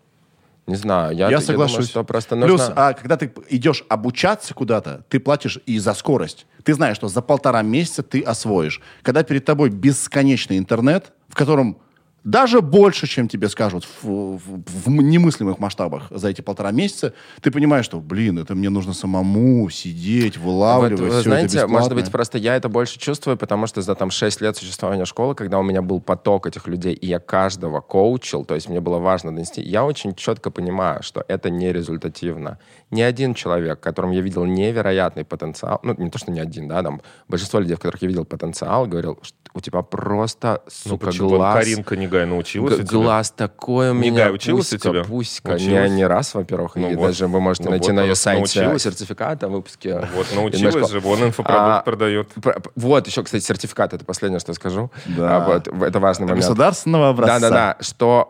Не 0.66 0.76
знаю, 0.76 1.16
я, 1.16 1.28
Я, 1.28 1.40
соглашусь. 1.40 1.74
думаю, 1.74 1.88
что 1.88 2.04
просто 2.04 2.36
Плюс, 2.36 2.60
нужно... 2.60 2.74
а 2.76 2.92
когда 2.92 3.16
ты 3.16 3.32
идешь 3.48 3.84
обучаться 3.88 4.54
куда-то, 4.54 5.04
ты 5.08 5.18
платишь 5.18 5.58
и 5.66 5.78
за 5.78 5.92
скорость. 5.92 6.46
Ты 6.62 6.74
знаешь, 6.74 6.96
что 6.96 7.08
за 7.08 7.20
полтора 7.20 7.62
месяца 7.62 8.04
ты 8.04 8.20
освоишь. 8.20 8.80
Когда 9.02 9.24
перед 9.24 9.44
тобой 9.44 9.70
бесконечный 9.70 10.58
интернет, 10.58 11.12
в 11.28 11.34
котором 11.34 11.78
даже 12.24 12.60
больше, 12.60 13.06
чем 13.06 13.28
тебе 13.28 13.48
скажут 13.48 13.84
в, 14.02 14.06
в- 14.38 14.62
в 14.66 14.88
немыслимых 14.88 15.58
масштабах 15.58 16.04
за 16.10 16.28
эти 16.28 16.40
полтора 16.40 16.70
месяца, 16.70 17.14
ты 17.40 17.50
понимаешь, 17.50 17.84
что, 17.84 18.00
блин, 18.00 18.38
это 18.38 18.54
мне 18.54 18.70
нужно 18.70 18.92
самому 18.94 19.68
сидеть, 19.70 20.36
вылавливать, 20.38 21.00
Вот, 21.00 21.00
вы 21.00 21.10
всё 21.10 21.22
знаете, 21.22 21.58
это 21.58 21.68
может 21.68 21.94
быть, 21.94 22.10
просто 22.12 22.38
я 22.38 22.56
это 22.56 22.68
больше 22.68 22.98
чувствую, 22.98 23.36
потому 23.36 23.66
что 23.66 23.82
за 23.82 23.94
там 23.94 24.10
6 24.10 24.40
лет 24.40 24.56
существования 24.56 25.04
школы, 25.04 25.34
когда 25.34 25.58
у 25.58 25.62
меня 25.62 25.82
был 25.82 26.00
поток 26.00 26.46
этих 26.46 26.68
людей, 26.68 26.94
и 26.94 27.06
я 27.06 27.18
каждого 27.18 27.80
коучил, 27.80 28.44
то 28.44 28.54
есть 28.54 28.68
мне 28.68 28.80
было 28.80 28.98
важно 28.98 29.32
донести, 29.32 29.60
я 29.62 29.84
очень 29.84 30.14
четко 30.14 30.50
понимаю, 30.50 31.02
что 31.02 31.24
это 31.28 31.50
не 31.50 31.72
результативно. 31.72 32.58
Ни 32.92 33.00
один 33.00 33.32
человек, 33.34 33.78
в 33.78 33.82
котором 33.82 34.10
я 34.10 34.20
видел 34.20 34.44
невероятный 34.44 35.24
потенциал, 35.24 35.80
ну, 35.82 35.94
не 35.96 36.10
то, 36.10 36.18
что 36.18 36.30
ни 36.30 36.38
один, 36.38 36.68
да, 36.68 36.82
там, 36.82 37.00
большинство 37.26 37.58
людей, 37.58 37.74
в 37.74 37.78
которых 37.80 38.02
я 38.02 38.08
видел 38.08 38.24
потенциал, 38.26 38.86
говорил, 38.86 39.18
что 39.22 39.34
у 39.54 39.60
тебя 39.60 39.80
просто, 39.82 40.62
Ну, 40.84 40.90
сука? 40.98 41.10
Вон 41.18 41.28
глаз... 41.28 41.54
Каринка 41.54 41.96
Негай 41.96 42.26
научилась 42.26 42.76
Г- 42.78 42.84
глаз 42.84 43.30
такой 43.30 43.90
у 43.90 43.94
меня. 43.94 44.30
училась 44.30 44.72
у 44.72 44.76
пуська, 44.76 44.88
тебя? 44.90 45.04
Пуська. 45.04 45.50
Училась? 45.54 45.90
Не, 45.90 45.96
не 45.96 46.06
раз, 46.06 46.34
во-первых. 46.34 46.76
Ну 46.76 46.90
и 46.90 46.94
вот. 46.94 47.06
даже 47.08 47.26
вы 47.28 47.40
можете 47.40 47.64
Ну 47.64 47.70
найти 47.70 47.88
вот, 47.90 47.96
на 47.96 48.00
ее 48.02 48.14
сайте 48.14 48.40
научилась. 48.60 48.82
сертификат 48.82 49.42
о 49.44 49.48
выпуске. 49.48 50.06
Вот, 50.14 50.26
И 50.30 50.36
научилась 50.36 50.90
же, 50.90 51.00
вон 51.00 51.22
инфопродукт 51.24 51.66
А, 51.80 51.82
продает. 51.82 52.28
П- 52.28 52.60
п- 52.60 52.70
Вот, 52.76 53.06
еще, 53.06 53.22
кстати, 53.24 53.42
сертификат, 53.42 53.94
это 53.94 54.04
последнее, 54.04 54.38
что 54.38 54.50
я 54.50 54.54
скажу. 54.54 54.90
Да. 55.06 55.36
А, 55.36 55.48
вот, 55.48 55.68
это 55.82 55.98
важный 55.98 56.26
момент. 56.26 56.44
Государственного 56.44 57.08
образца. 57.08 57.40
Да-да-да, 57.40 57.76
что... 57.82 58.28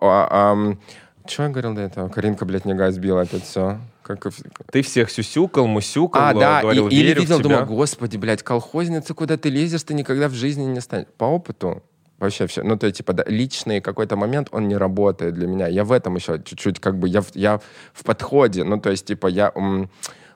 что 1.27 1.43
я 1.43 1.49
говорил 1.49 1.75
до 1.75 1.81
этого? 1.83 2.09
Каринка, 2.09 2.45
блядь, 2.45 2.65
не 2.65 2.75
газ 2.75 2.95
сбила 2.95 3.23
опять 3.23 3.45
все. 3.45 3.79
Как... 4.17 4.33
и 4.33 4.43
Ты 4.71 4.83
всех 4.83 5.11
сюсюкал, 5.11 5.67
мусюкал, 5.67 6.23
А, 6.23 6.35
да, 6.35 6.59
и- 6.61 6.63
говорил, 6.63 6.89
или 6.89 7.07
верю 7.09 7.21
видел, 7.23 7.41
думал, 7.41 7.65
господи, 7.67 8.17
блядь, 8.17 8.43
колхозница, 8.43 9.15
куда 9.15 9.37
ты 9.37 9.49
лезешь, 9.51 9.83
ты 9.83 9.95
никогда 9.95 10.29
в 10.29 10.35
жизни 10.35 10.65
не 10.65 10.81
станешь. 10.81 11.07
По 11.19 11.25
опыту 11.25 11.83
вообще 12.19 12.47
все. 12.47 12.63
Ну, 12.63 12.77
то 12.77 12.87
есть, 12.87 12.99
типа, 12.99 13.13
да, 13.13 13.25
личный 13.27 13.81
какой-то 13.81 14.17
момент, 14.17 14.49
он 14.53 14.69
не 14.69 14.77
работает 14.77 15.35
для 15.35 15.47
меня. 15.47 15.67
Я 15.67 15.85
в 15.85 15.93
этом 15.93 16.15
еще 16.15 16.41
чуть-чуть, 16.45 16.79
как 16.81 16.99
бы, 16.99 17.09
я, 17.09 17.21
в- 17.21 17.35
я 17.35 17.61
в 17.93 18.05
подходе. 18.05 18.65
Ну, 18.65 18.81
то 18.81 18.91
есть, 18.91 19.07
типа, 19.07 19.27
я... 19.27 19.53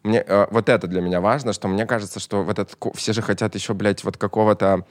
мне, 0.02 0.24
э, 0.26 0.46
вот 0.50 0.68
это 0.68 0.86
для 0.86 1.00
меня 1.00 1.20
важно, 1.20 1.52
что 1.52 1.68
мне 1.68 1.86
кажется, 1.86 2.18
что 2.20 2.42
вот 2.42 2.58
этот, 2.58 2.76
все 2.94 3.12
же 3.12 3.22
хотят 3.22 3.54
еще, 3.54 3.72
блядь, 3.74 4.02
вот 4.04 4.16
какого-то 4.16 4.84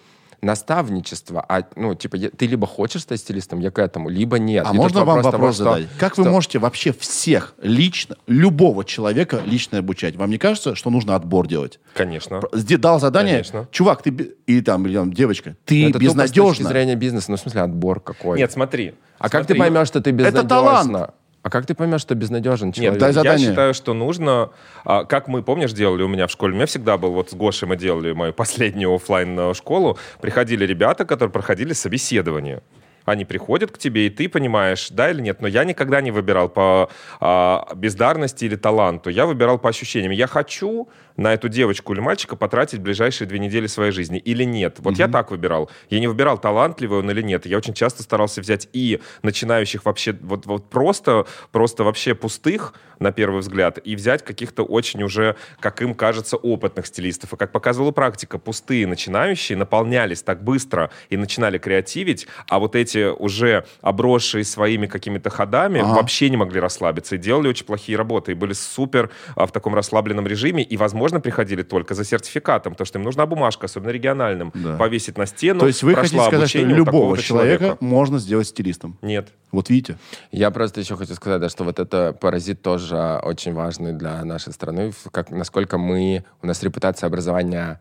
наставничества, 0.46 1.46
а, 1.48 1.64
ну, 1.76 1.96
типа, 1.96 2.16
я- 2.16 2.30
ты 2.30 2.48
либо 2.48 2.68
хочешь 2.68 3.02
стать 3.02 3.20
стилистом, 3.20 3.60
я 3.60 3.72
к 3.72 3.80
этому, 3.80 4.10
либо 4.10 4.40
нет. 4.40 4.66
А 4.68 4.74
И 4.74 4.78
можно 4.78 5.04
вам 5.04 5.22
того, 5.22 5.32
вопрос 5.32 5.56
что- 5.56 5.64
задать? 5.64 5.88
Как 6.00 6.18
вы 6.18 6.24
что- 6.24 6.32
можете 6.32 6.60
вообще 6.60 6.94
всех 6.94 7.56
лично, 7.62 8.16
любого 8.28 8.86
человека 8.86 9.42
лично 9.46 9.80
обучать? 9.80 10.16
Вам 10.16 10.30
не 10.30 10.38
кажется, 10.38 10.76
что 10.76 10.90
нужно 10.90 11.16
отбор 11.16 11.48
делать? 11.48 11.80
Конечно. 11.94 12.42
Дал 12.54 13.00
задание, 13.00 13.34
Конечно. 13.36 13.68
чувак, 13.72 14.02
ты 14.04 14.36
и 14.48 14.62
там, 14.62 14.86
или 14.86 14.96
там 14.96 15.12
девочка, 15.14 15.56
ты 15.66 15.90
Это 15.90 16.00
тупо 16.00 16.06
с 16.12 16.14
точки 16.14 16.28
безнадежна. 16.30 16.70
зрения 16.70 16.96
бизнеса, 16.96 17.32
ну, 17.32 17.38
в 17.38 17.40
смысле, 17.40 17.62
отбор 17.62 18.00
какой. 18.00 18.38
Нет, 18.38 18.52
смотри. 18.52 18.94
А 19.18 19.30
как 19.30 19.48
ты 19.48 19.56
Смотри. 19.56 19.60
поймешь, 19.72 19.88
что 19.88 20.02
ты 20.02 20.12
безнадежна? 20.12 20.50
талант. 20.50 21.10
А 21.46 21.50
как 21.52 21.68
ты 21.68 21.76
поймешь, 21.76 22.02
что 22.02 22.16
безнадежен 22.16 22.72
человек? 22.72 22.94
Нет, 22.94 23.00
дай 23.00 23.10
я 23.10 23.14
задание. 23.14 23.50
считаю, 23.50 23.76
что 23.76 23.94
нужно, 23.94 24.50
а, 24.84 25.06
как 25.06 25.28
мы, 25.28 25.44
помнишь, 25.44 25.74
делали 25.74 26.02
у 26.02 26.08
меня 26.08 26.26
в 26.26 26.32
школе, 26.32 26.54
у 26.54 26.56
меня 26.56 26.66
всегда 26.66 26.98
был, 26.98 27.12
вот 27.12 27.30
с 27.30 27.36
Гошей 27.36 27.70
мы 27.70 27.78
делали 27.78 28.14
мою 28.14 28.34
последнюю 28.44 28.96
оффлайн 28.96 29.54
школу, 29.54 30.00
приходили 30.20 30.66
ребята, 30.66 31.06
которые 31.06 31.32
проходили 31.32 31.74
собеседование. 31.74 32.64
Они 33.06 33.26
приходят 33.26 33.72
к 33.72 33.78
тебе, 33.78 34.08
и 34.08 34.10
ты 34.10 34.28
понимаешь, 34.28 34.90
да 34.90 35.12
или 35.12 35.22
нет. 35.22 35.40
Но 35.40 35.48
я 35.48 35.66
никогда 35.66 36.02
не 36.02 36.10
выбирал 36.10 36.50
по 36.50 36.90
а, 37.20 37.68
бездарности 37.76 38.46
или 38.46 38.56
таланту. 38.56 39.12
Я 39.12 39.28
выбирал 39.28 39.60
по 39.60 39.70
ощущениям. 39.70 40.14
Я 40.14 40.26
хочу 40.26 40.90
на 41.18 41.34
эту 41.34 41.50
девочку 41.50 41.94
или 41.94 42.00
мальчика 42.00 42.36
потратить 42.36 42.80
ближайшие 42.80 43.28
две 43.28 43.40
недели 43.40 43.68
своей 43.68 43.92
жизни 43.92 44.20
или 44.20 44.44
нет. 44.44 44.78
Вот 44.80 44.98
я 44.98 45.08
так 45.08 45.32
выбирал. 45.32 45.70
Я 45.90 46.00
не 46.00 46.08
выбирал, 46.08 46.38
талантливый 46.38 47.00
он 47.00 47.10
или 47.10 47.22
нет. 47.22 47.46
Я 47.46 47.58
очень 47.58 47.74
часто 47.74 48.04
старался 48.04 48.42
взять 48.42 48.68
и 48.74 49.00
начинающих 49.24 49.86
вообще 49.86 50.14
вот, 50.22 50.46
вот 50.46 50.70
просто, 50.70 51.26
просто 51.52 51.84
вообще 51.84 52.16
пустых, 52.16 52.74
на 53.00 53.12
первый 53.12 53.42
взгляд, 53.42 53.78
и 53.84 53.96
взять 53.96 54.24
каких-то 54.24 54.64
очень 54.64 55.04
уже, 55.04 55.36
как 55.60 55.82
им 55.82 55.94
кажется, 55.94 56.38
опытных 56.38 56.86
стилистов. 56.88 57.34
И 57.34 57.38
как 57.38 57.52
показывала 57.52 57.92
практика, 57.92 58.38
пустые 58.38 58.88
начинающие 58.88 59.58
наполнялись 59.58 60.22
так 60.22 60.44
быстро 60.44 60.90
и 61.10 61.18
начинали 61.18 61.58
креативить, 61.58 62.28
а 62.50 62.60
вот 62.60 62.76
эти 62.76 63.10
уже 63.10 63.66
обросшие 63.82 64.44
своими 64.44 64.88
какими-то 64.88 65.30
ходами 65.30 65.82
Ага. 65.82 65.96
вообще 65.96 66.30
не 66.30 66.38
могли 66.38 66.60
расслабиться 66.60 67.16
и 67.16 67.18
делали 67.18 67.50
очень 67.50 67.66
плохие 67.66 67.98
работы, 67.98 68.32
и 68.32 68.36
были 68.36 68.54
супер 68.54 69.10
а, 69.36 69.46
в 69.46 69.52
таком 69.52 69.76
расслабленном 69.76 70.26
режиме, 70.26 70.64
и, 70.64 70.78
возможно, 70.78 71.05
приходили 71.22 71.64
только 71.64 71.94
за 71.94 72.04
сертификатом, 72.04 72.74
потому 72.74 72.86
что 72.86 73.00
им 73.00 73.06
нужна 73.06 73.26
бумажка, 73.26 73.66
особенно 73.66 73.92
региональным, 73.92 74.52
Да. 74.54 74.78
повесить 74.78 75.18
на 75.18 75.26
стену. 75.26 75.60
То 75.60 75.68
есть 75.68 75.84
вы 75.84 75.96
хотите 75.96 76.22
сказать, 76.22 76.50
что 76.50 76.60
любого 76.60 76.86
такого-то 76.86 77.24
человека, 77.24 77.78
можно 77.80 78.20
сделать 78.20 78.48
стилистом? 78.48 78.98
Нет. 79.02 79.30
Вот 79.52 79.70
видите? 79.70 79.98
Я 80.32 80.52
просто 80.52 80.82
еще 80.82 80.96
хочу 80.98 81.14
сказать, 81.14 81.40
да, 81.42 81.50
что 81.50 81.64
вот 81.64 81.80
это 81.80 82.14
паразит 82.20 82.62
тоже 82.62 83.20
очень 83.24 83.54
важный 83.54 83.94
для 83.94 84.24
нашей 84.26 84.54
страны, 84.54 84.92
как, 85.12 85.30
насколько 85.30 85.78
мы, 85.78 86.24
у 86.42 86.48
нас 86.48 86.62
репутация 86.64 87.08
образования 87.08 87.80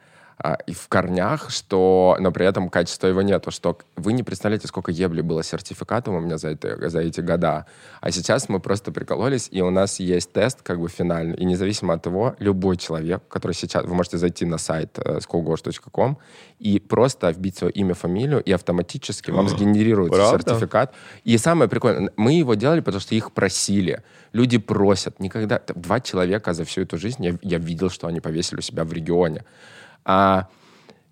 и 0.66 0.74
в 0.74 0.88
корнях, 0.88 1.50
что, 1.50 2.16
но 2.18 2.32
при 2.32 2.46
этом 2.46 2.68
качества 2.68 3.06
его 3.06 3.22
нету, 3.22 3.50
что 3.50 3.78
вы 3.96 4.12
не 4.12 4.22
представляете, 4.22 4.66
сколько 4.66 4.90
ебли 4.90 5.22
было 5.22 5.42
сертификатов 5.42 6.14
у 6.14 6.20
меня 6.20 6.38
за, 6.38 6.50
это, 6.50 6.88
за 6.88 7.00
эти 7.00 7.20
года. 7.20 7.66
А 8.00 8.10
сейчас 8.10 8.48
мы 8.48 8.60
просто 8.60 8.92
прикололись, 8.92 9.48
и 9.50 9.62
у 9.62 9.70
нас 9.70 10.00
есть 10.00 10.32
тест 10.32 10.62
как 10.62 10.80
бы 10.80 10.88
финальный, 10.88 11.36
и 11.36 11.44
независимо 11.44 11.94
от 11.94 12.02
того, 12.02 12.34
любой 12.38 12.76
человек, 12.76 13.22
который 13.28 13.52
сейчас, 13.52 13.84
вы 13.84 13.94
можете 13.94 14.18
зайти 14.18 14.44
на 14.44 14.58
сайт 14.58 14.98
э, 14.98 15.18
schoolgosh.com 15.18 16.18
и 16.58 16.80
просто 16.80 17.30
вбить 17.30 17.56
свое 17.56 17.72
имя, 17.72 17.94
фамилию, 17.94 18.42
и 18.42 18.52
автоматически 18.52 19.30
вам 19.30 19.48
сгенерируется 19.48 20.18
Правда? 20.18 20.50
сертификат. 20.50 20.94
И 21.22 21.38
самое 21.38 21.70
прикольное, 21.70 22.10
мы 22.16 22.32
его 22.32 22.54
делали, 22.54 22.80
потому 22.80 23.00
что 23.00 23.14
их 23.14 23.32
просили. 23.32 24.02
Люди 24.32 24.58
просят. 24.58 25.20
Никогда... 25.20 25.60
Два 25.74 26.00
человека 26.00 26.52
за 26.54 26.64
всю 26.64 26.82
эту 26.82 26.98
жизнь, 26.98 27.24
я, 27.24 27.36
я 27.42 27.58
видел, 27.58 27.88
что 27.88 28.08
они 28.08 28.20
повесили 28.20 28.58
у 28.58 28.62
себя 28.62 28.84
в 28.84 28.92
регионе. 28.92 29.44
А 30.04 30.48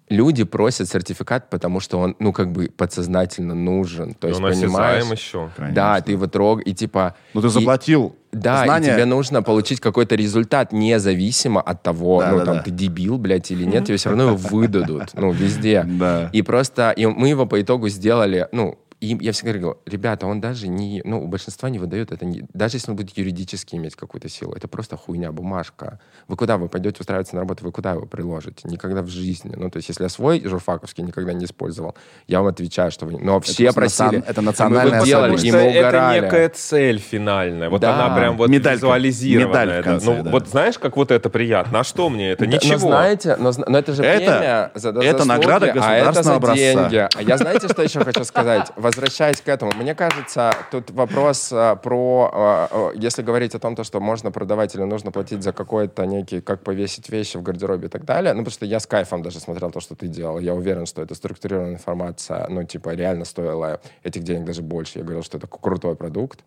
люди 0.09 0.45
просят 0.45 0.89
сертификат, 0.91 1.49
потому 1.49 1.81
что 1.81 1.99
он, 1.99 2.17
ну, 2.19 2.33
как 2.33 2.53
бы 2.53 2.69
подсознательно 2.77 3.55
нужен. 3.55 4.13
То 4.15 4.29
И 4.29 4.31
есть, 4.31 4.43
он 4.43 4.51
понимаешь... 4.51 5.05
еще. 5.05 5.51
Да, 5.73 6.01
ты 6.01 6.13
его 6.13 6.27
трог, 6.27 6.61
и 6.67 6.75
типа... 6.75 7.15
Ну 7.33 7.41
ты 7.41 7.47
и- 7.47 7.51
заплатил 7.51 8.15
да, 8.31 8.65
знания. 8.65 8.89
и 8.91 8.93
тебе 8.93 9.05
нужно 9.07 9.43
получить 9.43 9.81
какой-то 9.81 10.15
результат, 10.15 10.73
независимо 10.73 11.61
от 11.63 11.83
того, 11.83 12.21
Да, 12.21 12.31
ну, 12.31 12.39
да, 12.39 12.45
там, 12.45 12.57
да. 12.57 12.63
ты 12.63 12.71
дебил, 12.71 13.17
блядь, 13.19 13.51
или 13.51 13.65
нет, 13.65 13.85
тебе 13.87 13.97
все 13.97 14.11
равно 14.11 14.25
его 14.25 14.37
выдадут, 14.37 15.15
ну, 15.15 15.33
везде. 15.33 15.83
Да. 15.99 16.29
И 16.33 16.43
просто, 16.43 16.91
и 16.91 17.07
мы 17.07 17.29
его 17.29 17.47
по 17.47 17.61
итогу 17.61 17.89
сделали, 17.89 18.49
ну, 18.53 18.79
и 19.03 19.17
я 19.21 19.33
всегда 19.33 19.53
говорил, 19.53 19.79
ребята, 19.85 20.27
он 20.29 20.41
даже 20.41 20.69
не, 20.69 21.03
ну, 21.05 21.25
у 21.25 21.27
большинства 21.27 21.69
не 21.69 21.81
выдает 21.81 22.13
это, 22.13 22.25
не- 22.25 22.45
даже 22.55 22.77
если 22.77 22.93
он 22.93 22.97
будет 22.97 23.17
юридически 23.19 23.75
иметь 23.75 23.97
какую-то 23.97 24.29
силу, 24.29 24.53
это 24.55 24.69
просто 24.69 24.97
хуйня, 24.97 25.33
бумажка. 25.33 25.99
Вы 26.29 26.37
куда, 26.37 26.57
вы 26.57 26.69
пойдете 26.69 26.99
устраиваться 27.01 27.35
на 27.35 27.41
работу, 27.41 27.65
вы 27.65 27.73
куда 27.73 27.93
его 27.93 28.07
приложите? 28.07 28.69
Никогда 28.69 29.03
в 29.03 29.09
жизни. 29.09 29.55
Ну, 29.57 29.71
то 29.71 29.79
есть, 29.79 29.89
если 29.89 30.05
я 30.05 30.09
свой 30.09 30.41
журфаковский 30.45 31.03
никогда 31.03 31.33
не 31.33 31.47
использовал, 31.47 31.97
я 32.29 32.39
вам 32.39 32.49
отвечаю, 32.49 32.93
что 32.93 33.07
вы... 33.07 33.19
Но 33.19 33.41
все 33.41 33.73
просто 33.73 34.05
просили. 34.05 34.21
национ- 34.23 34.31
это 34.31 34.41
Мы 34.41 34.47
национальное 34.47 34.97
его 34.99 35.05
делали, 35.07 35.33
и 35.33 35.37
Потому 35.37 35.53
мы 35.53 35.59
что 35.59 35.69
это 35.79 35.89
угорали. 35.89 36.21
некая 36.21 36.49
цель 36.51 36.99
финальная. 37.01 37.71
Вот 37.71 37.81
Да. 37.81 37.95
она 38.07 38.17
прям 38.17 38.37
вот 38.37 38.49
Медалька. 38.51 38.77
визуализированная. 38.77 39.49
Медаль 39.67 39.69
в 39.69 39.85
да. 39.85 39.91
конце, 39.91 40.07
ну, 40.17 40.23
да. 40.23 40.31
вот 40.31 40.49
знаешь, 40.49 40.79
как 40.79 40.97
вот 40.97 41.11
это 41.11 41.29
приятно? 41.29 41.81
А 41.81 41.85
что 41.85 42.09
мне 42.09 42.31
это? 42.31 42.45
Да, 42.47 42.51
Ничего. 42.53 42.73
Но 42.73 42.97
знаете, 42.97 43.37
но, 43.37 43.53
но 43.67 43.79
это 43.79 43.93
же 43.95 44.05
Это- 44.05 44.19
премия 44.39 44.71
за, 44.75 44.93
за 44.93 45.01
это 45.01 45.19
заслуги, 45.19 45.29
награда 45.29 45.67
а 45.67 45.69
это 45.69 45.81
за 45.81 45.87
государственного 45.89 46.37
образца. 46.37 46.89
деньги. 46.89 47.09
А 47.17 47.23
я 47.23 47.37
знаете, 47.37 47.69
что 47.69 47.83
еще 47.83 48.05
хочу 48.05 48.25
сказать? 48.25 48.71
Возвращаясь 48.93 49.41
к 49.41 49.49
этому, 49.49 49.73
мне 49.73 49.95
кажется, 49.95 50.55
тут 50.71 50.91
вопрос 50.91 51.51
а, 51.51 51.77
про, 51.77 52.31
а, 52.31 52.93
если 52.95 53.23
говорить 53.23 53.55
о 53.55 53.59
том, 53.59 53.75
то, 53.75 53.85
что 53.85 54.01
можно 54.01 54.31
продавать 54.31 54.75
или 54.75 54.83
нужно 54.83 55.11
платить 55.11 55.43
за 55.43 55.55
какой-то 55.55 56.05
некий, 56.05 56.43
как 56.43 56.63
повесить 56.63 57.09
вещи 57.09 57.39
в 57.39 57.43
гардеробе 57.43 57.87
и 57.87 57.89
так 57.89 58.05
далее. 58.05 58.35
Ну, 58.35 58.41
потому 58.41 58.53
что 58.53 58.67
я 58.67 58.81
с 58.81 58.87
кайфом 58.87 59.23
даже 59.23 59.41
смотрел 59.41 59.71
то, 59.71 59.81
что 59.81 59.95
ты 59.95 60.09
делал. 60.09 60.39
Я 60.39 60.53
уверен, 60.53 60.85
что 60.85 61.01
это 61.01 61.15
структурированная 61.15 61.73
информация, 61.73 62.47
ну, 62.51 62.65
типа, 62.65 62.91
реально 62.91 63.25
стоила 63.25 63.81
этих 64.03 64.25
денег 64.25 64.45
даже 64.45 64.61
больше. 64.61 64.99
Я 64.99 65.05
говорил, 65.05 65.23
что 65.23 65.39
это 65.39 65.47
крутой 65.47 65.97
продукт. 65.97 66.41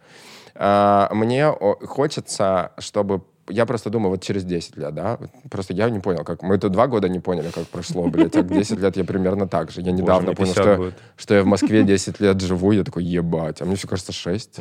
А, 0.53 1.09
Мне 1.13 1.51
хочется, 1.51 2.73
чтобы 2.77 3.23
я 3.49 3.65
просто 3.65 3.89
думаю, 3.89 4.11
вот 4.11 4.23
через 4.23 4.43
10 4.43 4.77
лет, 4.77 4.93
да, 4.93 5.19
просто 5.49 5.73
я 5.73 5.89
не 5.89 5.99
понял, 5.99 6.23
как... 6.23 6.41
Мы 6.41 6.55
это 6.55 6.69
два 6.69 6.87
года 6.87 7.07
не 7.07 7.19
поняли, 7.19 7.51
как 7.51 7.67
прошло, 7.67 8.07
блядь, 8.07 8.35
а 8.35 8.41
к 8.41 8.47
10 8.47 8.79
лет 8.79 8.97
я 8.97 9.03
примерно 9.03 9.47
так 9.47 9.71
же. 9.71 9.81
Я 9.81 9.91
недавно 9.91 10.27
мне 10.27 10.35
понял, 10.35 10.53
50 10.53 10.63
что, 10.63 10.75
будет. 10.77 10.93
что 11.15 11.35
я 11.35 11.43
в 11.43 11.45
Москве 11.45 11.83
10 11.83 12.19
лет 12.19 12.41
живу, 12.41 12.71
я 12.71 12.83
такой, 12.83 13.03
ебать, 13.03 13.61
а 13.61 13.65
мне 13.65 13.75
все 13.75 13.87
кажется 13.87 14.11
6. 14.11 14.59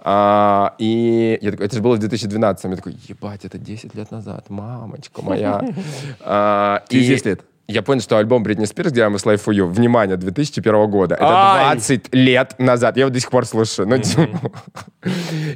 А, 0.00 0.74
и 0.78 1.38
я 1.40 1.50
такой, 1.52 1.66
это 1.66 1.76
же 1.76 1.82
было 1.82 1.94
в 1.94 1.98
2012, 1.98 2.64
я 2.64 2.76
такой, 2.76 2.96
ебать, 3.08 3.44
это 3.44 3.58
10 3.58 3.94
лет 3.94 4.10
назад, 4.10 4.50
мамочка 4.50 5.22
моя. 5.22 5.62
А, 6.20 6.82
Через 6.88 7.04
и 7.04 7.08
10 7.08 7.26
лет. 7.26 7.40
Я 7.72 7.82
понял, 7.82 8.02
что 8.02 8.18
альбом 8.18 8.42
Бритни 8.42 8.66
Спирс, 8.66 8.92
где 8.92 9.00
I'm 9.02 9.14
a 9.14 9.16
Slave 9.16 9.42
for 9.42 9.54
You, 9.54 9.64
внимание, 9.66 10.16
2001 10.18 10.90
года. 10.90 11.14
Это 11.14 11.24
Ай! 11.26 11.74
20 11.76 12.14
лет 12.14 12.54
назад. 12.58 12.96
Я 12.96 13.02
его 13.04 13.10
до 13.10 13.18
сих 13.18 13.30
пор 13.30 13.46
слушаю. 13.46 13.88
Ну, 13.88 13.96
типа. 13.98 14.52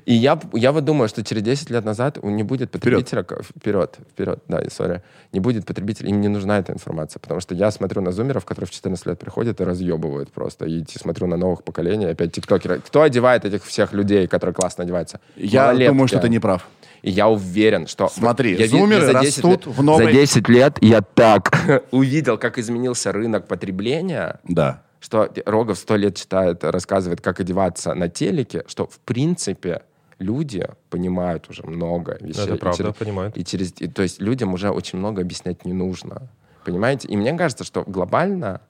И 0.07 0.15
я, 0.15 0.41
я 0.55 0.73
вот 0.73 0.85
думаю, 0.85 1.09
что 1.09 1.23
через 1.23 1.43
10 1.43 1.71
лет 1.71 1.85
назад 1.85 2.23
не 2.23 2.43
будет 2.43 2.71
потребителя... 2.71 3.23
к- 3.23 3.43
Вперед, 3.43 3.97
вперед, 4.11 4.39
да, 4.49 4.63
сори. 4.71 5.03
Не 5.33 5.41
будет 5.41 5.67
потребителя, 5.67 6.09
им 6.09 6.21
не 6.21 6.29
нужна 6.29 6.59
эта 6.59 6.73
информация. 6.73 7.21
Потому 7.21 7.41
что 7.41 7.55
я 7.55 7.71
смотрю 7.71 8.01
на 8.03 8.13
зумеров, 8.13 8.45
которые 8.45 8.67
в 8.67 8.71
14 8.71 9.07
лет 9.07 9.19
приходят 9.19 9.61
и 9.61 9.65
разъебывают 9.65 10.31
просто. 10.33 10.65
И 10.65 10.85
смотрю 10.99 11.27
на 11.27 11.37
новых 11.37 11.63
поколений, 11.65 12.07
опять 12.07 12.33
тиктокеры. 12.33 12.81
Кто 12.81 13.03
одевает 13.03 13.45
этих 13.45 13.63
всех 13.65 13.93
людей, 13.93 14.27
которые 14.27 14.55
классно 14.55 14.85
одеваются? 14.85 15.21
Я 15.37 15.63
Малолетки. 15.67 15.89
думаю, 15.91 16.09
что 16.09 16.19
ты 16.19 16.29
не 16.29 16.39
прав. 16.39 16.67
И 17.07 17.11
я 17.11 17.29
уверен, 17.29 17.87
что... 17.87 18.09
Смотри, 18.09 18.57
я 18.57 18.67
зумеры 18.67 19.05
я 19.07 19.13
за 19.13 19.21
10 19.21 19.45
растут 19.45 19.67
лет- 19.67 19.77
в 19.77 19.83
новой- 19.83 20.07
За 20.07 20.13
10 20.13 20.49
лет 20.49 20.79
я 20.81 21.01
так 21.03 21.85
увидел, 21.93 22.37
как 22.37 22.59
изменился 22.59 23.13
рынок 23.13 23.47
потребления, 23.47 24.41
Да. 24.43 24.83
что 24.99 25.31
Рогов 25.47 25.79
сто 25.79 25.95
лет 25.95 26.17
читает, 26.17 26.65
рассказывает, 26.65 27.21
как 27.21 27.39
одеваться 27.39 27.95
на 27.95 28.09
телеке, 28.09 28.65
что, 28.67 28.87
в 28.89 28.99
принципе, 29.05 29.83
люди 30.19 30.67
понимают 30.91 31.49
уже 31.49 31.63
много 31.63 32.19
вещей. 32.21 32.43
Это 32.43 32.55
И 32.55 32.59
правда, 32.59 32.77
через- 32.83 32.95
понимают. 32.97 33.37
И 33.37 33.45
через, 33.45 33.73
и, 33.81 33.87
то 33.87 34.03
есть 34.03 34.21
людям 34.21 34.53
уже 34.53 34.71
очень 34.71 34.99
много 34.99 35.23
объяснять 35.23 35.65
не 35.65 35.73
нужно. 35.75 36.23
Понимаете? 36.65 37.07
И 37.07 37.17
мне 37.17 37.33
кажется, 37.39 37.63
что 37.63 37.85
глобально, 37.87 38.61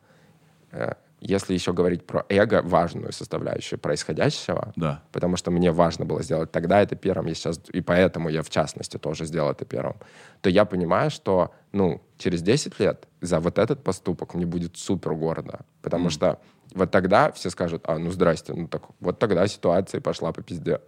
э, 0.72 0.92
если 1.20 1.54
еще 1.54 1.72
говорить 1.72 2.04
про 2.06 2.24
эго, 2.28 2.62
важную 2.62 3.12
составляющую 3.12 3.78
происходящего, 3.78 4.72
Да. 4.76 5.02
потому 5.12 5.36
что 5.36 5.50
мне 5.50 5.72
важно 5.72 6.04
было 6.04 6.22
сделать 6.22 6.52
тогда 6.52 6.82
это 6.82 6.94
первым, 6.96 7.26
я 7.26 7.34
сейчас, 7.34 7.60
и 7.72 7.80
поэтому 7.80 8.28
я 8.28 8.42
в 8.42 8.50
частности 8.50 8.98
тоже 8.98 9.24
сделал 9.24 9.50
это 9.50 9.64
первым, 9.64 9.96
то 10.42 10.50
я 10.50 10.64
понимаю, 10.64 11.10
что, 11.10 11.52
ну, 11.72 12.02
через 12.18 12.42
10 12.42 12.78
лет 12.80 13.06
за 13.20 13.40
вот 13.40 13.58
этот 13.58 13.82
поступок 13.82 14.34
мне 14.34 14.46
будет 14.46 14.76
супер 14.76 15.14
гордо, 15.14 15.60
потому 15.82 16.10
что 16.10 16.38
вот 16.74 16.90
тогда 16.90 17.30
все 17.32 17.50
скажут, 17.50 17.82
а, 17.86 17.98
ну, 17.98 18.10
здрасте, 18.10 18.52
ну, 18.54 18.68
так 18.68 18.82
вот 19.00 19.18
тогда 19.18 19.46
ситуация 19.46 20.00
пошла 20.00 20.32
по 20.32 20.42
пизде. 20.42 20.80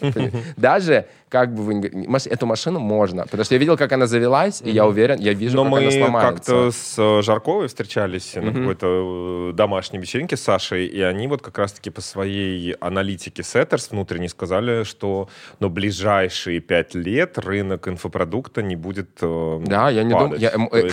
Даже, 0.56 1.06
как 1.28 1.54
бы 1.54 1.62
вы... 1.62 2.16
Эту 2.26 2.46
машину 2.46 2.78
можно, 2.80 3.24
потому 3.24 3.44
что 3.44 3.54
я 3.54 3.58
видел, 3.58 3.76
как 3.76 3.92
она 3.92 4.06
завелась, 4.06 4.62
и 4.62 4.70
я 4.70 4.86
уверен, 4.86 5.18
я 5.20 5.32
вижу, 5.32 5.56
Но 5.56 5.64
как 5.64 5.72
она 5.72 5.82
мы 5.82 5.90
сломается. 5.92 6.32
как-то 6.34 6.70
с 6.70 6.94
э, 6.98 7.22
Жарковой 7.22 7.68
встречались 7.68 8.34
на 8.34 8.52
какой-то 8.52 9.50
э, 9.50 9.52
домашней 9.54 9.98
вечеринке 9.98 10.36
с 10.36 10.42
Сашей, 10.42 10.86
и 10.86 11.00
они 11.00 11.28
вот 11.28 11.42
как 11.42 11.58
раз-таки 11.58 11.90
по 11.90 12.00
своей 12.00 12.72
аналитике 12.80 13.42
Сеттерс 13.42 13.90
внутренне 13.90 14.28
сказали, 14.28 14.84
что 14.84 15.28
ну, 15.60 15.68
ближайшие 15.68 16.60
пять 16.60 16.94
лет 16.94 17.38
рынок 17.38 17.88
инфопродукта 17.88 18.62
не 18.62 18.76
будет 18.76 19.10
э, 19.20 19.60
Да, 19.66 19.90
я 19.90 20.02
не 20.04 20.12
думаю- 20.12 20.40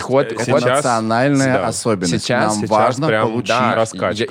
ход- 0.00 0.32
Это 0.32 0.50
национальная 0.76 1.66
особенность. 1.66 2.24
Сейчас- 2.24 2.56
Нам 2.56 2.66
важно 2.66 3.08
получить 3.08 3.48
да, 3.48 3.74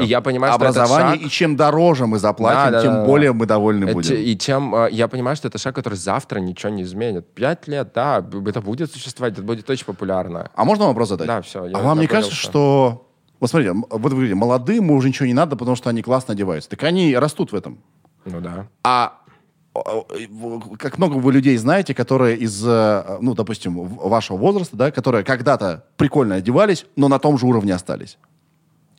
И 0.03 0.07
я, 0.07 0.21
понимаю, 0.21 0.53
образование, 0.53 1.17
шаг- 1.17 1.25
и 1.25 1.29
чем 1.29 1.55
дороже 1.55 2.05
мы 2.07 2.19
заплатим, 2.19 2.71
Да, 2.71 2.71
да, 2.71 2.81
тем 2.81 2.91
да, 2.93 2.99
да. 3.01 3.05
более 3.05 3.33
мы 3.33 3.45
довольны 3.45 3.85
Э, 3.89 3.93
будем. 3.93 4.15
И 4.15 4.37
чем 4.37 4.73
э, 4.75 4.89
я 4.91 5.07
понимаю, 5.07 5.35
что 5.35 5.47
это 5.47 5.57
шаг, 5.57 5.75
который 5.75 5.95
завтра 5.95 6.39
ничего 6.39 6.71
не 6.71 6.83
изменит. 6.83 7.27
Пять 7.33 7.67
лет, 7.67 7.91
да, 7.93 8.17
это 8.47 8.61
будет 8.61 8.91
существовать, 8.91 9.33
это 9.33 9.43
будет 9.43 9.69
очень 9.69 9.85
популярно. 9.85 10.49
А 10.55 10.63
можно 10.65 10.85
вопрос 10.85 11.09
задать? 11.09 11.27
Да, 11.27 11.41
всё, 11.41 11.65
я 11.65 11.77
а 11.77 11.81
вам 11.81 11.99
не 11.99 12.07
кажется, 12.07 12.35
что-. 12.35 13.07
Вот 13.39 13.49
смотрите, 13.49 13.73
вот 13.73 14.01
вы 14.01 14.09
говорите, 14.09 14.35
молодым 14.35 14.89
уже 14.91 15.09
ничего 15.09 15.25
не 15.25 15.33
надо, 15.33 15.55
потому 15.57 15.75
что 15.75 15.89
они 15.89 16.01
классно 16.01 16.33
одеваются. 16.33 16.69
Так 16.69 16.83
они 16.83 17.15
растут 17.17 17.51
в 17.51 17.55
этом. 17.55 17.79
Ну 18.25 18.39
да. 18.39 18.67
А 18.83 19.17
в- 19.75 20.77
как 20.77 20.97
много 20.97 21.15
вы 21.15 21.33
людей 21.33 21.57
знаете, 21.57 21.93
которые 21.93 22.37
из, 22.37 22.63
э, 22.65 23.17
ну, 23.21 23.33
допустим, 23.33 23.73
вашего 23.87 24.37
возраста, 24.37 24.77
да, 24.77 24.91
которые 24.91 25.23
когда-то 25.23 25.85
прикольно 25.97 26.35
одевались, 26.35 26.85
но 26.95 27.07
на 27.07 27.17
том 27.19 27.37
же 27.37 27.45
уровне 27.47 27.73
остались. 27.73 28.17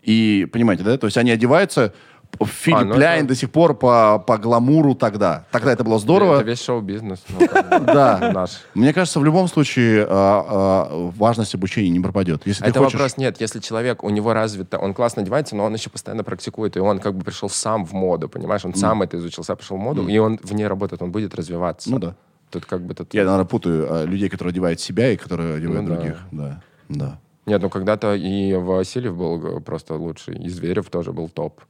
И, 0.05 0.47
понимаете, 0.53 0.83
да? 0.85 0.97
То 0.99 1.07
есть 1.07 1.17
они 1.17 1.31
одеваются 1.31 1.93
в 2.41 2.47
фильме 2.47 2.81
А, 2.81 2.85
ну 2.85 2.95
Пляйн 2.95 3.19
это- 3.21 3.29
до 3.29 3.35
сих 3.37 3.51
пор 3.51 3.75
по, 3.75 4.19
по 4.19 4.39
гламуру 4.39 4.95
тогда. 4.95 5.47
Тогда 5.51 5.73
это 5.73 5.85
было 5.85 5.99
здорово. 5.99 6.37
Это 6.37 6.45
весь 6.45 6.63
шоу-бизнес. 6.63 7.23
ну, 7.29 7.47
Да. 7.87 8.47
Мне 8.75 8.93
кажется, 8.93 9.21
в 9.21 9.25
любом 9.25 9.47
случае 9.49 10.05
а, 10.09 10.09
а, 10.11 11.11
важность 11.17 11.55
обучения 11.55 11.91
не 11.91 12.01
пропадет. 12.01 12.43
Это 12.61 12.81
вопрос 12.81 13.17
нет. 13.17 13.41
Если 13.41 13.61
человек, 13.61 14.03
у 14.03 14.11
него 14.11 14.33
развито, 14.33 14.79
он 14.79 14.95
классно 14.95 15.23
одевается, 15.23 15.55
но 15.57 15.65
он 15.65 15.75
еще 15.75 15.91
постоянно 15.91 16.25
практикует, 16.25 16.77
и 16.77 16.81
он 16.81 16.99
как 16.99 17.15
бы 17.15 17.25
пришел 17.25 17.49
сам 17.49 17.85
в 17.85 17.93
моду, 17.93 18.29
понимаешь? 18.29 18.65
Он 18.65 18.75
сам 18.75 19.03
это 19.03 19.17
изучил, 19.17 19.45
сам 19.45 19.57
пришел 19.57 19.77
в 19.77 19.81
моду, 19.81 20.09
и 20.09 20.19
он 20.19 20.39
в 20.43 20.53
ней 20.55 20.67
работает, 20.67 21.03
он 21.03 21.13
будет 21.13 21.35
развиваться. 21.35 21.91
Ну 21.91 21.99
да. 21.99 22.17
Тут 22.51 22.67
как 22.67 22.83
бы. 22.83 22.95
Я, 23.13 23.25
наверное, 23.25 23.47
путаю 23.47 23.87
а, 23.91 24.05
людей, 24.05 24.29
которые 24.29 24.51
одевают 24.51 24.81
себя 24.81 25.11
и 25.11 25.17
которые 25.17 25.57
одевают 25.57 25.89
Ну 25.89 25.95
других. 25.95 26.19
Да, 26.31 26.63
да. 26.89 27.19
Нет, 27.47 27.61
ну 27.61 27.69
когда-то 27.69 28.15
и 28.15 28.55
Васильев 28.55 29.17
был 29.17 29.59
э, 29.59 29.61
просто 29.61 29.95
лучший, 29.95 30.37
и 30.37 30.49
Зверев 30.49 30.89
тоже 30.89 31.13
был 31.13 31.29
топ. 31.29 31.61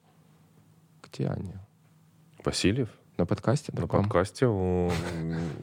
Где 1.02 1.28
они? 1.28 1.52
Васильев 2.44 2.88
На 3.16 3.26
подкасте? 3.26 3.70
на 3.72 3.78
другом? 3.78 4.02
подкасте 4.02 4.46
у 4.48 4.90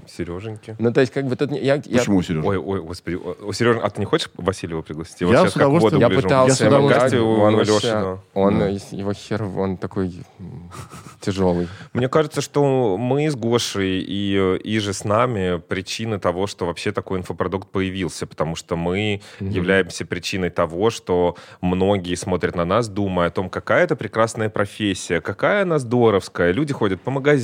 Сереженьки. 0.08 0.78
Ну, 0.80 0.94
то 0.94 1.02
есть, 1.02 1.12
как 1.12 1.26
бы 1.26 1.36
тут... 1.36 1.52
Я, 1.52 1.76
я- 1.84 2.00
Почему, 2.00 2.22
Сережа? 2.22 2.48
Ой, 2.48 2.58
ой, 2.58 2.82
господи, 2.82 3.16
о, 3.18 3.52
Сережа, 3.52 3.82
а 3.84 3.90
ты 3.90 4.00
не 4.00 4.06
хочешь 4.06 4.30
Васильева 4.38 4.82
пригласить? 4.82 5.20
Я 5.20 5.28
вот 5.28 5.52
с 5.52 5.56
удовольствием. 5.58 6.00
Я 6.00 6.10
пытался, 6.10 6.64
Я 6.64 6.70
с 6.70 6.74
удовольствием. 6.74 7.28
у 7.28 7.82
да. 7.82 8.20
он, 8.34 8.60
Да. 8.60 8.68
его 8.70 9.12
хер, 9.12 9.44
он 9.44 9.76
такой 9.76 10.14
тяжелый. 11.20 11.68
Мне 11.92 12.08
кажется, 12.08 12.40
что 12.40 12.96
мы 12.98 13.30
с 13.30 13.36
Гошей 13.36 14.00
и, 14.00 14.58
и 14.64 14.80
же 14.80 14.94
с 14.94 15.04
нами 15.04 15.60
причины 15.60 16.20
того, 16.20 16.48
что 16.48 16.66
вообще 16.66 16.94
такой 16.94 17.20
инфопродукт 17.20 17.70
появился, 17.70 18.28
потому 18.28 18.56
что 18.56 18.78
мы 18.78 19.22
являемся 19.42 20.06
причиной 20.06 20.52
того, 20.52 20.90
что 20.90 21.36
многие 21.60 22.16
смотрят 22.16 22.56
на 22.56 22.64
нас, 22.64 22.88
думая 22.88 23.28
о 23.28 23.32
том, 23.32 23.50
какая 23.50 23.84
это 23.84 23.98
прекрасная 23.98 24.50
профессия, 24.50 25.20
какая 25.20 25.64
она 25.64 25.80
здоровская. 25.80 26.54
Люди 26.54 26.72
ходят 26.72 27.02
по 27.02 27.12
магазинам, 27.12 27.41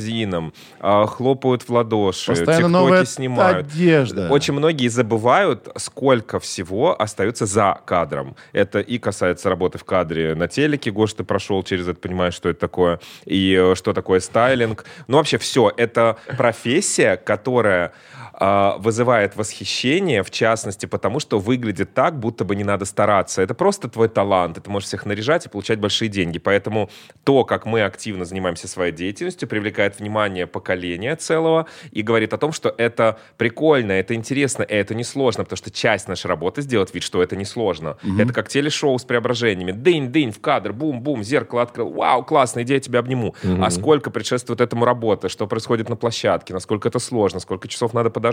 а, 0.80 1.06
хлопают 1.06 1.62
в 1.62 1.70
ладоши, 1.70 2.32
Постоянно 2.32 2.68
новая 2.68 3.04
снимают. 3.04 3.66
одежда. 3.66 4.28
Очень 4.30 4.54
многие 4.54 4.88
забывают, 4.88 5.68
сколько 5.76 6.38
всего 6.40 7.00
остается 7.00 7.46
за 7.46 7.80
кадром. 7.84 8.36
Это 8.52 8.80
и 8.80 8.98
касается 8.98 9.48
работы 9.48 9.78
в 9.78 9.84
кадре 9.84 10.34
на 10.34 10.48
телеке. 10.48 10.90
Гош, 10.90 11.12
ты 11.12 11.24
прошел 11.24 11.62
через 11.62 11.88
это, 11.88 12.00
понимаешь, 12.00 12.34
что 12.34 12.48
это 12.48 12.60
такое, 12.60 13.00
и 13.24 13.54
э, 13.54 13.74
что 13.74 13.92
такое 13.92 14.20
стайлинг. 14.20 14.84
Ну, 15.06 15.16
вообще 15.16 15.38
все. 15.38 15.72
Это 15.76 16.16
профессия, 16.36 17.16
которая 17.16 17.92
а, 18.40 18.76
вызывает 18.78 19.34
восхищение, 19.34 20.22
в 20.22 20.30
частности, 20.30 20.86
потому 20.86 21.18
что 21.18 21.40
выглядит 21.40 21.92
так, 21.92 22.20
будто 22.20 22.44
бы 22.44 22.54
не 22.54 22.62
надо 22.62 22.84
стараться. 22.84 23.42
Это 23.42 23.52
просто 23.52 23.88
твой 23.88 24.08
талант, 24.08 24.58
и 24.58 24.60
ты 24.60 24.70
можешь 24.70 24.86
всех 24.86 25.06
наряжать 25.06 25.46
и 25.46 25.48
получать 25.48 25.80
большие 25.80 26.08
деньги. 26.08 26.38
Поэтому 26.38 26.88
то, 27.24 27.44
как 27.44 27.66
мы 27.66 27.82
активно 27.82 28.24
занимаемся 28.24 28.68
своей 28.68 28.92
деятельностью, 28.92 29.48
привлекает 29.48 29.98
внимание 29.98 30.46
поколения 30.46 31.16
целого 31.16 31.66
и 31.90 32.02
говорит 32.02 32.32
о 32.32 32.38
том, 32.38 32.52
что 32.52 32.72
это 32.78 33.18
прикольно, 33.38 33.90
это 33.90 34.14
интересно, 34.14 34.62
и 34.62 34.72
это 34.72 34.94
несложно, 34.94 35.42
потому 35.42 35.56
что 35.56 35.72
часть 35.72 36.06
нашей 36.06 36.28
работы 36.28 36.62
сделать 36.62 36.94
вид, 36.94 37.02
что 37.02 37.20
это 37.20 37.34
несложно. 37.34 37.96
Это 38.20 38.32
как 38.32 38.48
телешоу 38.48 38.96
с 39.00 39.04
преображениями. 39.04 39.72
Дынь-дынь 39.72 40.30
в 40.30 40.40
кадр, 40.40 40.72
бум-бум, 40.72 41.24
зеркало 41.24 41.62
открыл. 41.62 41.90
Вау, 41.90 42.24
классно, 42.24 42.62
иди, 42.62 42.74
я 42.74 42.78
тебя 42.78 43.00
обниму. 43.00 43.34
А 43.60 43.70
сколько 43.70 44.12
предшествует 44.12 44.60
этому 44.60 44.84
работы, 44.84 45.28
что 45.28 45.48
происходит 45.48 45.88
на 45.88 45.96
площадке, 45.96 46.54
насколько 46.54 46.86
это 46.86 47.00
сложно, 47.00 47.40
сколько 47.40 47.66
часов 47.66 47.94
надо 47.94 48.10
подождать, 48.10 48.27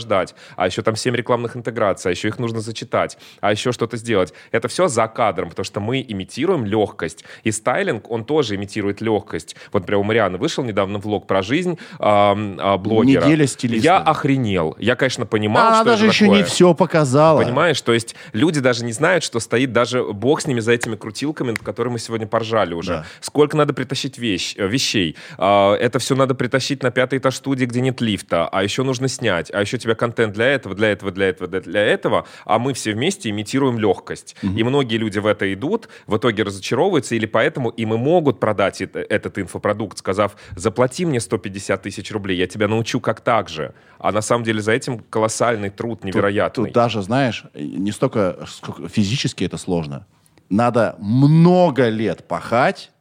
а 0.55 0.65
еще 0.67 0.81
там 0.81 0.95
7 0.95 1.15
рекламных 1.15 1.55
интеграций, 1.55 2.09
а 2.09 2.11
еще 2.11 2.27
их 2.27 2.39
нужно 2.39 2.59
зачитать, 2.61 3.17
а 3.41 3.51
еще 3.51 3.71
что-то 3.71 3.97
сделать. 3.97 4.33
Это 4.51 4.67
все 4.67 4.87
за 4.87 5.07
кадром, 5.07 5.49
потому 5.49 5.63
что 5.63 5.79
мы 5.79 6.05
имитируем 6.07 6.65
легкость. 6.65 7.23
И 7.43 7.51
стайлинг, 7.51 8.09
он 8.11 8.25
тоже 8.25 8.55
имитирует 8.55 9.01
легкость. 9.01 9.55
Вот, 9.71 9.81
например, 9.81 9.99
у 9.99 10.03
Марианы 10.03 10.37
вышел 10.37 10.63
недавно 10.63 10.99
влог 10.99 11.27
про 11.27 11.41
жизнь 11.41 11.77
ам, 11.99 12.57
а, 12.59 12.77
блогера. 12.77 13.25
Неделя 13.25 13.47
стилиста. 13.47 13.85
Я 13.85 13.97
охренел. 13.99 14.75
Я, 14.79 14.95
конечно, 14.95 15.25
понимал, 15.25 15.67
Она 15.67 15.75
что 15.77 15.85
даже 15.85 16.05
это 16.05 16.13
еще 16.13 16.25
такое. 16.25 16.39
не 16.39 16.43
все 16.43 16.73
показала. 16.73 17.41
Понимаешь? 17.41 17.81
То 17.81 17.93
есть 17.93 18.15
люди 18.33 18.59
даже 18.59 18.85
не 18.85 18.91
знают, 18.91 19.23
что 19.23 19.39
стоит 19.39 19.71
даже 19.71 20.03
бог 20.03 20.41
с 20.41 20.47
ними 20.47 20.59
за 20.59 20.71
этими 20.73 20.95
крутилками, 20.95 21.51
над 21.51 21.59
которыми 21.59 21.93
мы 21.93 21.99
сегодня 21.99 22.27
поржали 22.27 22.73
уже. 22.73 22.91
Да. 22.91 23.05
Сколько 23.21 23.57
надо 23.57 23.73
притащить 23.73 24.17
вещь, 24.17 24.55
э, 24.57 24.67
вещей. 24.67 25.15
А, 25.37 25.75
Это 25.75 25.99
все 25.99 26.15
надо 26.15 26.35
притащить 26.35 26.83
на 26.83 26.91
пятый 26.91 27.19
этаж 27.19 27.35
студии, 27.35 27.65
где 27.65 27.81
нет 27.81 28.01
лифта. 28.01 28.47
А 28.47 28.63
еще 28.63 28.83
нужно 28.83 29.07
снять. 29.07 29.51
А 29.53 29.61
еще 29.61 29.77
тебя 29.85 29.95
контент 29.95 30.33
для 30.33 30.47
этого, 30.47 30.75
для 30.75 30.89
этого, 30.91 31.11
для 31.11 31.29
этого, 31.29 31.47
для- 31.47 31.81
этого. 31.81 32.25
А 32.43 32.59
мы 32.59 32.73
все 32.73 32.93
вместе 32.93 33.29
имитируем 33.29 33.77
легкость. 33.79 34.35
И 34.41 34.63
многие 34.63 34.97
люди 34.97 35.19
в 35.19 35.27
это 35.27 35.51
идут, 35.53 35.87
в 36.07 36.17
итоге 36.17 36.43
разочаровываются, 36.43 37.15
или 37.15 37.25
поэтому 37.27 37.69
им 37.69 37.93
и 37.93 37.97
могут 37.97 38.39
продать 38.39 38.81
это- 38.81 38.99
этот 38.99 39.37
инфопродукт, 39.37 39.97
сказав, 39.99 40.35
заплати 40.55 41.05
мне 41.05 41.19
150 41.19 41.83
тысяч 41.83 42.11
рублей, 42.11 42.37
я 42.37 42.47
тебя 42.47 42.67
научу 42.67 42.99
как 42.99 43.21
так 43.21 43.47
же. 43.49 43.73
А 43.99 44.11
на 44.11 44.21
самом 44.21 44.43
деле 44.43 44.61
за 44.61 44.71
этим 44.71 44.99
колоссальный 44.99 45.69
труд 45.69 45.99
Тут- 46.01 46.05
невероятный. 46.05 46.65
Тут, 46.65 46.73
даже, 46.73 47.01
знаешь, 47.01 47.45
не 47.53 47.91
столько 47.91 48.37
сколько 48.47 48.89
физически 48.89 49.43
это 49.43 49.57
сложно. 49.57 50.05
Надо 50.49 50.95
много 50.99 51.89
лет 51.89 52.27
пахать, 52.27 52.91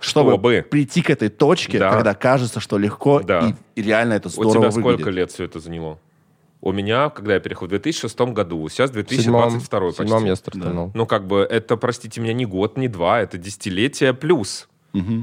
чтобы, 0.00 0.30
Чтобы. 0.32 0.64
прийти 0.70 1.02
к 1.02 1.10
этой 1.10 1.28
точке, 1.28 1.78
Да. 1.78 1.90
когда 1.90 2.14
кажется, 2.14 2.60
что 2.60 2.78
легко 2.78 3.20
Да. 3.20 3.52
и, 3.74 3.80
и 3.80 3.82
реально 3.82 4.14
это 4.14 4.28
У 4.28 4.30
здорово 4.30 4.52
тебя 4.52 4.70
выглядит. 4.70 5.00
сколько 5.00 5.10
лет 5.10 5.30
все 5.32 5.44
это 5.44 5.58
заняло? 5.60 5.98
У 6.60 6.72
меня, 6.72 7.08
когда 7.10 7.34
я 7.34 7.40
переехал 7.40 7.66
в 7.66 7.70
2006 7.70 8.18
году, 8.32 8.68
сейчас 8.68 8.90
В 8.90 8.94
седьмом, 8.94 9.50
2022 9.50 9.80
в 9.80 9.92
седьмом 9.92 10.08
почти. 10.10 10.28
я 10.28 10.36
стартанул. 10.36 10.90
Ну, 10.94 11.06
как 11.06 11.26
бы, 11.26 11.46
это, 11.48 11.76
простите 11.76 12.20
меня, 12.20 12.32
не 12.32 12.46
год, 12.46 12.76
не 12.76 12.88
два, 12.88 13.20
это 13.20 13.38
десятилетие 13.38 14.12
плюс. 14.12 14.68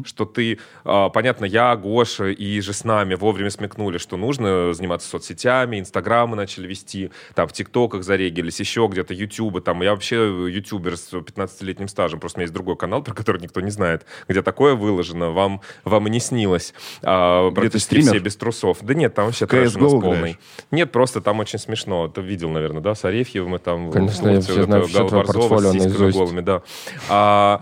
Что 0.05 0.25
ты, 0.25 0.59
а, 0.83 1.09
понятно, 1.09 1.45
я, 1.45 1.75
Гоша 1.75 2.29
и 2.29 2.61
же 2.61 2.71
с 2.71 2.83
нами 2.83 3.15
вовремя 3.15 3.49
смекнули, 3.49 3.97
что 3.97 4.15
нужно 4.15 4.73
заниматься 4.73 5.09
соцсетями, 5.09 5.79
инстаграмы 5.79 6.35
начали 6.35 6.67
вести, 6.67 7.11
там 7.33 7.47
в 7.47 7.53
ТикТоках 7.53 8.03
зарегились, 8.03 8.59
еще 8.59 8.87
где-то 8.89 9.13
ютубы, 9.13 9.61
там 9.61 9.81
я 9.81 9.91
вообще 9.91 10.15
ютубер 10.49 10.97
с 10.97 11.11
15-летним 11.11 11.87
стажем, 11.87 12.19
просто 12.19 12.37
у 12.37 12.39
меня 12.39 12.43
есть 12.45 12.53
другой 12.53 12.77
канал, 12.77 13.01
про 13.03 13.13
который 13.13 13.41
никто 13.41 13.59
не 13.59 13.71
знает, 13.71 14.05
где 14.27 14.41
такое 14.41 14.75
выложено, 14.75 15.31
вам, 15.31 15.61
вам 15.83 16.07
и 16.07 16.09
не 16.09 16.19
снилось. 16.19 16.73
А, 17.01 17.49
практически 17.51 17.85
стример? 17.85 18.11
все 18.11 18.19
без 18.19 18.35
трусов. 18.35 18.77
Да 18.81 18.93
нет, 18.93 19.15
там 19.15 19.25
вообще 19.25 19.47
трэш 19.47 19.75
у 19.75 19.79
нас 19.79 19.91
полный. 19.91 20.09
играешь? 20.09 20.39
Нет, 20.71 20.91
просто 20.91 21.21
там 21.21 21.39
очень 21.39 21.59
смешно. 21.59 22.07
Ты 22.07 22.21
видел, 22.21 22.49
наверное, 22.49 22.81
да, 22.81 22.93
с 22.95 23.03
Арефьевым 23.03 23.51
мы 23.51 23.59
там... 23.59 23.91
Конечно, 23.91 24.29
я 24.29 24.41
все 24.41 24.63
знаю, 24.63 24.85
все 24.85 25.07
твое 25.07 25.23
портфолио 25.23 25.73
наизусть. 25.73 26.17
голыми, 26.17 26.41
да. 26.41 26.61
А, 27.09 27.61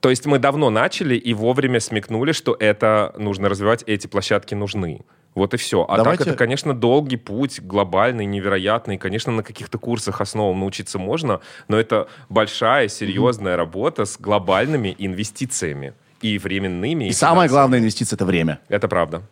то 0.00 0.10
есть 0.10 0.26
мы 0.26 0.38
давно 0.38 0.70
начали 0.70 1.16
и 1.24 1.32
вовремя 1.32 1.80
смекнули, 1.80 2.32
что 2.32 2.54
это 2.58 3.14
нужно 3.16 3.48
развивать, 3.48 3.82
эти 3.86 4.06
площадки 4.06 4.54
нужны. 4.54 5.00
Вот 5.34 5.54
и 5.54 5.56
все. 5.56 5.84
А 5.88 5.96
Давайте- 5.96 6.18
так 6.18 6.28
это, 6.28 6.36
конечно, 6.36 6.74
долгий 6.74 7.16
путь, 7.16 7.60
глобальный, 7.60 8.26
невероятный. 8.26 8.98
Конечно, 8.98 9.32
на 9.32 9.42
каких-то 9.42 9.78
курсах 9.78 10.20
основам 10.20 10.60
научиться 10.60 10.98
можно, 10.98 11.40
но 11.66 11.78
это 11.78 12.08
большая, 12.28 12.88
серьезная 12.88 13.56
работа 13.56 14.04
с 14.04 14.18
глобальными 14.18 14.94
инвестициями 14.98 15.94
и 16.20 16.38
временными. 16.38 17.06
И 17.06 17.12
самая 17.12 17.48
финансовыми. 17.48 17.48
главная 17.48 17.78
инвестиция— 17.80 18.16
это 18.18 18.26
время. 18.26 18.60
Это 18.68 18.86
правда. 18.86 19.22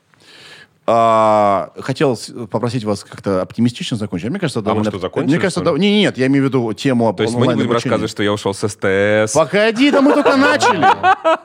А, 0.84 1.70
хотел 1.78 2.18
попросить 2.50 2.82
вас 2.82 3.04
как-то 3.04 3.40
оптимистично 3.40 3.96
закончить. 3.96 4.26
А 4.26 4.30
Мне 4.30 4.40
кажется, 4.40 4.60
мы 4.60 4.64
довольно... 4.64 4.90
что, 4.90 4.98
закончили, 4.98 5.34
Мне 5.34 5.40
кажется, 5.40 5.60
да- 5.60 5.72
не, 5.72 5.92
не, 5.92 6.00
нет, 6.00 6.18
я 6.18 6.26
имею 6.26 6.44
в 6.44 6.48
виду 6.48 6.72
тему 6.72 7.12
То 7.14 7.22
есть 7.22 7.36
мы 7.36 7.46
не 7.46 7.54
будем 7.54 7.70
рассказывать, 7.70 8.10
что 8.10 8.22
я 8.24 8.32
ушел 8.32 8.52
с 8.52 8.66
СТС. 8.66 9.32
Погоди, 9.32 9.92
да 9.92 10.00
мы 10.00 10.12
только 10.12 10.36
начали. 10.36 10.84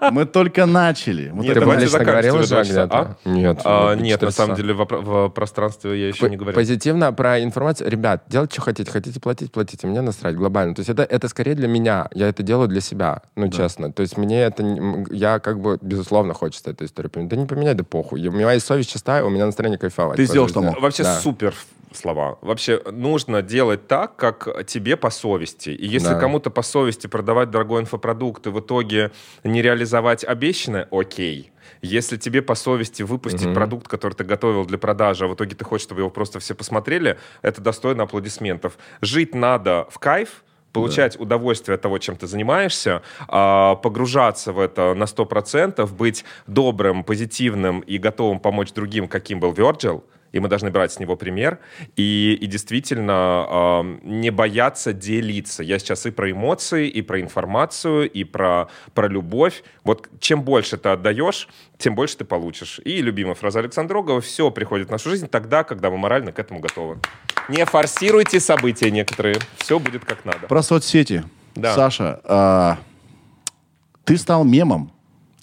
Мы 0.12 0.26
только 0.26 0.66
начали. 0.66 1.30
Мы 1.34 1.44
Нет, 1.44 1.56
только 1.56 1.88
заканчивать 1.88 2.06
говорил 2.08 2.36
уже 2.38 2.64
где-то? 2.64 3.18
Нет. 3.26 3.62
А, 3.64 3.96
ну, 3.96 4.02
нет, 4.02 4.22
на 4.22 4.32
самом 4.32 4.56
деле 4.56 4.74
в, 4.74 5.30
пространстве 5.30 6.00
я 6.00 6.08
еще 6.08 6.30
не 6.30 6.38
говорил. 6.38 6.56
Позитивно 6.56 7.12
про 7.14 7.44
информацию. 7.44 7.90
Ребят, 7.90 8.24
делайте, 8.28 8.54
что 8.54 8.62
хотите. 8.62 8.92
Хотите 8.92 9.20
платить, 9.20 9.52
платите. 9.52 9.88
Мне 9.88 10.02
насрать 10.02 10.36
глобально. 10.36 10.76
То 10.76 10.80
есть 10.82 10.90
это, 10.90 11.04
это 11.04 11.28
скорее 11.28 11.56
для 11.56 11.68
меня. 11.68 12.08
Я 12.14 12.28
это 12.28 12.44
делаю 12.44 12.68
для 12.68 12.82
себя, 12.82 13.22
ну, 13.36 13.50
честно. 13.50 13.92
То 13.92 14.02
есть 14.02 14.18
мне 14.18 14.42
это... 14.42 14.64
Я 15.12 15.40
как 15.40 15.60
бы, 15.60 15.78
безусловно, 15.82 16.34
хочется 16.34 16.72
эту 16.72 16.86
историю 16.86 17.12
поменять. 17.12 17.32
Да 17.32 17.36
не 17.38 17.46
поменяй, 17.46 17.74
да 17.74 17.84
похуй. 17.84 18.26
У 18.28 18.32
меня 18.32 18.52
есть 18.52 18.66
совесть 18.66 18.92
чистая, 18.92 19.24
у 19.28 19.32
меня 19.32 19.46
настроение 19.46 19.78
кайфовать. 19.78 20.18
Ты 20.18 20.26
сделал, 20.26 20.48
что 20.50 20.62
мог. 20.62 20.80
Вообще 20.82 21.04
Да. 21.04 21.20
супер 21.20 21.54
слова. 21.94 22.38
Вообще 22.42 22.82
нужно 22.92 23.42
делать 23.42 23.88
так, 23.88 24.16
как 24.16 24.66
тебе 24.68 24.98
по 24.98 25.10
совести. 25.10 25.70
И 25.70 25.88
если 25.88 26.10
Да. 26.10 26.20
кому-то 26.20 26.50
по 26.50 26.62
совести 26.62 27.08
продавать 27.08 27.50
дорогой 27.50 27.82
инфопродукт 27.82 28.46
и 28.48 28.50
в 28.50 28.60
итоге 28.60 29.12
не 29.44 29.62
реализовать 29.62 30.24
обещанное, 30.24 30.88
окей. 30.92 31.52
Если 31.82 32.18
тебе 32.18 32.42
по 32.42 32.56
совести 32.56 33.04
выпустить 33.04 33.54
продукт, 33.54 33.88
который 33.88 34.14
ты 34.14 34.24
готовил 34.24 34.66
для 34.66 34.78
продажи, 34.78 35.26
а 35.26 35.28
в 35.28 35.36
итоге 35.36 35.56
ты 35.56 35.64
хочешь, 35.64 35.84
чтобы 35.86 36.02
его 36.02 36.10
просто 36.10 36.40
все 36.40 36.56
посмотрели, 36.56 37.18
это 37.42 37.62
достойно 37.62 38.04
аплодисментов. 38.04 38.78
Жить 39.02 39.36
надо 39.36 39.88
в 39.90 40.00
кайф, 40.00 40.44
получать 40.78 41.20
удовольствие 41.20 41.76
от 41.76 41.82
того, 41.82 41.98
чем 41.98 42.16
ты 42.16 42.28
занимаешься, 42.28 43.02
а, 43.28 43.76
погружаться 43.76 44.54
в 44.54 44.60
это 44.60 44.94
на 44.94 45.06
100%, 45.06 45.94
быть 45.94 46.24
добрым, 46.48 47.04
позитивным 47.04 47.80
и 47.80 47.98
готовым 47.98 48.40
помочь 48.40 48.72
другим, 48.74 49.08
каким 49.08 49.40
был 49.40 49.54
Virgil, 49.54 50.04
и 50.32 50.40
мы 50.40 50.48
должны 50.50 50.70
брать 50.72 50.92
с 50.92 51.00
него 51.00 51.16
пример, 51.16 51.60
и, 51.96 52.38
и 52.40 52.46
действительно 52.48 53.14
а, 53.14 53.84
не 54.04 54.30
бояться 54.30 54.94
делиться. 54.94 55.64
Я 55.64 55.80
сейчас 55.80 56.06
и 56.06 56.12
про 56.12 56.32
эмоции, 56.32 56.88
и 56.88 57.02
про 57.02 57.22
информацию, 57.22 58.10
и 58.10 58.24
про, 58.24 58.70
про 58.94 59.08
любовь. 59.08 59.64
Вот 59.84 60.10
чем 60.20 60.44
больше 60.44 60.78
ты 60.78 60.90
отдаешь, 60.90 61.48
тем 61.78 61.96
больше 61.96 62.18
ты 62.18 62.26
получишь. 62.26 62.80
И 62.84 63.02
любимая 63.02 63.36
фраза 63.36 63.60
Александрогова 63.60 64.22
«Все 64.22 64.52
приходит 64.52 64.88
в 64.88 64.92
нашу 64.92 65.10
жизнь 65.10 65.28
тогда, 65.28 65.64
когда 65.64 65.90
мы 65.90 65.98
морально 65.98 66.32
к 66.32 66.40
этому 66.40 66.60
готовы». 66.60 67.00
Не 67.50 67.66
форсируйте 67.66 68.40
события 68.40 68.92
некоторые. 68.92 69.38
Все 69.58 69.80
будет 69.80 70.04
как 70.04 70.26
надо. 70.26 70.48
Про 70.48 70.62
соцсети. 70.62 71.24
Да. 71.56 71.74
Саша, 71.74 72.20
а, 72.24 72.78
ты 74.04 74.18
стал 74.18 74.44
мемом 74.44 74.92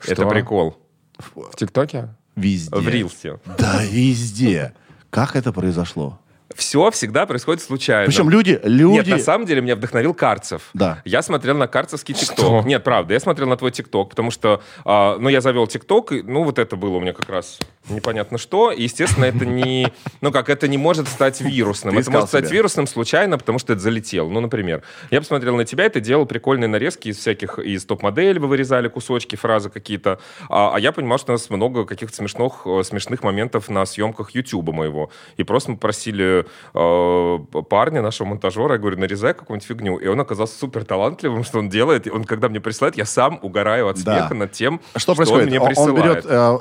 Это 0.02 0.22
Что? 0.22 0.28
прикол. 0.28 0.78
В 1.18 1.56
ТикТоке? 1.56 2.08
Везде. 2.36 2.76
В 2.76 2.88
Рилсе. 2.88 3.38
Да, 3.58 3.84
везде. 3.84 4.74
Как 5.10 5.36
это 5.36 5.52
произошло? 5.52 6.18
Все 6.54 6.90
всегда 6.90 7.26
происходит 7.26 7.62
случайно. 7.62 8.06
Причем 8.06 8.28
люди, 8.28 8.60
люди... 8.62 8.96
Нет, 8.96 9.06
на 9.08 9.18
самом 9.18 9.46
деле 9.46 9.60
меня 9.60 9.76
вдохновил 9.76 10.14
Карцев. 10.14 10.70
Да. 10.74 11.02
Я 11.04 11.22
смотрел 11.22 11.56
на 11.56 11.66
Карцевский? 11.66 12.14
ТикТок. 12.14 12.64
Нет, 12.66 12.84
правда, 12.84 13.14
я 13.14 13.20
смотрел 13.20 13.48
на 13.48 13.56
твой 13.56 13.70
ТикТок, 13.70 14.10
потому 14.10 14.30
что, 14.30 14.62
а, 14.84 15.16
ну, 15.18 15.28
я 15.28 15.40
завел 15.40 15.66
ТикТок, 15.66 16.10
ну, 16.10 16.44
вот 16.44 16.58
это 16.58 16.76
было 16.76 16.96
у 16.96 17.00
меня 17.00 17.12
как 17.12 17.28
раз 17.28 17.58
непонятно 17.88 18.38
что. 18.38 18.72
И, 18.72 18.82
естественно, 18.82 19.24
это 19.24 19.44
не, 19.44 19.88
ну, 20.20 20.32
как, 20.32 20.48
это 20.48 20.68
не 20.68 20.78
может 20.78 21.08
стать 21.08 21.40
вирусным. 21.40 21.94
Ты 21.94 22.00
Это 22.00 22.10
может 22.10 22.28
стать 22.28 22.46
себя. 22.46 22.56
вирусным 22.56 22.86
случайно, 22.86 23.38
потому 23.38 23.58
что 23.58 23.72
это 23.72 23.82
залетело. 23.82 24.28
Ну, 24.28 24.40
например, 24.40 24.82
я 25.10 25.20
посмотрел 25.20 25.56
на 25.56 25.64
тебя, 25.64 25.86
и 25.86 25.88
ты 25.88 26.00
делал 26.00 26.26
прикольные 26.26 26.68
нарезки 26.68 27.08
из 27.08 27.18
всяких, 27.18 27.58
из 27.58 27.84
топ-модель 27.84 28.38
вы 28.38 28.48
вырезали 28.48 28.88
кусочки, 28.88 29.36
фразы 29.36 29.70
какие-то. 29.70 30.18
А, 30.48 30.74
а 30.74 30.80
я 30.80 30.92
понимал, 30.92 31.18
что 31.18 31.32
у 31.32 31.34
нас 31.34 31.50
много 31.50 31.84
каких-то 31.84 32.16
смешных, 32.16 32.62
э, 32.66 32.82
смешных 32.84 33.22
моментов 33.22 33.68
на 33.68 33.84
съемках 33.86 34.30
Ютуба 34.30 34.72
моего. 34.72 35.10
И 35.36 35.44
просто 35.44 35.72
мы 35.72 35.76
просили 35.76 36.33
э, 36.42 37.38
парня, 37.68 38.02
нашего 38.02 38.28
монтажера, 38.28 38.72
я 38.74 38.78
говорю, 38.78 38.98
нарезай 38.98 39.34
какую-нибудь 39.34 39.66
фигню. 39.68 39.96
И 39.98 40.06
он 40.08 40.20
оказался 40.20 40.58
супер 40.58 40.84
талантливым, 40.84 41.44
что 41.44 41.58
он 41.58 41.68
делает. 41.68 42.06
И 42.06 42.10
он, 42.10 42.24
когда 42.24 42.48
мне 42.48 42.60
присылает, 42.60 42.96
я 42.96 43.04
сам 43.04 43.38
угораю 43.42 43.88
от 43.88 44.02
Да. 44.02 44.18
смеха 44.20 44.34
над 44.34 44.52
тем, 44.52 44.80
Что 44.96 45.12
он 45.12 45.16
происходит? 45.16 45.48
мне 45.48 45.58
Он- 45.60 45.62
он, 45.66 45.68
присылает. 45.68 45.96
берет 45.96 46.26
э, 46.26 46.58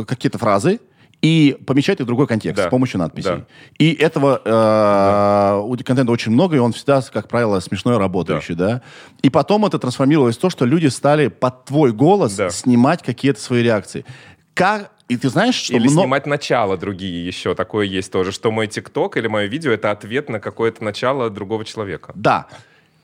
э, 0.00 0.04
какие-то 0.04 0.38
фразы 0.38 0.80
и 1.20 1.56
помещает 1.66 2.00
их 2.00 2.04
в 2.04 2.06
другой 2.08 2.26
контекст 2.26 2.56
Да. 2.56 2.66
с 2.66 2.70
помощью 2.70 2.98
надписей. 2.98 3.30
Да. 3.36 3.44
И 3.78 3.92
этого 3.92 4.40
э, 4.44 5.60
у 5.62 5.76
контента 5.84 6.10
очень 6.10 6.32
много, 6.32 6.56
и 6.56 6.58
он 6.58 6.72
всегда, 6.72 7.00
как 7.12 7.28
правило, 7.28 7.60
смешной 7.60 7.96
работающий, 7.98 8.54
да. 8.56 8.82
И 9.22 9.30
потом 9.30 9.64
это 9.64 9.78
трансформировалось 9.78 10.36
в 10.36 10.40
то, 10.40 10.50
что 10.50 10.64
люди 10.64 10.88
стали 10.88 11.28
под 11.28 11.64
твой 11.64 11.92
голос 11.92 12.34
Да. 12.34 12.50
снимать 12.50 13.02
какие-то 13.02 13.40
свои 13.40 13.62
реакции. 13.62 14.04
Как... 14.54 14.90
И 15.12 15.16
ты 15.18 15.28
знаешь, 15.28 15.54
что 15.54 15.74
Или 15.74 15.88
мно- 15.88 16.02
снимать 16.02 16.26
начало 16.26 16.76
другие 16.78 17.26
еще. 17.26 17.54
Такое 17.54 17.84
есть 17.84 18.10
тоже, 18.10 18.32
что 18.32 18.50
мой 18.50 18.66
ТикТок 18.66 19.16
или 19.18 19.26
мое 19.28 19.46
видео— 19.46 19.70
это 19.72 19.90
ответ 19.90 20.28
на 20.30 20.40
какое-то 20.40 20.82
начало 20.82 21.28
другого 21.28 21.64
человека. 21.66 22.12
Да. 22.14 22.46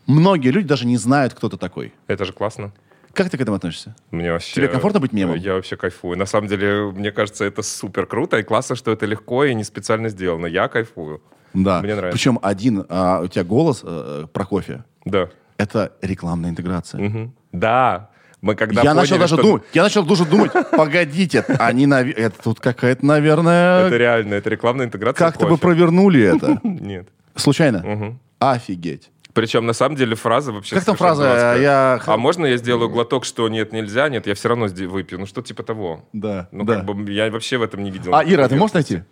Многие 0.06 0.48
люди 0.48 0.66
даже 0.66 0.86
не 0.86 0.96
знают, 0.96 1.34
кто 1.34 1.50
ты 1.50 1.58
такой. 1.58 1.92
Это 2.06 2.24
же 2.24 2.32
классно. 2.32 2.72
Как 3.12 3.28
ты 3.28 3.36
к 3.36 3.40
этому 3.42 3.56
относишься? 3.56 3.94
Мне 4.10 4.32
вообще... 4.32 4.54
Тебе 4.54 4.68
комфортно 4.68 5.00
быть 5.00 5.12
мемом? 5.12 5.36
Я 5.36 5.54
вообще 5.54 5.76
кайфую. 5.76 6.16
На 6.16 6.24
самом 6.24 6.48
деле, 6.48 6.92
мне 6.92 7.10
кажется, 7.12 7.44
это 7.44 7.62
супер 7.62 8.06
круто 8.06 8.38
и 8.38 8.42
классно, 8.42 8.74
что 8.76 8.90
это 8.90 9.04
легко 9.06 9.44
и 9.44 9.54
не 9.54 9.64
специально 9.64 10.08
сделано. 10.08 10.46
Я 10.46 10.68
кайфую. 10.68 11.20
Да. 11.52 11.82
Мне 11.82 11.94
нравится. 11.94 12.16
Причем 12.16 12.38
один, 12.40 12.86
а, 12.88 13.20
у 13.22 13.26
тебя 13.26 13.44
голос 13.44 13.80
э, 13.84 14.26
про 14.32 14.44
кофе, 14.46 14.84
Да. 15.04 15.28
это 15.58 15.92
рекламная 16.00 16.50
интеграция. 16.50 17.00
Мгм. 17.00 17.34
Да. 17.52 18.10
Мы 18.40 18.54
когда 18.54 18.82
я 18.82 18.90
поняли, 18.90 19.00
начал 19.00 19.18
даже 19.18 19.34
что 19.34 19.42
думать, 19.42 19.62
я 19.72 19.82
начал 19.82 20.04
даже 20.04 20.24
думать, 20.24 20.52
погодите, 20.70 21.44
они, 21.58 21.86
наве- 21.86 22.12
это 22.12 22.36
тут 22.42 22.60
какая-то, 22.60 23.04
наверное, 23.04 23.86
Это 23.86 23.96
реально, 23.96 24.34
это 24.34 24.48
рекламная 24.50 24.86
интеграция 24.86 25.18
как-то 25.26 25.46
бы 25.46 25.58
провернули 25.58 26.22
это. 26.22 26.60
Нет. 26.64 27.08
Случайно? 27.34 27.80
Мгм. 27.84 28.20
Офигеть. 28.38 29.10
Причем, 29.34 29.66
на 29.66 29.72
самом 29.72 29.94
деле, 29.96 30.16
фраза 30.16 30.52
вообще 30.52 30.74
Как 30.76 30.84
там 30.84 30.96
фраза? 30.96 31.22
дурацкая. 31.22 31.60
Я... 31.60 32.00
А 32.06 32.16
можно 32.16 32.46
я 32.46 32.56
сделаю 32.56 32.88
глоток, 32.88 33.24
что 33.24 33.48
нет, 33.48 33.72
нельзя? 33.72 34.08
Нет, 34.08 34.26
я 34.26 34.34
все 34.34 34.48
равно 34.48 34.66
выпью. 34.66 35.20
Ну, 35.20 35.26
что 35.26 35.42
типа 35.42 35.62
того. 35.62 36.04
Да, 36.12 36.48
Ну, 36.50 36.64
да. 36.64 36.76
как 36.76 36.84
бы 36.86 37.12
я 37.12 37.30
вообще 37.30 37.56
в 37.58 37.62
этом 37.62 37.84
не 37.84 37.90
видел. 37.92 38.12
А, 38.14 38.24
Ира, 38.24 38.48
ты 38.48 38.54
никакой 38.54 38.58
можешь 38.58 38.74
найти? 38.74 39.02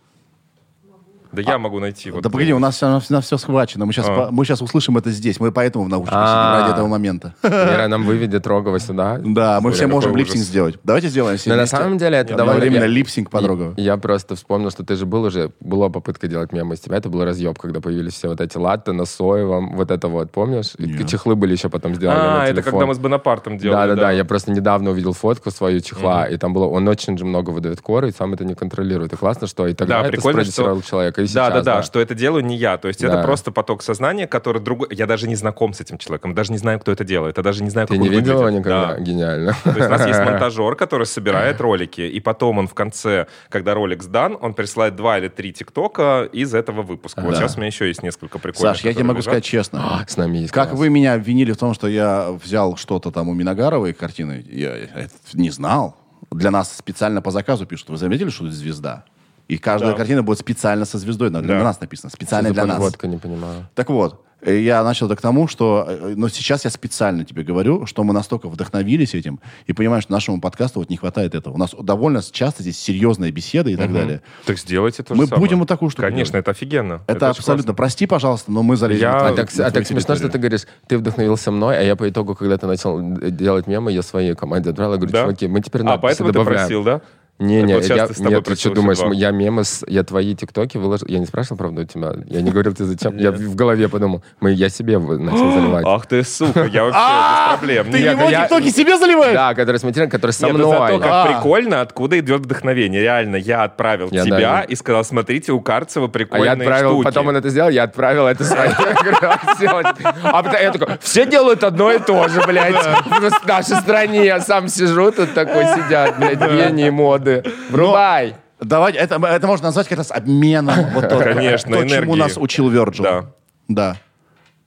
Да 1.33 1.43
я 1.43 1.59
могу 1.59 1.79
найти. 1.81 2.11
вот 2.11 2.23
да 2.23 2.31
погоди, 2.31 2.53
у 2.53 2.57
где-нибудь. 2.59 2.81
нас, 2.83 3.09
у 3.11 3.13
нас 3.13 3.25
все 3.25 3.37
схвачено. 3.37 3.87
Мы 3.87 3.93
сейчас, 3.93 4.07
А. 4.09 4.29
мы 4.31 4.45
сейчас 4.45 4.63
услышим 4.63 4.97
это 4.97 5.11
здесь. 5.11 5.41
Мы 5.41 5.53
поэтому 5.53 5.85
в 5.85 5.89
наушниках 5.89 6.19
А. 6.23 6.27
сидим 6.55 6.63
ради 6.63 6.73
этого 6.75 6.87
момента. 6.89 7.35
Ира 7.43 7.89
нам 7.89 8.05
выведет 8.05 8.47
Рогова 8.47 8.79
сюда. 8.79 9.21
Да, 9.25 9.61
мы 9.61 9.73
все 9.73 9.87
можем 9.87 10.17
липсинг 10.17 10.43
сделать. 10.45 10.77
Давайте 10.85 11.09
сделаем 11.09 11.39
Но 11.47 11.57
на 11.57 11.67
самом 11.67 11.99
деле 11.99 12.19
это 12.19 12.35
довольно... 12.35 12.53
Одновременно 12.53 12.85
я- 12.85 12.89
липсинг 12.91 13.31
под 13.31 13.45
Рогова. 13.47 13.75
Я 13.77 13.97
просто 13.97 14.35
вспомнил, 14.37 14.71
что 14.71 14.85
ты 14.85 14.97
же 14.97 15.07
был 15.07 15.25
уже, 15.25 15.51
была 15.61 15.89
попытка 15.89 16.29
делать 16.29 16.53
мемы 16.53 16.75
из 16.75 16.81
тебя, 16.81 16.97
это 16.97 17.09
был 17.09 17.25
разъеб, 17.25 17.59
когда 17.59 17.81
появились 17.81 18.15
все 18.15 18.29
вот 18.29 18.41
эти 18.41 18.57
латте 18.57 18.93
на 18.93 19.05
соевом, 19.05 19.77
вот 19.77 19.91
это 19.91 20.09
вот, 20.09 20.31
помнишь? 20.31 20.73
Чехлы 21.09 21.35
были 21.37 21.53
еще 21.53 21.69
потом 21.69 21.95
сделаны 21.95 22.19
А, 22.19 22.39
на 22.39 22.47
это 22.49 22.63
когда 22.63 22.87
мы 22.87 22.95
с 22.95 22.99
Бонапартом 22.99 23.59
делали. 23.59 23.89
Да-да-да, 23.91 24.11
я 24.11 24.25
просто 24.25 24.51
недавно 24.53 24.91
увидел 24.91 25.13
фотку 25.13 25.51
свою 25.51 25.81
чехла, 25.81 26.27
и 26.27 26.37
там 26.37 26.53
было, 26.53 26.67
он 26.67 26.87
очень 26.89 27.17
же 27.19 27.25
много 27.25 27.51
выдает 27.51 27.81
коры, 27.81 28.09
и 28.09 28.13
сам 28.13 28.35
это 28.35 28.45
не 28.45 28.55
контролирует. 28.55 29.13
И 29.13 29.17
классно, 29.17 29.47
что 29.47 29.67
и 29.67 29.75
тогда 29.75 30.03
Да, 30.03 30.09
это 30.09 30.21
спродюсировал 30.21 30.83
человек. 30.83 31.16
И 31.19 31.27
делаю 31.27 31.29
сейчас. 31.29 31.35
Да, 31.35 31.51
да, 31.51 31.63
да, 31.77 31.83
что 31.83 32.01
это 32.01 32.15
делаю 32.15 32.45
не 32.45 32.57
я. 32.57 32.77
То 32.79 32.89
есть 32.89 33.01
Да. 33.01 33.09
это 33.09 33.23
просто 33.23 33.51
поток 33.53 33.83
сознания, 33.83 34.27
который 34.27 34.61
другой... 34.63 34.89
Я 34.91 35.07
даже 35.07 35.29
не 35.29 35.35
знаком 35.35 35.73
с 35.73 35.81
этим 35.81 35.99
человеком, 35.99 36.35
даже 36.35 36.53
не 36.53 36.59
знаю, 36.59 36.81
кто 36.81 36.93
это 36.93 37.05
делает, 37.05 37.37
я 37.37 37.43
даже 37.43 37.63
не 37.63 37.71
знаю, 37.71 37.87
Ты 37.87 37.95
как 37.95 38.03
не 38.03 38.09
он 38.09 38.15
видел 38.15 38.33
его 38.33 38.43
выглядит. 38.43 38.61
никогда? 38.67 38.95
Да. 38.95 39.01
Гениально. 39.01 39.57
То 39.65 39.71
есть 39.71 39.87
у 39.87 39.91
нас 39.91 40.07
есть 40.07 40.21
монтажер, 40.25 40.75
который 40.77 41.07
собирает 41.07 41.61
ролики, 41.61 42.01
и 42.01 42.21
потом 42.21 42.59
он 42.59 42.69
в 42.69 42.75
конце, 42.75 43.27
когда 43.49 43.75
ролик 43.75 44.03
сдан, 44.03 44.37
он 44.41 44.55
присылает 44.55 44.97
два 44.97 45.19
или 45.19 45.29
три 45.29 45.53
тиктока 45.53 46.29
из 46.33 46.55
этого 46.55 46.83
выпуска. 46.83 47.21
Вот 47.21 47.37
сейчас 47.37 47.55
у 47.57 47.59
меня 47.59 47.67
еще 47.69 47.89
есть 47.89 48.03
несколько 48.03 48.39
прикольных. 48.39 48.77
Саш, 48.77 48.85
я 48.85 48.93
тебе 48.93 49.05
могу 49.05 49.19
лежат. 49.19 49.25
сказать 49.33 49.45
честно. 49.45 50.05
С 50.09 50.17
нами 50.17 50.39
есть 50.39 50.53
Как 50.53 50.69
класс. 50.69 50.79
вы 50.79 50.89
меня 50.91 51.15
обвинили 51.15 51.53
в 51.53 51.57
том, 51.57 51.75
что 51.75 51.89
я 51.89 52.31
взял 52.43 52.77
что-то 52.77 53.11
там 53.11 53.29
у 53.29 53.35
Миногаровой 53.35 53.93
картины, 53.93 54.45
я 54.51 54.75
это 54.77 55.11
не 55.35 55.51
знал. 55.51 55.97
Для 56.31 56.51
нас 56.51 56.77
специально 56.77 57.23
по 57.23 57.31
заказу 57.31 57.67
пишут. 57.67 57.91
Вы 57.91 57.97
заметили, 57.99 58.31
что 58.31 58.47
это 58.47 58.55
звезда? 58.55 59.05
И 59.49 59.59
каждая 59.59 59.93
Да. 59.93 59.97
картина 59.97 60.23
будет 60.23 60.39
специально 60.39 60.85
со 60.85 60.99
звездой. 60.99 61.31
Для 61.31 61.41
Да. 61.41 61.63
нас 61.63 61.81
написано. 61.81 62.11
Специально 62.11 62.51
для 62.51 62.67
нас. 62.67 62.79
не 63.05 63.17
понимаю. 63.19 63.69
Так 63.75 63.91
вот, 63.91 64.25
э, 64.43 64.59
я 64.59 64.83
начал 64.83 65.07
это 65.07 65.15
к 65.17 65.21
тому, 65.21 65.47
что... 65.47 65.85
э, 65.89 66.15
Но 66.17 66.29
сейчас 66.29 66.65
я 66.65 66.71
специально 66.71 67.25
тебе 67.25 67.45
говорю, 67.45 67.87
что 67.87 68.03
мы 68.03 68.13
настолько 68.13 68.49
вдохновились 68.49 69.15
этим 69.15 69.39
и 69.67 69.73
понимаем, 69.73 70.03
что 70.03 70.13
нашему 70.13 70.41
подкасту 70.41 70.81
вот 70.81 70.91
не 70.91 70.97
хватает 70.97 71.35
этого. 71.37 71.55
У 71.55 71.59
нас 71.59 71.75
довольно 71.81 72.21
часто 72.23 72.63
здесь 72.63 72.77
серьезные 72.79 73.31
беседы 73.31 73.73
и 73.73 73.77
так 73.77 73.93
далее. 73.93 74.21
Так 74.47 74.59
сделайте 74.59 75.03
то 75.05 75.15
же 75.15 75.21
Мы 75.21 75.27
самое. 75.29 75.41
будем 75.41 75.59
вот 75.61 75.69
такую 75.69 75.91
штуку 75.91 76.09
Конечно, 76.09 76.33
делать. 76.33 76.45
это 76.45 76.51
офигенно. 76.51 77.03
Это, 77.07 77.31
очень 77.31 77.39
абсолютно... 77.39 77.63
классно. 77.63 77.75
Прости, 77.75 78.07
пожалуйста, 78.07 78.51
но 78.51 78.63
мы 78.65 78.77
залезем 78.77 79.03
Я- 79.03 79.27
А 79.29 79.33
так, 79.33 79.49
а 79.61 79.71
так 79.71 79.87
смешно, 79.87 80.17
что 80.17 80.29
ты 80.29 80.39
говоришь, 80.39 80.67
ты 80.89 80.99
вдохновился 80.99 81.53
мной, 81.53 81.79
а 81.79 81.83
я 81.83 81.95
по 81.95 82.09
итогу, 82.09 82.35
когда 82.35 82.59
ты 82.59 82.67
начал 82.67 82.99
э, 83.01 83.31
делать 83.31 83.69
мемы, 83.69 83.93
я 83.93 84.03
своей 84.03 84.35
команде 84.35 84.71
отправил, 84.71 84.93
я 84.95 84.97
говорю, 84.99 85.13
Да? 85.13 85.23
чуваки, 85.23 85.47
мы 85.47 85.61
теперь 85.61 85.83
А, 85.83 85.85
надписи 85.85 86.03
поэтому 86.03 86.29
ты 86.31 86.33
добавляем. 86.33 86.67
просил, 86.67 86.83
да? 86.85 87.01
Не, 87.39 87.61
Так 87.61 87.69
не, 87.69 87.75
вот 87.75 87.85
я, 87.85 88.07
ты 88.07 88.23
нет, 88.23 88.45
ты 88.45 88.57
что 88.57 88.71
думаешь, 88.71 88.99
два. 88.99 89.13
я 89.13 89.31
мемы, 89.31 89.65
с, 89.65 89.85
я 89.87 90.03
твои 90.05 90.35
тиктоки 90.35 90.79
выложил, 90.79 91.07
я 91.09 91.19
не 91.19 91.27
спрашивал, 91.27 91.59
правда, 91.59 91.83
у 91.83 91.85
тебя, 91.85 92.15
я 92.29 92.41
не 92.41 92.51
говорил 92.51 92.73
тебе 92.73 92.87
зачем, 92.87 93.19
я 93.19 93.31
в 93.31 93.55
голове 93.55 93.91
подумал, 93.91 94.25
мы, 94.41 94.53
я 94.53 94.71
себе 94.71 94.99
начал 94.99 95.53
заливать. 95.53 95.85
Ах 95.87 96.07
ты, 96.07 96.25
сука, 96.25 96.65
я 96.65 96.85
вообще 96.85 96.99
А, 96.99 97.51
без 97.53 97.59
проблем. 97.59 97.91
Ты 97.91 97.99
его 97.99 98.31
тиктоки 98.31 98.71
себе 98.71 98.97
заливаешь? 98.97 99.35
Да, 99.35 99.55
который 99.55 99.77
смонтирован, 99.77 100.11
который 100.11 100.31
со 100.31 100.47
ну 100.49 100.55
мной. 100.55 100.79
зато 100.79 100.99
как 100.99 101.11
А. 101.11 101.27
прикольно, 101.27 101.83
откуда 101.83 102.19
идет 102.19 102.41
вдохновение. 102.41 103.03
Реально, 103.03 103.37
я 103.37 103.65
отправил 103.65 104.09
тебя 104.09 104.63
и 104.63 104.75
сказал, 104.75 105.05
смотрите, 105.05 105.53
у 105.53 105.61
Карцева 105.61 106.07
А 106.07 106.09
прикольные 106.09 106.47
я 106.47 106.53
отправил, 106.53 106.91
штуки. 106.93 107.05
потом 107.05 107.27
он 107.27 107.37
это 107.37 107.51
сделал, 107.51 107.69
я 107.69 107.83
отправил 107.83 108.27
это 108.27 108.45
своим. 108.45 108.73
А 110.25 110.43
потом 110.43 110.61
я 110.61 110.73
такой, 110.73 110.99
все 111.01 111.27
делают 111.27 111.63
одно 111.65 111.93
и 111.93 111.99
то 111.99 112.29
же, 112.29 112.41
блядь, 112.47 112.75
в 112.75 113.47
нашей 113.47 113.77
стране. 113.77 114.25
Я 114.25 114.41
сам 114.41 114.69
сижу, 114.69 115.11
тут 115.13 115.35
такой 115.35 115.65
сидят, 115.67 116.19
блядь, 116.19 116.41
гении 116.41 116.91
моды. 117.27 117.43
Врубай. 117.71 118.37
Давайте, 118.61 118.99
это, 118.99 119.17
это 119.17 119.47
можно 119.47 119.67
назвать 119.67 119.89
как 119.89 119.99
раз 119.99 120.11
обменом. 120.11 120.91
Вот 120.95 121.09
то, 121.09 121.19
Конечно, 121.19 121.77
то, 121.77 121.89
чему 121.89 122.17
нас 122.17 122.37
учил 122.37 122.73
Virgil. 122.73 123.03
Да. 123.03 123.25
Да. 123.69 123.97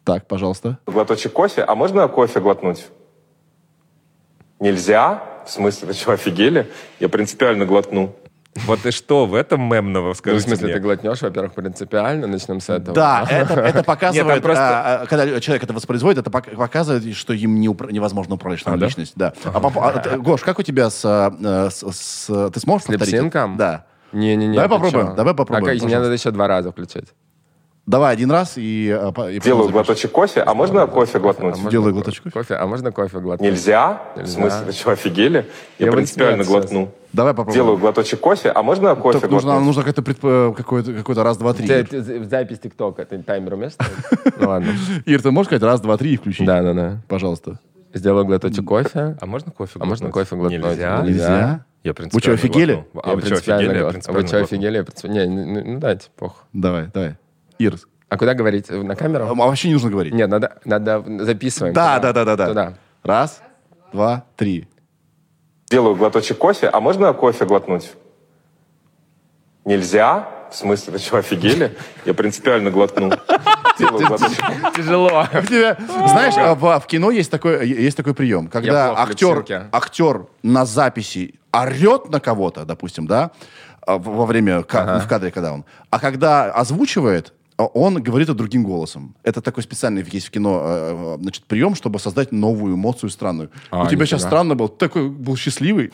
Так, 0.03 0.27
пожалуйста. 0.27 0.77
Глоточек 0.86 1.34
кофе, 1.34 1.64
а 1.64 1.76
можно 1.76 2.07
кофе 2.07 2.40
глотнуть? 2.40 2.88
Нельзя? 4.60 5.23
В 5.45 5.49
смысле, 5.49 5.88
вы 5.88 5.94
что, 5.94 6.11
офигели? 6.11 6.69
Я 6.99 7.10
принципиально 7.10 7.65
глотну. 7.65 8.15
Вот 8.65 8.85
и 8.85 8.91
что 8.91 9.26
в 9.26 9.35
этом 9.35 9.61
мемного, 9.61 10.07
Ну, 10.07 10.13
в 10.13 10.17
скажите 10.17 10.47
смысле, 10.47 10.65
мне? 10.65 10.73
ты 10.76 10.80
глотнешь, 10.81 11.21
во-первых, 11.21 11.53
принципиально, 11.53 12.27
начнем 12.27 12.59
с 12.59 12.69
этого. 12.69 12.93
Да, 12.93 13.26
это, 13.30 13.53
это 13.61 13.84
показывает, 13.84 14.26
Нет, 14.26 14.34
там 14.35 14.41
просто- 14.43 14.63
а, 14.63 15.01
а, 15.03 15.05
когда 15.05 15.39
человек 15.39 15.63
это 15.63 15.73
воспроизводит, 15.73 16.19
это 16.19 16.30
пок- 16.30 16.55
показывает, 16.55 17.15
что 17.15 17.34
им 17.34 17.59
не 17.59 17.67
упра- 17.67 17.91
невозможно 17.91 18.35
управлять, 18.35 18.59
что 18.59 18.71
А, 18.71 18.73
он 18.73 18.80
да? 18.80 18.88
личность. 18.88 19.13
Да. 19.15 19.34
А, 19.45 19.57
а, 19.63 20.17
Гош, 20.17 20.41
как 20.41 20.59
у 20.59 20.63
тебя 20.63 20.89
с... 20.89 20.99
с- 20.99 21.91
с- 21.91 22.49
ты 22.51 22.59
сможешь 22.59 22.84
С 22.85 22.88
повторить? 22.88 23.13
липсинком? 23.13 23.55
Да. 23.55 23.85
Не-не-не. 24.11 24.55
Давай 24.55 24.69
попробуем, 24.69 25.15
давай 25.15 25.34
попробуем, 25.35 25.84
мне 25.85 25.99
надо 25.99 26.11
еще 26.11 26.31
два 26.31 26.47
раза 26.47 26.71
включать. 26.71 27.05
Давай 27.90 28.14
один 28.14 28.30
раз 28.30 28.53
и... 28.56 28.88
а, 28.95 29.11
по- 29.11 29.32
и 29.32 29.40
Делаю 29.40 29.70
глоточек 29.70 30.11
кофе, 30.11 30.41
а 30.41 30.53
можно 30.53 30.86
кофе 30.86 31.18
А 31.18 31.20
глотнуть? 31.22 31.56
можно 31.56 31.72
Делай 31.72 31.86
ко- 31.88 31.94
глоточек 31.94 32.24
кофе. 32.26 32.34
кофе. 32.34 32.53
А 32.53 32.68
можно 32.68 32.91
кофе 32.91 33.20
глотнуть? 33.20 33.49
Нельзя? 33.49 33.99
Нельзя. 34.16 34.30
В 34.32 34.34
смысле, 34.36 34.66
вы 34.68 34.72
что, 34.74 34.91
офигели? 34.91 35.45
Я, 35.80 35.88
Я 35.88 35.91
принципиально 35.91 36.44
смеяться 36.44 36.68
сейчас. 36.68 36.72
глотну. 36.72 36.91
Давай 37.14 37.34
попробуем. 37.34 37.56
Делаю 37.56 37.78
глоточек 37.80 38.20
кофе, 38.20 38.52
а 38.52 38.61
можно 38.61 38.94
кофе 38.95 39.20
Только 39.22 39.34
нужно, 39.34 39.53
глотнуть? 39.53 39.66
нужно 39.66 39.84
какой-то, 39.84 40.02
предп- 40.11 40.53
какой-то, 40.53 40.94
какой-то 40.94 41.24
раз, 41.24 41.38
два, 41.38 41.53
три. 41.56 41.66
Ты- 41.68 41.84
ты 41.84 42.02
за- 42.03 42.24
запись 42.26 42.60
ТикТока, 42.60 43.06
ты 43.06 43.24
таймер 43.24 43.56
умеешь 43.56 43.74
ставить? 43.74 43.94
Ну 44.40 44.48
ладно. 44.49 44.72
Ир, 45.07 45.22
ты 45.24 45.32
можешь 45.32 45.48
сказать 45.48 45.64
раз, 45.64 45.82
два, 45.82 45.98
три 45.98 46.14
и 46.14 46.18
включить? 46.18 46.45
Да, 46.45 46.61
да, 46.61 46.74
да. 46.74 46.98
Пожалуйста. 47.07 47.57
Сделаю 47.91 48.24
глоточек 48.24 48.66
кофе. 48.66 49.18
А 49.20 49.26
можно 49.26 49.52
кофе 49.52 49.80
А 49.80 49.86
можно 49.86 50.11
кофе 50.11 50.36
глотнуть? 50.36 50.61
Нельзя? 50.64 51.02
Нельзя? 51.02 51.66
Я 51.84 51.91
Вы 51.91 51.94
что, 51.94 51.94
принципиально 52.03 52.36
офигели? 52.36 52.74
глотну. 52.94 53.02
А 53.03 53.16
вы 53.16 53.22
что, 53.22 53.30
принципиально 53.30 53.64
офигели? 53.72 53.90
Принципиально 53.90 54.22
Вы 54.22 54.28
что, 54.28 54.38
глотну. 54.38 54.57
офигели? 54.57 54.78
Я 54.78 54.84
принципи- 54.84 55.07
Не, 55.10 55.26
ну, 55.26 55.64
ну 55.74 55.80
дайте, 55.80 56.07
пох. 56.16 56.44
Давай, 56.53 56.86
давай. 56.94 57.16
Ир, 57.60 57.76
А 58.07 58.18
куда 58.18 58.34
говорить? 58.34 58.69
На 58.69 58.94
а 58.94 58.95
камеру? 58.95 59.26
вообще 59.36 59.68
не 59.68 59.73
нужно 59.73 59.91
говорить. 59.91 60.14
Нет, 60.14 60.30
надо, 60.30 60.57
надо 60.65 61.03
записываем. 61.26 61.73
Да, 61.73 61.98
Туда. 61.98 62.14
да, 62.14 62.26
да, 62.26 62.36
да, 62.36 62.36
да. 62.36 62.48
Туда. 62.48 62.73
Раз, 63.03 63.41
два, 63.91 64.23
три. 64.36 64.68
Делаю 65.69 65.95
глоточек 65.95 66.38
кофе, 66.38 66.69
а 66.69 66.80
можно 66.80 67.14
кофе 67.14 67.45
глотнуть? 67.45 67.91
Нельзя? 69.65 70.27
В 70.49 70.56
смысле, 70.56 70.94
вы 70.94 70.99
что, 70.99 71.18
офигели? 71.18 71.77
Я 72.06 72.14
принципиально 72.14 72.72
глотну. 72.72 73.11
Делаю 73.77 74.07
глоточек. 74.07 74.44
Тяжело. 74.76 75.26
Знаешь, 76.07 76.36
а 76.38 76.56
в, 76.56 76.80
в 76.80 76.88
кино 76.88 77.11
есть 77.11 77.30
такой, 77.30 77.68
есть 77.68 77.98
такой 77.98 78.15
прием, 78.15 78.48
когда 78.48 78.94
актер, 78.98 79.45
актер 79.72 80.26
на 80.41 80.65
записи 80.65 81.36
орет 81.52 82.10
на 82.10 82.19
кого-то, 82.19 82.65
допустим, 82.65 83.06
да, 83.06 83.31
а, 83.86 83.98
во 83.98 84.26
время, 84.26 84.61
в 84.61 84.64
кадре, 85.07 85.30
когда 85.31 85.53
он, 85.53 85.65
а 85.90 85.99
когда 85.99 86.52
озвучивает, 86.52 87.27
а, 87.27 87.39
он 87.65 88.02
говорит 88.02 88.30
это 88.30 88.38
другим 88.38 88.64
голосом. 88.64 89.15
Это 89.23 89.41
такой 89.41 89.64
специальный 89.64 90.06
есть 90.11 90.27
в 90.27 90.31
кино 90.31 90.61
э, 90.64 91.15
э, 91.18 91.22
значит, 91.22 91.44
прием, 91.45 91.76
чтобы 91.76 91.99
создать 91.99 92.31
новую 92.31 92.76
эмоцию 92.76 93.10
странную. 93.10 93.49
А, 93.69 93.84
у 93.84 93.88
тебя 93.88 94.06
сейчас 94.06 94.22
странно 94.22 94.56
был, 94.56 94.69
ты 94.69 94.88
такой 94.88 95.10
был 95.10 95.36
счастливый. 95.36 95.91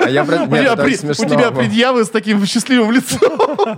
А 0.00 0.10
я 0.10 0.22
У 0.22 0.26
тебя 0.26 1.50
у 1.50 1.54
предъявы 1.54 2.04
с 2.04 2.10
таким 2.10 2.44
счастливым 2.46 2.92
лицом. 2.92 3.20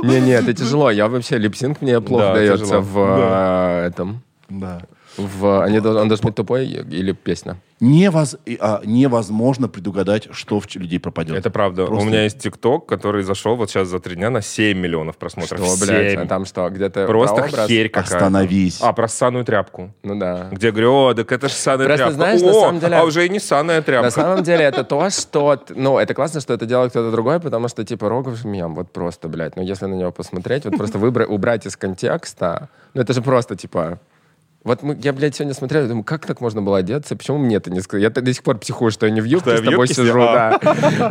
Не, 0.02 0.20
не, 0.20 0.32
это 0.32 0.52
тяжело. 0.52 0.90
Я 0.90 1.08
вообще 1.08 1.38
липсинг 1.38 1.80
мне 1.80 2.00
плохо 2.00 2.24
Да, 2.24 2.34
дается 2.34 2.64
тяжело. 2.64 2.80
в 2.82 2.98
э, 2.98 3.86
этом. 3.86 4.22
Да. 4.48 4.82
В, 5.18 5.62
они 5.62 5.78
он 5.78 6.08
должен 6.08 6.24
быть 6.26 6.34
тупой 6.34 6.66
или 6.66 7.12
песня? 7.12 7.56
Невоз- 7.80 8.38
а, 8.60 8.80
невозможно 8.84 9.68
предугадать, 9.68 10.28
что 10.32 10.58
в 10.60 10.66
людей 10.76 10.98
пропадет. 10.98 11.36
Это 11.36 11.50
правда. 11.50 11.86
Просто- 11.86 12.06
У 12.06 12.08
меня 12.08 12.24
есть 12.24 12.38
ТикТок, 12.40 12.86
который 12.86 13.22
зашел 13.22 13.54
вот 13.56 13.70
сейчас 13.70 13.88
за 13.88 14.00
три 14.00 14.16
дня 14.16 14.30
на 14.30 14.42
7 14.42 14.78
миллионов 14.78 15.16
просмотров. 15.16 15.60
Что, 15.60 15.86
блядь, 15.86 16.12
7. 16.12 16.20
а 16.22 16.26
там 16.26 16.44
что, 16.44 16.68
где-то 16.70 17.06
Просто 17.06 17.36
прообраз? 17.36 17.68
херь 17.68 17.88
какая-то. 17.88 18.16
Остановись. 18.16 18.78
А, 18.82 18.92
про 18.92 19.06
ссаную 19.08 19.44
тряпку. 19.44 19.92
Ну 20.02 20.18
да. 20.18 20.48
Где 20.50 20.70
говорю, 20.72 20.92
о, 20.92 21.14
так 21.14 21.30
это 21.30 21.48
же 21.48 21.54
ссаная 21.54 21.86
Просто 21.86 22.06
тряпка. 22.06 22.14
знаешь, 22.14 22.42
о, 22.42 22.46
на 22.46 22.52
самом 22.52 22.80
деле- 22.80 22.96
а 22.96 23.04
уже 23.04 23.26
и 23.26 23.28
не 23.28 23.38
ссаная 23.38 23.82
тряпка. 23.82 24.04
На 24.06 24.10
самом 24.10 24.42
деле 24.42 24.64
это 24.64 24.82
то, 24.84 25.08
что... 25.10 25.62
Ну, 25.70 25.98
это 25.98 26.14
классно, 26.14 26.40
что 26.40 26.54
это 26.54 26.66
делает 26.66 26.90
кто-то 26.90 27.10
другой, 27.12 27.38
потому 27.38 27.68
что, 27.68 27.84
типа, 27.84 28.08
Рогов 28.08 28.44
мем, 28.44 28.74
вот 28.74 28.90
просто, 28.92 29.28
блядь. 29.28 29.56
Ну, 29.56 29.62
если 29.62 29.86
на 29.86 29.94
него 29.94 30.10
посмотреть, 30.10 30.64
вот 30.64 30.76
просто 30.76 30.98
выбрать, 30.98 31.28
убрать 31.28 31.64
из 31.66 31.76
контекста, 31.76 32.68
ну, 32.94 33.02
это 33.02 33.12
же 33.12 33.22
просто, 33.22 33.54
типа... 33.56 33.98
Вот 34.64 34.82
мы, 34.82 34.98
я, 35.00 35.12
блядь, 35.12 35.36
сегодня 35.36 35.54
смотрел, 35.54 35.82
я 35.82 35.88
думаю, 35.88 36.04
как 36.04 36.26
так 36.26 36.40
можно 36.40 36.60
было 36.60 36.78
одеться? 36.78 37.14
Почему 37.14 37.38
мне 37.38 37.56
это 37.56 37.70
не 37.70 37.80
сказать? 37.80 38.02
Я 38.02 38.10
до 38.10 38.34
сих 38.34 38.42
пор 38.42 38.58
психую, 38.58 38.90
что 38.90 39.06
я 39.06 39.12
не 39.12 39.20
в 39.20 39.24
юбке 39.24 39.50
Что 39.50 39.62
с 39.62 39.64
тобой 39.64 39.86
юбке 39.86 39.94
сижу, 39.94 40.18
да. 40.18 40.58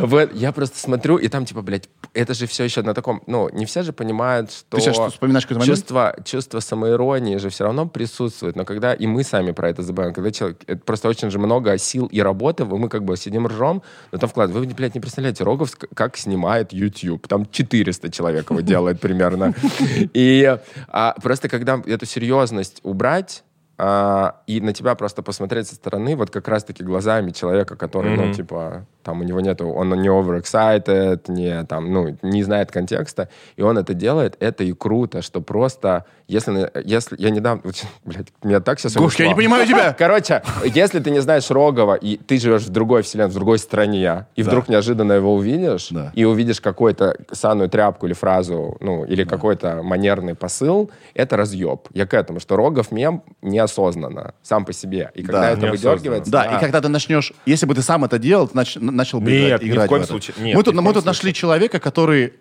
Вот, 0.02 0.34
я 0.34 0.52
просто 0.52 0.78
смотрю, 0.78 1.16
и 1.16 1.28
там, 1.28 1.46
типа, 1.46 1.62
блядь, 1.62 1.88
это 2.12 2.34
же 2.34 2.46
все 2.46 2.64
еще 2.64 2.82
на 2.82 2.92
таком... 2.92 3.22
Ну, 3.26 3.48
не 3.50 3.64
все 3.64 3.82
же 3.82 3.94
понимают, 3.94 4.52
что... 4.52 4.76
Ты 4.76 4.82
сейчас 4.82 4.94
что, 4.94 5.10
вспоминаешь 5.10 5.46
какой-то 5.46 5.60
момент? 5.60 5.78
чувство, 5.78 6.16
чувство 6.24 6.60
самоиронии 6.60 7.38
же 7.38 7.48
все 7.48 7.64
равно 7.64 7.88
присутствует, 7.88 8.54
но 8.54 8.64
когда 8.64 8.92
и 8.92 9.06
мы 9.06 9.24
сами 9.24 9.52
про 9.52 9.70
это 9.70 9.82
забываем, 9.82 10.12
когда 10.12 10.30
человек, 10.30 10.58
это 10.66 10.82
просто 10.84 11.08
очень 11.08 11.30
же 11.30 11.38
много 11.38 11.76
сил 11.78 12.06
и 12.06 12.20
работы, 12.20 12.66
мы 12.66 12.88
как 12.90 13.04
бы 13.04 13.16
сидим 13.16 13.46
ржем, 13.46 13.82
но 14.12 14.18
там 14.18 14.28
вклад. 14.28 14.50
Вы, 14.50 14.66
блядь, 14.66 14.94
не 14.94 15.00
представляете, 15.00 15.44
Рогов 15.44 15.72
как 15.94 16.18
снимает 16.18 16.72
YouTube, 16.74 17.26
там 17.26 17.46
400 17.50 18.10
человек 18.10 18.50
его 18.50 18.60
делает 18.60 19.00
примерно. 19.00 19.54
И 20.12 20.58
а, 20.88 21.16
просто 21.22 21.48
когда 21.48 21.82
эту 21.86 22.06
серьезность 22.06 22.80
убрать, 22.82 23.42
а, 23.78 24.42
и 24.46 24.60
на 24.60 24.72
тебя 24.72 24.94
просто 24.96 25.22
посмотреть 25.22 25.68
со 25.68 25.76
стороны, 25.76 26.16
вот 26.16 26.30
как 26.30 26.48
раз-таки 26.48 26.82
глазами 26.82 27.30
человека, 27.30 27.76
который, 27.76 28.16
ну, 28.16 28.24
Мгм. 28.24 28.32
типа, 28.32 28.86
там 29.08 29.22
у 29.22 29.24
него 29.24 29.40
нету, 29.40 29.68
он 29.68 29.88
не 30.02 30.08
overexcited, 30.08 31.20
не, 31.28 31.64
там, 31.64 31.90
ну, 31.90 32.18
не 32.20 32.42
знает 32.42 32.70
контекста, 32.70 33.30
и 33.56 33.62
он 33.62 33.78
это 33.78 33.94
делает, 33.94 34.36
это 34.38 34.64
и 34.64 34.72
круто, 34.74 35.22
что 35.22 35.40
просто, 35.40 36.04
если, 36.26 36.70
если 36.84 37.16
я 37.18 37.30
недавно, 37.30 37.62
вот, 37.64 37.74
блядь, 38.04 38.26
меня 38.42 38.60
так 38.60 38.78
сейчас 38.78 38.96
Гош, 38.96 39.18
я 39.18 39.28
не 39.28 39.34
понимаю 39.34 39.66
тебя. 39.66 39.94
Короче, 39.98 40.42
если 40.62 41.00
ты 41.00 41.10
не 41.10 41.20
знаешь 41.20 41.50
Рогова, 41.50 41.94
и 41.94 42.18
ты 42.18 42.38
живешь 42.38 42.64
в 42.64 42.68
другой 42.68 43.00
вселенной, 43.02 43.30
в 43.30 43.34
другой 43.34 43.58
стране, 43.58 44.26
и 44.36 44.42
вдруг 44.42 44.68
неожиданно 44.68 45.14
его 45.14 45.34
увидишь, 45.34 45.88
Да. 45.90 46.12
и 46.14 46.24
увидишь 46.24 46.60
какую-то 46.60 47.16
санную 47.32 47.70
тряпку 47.70 48.04
или 48.06 48.12
фразу, 48.12 48.76
ну, 48.80 49.06
или 49.06 49.24
какой-то 49.24 49.82
манерный 49.82 50.34
посыл, 50.34 50.90
это 51.14 51.38
разъеб. 51.38 51.88
Я 51.94 52.06
к 52.06 52.12
этому, 52.12 52.40
что 52.40 52.56
Рогов 52.56 52.92
мем 52.92 53.22
неосознанно, 53.40 54.34
сам 54.42 54.66
по 54.66 54.74
себе. 54.74 55.10
И 55.14 55.22
когда 55.22 55.40
Да, 55.40 55.50
это 55.52 55.66
выдергивается... 55.70 56.30
Да, 56.30 56.44
и 56.44 56.60
когда 56.60 56.82
ты 56.82 56.88
начнешь, 56.88 57.32
если 57.46 57.64
бы 57.64 57.74
ты 57.74 57.80
сам 57.80 58.04
это 58.04 58.18
делал, 58.18 58.48
ты 58.48 58.54
нач- 58.58 58.78
начал 58.98 59.20
бы 59.20 59.30
Нет, 59.30 59.62
играть, 59.62 59.82
ни 59.82 59.86
в 59.86 59.88
коем 59.88 60.02
это. 60.02 60.10
случае. 60.10 60.34
Нет, 60.38 60.56
мы 60.56 60.62
тут, 60.62 60.74
ни 60.74 60.78
в 60.78 60.82
мы 60.82 60.92
тут 60.92 61.04
нашли 61.06 61.32
человека, 61.32 61.80
который 61.80 62.32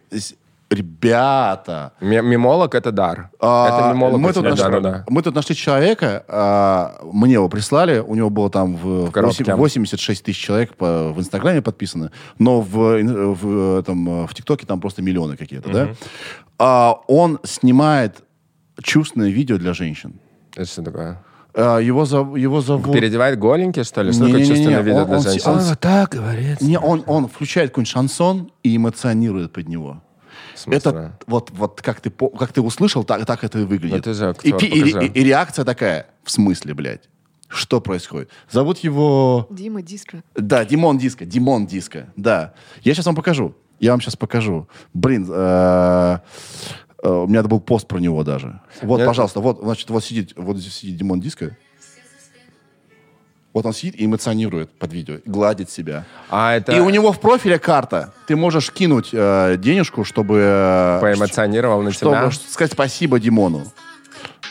Ребята, 0.70 1.94
Мимолог— 2.02 2.76
это 2.76 2.92
дар. 2.92 3.30
а, 3.40 3.68
это 3.70 3.94
мимолог 3.94 4.20
мы, 4.20 4.34
тут 4.34 4.44
нашли, 4.44 4.64
да-да-да. 4.64 5.06
мы 5.08 5.22
тут 5.22 5.34
нашли 5.34 5.56
человека, 5.56 6.26
а, 6.28 7.00
мне 7.04 7.34
его 7.34 7.48
прислали, 7.48 8.00
у 8.00 8.16
него 8.16 8.30
было 8.30 8.50
там 8.50 8.76
в, 8.76 9.06
В 9.06 9.12
коробке. 9.12 9.46
8 9.46 9.56
86 9.56 10.24
тысяч 10.26 10.38
человек 10.44 10.76
по- 10.76 11.14
в 11.14 11.20
Инстаграме 11.20 11.62
подписано, 11.62 12.12
но 12.38 12.60
в, 12.60 12.74
в, 12.74 13.82
э, 13.88 14.26
в 14.28 14.34
ТикТоке 14.34 14.66
там 14.66 14.82
просто 14.82 15.02
миллионы 15.02 15.38
какие-то, 15.38 15.70
да? 15.70 15.96
А, 16.60 17.00
он 17.08 17.40
снимает 17.44 18.24
чувственное 18.84 19.30
видео 19.30 19.58
для 19.58 19.74
женщин. 19.74 20.20
Это 20.54 20.66
что 20.66 20.82
такое? 20.82 21.24
А, 21.60 21.80
его, 21.80 22.04
зов- 22.04 22.38
его 22.40 22.62
зовут... 22.62 22.94
Переодевает 22.94 23.40
голенький, 23.40 23.84
что 23.84 24.04
ли? 24.04 24.12
Что 24.12 24.26
такое 24.26 24.42
Не-не-не-не, 24.42 24.56
чувственное 24.56 24.82
видео 24.84 25.00
он- 25.02 25.08
для 25.08 25.18
он 25.18 25.24
женщин? 25.24 25.50
он 25.50 25.62
си- 25.62 25.76
так 25.80 26.10
говорит. 26.12 26.62
Не, 26.62 26.78
он, 26.78 27.04
он 27.08 27.28
включает 27.28 27.72
какой-нибудь 27.72 27.92
шансон 27.92 28.52
и 28.62 28.76
эмоционирует 28.78 29.52
под 29.54 29.68
него. 29.68 30.04
Это 30.68 31.18
вот, 31.26 31.50
вот 31.52 31.82
как, 31.82 32.00
ты, 32.00 32.12
как 32.12 32.52
ты 32.54 32.62
услышал, 32.62 33.04
так, 33.04 33.26
так 33.26 33.44
это 33.44 33.60
и 33.60 33.64
выглядит. 33.64 34.04
Ты 34.04 34.14
же 34.14 34.26
и, 34.26 34.28
актер, 34.28 34.56
и- 34.56 34.92
покажи. 34.92 35.08
и- 35.08 35.20
и 35.20 35.24
реакция 35.24 35.66
такая, 35.66 36.06
в 36.24 36.30
смысле, 36.32 36.74
блядь? 36.76 37.10
Что 37.48 37.82
происходит? 37.82 38.30
Зовут 38.52 38.78
его... 38.80 39.48
Дима, 39.50 39.82
диско. 39.82 40.22
Да, 40.36 40.64
Димон 40.66 40.98
Диско, 40.98 41.26
Димон 41.26 41.66
Диско, 41.66 42.08
да. 42.18 42.54
Я 42.84 42.94
сейчас 42.94 43.06
вам 43.06 43.16
покажу. 43.16 43.56
Я 43.80 43.92
вам 43.92 44.02
сейчас 44.02 44.16
покажу. 44.16 44.68
Блин, 44.94 45.26
э, 45.30 45.34
э, 45.34 46.20
у 47.04 47.28
меня 47.28 47.44
был 47.44 47.60
пост 47.60 47.88
про 47.88 48.00
него 48.00 48.24
даже. 48.24 48.60
Вот, 48.82 48.98
Нет. 48.98 49.08
пожалуйста, 49.08 49.40
вот, 49.40 49.60
значит, 49.62 49.90
вот 49.90 50.04
сидит, 50.04 50.34
вот 50.36 50.58
здесь 50.58 50.74
сидит 50.74 50.98
Димон 50.98 51.20
Диско. 51.20 51.56
Вот 53.54 53.66
он 53.66 53.74
сидит 53.74 53.96
и 53.96 54.06
эмоционирует 54.06 54.72
под 54.78 54.94
видео, 54.94 55.18
гладит 55.26 55.70
себя. 55.72 56.06
А 56.30 56.54
это 56.56 56.74
И 56.74 56.80
у 56.80 56.90
него 56.92 57.12
в 57.12 57.20
профиле 57.20 57.58
карта. 57.58 58.14
Ты 58.28 58.36
можешь 58.36 58.72
кинуть 58.72 59.10
э, 59.14 59.56
денежку, 59.58 60.04
чтобы... 60.04 60.40
э, 60.44 61.00
поэмоционировал 61.02 61.82
на 61.82 61.92
чтобы 61.92 62.12
тебя? 62.12 62.30
ш- 62.30 62.40
сказать 62.50 62.74
спасибо 62.74 63.20
Димону. 63.20 63.64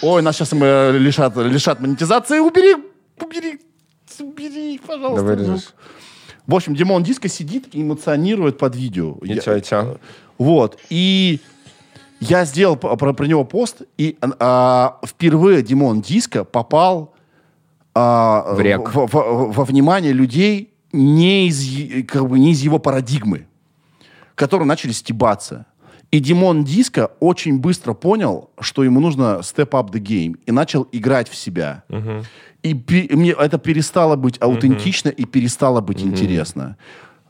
Ой, 0.02 0.22
нас 0.22 0.34
сейчас 0.36 0.52
мы 0.52 0.90
лишат, 0.98 1.36
лишат 1.36 1.80
монетизации. 1.80 2.40
Убери, 2.40 2.74
убери, 3.20 3.60
убери, 4.18 4.78
Да 4.82 4.86
пожалуйста. 4.94 5.24
вырежешь. 5.24 5.68
В 6.46 6.54
общем, 6.54 6.74
Димон 6.74 7.04
Диско 7.04 7.28
сидит 7.28 7.74
и 7.74 7.82
эмоционирует 7.82 8.58
под 8.58 8.74
видео. 8.74 9.18
И 9.22 9.34
Я- 9.34 9.40
чё, 9.40 9.56
и 9.56 9.62
чё? 9.62 9.98
Вот. 10.38 10.78
И 10.90 11.40
я 12.20 12.44
сделал 12.44 12.76
про, 12.76 12.96
про 12.96 13.26
него 13.26 13.44
пост, 13.44 13.82
и 13.98 14.16
а, 14.40 14.98
впервые 15.06 15.62
Димон 15.62 16.00
Диско 16.00 16.44
попал 16.44 17.14
а, 17.94 18.54
В 18.54 18.60
рек. 18.60 18.94
в- 18.94 19.06
в- 19.06 19.52
во 19.52 19.64
внимание 19.64 20.12
людей 20.12 20.72
не 20.92 21.48
из, 21.48 22.06
как 22.06 22.28
бы, 22.28 22.38
не 22.38 22.52
из 22.52 22.60
его 22.60 22.78
парадигмы, 22.78 23.46
которые 24.34 24.66
начали 24.66 24.92
стебаться. 24.92 25.66
И 26.12 26.20
Димон 26.20 26.64
Диско 26.64 27.10
очень 27.20 27.58
быстро 27.58 27.92
понял, 27.92 28.50
что 28.60 28.84
ему 28.84 29.00
нужно 29.00 29.40
step 29.42 29.70
up 29.70 29.90
the 29.90 30.00
game, 30.00 30.36
и 30.46 30.52
начал 30.52 30.86
играть 30.92 31.28
в 31.28 31.34
себя. 31.34 31.82
И 32.62 32.74
пе- 32.74 33.08
мне 33.10 33.30
это 33.32 33.58
перестало 33.58 34.16
быть 34.16 34.36
аутентично 34.40 35.08
и 35.08 35.24
перестало 35.24 35.80
быть 35.80 36.02
интересно. 36.02 36.76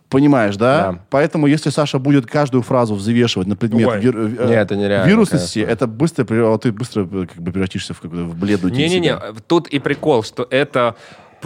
Понимаешь, 0.09 0.57
да? 0.57 0.93
Да. 0.93 0.99
Поэтому, 1.11 1.47
если 1.49 1.70
Саша 1.70 1.99
будет 1.99 2.27
каждую 2.27 2.62
фразу 2.62 2.95
взвешивать 2.95 3.49
на 3.49 3.57
предмет 3.57 3.89
Ой. 3.89 4.01
вир- 4.01 4.16
э, 4.16 4.47
Не, 4.49 4.55
это 4.55 4.77
нереально, 4.77 5.09
вирусности, 5.09 5.61
конечно. 5.61 5.73
это 5.73 5.87
быстро, 5.89 6.59
ты 6.59 6.70
быстро 6.73 7.03
э, 7.11 7.27
как 7.27 7.43
бы 7.43 7.51
превратишься 7.51 7.93
в, 7.93 8.01
какую-то- 8.01 8.28
в 8.31 8.37
бледную 8.37 8.73
тень 8.73 8.89
Не-не-не, 8.89 9.19
тут 9.49 9.66
и 9.66 9.81
прикол, 9.81 10.23
что 10.23 10.47
это 10.49 10.95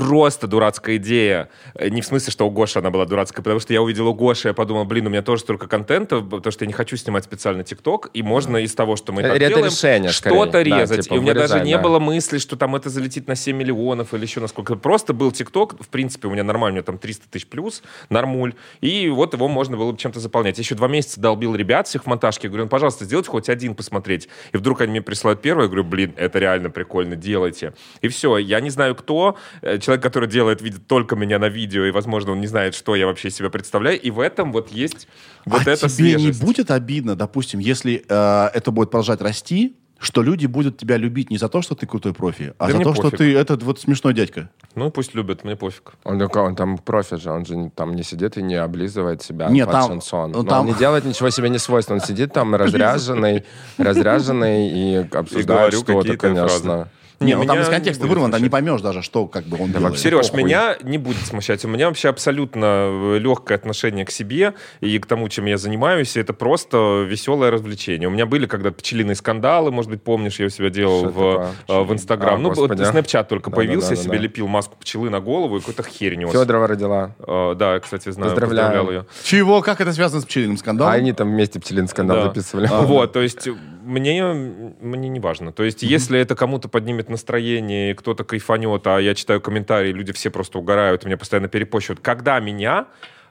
просто 0.09 0.47
дурацкая 0.47 0.97
идея. 0.97 1.48
Э, 1.74 1.89
Не 1.89 2.01
в 2.01 2.06
смысле, 2.06 2.32
что 2.32 2.47
у 2.47 2.51
Гоши 2.51 2.78
она 2.78 2.90
была 2.90 3.06
дурацкая, 3.06 3.43
потому 3.43 3.60
что 3.60 3.72
я 3.72 3.82
увидел 3.82 4.09
у 4.09 4.14
Гоши, 4.14 4.48
я 4.48 4.55
подумал, 4.55 4.85
блин, 4.85 5.06
у 5.06 5.10
меня 5.10 5.22
тоже 5.22 5.43
столько 5.43 5.66
контента, 5.66 6.20
потому 6.20 6.51
что 6.52 6.64
я 6.64 6.66
не 6.66 6.72
хочу 6.72 6.97
снимать 6.97 7.24
специально 7.24 7.64
ТикТок, 7.64 8.10
и 8.14 8.22
можно 8.22 8.56
из 8.59 8.74
того, 8.74 8.97
что 8.97 9.12
мы 9.12 9.22
так 9.22 9.32
это 9.36 9.48
делаем, 9.48 9.66
решение, 9.66 10.10
что-то 10.10 10.51
скорее. 10.51 10.70
Да, 10.70 10.81
резать. 10.81 11.05
типа, 11.05 11.14
и 11.14 11.18
у 11.18 11.22
меня 11.22 11.35
даже 11.35 11.55
вырезать, 11.55 11.66
не 11.66 11.74
да. 11.77 11.82
было 11.82 11.98
мысли, 11.98 12.39
что 12.39 12.56
там 12.56 12.77
это 12.77 12.90
залетит 12.90 13.28
на 13.28 13.35
7 13.35 13.56
миллионов 13.56 14.14
или 14.14 14.22
еще 14.22 14.40
насколько. 14.40 14.77
Просто 14.77 15.12
был 15.12 15.32
ТикТок, 15.32 15.81
в 15.81 15.89
принципе, 15.89 16.28
у 16.28 16.31
меня 16.31 16.44
нормально, 16.44 16.74
у 16.74 16.77
меня 16.77 16.85
там 16.85 16.98
300 16.98 17.28
тысяч 17.28 17.47
плюс, 17.47 17.82
нормуль, 18.09 18.55
и 18.81 19.09
вот 19.09 19.35
его 19.35 19.48
можно 19.48 19.77
было 19.77 19.93
бы 19.93 19.98
чем-то 19.98 20.20
заполнять. 20.20 20.59
Я 20.59 20.62
еще 20.62 20.74
два 20.74 20.89
месяца 20.89 21.20
долбил 21.20 21.55
ребят 21.55 21.86
всех 21.89 22.05
в 22.05 22.06
монтажке, 22.06 22.48
говорю, 22.48 22.64
ну, 22.64 22.70
пожалуйста, 22.70 23.05
сделайте 23.05 23.31
хоть 23.31 23.48
один 23.48 23.74
посмотреть. 23.74 24.28
И 24.52 24.56
вдруг 24.56 24.81
они 24.81 24.90
мне 24.90 25.02
присылают 25.02 25.43
первый, 25.43 25.62
я 25.62 25.66
говорю, 25.66 25.85
блин, 25.85 26.14
это 26.16 26.39
реально 26.39 26.70
прикольно, 26.70 27.16
делайте. 27.16 27.74
И 28.01 28.09
все, 28.09 28.39
я 28.39 28.60
не 28.60 28.70
знаю, 28.70 28.94
кто, 28.94 29.36
э, 29.62 29.78
человек, 29.91 30.03
который 30.05 30.29
делает, 30.29 30.62
видит 30.62 30.87
только 30.87 31.17
меня 31.17 31.39
на 31.41 31.49
видео, 31.49 31.85
и, 31.85 31.91
возможно, 31.91 32.33
он 32.33 32.41
не 32.41 32.47
знает, 32.47 32.75
что 32.75 32.95
я 32.95 33.07
вообще 33.07 33.29
себя 33.31 33.51
представляю, 33.51 34.01
и 34.01 34.11
в 34.11 34.21
этом 34.21 34.53
вот 34.53 34.71
есть 34.71 35.09
вот 35.45 35.67
а 35.67 35.71
эта 35.73 35.89
тебе 35.89 35.89
свежесть. 35.89 36.41
не 36.41 36.47
будет 36.47 36.71
обидно, 36.71 37.17
допустим, 37.17 37.59
если 37.59 38.05
э, 38.09 38.51
это 38.55 38.71
будет 38.71 38.91
продолжать 38.93 39.21
расти, 39.21 39.75
что 39.99 40.23
люди 40.23 40.47
будут 40.47 40.79
тебя 40.79 40.97
любить 40.97 41.29
не 41.31 41.39
за 41.39 41.49
то, 41.49 41.61
что 41.61 41.75
ты 41.75 41.87
крутой 41.87 42.15
профи, 42.15 42.55
а 42.59 42.69
Да 42.69 42.73
за 42.79 42.83
то, 42.85 42.95
что 42.95 43.03
пофиг. 43.03 43.19
ты 43.19 43.37
этот 43.37 43.62
вот 43.65 43.81
смешной 43.81 44.15
дядька. 44.15 44.49
Ну, 44.77 44.91
пусть 44.91 45.15
любят, 45.15 45.43
мне 45.45 45.57
пофиг. 45.57 45.93
Он, 46.05 46.23
он 46.23 46.57
там 46.57 46.79
профи 46.79 47.17
же, 47.17 47.31
он 47.31 47.45
же 47.45 47.57
не- 47.57 47.71
там 47.71 47.95
не 47.97 48.03
сидит 48.05 48.39
и 48.39 48.43
не 48.43 48.55
облизывает 48.55 49.23
себя 49.23 49.49
Нет, 49.51 49.67
под 49.67 49.73
там- 49.75 49.89
шансон. 49.89 50.31
ну, 50.33 50.45
там- 50.45 50.61
Он 50.61 50.67
не 50.73 50.75
делает 50.79 51.05
ничего 51.05 51.31
себе 51.31 51.51
не 51.51 51.59
свойственно. 51.59 51.99
Он 52.01 52.07
сидит 52.07 52.33
там 52.33 52.55
разряженный, 52.55 53.45
разряженный 53.77 54.69
и 54.71 54.97
обсуждает 55.12 55.75
что-то, 55.75 56.17
конечно. 56.17 56.49
фразы. 56.49 56.89
Не, 57.21 57.37
ну 57.37 57.45
там 57.45 57.61
из 57.61 57.69
контекста 57.69 58.07
вырвано, 58.07 58.33
там 58.33 58.43
не 58.43 58.49
поймешь 58.49 58.81
даже, 58.81 59.03
что 59.03 59.27
как 59.27 59.45
бы 59.45 59.63
он 59.63 59.73
делает. 59.73 59.99
Сереж, 59.99 60.33
меня 60.33 60.77
не 60.83 60.97
будет 60.97 61.27
смущать. 61.27 61.63
У 61.67 61.69
меня 61.69 61.89
вообще 61.89 62.09
абсолютно 62.09 63.17
легкое 63.19 63.59
отношение 63.59 64.07
к 64.07 64.11
себе 64.11 64.55
и 64.81 64.99
к 64.99 65.05
тому, 65.05 65.29
чем 65.29 65.45
я 65.45 65.59
занимаюсь. 65.59 66.17
И 66.17 66.21
это 66.21 66.33
просто 66.33 67.05
веселое 67.07 67.51
развлечение. 67.51 68.09
У 68.09 68.11
меня 68.11 68.25
были 68.25 68.47
когда-то 68.47 68.77
пчелиные 68.77 69.17
скандалы, 69.17 69.71
может 69.71 69.91
быть, 69.91 70.03
помнишь, 70.03 70.41
я 70.41 70.47
у 70.47 70.49
себя 70.49 70.71
делал 70.71 71.11
в, 71.11 71.49
э, 71.69 71.81
в 71.83 71.93
Инстаграм. 71.93 72.37
А, 72.37 72.39
ну, 72.39 72.49
господи. 72.49 72.81
Snapchat 72.81 73.27
только 73.29 73.51
Да, 73.51 73.57
появился, 73.57 73.89
да, 73.91 73.95
я 73.95 73.97
да, 73.99 74.03
себе 74.03 74.17
да. 74.17 74.23
лепил 74.25 74.49
маску 74.49 74.77
пчелы 74.79 75.11
на 75.11 75.21
голову 75.21 75.59
и 75.59 75.61
какую-то 75.61 75.83
херь 75.83 76.15
нес. 76.17 76.33
Федорова 76.33 76.69
родила. 76.69 77.15
Э, 77.19 77.55
да, 77.55 77.75
я, 77.75 77.81
кстати, 77.81 78.11
знаю. 78.11 78.31
Поздравляю. 78.35 78.91
ее. 78.91 79.07
Чего? 79.25 79.61
Как 79.61 79.83
это 79.83 79.93
связано 79.93 80.23
с 80.23 80.25
пчелиным 80.25 80.57
скандалом? 80.57 80.91
А 80.91 80.97
они 80.97 81.13
там 81.13 81.29
вместе 81.31 81.61
пчелин 81.61 81.87
скандал 81.87 82.17
Да. 82.17 82.23
записывали. 82.29 82.67
Вот, 82.71 83.13
то 83.13 83.21
есть 83.21 83.47
мне, 83.91 84.33
мне 84.81 85.09
не 85.09 85.21
важно. 85.21 85.53
То 85.53 85.65
есть 85.65 85.83
если 85.83 86.19
это 86.19 86.35
кому-то 86.35 86.69
поднимет 86.69 87.09
настроение, 87.09 87.95
кто-то 87.95 88.25
кайфанет, 88.25 88.87
а 88.87 88.99
я 88.99 89.15
читаю 89.15 89.41
комментарии, 89.41 89.93
люди 89.93 90.12
все 90.12 90.31
просто 90.31 90.59
угорают, 90.59 91.05
меня 91.05 91.17
постоянно 91.17 91.49
перепощивают. 91.49 92.01
Когда 92.01 92.39
меня 92.41 92.87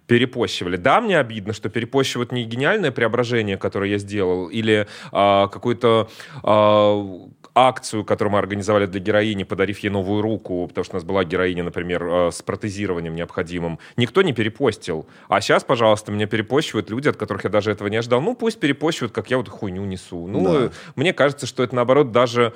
перепощивали. 0.10 0.76
Да, 0.76 1.02
мне 1.02 1.20
обидно, 1.20 1.54
что 1.54 1.70
перепощивают 1.70 2.32
не 2.32 2.44
гениальное 2.44 2.92
преображение, 2.92 3.58
которое 3.58 3.92
я 3.92 4.00
сделал, 4.00 4.48
или 4.48 4.88
а, 5.12 5.48
какую-то 5.48 6.10
а, 6.42 7.28
акцию, 7.68 8.06
которую 8.06 8.34
мы 8.34 8.40
организовали 8.40 8.86
для 8.86 9.00
героини, 9.00 9.44
подарив 9.44 9.80
ей 9.80 9.90
новую 9.90 10.22
руку, 10.22 10.68
потому 10.68 10.84
что 10.86 10.96
у 10.96 10.98
нас 10.98 11.04
была 11.04 11.24
героиня, 11.24 11.64
например, 11.64 12.04
э, 12.04 12.32
с 12.32 12.42
протезированием 12.42 13.16
необходимым. 13.16 13.80
Никто 13.98 14.22
не 14.22 14.34
перепостил. 14.34 15.06
А 15.28 15.42
сейчас, 15.42 15.64
пожалуйста, 15.64 16.12
меня 16.12 16.28
перепощивают 16.28 16.90
люди, 16.90 17.10
от 17.10 17.18
которых 17.18 17.44
я 17.44 17.50
даже 17.50 17.72
этого 17.72 17.88
не 17.90 17.98
ожидал. 17.98 18.22
Ну, 18.22 18.36
пусть 18.36 18.60
перепощивают, 18.60 19.12
как 19.14 19.30
я 19.30 19.38
вот 19.38 19.50
хуйню 19.50 19.84
несу. 19.86 20.28
Ну, 20.28 20.44
Да. 20.44 20.72
мне 20.96 21.14
кажется, 21.14 21.46
что 21.48 21.64
это, 21.64 21.76
наоборот, 21.76 22.12
даже 22.12 22.54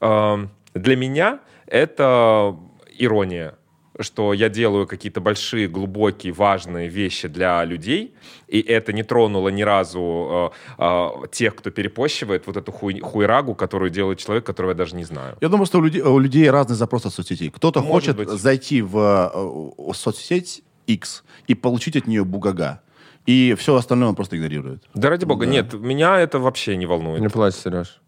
э, 0.00 0.46
для 0.74 0.96
меня 0.96 1.40
это 1.66 2.56
ирония 2.98 3.54
что 4.00 4.32
я 4.32 4.48
делаю 4.48 4.86
какие-то 4.86 5.20
большие, 5.20 5.68
глубокие, 5.68 6.32
важные 6.32 6.88
вещи 6.88 7.28
для 7.28 7.64
людей, 7.64 8.14
и 8.48 8.60
это 8.60 8.92
не 8.92 9.02
тронуло 9.02 9.48
ни 9.50 9.62
разу 9.62 10.52
э, 10.78 10.82
э, 10.82 11.08
тех, 11.32 11.54
кто 11.54 11.70
перепощивает 11.70 12.46
вот 12.46 12.56
эту 12.56 12.72
хуй, 12.72 12.98
хуйрагу, 13.00 13.54
которую 13.54 13.90
делает 13.90 14.18
человек, 14.18 14.44
которого 14.44 14.70
я 14.72 14.76
даже 14.76 14.96
не 14.96 15.04
знаю. 15.04 15.36
Я 15.40 15.48
думаю, 15.48 15.66
что 15.66 15.78
у 15.78 15.82
людей, 15.82 16.02
у 16.02 16.18
людей 16.18 16.50
разный 16.50 16.76
запрос 16.76 17.06
от 17.06 17.14
соцсетей. 17.14 17.50
Кто-то 17.50 17.80
Может 17.82 17.92
хочет 17.92 18.16
быть. 18.16 18.28
зайти 18.40 18.82
в 18.82 19.72
э, 19.78 19.92
соцсеть 19.94 20.62
X 20.86 21.22
и 21.46 21.54
получить 21.54 21.96
от 21.96 22.06
нее 22.06 22.24
бугага. 22.24 22.80
И 23.26 23.54
все 23.58 23.74
остальное 23.74 24.08
он 24.08 24.14
просто 24.14 24.36
игнорирует. 24.36 24.82
Да 24.94 25.08
ради 25.08 25.24
бога, 25.24 25.46
Да. 25.46 25.52
нет, 25.52 25.72
меня 25.72 26.18
это 26.18 26.38
вообще 26.38 26.76
не 26.76 26.86
волнует. 26.86 27.20
Не 27.20 27.28
плачь, 27.28 27.54
Сереж. 27.54 28.00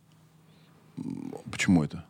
Почему 1.51 1.85
это? 1.85 2.05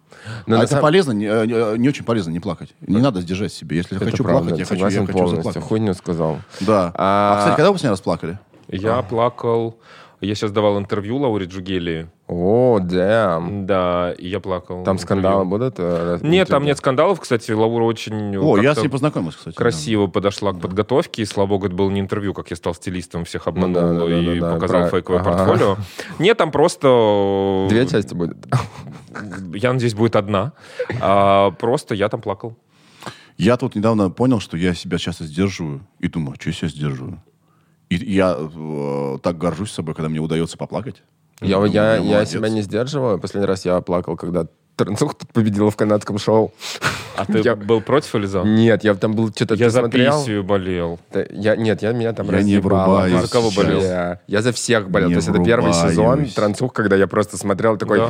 Ну, 0.46 0.56
а 0.56 0.58
это 0.60 0.68
самом- 0.68 0.82
полезно, 0.82 1.12
не, 1.12 1.26
э, 1.26 1.76
не 1.76 1.88
очень 1.88 2.04
полезно 2.04 2.30
не 2.30 2.40
плакать. 2.40 2.74
Не 2.80 2.98
надо 2.98 3.20
сдержать 3.20 3.52
себе. 3.52 3.76
Если 3.76 3.94
я 3.94 3.96
Это 4.00 4.10
хочу 4.10 4.24
правда, 4.24 4.42
плакать, 4.48 4.58
я 4.58 4.64
хочу, 4.64 4.88
я 4.88 5.06
хочу 5.06 5.26
заплакать. 5.28 5.62
Хуйню 5.62 5.94
сказал. 5.94 6.38
Да. 6.60 6.92
А- 6.94 7.34
А, 7.34 7.38
кстати, 7.38 7.56
когда 7.56 7.68
вы 7.68 7.74
последний 7.74 7.90
раз 7.92 8.00
плакали? 8.00 8.38
Я 8.68 9.02
плакал... 9.02 9.76
Я 10.22 10.34
сейчас 10.34 10.50
давал 10.50 10.78
интервью 10.78 11.18
Лауре 11.18 11.44
Джугели. 11.44 12.08
О, 12.26 12.78
дэм. 12.80 13.66
Да, 13.66 14.14
и 14.16 14.28
я 14.28 14.40
плакал. 14.40 14.82
Там 14.82 14.98
скандалы 14.98 15.44
интервью. 15.44 15.50
будут? 15.50 15.74
э, 15.76 16.18
Нет, 16.22 16.48
там 16.48 16.62
интервью? 16.62 16.66
нет 16.68 16.78
скандалов. 16.78 17.20
Кстати, 17.20 17.52
Лаура 17.52 17.84
очень... 17.84 18.34
О, 18.38 18.56
я 18.56 18.74
с 18.74 18.78
ней 18.78 18.88
познакомился, 18.88 19.36
кстати. 19.38 19.54
красиво 19.54 20.06
подошла 20.06 20.54
к 20.54 20.58
подготовке, 20.60 21.20
и, 21.20 21.26
слава 21.26 21.48
богу, 21.48 21.66
это 21.66 21.74
было 21.76 21.90
не 21.90 22.00
интервью, 22.00 22.32
как 22.32 22.48
я 22.48 22.56
стал 22.56 22.74
стилистом, 22.74 23.26
всех 23.26 23.46
обманул 23.46 23.74
да, 23.74 24.06
да, 24.06 24.18
и 24.18 24.40
да, 24.40 24.46
да, 24.48 24.54
показал 24.54 24.80
про- 24.80 24.90
фейковое 24.90 25.20
ага. 25.20 25.30
портфолио. 25.32 25.76
Нет, 26.18 26.38
там 26.38 26.50
просто... 26.50 27.66
Две 27.68 27.86
части 27.86 28.14
будет. 28.14 28.38
Я 29.54 29.72
надеюсь, 29.72 29.94
будет 29.94 30.16
одна. 30.16 30.52
А, 31.00 31.50
просто 31.52 31.94
я 31.94 32.08
там 32.08 32.20
плакал. 32.20 32.56
Я 33.38 33.56
тут 33.56 33.74
недавно 33.74 34.10
понял, 34.10 34.40
что 34.40 34.56
я 34.56 34.74
себя 34.74 34.98
часто 34.98 35.24
сдерживаю. 35.24 35.86
И 35.98 36.08
думаю, 36.08 36.36
что 36.40 36.50
я 36.50 36.54
себя 36.54 36.68
сдерживаю? 36.68 37.22
И 37.88 37.96
я 37.96 38.36
э, 38.38 39.18
так 39.22 39.38
горжусь 39.38 39.70
собой, 39.70 39.94
когда 39.94 40.08
мне 40.08 40.18
удается 40.18 40.56
поплакать. 40.56 41.02
Я, 41.40 41.64
я, 41.66 41.96
я 41.96 42.20
я 42.20 42.24
себя 42.24 42.48
не 42.48 42.62
сдерживаю. 42.62 43.18
Последний 43.18 43.46
раз 43.46 43.64
я 43.64 43.80
плакал, 43.80 44.16
когда 44.16 44.48
Трансух 44.76 45.14
тут 45.14 45.32
победила 45.32 45.70
в 45.70 45.76
канадском 45.76 46.18
шоу. 46.18 46.52
А 47.16 47.24
ты 47.24 47.38
Я- 47.38 47.56
был 47.56 47.80
против 47.80 48.14
или 48.14 48.26
за? 48.26 48.42
Нет, 48.42 48.84
я 48.84 48.94
там 48.94 49.14
был 49.14 49.30
что-то 49.34 49.54
Я 49.54 49.70
за 49.70 49.80
смотрел. 49.80 50.12
пенсию 50.12 50.44
болел. 50.44 50.98
Да, 51.14 51.24
я, 51.30 51.56
нет, 51.56 51.80
я 51.80 51.92
меня 51.92 52.12
там 52.12 52.30
Я 52.30 52.42
не 52.42 52.58
врубаюсь 52.58 53.22
За 53.22 53.30
кого 53.32 53.50
болел? 53.50 53.80
Я, 53.80 54.20
я 54.26 54.42
за 54.42 54.52
всех 54.52 54.90
болел. 54.90 55.08
Не 55.08 55.14
То 55.14 55.18
есть 55.20 55.28
это 55.28 55.42
первый 55.42 55.70
врубаюсь. 55.72 55.92
сезон 55.92 56.26
Трансух, 56.26 56.74
когда 56.74 56.94
я 56.96 57.06
просто 57.06 57.38
смотрел 57.38 57.78
такой... 57.78 58.02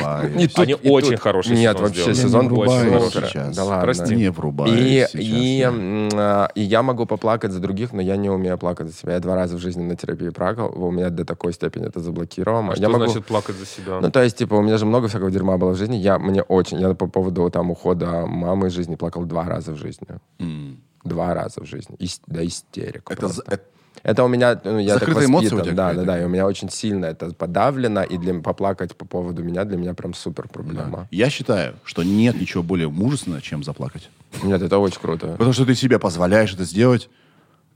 Да. 0.00 0.24
И 0.38 0.46
тут, 0.48 0.58
Они 0.60 0.72
и 0.80 0.88
очень 0.88 1.10
тут. 1.12 1.20
хороший 1.20 1.56
Нет, 1.56 1.76
сезон 1.76 1.82
вообще 1.82 2.00
сделали. 2.00 2.16
Я 2.16 2.22
сезон 2.22 2.48
не 2.48 2.58
очень 2.58 2.90
хороший. 2.90 3.28
сейчас. 3.28 3.56
Да 3.56 3.64
ладно. 3.64 3.82
Прости. 3.82 4.16
Не 4.16 4.30
врубаюсь 4.30 4.72
И, 4.80 5.06
сейчас. 5.12 5.14
и, 5.14 5.60
м, 5.60 6.08
а, 6.14 6.48
и 6.54 6.62
я 6.62 6.82
могу 6.82 7.04
поплакать 7.04 7.52
за 7.52 7.60
других, 7.60 7.92
но 7.92 8.00
я 8.00 8.16
не 8.16 8.30
умею 8.30 8.56
плакать 8.56 8.86
за 8.88 8.94
себя. 8.94 9.12
Я 9.12 9.20
два 9.20 9.34
раза 9.34 9.56
в 9.56 9.60
жизни 9.60 9.82
на 9.82 9.94
терапии 9.94 10.30
плакал. 10.30 10.72
У 10.74 10.90
меня 10.90 11.10
до 11.10 11.26
такой 11.26 11.52
степени 11.52 11.86
это 11.86 12.00
заблокировано. 12.00 12.72
А 12.72 12.76
я 12.76 12.76
что 12.76 12.88
могу... 12.88 13.04
значит 13.04 13.26
плакать 13.26 13.56
за 13.56 13.66
себя? 13.66 14.00
Ну, 14.00 14.10
то 14.10 14.22
есть, 14.22 14.38
типа, 14.38 14.54
у 14.54 14.62
меня 14.62 14.78
же 14.78 14.86
много 14.86 15.08
всякого 15.08 15.30
дерьма 15.30 15.58
было 15.58 15.72
в 15.72 15.76
жизни. 15.76 15.97
Я, 15.98 16.18
мне 16.18 16.42
очень... 16.42 16.80
Я 16.80 16.94
по 16.94 17.06
поводу 17.06 17.48
там 17.50 17.70
ухода 17.70 18.26
мамы 18.26 18.68
из 18.68 18.72
жизни 18.72 18.94
плакал 18.96 19.24
два 19.24 19.44
раза 19.44 19.72
в 19.72 19.76
жизни. 19.76 20.06
М. 20.38 20.80
Два 21.04 21.34
раза 21.34 21.62
в 21.62 21.66
жизни. 21.66 21.96
Ис- 21.98 22.20
до 22.26 22.46
истерик. 22.46 23.10
Это, 23.10 23.20
просто. 23.20 23.42
это- 23.46 23.64
Это 24.04 24.22
у 24.24 24.28
меня, 24.28 24.60
ну, 24.64 24.78
я 24.78 24.96
так 24.98 25.08
эмоция 25.08 25.28
у 25.28 25.56
воспитан. 25.56 25.64
тебя 25.64 25.74
Да, 25.74 25.92
да, 25.94 26.04
да. 26.04 26.22
И 26.22 26.24
у 26.24 26.28
меня 26.28 26.46
очень 26.46 26.70
сильно 26.70 27.06
это 27.06 27.34
подавлено, 27.34 28.04
и 28.04 28.16
для 28.16 28.32
поплакать 28.40 28.94
по 28.96 29.04
поводу 29.04 29.42
меня 29.42 29.64
для 29.64 29.76
меня 29.76 29.92
прям 29.94 30.14
супер 30.14 30.46
проблема. 30.48 31.08
я 31.10 31.28
считаю, 31.30 31.74
что 31.84 32.04
нет 32.04 32.40
ничего 32.40 32.62
более 32.62 32.88
мужественного, 32.88 33.42
чем 33.42 33.64
заплакать. 33.64 34.08
Нет, 34.44 34.62
это 34.62 34.78
очень 34.78 35.00
круто. 35.00 35.28
Потому 35.32 35.52
что 35.52 35.66
ты 35.66 35.74
себе 35.74 35.98
позволяешь 35.98 36.54
это 36.54 36.64
сделать. 36.64 37.10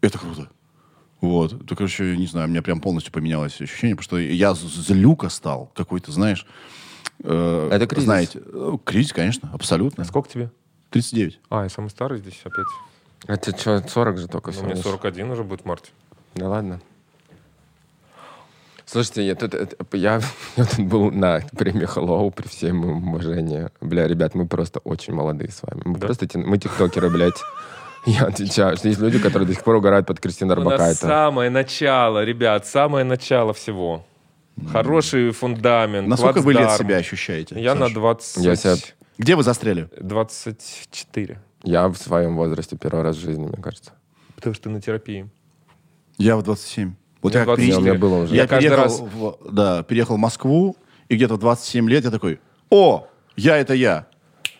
Это 0.01 0.19
круто. 0.19 0.49
Вот. 1.21 1.67
То, 1.67 1.75
короче, 1.77 2.17
не 2.17 2.27
знаю, 2.27 2.47
у 2.47 2.51
меня 2.51 2.63
прям 2.63 2.81
полностью 2.81 3.13
поменялось 3.13 3.61
ощущение, 3.61 3.97
потому 3.97 4.05
что 4.05 4.19
я 4.19 4.55
злюка 4.55 5.29
стал 5.29 5.71
какой-то, 5.75 6.13
знаешь... 6.13 6.47
э, 7.23 7.69
Это 7.73 7.87
кризис. 7.87 8.05
Знаете, 8.05 8.41
э, 8.45 8.77
кризис, 8.85 9.13
конечно, 9.13 9.51
абсолютно. 9.53 10.05
Сколько 10.05 10.29
тебе? 10.29 10.51
39. 10.91 11.41
А, 11.51 11.63
я 11.65 11.69
самый 11.69 11.89
старый 11.89 12.19
здесь 12.19 12.41
опять. 12.45 12.67
А 13.27 13.37
ты 13.37 13.53
что, 13.57 13.83
40 13.87 14.19
же 14.19 14.29
только 14.29 14.51
Ну, 14.51 14.63
мне 14.65 14.75
всего 14.75 14.91
лишь. 14.91 15.01
41 15.01 15.31
уже 15.31 15.45
будет 15.45 15.63
в 15.63 15.65
марте. 15.65 15.91
Да 16.35 16.49
ладно. 16.49 16.81
Слушайте, 18.85 19.25
я 19.27 19.35
тут, 19.35 19.55
это- 19.55 19.77
я, 19.97 20.21
я 20.57 20.65
тут 20.65 20.81
был 20.87 21.11
на 21.11 21.41
премии 21.57 21.87
Hello 21.87 22.31
при 22.31 22.47
всем 22.49 22.85
уважении. 23.09 23.71
Бля, 23.81 24.07
ребят, 24.07 24.35
мы 24.35 24.47
просто 24.47 24.81
очень 24.81 25.15
молодые 25.15 25.51
с 25.51 25.63
вами. 25.63 25.83
Мы 25.85 25.99
Да? 25.99 26.07
просто 26.07 26.29
мы 26.39 26.59
тиктокеры, 26.59 27.09
блядь. 27.09 27.41
Я 28.05 28.25
отвечаю, 28.25 28.77
что 28.77 28.89
есть 28.89 29.01
люди, 29.01 29.19
которые 29.21 29.47
до 29.47 29.55
сих 29.55 29.63
пор 29.63 29.77
угорают 29.77 30.07
под 30.07 30.19
Кристиной 30.21 30.57
У 30.57 30.61
нас 30.61 30.73
Арбакайте. 30.73 31.01
самое 31.07 31.51
начало, 31.51 32.25
ребят, 32.25 32.67
самое 32.67 33.05
начало 33.05 33.55
всего. 33.55 34.05
Хороший 34.71 35.31
фундамент, 35.33 36.09
Насколько 36.09 36.41
вы 36.41 36.53
лет 36.53 36.63
плацдарм. 36.63 36.89
себя 36.89 36.97
ощущаете? 36.99 37.61
Я 37.61 37.75
на 37.75 37.87
Саш? 37.87 37.95
20... 37.95 38.45
Я 38.45 38.57
себя- 38.57 38.77
Где 39.19 39.37
вы 39.37 39.43
застряли? 39.43 39.89
24. 39.99 41.41
Я 41.65 41.89
в 41.89 41.97
своем 41.97 42.37
возрасте 42.37 42.77
первый 42.77 43.03
раз 43.03 43.17
в 43.17 43.21
жизни, 43.21 43.47
мне 43.47 43.63
кажется. 43.63 43.93
Потому 44.35 44.55
что 44.55 44.65
ты 44.65 44.71
на 44.71 44.81
терапии. 44.81 45.29
Я 46.19 46.37
в 46.37 46.43
27. 46.43 46.95
Вот 47.23 47.35
я 47.35 47.41
как 47.41 47.47
27. 47.57 47.71
Не, 47.75 47.79
у 47.79 47.81
меня 47.83 47.95
было 47.95 48.17
уже. 48.25 48.35
Я, 48.35 48.43
Я 48.43 48.49
каждый 48.49 48.69
переехал, 48.71 48.83
раз- 48.85 49.01
в, 49.01 49.39
да, 49.53 49.83
переехал 49.85 50.17
в 50.17 50.19
Москву, 50.19 50.77
и 51.09 51.15
где-то 51.17 51.35
в 51.35 51.39
27 51.39 51.89
лет 51.89 52.05
я 52.05 52.11
такой, 52.11 52.41
о, 52.71 53.07
я 53.37 53.57
это 53.57 53.75
я. 53.75 54.07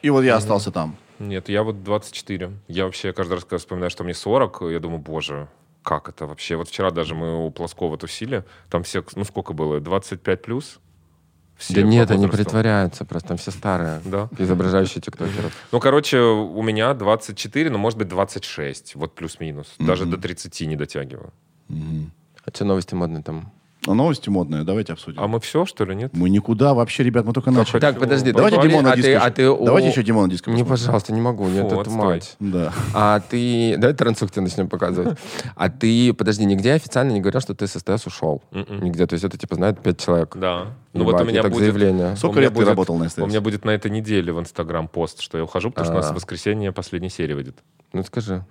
И 0.01 0.11
вот 0.11 0.23
я 0.23 0.37
остался 0.37 0.71
там. 0.71 0.97
Нет, 1.19 1.49
я 1.49 1.63
вот 1.63 1.83
24. 1.85 2.51
Я 2.69 2.85
вообще 2.85 3.13
каждый 3.13 3.35
раз, 3.35 3.45
когда 3.45 3.59
вспоминаю, 3.59 3.91
что 3.91 4.05
мне 4.05 4.15
40, 4.15 4.63
я 4.73 4.81
думаю, 4.81 4.99
боже, 5.01 5.49
как 5.83 6.09
это 6.09 6.27
вообще? 6.27 6.57
Вот 6.57 6.69
вчера 6.69 6.91
даже 6.91 7.15
мы 7.15 7.47
у 7.47 7.51
Плоскова 7.51 7.97
тусили, 7.99 8.45
там 8.71 8.83
все, 8.83 9.05
ну 9.15 9.25
сколько 9.25 9.53
было, 9.53 9.81
25 9.81 10.43
плюс? 10.43 10.81
Все 11.57 11.75
да 11.75 11.83
нет, 11.83 12.11
они 12.11 12.27
притворяются, 12.27 13.05
просто 13.05 13.29
там 13.29 13.37
все 13.37 13.51
старые. 13.53 14.01
Да. 14.05 14.29
Изображающие 14.37 15.01
тиктокеров. 15.01 15.53
Ну, 15.71 15.81
короче, 15.81 16.19
у 16.19 16.61
меня 16.63 16.93
24, 16.95 17.71
но 17.71 17.79
может 17.79 17.99
быть 17.99 18.09
26, 18.09 18.97
вот 18.97 19.15
плюс-минус. 19.15 19.75
Даже 19.79 20.07
до 20.07 20.17
30 20.17 20.61
не 20.63 20.77
дотягиваю. 20.77 21.33
А 21.69 22.51
что 22.53 22.65
новости 22.65 22.95
модные 22.95 23.23
там? 23.23 23.53
А 23.85 23.95
новости 23.95 24.29
модные, 24.29 24.63
давайте 24.63 24.93
обсудим. 24.93 25.21
А 25.21 25.27
мы 25.27 25.41
все, 25.41 25.67
что 25.67 25.85
ли, 25.85 25.97
нет? 25.97 26.13
Мы 26.15 26.31
никуда 26.31 26.73
вообще, 26.73 27.03
ребят, 27.03 27.25
мы 27.27 27.33
только 27.33 27.51
начали. 27.51 27.81
Так, 27.81 27.99
подожди, 27.99 28.31
Давайте 28.31 28.57
давай, 28.57 28.69
Димона 28.71 28.93
а 28.93 28.95
ты- 28.95 29.03
диско. 29.03 29.25
а 29.25 29.31
ты 29.33 29.51
у- 29.51 29.65
Давайте 29.65 29.89
еще 29.89 30.05
Димона 30.05 30.31
диско. 30.31 30.51
Не, 30.53 30.65
пожалуйста, 30.65 31.13
не 31.13 31.21
могу, 31.21 31.49
нет, 31.49 31.63
Фу, 31.63 31.67
это 31.67 31.81
отстой. 31.81 31.97
мать. 31.97 32.37
Да. 32.39 32.73
А 32.95 33.19
ты... 33.19 33.75
Давай 33.79 33.97
трансух 33.97 34.31
тебе 34.31 34.43
начнем 34.43 34.69
показывать. 34.69 35.19
А 35.57 35.69
ты, 35.69 36.13
подожди, 36.13 36.45
нигде 36.45 36.73
официально 36.75 37.11
не 37.11 37.21
говорил, 37.21 37.41
что 37.41 37.55
ты 37.55 37.67
с 37.67 37.73
СТС 37.73 38.07
ушел? 38.07 38.43
Мгм. 38.53 38.85
Нигде, 38.85 39.07
то 39.07 39.15
есть 39.15 39.25
это, 39.25 39.37
типа, 39.37 39.57
знает 39.57 39.81
пять 39.83 39.99
человек? 39.99 40.37
Да. 40.37 40.69
Ну 40.93 41.05
вот 41.05 41.21
у 41.21 41.25
меня 41.25 41.43
будет... 41.43 41.57
заявление. 41.57 42.15
Сколько 42.17 42.39
лет 42.41 42.55
ты 42.55 42.65
работал 42.65 42.97
на 42.99 43.09
СТС? 43.09 43.19
У 43.19 43.27
меня 43.27 43.41
будет 43.41 43.65
на 43.65 43.71
этой 43.71 43.91
неделе 43.91 44.33
в 44.33 44.39
Инстаграм 44.39 44.87
пост, 44.87 45.21
что 45.21 45.39
я 45.39 45.45
ухожу, 45.45 45.71
потому 45.71 45.87
что 45.87 45.95
у 45.95 45.97
нас 45.97 46.07
А. 46.11 46.13
в 46.13 46.17
воскресенье 46.17 46.71
последняя 46.71 47.11
серия 47.11 47.35
выйдет. 47.35 47.57
Ну, 47.93 48.03
скажи. 48.05 48.45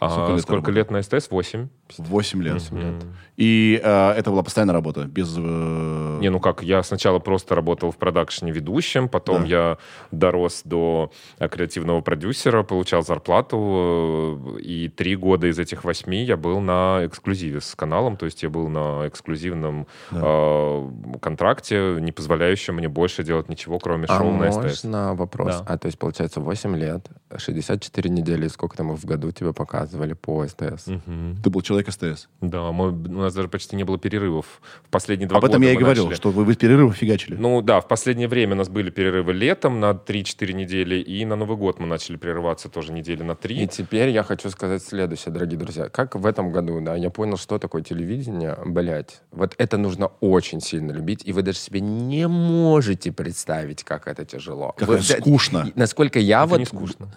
А 0.00 0.10
Сколько 0.10 0.28
лет 0.30 0.36
ты 0.36 0.42
сколько 0.42 0.70
лет 0.70 0.90
на 0.90 1.02
СТС? 1.02 1.30
8. 1.30 1.68
8 1.98 2.42
лет. 2.42 2.70
Мгм. 2.70 3.00
И 3.36 3.80
э, 3.82 4.10
это 4.12 4.30
была 4.30 4.42
постоянная 4.42 4.74
работа, 4.74 5.04
без... 5.04 5.34
э, 5.36 6.18
Не, 6.20 6.28
ну 6.30 6.40
как, 6.40 6.62
я 6.62 6.82
сначала 6.82 7.18
просто 7.18 7.54
работал 7.54 7.90
в 7.90 7.96
продакшене 7.96 8.52
ведущим, 8.52 9.08
потом 9.08 9.42
Да. 9.42 9.46
я 9.48 9.78
дорос 10.10 10.62
до 10.64 11.10
э, 11.38 11.48
креативного 11.48 12.00
продюсера, 12.00 12.62
получал 12.62 13.02
зарплату, 13.02 14.54
э, 14.56 14.60
и 14.60 14.88
три 14.88 15.16
года 15.16 15.46
из 15.46 15.58
этих 15.58 15.84
восьми 15.84 16.24
я 16.24 16.36
был 16.36 16.60
на 16.60 17.00
эксклюзиве 17.04 17.60
с 17.60 17.74
каналом, 17.74 18.16
то 18.16 18.26
есть 18.26 18.42
я 18.42 18.50
был 18.50 18.68
на 18.68 19.06
эксклюзивном 19.08 19.86
э, 20.12 20.90
контракте, 21.20 21.96
не 22.00 22.12
позволяющем 22.12 22.74
мне 22.76 22.88
больше 22.88 23.22
делать 23.24 23.48
ничего, 23.48 23.78
кроме 23.78 24.06
А 24.08 24.18
шоу 24.18 24.32
на 24.32 24.50
СТС. 24.52 24.84
можно 24.84 25.14
вопрос? 25.14 25.56
Да. 25.60 25.64
А 25.74 25.78
то 25.78 25.86
есть, 25.86 25.98
получается, 25.98 26.40
8 26.40 26.76
лет, 26.76 27.06
64 27.36 28.10
недели, 28.10 28.48
сколько 28.48 28.76
там 28.76 28.94
в 28.96 29.04
году 29.04 29.30
тебе 29.30 29.52
показывали 29.88 30.12
по 30.12 30.46
СТС? 30.46 30.86
Мгм. 30.86 31.36
Ты 31.42 31.50
был 31.50 31.62
человек 31.62 31.90
СТС. 31.90 32.28
Да, 32.40 32.70
мы- 32.72 32.90
у 32.90 33.20
нас 33.22 33.34
даже 33.34 33.48
почти 33.48 33.76
не 33.76 33.84
было 33.84 33.98
перерывов. 33.98 34.60
В 34.84 34.90
последние 34.90 35.28
два 35.28 35.38
Об 35.38 35.44
этом 35.44 35.60
года 35.60 35.66
я 35.68 35.72
и 35.72 35.76
говорил, 35.76 36.04
начали- 36.04 36.16
что 36.16 36.30
вы 36.30 36.44
в 36.44 36.56
перерывы 36.56 36.92
фигачили. 36.92 37.36
Ну 37.36 37.62
да, 37.62 37.80
в 37.80 37.88
последнее 37.88 38.28
время 38.28 38.54
у 38.54 38.58
нас 38.58 38.68
были 38.68 38.90
перерывы 38.90 39.32
летом 39.32 39.80
на 39.80 39.94
3-4 39.94 40.52
недели, 40.52 40.96
и 40.96 41.24
на 41.24 41.36
Новый 41.36 41.56
год 41.56 41.80
мы 41.80 41.86
начали 41.86 42.16
прерываться 42.16 42.68
тоже 42.68 42.92
недели 42.92 43.22
на 43.22 43.34
3. 43.34 43.62
И 43.64 43.66
теперь 43.66 44.10
я 44.10 44.22
хочу 44.22 44.50
сказать 44.50 44.82
следующее, 44.82 45.32
дорогие 45.32 45.58
друзья. 45.58 45.88
Как 45.88 46.14
в 46.14 46.26
этом 46.26 46.52
году, 46.52 46.80
да, 46.80 46.96
я 46.96 47.10
понял, 47.10 47.36
что 47.36 47.58
такое 47.58 47.82
телевидение, 47.82 48.56
блять. 48.64 49.22
Вот 49.32 49.54
это 49.58 49.78
нужно 49.78 50.08
очень 50.20 50.60
сильно 50.60 50.92
любить, 50.92 51.22
и 51.24 51.32
вы 51.32 51.42
даже 51.42 51.58
себе 51.58 51.80
не 51.80 52.28
можете 52.28 53.12
представить, 53.12 53.84
как 53.84 54.06
это 54.06 54.24
тяжело. 54.24 54.74
Как 54.76 54.88
Вы- 54.88 54.96
это 54.96 55.04
скучно. 55.04 55.70
Насколько 55.74 56.18
я 56.18 56.40
Это 56.42 56.50
вот... 56.50 56.58
не 56.58 56.64
скучно. 56.66 57.08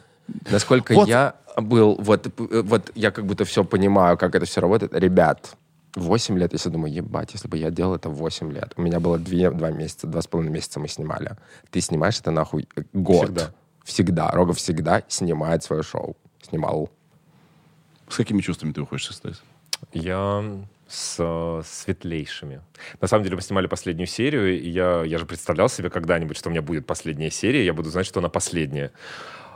Насколько 0.49 0.93
Вот. 0.93 1.07
я 1.07 1.35
был, 1.57 1.95
вот, 1.99 2.27
вот 2.37 2.91
я 2.95 3.11
как 3.11 3.25
будто 3.25 3.45
все 3.45 3.63
понимаю, 3.63 4.17
как 4.17 4.35
это 4.35 4.45
все 4.45 4.61
работает. 4.61 4.93
Ребят, 4.93 5.55
8 5.95 6.37
лет, 6.37 6.53
если 6.53 6.69
думаю, 6.69 6.93
ебать, 6.93 7.33
если 7.33 7.47
бы 7.47 7.57
я 7.57 7.69
делал 7.69 7.95
это 7.95 8.09
8 8.09 8.51
лет. 8.51 8.73
У 8.77 8.81
меня 8.81 8.99
было 8.99 9.17
2, 9.17 9.51
2 9.51 9.71
месяца, 9.71 10.07
2,5 10.07 10.49
месяца 10.49 10.79
мы 10.79 10.87
снимали. 10.87 11.37
Ты 11.69 11.81
снимаешь 11.81 12.19
это 12.19 12.31
нахуй 12.31 12.67
год. 12.93 13.25
Всегда. 13.25 13.53
Всегда. 13.83 14.31
Рогов 14.31 14.57
всегда 14.57 15.03
снимает 15.07 15.63
свое 15.63 15.83
шоу. 15.83 16.15
Снимал. 16.41 16.89
С 18.07 18.17
какими 18.17 18.41
чувствами 18.41 18.73
ты 18.73 18.81
уходишь 18.81 19.07
с 19.07 19.15
СТС? 19.15 19.41
Я 19.93 20.43
с 20.87 21.63
светлейшими. 21.63 22.61
На 22.99 23.07
самом 23.07 23.23
деле 23.23 23.37
мы 23.37 23.41
снимали 23.41 23.67
последнюю 23.67 24.07
серию, 24.07 24.59
и 24.59 24.69
я, 24.69 25.03
я 25.03 25.17
же 25.17 25.25
представлял 25.25 25.69
себе 25.69 25.89
когда-нибудь, 25.89 26.37
что 26.37 26.49
у 26.49 26.51
меня 26.51 26.61
будет 26.61 26.85
последняя 26.85 27.31
серия, 27.31 27.65
я 27.65 27.73
буду 27.73 27.89
знать, 27.89 28.05
что 28.05 28.19
она 28.19 28.27
последняя. 28.27 28.91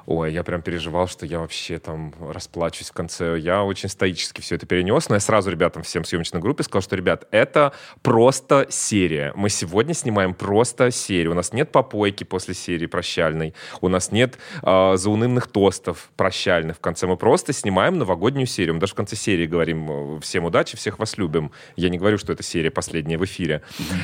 Ой, 0.06 0.32
я 0.32 0.44
прям 0.44 0.62
переживал, 0.62 1.08
что 1.08 1.26
я 1.26 1.40
вообще 1.40 1.80
там 1.80 2.14
расплачусь 2.20 2.90
в 2.90 2.94
конце. 2.94 3.40
Я 3.40 3.64
очень 3.64 3.90
стоически 3.90 4.42
все 4.42 4.56
это 4.56 4.68
перенес, 4.68 5.10
но 5.10 5.16
я 5.16 5.20
сразу 5.20 5.50
ребятам 5.50 5.82
всем 5.82 6.04
в 6.04 6.08
съемочной 6.08 6.42
группе 6.42 6.64
сказал, 6.64 6.84
что, 6.84 6.96
ребят, 6.96 7.28
это 7.32 7.74
просто 8.04 8.68
серия. 8.70 9.34
Мы 9.36 9.50
сегодня 9.50 9.96
снимаем 9.96 10.36
просто 10.36 10.92
серию. 10.92 11.32
У 11.32 11.36
нас 11.36 11.54
нет 11.54 11.72
попойки 11.72 12.24
после 12.24 12.54
серии 12.54 12.86
прощальной, 12.86 13.56
у 13.82 13.88
нас 13.88 14.12
нет 14.12 14.38
э, 14.62 14.94
заунывных 14.96 15.48
тостов 15.48 16.10
прощальных 16.16 16.78
в 16.78 16.80
конце. 16.80 17.08
Мы 17.08 17.18
просто 17.18 17.52
снимаем 17.52 17.98
новогоднюю 17.98 18.46
серию. 18.46 18.76
Мы 18.76 18.80
даже 18.80 18.94
в 18.94 18.96
конце 18.96 19.16
серии 19.16 19.48
говорим 19.48 20.18
э, 20.18 20.20
всем 20.22 20.46
удачи, 20.46 20.78
всех 20.78 21.00
вас 21.00 21.18
любим. 21.18 21.52
Я 21.76 21.90
не 21.90 21.98
говорю, 21.98 22.20
что 22.20 22.32
это 22.32 22.44
серия 22.44 22.70
последняя 22.70 23.18
в 23.18 23.26
эфире. 23.26 23.64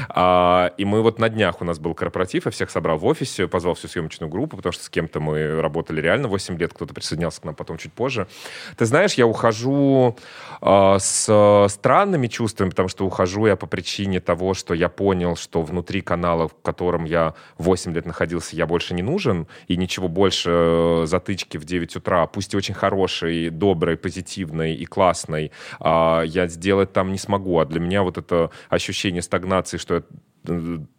А, 0.10 0.74
и 0.78 0.86
мы 0.86 1.04
вот 1.04 1.20
на 1.20 1.30
днях 1.30 1.62
у 1.62 1.66
нас 1.66 1.78
был 1.78 1.94
корпоратив, 1.94 2.46
я 2.46 2.52
всех 2.52 2.72
собрал 2.72 2.98
в 2.98 3.06
офисе, 3.06 3.48
позвал 3.48 3.76
всю 3.76 3.88
съемочную 3.88 4.32
группу, 4.32 4.58
потому 4.58 4.74
что 4.74 4.84
с 4.84 4.90
кем-то 4.90 5.20
мы 5.20 5.62
работали 5.62 5.91
работали 5.92 6.02
реально 6.02 6.28
8 6.28 6.58
лет, 6.58 6.74
кто-то 6.74 6.94
присоединялся 6.94 7.42
к 7.42 7.46
нам 7.46 7.56
потом 7.56 7.78
чуть 7.78 7.94
позже. 7.94 8.28
Ты 8.78 8.86
знаешь, 8.86 9.14
я 9.14 9.26
ухожу 9.26 10.16
э, 10.62 10.98
с 11.00 11.68
странными 11.70 12.28
чувствами, 12.28 12.70
потому 12.70 12.90
что 12.90 13.06
ухожу 13.06 13.48
я 13.48 13.56
по 13.56 13.68
причине 13.68 14.20
того, 14.20 14.54
что 14.54 14.74
я 14.74 14.90
понял, 14.90 15.36
что 15.36 15.62
внутри 15.62 16.02
канала, 16.02 16.48
в 16.48 16.54
котором 16.62 17.06
я 17.06 17.34
8 17.58 17.94
лет 17.94 18.06
находился, 18.06 18.56
я 18.56 18.66
больше 18.66 18.94
не 18.94 19.04
нужен, 19.04 19.48
и 19.70 19.78
ничего 19.78 20.08
больше 20.08 20.50
э, 20.52 21.04
затычки 21.06 21.58
в 21.58 21.66
9 21.66 21.96
утра, 21.96 22.26
пусть 22.28 22.54
и 22.54 22.58
очень 22.58 22.76
хорошей, 22.76 23.50
доброй, 23.50 23.96
позитивной 23.96 24.74
и 24.74 24.86
классной, 24.86 25.52
э, 25.80 26.24
я 26.26 26.48
сделать 26.48 26.94
там 26.94 27.12
не 27.12 27.18
смогу. 27.18 27.60
А 27.60 27.66
для 27.66 27.80
меня 27.80 28.04
вот 28.04 28.18
это 28.18 28.50
ощущение 28.70 29.22
стагнации, 29.22 29.78
что 29.78 29.96
я 29.96 30.04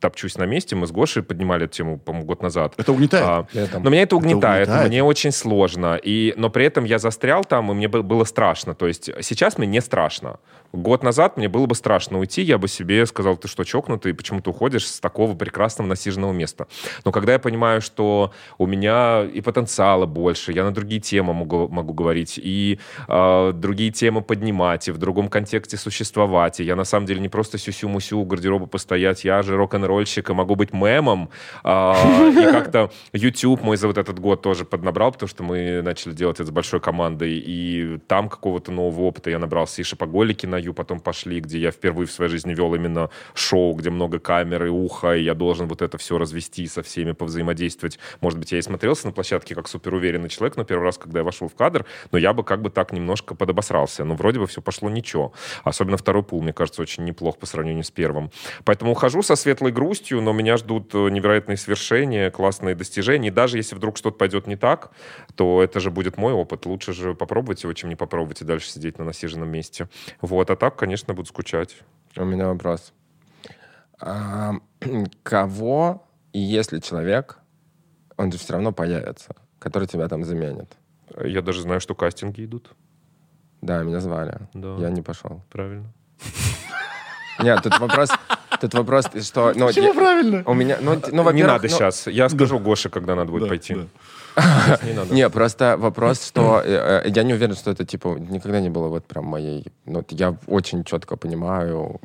топчусь 0.00 0.36
на 0.38 0.44
месте. 0.44 0.76
Мы 0.76 0.86
с 0.86 0.92
Гошей 0.92 1.22
поднимали 1.22 1.64
эту 1.64 1.74
тему, 1.74 1.98
по-моему, 1.98 2.26
год 2.26 2.42
назад. 2.42 2.74
Это 2.76 2.92
угнетает. 2.92 3.24
А, 3.26 3.46
Это- 3.52 3.80
но 3.80 3.90
меня 3.90 4.02
это 4.02 4.16
угнетает, 4.16 4.68
угнетает. 4.68 4.88
мне 4.88 5.02
очень 5.02 5.32
сложно. 5.32 5.98
И, 6.02 6.34
но 6.36 6.48
при 6.50 6.64
этом 6.66 6.84
я 6.84 6.98
застрял 6.98 7.44
там, 7.44 7.70
и 7.70 7.74
мне 7.74 7.88
бы- 7.88 8.02
было 8.02 8.24
страшно. 8.24 8.74
То 8.74 8.86
есть 8.86 9.10
сейчас 9.20 9.58
мне 9.58 9.66
не 9.66 9.80
страшно. 9.80 10.38
Год 10.72 11.02
назад 11.02 11.36
мне 11.36 11.48
было 11.48 11.66
бы 11.66 11.74
страшно 11.74 12.18
уйти, 12.18 12.40
я 12.40 12.56
бы 12.56 12.66
себе 12.66 13.04
сказал, 13.04 13.36
ты 13.36 13.46
что, 13.46 13.62
чокнутый, 13.64 14.14
почему 14.14 14.40
ты 14.40 14.50
уходишь 14.50 14.88
с 14.88 15.00
такого 15.00 15.34
прекрасного 15.34 15.88
насиженного 15.88 16.32
места? 16.32 16.66
Но 17.04 17.12
когда 17.12 17.34
я 17.34 17.38
понимаю, 17.38 17.82
что 17.82 18.32
у 18.56 18.66
меня 18.66 19.22
и 19.22 19.42
потенциала 19.42 20.06
больше, 20.06 20.52
я 20.52 20.64
на 20.64 20.72
другие 20.72 21.00
темы 21.00 21.34
могу, 21.34 21.68
могу 21.68 21.92
говорить, 21.92 22.40
и 22.42 22.78
э, 23.06 23.52
другие 23.54 23.90
темы 23.90 24.22
поднимать, 24.22 24.88
и 24.88 24.92
в 24.92 24.98
другом 24.98 25.28
контексте 25.28 25.76
существовать, 25.76 26.60
и 26.60 26.64
я 26.64 26.74
на 26.74 26.84
самом 26.84 27.06
деле 27.06 27.20
не 27.20 27.28
просто 27.28 27.58
сюсю-мусю 27.58 28.18
у 28.18 28.24
гардероба 28.24 28.64
постоять, 28.66 29.24
я 29.24 29.42
же 29.42 29.56
рок-н-ролльщик, 29.56 30.30
и 30.30 30.32
могу 30.32 30.54
быть 30.54 30.72
мемом, 30.72 31.28
а, 31.64 31.94
и 32.30 32.44
как-то 32.50 32.90
YouTube 33.12 33.62
мой 33.62 33.76
за 33.76 33.88
вот 33.88 33.98
этот 33.98 34.18
год 34.18 34.40
тоже 34.40 34.64
поднабрал, 34.64 35.12
потому 35.12 35.28
что 35.28 35.42
мы 35.42 35.82
начали 35.82 36.14
делать 36.14 36.36
это 36.40 36.46
с 36.46 36.50
большой 36.50 36.80
командой, 36.80 37.42
и 37.44 37.98
там 38.06 38.30
какого-то 38.30 38.72
нового 38.72 39.02
опыта 39.02 39.28
я 39.28 39.38
набрался, 39.38 39.82
и 39.82 39.84
шопоголики 39.84 40.46
на 40.46 40.61
Ю 40.62 40.74
потом 40.74 41.00
пошли, 41.00 41.40
где 41.40 41.58
я 41.58 41.70
впервые 41.70 42.06
в 42.06 42.12
своей 42.12 42.30
жизни 42.30 42.54
вел 42.54 42.74
именно 42.74 43.10
шоу, 43.34 43.74
где 43.74 43.90
много 43.90 44.18
камер 44.18 44.66
и 44.66 44.68
уха, 44.68 45.14
и 45.16 45.22
я 45.22 45.34
должен 45.34 45.66
вот 45.68 45.82
это 45.82 45.98
все 45.98 46.18
развести 46.18 46.66
со 46.66 46.82
всеми, 46.82 47.12
повзаимодействовать. 47.12 47.98
Может 48.20 48.38
быть, 48.38 48.52
я 48.52 48.58
и 48.58 48.62
смотрелся 48.62 49.06
на 49.06 49.12
площадке 49.12 49.54
как 49.54 49.68
суперуверенный 49.68 50.28
человек, 50.28 50.56
но 50.56 50.64
первый 50.64 50.84
раз, 50.84 50.98
когда 50.98 51.20
я 51.20 51.24
вошел 51.24 51.48
в 51.48 51.54
кадр, 51.54 51.84
но 52.10 52.18
я 52.18 52.32
бы 52.32 52.44
как 52.44 52.62
бы 52.62 52.70
так 52.70 52.92
немножко 52.92 53.34
подобосрался. 53.34 54.04
Но 54.04 54.14
вроде 54.14 54.38
бы 54.38 54.46
все 54.46 54.62
пошло 54.62 54.88
ничего. 54.88 55.32
Особенно 55.64 55.96
второй 55.96 56.22
пул, 56.22 56.42
мне 56.42 56.52
кажется, 56.52 56.82
очень 56.82 57.04
неплох 57.04 57.38
по 57.38 57.46
сравнению 57.46 57.84
с 57.84 57.90
первым. 57.90 58.30
Поэтому 58.64 58.92
ухожу 58.92 59.22
со 59.22 59.36
светлой 59.36 59.72
грустью, 59.72 60.20
но 60.20 60.32
меня 60.32 60.56
ждут 60.56 60.94
э, 60.94 61.08
невероятные 61.10 61.56
свершения, 61.56 62.30
классные 62.30 62.74
достижения. 62.74 63.28
И 63.28 63.30
даже 63.30 63.56
если 63.56 63.74
вдруг 63.74 63.96
что-то 63.96 64.16
пойдет 64.16 64.46
не 64.46 64.56
так, 64.56 64.92
то 65.34 65.62
это 65.62 65.80
же 65.80 65.90
будет 65.90 66.16
мой 66.16 66.32
опыт. 66.32 66.66
Лучше 66.66 66.92
же 66.92 67.14
попробовать 67.14 67.62
его, 67.62 67.72
чем 67.72 67.88
не 67.88 67.96
попробовать 67.96 68.40
и 68.42 68.44
дальше 68.44 68.70
сидеть 68.70 68.98
на 68.98 69.04
насиженном 69.04 69.48
месте. 69.48 69.88
Вот. 70.20 70.50
А 70.52 70.56
так, 70.56 70.76
конечно, 70.76 71.14
буду 71.14 71.28
скучать. 71.28 71.76
У 72.14 72.24
меня 72.24 72.46
вопрос. 72.46 72.92
А, 73.98 74.52
кого, 75.22 76.06
и 76.34 76.40
если 76.40 76.78
человек, 76.78 77.38
он 78.18 78.30
же 78.30 78.36
все 78.36 78.52
равно 78.52 78.70
появится, 78.72 79.34
который 79.58 79.88
тебя 79.88 80.08
там 80.08 80.24
заменит? 80.24 80.76
Я 81.24 81.40
даже 81.40 81.62
знаю, 81.62 81.80
что 81.80 81.94
кастинги 81.94 82.44
идут. 82.44 82.70
Да, 83.62 83.82
меня 83.82 84.00
звали. 84.00 84.40
Да. 84.52 84.76
Я 84.78 84.90
не 84.90 85.00
пошел. 85.00 85.42
Правильно. 85.50 85.90
Нет, 87.42 87.62
тут 87.62 87.78
вопрос, 87.78 88.10
тут 88.60 88.74
вопрос, 88.74 89.06
что... 89.22 89.54
Ну, 89.56 89.70
я- 89.70 89.94
правильно? 89.94 90.42
у 90.44 90.52
меня, 90.52 90.76
ну, 90.82 91.00
ну, 91.00 91.10
не 91.12 91.18
во-первых, 91.22 91.46
надо 91.46 91.68
ну, 91.68 91.74
сейчас. 91.74 92.06
Я 92.08 92.28
скажу 92.28 92.58
Гоше, 92.58 92.90
когда 92.90 93.14
надо 93.14 93.30
будет 93.30 93.44
Да, 93.44 93.48
пойти. 93.48 93.74
да. 93.74 93.86
Не 95.10 95.28
просто 95.28 95.76
вопрос, 95.78 96.26
что 96.26 96.62
э, 96.64 97.02
э, 97.04 97.10
я 97.14 97.22
не 97.22 97.34
уверен, 97.34 97.54
что 97.54 97.70
это 97.70 97.84
типа 97.84 98.16
никогда 98.18 98.60
не 98.60 98.70
было 98.70 98.88
вот 98.88 99.04
прям 99.04 99.26
моей. 99.26 99.66
Ну, 99.86 100.04
я 100.10 100.36
очень 100.46 100.84
четко 100.84 101.16
понимаю. 101.16 102.00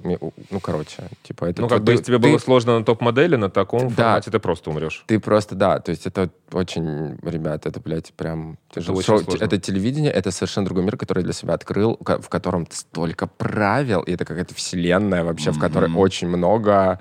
Ну, 0.52 0.60
короче, 0.60 1.04
типа 1.24 1.46
это. 1.46 1.62
Ну, 1.62 1.68
ты- 1.68 1.76
как 1.76 1.84
бы, 1.84 1.92
если 1.94 2.06
тебе 2.06 2.18
было 2.18 2.38
сложно 2.38 2.80
на 2.80 2.86
топ-модели, 2.86 3.36
на 3.36 3.50
таком 3.50 3.90
Да. 3.90 3.96
формате 3.96 4.32
ты 4.32 4.40
просто 4.40 4.70
умрешь. 4.70 5.04
Ты 5.08 5.20
просто, 5.20 5.56
да, 5.56 5.80
то 5.80 5.92
есть 5.92 6.06
это 6.06 6.30
очень, 6.52 7.18
ребят, 7.24 7.66
это, 7.66 7.80
блядь, 7.80 8.14
прям... 8.14 8.58
тяжело. 8.74 9.02
это 9.40 9.58
телевидение, 9.58 10.12
это 10.12 10.32
совершенно 10.32 10.66
другой 10.66 10.84
мир, 10.84 10.98
который 10.98 11.20
я 11.20 11.24
для 11.24 11.34
себя 11.34 11.54
открыл, 11.54 11.98
в 12.00 12.30
котором 12.30 12.68
столько 12.72 13.28
правил, 13.28 14.02
и 14.02 14.12
это 14.12 14.26
какая-то 14.26 14.54
вселенная 14.54 15.24
вообще, 15.24 15.52
в 15.52 15.60
которой 15.60 15.92
очень 15.94 16.28
много... 16.28 17.00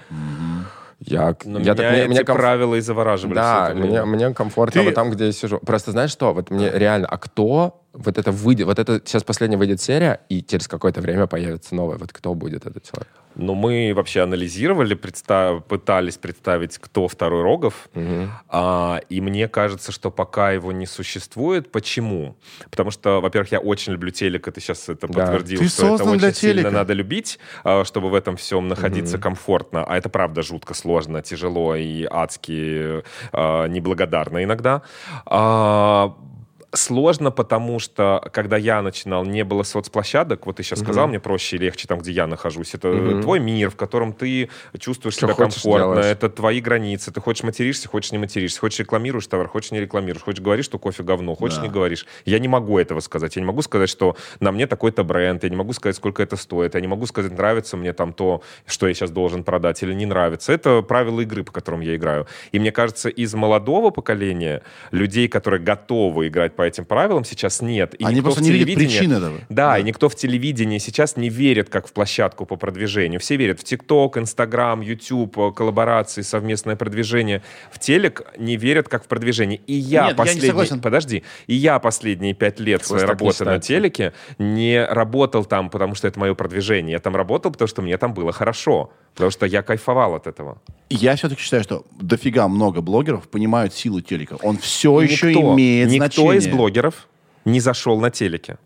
Я, 0.99 1.37
Но 1.45 1.59
я 1.59 1.65
меня 1.65 1.75
так- 1.75 1.91
мне- 1.93 2.01
эти 2.03 2.09
мне 2.09 2.21
комф- 2.23 2.37
правила 2.37 2.75
и 2.75 2.81
завораживали 2.81 3.35
Да, 3.37 3.73
мне, 3.75 4.05
мне 4.05 4.33
комфортно 4.35 4.81
Ты- 4.81 4.87
вот 4.87 4.95
там, 4.95 5.11
где 5.11 5.27
я 5.27 5.33
сижу. 5.33 5.59
Просто 5.59 5.91
знаешь 5.93 6.11
что? 6.11 6.33
Вот 6.33 6.51
мне 6.51 6.71
реально, 6.71 7.07
а 7.07 7.19
кто 7.19 7.83
вот 7.97 8.19
это 8.19 8.31
выйдет? 8.33 8.67
Вот 8.67 8.79
это 8.79 9.01
сейчас 9.05 9.25
последняя 9.25 9.57
выйдет 9.57 9.81
серия, 9.81 10.21
и 10.29 10.43
через 10.43 10.69
какое-то 10.69 11.01
время 11.01 11.27
появится 11.27 11.75
новая. 11.75 11.97
Вот 11.99 12.13
кто 12.13 12.35
будет 12.35 12.67
этот 12.67 12.85
человек? 12.85 13.09
Но 13.39 13.55
мы 13.55 13.93
вообще 13.95 14.23
анализировали, 14.23 14.95
представ- 14.95 15.61
пытались 15.61 16.17
представить, 16.17 16.79
кто 16.79 17.07
второй 17.07 17.43
Рогов. 17.43 17.89
А, 18.49 19.01
и 19.11 19.21
мне 19.21 19.47
кажется, 19.49 19.93
что 19.93 20.11
пока 20.11 20.53
его 20.53 20.73
не 20.73 20.87
существует. 20.87 21.71
Почему? 21.71 22.37
Потому 22.71 22.91
что, 22.91 23.21
во-первых, 23.21 23.53
я 23.53 23.59
очень 23.59 23.93
люблю 23.93 24.11
телек, 24.11 24.49
и 24.49 24.51
ты 24.53 24.61
сейчас 24.63 24.89
это 24.89 25.07
Да. 25.07 25.13
подтвердил, 25.27 25.59
Ты 25.59 25.69
что 25.69 25.95
это 25.97 26.05
очень 26.05 26.19
для 26.19 26.33
сильно 26.33 26.63
телека. 26.63 26.71
надо 26.71 26.95
любить, 26.95 27.39
а, 27.63 27.85
чтобы 27.85 28.09
в 28.09 28.15
этом 28.15 28.37
всем 28.37 28.69
находиться 28.69 29.19
комфортно. 29.19 29.85
А 29.85 29.99
это 29.99 30.09
правда 30.09 30.41
жутко 30.43 30.73
сложно, 30.73 31.21
тяжело 31.21 31.75
и 31.77 32.07
адски 32.11 33.03
а, 33.33 33.67
неблагодарно 33.69 34.43
иногда. 34.45 34.81
А, 35.27 36.15
Сложно, 36.73 37.31
потому 37.31 37.79
что, 37.79 38.21
когда 38.33 38.57
я 38.57 38.83
начинал, 38.83 39.25
не 39.25 39.45
было 39.45 39.63
соцплощадок. 39.63 40.47
Вот 40.47 40.57
ты 40.57 40.63
сейчас 40.63 40.81
сказал, 40.81 41.07
мне 41.09 41.21
проще 41.21 41.57
и 41.57 41.59
легче 41.61 41.87
там, 41.87 42.01
где 42.01 42.11
я 42.13 42.27
нахожусь. 42.27 42.75
Это 42.75 42.89
Мгм. 42.89 43.23
твой 43.23 43.41
мир, 43.41 43.71
в 43.71 43.77
котором 43.77 44.13
ты 44.13 44.51
чувствуешь 44.79 45.15
Что 45.15 45.27
себя 45.27 45.35
комфортно. 45.35 45.79
делаешь. 45.95 46.05
Это 46.07 46.29
твои 46.29 46.61
границы. 46.61 47.13
Ты 47.13 47.21
хочешь 47.21 47.45
материшься, 47.45 47.89
хочешь 47.89 48.13
не 48.13 48.19
материшься. 48.19 48.61
Хочешь 48.61 48.81
рекламируешь 48.81 49.27
товар, 49.27 49.49
хочешь 49.49 49.71
не 49.71 49.81
рекламируешь. 49.81 50.23
Хочешь 50.23 50.43
говоришь, 50.43 50.67
что 50.67 50.79
кофе 50.79 51.03
говно, 51.03 51.35
хочешь 51.35 51.57
Да. 51.59 51.63
не 51.63 51.69
говоришь. 51.71 52.05
Я 52.27 52.39
не 52.41 52.49
могу 52.49 52.79
этого 52.79 53.01
сказать. 53.01 53.37
Я 53.37 53.41
не 53.43 53.47
могу 53.47 53.63
сказать, 53.63 53.89
что 53.89 54.17
на 54.41 54.53
мне 54.53 54.67
такой-то 54.67 55.03
бренд. 55.05 55.45
Я 55.45 55.51
не 55.51 55.57
могу 55.57 55.73
сказать, 55.73 55.97
сколько 55.97 56.23
это 56.23 56.37
стоит. 56.37 56.75
Я 56.75 56.81
не 56.81 56.89
могу 56.89 57.07
сказать, 57.07 57.33
нравится 57.33 57.77
мне 57.77 57.93
там 57.93 58.13
то, 58.13 58.43
что 58.67 58.87
я 58.89 58.93
сейчас 58.93 59.11
должен 59.11 59.45
продать 59.45 59.83
или 59.83 59.95
не 59.95 60.05
нравится. 60.05 60.53
Это 60.53 60.83
правила 60.83 61.21
игры, 61.21 61.43
по 61.45 61.53
которым 61.53 61.81
я 61.81 61.95
играю. 61.97 62.27
И 62.53 62.59
мне 62.59 62.73
кажется, 62.73 63.09
из 63.09 63.35
молодого 63.35 63.91
поколения 63.91 64.63
людей, 64.91 65.29
которые 65.29 65.61
готовы 65.63 66.27
играть 66.29 66.55
по 66.57 66.66
этим 66.67 66.85
правилам, 66.85 67.25
сейчас 67.25 67.63
нет. 67.63 67.95
И 67.95 68.05
Они 68.05 68.17
никто 68.17 68.25
просто 68.29 68.43
не 68.43 68.51
видят 68.51 68.67
телевидении- 68.69 68.99
причин 68.99 69.13
этого. 69.13 69.39
да, 69.49 69.79
и 69.79 69.83
никто 69.83 70.09
в 70.09 70.15
телевидении 70.17 70.79
сейчас 70.79 71.17
не 71.17 71.29
верит 71.29 71.69
как 71.69 71.87
в 71.89 71.93
площадку 71.93 72.45
по 72.47 72.57
продвижению. 72.57 73.21
Все 73.21 73.37
верят 73.37 73.61
в 73.61 73.65
ТикТок, 73.65 74.19
Инстаграм, 74.19 74.81
Ютуб, 74.81 75.39
э, 75.39 75.53
коллаборации, 75.53 76.23
совместное 76.23 76.77
продвижение. 76.77 77.43
В 77.71 77.79
телек 77.79 78.23
не 78.39 78.57
верят 78.57 78.89
как 78.89 79.05
в 79.05 79.09
продвижение. 79.09 79.61
И 79.67 79.75
я 79.75 80.09
Нет, 80.09 80.19
я 80.25 80.35
не 80.35 80.41
согласен. 80.41 80.81
Подожди. 80.81 81.23
И 81.47 81.55
я 81.55 81.79
последние 81.79 82.35
пять 82.35 82.61
лет 82.61 82.85
своей 82.85 83.07
так 83.07 83.21
не 83.21 83.27
работы 83.29 83.45
на 83.45 83.59
телеке 83.59 84.13
не 84.39 84.85
работал 84.85 85.45
там, 85.45 85.71
потому 85.71 85.95
что 85.95 86.09
это 86.09 86.19
мое 86.19 86.35
продвижение. 86.35 86.93
Я 86.93 86.99
там 86.99 87.15
работал, 87.17 87.51
потому 87.51 87.69
что 87.69 87.83
мне 87.83 87.97
там 87.99 88.15
было 88.15 88.33
хорошо. 88.33 88.93
Потому 89.15 89.31
что 89.31 89.47
я 89.47 89.63
кайфовал 89.63 90.15
от 90.15 90.27
этого. 90.27 90.61
Я 90.91 91.17
все-таки 91.17 91.41
считаю, 91.41 91.63
что 91.63 91.87
дофига 91.99 92.49
много 92.49 92.83
блогеров 92.83 93.29
понимают 93.29 93.73
силу 93.73 94.03
телека. 94.03 94.37
Он 94.43 94.59
все 94.59 95.01
И 95.01 95.07
еще 95.07 95.29
никто, 95.29 95.55
имеет 95.55 95.89
никто 95.89 96.05
значение. 96.23 96.37
из 96.37 96.46
блогеров 96.51 97.09
не 97.45 97.61
зашел 97.61 98.01
на 98.01 98.11
телеке. 98.11 98.59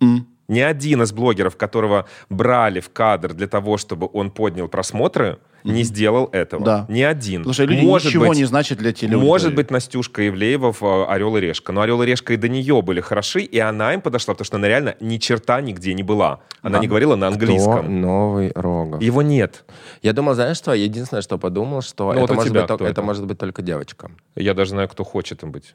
М. 0.00 0.26
Ни 0.48 0.60
один 0.60 1.02
из 1.02 1.12
блогеров, 1.12 1.56
которого 1.56 2.06
брали 2.30 2.78
в 2.80 2.90
кадр 2.90 3.34
для 3.34 3.48
того, 3.48 3.78
чтобы 3.78 4.08
он 4.12 4.30
поднял 4.30 4.68
просмотры, 4.68 5.38
не 5.64 5.82
сделал 5.82 6.28
этого. 6.30 6.64
Да. 6.64 6.86
Ни 6.88 7.02
один. 7.02 7.40
Потому 7.40 7.54
что 7.54 7.64
люди 7.64 7.84
Может 7.84 8.06
ничего 8.06 8.26
быть, 8.28 8.38
не 8.38 8.44
значат 8.44 8.78
для 8.78 8.92
телеаудитории. 8.92 9.26
Может 9.28 9.54
быть, 9.56 9.70
Настюшка 9.72 10.28
Ивлеева 10.28 10.72
в 10.72 10.80
э, 10.84 11.04
«Орел 11.06 11.36
и 11.36 11.40
решка». 11.40 11.72
Но 11.72 11.80
«Орел 11.80 12.00
и 12.02 12.06
решка» 12.06 12.34
и 12.34 12.36
до 12.36 12.48
нее 12.48 12.80
были 12.82 13.00
хороши, 13.00 13.40
и 13.40 13.58
она 13.58 13.92
им 13.92 14.00
подошла, 14.00 14.34
потому 14.34 14.44
что 14.44 14.58
она 14.58 14.68
реально 14.68 14.94
ни 15.00 15.16
черта 15.18 15.60
нигде 15.60 15.92
не 15.94 16.04
была. 16.04 16.38
Она 16.62 16.74
Да. 16.76 16.82
не 16.82 16.86
говорила 16.86 17.16
на 17.16 17.26
Кто 17.26 17.34
английском. 17.34 18.00
новый 18.00 18.52
Рогов? 18.54 19.02
Его 19.02 19.22
нет. 19.22 19.64
Я 20.02 20.12
думал, 20.12 20.34
знаешь 20.34 20.56
что? 20.56 20.72
Единственное, 20.72 21.22
что 21.22 21.36
подумал, 21.36 21.82
что 21.82 22.12
Ну, 22.12 22.20
вот 22.20 22.24
это, 22.26 22.32
у 22.34 22.36
может 22.36 22.50
тебя 22.52 22.60
быть, 22.60 22.66
кто 22.66 22.84
это 22.84 22.92
это? 22.92 23.02
может 23.02 23.26
быть 23.26 23.38
только 23.38 23.62
девочка. 23.62 24.12
Я 24.36 24.54
даже 24.54 24.70
знаю, 24.70 24.88
кто 24.88 25.02
хочет 25.02 25.42
им 25.42 25.50
быть. 25.50 25.74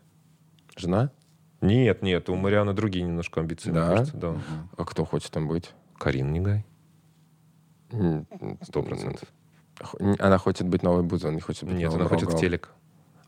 Жена? 0.77 1.11
Нет, 1.61 2.01
нет, 2.01 2.27
у 2.29 2.35
Марианы 2.35 2.73
другие 2.73 3.05
немножко 3.05 3.39
амбиции, 3.39 3.71
Да? 3.71 3.87
кажется. 3.89 4.17
Да. 4.17 4.33
А 4.77 4.85
кто 4.85 5.05
хочет 5.05 5.31
там 5.31 5.47
быть? 5.47 5.71
Карин 5.99 6.31
Негай. 6.33 6.65
Сто 8.61 8.81
процентов. 8.81 9.27
Она 10.19 10.37
хочет 10.37 10.67
быть 10.67 10.83
новой 10.83 11.03
Бузовой, 11.03 11.35
не 11.35 11.41
хочет 11.41 11.63
быть 11.63 11.73
Нет, 11.75 11.93
она 11.93 12.05
хочет 12.05 12.31
в 12.31 12.37
телек. 12.39 12.69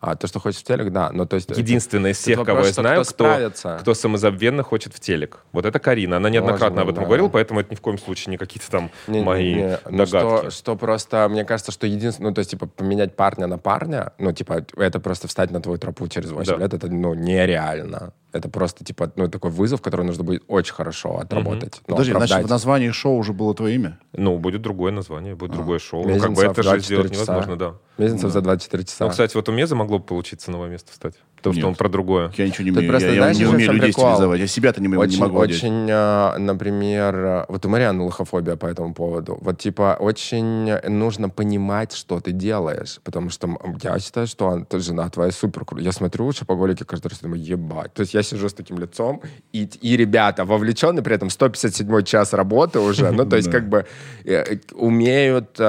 А, 0.05 0.15
то, 0.17 0.27
что 0.27 0.39
хочешь 0.41 0.59
в 0.59 0.63
телек, 0.65 0.91
да. 0.91 1.11
Ну, 1.13 1.25
то 1.25 1.35
есть, 1.37 1.49
это- 1.49 1.57
Единственная 1.61 2.11
из 2.11 2.17
всех, 2.17 2.35
кого 2.39 2.57
вопрос, 2.57 2.67
я 2.67 2.73
что 2.73 2.81
знаю, 2.81 3.05
кто 3.05 3.49
кто, 3.51 3.77
кто 3.81 3.93
самозабвенно 3.93 4.61
хочет 4.61 4.93
в 4.93 4.99
телек. 4.99 5.45
Вот 5.53 5.65
это 5.65 5.79
Карина. 5.79 6.17
Она 6.17 6.29
неоднократно 6.29 6.81
Может 6.81 6.83
об 6.83 6.89
этом 6.89 7.03
да. 7.03 7.07
говорила, 7.07 7.29
поэтому 7.29 7.61
это 7.61 7.71
ни 7.71 7.75
в 7.75 7.81
коем 7.81 7.97
случае 7.97 8.31
не 8.31 8.37
какие-то 8.37 8.69
там 8.69 8.91
Не- 9.07 9.19
не- 9.19 9.25
мои 9.25 9.55
не, 9.55 9.79
ну, 9.89 9.97
догадки. 10.05 10.07
Что, 10.07 10.49
что 10.51 10.75
просто, 10.75 11.29
мне 11.29 11.45
кажется, 11.45 11.71
что 11.71 11.87
единственное, 11.87 12.31
ну, 12.31 12.35
то 12.35 12.39
есть, 12.39 12.51
типа, 12.51 12.67
поменять 12.67 13.15
парня 13.15 13.47
на 13.47 13.57
парня, 13.57 14.11
ну, 14.17 14.33
типа, 14.33 14.65
это 14.75 14.99
просто 14.99 15.29
встать 15.29 15.51
на 15.51 15.61
твою 15.61 15.77
тропу 15.79 16.05
через 16.09 16.31
8 16.31 16.55
Да. 16.57 16.59
лет, 16.59 16.73
это, 16.73 16.87
ну, 16.89 17.13
нереально. 17.13 18.11
Это 18.33 18.49
просто, 18.49 18.83
типа, 18.83 19.11
ну, 19.15 19.29
такой 19.29 19.51
вызов, 19.51 19.81
который 19.81 20.05
нужно 20.05 20.23
будет 20.23 20.43
очень 20.47 20.73
хорошо 20.73 21.19
отработать. 21.19 21.81
Ну, 21.87 21.93
Подожди, 21.93 22.11
значит, 22.11 22.31
оправдать. 22.31 22.47
в 22.47 22.49
названии 22.49 22.89
шоу 22.89 23.17
уже 23.17 23.31
было 23.31 23.53
твое 23.53 23.75
имя? 23.75 23.99
Ну, 24.11 24.39
будет 24.39 24.63
другое 24.63 24.91
название, 24.91 25.35
будет 25.35 25.51
другое 25.51 25.77
шоу. 25.77 26.01
Ну, 26.01 26.09
Мезенцев 26.09 26.27
как 26.29 26.35
бы 26.35 26.51
это 26.51 26.63
же 26.63 26.69
24 26.69 26.81
сделать 26.81 27.11
часа. 27.11 27.33
невозможно, 27.33 27.57
да. 27.57 27.75
Мезенцев 28.03 28.31
за 28.31 28.41
24 28.41 28.83
часа. 28.85 29.05
Ну, 29.05 29.11
кстати, 29.11 29.35
вот 29.35 29.47
у 29.47 29.51
Меза 29.51 29.75
могло 29.75 29.99
бы 29.99 30.05
получиться 30.05 30.49
новое 30.49 30.69
место 30.69 30.91
встать. 30.91 31.13
Потому 31.43 31.53
что 31.55 31.67
Нет. 31.67 31.67
он 31.72 31.75
про 31.75 31.89
другое. 31.89 32.31
Я 32.38 32.47
ничего 32.47 32.63
не 32.63 32.72
умею. 32.72 32.89
просто, 32.89 33.09
я, 33.09 33.15
я 33.15 33.22
знаешь, 33.22 33.38
не 33.38 33.43
еще 33.43 33.53
умею 33.53 33.72
людей 33.73 33.88
прикол? 33.93 34.05
стилизовать. 34.11 34.39
Я 34.39 34.47
себя-то 34.47 34.81
не, 34.81 34.88
могу- 34.88 35.03
не 35.03 35.09
очень, 35.09 35.19
могу 35.19 35.41
одеть. 35.41 35.57
очень, 35.57 35.88
э, 35.89 36.38
например, 36.38 37.15
э, 37.15 37.45
вот 37.49 37.65
у 37.65 37.69
Марианы 37.69 38.03
лохофобия 38.03 38.55
по 38.55 38.65
этому 38.65 38.93
поводу. 38.93 39.38
Вот, 39.41 39.57
типа, 39.59 39.97
очень 39.99 40.73
нужно 40.89 41.30
понимать, 41.30 41.91
что 41.93 42.22
ты 42.22 42.31
делаешь. 42.31 43.01
Потому 43.03 43.30
что 43.30 43.57
я 43.83 43.99
считаю, 43.99 44.25
что 44.27 44.47
он- 44.47 44.65
ты, 44.65 44.80
жена 44.80 45.09
твоя 45.09 45.31
супер 45.31 45.65
круто. 45.65 45.83
Я 45.83 45.91
смотрю 45.91 46.31
шопоголики 46.31 46.83
каждый 46.85 47.07
раз 47.09 47.19
думаю, 47.19 47.43
ебать. 47.43 47.93
То 47.93 48.01
есть 48.03 48.13
я 48.13 48.23
сижу 48.23 48.47
с 48.47 48.53
таким 48.53 48.77
лицом, 48.77 49.22
и, 49.51 49.63
и 49.81 49.97
ребята 49.97 50.45
вовлечены 50.45 51.01
при 51.01 51.15
этом 51.15 51.30
157 51.30 52.03
час 52.03 52.31
работы 52.33 52.80
уже. 52.80 53.11
Ну, 53.11 53.25
то 53.25 53.35
есть, 53.35 53.51
как 53.51 53.67
бы 53.67 53.85
э, 54.23 54.55
умеют 54.73 55.59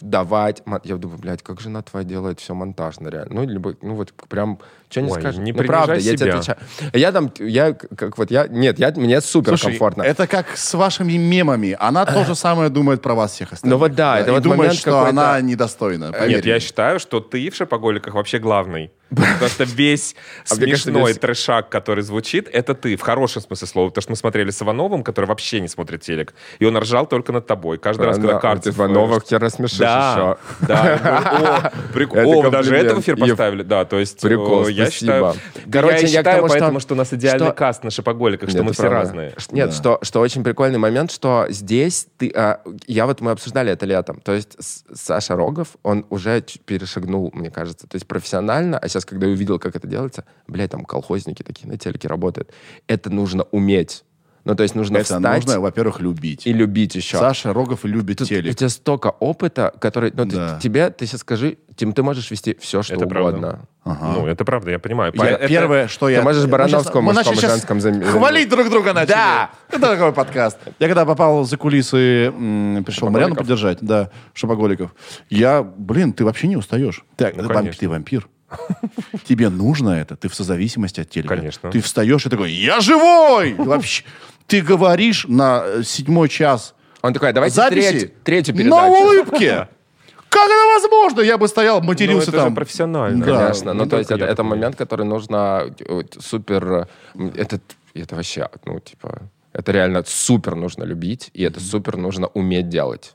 давать... 0.00 0.62
Я 0.84 0.96
думаю, 0.96 1.18
блядь, 1.18 1.42
как 1.42 1.60
жена 1.60 1.82
твоя 1.82 2.04
делает 2.06 2.40
все 2.40 2.54
монтажно, 2.54 3.08
реально. 3.08 3.34
Ну, 3.34 3.46
либо, 3.46 3.76
ну, 3.82 3.94
вот 3.94 4.12
прям... 4.28 4.58
Что 4.92 5.00
не 5.00 5.10
Ой, 5.10 5.20
скажешь? 5.20 5.40
не 5.40 5.52
ну, 5.52 5.64
правда, 5.64 5.94
я 5.94 6.00
тебе 6.00 6.18
себя. 6.18 6.34
отвечаю. 6.34 6.58
Я 6.92 7.12
там, 7.12 7.32
я 7.38 7.72
как 7.72 8.18
вот 8.18 8.30
я, 8.30 8.46
нет, 8.46 8.78
я 8.78 8.92
мне 8.94 9.22
супер 9.22 9.56
Слушай, 9.56 9.70
комфортно. 9.70 10.02
это 10.02 10.26
как 10.26 10.54
с 10.54 10.74
вашими 10.74 11.14
мемами. 11.14 11.74
Она 11.80 12.04
то 12.04 12.26
же 12.26 12.34
самое 12.34 12.68
думает 12.68 13.00
про 13.00 13.14
вас 13.14 13.32
всех 13.32 13.54
остальных. 13.54 13.72
Ну 13.72 13.78
вот 13.78 13.94
да, 13.94 14.20
это 14.20 14.28
и 14.28 14.34
вот 14.34 14.42
думает, 14.42 14.58
момент 14.58 14.78
что 14.78 15.06
она 15.06 15.40
недостойна. 15.40 16.12
поверь 16.12 16.36
Нет, 16.36 16.44
я 16.44 16.60
считаю, 16.60 17.00
что 17.00 17.20
ты 17.20 17.48
в 17.48 17.54
шопоголиках 17.54 18.12
вообще 18.12 18.38
главный. 18.38 18.90
Потому 19.14 19.48
что 19.48 19.64
весь 19.64 20.14
А 20.50 20.56
кажется, 20.56 20.56
смешной 20.56 21.14
трешак, 21.14 21.68
который 21.68 22.02
звучит, 22.02 22.48
это 22.52 22.74
ты, 22.74 22.96
в 22.96 23.00
хорошем 23.00 23.42
смысле 23.42 23.66
слова. 23.66 23.88
Потому 23.88 24.02
что 24.02 24.12
мы 24.12 24.16
смотрели 24.16 24.50
с 24.50 24.62
Ивановым, 24.62 25.02
который 25.04 25.26
вообще 25.26 25.60
не 25.60 25.68
смотрит 25.68 26.02
телек. 26.02 26.34
И 26.58 26.64
он 26.64 26.76
ржал 26.76 27.06
только 27.06 27.32
над 27.32 27.46
тобой. 27.46 27.78
Каждый 27.78 28.06
раз, 28.06 28.16
когда 28.16 28.40
вот 28.54 28.66
Ивановых 28.66 29.24
тебя 29.24 29.38
рассмешишь 29.38 29.78
Да, 29.78 30.36
еще. 30.60 30.66
да. 30.66 31.72
Говорю, 31.92 32.08
О, 32.46 32.50
даже 32.50 32.76
это 32.76 32.96
в 32.96 33.00
эфир 33.00 33.16
поставили. 33.16 33.62
Да, 33.62 33.84
то 33.84 33.98
есть... 33.98 34.20
Прикол, 34.20 34.66
э, 34.68 34.72
я 34.72 34.90
считаю... 34.90 35.34
Короче, 35.70 36.06
я 36.06 36.18
считаю 36.18 36.46
поэтому, 36.48 36.80
что 36.80 36.94
у 36.94 36.96
нас 36.96 37.12
идеальный 37.12 37.52
каст 37.52 37.84
на 37.84 37.90
шопоголиках, 37.90 38.50
что 38.50 38.62
мы 38.62 38.72
все 38.72 38.88
разные. 38.88 39.34
Нет, 39.50 39.74
что, 39.74 40.20
очень 40.20 40.44
прикольный 40.44 40.78
момент, 40.78 41.10
что 41.10 41.46
здесь 41.48 42.06
ты... 42.16 42.30
а, 42.34 42.60
я 42.86 43.06
вот, 43.06 43.20
мы 43.20 43.32
обсуждали 43.32 43.72
это 43.72 43.86
летом. 43.86 44.20
То 44.20 44.32
есть 44.32 44.56
Саша 44.94 45.36
Рогов, 45.36 45.76
он 45.82 46.06
уже 46.10 46.42
перешагнул, 46.64 47.30
мне 47.34 47.50
кажется. 47.50 47.86
То 47.86 47.96
есть 47.96 48.06
профессионально, 48.06 48.78
а 48.78 48.88
сейчас, 48.88 49.01
когда 49.04 49.26
я 49.26 49.32
увидел, 49.32 49.58
как 49.58 49.76
это 49.76 49.86
делается, 49.86 50.24
блядь, 50.46 50.70
там 50.70 50.84
колхозники 50.84 51.42
такие 51.42 51.68
на 51.68 51.76
телеке 51.78 52.08
работают. 52.08 52.50
Это 52.86 53.10
нужно 53.10 53.44
уметь. 53.50 54.04
Ну, 54.44 54.56
то 54.56 54.64
есть 54.64 54.74
нужно 54.74 54.96
Это 54.96 55.04
встать 55.04 55.44
нужно, 55.44 55.60
во-первых, 55.60 56.00
любить. 56.00 56.48
и 56.48 56.52
любить 56.52 56.96
еще. 56.96 57.16
Саша 57.16 57.52
Рогов 57.52 57.84
любит 57.84 58.18
Тут 58.18 58.26
телек. 58.28 58.50
у 58.52 58.56
тебя 58.56 58.68
столько 58.70 59.06
опыта, 59.20 59.72
который... 59.78 60.10
Ну, 60.12 60.24
ты- 60.26 60.34
Да. 60.34 60.58
тебе, 60.60 60.90
ты 60.90 61.06
сейчас 61.06 61.20
скажи, 61.20 61.58
Тим, 61.76 61.92
ты 61.92 62.02
можешь 62.02 62.28
вести 62.28 62.56
все, 62.60 62.82
что 62.82 62.96
Это 62.96 63.06
правда. 63.06 63.28
угодно. 63.38 63.60
Ага. 63.84 64.12
Ну, 64.18 64.26
это 64.26 64.44
правда, 64.44 64.72
я 64.72 64.78
понимаю. 64.80 65.12
Я- 65.14 65.24
Это- 65.30 65.46
Первое, 65.48 65.86
что 65.86 66.08
я... 66.08 66.22
можешь 66.22 66.42
Мы 66.42 66.48
Барановского 66.50 66.82
щас- 66.82 66.94
мы 66.96 67.02
мужском 67.02 67.14
начали 67.24 67.34
и 67.34 67.40
щас 67.40 67.50
женском 67.52 67.78
зам- 67.80 68.02
Хвалить 68.02 68.48
друг 68.48 68.68
друга 68.68 68.92
начали. 68.92 69.12
Да! 69.14 69.50
Это 69.68 69.80
такой 69.80 70.12
подкаст. 70.12 70.58
Я 70.80 70.88
когда 70.88 71.06
попал 71.06 71.44
за 71.44 71.56
кулисы, 71.56 72.26
м, 72.26 72.82
пришел 72.84 73.10
Марьяну 73.10 73.36
поддержать, 73.36 73.78
да, 73.80 74.10
шопоголиков, 74.34 74.92
я, 75.30 75.62
блин, 75.62 76.12
ты 76.12 76.24
вообще 76.24 76.48
не 76.48 76.56
устаешь. 76.56 77.04
Так, 77.16 77.36
Ну, 77.36 77.46
ты, 77.48 77.70
ты 77.78 77.88
вампир. 77.88 78.28
Тебе 79.24 79.48
нужно 79.48 79.90
это, 79.90 80.16
ты 80.16 80.28
в 80.28 80.34
созависимости 80.34 81.00
от 81.00 81.10
телека. 81.10 81.36
Конечно. 81.36 81.70
Ты 81.70 81.80
встаешь 81.80 82.26
и 82.26 82.28
такой, 82.28 82.52
я 82.52 82.80
живой! 82.80 83.54
Вообще, 83.54 84.04
ты 84.46 84.60
говоришь 84.60 85.26
на 85.28 85.62
э, 85.64 85.82
седьмой 85.84 86.28
час 86.28 86.74
Он 87.02 87.12
такой, 87.12 87.30
«А 87.30 87.32
давайте 87.32 87.56
записи 87.56 87.90
треть- 87.90 88.22
третью 88.24 88.54
на 88.54 88.58
передачу. 88.60 88.92
улыбке. 88.92 89.68
Как 90.28 90.46
это 90.48 90.66
возможно? 90.80 91.20
Я 91.20 91.36
бы 91.36 91.46
стоял, 91.48 91.82
матерился 91.82 92.30
Ну, 92.30 92.32
это 92.32 92.38
же 92.38 92.44
там. 92.46 92.54
профессионально. 92.54 93.24
Да. 93.26 93.38
Конечно. 93.38 93.74
Ну, 93.74 93.86
то 93.86 93.98
есть 93.98 94.10
это, 94.10 94.24
я 94.24 94.30
это 94.30 94.42
момент, 94.42 94.76
который 94.76 95.04
нужно 95.04 95.74
э, 95.78 96.02
супер... 96.20 96.88
э, 97.14 97.30
Это, 97.36 97.60
это 97.94 98.14
вообще, 98.16 98.48
ну, 98.64 98.80
типа... 98.80 99.22
Это 99.52 99.70
реально 99.72 100.02
супер 100.06 100.54
нужно 100.54 100.84
любить, 100.84 101.30
и 101.34 101.42
это 101.42 101.60
супер 101.60 101.98
нужно 101.98 102.28
уметь 102.28 102.70
делать. 102.70 103.14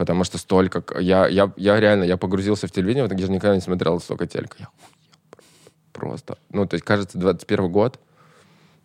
Потому 0.00 0.24
что 0.24 0.38
столько... 0.38 0.82
Я, 0.98 1.28
я, 1.28 1.52
я 1.58 1.78
реально, 1.78 2.04
я 2.04 2.16
погрузился 2.16 2.66
в 2.66 2.70
телевидение, 2.70 3.06
вот 3.06 3.12
я 3.12 3.26
же 3.26 3.30
никогда 3.30 3.54
не 3.54 3.60
смотрел 3.60 4.00
столько 4.00 4.26
телека. 4.26 4.56
Я 4.58 4.68
просто... 5.92 6.38
Ну, 6.48 6.64
то 6.64 6.72
есть, 6.72 6.86
кажется, 6.86 7.18
21 7.18 7.70
год. 7.70 8.00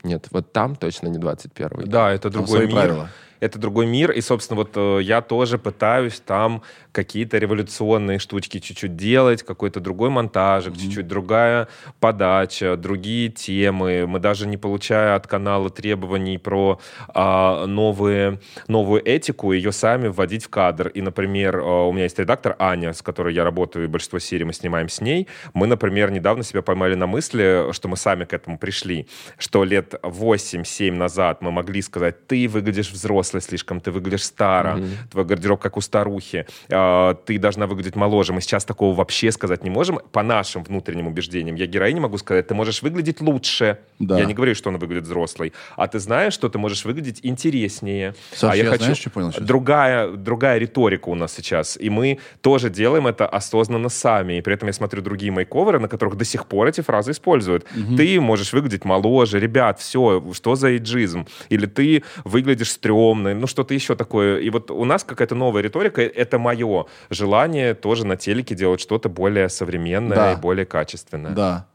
Нет, 0.03 0.27
вот 0.31 0.51
там 0.51 0.75
точно 0.75 1.07
не 1.07 1.17
21 1.17 1.85
Да, 1.85 2.11
это 2.11 2.29
другой 2.29 2.67
мир. 2.67 2.71
правила. 2.71 3.09
Это 3.39 3.57
другой 3.59 3.85
мир, 3.85 4.11
и, 4.11 4.19
собственно, 4.19 4.57
вот 4.57 4.71
э, 4.75 5.03
я 5.03 5.21
тоже 5.21 5.57
пытаюсь 5.57 6.19
там 6.19 6.63
какие-то 6.95 7.38
революционные 7.38 8.19
штучки 8.19 8.59
чуть-чуть 8.59 8.95
делать, 8.95 9.43
какой-то 9.43 9.82
другой 9.82 10.09
монтажик, 10.09 10.77
чуть-чуть 10.77 11.07
другая 11.07 11.67
подача, 11.99 12.77
другие 12.77 13.27
темы. 13.30 14.07
Мы 14.07 14.19
даже 14.19 14.48
не 14.48 14.56
получая 14.56 15.15
от 15.15 15.27
канала 15.27 15.69
требований 15.69 16.38
про 16.38 16.80
а, 17.09 17.65
новые, 17.65 18.40
новую 18.69 19.01
этику, 19.06 19.51
ее 19.51 19.74
сами 19.74 20.07
вводить 20.07 20.45
в 20.45 20.49
кадр. 20.49 20.88
И, 20.88 21.01
например, 21.01 21.57
э, 21.57 21.61
у 21.61 21.91
меня 21.91 22.03
есть 22.03 22.17
редактор 22.17 22.56
Аня, 22.59 22.93
с 22.93 23.01
которой 23.01 23.33
я 23.33 23.43
работаю, 23.43 23.85
и 23.85 23.88
большинство 23.90 24.19
серий 24.19 24.45
мы 24.45 24.53
снимаем 24.53 24.88
с 24.88 25.01
ней. 25.01 25.27
Мы, 25.53 25.67
например, 25.67 26.11
недавно 26.11 26.43
себя 26.43 26.61
поймали 26.61 26.95
на 26.95 27.07
мысли, 27.07 27.74
что 27.74 27.90
мы 27.90 27.98
сами 27.98 28.24
к 28.24 28.33
этому 28.33 28.57
пришли, 28.57 29.07
что 29.38 29.65
лет 29.65 29.95
8-7 30.01 30.93
назад 30.93 31.41
мы 31.41 31.51
могли 31.51 31.82
сказать, 31.82 32.25
ты 32.27 32.48
выглядишь 32.48 32.91
взрослой 32.91 33.41
слишком, 33.41 33.82
ты 33.82 33.91
выглядишь 33.91 34.24
старо, 34.24 34.80
твой 35.11 35.25
гардероб 35.25 35.61
как 35.61 35.75
у 35.75 35.82
старухи, 35.82 36.45
э, 36.69 36.84
ты 37.25 37.38
должна 37.38 37.67
выглядеть 37.67 37.95
моложе. 37.95 38.33
Мы 38.33 38.41
сейчас 38.41 38.65
такого 38.65 38.95
вообще 38.95 39.31
сказать 39.31 39.64
не 39.64 39.69
можем. 39.69 39.99
По 40.11 40.23
нашим 40.23 40.64
внутренним 40.64 41.07
убеждениям 41.07 41.55
я 41.55 41.65
героине 41.65 42.01
могу 42.01 42.17
сказать, 42.17 42.47
ты 42.47 42.53
можешь 42.53 42.81
выглядеть 42.81 43.22
лучше. 43.22 43.80
Да. 43.99 44.19
Я 44.19 44.25
не 44.25 44.33
говорю, 44.33 44.55
что 44.55 44.69
она 44.69 44.80
выглядит 44.80 45.05
взрослой. 45.05 45.53
А 45.75 45.88
ты 45.88 45.99
знаешь, 45.99 46.33
что 46.33 46.49
ты 46.49 46.57
можешь 46.57 46.85
выглядеть 46.85 47.19
интереснее. 47.23 48.14
Саш, 48.33 48.53
а 48.53 48.55
я 48.55 48.64
я 48.65 48.69
хочу... 48.69 48.83
знаешь, 48.83 48.99
что 48.99 49.09
понял 49.09 49.31
сейчас? 49.31 49.45
Другая, 49.45 50.09
другая 50.11 50.57
риторика 50.57 51.09
у 51.09 51.15
нас 51.15 51.33
сейчас. 51.33 51.77
И 51.80 51.89
мы 51.89 52.19
тоже 52.41 52.69
делаем 52.69 53.07
это 53.07 53.25
осознанно 53.25 53.89
сами. 53.89 54.38
И 54.38 54.41
при 54.41 54.53
этом 54.53 54.67
я 54.67 54.73
смотрю 54.73 55.01
другие 55.01 55.31
мейковеры, 55.31 55.80
на 55.80 55.88
которых 55.88 56.15
до 56.17 56.25
сих 56.25 56.45
пор 56.45 56.67
эти 56.67 56.81
фразы 56.81 57.11
используют. 57.11 57.65
Ты 57.97 58.19
можешь 58.19 58.53
выглядеть 58.53 58.85
моложе. 58.85 59.39
Ребят, 59.39 59.80
все, 59.80 60.23
что 60.33 60.55
за 60.55 60.69
эйджизм? 60.72 61.27
Или 61.49 61.65
ты 61.65 62.03
выглядишь 62.23 62.72
стрёмно. 62.72 63.33
Ну, 63.33 63.47
что-то 63.47 63.73
еще 63.73 63.95
такое. 63.95 64.39
И 64.39 64.49
вот 64.49 64.72
у 64.72 64.85
нас 64.85 65.03
какая-то 65.03 65.35
новая 65.35 65.61
риторика. 65.61 66.01
Это 66.01 66.39
мое 66.39 66.74
желание 67.09 67.73
тоже 67.73 68.05
на 68.05 68.15
телеке 68.17 68.55
делать 68.55 68.79
что-то 68.81 69.09
более 69.09 69.49
современное 69.49 70.15
Да. 70.17 70.33
и 70.33 70.35
более 70.35 70.65
качественное. 70.65 71.31
Да. 71.31 71.65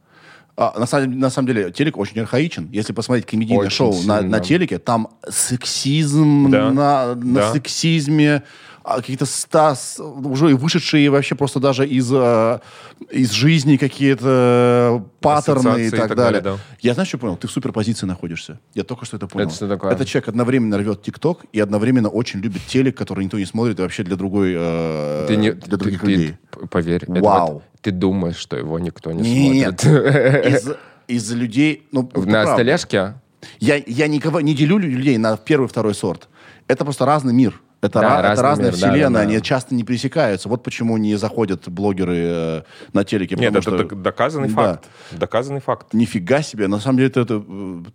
А, 0.56 0.78
на, 0.78 0.84
самом, 0.86 1.18
на 1.18 1.30
самом 1.30 1.46
деле, 1.48 1.70
телек 1.72 1.96
очень 1.96 2.20
архаичен. 2.20 2.68
Если 2.70 2.92
посмотреть 2.92 3.24
комедийное 3.26 3.66
Очень 3.66 3.76
шоу 3.76 3.92
на, 3.92 4.18
сильно. 4.18 4.22
на 4.22 4.40
телеке, 4.40 4.78
там 4.78 5.08
сексизм 5.28 6.50
Да. 6.50 6.70
на, 6.70 7.14
на 7.14 7.34
Да. 7.34 7.52
сексизме, 7.52 8.42
какие-то 8.96 9.26
стас, 9.26 9.98
уже 10.00 10.50
и 10.50 10.54
вышедшие 10.54 11.10
вообще 11.10 11.34
просто 11.34 11.60
даже 11.60 11.86
из, 11.86 12.10
э, 12.12 12.60
из 13.10 13.30
жизни 13.32 13.76
какие-то 13.76 15.04
паттерны 15.20 15.60
и 15.60 15.86
Ассоциации 15.86 15.96
так, 15.96 16.16
далее. 16.16 16.40
да. 16.40 16.56
Я 16.80 16.94
знаешь, 16.94 17.08
что 17.08 17.18
понял? 17.18 17.36
Ты 17.36 17.48
в 17.48 17.50
суперпозиции 17.50 18.06
находишься. 18.06 18.58
Я 18.74 18.84
только 18.84 19.04
что 19.04 19.16
это 19.16 19.26
понял. 19.26 19.46
Это 19.46 19.54
что 19.54 19.68
такое? 19.68 19.92
Это 19.92 20.04
человек 20.04 20.28
одновременно 20.28 20.78
рвет 20.78 21.02
ТикТок 21.02 21.44
и 21.52 21.60
одновременно 21.60 22.08
очень 22.08 22.40
любит 22.40 22.62
телек, 22.66 22.96
который 22.96 23.24
никто 23.24 23.38
не 23.38 23.46
смотрит 23.46 23.78
и 23.78 23.82
вообще 23.82 24.02
для 24.02 24.16
другой 24.16 24.54
э, 24.56 25.24
Ты 25.28 25.36
не, 25.36 25.52
для 25.52 25.76
других 25.76 26.00
ты- 26.00 26.06
людей. 26.06 26.36
поверь, 26.70 27.02
это 27.04 27.20
Вау. 27.22 27.52
вот 27.54 27.62
ты 27.80 27.90
думаешь, 27.92 28.36
что 28.36 28.56
его 28.56 28.78
никто 28.78 29.12
не 29.12 29.50
Нет. 29.50 29.80
смотрит. 29.80 30.46
Из, 30.46 30.68
из 31.08 31.32
людей... 31.32 31.86
Ну, 31.92 32.08
это 32.12 32.28
На 32.28 32.46
столешке? 32.46 33.14
Я, 33.58 33.76
я 33.86 34.06
никого 34.06 34.40
не 34.42 34.54
делю 34.54 34.76
людей 34.76 35.16
на 35.16 35.36
первый 35.36 35.66
второй 35.66 35.94
сорт. 35.94 36.28
Это 36.68 36.84
просто 36.84 37.06
разный 37.06 37.32
мир. 37.32 37.60
Это, 37.82 38.00
Да, 38.00 38.18
это 38.18 38.22
разный 38.22 38.42
разная 38.44 38.64
мир, 38.66 38.72
да, 38.72 38.76
вселенная, 38.76 39.22
да, 39.22 39.26
да. 39.26 39.32
они 39.32 39.42
часто 39.42 39.74
не 39.74 39.84
пересекаются. 39.84 40.48
Вот 40.50 40.62
почему 40.62 40.98
не 40.98 41.16
заходят 41.16 41.66
блогеры 41.68 42.16
э, 42.16 42.62
на 42.92 43.04
телеке. 43.04 43.36
Нет, 43.36 43.52
это 43.52 43.62
что- 43.62 43.78
док- 43.78 44.02
доказанный 44.02 44.48
Да. 44.48 44.54
факт. 44.54 44.88
Доказанный 45.12 45.60
факт. 45.60 45.94
Нифига 45.94 46.42
себе, 46.42 46.68
на 46.68 46.78
самом 46.78 46.98
деле 46.98 47.08
это, 47.08 47.20
это, 47.20 47.42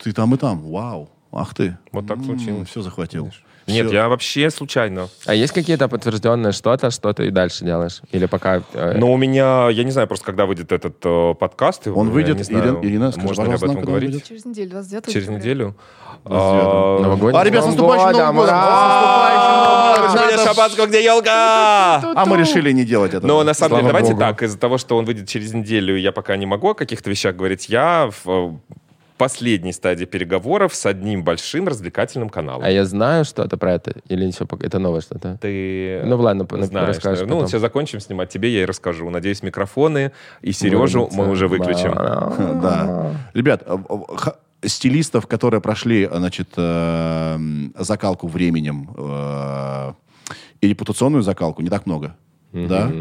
ты 0.01 0.11
там 0.11 0.33
и 0.33 0.37
там. 0.37 0.59
Вау. 0.71 1.09
ах 1.31 1.53
ты. 1.53 1.77
Вот 1.91 2.07
так 2.07 2.23
случилось. 2.23 2.67
Все 2.69 2.81
захватил. 2.81 3.31
Нет, 3.67 3.91
я 3.91 4.09
вообще 4.09 4.49
случайно. 4.51 5.09
А 5.25 5.33
есть 5.33 5.51
какие-то 5.53 5.87
подтвержденные 5.87 6.51
что-то, 6.51 6.91
что 6.91 7.11
ты 7.13 7.27
и 7.27 7.31
дальше 7.31 7.65
делаешь? 7.65 8.01
Или 8.11 8.27
пока... 8.27 8.61
э, 8.73 8.97
Но 8.97 9.11
у 9.11 9.17
меня, 9.17 9.69
я 9.69 9.83
не 9.83 9.91
знаю 9.91 10.07
просто, 10.07 10.25
когда 10.25 10.45
выйдет 10.45 10.71
этот 10.71 10.97
э, 11.03 11.33
подкаст. 11.39 11.87
Он 11.87 12.11
выйдет, 12.11 12.37
Ирина- 12.49 12.79
Ирина, 12.83 13.11
скажи, 13.11 13.25
можно 13.27 13.43
ли 13.43 13.53
об 13.53 13.63
этом 13.63 13.81
говорить? 13.81 14.09
выйдет? 14.11 14.27
Через 14.27 14.45
неделю, 14.45 14.69
29 14.71 15.11
Через 15.13 15.27
неделю? 15.29 15.75
29. 16.25 16.25
А, 16.25 16.99
Новогодний 17.01 17.39
А, 17.39 17.43
ребят, 17.43 17.63
с 17.63 17.67
наступающим 17.67 18.11
Новым 18.17 18.35
годом! 18.35 18.55
Сегодня 20.11 20.37
шампанского, 20.43 20.85
где 20.87 21.03
елка! 21.03 21.97
А 22.15 22.25
мы 22.25 22.37
решили 22.37 22.71
не 22.71 22.83
делать 22.85 23.13
это. 23.13 23.25
Но 23.25 23.43
на 23.43 23.53
самом 23.53 23.77
деле, 23.77 23.87
давайте 23.87 24.15
так, 24.15 24.43
из-за 24.43 24.57
того, 24.57 24.77
что 24.77 24.97
он 24.97 25.05
выйдет 25.05 25.27
через 25.27 25.53
неделю, 25.53 25.97
я 25.97 26.11
пока 26.11 26.35
не 26.37 26.45
могу 26.45 26.69
о 26.69 26.73
каких-то 26.75 27.09
вещах 27.09 27.35
говорить, 27.35 27.69
я 27.69 28.09
в 28.23 28.29
э, 28.29 28.51
последней 29.17 29.71
стадии 29.73 30.05
переговоров 30.05 30.75
с 30.75 30.85
одним 30.85 31.23
большим 31.23 31.67
развлекательным 31.67 32.29
каналом. 32.29 32.63
А 32.63 32.69
я 32.69 32.85
знаю 32.85 33.25
что-то 33.25 33.57
про 33.57 33.73
это? 33.73 33.93
Или 34.09 34.25
еще 34.25 34.45
пока... 34.45 34.65
Это 34.65 34.79
новое 34.79 35.01
что-то? 35.01 35.37
Ты 35.41 36.01
Ну 36.03 36.17
ладно, 36.17 36.45
п- 36.45 36.61
знаешь, 36.63 36.89
расскажешь 36.89 37.19
наверное. 37.21 37.41
Ну, 37.43 37.47
сейчас 37.47 37.61
закончим 37.61 37.99
снимать, 37.99 38.29
тебе 38.29 38.49
я 38.53 38.63
и 38.63 38.65
расскажу. 38.65 39.09
Надеюсь, 39.09 39.41
микрофоны 39.43 40.11
и 40.41 40.51
Сережу 40.51 41.09
мы 41.13 41.29
уже 41.29 41.47
выключим. 41.47 41.93
Да. 42.61 43.15
Ребят, 43.33 43.63
э, 43.65 43.77
э, 44.63 44.67
стилистов, 44.67 45.27
которые 45.27 45.61
прошли, 45.61 46.09
значит, 46.11 46.49
э, 46.57 47.37
закалку 47.77 48.27
временем 48.27 48.89
и 50.61 50.67
репутационную 50.67 51.21
закалку, 51.21 51.61
не 51.61 51.69
так 51.69 51.85
много. 51.85 52.15
Да? 52.53 52.91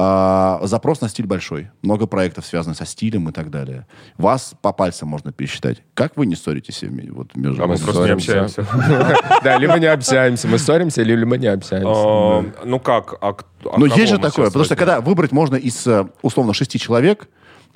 А, 0.00 0.60
запрос 0.62 1.00
на 1.00 1.08
стиль 1.08 1.26
большой. 1.26 1.70
Много 1.82 2.06
проектов 2.06 2.46
связано 2.46 2.76
со 2.76 2.86
стилем 2.86 3.28
и 3.30 3.32
так 3.32 3.50
далее. 3.50 3.84
Вас 4.16 4.54
по 4.62 4.72
пальцам 4.72 5.08
можно 5.08 5.32
пересчитать. 5.32 5.82
Как 5.94 6.16
вы 6.16 6.26
не 6.26 6.36
ссоритесь 6.36 6.84
вот 7.10 7.34
между 7.34 7.60
А 7.64 7.66
мы 7.66 7.76
собой? 7.76 7.92
просто 7.94 8.06
не 8.06 8.12
общаемся. 8.12 8.64
Да, 9.42 9.58
либо 9.58 9.76
не 9.80 9.86
общаемся. 9.86 10.46
Мы 10.46 10.58
ссоримся, 10.58 11.02
либо 11.02 11.36
не 11.36 11.48
общаемся. 11.48 11.90
А, 11.92 12.44
Ну 12.64 12.78
как? 12.78 13.14
а 13.20 13.30
а 13.30 13.34
Но 13.64 13.86
кого 13.86 13.86
есть 13.86 14.10
же 14.10 14.18
мы 14.18 14.22
такое, 14.22 14.46
потому 14.46 14.64
что 14.64 14.76
когда 14.76 15.00
выбрать 15.00 15.32
можно 15.32 15.56
из, 15.56 15.84
э, 15.88 16.06
условно, 16.22 16.54
шести 16.54 16.78
человек, 16.78 17.26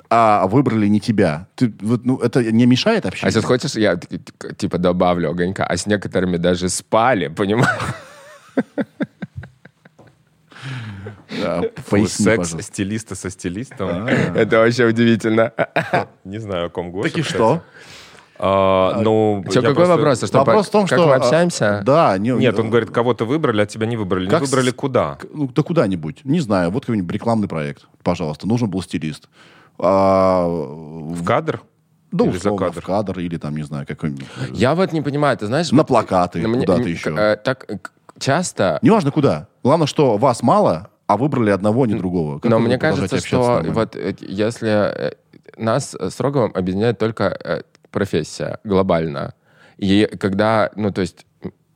а 0.09 0.47
выбрали 0.47 0.87
не 0.87 1.01
тебя, 1.01 1.47
ты, 1.55 1.73
вот, 1.81 2.05
ну, 2.05 2.19
это 2.19 2.41
не 2.53 2.65
мешает 2.65 3.03
А 3.05 3.09
общению? 3.09 3.33
сейчас 3.33 3.43
хочешь, 3.43 3.75
я 3.75 3.97
типа 4.57 4.77
добавлю 4.77 5.31
огонька, 5.31 5.65
а 5.65 5.75
с 5.75 5.87
некоторыми 5.87 6.37
даже 6.37 6.69
спали, 6.69 7.27
понимаешь? 7.27 7.81
Секс 12.07 12.55
стилиста 12.61 13.15
со 13.15 13.29
стилистом. 13.29 14.07
Это 14.35 14.59
вообще 14.59 14.85
удивительно. 14.85 15.51
Не 16.23 16.39
знаю, 16.39 16.67
о 16.67 16.69
ком 16.69 16.91
Гоша. 16.91 17.09
Так 17.09 17.17
и 17.19 17.21
что? 17.23 17.61
А, 18.39 18.99
ну, 19.01 19.43
Че, 19.47 19.59
я 19.59 19.61
какой 19.61 19.75
просто- 19.75 19.95
вопрос? 19.95 20.23
Что, 20.25 20.37
Вопрос 20.39 20.67
в 20.67 20.71
том, 20.71 20.87
как 20.87 20.97
что... 20.99 21.07
мы 21.07 21.13
а, 21.13 21.17
общаемся? 21.17 21.81
Да. 21.85 22.17
Не, 22.17 22.31
Нет, 22.31 22.57
он 22.59 22.69
говорит, 22.69 22.89
кого-то 22.89 23.25
выбрали, 23.25 23.61
а 23.61 23.65
тебя 23.65 23.85
не 23.85 23.95
выбрали. 23.95 24.27
Как 24.27 24.41
не 24.41 24.47
выбрали 24.47 24.71
с- 24.71 24.73
куда? 24.73 25.17
Ну, 25.33 25.47
да 25.47 25.61
куда-нибудь. 25.63 26.25
Не 26.25 26.39
знаю, 26.39 26.71
вот 26.71 26.85
какой-нибудь 26.85 27.13
рекламный 27.13 27.47
проект, 27.47 27.85
пожалуйста. 28.03 28.47
Нужен 28.47 28.69
был 28.69 28.81
стилист. 28.81 29.29
А, 29.79 30.45
В 30.47 31.23
кадр? 31.23 31.61
да, 32.11 32.25
или 32.25 32.31
за 32.33 32.37
условно, 32.37 32.67
кадр? 32.67 32.81
в 32.81 32.85
кадр 32.85 33.19
или 33.19 33.37
там, 33.37 33.55
не 33.55 33.63
знаю, 33.63 33.85
какой-нибудь... 33.87 34.25
Я 34.51 34.75
вот 34.75 34.91
не 34.93 35.01
понимаю, 35.01 35.37
ты 35.37 35.45
знаешь... 35.47 35.71
На 35.71 35.77
вот, 35.79 35.87
плакаты, 35.87 36.45
ну, 36.45 36.59
куда-то 36.59 36.81
еще. 36.89 37.15
э, 37.17 37.37
Так 37.37 37.65
часто... 38.19 38.79
Неважно 38.81 39.11
куда. 39.11 39.47
Главное, 39.63 39.87
что 39.87 40.17
вас 40.17 40.43
мало, 40.43 40.89
а 41.07 41.17
выбрали 41.17 41.49
одного, 41.49 41.83
а 41.83 41.87
не 41.87 41.95
другого. 41.95 42.39
Как 42.39 42.51
Но 42.51 42.59
мне 42.59 42.77
кажется, 42.77 43.19
что 43.19 43.61
вот 43.65 43.95
э, 43.95 44.15
если 44.19 44.69
э, 44.69 45.13
нас 45.57 45.95
с 45.95 46.19
Роговым 46.19 46.51
объединяет 46.53 46.99
только 46.99 47.25
э, 47.25 47.61
профессия 47.91 48.59
глобально. 48.63 49.33
И 49.77 50.09
когда, 50.19 50.71
ну, 50.75 50.91
то 50.91 51.01
есть, 51.01 51.25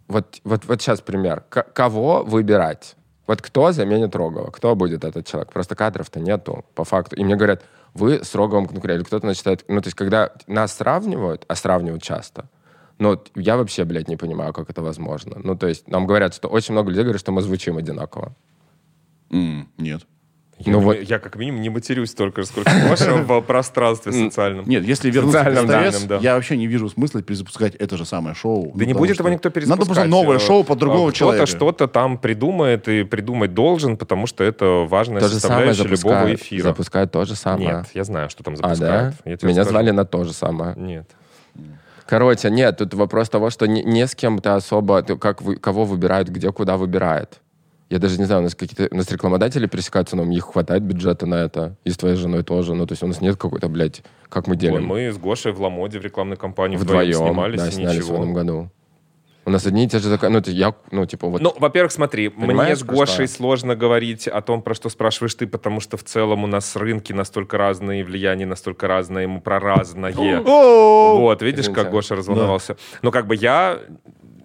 вот, 0.07 0.39
вот, 0.43 0.65
вот 0.65 0.81
сейчас 0.81 1.01
пример. 1.01 1.43
К- 1.49 1.63
кого 1.73 2.23
выбирать? 2.23 2.95
Вот 3.25 3.41
кто 3.41 3.71
заменит 3.71 4.15
Рогова? 4.15 4.51
Кто 4.51 4.75
будет 4.75 5.03
этот 5.03 5.25
человек? 5.25 5.51
Просто 5.51 5.75
кадров-то 5.75 6.19
нету, 6.19 6.65
по 6.75 6.85
факту. 6.85 7.15
И 7.15 7.23
мне 7.23 7.35
говорят, 7.35 7.63
вы 7.93 8.23
с 8.23 8.33
Роговым 8.35 8.67
конкурировали. 8.67 9.03
Кто-то 9.03 9.25
начинает... 9.25 9.65
Ну, 9.67 9.81
то 9.81 9.87
есть, 9.87 9.97
когда 9.97 10.31
нас 10.47 10.73
сравнивают, 10.73 11.43
а 11.47 11.55
сравнивают 11.55 12.03
часто, 12.03 12.47
ну, 12.99 13.21
я 13.35 13.57
вообще, 13.57 13.83
блядь, 13.85 14.07
не 14.07 14.17
понимаю, 14.17 14.53
как 14.53 14.69
это 14.69 14.81
возможно. 14.81 15.37
Ну, 15.43 15.55
то 15.55 15.67
есть, 15.67 15.87
нам 15.87 16.07
говорят, 16.07 16.33
что 16.33 16.47
очень 16.47 16.73
много 16.73 16.89
людей 16.89 17.03
говорят, 17.03 17.19
что 17.21 17.31
мы 17.31 17.41
звучим 17.41 17.77
одинаково. 17.77 18.33
М, 19.31 19.67
Нет. 19.77 20.01
Я, 20.59 20.71
Ну 20.73 20.79
вот- 20.79 20.99
я 21.03 21.19
как 21.19 21.35
минимум 21.35 21.61
не 21.61 21.69
матерюсь 21.69 22.09
столько, 22.09 22.41
же, 22.41 22.47
сколько 22.47 22.71
Гоша 22.89 23.13
в 23.17 23.41
пространстве 23.41 24.11
социальном. 24.25 24.67
Нет, 24.67 24.83
если 24.85 25.11
вернуться 25.11 25.43
к 25.43 25.91
СТС, 25.93 26.03
да. 26.05 26.17
я 26.17 26.33
вообще 26.33 26.57
не 26.57 26.65
вижу 26.65 26.89
смысла 26.89 27.21
перезапускать 27.21 27.75
это 27.75 27.95
же 27.95 28.05
самое 28.05 28.33
шоу. 28.33 28.71
Да 28.73 28.81
Ну, 28.81 28.83
не 28.85 28.93
будет 28.95 29.13
что 29.13 29.23
его 29.23 29.31
никто 29.31 29.51
перезапускать. 29.51 29.87
Надо 29.87 29.93
просто 29.93 30.09
новое 30.09 30.37
Э, 30.37 30.39
шоу 30.39 30.63
под 30.63 30.79
другого 30.79 31.09
Кто-то 31.11 31.15
человека. 31.19 31.45
что-то 31.45 31.87
там 31.87 32.17
придумает 32.17 32.87
и 32.87 33.03
придумать 33.03 33.53
должен, 33.53 33.97
потому 33.97 34.25
что 34.25 34.43
это 34.43 34.87
важная 34.89 35.19
То 35.21 35.29
составляющая 35.29 35.83
любого 35.83 36.33
эфира. 36.33 36.63
запускают 36.63 37.11
то 37.11 37.23
же 37.25 37.35
самое. 37.35 37.67
Нет, 37.75 37.85
я 37.93 38.03
знаю, 38.03 38.31
что 38.31 38.43
там 38.43 38.55
А, 38.55 38.57
да? 38.57 38.63
запускают. 38.75 39.15
Я 39.25 39.37
тебе 39.37 39.49
Меня 39.51 39.63
звали 39.63 39.91
на 39.91 40.05
то 40.05 40.23
же 40.23 40.33
самое. 40.33 40.73
Нет. 40.75 41.07
Короче, 42.07 42.49
нет, 42.49 42.77
тут 42.77 42.93
вопрос 42.93 43.29
того, 43.29 43.49
что 43.49 43.67
не, 43.67 43.83
не 43.83 44.07
с 44.07 44.15
кем-то 44.15 44.55
особо, 44.55 45.01
ты 45.03 45.17
как 45.17 45.41
вы, 45.41 45.57
кого 45.57 45.83
выбирают, 45.83 46.29
где, 46.29 46.51
куда 46.51 46.77
выбирает. 46.77 47.41
Я 47.89 47.99
даже 47.99 48.17
не 48.17 48.25
знаю, 48.25 48.41
у 48.41 48.43
нас 48.43 48.55
какие-то, 48.55 48.93
у 48.93 48.97
нас 48.97 49.09
рекламодатели 49.11 49.65
пересекаются, 49.65 50.15
но 50.17 50.23
у 50.23 50.25
них 50.25 50.43
хватает 50.45 50.83
бюджета 50.83 51.25
на 51.25 51.35
это. 51.35 51.77
И 51.85 51.89
с 51.89 51.97
твоей 51.97 52.15
женой 52.15 52.43
тоже. 52.43 52.73
Ну, 52.73 52.85
то 52.85 52.93
есть 52.93 53.03
у 53.03 53.07
нас 53.07 53.21
нет 53.21 53.37
какой-то, 53.37 53.69
блядь, 53.69 54.03
как 54.29 54.47
мы 54.47 54.53
Ой, 54.53 54.57
делим? 54.59 54.85
мы 54.85 55.11
с 55.11 55.17
Гошей 55.17 55.53
в 55.53 55.61
Ламоде 55.61 55.99
в 55.99 56.03
рекламной 56.03 56.35
кампании 56.35 56.75
вдвоем, 56.75 57.11
Вдвоем, 57.11 57.29
снимались, 57.29 57.61
да, 57.61 57.67
и 57.67 57.71
снялись 57.71 58.03
в 58.03 58.11
этом 58.11 58.23
ничего. 58.23 58.33
году. 58.33 58.71
У 59.47 59.49
нас 59.49 59.65
одни 59.65 59.85
и 59.85 59.87
те 59.87 59.99
же 59.99 60.09
заказы. 60.09 60.33
Ну, 60.33 60.41
я, 60.45 60.75
ну, 60.91 61.05
типа, 61.05 61.29
вот... 61.29 61.41
Ну, 61.41 61.53
во-первых, 61.57 61.93
смотри, 61.93 62.27
мне 62.27 62.47
Понимаешь, 62.47 62.79
с 62.79 62.83
про 62.83 62.97
Гошей 62.97 63.27
что? 63.27 63.37
сложно 63.37 63.77
говорить 63.77 64.27
о 64.27 64.41
том, 64.41 64.61
про 64.61 64.73
что 64.73 64.89
спрашиваешь 64.89 65.35
ты, 65.35 65.47
потому 65.47 65.79
что 65.79 65.95
в 65.95 66.03
целом 66.03 66.43
у 66.43 66.47
нас 66.47 66.75
рынки 66.75 67.13
настолько 67.13 67.57
разные, 67.57 68.03
влияние 68.03 68.45
настолько 68.45 68.89
разное, 68.89 69.23
ему 69.23 69.39
про 69.39 69.61
разное. 69.61 70.13
Вот, 71.17 71.41
видишь, 71.41 71.69
как 71.69 71.91
Гоша 71.91 72.17
разволновался. 72.17 72.75
Но 73.01 73.11
как 73.11 73.25
бы 73.25 73.35
я... 73.37 73.79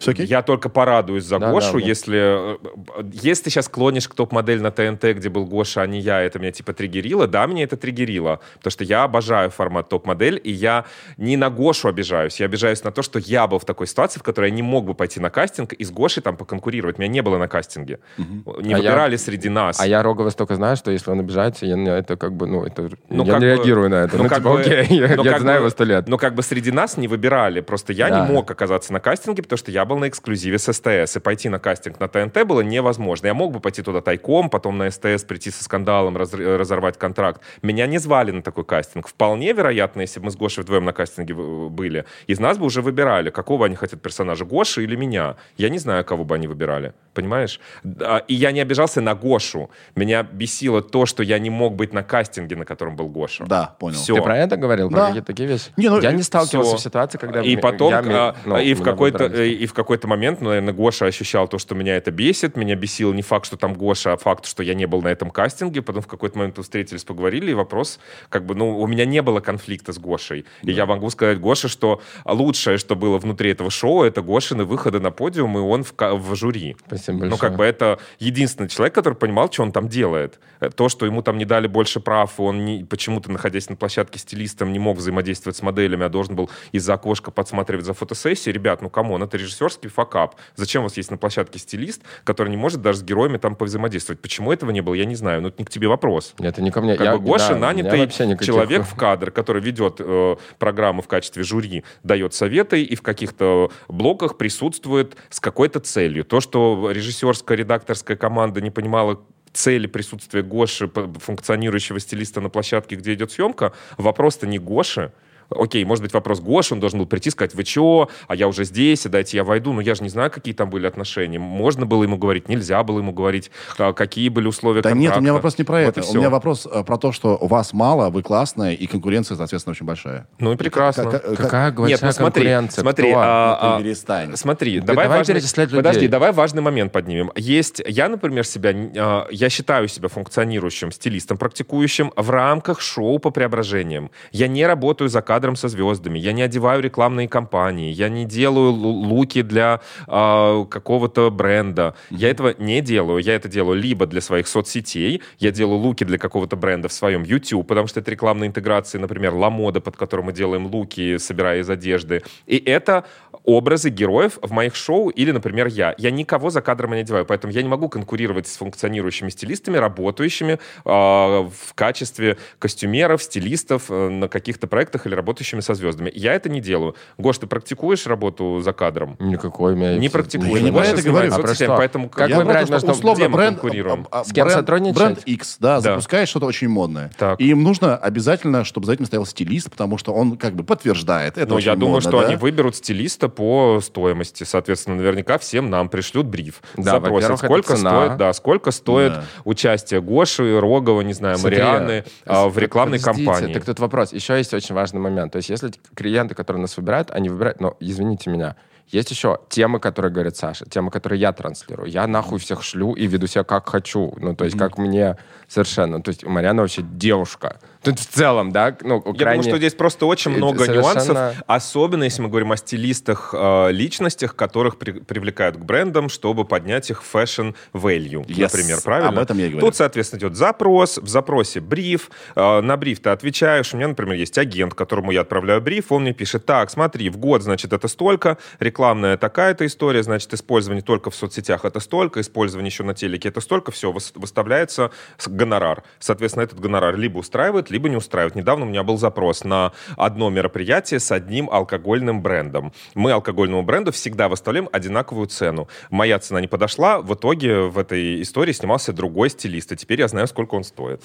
Окей? 0.07 0.27
Я 0.27 0.43
только 0.43 0.69
порадуюсь 0.69 1.25
за 1.25 1.39
Да, 1.39 1.51
Гошу, 1.51 1.75
да, 1.75 1.79
да. 1.81 1.87
если... 1.87 2.55
э, 2.55 3.03
Если 3.13 3.45
ты 3.45 3.51
сейчас 3.51 3.69
клонишь 3.69 4.09
к 4.09 4.15
топ-модель 4.15 4.61
на 4.61 4.71
ТНТ, 4.71 5.05
где 5.17 5.29
был 5.29 5.47
Гоша, 5.47 5.83
а 5.83 5.87
не 5.87 6.01
я, 6.01 6.21
это 6.23 6.39
меня 6.39 6.53
типа 6.53 6.73
триггерило, 6.73 7.27
да, 7.27 7.47
меня 7.47 7.65
это 7.65 7.77
триггерило. 7.77 8.41
Потому 8.59 8.71
что 8.73 8.85
я 8.85 9.05
обожаю 9.05 9.51
формат 9.51 9.89
топ-модель, 9.89 10.41
и 10.43 10.51
я 10.51 10.85
не 11.17 11.37
на 11.37 11.51
Гошу 11.51 11.89
обижаюсь, 11.89 12.41
я 12.41 12.47
обижаюсь 12.47 12.83
на 12.85 12.91
то, 12.93 13.03
что 13.03 13.19
я 13.19 13.47
был 13.47 13.59
в 13.59 13.65
такой 13.65 13.87
ситуации, 13.87 14.19
в 14.21 14.23
которой 14.23 14.51
я 14.51 14.55
не 14.57 14.63
мог 14.63 14.85
бы 14.85 14.95
пойти 14.95 15.21
на 15.21 15.31
кастинг 15.31 15.73
и 15.73 15.85
с 15.85 15.91
Гошей 15.91 16.23
там 16.23 16.37
поконкурировать. 16.37 16.99
Меня 16.99 17.09
не 17.11 17.21
было 17.23 17.39
на 17.39 17.49
кастинге. 17.49 17.99
Не 18.19 18.75
А 18.75 18.77
я- 18.77 18.77
выбирали 18.79 19.17
среди 19.17 19.49
нас. 19.49 19.81
А 19.81 19.87
я 19.87 20.03
Рогова 20.03 20.31
столько 20.31 20.55
знаю, 20.57 20.77
что 20.77 20.91
если 20.91 21.11
он 21.11 21.21
обижается, 21.21 21.67
я 21.67 21.77
это 21.99 22.17
как 22.17 22.33
бы, 22.35 22.47
ну, 22.47 22.65
это... 22.65 22.91
Ну, 23.09 23.25
я 23.25 23.35
не 23.35 23.39
бы- 23.41 23.45
реагирую 23.47 23.89
на 23.91 24.05
это. 24.05 24.17
Ну, 24.17 24.29
как 24.29 24.39
типа, 24.39 24.51
бы- 24.55 24.61
окей, 24.61 24.87
я, 24.91 25.17
ну, 25.17 25.25
я 25.25 25.33
как 25.33 25.41
знаю 25.43 25.59
бы- 25.59 25.63
его 25.65 25.71
сто 25.71 25.85
лет. 25.85 26.09
Но 26.09 26.19
как 26.19 26.35
бы 26.35 26.43
среди 26.43 26.71
нас 26.73 26.97
не 26.97 27.09
выбирали. 27.09 27.61
Просто 27.61 27.93
я 27.93 28.09
Да. 28.09 28.27
не 28.27 28.33
мог 28.33 28.51
оказаться 28.51 28.93
на 28.93 29.01
кастинге, 29.01 29.43
потому 29.43 29.59
что 29.59 29.71
я 29.71 29.85
был 29.85 29.92
на 29.99 30.09
эксклюзиве 30.09 30.59
с 30.59 30.73
СТС. 30.73 31.17
И 31.17 31.21
пойти 31.21 31.49
на 31.49 31.59
кастинг 31.59 32.01
на 32.01 32.09
ТНТ 32.09 32.45
было 32.45 32.61
невозможно. 32.61 33.27
Я 33.27 33.35
мог 33.35 33.53
бы 33.53 33.61
пойти 33.61 33.83
туда 33.83 34.01
тайком, 34.01 34.51
потом 34.51 34.79
на 34.79 34.91
СТС 34.91 35.25
прийти 35.25 35.51
со 35.51 35.65
скандалом, 35.65 36.17
раз- 36.17 36.33
разорвать 36.35 36.99
контракт. 36.99 37.41
Меня 37.63 37.87
не 37.87 37.99
звали 37.99 38.31
на 38.31 38.43
такой 38.43 38.65
кастинг. 38.65 39.09
Вполне 39.09 39.53
вероятно, 39.53 40.01
если 40.03 40.21
бы 40.21 40.27
мы 40.27 40.31
с 40.31 40.37
Гошей 40.37 40.63
вдвоем 40.65 40.85
на 40.85 40.93
кастинге 40.93 41.35
в- 41.35 41.71
были, 41.71 42.05
из 42.27 42.39
нас 42.41 42.59
бы 42.59 42.67
уже 42.67 42.83
выбирали, 42.83 43.31
какого 43.31 43.67
они 43.67 43.77
хотят 43.77 44.01
персонажа, 44.03 44.45
Гоши 44.45 44.83
или 44.85 44.97
меня. 44.97 45.37
Я 45.57 45.69
не 45.69 45.79
знаю, 45.79 46.05
кого 46.05 46.25
бы 46.25 46.35
они 46.35 46.47
выбирали. 46.47 46.93
Понимаешь? 47.15 47.61
Да, 47.83 48.19
И 48.19 48.35
я 48.35 48.53
не 48.53 48.61
обижался 48.61 49.01
на 49.01 49.15
Гошу. 49.15 49.71
Меня 49.97 50.23
бесило 50.23 50.81
то, 50.83 51.07
что 51.07 51.23
я 51.23 51.39
не 51.39 51.51
мог 51.51 51.75
быть 51.75 51.93
на 51.93 52.03
кастинге, 52.03 52.57
на 52.57 52.65
котором 52.65 52.97
был 52.97 53.09
Гоша. 53.09 53.45
Да, 53.47 53.77
понял. 53.79 53.99
Всё. 53.99 54.15
Ты 54.17 54.23
про 54.23 54.39
это 54.39 54.57
говорил? 54.57 54.89
Про 54.89 54.97
Да. 54.97 55.07
какие-то 55.09 55.27
такие 55.27 55.49
вещи? 55.49 55.67
Не, 55.77 55.89
ну, 55.91 56.01
я 56.01 56.13
не 56.13 56.23
сталкивался 56.23 56.71
всё. 56.71 56.79
в 56.79 56.81
ситуации, 56.81 57.19
когда... 57.19 57.43
И 57.43 57.57
потом, 57.57 57.91
я 57.93 58.03
а, 58.05 58.37
ну, 58.45 58.59
и, 58.59 58.75
в 58.75 58.83
какой-то, 58.83 59.25
выбрали. 59.25 59.51
и 59.51 59.67
в 59.67 59.75
какой-то 59.75 60.09
момент, 60.09 60.41
ну, 60.41 60.49
наверное, 60.49 60.73
Гоша 60.73 61.07
ощущал 61.07 61.49
то, 61.49 61.59
что 61.59 61.75
меня 61.75 61.97
это 61.97 62.11
бесит. 62.11 62.57
Меня 62.57 62.75
бесил 62.77 63.13
не 63.13 63.23
факт, 63.23 63.47
что 63.47 63.57
там 63.57 63.75
Гоша, 63.75 64.15
а 64.15 64.17
факт, 64.17 64.47
что 64.47 64.63
я 64.63 64.75
не 64.75 64.87
был 64.87 65.03
на 65.03 65.09
этом 65.09 65.31
кастинге. 65.31 65.83
Потом 65.83 66.03
в 66.03 66.07
какой-то 66.07 66.39
момент 66.39 66.57
мы 66.57 66.63
встретились, 66.63 67.05
поговорили, 67.05 67.51
и 67.51 67.55
вопрос, 67.55 67.99
как 68.31 68.47
бы, 68.47 68.55
ну, 68.55 68.79
у 68.79 68.87
меня 68.87 69.05
не 69.05 69.21
было 69.21 69.41
конфликта 69.41 69.93
с 69.93 69.99
Гошей. 69.99 70.45
И 70.63 70.73
я 70.73 70.87
могу 70.87 71.11
сказать 71.11 71.39
Гоше, 71.39 71.69
что 71.69 72.01
лучшее, 72.25 72.79
что 72.79 72.97
было 72.97 73.19
внутри 73.19 73.51
этого 73.51 73.71
шоу, 73.71 74.03
это 74.03 74.23
Гошины 74.23 74.65
выходы 74.65 75.01
на 75.01 75.11
подиум, 75.11 75.59
и 75.59 75.61
он 75.61 75.85
в, 75.85 75.93
в 75.99 76.35
жюри. 76.37 76.77
Спасибо 76.87 77.02
Ну, 77.09 77.19
большое. 77.19 77.39
как 77.41 77.57
бы 77.57 77.65
это 77.65 77.99
единственный 78.19 78.69
человек, 78.69 78.95
который 78.95 79.15
понимал, 79.15 79.51
что 79.51 79.63
он 79.63 79.73
там 79.73 79.89
делает. 79.89 80.39
Э, 80.61 80.71
То, 80.71 80.89
что 80.89 81.07
ему 81.07 81.23
там 81.23 81.39
не 81.39 81.45
дали 81.45 81.67
больше 81.67 82.01
прав, 82.01 82.39
он 82.39 82.65
не- 82.65 82.85
почему-то, 82.85 83.31
находясь 83.31 83.69
на 83.69 83.77
площадке 83.77 84.19
стилистом, 84.19 84.73
не 84.73 84.79
мог 84.79 84.99
взаимодействовать 84.99 85.57
с 85.57 85.63
моделями, 85.63 86.05
а 86.05 86.09
должен 86.09 86.37
был 86.37 86.51
из-за 86.73 86.95
окошка 86.95 87.31
подсматривать 87.31 87.85
за 87.85 87.95
фотосессией. 87.95 88.53
Ребят, 88.55 88.83
ну 88.83 88.91
come 88.91 89.09
on, 89.09 89.23
это 89.23 89.37
режиссерский 89.37 89.91
fuck-up. 89.91 90.37
Зачем 90.57 90.83
у 90.83 90.85
вас 90.85 90.97
есть 90.97 91.11
на 91.11 91.17
площадке 91.17 91.59
стилист, 91.59 92.03
который 92.25 92.49
не 92.51 92.57
может 92.57 92.83
даже 92.83 92.99
с 92.99 93.03
героями 93.03 93.39
там 93.39 93.57
повзаимодействовать? 93.57 94.21
Почему 94.21 94.53
этого 94.53 94.71
не 94.71 94.81
было, 94.81 94.95
я 94.95 95.05
не 95.05 95.15
знаю. 95.17 95.43
Ну, 95.43 95.49
это 95.49 95.57
не 95.61 95.65
к 95.65 95.71
тебе 95.71 95.89
вопрос. 95.89 96.35
Это 96.39 96.63
не 96.63 96.71
ко 96.71 96.81
мне. 96.81 96.97
Как 96.97 97.05
Я- 97.07 97.17
бы 97.17 97.25
Гоша 97.25 97.55
да, 97.55 97.59
нанятый 97.59 98.01
никаких- 98.01 98.47
человек 98.47 98.85
в 98.85 98.95
кадр, 98.97 99.31
который 99.31 99.63
ведет 99.63 99.97
э, 99.99 100.37
программу 100.59 101.03
в 101.03 101.09
качестве 101.09 101.43
жюри, 101.43 101.85
дает 102.03 102.35
советы 102.35 102.83
и 102.83 102.95
в 102.95 103.03
каких-то 103.03 103.71
блоках 103.89 104.37
присутствует 104.39 105.17
с 105.31 105.41
какой-то 105.41 105.81
целью. 105.81 106.25
То, 106.25 106.41
что 106.41 106.92
режиссерская, 106.93 107.57
редакторская 107.59 108.17
команда 108.17 108.61
не 108.61 108.71
понимала 108.71 109.21
цели 109.53 109.87
присутствия 109.87 110.43
Гоши, 110.43 110.89
функционирующего 110.89 112.01
стилиста 112.01 112.41
на 112.41 112.49
площадке, 112.49 112.97
где 112.97 113.15
идет 113.15 113.33
съемка, 113.33 113.73
вопрос-то 113.99 114.47
не 114.47 114.59
Гоши. 114.59 115.13
Окей, 115.57 115.85
может 115.85 116.03
быть, 116.03 116.13
вопрос 116.13 116.41
Гоши, 116.41 116.75
он 116.75 116.81
должен 116.81 116.99
был 116.99 117.07
прийти 117.07 117.29
и 117.29 117.33
сказать, 117.33 117.55
вы 117.55 117.65
чё, 117.65 118.09
а 118.29 118.35
я 118.35 118.49
уже 118.49 118.65
здесь, 118.65 119.07
и 119.07 119.09
дайте 119.09 119.37
я 119.37 119.45
войду. 119.45 119.73
Но 119.73 119.81
я 119.81 119.95
же 119.95 120.03
не 120.03 120.09
знаю, 120.09 120.31
какие 120.31 120.55
там 120.55 120.71
были 120.71 120.87
отношения. 120.87 121.39
Можно 121.39 121.87
было 121.87 122.03
ему 122.03 122.17
говорить, 122.17 122.49
нельзя 122.49 122.83
было 122.83 122.99
ему 122.99 123.13
говорить, 123.13 123.51
а, 123.79 123.93
какие 123.93 124.29
были 124.29 124.47
условия 124.49 124.83
Да 124.83 124.91
нет, 124.91 124.97
у 124.97 124.99
меня 125.01 125.11
контракта. 125.11 125.33
вопрос 125.35 125.59
не 125.59 125.65
про 125.65 125.75
Вот 125.85 125.99
это. 125.99 126.11
У 126.11 126.15
меня 126.15 126.31
вопрос 126.31 126.67
э, 126.71 126.85
про 126.85 126.97
то, 126.99 127.13
что 127.13 127.37
вас 127.41 127.73
мало, 127.73 128.11
вы 128.11 128.23
классная, 128.23 128.73
и 128.75 128.87
конкуренция, 128.87 129.37
соответственно, 129.37 129.73
очень 129.73 129.87
большая. 129.87 130.27
Ну 130.39 130.53
и 130.53 130.57
прекрасно. 130.57 131.05
Как- 131.11 131.23
как- 131.25 131.37
Какая 131.37 131.67
Нет, 131.71 131.77
большая 131.77 131.99
ну 132.09 132.13
смотри, 132.13 132.43
конкуренция? 132.45 132.83
смотри, 132.83 133.11
Кто? 133.11 133.21
а, 133.23 133.59
Ну, 133.63 133.69
а, 133.69 133.77
ты 133.79 133.85
перестань. 133.85 134.37
смотри, 134.37 134.81
Да 134.81 134.87
давай, 134.87 135.05
давай 135.05 135.19
важный, 135.19 135.35
людей. 135.35 135.77
подожди, 135.77 136.09
давай 136.09 136.33
важный 136.33 136.63
момент 136.63 136.93
поднимем. 136.93 137.31
Есть, 137.37 137.83
я, 137.87 138.09
например, 138.09 138.47
себя, 138.47 138.73
а, 138.97 139.27
я 139.31 139.49
считаю 139.51 139.89
себя 139.89 140.09
функционирующим 140.09 140.93
стилистом, 140.93 141.37
практикующим 141.37 142.13
в 142.17 142.31
рамках 142.31 142.81
шоу 142.81 143.19
по 143.19 143.31
преображениям. 143.31 144.11
Я 144.31 144.49
не 144.49 144.67
работаю 144.67 145.09
за 145.09 145.21
кадром 145.21 145.42
со 145.57 145.69
звездами, 145.69 146.19
я 146.19 146.33
не 146.33 146.43
одеваю 146.43 146.83
рекламные 146.83 147.29
кампании, 147.29 147.93
я 147.93 148.09
не 148.09 148.25
делаю 148.25 148.73
лу- 148.73 149.07
луки 149.07 149.43
для 149.43 149.81
а, 150.07 150.65
какого-то 150.65 151.31
бренда. 151.31 151.95
Я 152.11 152.31
этого 152.31 152.55
не 152.59 152.81
делаю. 152.81 153.19
Я 153.19 153.35
это 153.35 153.49
делаю 153.49 153.81
либо 153.81 154.07
для 154.07 154.21
своих 154.21 154.47
соцсетей, 154.47 155.23
я 155.39 155.51
делаю 155.51 155.79
луки 155.79 156.05
для 156.05 156.19
какого-то 156.19 156.57
бренда 156.57 156.89
в 156.89 156.93
своем 156.93 157.23
YouTube, 157.23 157.67
потому 157.67 157.87
что 157.87 158.01
это 158.01 158.11
рекламная 158.11 158.49
интеграция, 158.49 159.01
например, 159.01 159.35
Ламода, 159.35 159.81
под 159.81 159.97
которым 159.97 160.27
мы 160.27 160.33
делаем 160.33 160.67
луки, 160.67 161.19
собирая 161.19 161.61
из 161.61 161.71
одежды. 161.71 162.23
И 162.47 162.57
это 162.57 163.05
образы 163.45 163.91
героев 163.91 164.39
в 164.41 164.53
моих 164.53 164.75
шоу 164.75 165.09
или, 165.09 165.31
например, 165.33 165.67
я. 165.67 165.95
Я 165.99 166.11
никого 166.11 166.51
за 166.51 166.61
кадром 166.61 166.93
не 166.93 167.01
одеваю, 167.01 167.27
поэтому 167.27 167.53
я 167.53 167.63
не 167.63 167.69
могу 167.69 167.89
конкурировать 167.89 168.47
с 168.47 168.57
функционирующими 168.57 169.31
стилистами, 169.31 169.77
работающими 169.79 170.53
э, 170.53 170.59
в 170.85 171.75
качестве 171.75 172.37
костюмеров, 172.59 173.23
стилистов 173.23 173.85
э, 173.91 174.09
на 174.09 174.29
каких-то 174.29 174.67
проектах 174.67 175.07
или 175.07 175.15
работающими 175.23 175.61
со 175.61 175.75
звездами. 175.75 176.11
Я 176.15 176.35
это 176.35 176.49
не 176.51 176.61
делаю. 176.61 176.97
Гош, 177.17 177.39
ты 177.39 177.47
практикуешь 177.47 178.07
работу 178.07 178.61
за 178.61 178.73
кадром? 178.73 179.17
Никакой 179.21 179.77
меня... 179.77 179.97
Не 179.97 180.09
Да 180.09 180.13
практикуешь. 180.13 180.53
я 180.53 180.61
не 180.61 180.73
про 180.73 180.85
это 180.85 181.03
говорю. 181.03 181.33
А 181.33 181.39
про 181.39 181.55
что? 181.55 181.77
поэтому 181.77 182.09
Как 182.09 182.29
я 182.29 182.39
выбирать 182.39 182.67
про 182.69 182.81
то, 182.81 182.87
что 182.87 182.93
условно 182.93 183.19
где 183.21 183.29
мы 183.29 183.37
бренд, 183.37 183.61
конкурируем? 183.61 184.07
а, 184.11 184.21
а, 184.21 184.25
С 184.25 184.33
кем 184.33 184.47
бренд- 184.47 184.59
сотрудничать? 184.59 184.97
Бренд 184.99 185.19
X, 185.25 185.57
да, 185.61 185.81
запускает 185.81 186.29
что-то 186.29 186.47
очень 186.47 186.69
модное. 186.69 187.11
Так. 187.17 187.41
И 187.41 187.49
им 187.49 187.63
нужно 187.63 187.97
обязательно, 187.97 188.65
чтобы 188.65 188.87
за 188.87 188.95
этим 188.95 189.07
стоял 189.07 189.25
стилист, 189.27 189.71
потому 189.71 189.97
что 189.99 190.13
он 190.13 190.37
как 190.37 190.55
бы 190.55 190.65
подтверждает. 190.65 191.39
Это 191.39 191.49
Ну, 191.51 191.55
очень 191.57 191.69
я 191.69 191.77
думаю, 191.77 191.95
модно, 191.95 192.11
что 192.11 192.21
да? 192.21 192.27
они 192.27 192.37
выберут 192.37 192.75
стилиста 192.77 193.29
по 193.29 193.81
стоимости. 193.81 194.45
Соответственно, 194.45 194.97
наверняка 194.97 195.39
всем 195.39 195.71
нам 195.71 195.89
пришлют 195.89 196.27
бриф. 196.27 196.63
Да, 196.77 196.93
Запросят, 196.93 197.39
сколько 197.39 197.77
стоит, 197.77 198.17
да, 198.17 198.33
сколько 198.33 198.71
стоит 198.73 199.13
Да. 199.13 199.25
участие 199.45 200.01
Гоши, 200.01 200.59
Рогова, 200.59 201.03
не 201.03 201.13
знаю, 201.13 201.39
Марианы 201.43 202.05
а, 202.27 202.49
в 202.49 202.59
рекламной 202.59 202.99
кампании. 202.99 203.53
Так 203.55 203.65
тут 203.65 203.79
вопрос. 203.79 204.13
Еще 204.13 204.37
есть 204.39 204.53
очень 204.55 204.75
важный 204.75 205.01
момент. 205.01 205.12
То 205.29 205.37
есть 205.37 205.49
если 205.49 205.73
клиенты, 205.95 206.35
которые 206.35 206.61
нас 206.61 206.77
выбирают, 206.77 207.11
они 207.11 207.29
выбирают... 207.29 207.61
Но, 207.61 207.77
извините 207.81 208.31
меня, 208.31 208.57
есть 208.89 209.11
еще 209.11 209.39
темы, 209.49 209.81
которые 209.81 210.13
говорит 210.13 210.37
Саша, 210.37 210.67
темы, 210.67 210.91
которые 210.91 211.21
я 211.21 211.33
транслирую. 211.33 211.89
Я 211.89 212.07
нахуй 212.07 212.39
всех 212.39 212.63
шлю 212.63 212.93
и 212.93 213.07
веду 213.07 213.27
себя 213.27 213.45
как 213.45 213.69
хочу. 213.69 214.15
Ну, 214.19 214.35
то 214.35 214.45
есть 214.45 214.59
как 214.59 214.79
мне 214.79 215.17
совершенно... 215.49 216.03
То 216.03 216.11
есть 216.11 216.25
Марьяна 216.25 216.63
вообще 216.63 216.83
девушка. 216.83 217.59
Тут 217.83 217.99
в 217.99 218.07
целом, 218.07 218.53
да, 218.53 218.77
ну, 218.83 219.03
Я 219.05 219.13
крайне... 219.13 219.43
думаю, 219.43 219.43
что 219.43 219.57
здесь 219.59 219.75
просто 219.75 220.07
очень 220.07 220.31
много 220.31 220.65
совершенно- 220.65 220.93
нюансов, 221.05 221.43
особенно 221.49 222.05
если 222.05 222.23
мы 222.23 222.29
говорим 222.29 222.53
о 222.53 222.57
стилистах, 222.57 223.35
э, 223.37 223.73
личностях, 223.73 224.37
которых 224.37 224.79
при- 224.79 225.01
привлекают 225.01 225.57
к 225.57 225.61
брендам, 225.61 226.09
чтобы 226.09 226.45
поднять 226.45 226.91
их 226.91 227.03
fashion 227.03 227.57
value, 227.73 228.25
Yes. 228.27 228.43
например, 228.43 228.81
правильно? 228.85 229.09
Об 229.09 229.19
этом 229.19 229.37
я 229.39 229.47
и 229.47 229.49
говорю. 229.51 229.67
Тут, 229.67 229.75
соответственно, 229.77 230.21
идет 230.21 230.37
запрос, 230.37 230.99
в 230.99 231.09
запросе 231.09 231.59
бриф, 231.61 232.11
э, 232.37 232.61
на 232.61 232.77
бриф 232.77 233.01
ты 233.01 233.11
отвечаешь. 233.11 233.75
У 233.75 233.77
меня, 233.77 233.89
например, 233.89 234.15
есть 234.15 234.39
агент, 234.39 234.75
которому 234.75 235.11
я 235.11 235.23
отправляю 235.23 235.61
бриф, 235.61 235.91
он 235.91 236.03
мне 236.03 236.13
пишет, 236.13 236.47
так, 236.47 236.71
смотри, 236.71 237.11
в 237.11 237.17
год, 237.17 237.43
значит, 237.43 237.73
это 237.73 237.89
столько, 237.89 238.39
рекламная 238.61 239.17
такая-то 239.17 239.67
история, 239.67 240.05
значит, 240.05 240.33
использование 240.35 240.83
только 240.83 241.11
в 241.11 241.17
соцсетях 241.17 241.65
это 241.65 241.81
столько, 241.81 242.21
использование 242.21 242.69
еще 242.69 242.85
на 242.85 242.95
телеке 242.95 243.29
это 243.29 243.41
столько, 243.41 243.73
все, 243.73 243.93
выставляется 244.15 244.93
гонорар. 245.27 245.83
Соответственно, 245.99 246.45
этот 246.45 246.61
гонорар 246.61 246.97
либо 246.97 247.19
устраивает, 247.19 247.72
либо 247.73 247.89
не 247.89 247.97
устраивает. 247.97 248.37
Недавно 248.37 248.67
у 248.67 248.69
меня 248.69 248.83
был 248.85 248.99
запрос 248.99 249.45
на 249.45 249.73
одно 249.97 250.31
мероприятие 250.31 251.01
с 251.01 251.11
одним 251.11 251.51
алкогольным 251.51 252.23
брендом. 252.23 252.73
Мы 252.95 253.11
алкогольному 253.13 253.63
бренду 253.63 253.91
всегда 253.91 254.29
выставляем 254.29 254.69
одинаковую 254.71 255.27
цену. 255.27 255.69
Моя 255.91 256.19
цена 256.19 256.41
не 256.41 256.49
подошла, 256.49 257.01
в 257.01 257.15
итоге 257.15 257.63
в 257.63 257.79
этой 257.79 258.23
истории 258.23 258.53
снимался 258.53 258.93
другой 258.93 259.31
стилист, 259.31 259.73
и 259.73 259.77
теперь 259.77 260.01
я 260.01 260.09
знаю, 260.09 260.27
сколько 260.29 260.55
он 260.55 260.65
стоит. 260.65 261.03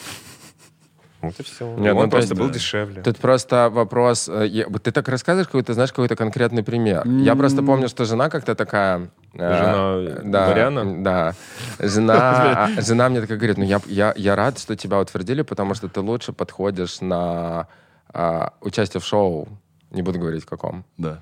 Вот 1.22 1.40
и 1.40 1.44
все. 1.44 1.66
Нет, 1.78 1.94
он 1.94 1.98
ну, 1.98 2.04
то 2.04 2.10
просто 2.12 2.34
есть, 2.34 2.40
был 2.40 2.48
да. 2.48 2.54
дешевле. 2.54 3.02
Тут 3.02 3.18
просто 3.18 3.70
вопрос... 3.72 4.30
э, 4.30 4.66
Ты 4.84 4.92
так 4.92 5.08
рассказываешь, 5.10 5.48
какой-то, 5.48 5.74
знаешь, 5.74 5.90
какой-то 5.90 6.16
конкретный 6.16 6.64
пример. 6.64 7.08
Я 7.08 7.36
просто 7.36 7.64
помню, 7.64 7.90
что 7.90 8.06
жена 8.06 8.30
как-то 8.30 8.54
такая... 8.54 9.10
э, 9.38 9.58
Жена 9.58 10.22
да, 10.24 10.48
Мариана? 10.48 11.04
Да. 11.04 11.34
Жена, 11.80 12.66
а, 12.78 12.82
жена 12.82 13.10
мне 13.10 13.22
такая 13.22 13.38
говорит, 13.38 13.58
ну 13.58 13.64
я, 13.64 13.82
я, 13.88 14.14
я 14.18 14.36
рад, 14.36 14.60
что 14.60 14.76
тебя 14.76 15.00
утвердили, 15.00 15.42
потому 15.42 15.74
что 15.74 15.88
ты 15.88 16.02
лучше 16.02 16.34
подходишь 16.34 17.02
на 17.02 17.68
а, 18.10 18.54
участие 18.62 19.02
в 19.02 19.06
шоу. 19.06 19.48
Не 19.92 20.02
буду 20.02 20.20
говорить, 20.20 20.44
в 20.44 20.48
каком. 20.48 20.84
Да. 20.98 21.22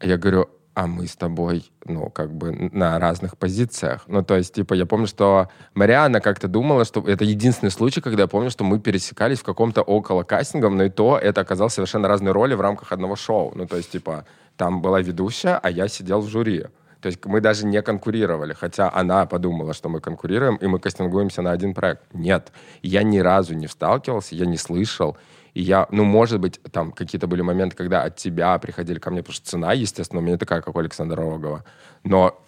Я 0.00 0.16
говорю, 0.18 0.48
а 0.76 0.86
мы 0.86 1.06
с 1.06 1.16
тобой, 1.16 1.72
ну, 1.86 2.10
как 2.10 2.30
бы 2.30 2.52
на 2.52 2.98
разных 2.98 3.38
позициях. 3.38 4.04
Ну, 4.08 4.22
то 4.22 4.36
есть, 4.36 4.52
типа, 4.54 4.74
я 4.74 4.84
помню, 4.84 5.06
что 5.06 5.48
Мариана 5.72 6.20
как-то 6.20 6.48
думала, 6.48 6.84
что 6.84 7.00
это 7.00 7.24
единственный 7.24 7.70
случай, 7.70 8.02
когда 8.02 8.24
я 8.24 8.28
помню, 8.28 8.50
что 8.50 8.62
мы 8.62 8.78
пересекались 8.78 9.38
в 9.38 9.42
каком-то 9.42 9.80
около 9.80 10.22
кастингом, 10.22 10.76
но 10.76 10.84
и 10.84 10.90
то 10.90 11.16
это 11.16 11.40
оказалось 11.40 11.72
совершенно 11.72 12.08
разные 12.08 12.32
роли 12.32 12.52
в 12.52 12.60
рамках 12.60 12.92
одного 12.92 13.16
шоу. 13.16 13.52
Ну, 13.54 13.66
то 13.66 13.78
есть, 13.78 13.90
типа, 13.90 14.26
там 14.58 14.82
была 14.82 15.00
ведущая, 15.00 15.58
а 15.62 15.70
я 15.70 15.88
сидел 15.88 16.20
в 16.20 16.28
жюри. 16.28 16.66
То 17.06 17.10
есть 17.10 17.24
мы 17.24 17.40
даже 17.40 17.66
не 17.66 17.80
конкурировали, 17.82 18.52
хотя 18.52 18.90
она 18.92 19.26
подумала, 19.26 19.74
что 19.74 19.88
мы 19.88 20.00
конкурируем, 20.00 20.56
и 20.56 20.66
мы 20.66 20.80
кастингуемся 20.80 21.40
на 21.40 21.52
один 21.52 21.72
проект. 21.72 22.02
Нет, 22.12 22.50
я 22.82 23.04
ни 23.04 23.20
разу 23.20 23.54
не 23.54 23.68
сталкивался, 23.68 24.34
я 24.34 24.44
не 24.44 24.56
слышал. 24.56 25.16
И 25.54 25.62
я, 25.62 25.86
ну, 25.92 26.02
может 26.02 26.40
быть, 26.40 26.60
там 26.72 26.90
какие-то 26.90 27.28
были 27.28 27.42
моменты, 27.42 27.76
когда 27.76 28.02
от 28.02 28.16
тебя 28.16 28.58
приходили 28.58 28.98
ко 28.98 29.12
мне, 29.12 29.20
потому 29.20 29.34
что 29.34 29.46
цена, 29.46 29.72
естественно, 29.72 30.20
у 30.20 30.24
меня 30.24 30.36
такая, 30.36 30.62
как 30.62 30.74
у 30.74 30.80
Александра 30.80 31.22
Рогова. 31.22 31.64
Но 32.02 32.42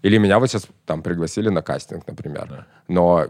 или 0.00 0.16
меня 0.16 0.38
вот 0.38 0.48
сейчас 0.48 0.68
там 0.86 1.02
пригласили 1.02 1.50
на 1.50 1.60
кастинг, 1.60 2.06
например. 2.06 2.64
Но 2.88 3.26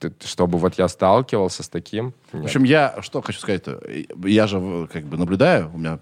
т- 0.00 0.12
чтобы 0.24 0.56
вот 0.56 0.78
я 0.78 0.88
сталкивался 0.88 1.62
с 1.62 1.68
таким... 1.68 2.14
В 2.32 2.36
нет. 2.36 2.44
общем, 2.46 2.64
я 2.64 2.96
что 3.02 3.20
хочу 3.20 3.38
сказать-то. 3.38 3.82
Я 4.24 4.46
же 4.46 4.60
э, 4.62 4.86
как 4.90 5.04
бы 5.04 5.18
наблюдаю, 5.18 5.70
у 5.74 5.76
меня 5.76 5.98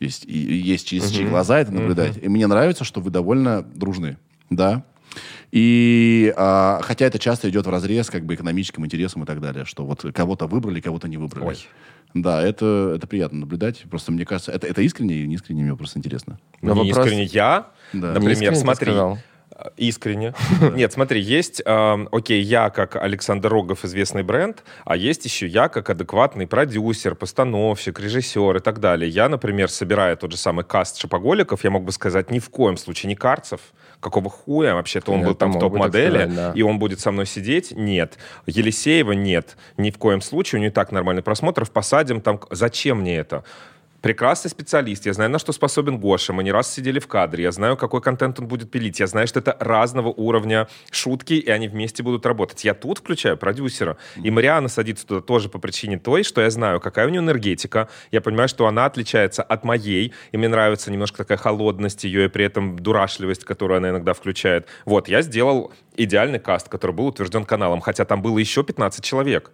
есть, 0.00 0.24
и, 0.24 0.38
есть 0.38 0.86
через 0.86 1.10
чьи 1.10 1.26
глаза 1.26 1.58
это 1.60 1.72
наблюдать. 1.72 2.18
И 2.22 2.28
мне 2.28 2.46
нравится, 2.46 2.84
что 2.84 3.00
вы 3.00 3.10
довольно 3.10 3.62
дружны. 3.62 4.16
Да. 4.50 4.84
И 5.50 6.32
а, 6.36 6.80
хотя 6.82 7.06
это 7.06 7.18
часто 7.18 7.48
идет 7.48 7.66
в 7.66 7.70
разрез 7.70 8.10
как 8.10 8.24
бы 8.24 8.34
экономическим 8.34 8.84
интересам 8.84 9.22
и 9.24 9.26
так 9.26 9.40
далее, 9.40 9.64
что 9.64 9.84
вот 9.84 10.04
кого-то 10.14 10.46
выбрали, 10.46 10.80
кого-то 10.80 11.08
не 11.08 11.16
выбрали. 11.16 11.46
Ой. 11.46 11.58
Да, 12.14 12.42
это, 12.42 12.94
это 12.96 13.06
приятно 13.06 13.40
наблюдать. 13.40 13.84
Просто 13.90 14.12
мне 14.12 14.24
кажется, 14.24 14.52
это, 14.52 14.66
это 14.66 14.82
искренне 14.82 15.16
и 15.16 15.26
не 15.26 15.34
искренне, 15.34 15.62
мне 15.62 15.76
просто 15.76 15.98
интересно. 15.98 16.38
Но 16.60 16.74
не 16.74 16.90
вопрос- 16.90 17.06
искренне 17.06 17.24
я, 17.24 17.70
Да. 17.92 18.12
Например, 18.12 18.54
смотри, 18.54 18.92
искренне. 19.76 20.34
Нет, 20.74 20.92
смотри, 20.92 21.20
есть, 21.20 21.62
эм, 21.64 22.08
окей, 22.12 22.42
я 22.42 22.70
как 22.70 22.96
Александр 22.96 23.48
Рогов, 23.48 23.84
известный 23.84 24.22
бренд, 24.22 24.62
а 24.84 24.96
есть 24.96 25.24
еще 25.24 25.46
я 25.46 25.68
как 25.68 25.90
адекватный 25.90 26.46
продюсер, 26.46 27.14
постановщик, 27.14 28.00
режиссер 28.00 28.56
и 28.56 28.60
так 28.60 28.80
далее. 28.80 29.10
Я, 29.10 29.28
например, 29.28 29.70
собирая 29.70 30.16
тот 30.16 30.32
же 30.32 30.38
самый 30.38 30.64
каст 30.64 30.98
шопоголиков, 30.98 31.64
я 31.64 31.70
мог 31.70 31.84
бы 31.84 31.92
сказать 31.92 32.30
ни 32.30 32.38
в 32.38 32.50
коем 32.50 32.76
случае 32.76 33.08
не 33.08 33.16
Карцев, 33.16 33.60
какого 34.00 34.30
хуя, 34.30 34.74
вообще-то 34.74 35.12
он 35.12 35.20
Я 35.20 35.26
был 35.26 35.34
там 35.34 35.52
в 35.52 35.58
топ-модели, 35.58 36.26
да. 36.26 36.52
и 36.54 36.62
он 36.62 36.78
будет 36.78 37.00
со 37.00 37.10
мной 37.10 37.26
сидеть? 37.26 37.72
Нет. 37.72 38.18
Елисеева? 38.46 39.12
Нет. 39.12 39.56
Ни 39.76 39.90
в 39.90 39.98
коем 39.98 40.20
случае, 40.20 40.58
у 40.58 40.60
нее 40.60 40.70
так 40.70 40.92
нормальный 40.92 41.22
просмотров, 41.22 41.70
посадим 41.70 42.20
там. 42.20 42.40
Зачем 42.50 43.00
мне 43.00 43.16
это? 43.16 43.44
Прекрасный 44.00 44.50
специалист, 44.50 45.06
я 45.06 45.12
знаю, 45.12 45.30
на 45.30 45.38
что 45.38 45.52
способен 45.52 45.98
Гоша, 45.98 46.32
мы 46.32 46.44
не 46.44 46.52
раз 46.52 46.72
сидели 46.72 46.98
в 46.98 47.06
кадре, 47.06 47.44
я 47.44 47.52
знаю, 47.52 47.76
какой 47.76 48.00
контент 48.00 48.38
он 48.38 48.46
будет 48.46 48.70
пилить, 48.70 49.00
я 49.00 49.06
знаю, 49.06 49.26
что 49.26 49.40
это 49.40 49.56
разного 49.60 50.08
уровня 50.08 50.68
шутки, 50.90 51.34
и 51.34 51.50
они 51.50 51.68
вместе 51.68 52.02
будут 52.02 52.26
работать. 52.26 52.64
Я 52.64 52.74
тут 52.74 52.98
включаю 52.98 53.36
продюсера, 53.36 53.96
и 54.22 54.30
Мариана 54.30 54.68
садится 54.68 55.06
туда 55.06 55.20
тоже 55.20 55.48
по 55.48 55.58
причине 55.58 55.98
той, 55.98 56.22
что 56.22 56.40
я 56.40 56.50
знаю, 56.50 56.80
какая 56.80 57.06
у 57.06 57.10
нее 57.10 57.20
энергетика, 57.20 57.88
я 58.10 58.20
понимаю, 58.20 58.48
что 58.48 58.66
она 58.66 58.86
отличается 58.86 59.42
от 59.42 59.64
моей, 59.64 60.12
и 60.32 60.36
мне 60.36 60.48
нравится 60.48 60.90
немножко 60.90 61.18
такая 61.18 61.38
холодность 61.38 62.04
ее, 62.04 62.26
и 62.26 62.28
при 62.28 62.44
этом 62.44 62.78
дурашливость, 62.78 63.44
которую 63.44 63.78
она 63.78 63.90
иногда 63.90 64.12
включает. 64.12 64.68
Вот, 64.84 65.08
я 65.08 65.22
сделал 65.22 65.72
идеальный 65.96 66.38
каст, 66.38 66.68
который 66.68 66.92
был 66.92 67.06
утвержден 67.06 67.44
каналом, 67.44 67.80
хотя 67.80 68.04
там 68.04 68.22
было 68.22 68.38
еще 68.38 68.62
15 68.62 69.04
человек. 69.04 69.50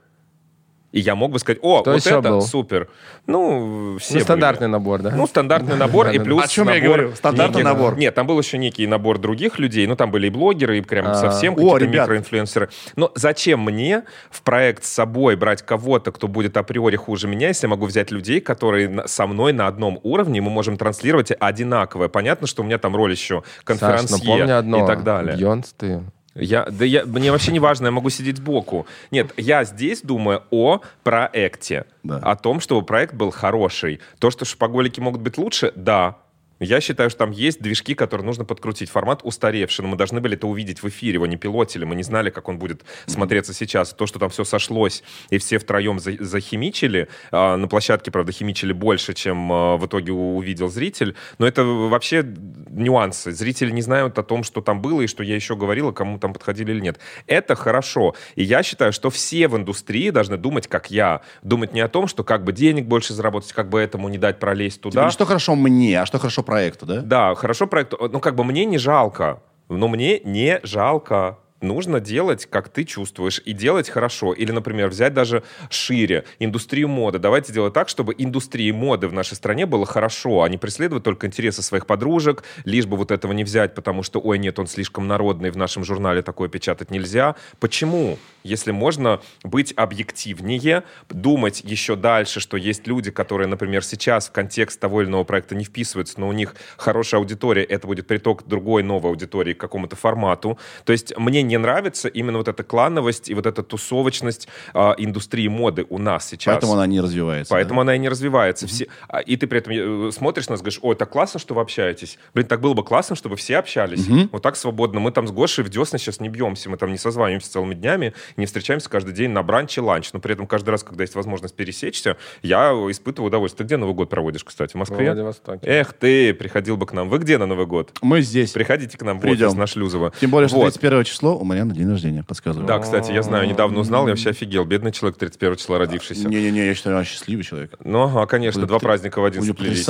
И 0.95 1.01
я 1.01 1.17
мог 1.17 1.33
бы 1.33 1.41
сказать, 1.41 1.59
о, 1.61 1.81
Кто 1.83 1.91
вот 1.91 2.07
это 2.07 2.23
был? 2.23 2.41
супер. 2.41 2.89
Ну, 3.27 3.97
все 3.99 4.13
Ну, 4.13 4.15
были. 4.19 4.23
стандартный 4.25 4.69
набор, 4.69 5.03
да? 5.03 5.11
Ну, 5.11 5.27
стандартный 5.27 5.75
набор, 5.77 6.11
и 6.11 6.21
плюс 6.21 6.45
О 6.45 6.47
чем 6.47 6.69
я 6.69 6.79
говорю? 6.79 7.13
Стандартный 7.17 7.63
неких- 7.63 7.73
набор. 7.73 7.97
Нет, 7.99 8.15
там 8.15 8.29
был 8.29 8.39
еще 8.39 8.59
некий 8.59 8.87
набор 8.87 9.19
других 9.19 9.59
людей, 9.59 9.89
ну, 9.89 9.97
там 9.97 10.13
были 10.13 10.29
и 10.29 10.31
блогеры, 10.31 10.79
и 10.79 10.81
прям 10.83 11.09
А. 11.09 11.15
совсем 11.17 11.57
какие-то 11.57 11.89
микроинфлюенсеры. 11.89 12.69
Но 12.95 13.11
зачем 13.17 13.61
мне 13.65 14.05
в 14.31 14.43
проект 14.43 14.85
с 14.85 14.89
собой 14.89 15.35
брать 15.35 15.63
кого-то, 15.63 16.13
кто 16.13 16.29
будет 16.29 16.57
априори 16.57 16.95
хуже 16.95 17.27
меня, 17.27 17.49
если 17.49 17.67
я 17.67 17.71
могу 17.71 17.87
взять 17.87 18.13
людей, 18.13 18.41
которые 18.41 19.09
со 19.09 19.27
мной 19.27 19.53
на 19.53 19.67
одном 19.67 19.99
уровне, 20.05 20.39
и 20.39 20.41
мы 20.41 20.51
можем 20.51 20.77
транслировать 20.77 21.33
одинаковое. 21.37 22.07
Понятно, 22.09 22.47
что 22.47 22.63
у 22.63 22.65
меня 22.65 22.79
там 22.79 22.95
роль 22.95 23.11
еще 23.11 23.43
Саш, 23.43 23.45
но 23.47 23.65
конферансье 23.65 24.25
помни 24.25 24.51
одно. 24.53 24.85
и 24.85 24.87
так 24.87 25.03
далее. 25.03 25.37
Бьонс 25.37 25.75
ты. 25.77 26.03
Я, 26.35 26.65
да 26.65 26.85
я, 26.85 27.05
мне 27.05 27.31
вообще 27.31 27.53
не 27.53 27.61
важно, 27.61 27.87
я 27.87 27.91
могу 27.93 28.11
сидеть 28.11 28.39
сбоку. 28.39 28.87
Нет, 29.11 29.33
я 29.37 29.65
здесь 29.65 30.03
думаю 30.03 30.43
о 30.51 30.81
проекте. 31.03 31.87
Да. 32.03 32.19
О 32.19 32.37
том, 32.37 32.61
чтобы 32.61 32.85
проект 32.85 33.15
был 33.15 33.31
хороший. 33.31 34.01
То, 34.19 34.31
что 34.31 34.45
шпаголики 34.45 35.01
могут 35.01 35.21
быть 35.21 35.39
лучше, 35.39 35.73
да. 35.77 36.19
Я 36.61 36.81
считаю, 36.81 37.11
что 37.11 37.19
там 37.21 37.31
есть 37.33 37.61
движки, 37.61 37.95
которые 37.95 38.25
нужно 38.25 38.45
подкрутить. 38.45 38.89
Формат 38.91 39.21
устаревший, 39.25 39.83
но 39.83 39.89
мы 39.91 39.97
должны 39.97 40.21
были 40.21 40.37
это 40.37 40.47
увидеть 40.47 40.83
в 40.83 40.89
эфире, 40.89 41.15
его 41.15 41.27
не 41.27 41.37
пилотили, 41.37 41.85
мы 41.85 41.95
не 41.97 42.03
знали, 42.03 42.31
как 42.31 42.49
он 42.49 42.59
будет 42.59 42.83
смотреться 43.07 43.53
сейчас. 43.53 43.93
То, 43.93 44.07
что 44.07 44.19
там 44.19 44.31
все 44.31 44.45
сошлось, 44.45 45.03
и 45.31 45.39
все 45.39 45.59
втроем 45.59 45.99
за- 45.99 46.23
захимичили, 46.23 47.09
а, 47.33 47.57
на 47.57 47.67
площадке, 47.69 48.11
правда, 48.11 48.33
химичили 48.33 48.73
больше, 48.73 49.15
чем 49.15 49.53
а, 49.53 49.77
в 49.77 49.87
итоге 49.87 50.13
увидел 50.13 50.69
зритель, 50.69 51.17
но 51.39 51.47
это 51.47 51.65
вообще 51.65 52.25
нюансы. 52.71 53.33
Зрители 53.33 53.71
не 53.71 53.83
знают 53.83 54.19
о 54.19 54.23
том, 54.23 54.45
что 54.45 54.61
там 54.61 54.81
было, 54.81 55.01
и 55.03 55.07
что 55.07 55.23
я 55.23 55.35
еще 55.35 55.57
говорил, 55.57 55.91
и 55.91 55.93
кому 55.95 56.19
там 56.19 56.33
подходили 56.33 56.71
или 56.73 56.81
нет. 56.81 56.99
Это 57.27 57.55
хорошо. 57.57 58.15
И 58.37 58.43
я 58.45 58.63
считаю, 58.63 58.93
что 58.93 59.11
все 59.11 59.49
в 59.49 59.57
индустрии 59.57 60.11
должны 60.11 60.37
думать, 60.37 60.69
как 60.69 60.91
я. 60.91 61.23
Думать 61.43 61.73
не 61.73 61.81
о 61.81 61.89
том, 61.89 62.07
что 62.07 62.23
как 62.25 62.45
бы 62.45 62.53
денег 62.53 62.87
больше 62.87 63.13
заработать, 63.13 63.53
как 63.53 63.69
бы 63.69 63.81
этому 63.81 64.09
не 64.09 64.19
дать 64.19 64.39
пролезть 64.39 64.77
Типа, 64.77 64.91
туда. 64.91 65.05
не 65.07 65.11
что 65.11 65.25
хорошо 65.27 65.55
мне, 65.57 66.01
а 66.01 66.07
что 66.07 66.19
хорошо 66.19 66.44
проекту, 66.45 66.87
да? 66.87 67.01
Да, 67.01 67.35
хорошо 67.35 67.67
проект. 67.67 67.95
Ну, 67.99 68.21
как 68.21 68.37
бы 68.37 68.45
мне 68.45 68.65
не 68.65 68.79
жалко. 68.79 69.43
Но 69.69 69.89
мне 69.89 70.21
не 70.21 70.61
жалко. 70.63 71.39
Нужно 71.65 71.99
делать, 71.99 72.47
как 72.47 72.69
ты 72.69 72.85
чувствуешь, 72.85 73.41
и 73.45 73.53
делать 73.53 73.89
хорошо. 73.89 74.35
Или, 74.35 74.53
например, 74.53 74.91
взять 74.91 75.15
даже 75.15 75.43
шире 75.71 76.25
индустрию 76.39 76.89
моды. 76.89 77.19
Давайте 77.19 77.55
делать 77.55 77.73
так, 77.73 77.89
чтобы 77.89 78.15
индустрии 78.17 78.71
моды 78.71 79.09
в 79.09 79.15
нашей 79.15 79.35
стране 79.35 79.65
было 79.65 79.87
хорошо, 79.87 80.43
а 80.43 80.49
не 80.51 80.59
преследовать 80.59 81.05
только 81.05 81.27
интересы 81.27 81.63
своих 81.63 81.87
подружек, 81.87 82.45
лишь 82.65 82.85
бы 82.85 82.99
вот 82.99 83.11
этого 83.11 83.33
не 83.33 83.45
взять, 83.45 83.75
потому 83.75 84.03
что, 84.03 84.21
ой, 84.21 84.39
нет, 84.39 84.59
он 84.59 84.67
слишком 84.67 85.09
народный, 85.09 85.51
в 85.51 85.57
нашем 85.57 85.85
журнале 85.85 86.21
такое 86.21 86.51
печатать 86.51 86.91
нельзя. 86.91 87.35
Почему? 87.61 88.19
Если 88.43 88.73
можно 88.73 89.23
быть 89.43 89.73
объективнее, 89.75 90.85
думать 91.09 91.63
еще 91.65 91.97
дальше, 91.97 92.41
что 92.41 92.59
есть 92.59 92.87
люди, 92.87 93.11
которые, 93.11 93.49
например, 93.49 93.83
сейчас 93.83 94.29
в 94.29 94.33
контекст 94.33 94.79
того 94.79 95.01
или 95.01 95.09
иного 95.09 95.25
проекта 95.25 95.55
не 95.55 95.65
вписываются, 95.65 96.21
но 96.21 96.29
у 96.29 96.33
них 96.33 96.55
хорошая 96.77 97.23
аудитория, 97.23 97.65
это 97.65 97.87
будет 97.87 98.07
приток 98.07 98.47
другой 98.47 98.83
новой 98.83 99.11
аудитории 99.11 99.55
к 99.55 99.59
какому-то 99.59 99.97
формату. 99.97 100.59
То 100.85 100.93
есть 100.93 101.17
мне 101.17 101.43
не 101.43 101.54
нравится 101.59 102.09
именно 102.09 102.39
вот 102.39 102.49
эта 102.49 102.63
клановость 102.63 103.29
и 103.29 103.35
вот 103.35 103.47
эта 103.47 103.63
тусовочность 103.63 104.49
а, 104.73 104.95
индустрии 104.99 105.49
моды 105.49 105.87
у 105.89 105.99
нас 105.99 106.29
сейчас. 106.29 106.55
Поэтому 106.55 106.73
она 106.75 106.87
не 106.87 107.01
развивается. 107.01 107.53
Поэтому 107.55 107.81
она 107.81 107.95
и 107.95 107.99
не 107.99 108.09
развивается. 108.09 108.67
Все, 108.67 108.89
а, 109.09 109.21
и 109.21 109.37
ты 109.37 109.47
при 109.47 109.59
этом 109.59 110.09
э, 110.09 110.13
смотришь 110.13 110.49
на 110.49 110.53
нас, 110.53 110.61
говоришь, 110.61 110.79
ой, 110.83 110.95
так 110.97 111.11
классно, 111.11 111.39
что 111.41 111.55
вы 111.55 111.61
общаетесь. 111.63 112.19
Блин, 112.35 112.47
так 112.47 112.61
было 112.61 112.75
бы 112.75 112.85
классно, 112.85 113.17
чтобы 113.17 113.37
все 113.37 113.59
общались. 113.59 114.07
Вот 114.33 114.43
так 114.43 114.57
свободно. 114.57 115.01
Мы 115.01 115.11
там 115.13 115.27
с 115.27 115.31
Гошей 115.31 115.65
в 115.65 115.69
десны 115.69 115.99
сейчас 115.99 116.21
не 116.21 116.29
бьемся, 116.29 116.69
мы 116.71 116.77
там 116.77 116.91
не 116.93 116.99
созваниваемся 116.99 117.51
целыми 117.53 117.75
днями, 117.75 118.15
не 118.37 118.47
встречаемся 118.47 118.89
каждый 118.91 119.15
день 119.15 119.31
на 119.31 119.43
бранче, 119.43 119.81
ланч. 119.81 120.13
Но 120.13 120.21
при 120.21 120.33
этом 120.33 120.47
каждый 120.47 120.71
раз, 120.71 120.83
когда 120.83 121.03
есть 121.03 121.15
возможность 121.15 121.55
пересечься, 121.55 122.17
я 122.43 122.71
испытываю 122.91 123.29
удовольствие. 123.29 123.59
Ты 123.59 123.65
где 123.65 123.77
Новый 123.77 123.95
год 123.95 124.11
проводишь, 124.11 124.45
кстати? 124.45 124.73
В 124.73 124.75
В 124.75 124.79
Москве? 124.79 125.07
Владивостоке. 125.07 125.67
Эх 125.67 125.93
ты, 125.93 126.35
приходил 126.35 126.77
бы 126.77 126.87
к 126.87 126.93
нам. 126.93 127.09
Вы 127.09 127.19
где 127.19 127.39
на 127.39 127.47
Новый 127.47 127.67
год? 127.67 127.93
Мы 128.03 128.21
здесь. 128.23 128.51
Приходите 128.53 128.97
к 128.99 129.03
нам 129.03 129.19
в 129.19 129.23
Придем. 129.23 129.47
офис 129.49 129.57
на 129.59 129.67
Шлюзово. 129.67 130.13
Тем 130.21 130.31
более, 130.31 130.49
что 130.49 130.59
Вот. 130.59 130.73
31 130.73 131.05
число 131.05 131.39
у 131.45 131.47
Марьяны 131.47 131.75
день 131.75 131.89
рождения, 131.89 132.23
подсказываю. 132.23 132.67
Да, 132.67 132.79
кстати, 132.79 133.13
я 133.13 133.23
знаю, 133.23 133.47
недавно 133.47 133.81
узнал, 133.81 134.07
я 134.07 134.13
вообще 134.13 134.31
офигел. 134.31 134.65
Бедный 134.65 134.93
человек 134.93 135.19
31 135.19 135.57
числа 135.57 135.79
родившийся. 135.79 136.27
Не-не-не, 136.27 136.67
я 136.67 136.75
считаю, 136.75 136.97
она 136.97 137.05
счастливый 137.05 137.45
человек. 137.45 137.75
Ну, 137.85 138.03
ага, 138.03 138.27
конечно, 138.27 138.67
два 138.67 138.79
праздника 138.79 139.21
в 139.21 139.25
один 139.25 139.43
сплелись. 139.43 139.87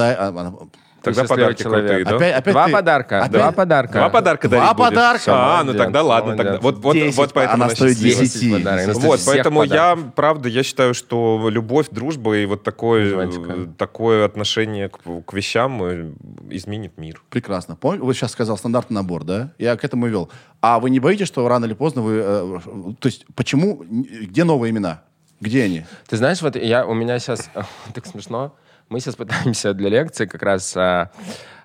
Тогда 1.05 1.25
подарки 1.25 1.63
человек. 1.63 1.87
крутые, 1.87 2.05
да? 2.05 2.17
Опять, 2.17 2.35
опять 2.35 2.55
Два 2.55 2.67
ты- 2.67 2.73
подарка. 2.73 3.19
опять- 3.19 3.31
Два 3.33 3.53
подарка. 3.53 3.93
Два 3.93 4.09
подарка 4.11 4.49
Два 4.49 4.59
дарить 4.61 4.77
будешь? 4.77 4.89
подарка. 4.89 5.33
А, 5.61 5.65
ну 5.65 5.75
тогда 5.75 6.03
ладно. 6.03 6.37
Тогда. 6.37 6.59
Вот, 6.61 6.79
вот, 6.79 6.93
Десять, 6.95 7.17
вот 7.17 7.33
поэтому 7.33 7.65
она 7.65 7.75
стоит 7.75 7.99
счастлива. 7.99 8.21
10. 8.25 8.53
подарок. 8.65 8.87
Ну, 8.95 9.01
Вот, 9.01 9.21
всех 9.21 9.35
поэтому 9.35 9.61
подарок. 9.61 9.99
я, 9.99 10.11
правда, 10.17 10.49
я 10.49 10.63
считаю, 10.63 10.95
что 10.95 11.49
любовь, 11.51 11.87
дружба 11.91 12.37
и 12.37 12.47
вот 12.47 12.63
такое, 12.63 13.29
э, 13.29 13.67
такое 13.79 14.25
отношение 14.25 14.89
к, 14.89 14.99
к 15.27 15.33
вещам 15.33 15.83
э, 15.85 16.13
изменит 16.51 16.99
мир. 16.99 17.23
Прекрасно. 17.31 17.77
Помните, 17.77 18.05
вот 18.05 18.15
сейчас 18.15 18.33
сказал 18.33 18.57
стандартный 18.57 18.95
набор, 18.95 19.25
да? 19.25 19.53
Я 19.59 19.77
к 19.77 19.85
этому 19.85 20.07
и 20.07 20.11
вел. 20.11 20.31
А 20.61 20.79
вы 20.81 20.91
не 20.91 21.01
боитесь, 21.01 21.27
что 21.27 21.47
рано 21.49 21.67
или 21.67 21.75
поздно 21.75 22.03
вы... 22.03 22.21
э, 22.25 22.59
то 22.99 23.07
есть, 23.07 23.27
почему... 23.35 23.85
Где 23.85 24.45
новые 24.45 24.71
имена? 24.71 25.03
Где 25.41 25.65
они? 25.65 25.85
Ты 26.09 26.17
знаешь, 26.17 26.41
вот 26.43 26.57
я, 26.57 26.87
у 26.87 26.95
меня 26.95 27.19
сейчас... 27.19 27.51
Так 27.95 28.07
смешно. 28.07 28.55
Мы 28.95 29.01
сейчас 29.01 29.17
пытаемся 29.17 29.75
для 29.75 29.89
лекции 29.89 30.25
как 30.27 30.41
раз... 30.45 30.73
а, 30.77 31.11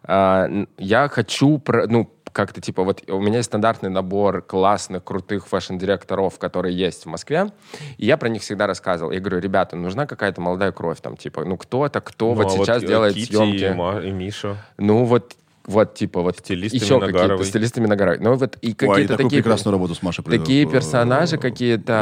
а, 0.03 0.49
я 0.79 1.07
хочу... 1.09 1.59
про- 1.59 1.85
Ну, 1.85 2.11
как-то 2.31 2.59
типа, 2.59 2.83
вот 2.83 3.03
у 3.07 3.19
меня 3.21 3.37
есть 3.37 3.49
стандартный 3.49 3.91
набор 3.91 4.41
классных, 4.41 5.03
крутых 5.03 5.45
fashion 5.47 5.81
-директоров, 5.81 6.39
которые 6.39 6.75
есть 6.75 7.03
в 7.03 7.05
Москве, 7.05 7.51
и 7.97 8.07
я 8.07 8.17
про 8.17 8.29
них 8.29 8.41
всегда 8.41 8.65
рассказывал. 8.65 9.11
Я 9.11 9.19
говорю, 9.19 9.39
ребята, 9.39 9.75
нужна 9.75 10.07
какая-то 10.07 10.41
молодая 10.41 10.71
кровь, 10.71 10.99
там, 11.01 11.17
типа, 11.17 11.45
ну, 11.45 11.55
кто-то, 11.55 12.01
кто 12.01 12.33
вот 12.33 12.47
Ну, 12.47 12.61
а 12.61 12.65
сейчас 12.65 12.81
э, 12.81 12.87
делает 12.87 13.13
Кити 13.13 13.35
съемки. 13.35 13.63
И, 13.65 13.69
Ма- 13.69 13.99
и 14.03 14.09
Миша. 14.09 14.57
Ну, 14.79 15.03
вот, 15.05 15.35
вот, 15.65 15.93
типа, 15.93 16.21
вот 16.21 16.39
Стилистами 16.39 16.79
еще 16.81 16.99
какие-то 16.99 17.43
стилистами 17.43 17.85
Нагаровой. 17.85 18.19
Ну, 18.19 18.33
вот, 18.33 18.55
и 18.55 18.73
какие-то 18.73 19.17
такие... 19.17 19.43
прекрасную 19.43 19.73
работу 19.73 19.93
с 19.93 20.01
Машей 20.01 20.23
такие 20.25 20.65
персонажи 20.65 21.35
э, 21.35 21.39
какие-то. 21.39 21.93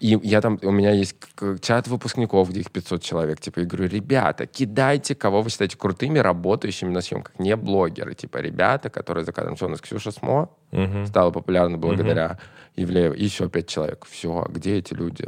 А, 0.00 0.04
а, 0.04 0.06
И 0.06 0.18
я 0.28 0.40
там, 0.40 0.58
у 0.62 0.70
меня 0.70 0.92
есть 0.92 1.16
чат 1.60 1.88
выпускников, 1.88 2.50
где 2.50 2.60
их 2.60 2.70
500 2.70 3.02
человек. 3.02 3.40
Типа, 3.40 3.60
я 3.60 3.66
говорю, 3.66 3.88
ребята, 3.88 4.46
кидайте, 4.46 5.14
кого 5.14 5.42
вы 5.42 5.50
считаете 5.50 5.76
крутыми, 5.76 6.18
работающими 6.18 6.90
на 6.90 7.00
съемках. 7.00 7.38
Не 7.38 7.56
блогеры. 7.56 8.14
Типа, 8.14 8.38
ребята, 8.38 8.88
которые 8.90 9.24
заказывают. 9.24 9.58
Что 9.58 9.66
у 9.66 9.70
нас 9.70 9.80
Ксюша 9.80 10.10
Смо 10.10 10.48
Мгм. 10.72 11.06
стала 11.06 11.30
популярна 11.30 11.76
благодаря 11.78 12.38
Ивлееву. 12.76 13.14
И 13.14 13.24
еще 13.24 13.48
пять 13.48 13.66
человек. 13.68 14.06
Все, 14.08 14.46
где 14.48 14.76
эти 14.78 14.94
люди? 14.94 15.26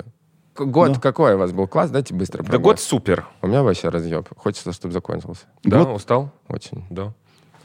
Год 0.55 0.89
Ну. 0.91 1.01
какой 1.01 1.35
у 1.35 1.39
вас 1.39 1.51
был? 1.53 1.67
Класс, 1.67 1.91
дайте 1.91 2.13
быстро. 2.15 2.43
Да 2.43 2.59
год 2.59 2.79
супер. 2.79 3.27
У 3.41 3.47
меня 3.47 3.63
вообще 3.63 3.89
разъеб. 3.89 4.29
Хочется, 4.37 4.73
чтобы 4.73 4.93
закончился. 4.93 5.47
Да, 5.65 5.79
Год- 5.85 5.97
устал? 5.97 6.31
Очень. 6.49 6.85
Да. 6.91 7.15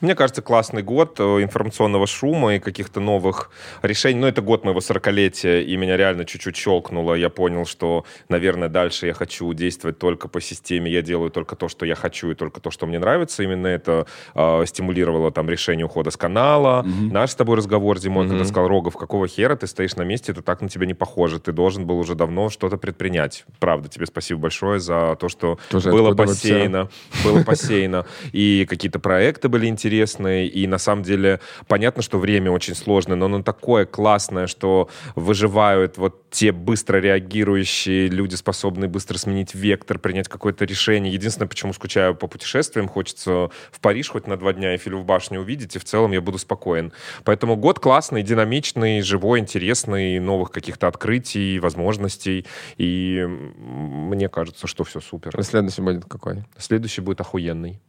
Мне 0.02 0.16
кажется, 0.16 0.42
классный 0.42 0.84
год 0.84 1.20
э, 1.20 1.24
информационного 1.44 2.08
шума 2.08 2.56
и 2.56 2.60
каких-то 2.60 3.00
новых 3.00 3.50
решений. 3.82 4.20
Ну, 4.20 4.28
это 4.28 4.42
год 4.42 4.64
моего 4.64 4.80
40-летия, 4.80 5.64
и 5.64 5.78
меня 5.78 5.98
реально 5.98 6.26
чуть-чуть 6.26 6.56
щелкнуло. 6.56 7.14
Я 7.14 7.30
понял, 7.30 7.66
что, 7.66 8.06
наверное, 8.30 8.70
дальше 8.70 9.08
я 9.08 9.14
хочу 9.14 9.52
действовать 9.54 10.00
только 10.00 10.28
по 10.28 10.42
системе. 10.42 10.92
Я 10.92 11.02
делаю 11.02 11.32
только 11.32 11.56
то, 11.56 11.68
что 11.68 11.86
я 11.86 11.96
хочу, 11.96 12.32
и 12.32 12.36
только 12.36 12.60
то, 12.60 12.72
что 12.72 12.86
мне 12.86 13.00
нравится. 13.00 13.44
Именно 13.44 13.68
это 13.68 14.08
э, 14.36 14.64
стимулировало 14.66 15.32
там 15.32 15.50
решение 15.50 15.86
ухода 15.86 16.12
с 16.12 16.18
канала. 16.18 16.84
Наш 16.84 17.32
с 17.32 17.36
тобой 17.36 17.58
разговор 17.58 18.00
зимой, 18.00 18.28
когда 18.28 18.46
сказал, 18.46 18.68
Рогов, 18.68 18.98
какого 18.98 19.28
хера 19.28 19.56
ты 19.56 19.68
стоишь 19.68 19.96
на 19.96 20.04
месте, 20.04 20.32
это 20.32 20.42
так 20.42 20.62
на 20.62 20.70
тебя 20.70 20.86
не 20.86 20.94
похоже. 20.94 21.40
Ты 21.40 21.52
должен 21.52 21.86
был 21.86 22.00
уже 22.00 22.16
давно 22.16 22.50
что-то 22.50 22.78
предпринять. 22.78 23.46
Правда, 23.60 23.90
тебе 23.90 24.06
спасибо 24.06 24.42
большое 24.42 24.80
за 24.80 25.16
то, 25.20 25.30
что 25.30 25.60
Тоже 25.70 25.92
было 25.92 26.14
посеяно 26.16 26.90
было 27.24 27.44
посеяно. 27.44 28.06
И 28.32 28.66
какие-то 28.70 29.00
проекты 29.00 29.50
были 29.50 29.66
интересные. 29.68 29.87
Интересные, 29.88 30.48
и 30.48 30.68
на 30.68 30.78
самом 30.78 31.04
деле 31.04 31.40
понятно, 31.68 32.02
что 32.04 32.20
время 32.20 32.52
очень 32.52 32.76
сложное, 32.76 33.16
но 33.16 33.26
оно 33.26 33.42
такое 33.42 33.86
классное, 33.86 34.48
что 34.48 34.90
выживают 35.16 35.98
вот 35.98 36.30
те 36.30 36.52
быстро 36.52 36.98
реагирующие 36.98 38.08
люди, 38.08 38.36
способные 38.36 38.90
быстро 38.90 39.18
сменить 39.18 39.56
вектор, 39.56 39.98
принять 39.98 40.28
какое-то 40.28 40.66
решение. 40.66 41.14
Единственное, 41.14 41.48
почему 41.48 41.74
скучаю 41.74 42.16
по 42.16 42.28
путешествиям, 42.28 42.88
хочется 42.88 43.50
в 43.72 43.80
Париж 43.82 44.10
хоть 44.10 44.28
на 44.28 44.38
два 44.38 44.54
дня 44.54 44.74
Эйфелеву 44.74 45.04
башню 45.04 45.40
увидеть, 45.40 45.76
и 45.76 45.80
в 45.80 45.86
целом 45.86 46.12
я 46.12 46.22
буду 46.22 46.38
спокоен. 46.38 46.92
Поэтому 47.24 47.56
год 47.56 47.80
классный, 47.80 48.24
динамичный, 48.24 49.02
живой, 49.02 49.40
интересный, 49.40 50.20
новых 50.20 50.52
каких-то 50.52 50.88
открытий, 50.88 51.60
возможностей, 51.60 52.46
и 52.78 53.26
мне 53.28 54.28
кажется, 54.28 54.68
что 54.68 54.84
все 54.84 55.00
супер. 55.00 55.32
А 55.34 55.44
Следующий 55.44 55.82
будет 55.82 56.06
какой? 56.06 56.44
Следующий 56.58 57.02
будет 57.02 57.22
охуенный. 57.22 57.80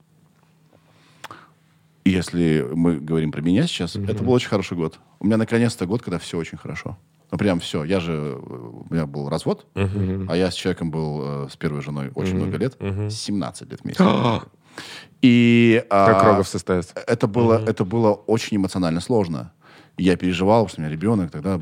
Если 2.09 2.67
мы 2.73 2.99
говорим 2.99 3.33
про 3.33 3.41
меня 3.41 3.67
сейчас, 3.67 3.97
это 3.97 4.23
был 4.23 4.33
очень 4.33 4.49
хороший 4.49 4.77
год. 4.77 4.99
У 5.21 5.27
меня 5.27 5.37
наконец-то 5.37 5.87
год, 5.87 6.03
когда 6.03 6.19
все 6.19 6.39
очень 6.39 6.59
хорошо. 6.59 6.97
Ну, 7.31 7.39
прям 7.39 7.61
все. 7.61 7.85
Я 7.85 8.01
же... 8.01 8.39
У 8.43 8.87
меня 8.91 9.07
был 9.07 9.29
развод, 9.29 9.67
а 9.75 10.35
я 10.35 10.51
с 10.51 10.55
человеком 10.55 10.91
был 10.91 11.45
э, 11.45 11.49
с 11.51 11.57
первой 11.57 11.83
женой 11.83 12.11
очень 12.15 12.37
много 12.37 12.57
лет. 12.57 12.77
17 12.81 13.71
лет 13.71 13.81
вместе. 13.83 14.05
И... 15.23 15.85
Как 15.91 16.23
а, 16.23 16.25
Рогов 16.25 16.49
состоится? 16.49 16.95
это 16.95 17.27
было, 17.27 17.63
это 17.67 17.85
было 17.85 18.13
очень 18.13 18.57
эмоционально 18.57 19.01
сложно. 19.01 19.53
Я 19.97 20.17
переживал, 20.17 20.69
что 20.69 20.81
у 20.81 20.85
меня 20.85 20.93
ребенок, 20.93 21.33
тогда 21.33 21.61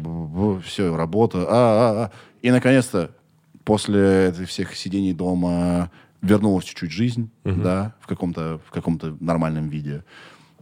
все, 0.62 0.94
работа, 0.94 1.46
а, 1.48 1.50
а, 1.50 2.04
а. 2.04 2.10
И, 2.42 2.50
наконец-то, 2.50 3.10
после 3.64 4.28
этих 4.28 4.48
всех 4.48 4.76
сидений 4.76 5.14
дома 5.14 5.90
вернулась 6.20 6.66
чуть-чуть 6.66 6.90
жизнь, 6.90 7.30
да, 7.44 7.94
в 8.00 8.06
каком-то, 8.06 8.60
в 8.66 8.70
каком-то 8.70 9.16
нормальном 9.20 9.68
виде. 9.68 10.04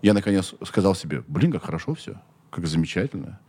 Я, 0.04 0.12
наконец, 0.12 0.54
сказал 0.64 0.94
себе, 0.94 1.24
блин, 1.28 1.50
как 1.50 1.64
хорошо 1.64 1.94
все, 1.94 2.20
как 2.50 2.66
замечательно. 2.66 3.40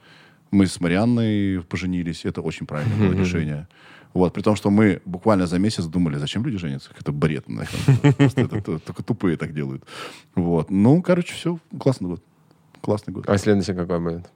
Мы 0.51 0.67
с 0.67 0.79
Марианной 0.79 1.61
поженились, 1.61 2.23
это 2.23 2.41
очень 2.41 2.65
правильное 2.65 2.97
было 2.97 3.19
решение. 3.23 3.67
Вот, 4.13 4.31
при 4.33 4.41
том, 4.41 4.55
что 4.55 4.69
мы 4.69 5.01
буквально 5.03 5.47
за 5.47 5.59
месяц 5.59 5.83
думали, 5.83 6.15
зачем 6.17 6.45
люди 6.45 6.57
женятся? 6.57 6.91
Это 6.97 7.11
бред. 7.11 7.45
Только 8.85 9.03
тупые 9.03 9.35
так 9.35 9.53
делают. 9.53 9.83
Вот. 10.35 10.71
Ну, 10.71 11.01
короче, 11.01 11.33
все. 11.33 11.59
Классный 11.77 12.07
год. 12.07 12.23
Классный 12.79 13.13
год. 13.13 13.27
А 13.29 13.37
следующий 13.37 13.73
какой 13.73 13.99
будет? 13.99 14.29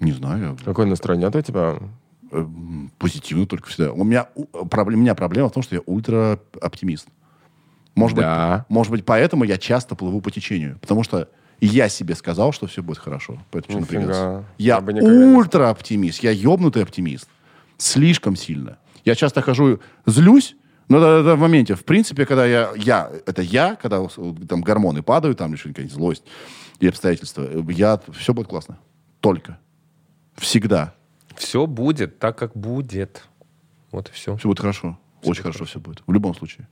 Не 0.00 0.12
знаю. 0.12 0.56
Какой 0.64 0.86
настрой? 0.86 1.18
Нет 1.18 1.36
у 1.36 1.42
тебя? 1.42 1.78
э, 2.30 2.46
Позитивно 2.98 3.44
только 3.46 3.68
всегда. 3.68 3.92
У 3.92 4.04
меня, 4.04 4.28
у 4.34 4.90
меня 4.90 5.14
проблема 5.14 5.50
в 5.50 5.52
том, 5.52 5.62
что 5.62 5.74
я 5.74 5.82
ультра 5.84 6.40
оптимист. 6.62 7.06
Может, 7.94 8.18
Да. 8.18 8.64
быть, 8.68 8.74
может 8.74 8.90
быть, 8.92 9.04
поэтому 9.04 9.44
я 9.44 9.58
часто 9.58 9.94
плыву 9.94 10.20
по 10.20 10.30
течению. 10.30 10.78
Потому 10.80 11.02
что 11.02 11.28
я 11.60 11.88
себе 11.88 12.14
сказал, 12.14 12.52
что 12.52 12.66
все 12.66 12.82
будет 12.82 12.98
хорошо. 12.98 13.38
Поэтому 13.50 13.80
Нифига. 13.80 14.00
напрягаться. 14.00 14.44
Я, 14.58 14.82
Я 14.84 15.36
ультра 15.36 15.70
оптимист. 15.70 16.22
Я 16.22 16.30
ебнутый 16.30 16.82
оптимист. 16.82 17.28
Слишком 17.76 18.36
сильно. 18.36 18.78
Я 19.04 19.14
часто 19.14 19.42
хожу, 19.42 19.80
злюсь, 20.06 20.56
но 20.88 20.98
это, 20.98 21.06
это 21.28 21.36
в 21.36 21.40
моменте. 21.40 21.74
В 21.74 21.84
принципе, 21.84 22.24
когда 22.26 22.46
я, 22.46 22.70
я, 22.76 23.10
это 23.26 23.42
я, 23.42 23.76
когда 23.76 24.06
там 24.48 24.62
гормоны 24.62 25.02
падают, 25.02 25.38
там 25.38 25.56
что-нибудь, 25.56 25.92
злость 25.92 26.24
и 26.80 26.88
обстоятельства, 26.88 27.46
я, 27.70 28.00
все 28.12 28.32
будет 28.32 28.48
классно. 28.48 28.78
Только. 29.20 29.58
Всегда. 30.36 30.94
Все 31.36 31.66
будет 31.66 32.18
так, 32.18 32.36
как 32.38 32.56
будет. 32.56 33.24
Вот 33.90 34.08
и 34.08 34.12
все. 34.12 34.36
Все 34.36 34.48
будет 34.48 34.60
хорошо. 34.60 34.98
Очень 35.22 35.42
хорошо 35.42 35.64
все 35.64 35.78
будет. 35.78 36.02
В 36.06 36.12
любом 36.12 36.34
случае. 36.34 36.68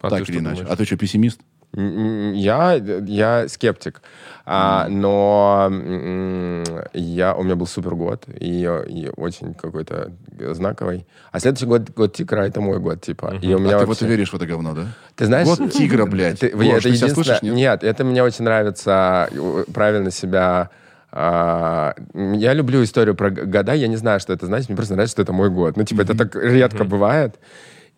А 0.00 0.10
так 0.10 0.24
ты 0.24 0.32
или 0.32 0.38
иначе. 0.40 0.56
думаешь? 0.58 0.72
А 0.72 0.76
ты 0.76 0.84
что, 0.84 0.96
пессимист? 0.96 1.40
М, 1.76 2.34
Я, 2.34 2.74
я 3.06 3.48
скептик, 3.48 4.00
А, 4.46 4.86
но 4.88 5.66
м, 5.70 6.62
я, 6.92 7.34
у 7.34 7.42
меня 7.42 7.56
был 7.56 7.66
супер 7.66 7.94
год, 7.96 8.26
и, 8.28 8.60
и 8.88 9.10
очень 9.16 9.54
какой-то 9.54 10.12
знаковый. 10.52 11.04
А 11.32 11.40
следующий 11.40 11.66
год, 11.66 11.90
год 11.90 12.12
тигра, 12.14 12.42
это 12.42 12.60
мой 12.60 12.78
год, 12.78 13.00
типа. 13.00 13.38
И 13.42 13.52
у 13.54 13.58
меня 13.58 13.76
а 13.76 13.78
ты 13.80 13.84
в 13.86 13.88
вообще- 13.88 14.04
это 14.04 14.12
веришь, 14.14 14.30
в 14.32 14.36
это 14.36 14.46
говно, 14.46 14.74
да? 14.74 14.86
Ты 15.16 15.26
знаешь... 15.26 15.48
Год 15.48 15.72
тигра, 15.72 16.06
блядь. 16.10 16.38
Ты, 16.40 16.50
Гош, 16.50 16.64
это 16.66 16.82
ты 16.82 16.88
единственное- 16.90 17.14
слышишь, 17.14 17.42
нет? 17.42 17.54
нет? 17.54 17.82
это 17.84 18.04
мне 18.04 18.22
очень 18.22 18.44
нравится, 18.44 19.28
правильно 19.72 20.10
себя... 20.12 20.70
а, 21.10 21.94
я 22.14 22.52
люблю 22.52 22.82
историю 22.84 23.14
про 23.16 23.30
года, 23.30 23.72
я 23.72 23.88
не 23.88 23.96
знаю, 23.96 24.20
что 24.20 24.32
это 24.32 24.46
значит, 24.46 24.68
мне 24.68 24.76
просто 24.76 24.94
нравится, 24.94 25.14
что 25.14 25.22
это 25.22 25.32
мой 25.32 25.50
год. 25.50 25.76
Ну, 25.76 25.84
типа, 25.84 26.02
это 26.02 26.16
так 26.16 26.36
редко 26.36 26.84
бывает. 26.84 27.36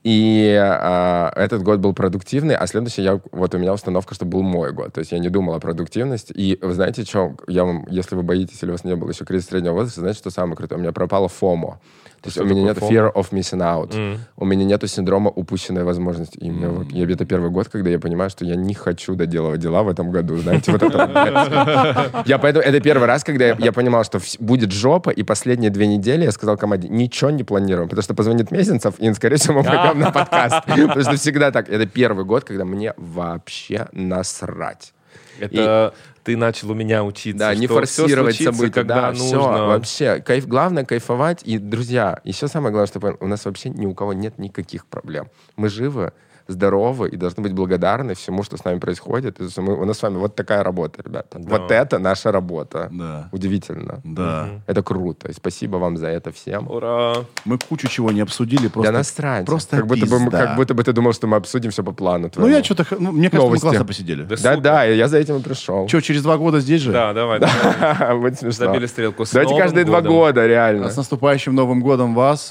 И 0.03 0.57
а, 0.57 1.33
этот 1.35 1.63
год 1.63 1.81
был 1.81 1.93
продуктивный, 1.93 2.55
а 2.55 2.67
следующий 2.67 3.03
я, 3.03 3.21
вот 3.33 3.55
у 3.55 3.59
меня 3.59 3.73
установка, 3.73 4.15
что 4.15 4.25
был 4.25 4.43
мой 4.43 4.73
год. 4.73 4.93
То 4.93 5.01
есть 5.01 5.11
я 5.13 5.19
не 5.19 5.29
думал 5.29 5.55
о 5.55 5.61
продуктивности. 5.61 6.33
И 6.33 6.59
вы 6.63 6.75
знаете, 6.75 7.05
что? 7.05 7.35
Я 7.49 7.65
вам, 7.65 7.87
если 7.89 8.15
вы 8.15 8.23
боитесь 8.23 8.63
или 8.63 8.71
у 8.71 8.73
вас 8.75 8.85
не 8.85 8.95
было 8.95 9.11
еще 9.11 9.25
кризиса 9.25 9.51
среднего 9.51 9.75
возраста, 9.75 10.01
знаете, 10.01 10.19
что 10.21 10.31
самое 10.31 10.57
крутое? 10.57 10.79
У 10.79 10.83
меня 10.83 10.93
пропало 10.93 11.29
фомо. 11.29 11.81
То 12.27 12.41
есть 12.41 12.41
у 12.41 12.45
меня 12.45 12.63
нет 12.63 12.79
fear 12.79 13.13
of 13.13 13.31
missing 13.31 13.61
out. 13.61 13.97
Мгм. 13.97 14.21
У 14.37 14.45
меня 14.45 14.65
нету 14.65 14.87
синдрома 14.87 15.31
упущенной 15.31 15.85
возможности. 15.85 16.39
И 16.39 16.51
вот- 16.51 16.91
я- 16.91 17.05
это 17.11 17.25
первый 17.25 17.51
год, 17.51 17.69
когда 17.69 17.91
я 17.91 17.99
понимаю, 17.99 18.31
что 18.31 18.45
я 18.45 18.57
не 18.57 18.75
хочу 18.75 19.15
доделывать 19.15 19.61
дела 19.61 19.83
в 19.83 19.89
этом 19.89 20.11
году. 20.11 20.37
Знаете, 20.37 20.73
вот 20.73 20.83
это. 20.83 22.13
Я 22.27 22.39
поэтому... 22.39 22.65
Это 22.65 22.81
первый 22.81 23.07
раз, 23.07 23.25
когда 23.25 23.47
я 23.59 23.73
понимал, 23.73 24.05
что 24.05 24.21
будет 24.41 24.73
жопа, 24.73 25.11
и 25.11 25.23
последние 25.23 25.71
две 25.71 25.87
недели 25.87 26.25
я 26.25 26.33
сказал 26.33 26.57
команде, 26.57 26.89
ничего 26.89 27.31
не 27.31 27.45
планируем, 27.45 27.89
потому 27.89 28.03
что 28.03 28.15
позвонит 28.15 28.51
Месенцев, 28.51 28.95
и, 28.99 29.13
скорее 29.15 29.37
всего, 29.37 29.55
мы 29.61 29.65
пойдем 29.65 30.01
на 30.01 30.11
подкаст. 30.11 30.65
Потому 30.67 31.03
что 31.03 31.17
всегда 31.17 31.51
так. 31.51 31.69
Это 31.69 31.87
первый 31.87 32.25
год, 32.25 32.45
когда 32.45 32.65
мне 32.65 32.93
вообще 32.97 33.87
насрать. 33.93 34.93
Это 35.39 35.95
ты 36.27 36.37
начал 36.37 36.73
у 36.73 36.75
меня 36.75 37.05
учиться. 37.05 37.39
Да, 37.39 37.55
не 37.55 37.69
форсировать 37.69 38.37
события, 38.37 38.73
когда 38.73 38.95
да, 38.97 39.09
нужно. 39.11 39.25
все, 39.25 39.39
вообще. 39.39 40.21
Кайф, 40.21 40.49
главное 40.49 40.85
кайфовать. 40.85 41.43
И, 41.45 41.57
друзья, 41.59 42.21
еще 42.25 42.49
самое 42.49 42.73
главное, 42.73 42.89
что 42.89 43.17
у 43.21 43.29
нас 43.29 43.45
вообще 43.45 43.71
ни 43.71 43.87
у 43.87 43.95
кого 43.95 44.13
нет 44.13 44.37
никаких 44.37 44.87
проблем. 44.87 45.29
Мы 45.55 45.69
живы, 45.69 46.13
здоровы 46.49 47.09
и 47.09 47.17
должны 47.17 47.43
быть 47.43 47.53
благодарны 47.53 48.15
всему, 48.15 48.43
что 48.43 48.57
с 48.57 48.65
нами 48.65 48.79
происходит. 48.79 49.41
И 49.41 49.61
мы, 49.61 49.75
у 49.81 49.85
нас 49.85 49.99
с 49.99 50.03
вами 50.03 50.17
вот 50.19 50.35
такая 50.35 50.63
работа, 50.63 51.03
ребята. 51.05 51.39
Да. 51.39 51.59
Вот 51.59 51.71
это 51.71 51.99
наша 51.99 52.33
работа. 52.33 52.89
Да. 52.93 53.29
Удивительно. 53.33 54.01
Да. 54.05 54.49
Это 54.67 54.83
круто. 54.83 55.29
И 55.29 55.33
спасибо 55.33 55.77
вам 55.79 55.97
за 55.97 56.07
это 56.09 56.31
всем. 56.33 56.71
Ура! 56.71 57.15
Мы 57.45 57.59
кучу 57.59 57.89
чего 57.89 58.13
не 58.13 58.21
обсудили. 58.21 58.69
Просто, 58.69 58.93
да 58.93 58.99
насрать. 58.99 59.47
Просто 59.47 59.77
как, 59.77 59.87
будто 59.87 60.07
бы, 60.07 60.19
мы- 60.21 60.31
как 60.31 60.57
будто 60.57 60.75
бы 60.75 60.83
ты 60.85 60.93
думал, 60.93 61.13
что 61.13 61.27
мы 61.27 61.37
обсудим 61.37 61.71
все 61.71 61.83
по 61.83 61.93
плану. 61.93 62.25
Ну, 62.25 62.31
твоему. 62.31 62.57
я 62.57 62.63
что-то... 62.65 62.87
Ну, 62.99 63.13
мне 63.13 63.31
кажется, 63.31 63.47
Новости. 63.47 63.65
мы 63.65 63.71
классно 63.71 63.85
посидели. 63.87 64.23
Да 64.23 64.37
Да, 64.43 64.57
да, 64.57 64.85
я 64.85 65.09
за 65.09 65.19
этим 65.19 65.37
и 65.37 65.43
пришел. 65.43 65.89
Что, 65.89 66.01
через 66.01 66.23
два 66.23 66.37
года 66.37 66.61
здесь 66.61 66.81
же? 66.83 66.93
Да, 66.93 67.13
давай. 67.13 67.41
давай. 67.41 68.17
Вот 68.17 68.35
смешно. 68.39 68.67
Забили 68.67 68.87
стрелку. 68.87 69.25
С 69.25 69.33
Давайте 69.33 69.57
каждые 69.57 69.85
два 69.85 70.01
года, 70.01 70.47
реально. 70.47 70.87
А 70.87 70.91
С 70.91 70.97
наступающим 70.97 71.55
Новым 71.55 71.81
годом 71.83 72.15
вас. 72.15 72.49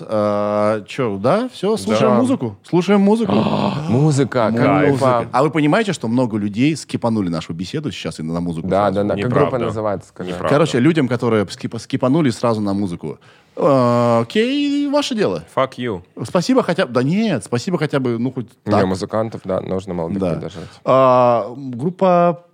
Че, 0.88 1.18
да? 1.20 1.50
Все, 1.54 1.78
слушаем 1.78 2.12
Да. 2.12 2.20
музыку. 2.20 2.58
Слушаем 2.64 3.02
музыку. 3.02 3.34
Музыка, 3.90 4.50
Музыка. 4.52 4.66
кайфа. 4.66 5.28
А 5.32 5.44
вы 5.44 5.50
понимаете, 5.52 5.94
что 5.94 6.08
много 6.08 6.38
людей 6.38 6.76
скипанули 6.76 7.30
нашу 7.30 7.54
беседу 7.54 7.92
сейчас 7.92 8.20
и 8.20 8.24
на 8.24 8.40
музыку? 8.40 8.68
Да, 8.68 8.92
да, 8.92 9.04
да. 9.04 9.16
Как 9.16 9.30
группа 9.32 9.58
называется. 9.58 10.12
Короче, 10.14 10.80
людям, 10.80 11.08
которые 11.08 11.46
скипа- 11.46 11.80
скипанули 11.80 12.30
сразу 12.30 12.62
на 12.62 12.74
музыку. 12.74 13.20
э, 13.58 14.20
Окей, 14.22 14.88
ваше 14.90 15.16
дело. 15.16 15.44
Fuck 15.56 15.72
you. 15.78 16.02
Спасибо 16.26 16.62
хотя 16.64 16.86
бы... 16.86 16.94
Да 16.94 17.04
нет, 17.04 17.44
спасибо 17.46 17.78
хотя 17.78 18.00
бы, 18.00 18.18
ну, 18.20 18.32
хоть 18.32 18.48
Не, 18.66 18.72
так. 18.72 18.86
музыкантов, 18.86 19.42
да, 19.46 19.62
нужно 19.62 19.94
молодых 19.94 20.20
Да. 20.20 20.34
поддержать. 20.34 20.68
А, 20.84 21.54
группа 21.56 22.46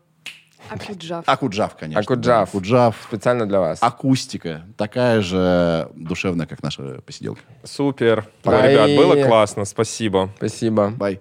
Акуджав. 0.71 1.23
Акуджав, 1.27 1.75
конечно. 1.75 2.01
Акуджав. 2.01 2.23
да, 2.23 2.41
Акуджав. 2.43 2.95
Специально 3.07 3.45
для 3.45 3.59
вас. 3.59 3.79
Акустика. 3.81 4.63
Такая 4.77 5.21
же 5.21 5.89
душевная, 5.95 6.45
как 6.47 6.63
наша 6.63 7.01
посиделка. 7.05 7.41
Супер. 7.63 8.25
Бай. 8.43 8.71
ребят, 8.71 8.97
было 8.97 9.23
классно. 9.27 9.65
Спасибо. 9.65 10.29
Спасибо. 10.37 10.89
Бай. 10.91 11.19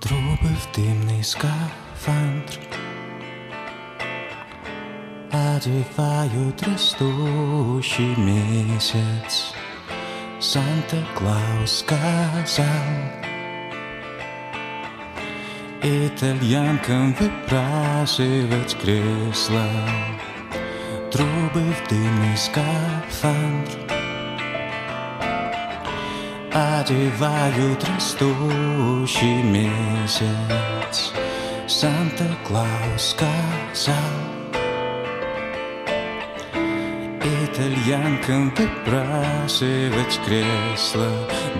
Труби 0.00 0.54
в 0.54 0.76
димний 0.76 1.22
скафандр 1.22 2.58
Одевают 5.30 6.62
растущий 6.62 8.14
месяц 8.16 9.54
Санта-Клаус 10.38 11.78
сказал 11.78 13.23
Итальянкам 15.86 17.14
выбрасывать 17.20 18.74
кресла 18.80 19.68
Трубы 21.12 21.60
в 21.60 21.88
дымный 21.90 22.34
скафандр 22.38 23.70
Одевают 26.54 27.84
растущий 27.84 29.42
месяц. 29.42 31.12
Санта-Клаус 31.68 33.10
сказал 33.10 33.94
Итальянкам 37.44 38.54
выбрасывать 38.56 40.18
кресла 40.24 41.10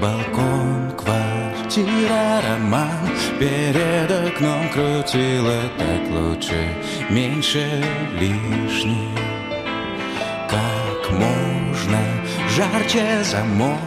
Балкон 0.01 0.93
квартиры 0.97 1.44
квартира, 1.65 2.41
роман. 2.43 3.09
Перед 3.39 4.11
окном 4.11 4.69
крутила 4.71 5.63
так 5.79 6.11
лучше 6.11 6.69
Меньше 7.11 7.83
лишних 8.19 9.19
Как 10.49 11.11
можно 11.11 12.01
жарче 12.55 13.23
замок 13.25 13.79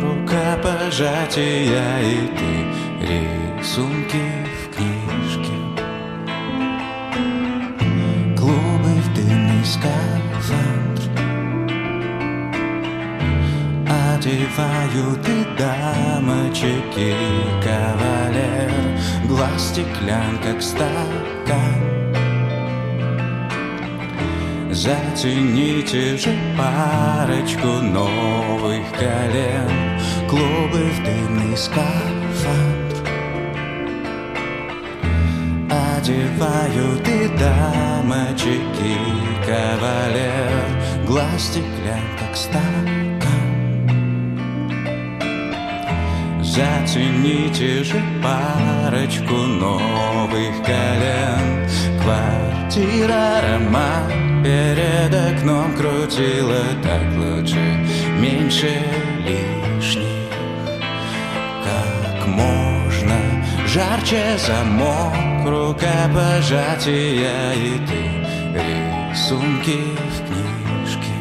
Рукопожатия 0.00 2.00
и 2.00 2.28
ты 2.28 2.52
Рисунки 3.06 4.24
в 4.62 4.64
книжке. 4.74 5.56
Клубы 8.36 8.92
в 9.02 9.04
дымный 9.14 9.64
скафандр 9.64 10.63
Одевают 14.14 15.28
и 15.28 15.44
дамочек 15.58 16.96
и 16.96 17.14
кавалер 17.64 18.70
Глаз 19.26 19.70
стеклянн, 19.70 20.38
как 20.38 20.62
стакан. 20.62 21.80
Затяните 24.70 26.16
же 26.16 26.32
парочку 26.56 27.66
новых 27.66 28.84
колен 28.92 29.98
Клубы 30.28 30.90
в 30.90 31.04
дымный 31.04 31.56
скафандр 31.56 33.10
Одевают 35.70 37.08
и 37.08 37.28
дамочек 37.36 38.62
и 38.80 39.44
кавалер 39.44 41.04
Глаз 41.04 41.42
стеклянн, 41.42 42.06
как 42.20 42.36
стакан 42.36 43.03
Затяните 46.54 47.82
же 47.82 48.00
парочку 48.22 49.34
новых 49.34 50.62
колен. 50.64 51.66
Квартира, 52.00 53.40
роман 53.42 54.44
Перед 54.44 55.12
окном 55.12 55.74
крутила 55.74 56.62
так 56.80 57.02
лучше 57.16 57.58
Меньше 58.20 58.70
лишних. 59.18 60.30
Как 61.64 62.24
можно 62.28 63.18
жарче 63.66 64.38
замок 64.38 65.12
Рукопожатия 65.44 67.52
и 67.54 67.80
ты 67.84 68.04
Рисунки 69.10 69.80
в 70.08 70.18
книжке. 70.24 71.14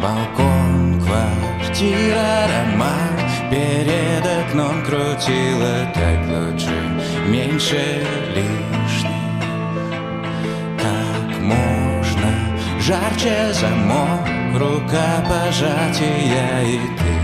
Балкон, 0.00 1.00
квартира, 1.00 2.46
роман 2.46 3.19
Перед 3.50 4.24
окном 4.24 4.82
крутила 4.84 5.90
так 5.92 6.24
лучше 6.28 6.70
Меньше 7.26 8.06
лишних 8.28 9.10
Как 10.78 11.40
можно 11.40 12.32
жарче 12.78 13.52
замок 13.52 14.28
Рукопожатия 14.54 16.62
и 16.62 16.78
ты 16.96 17.19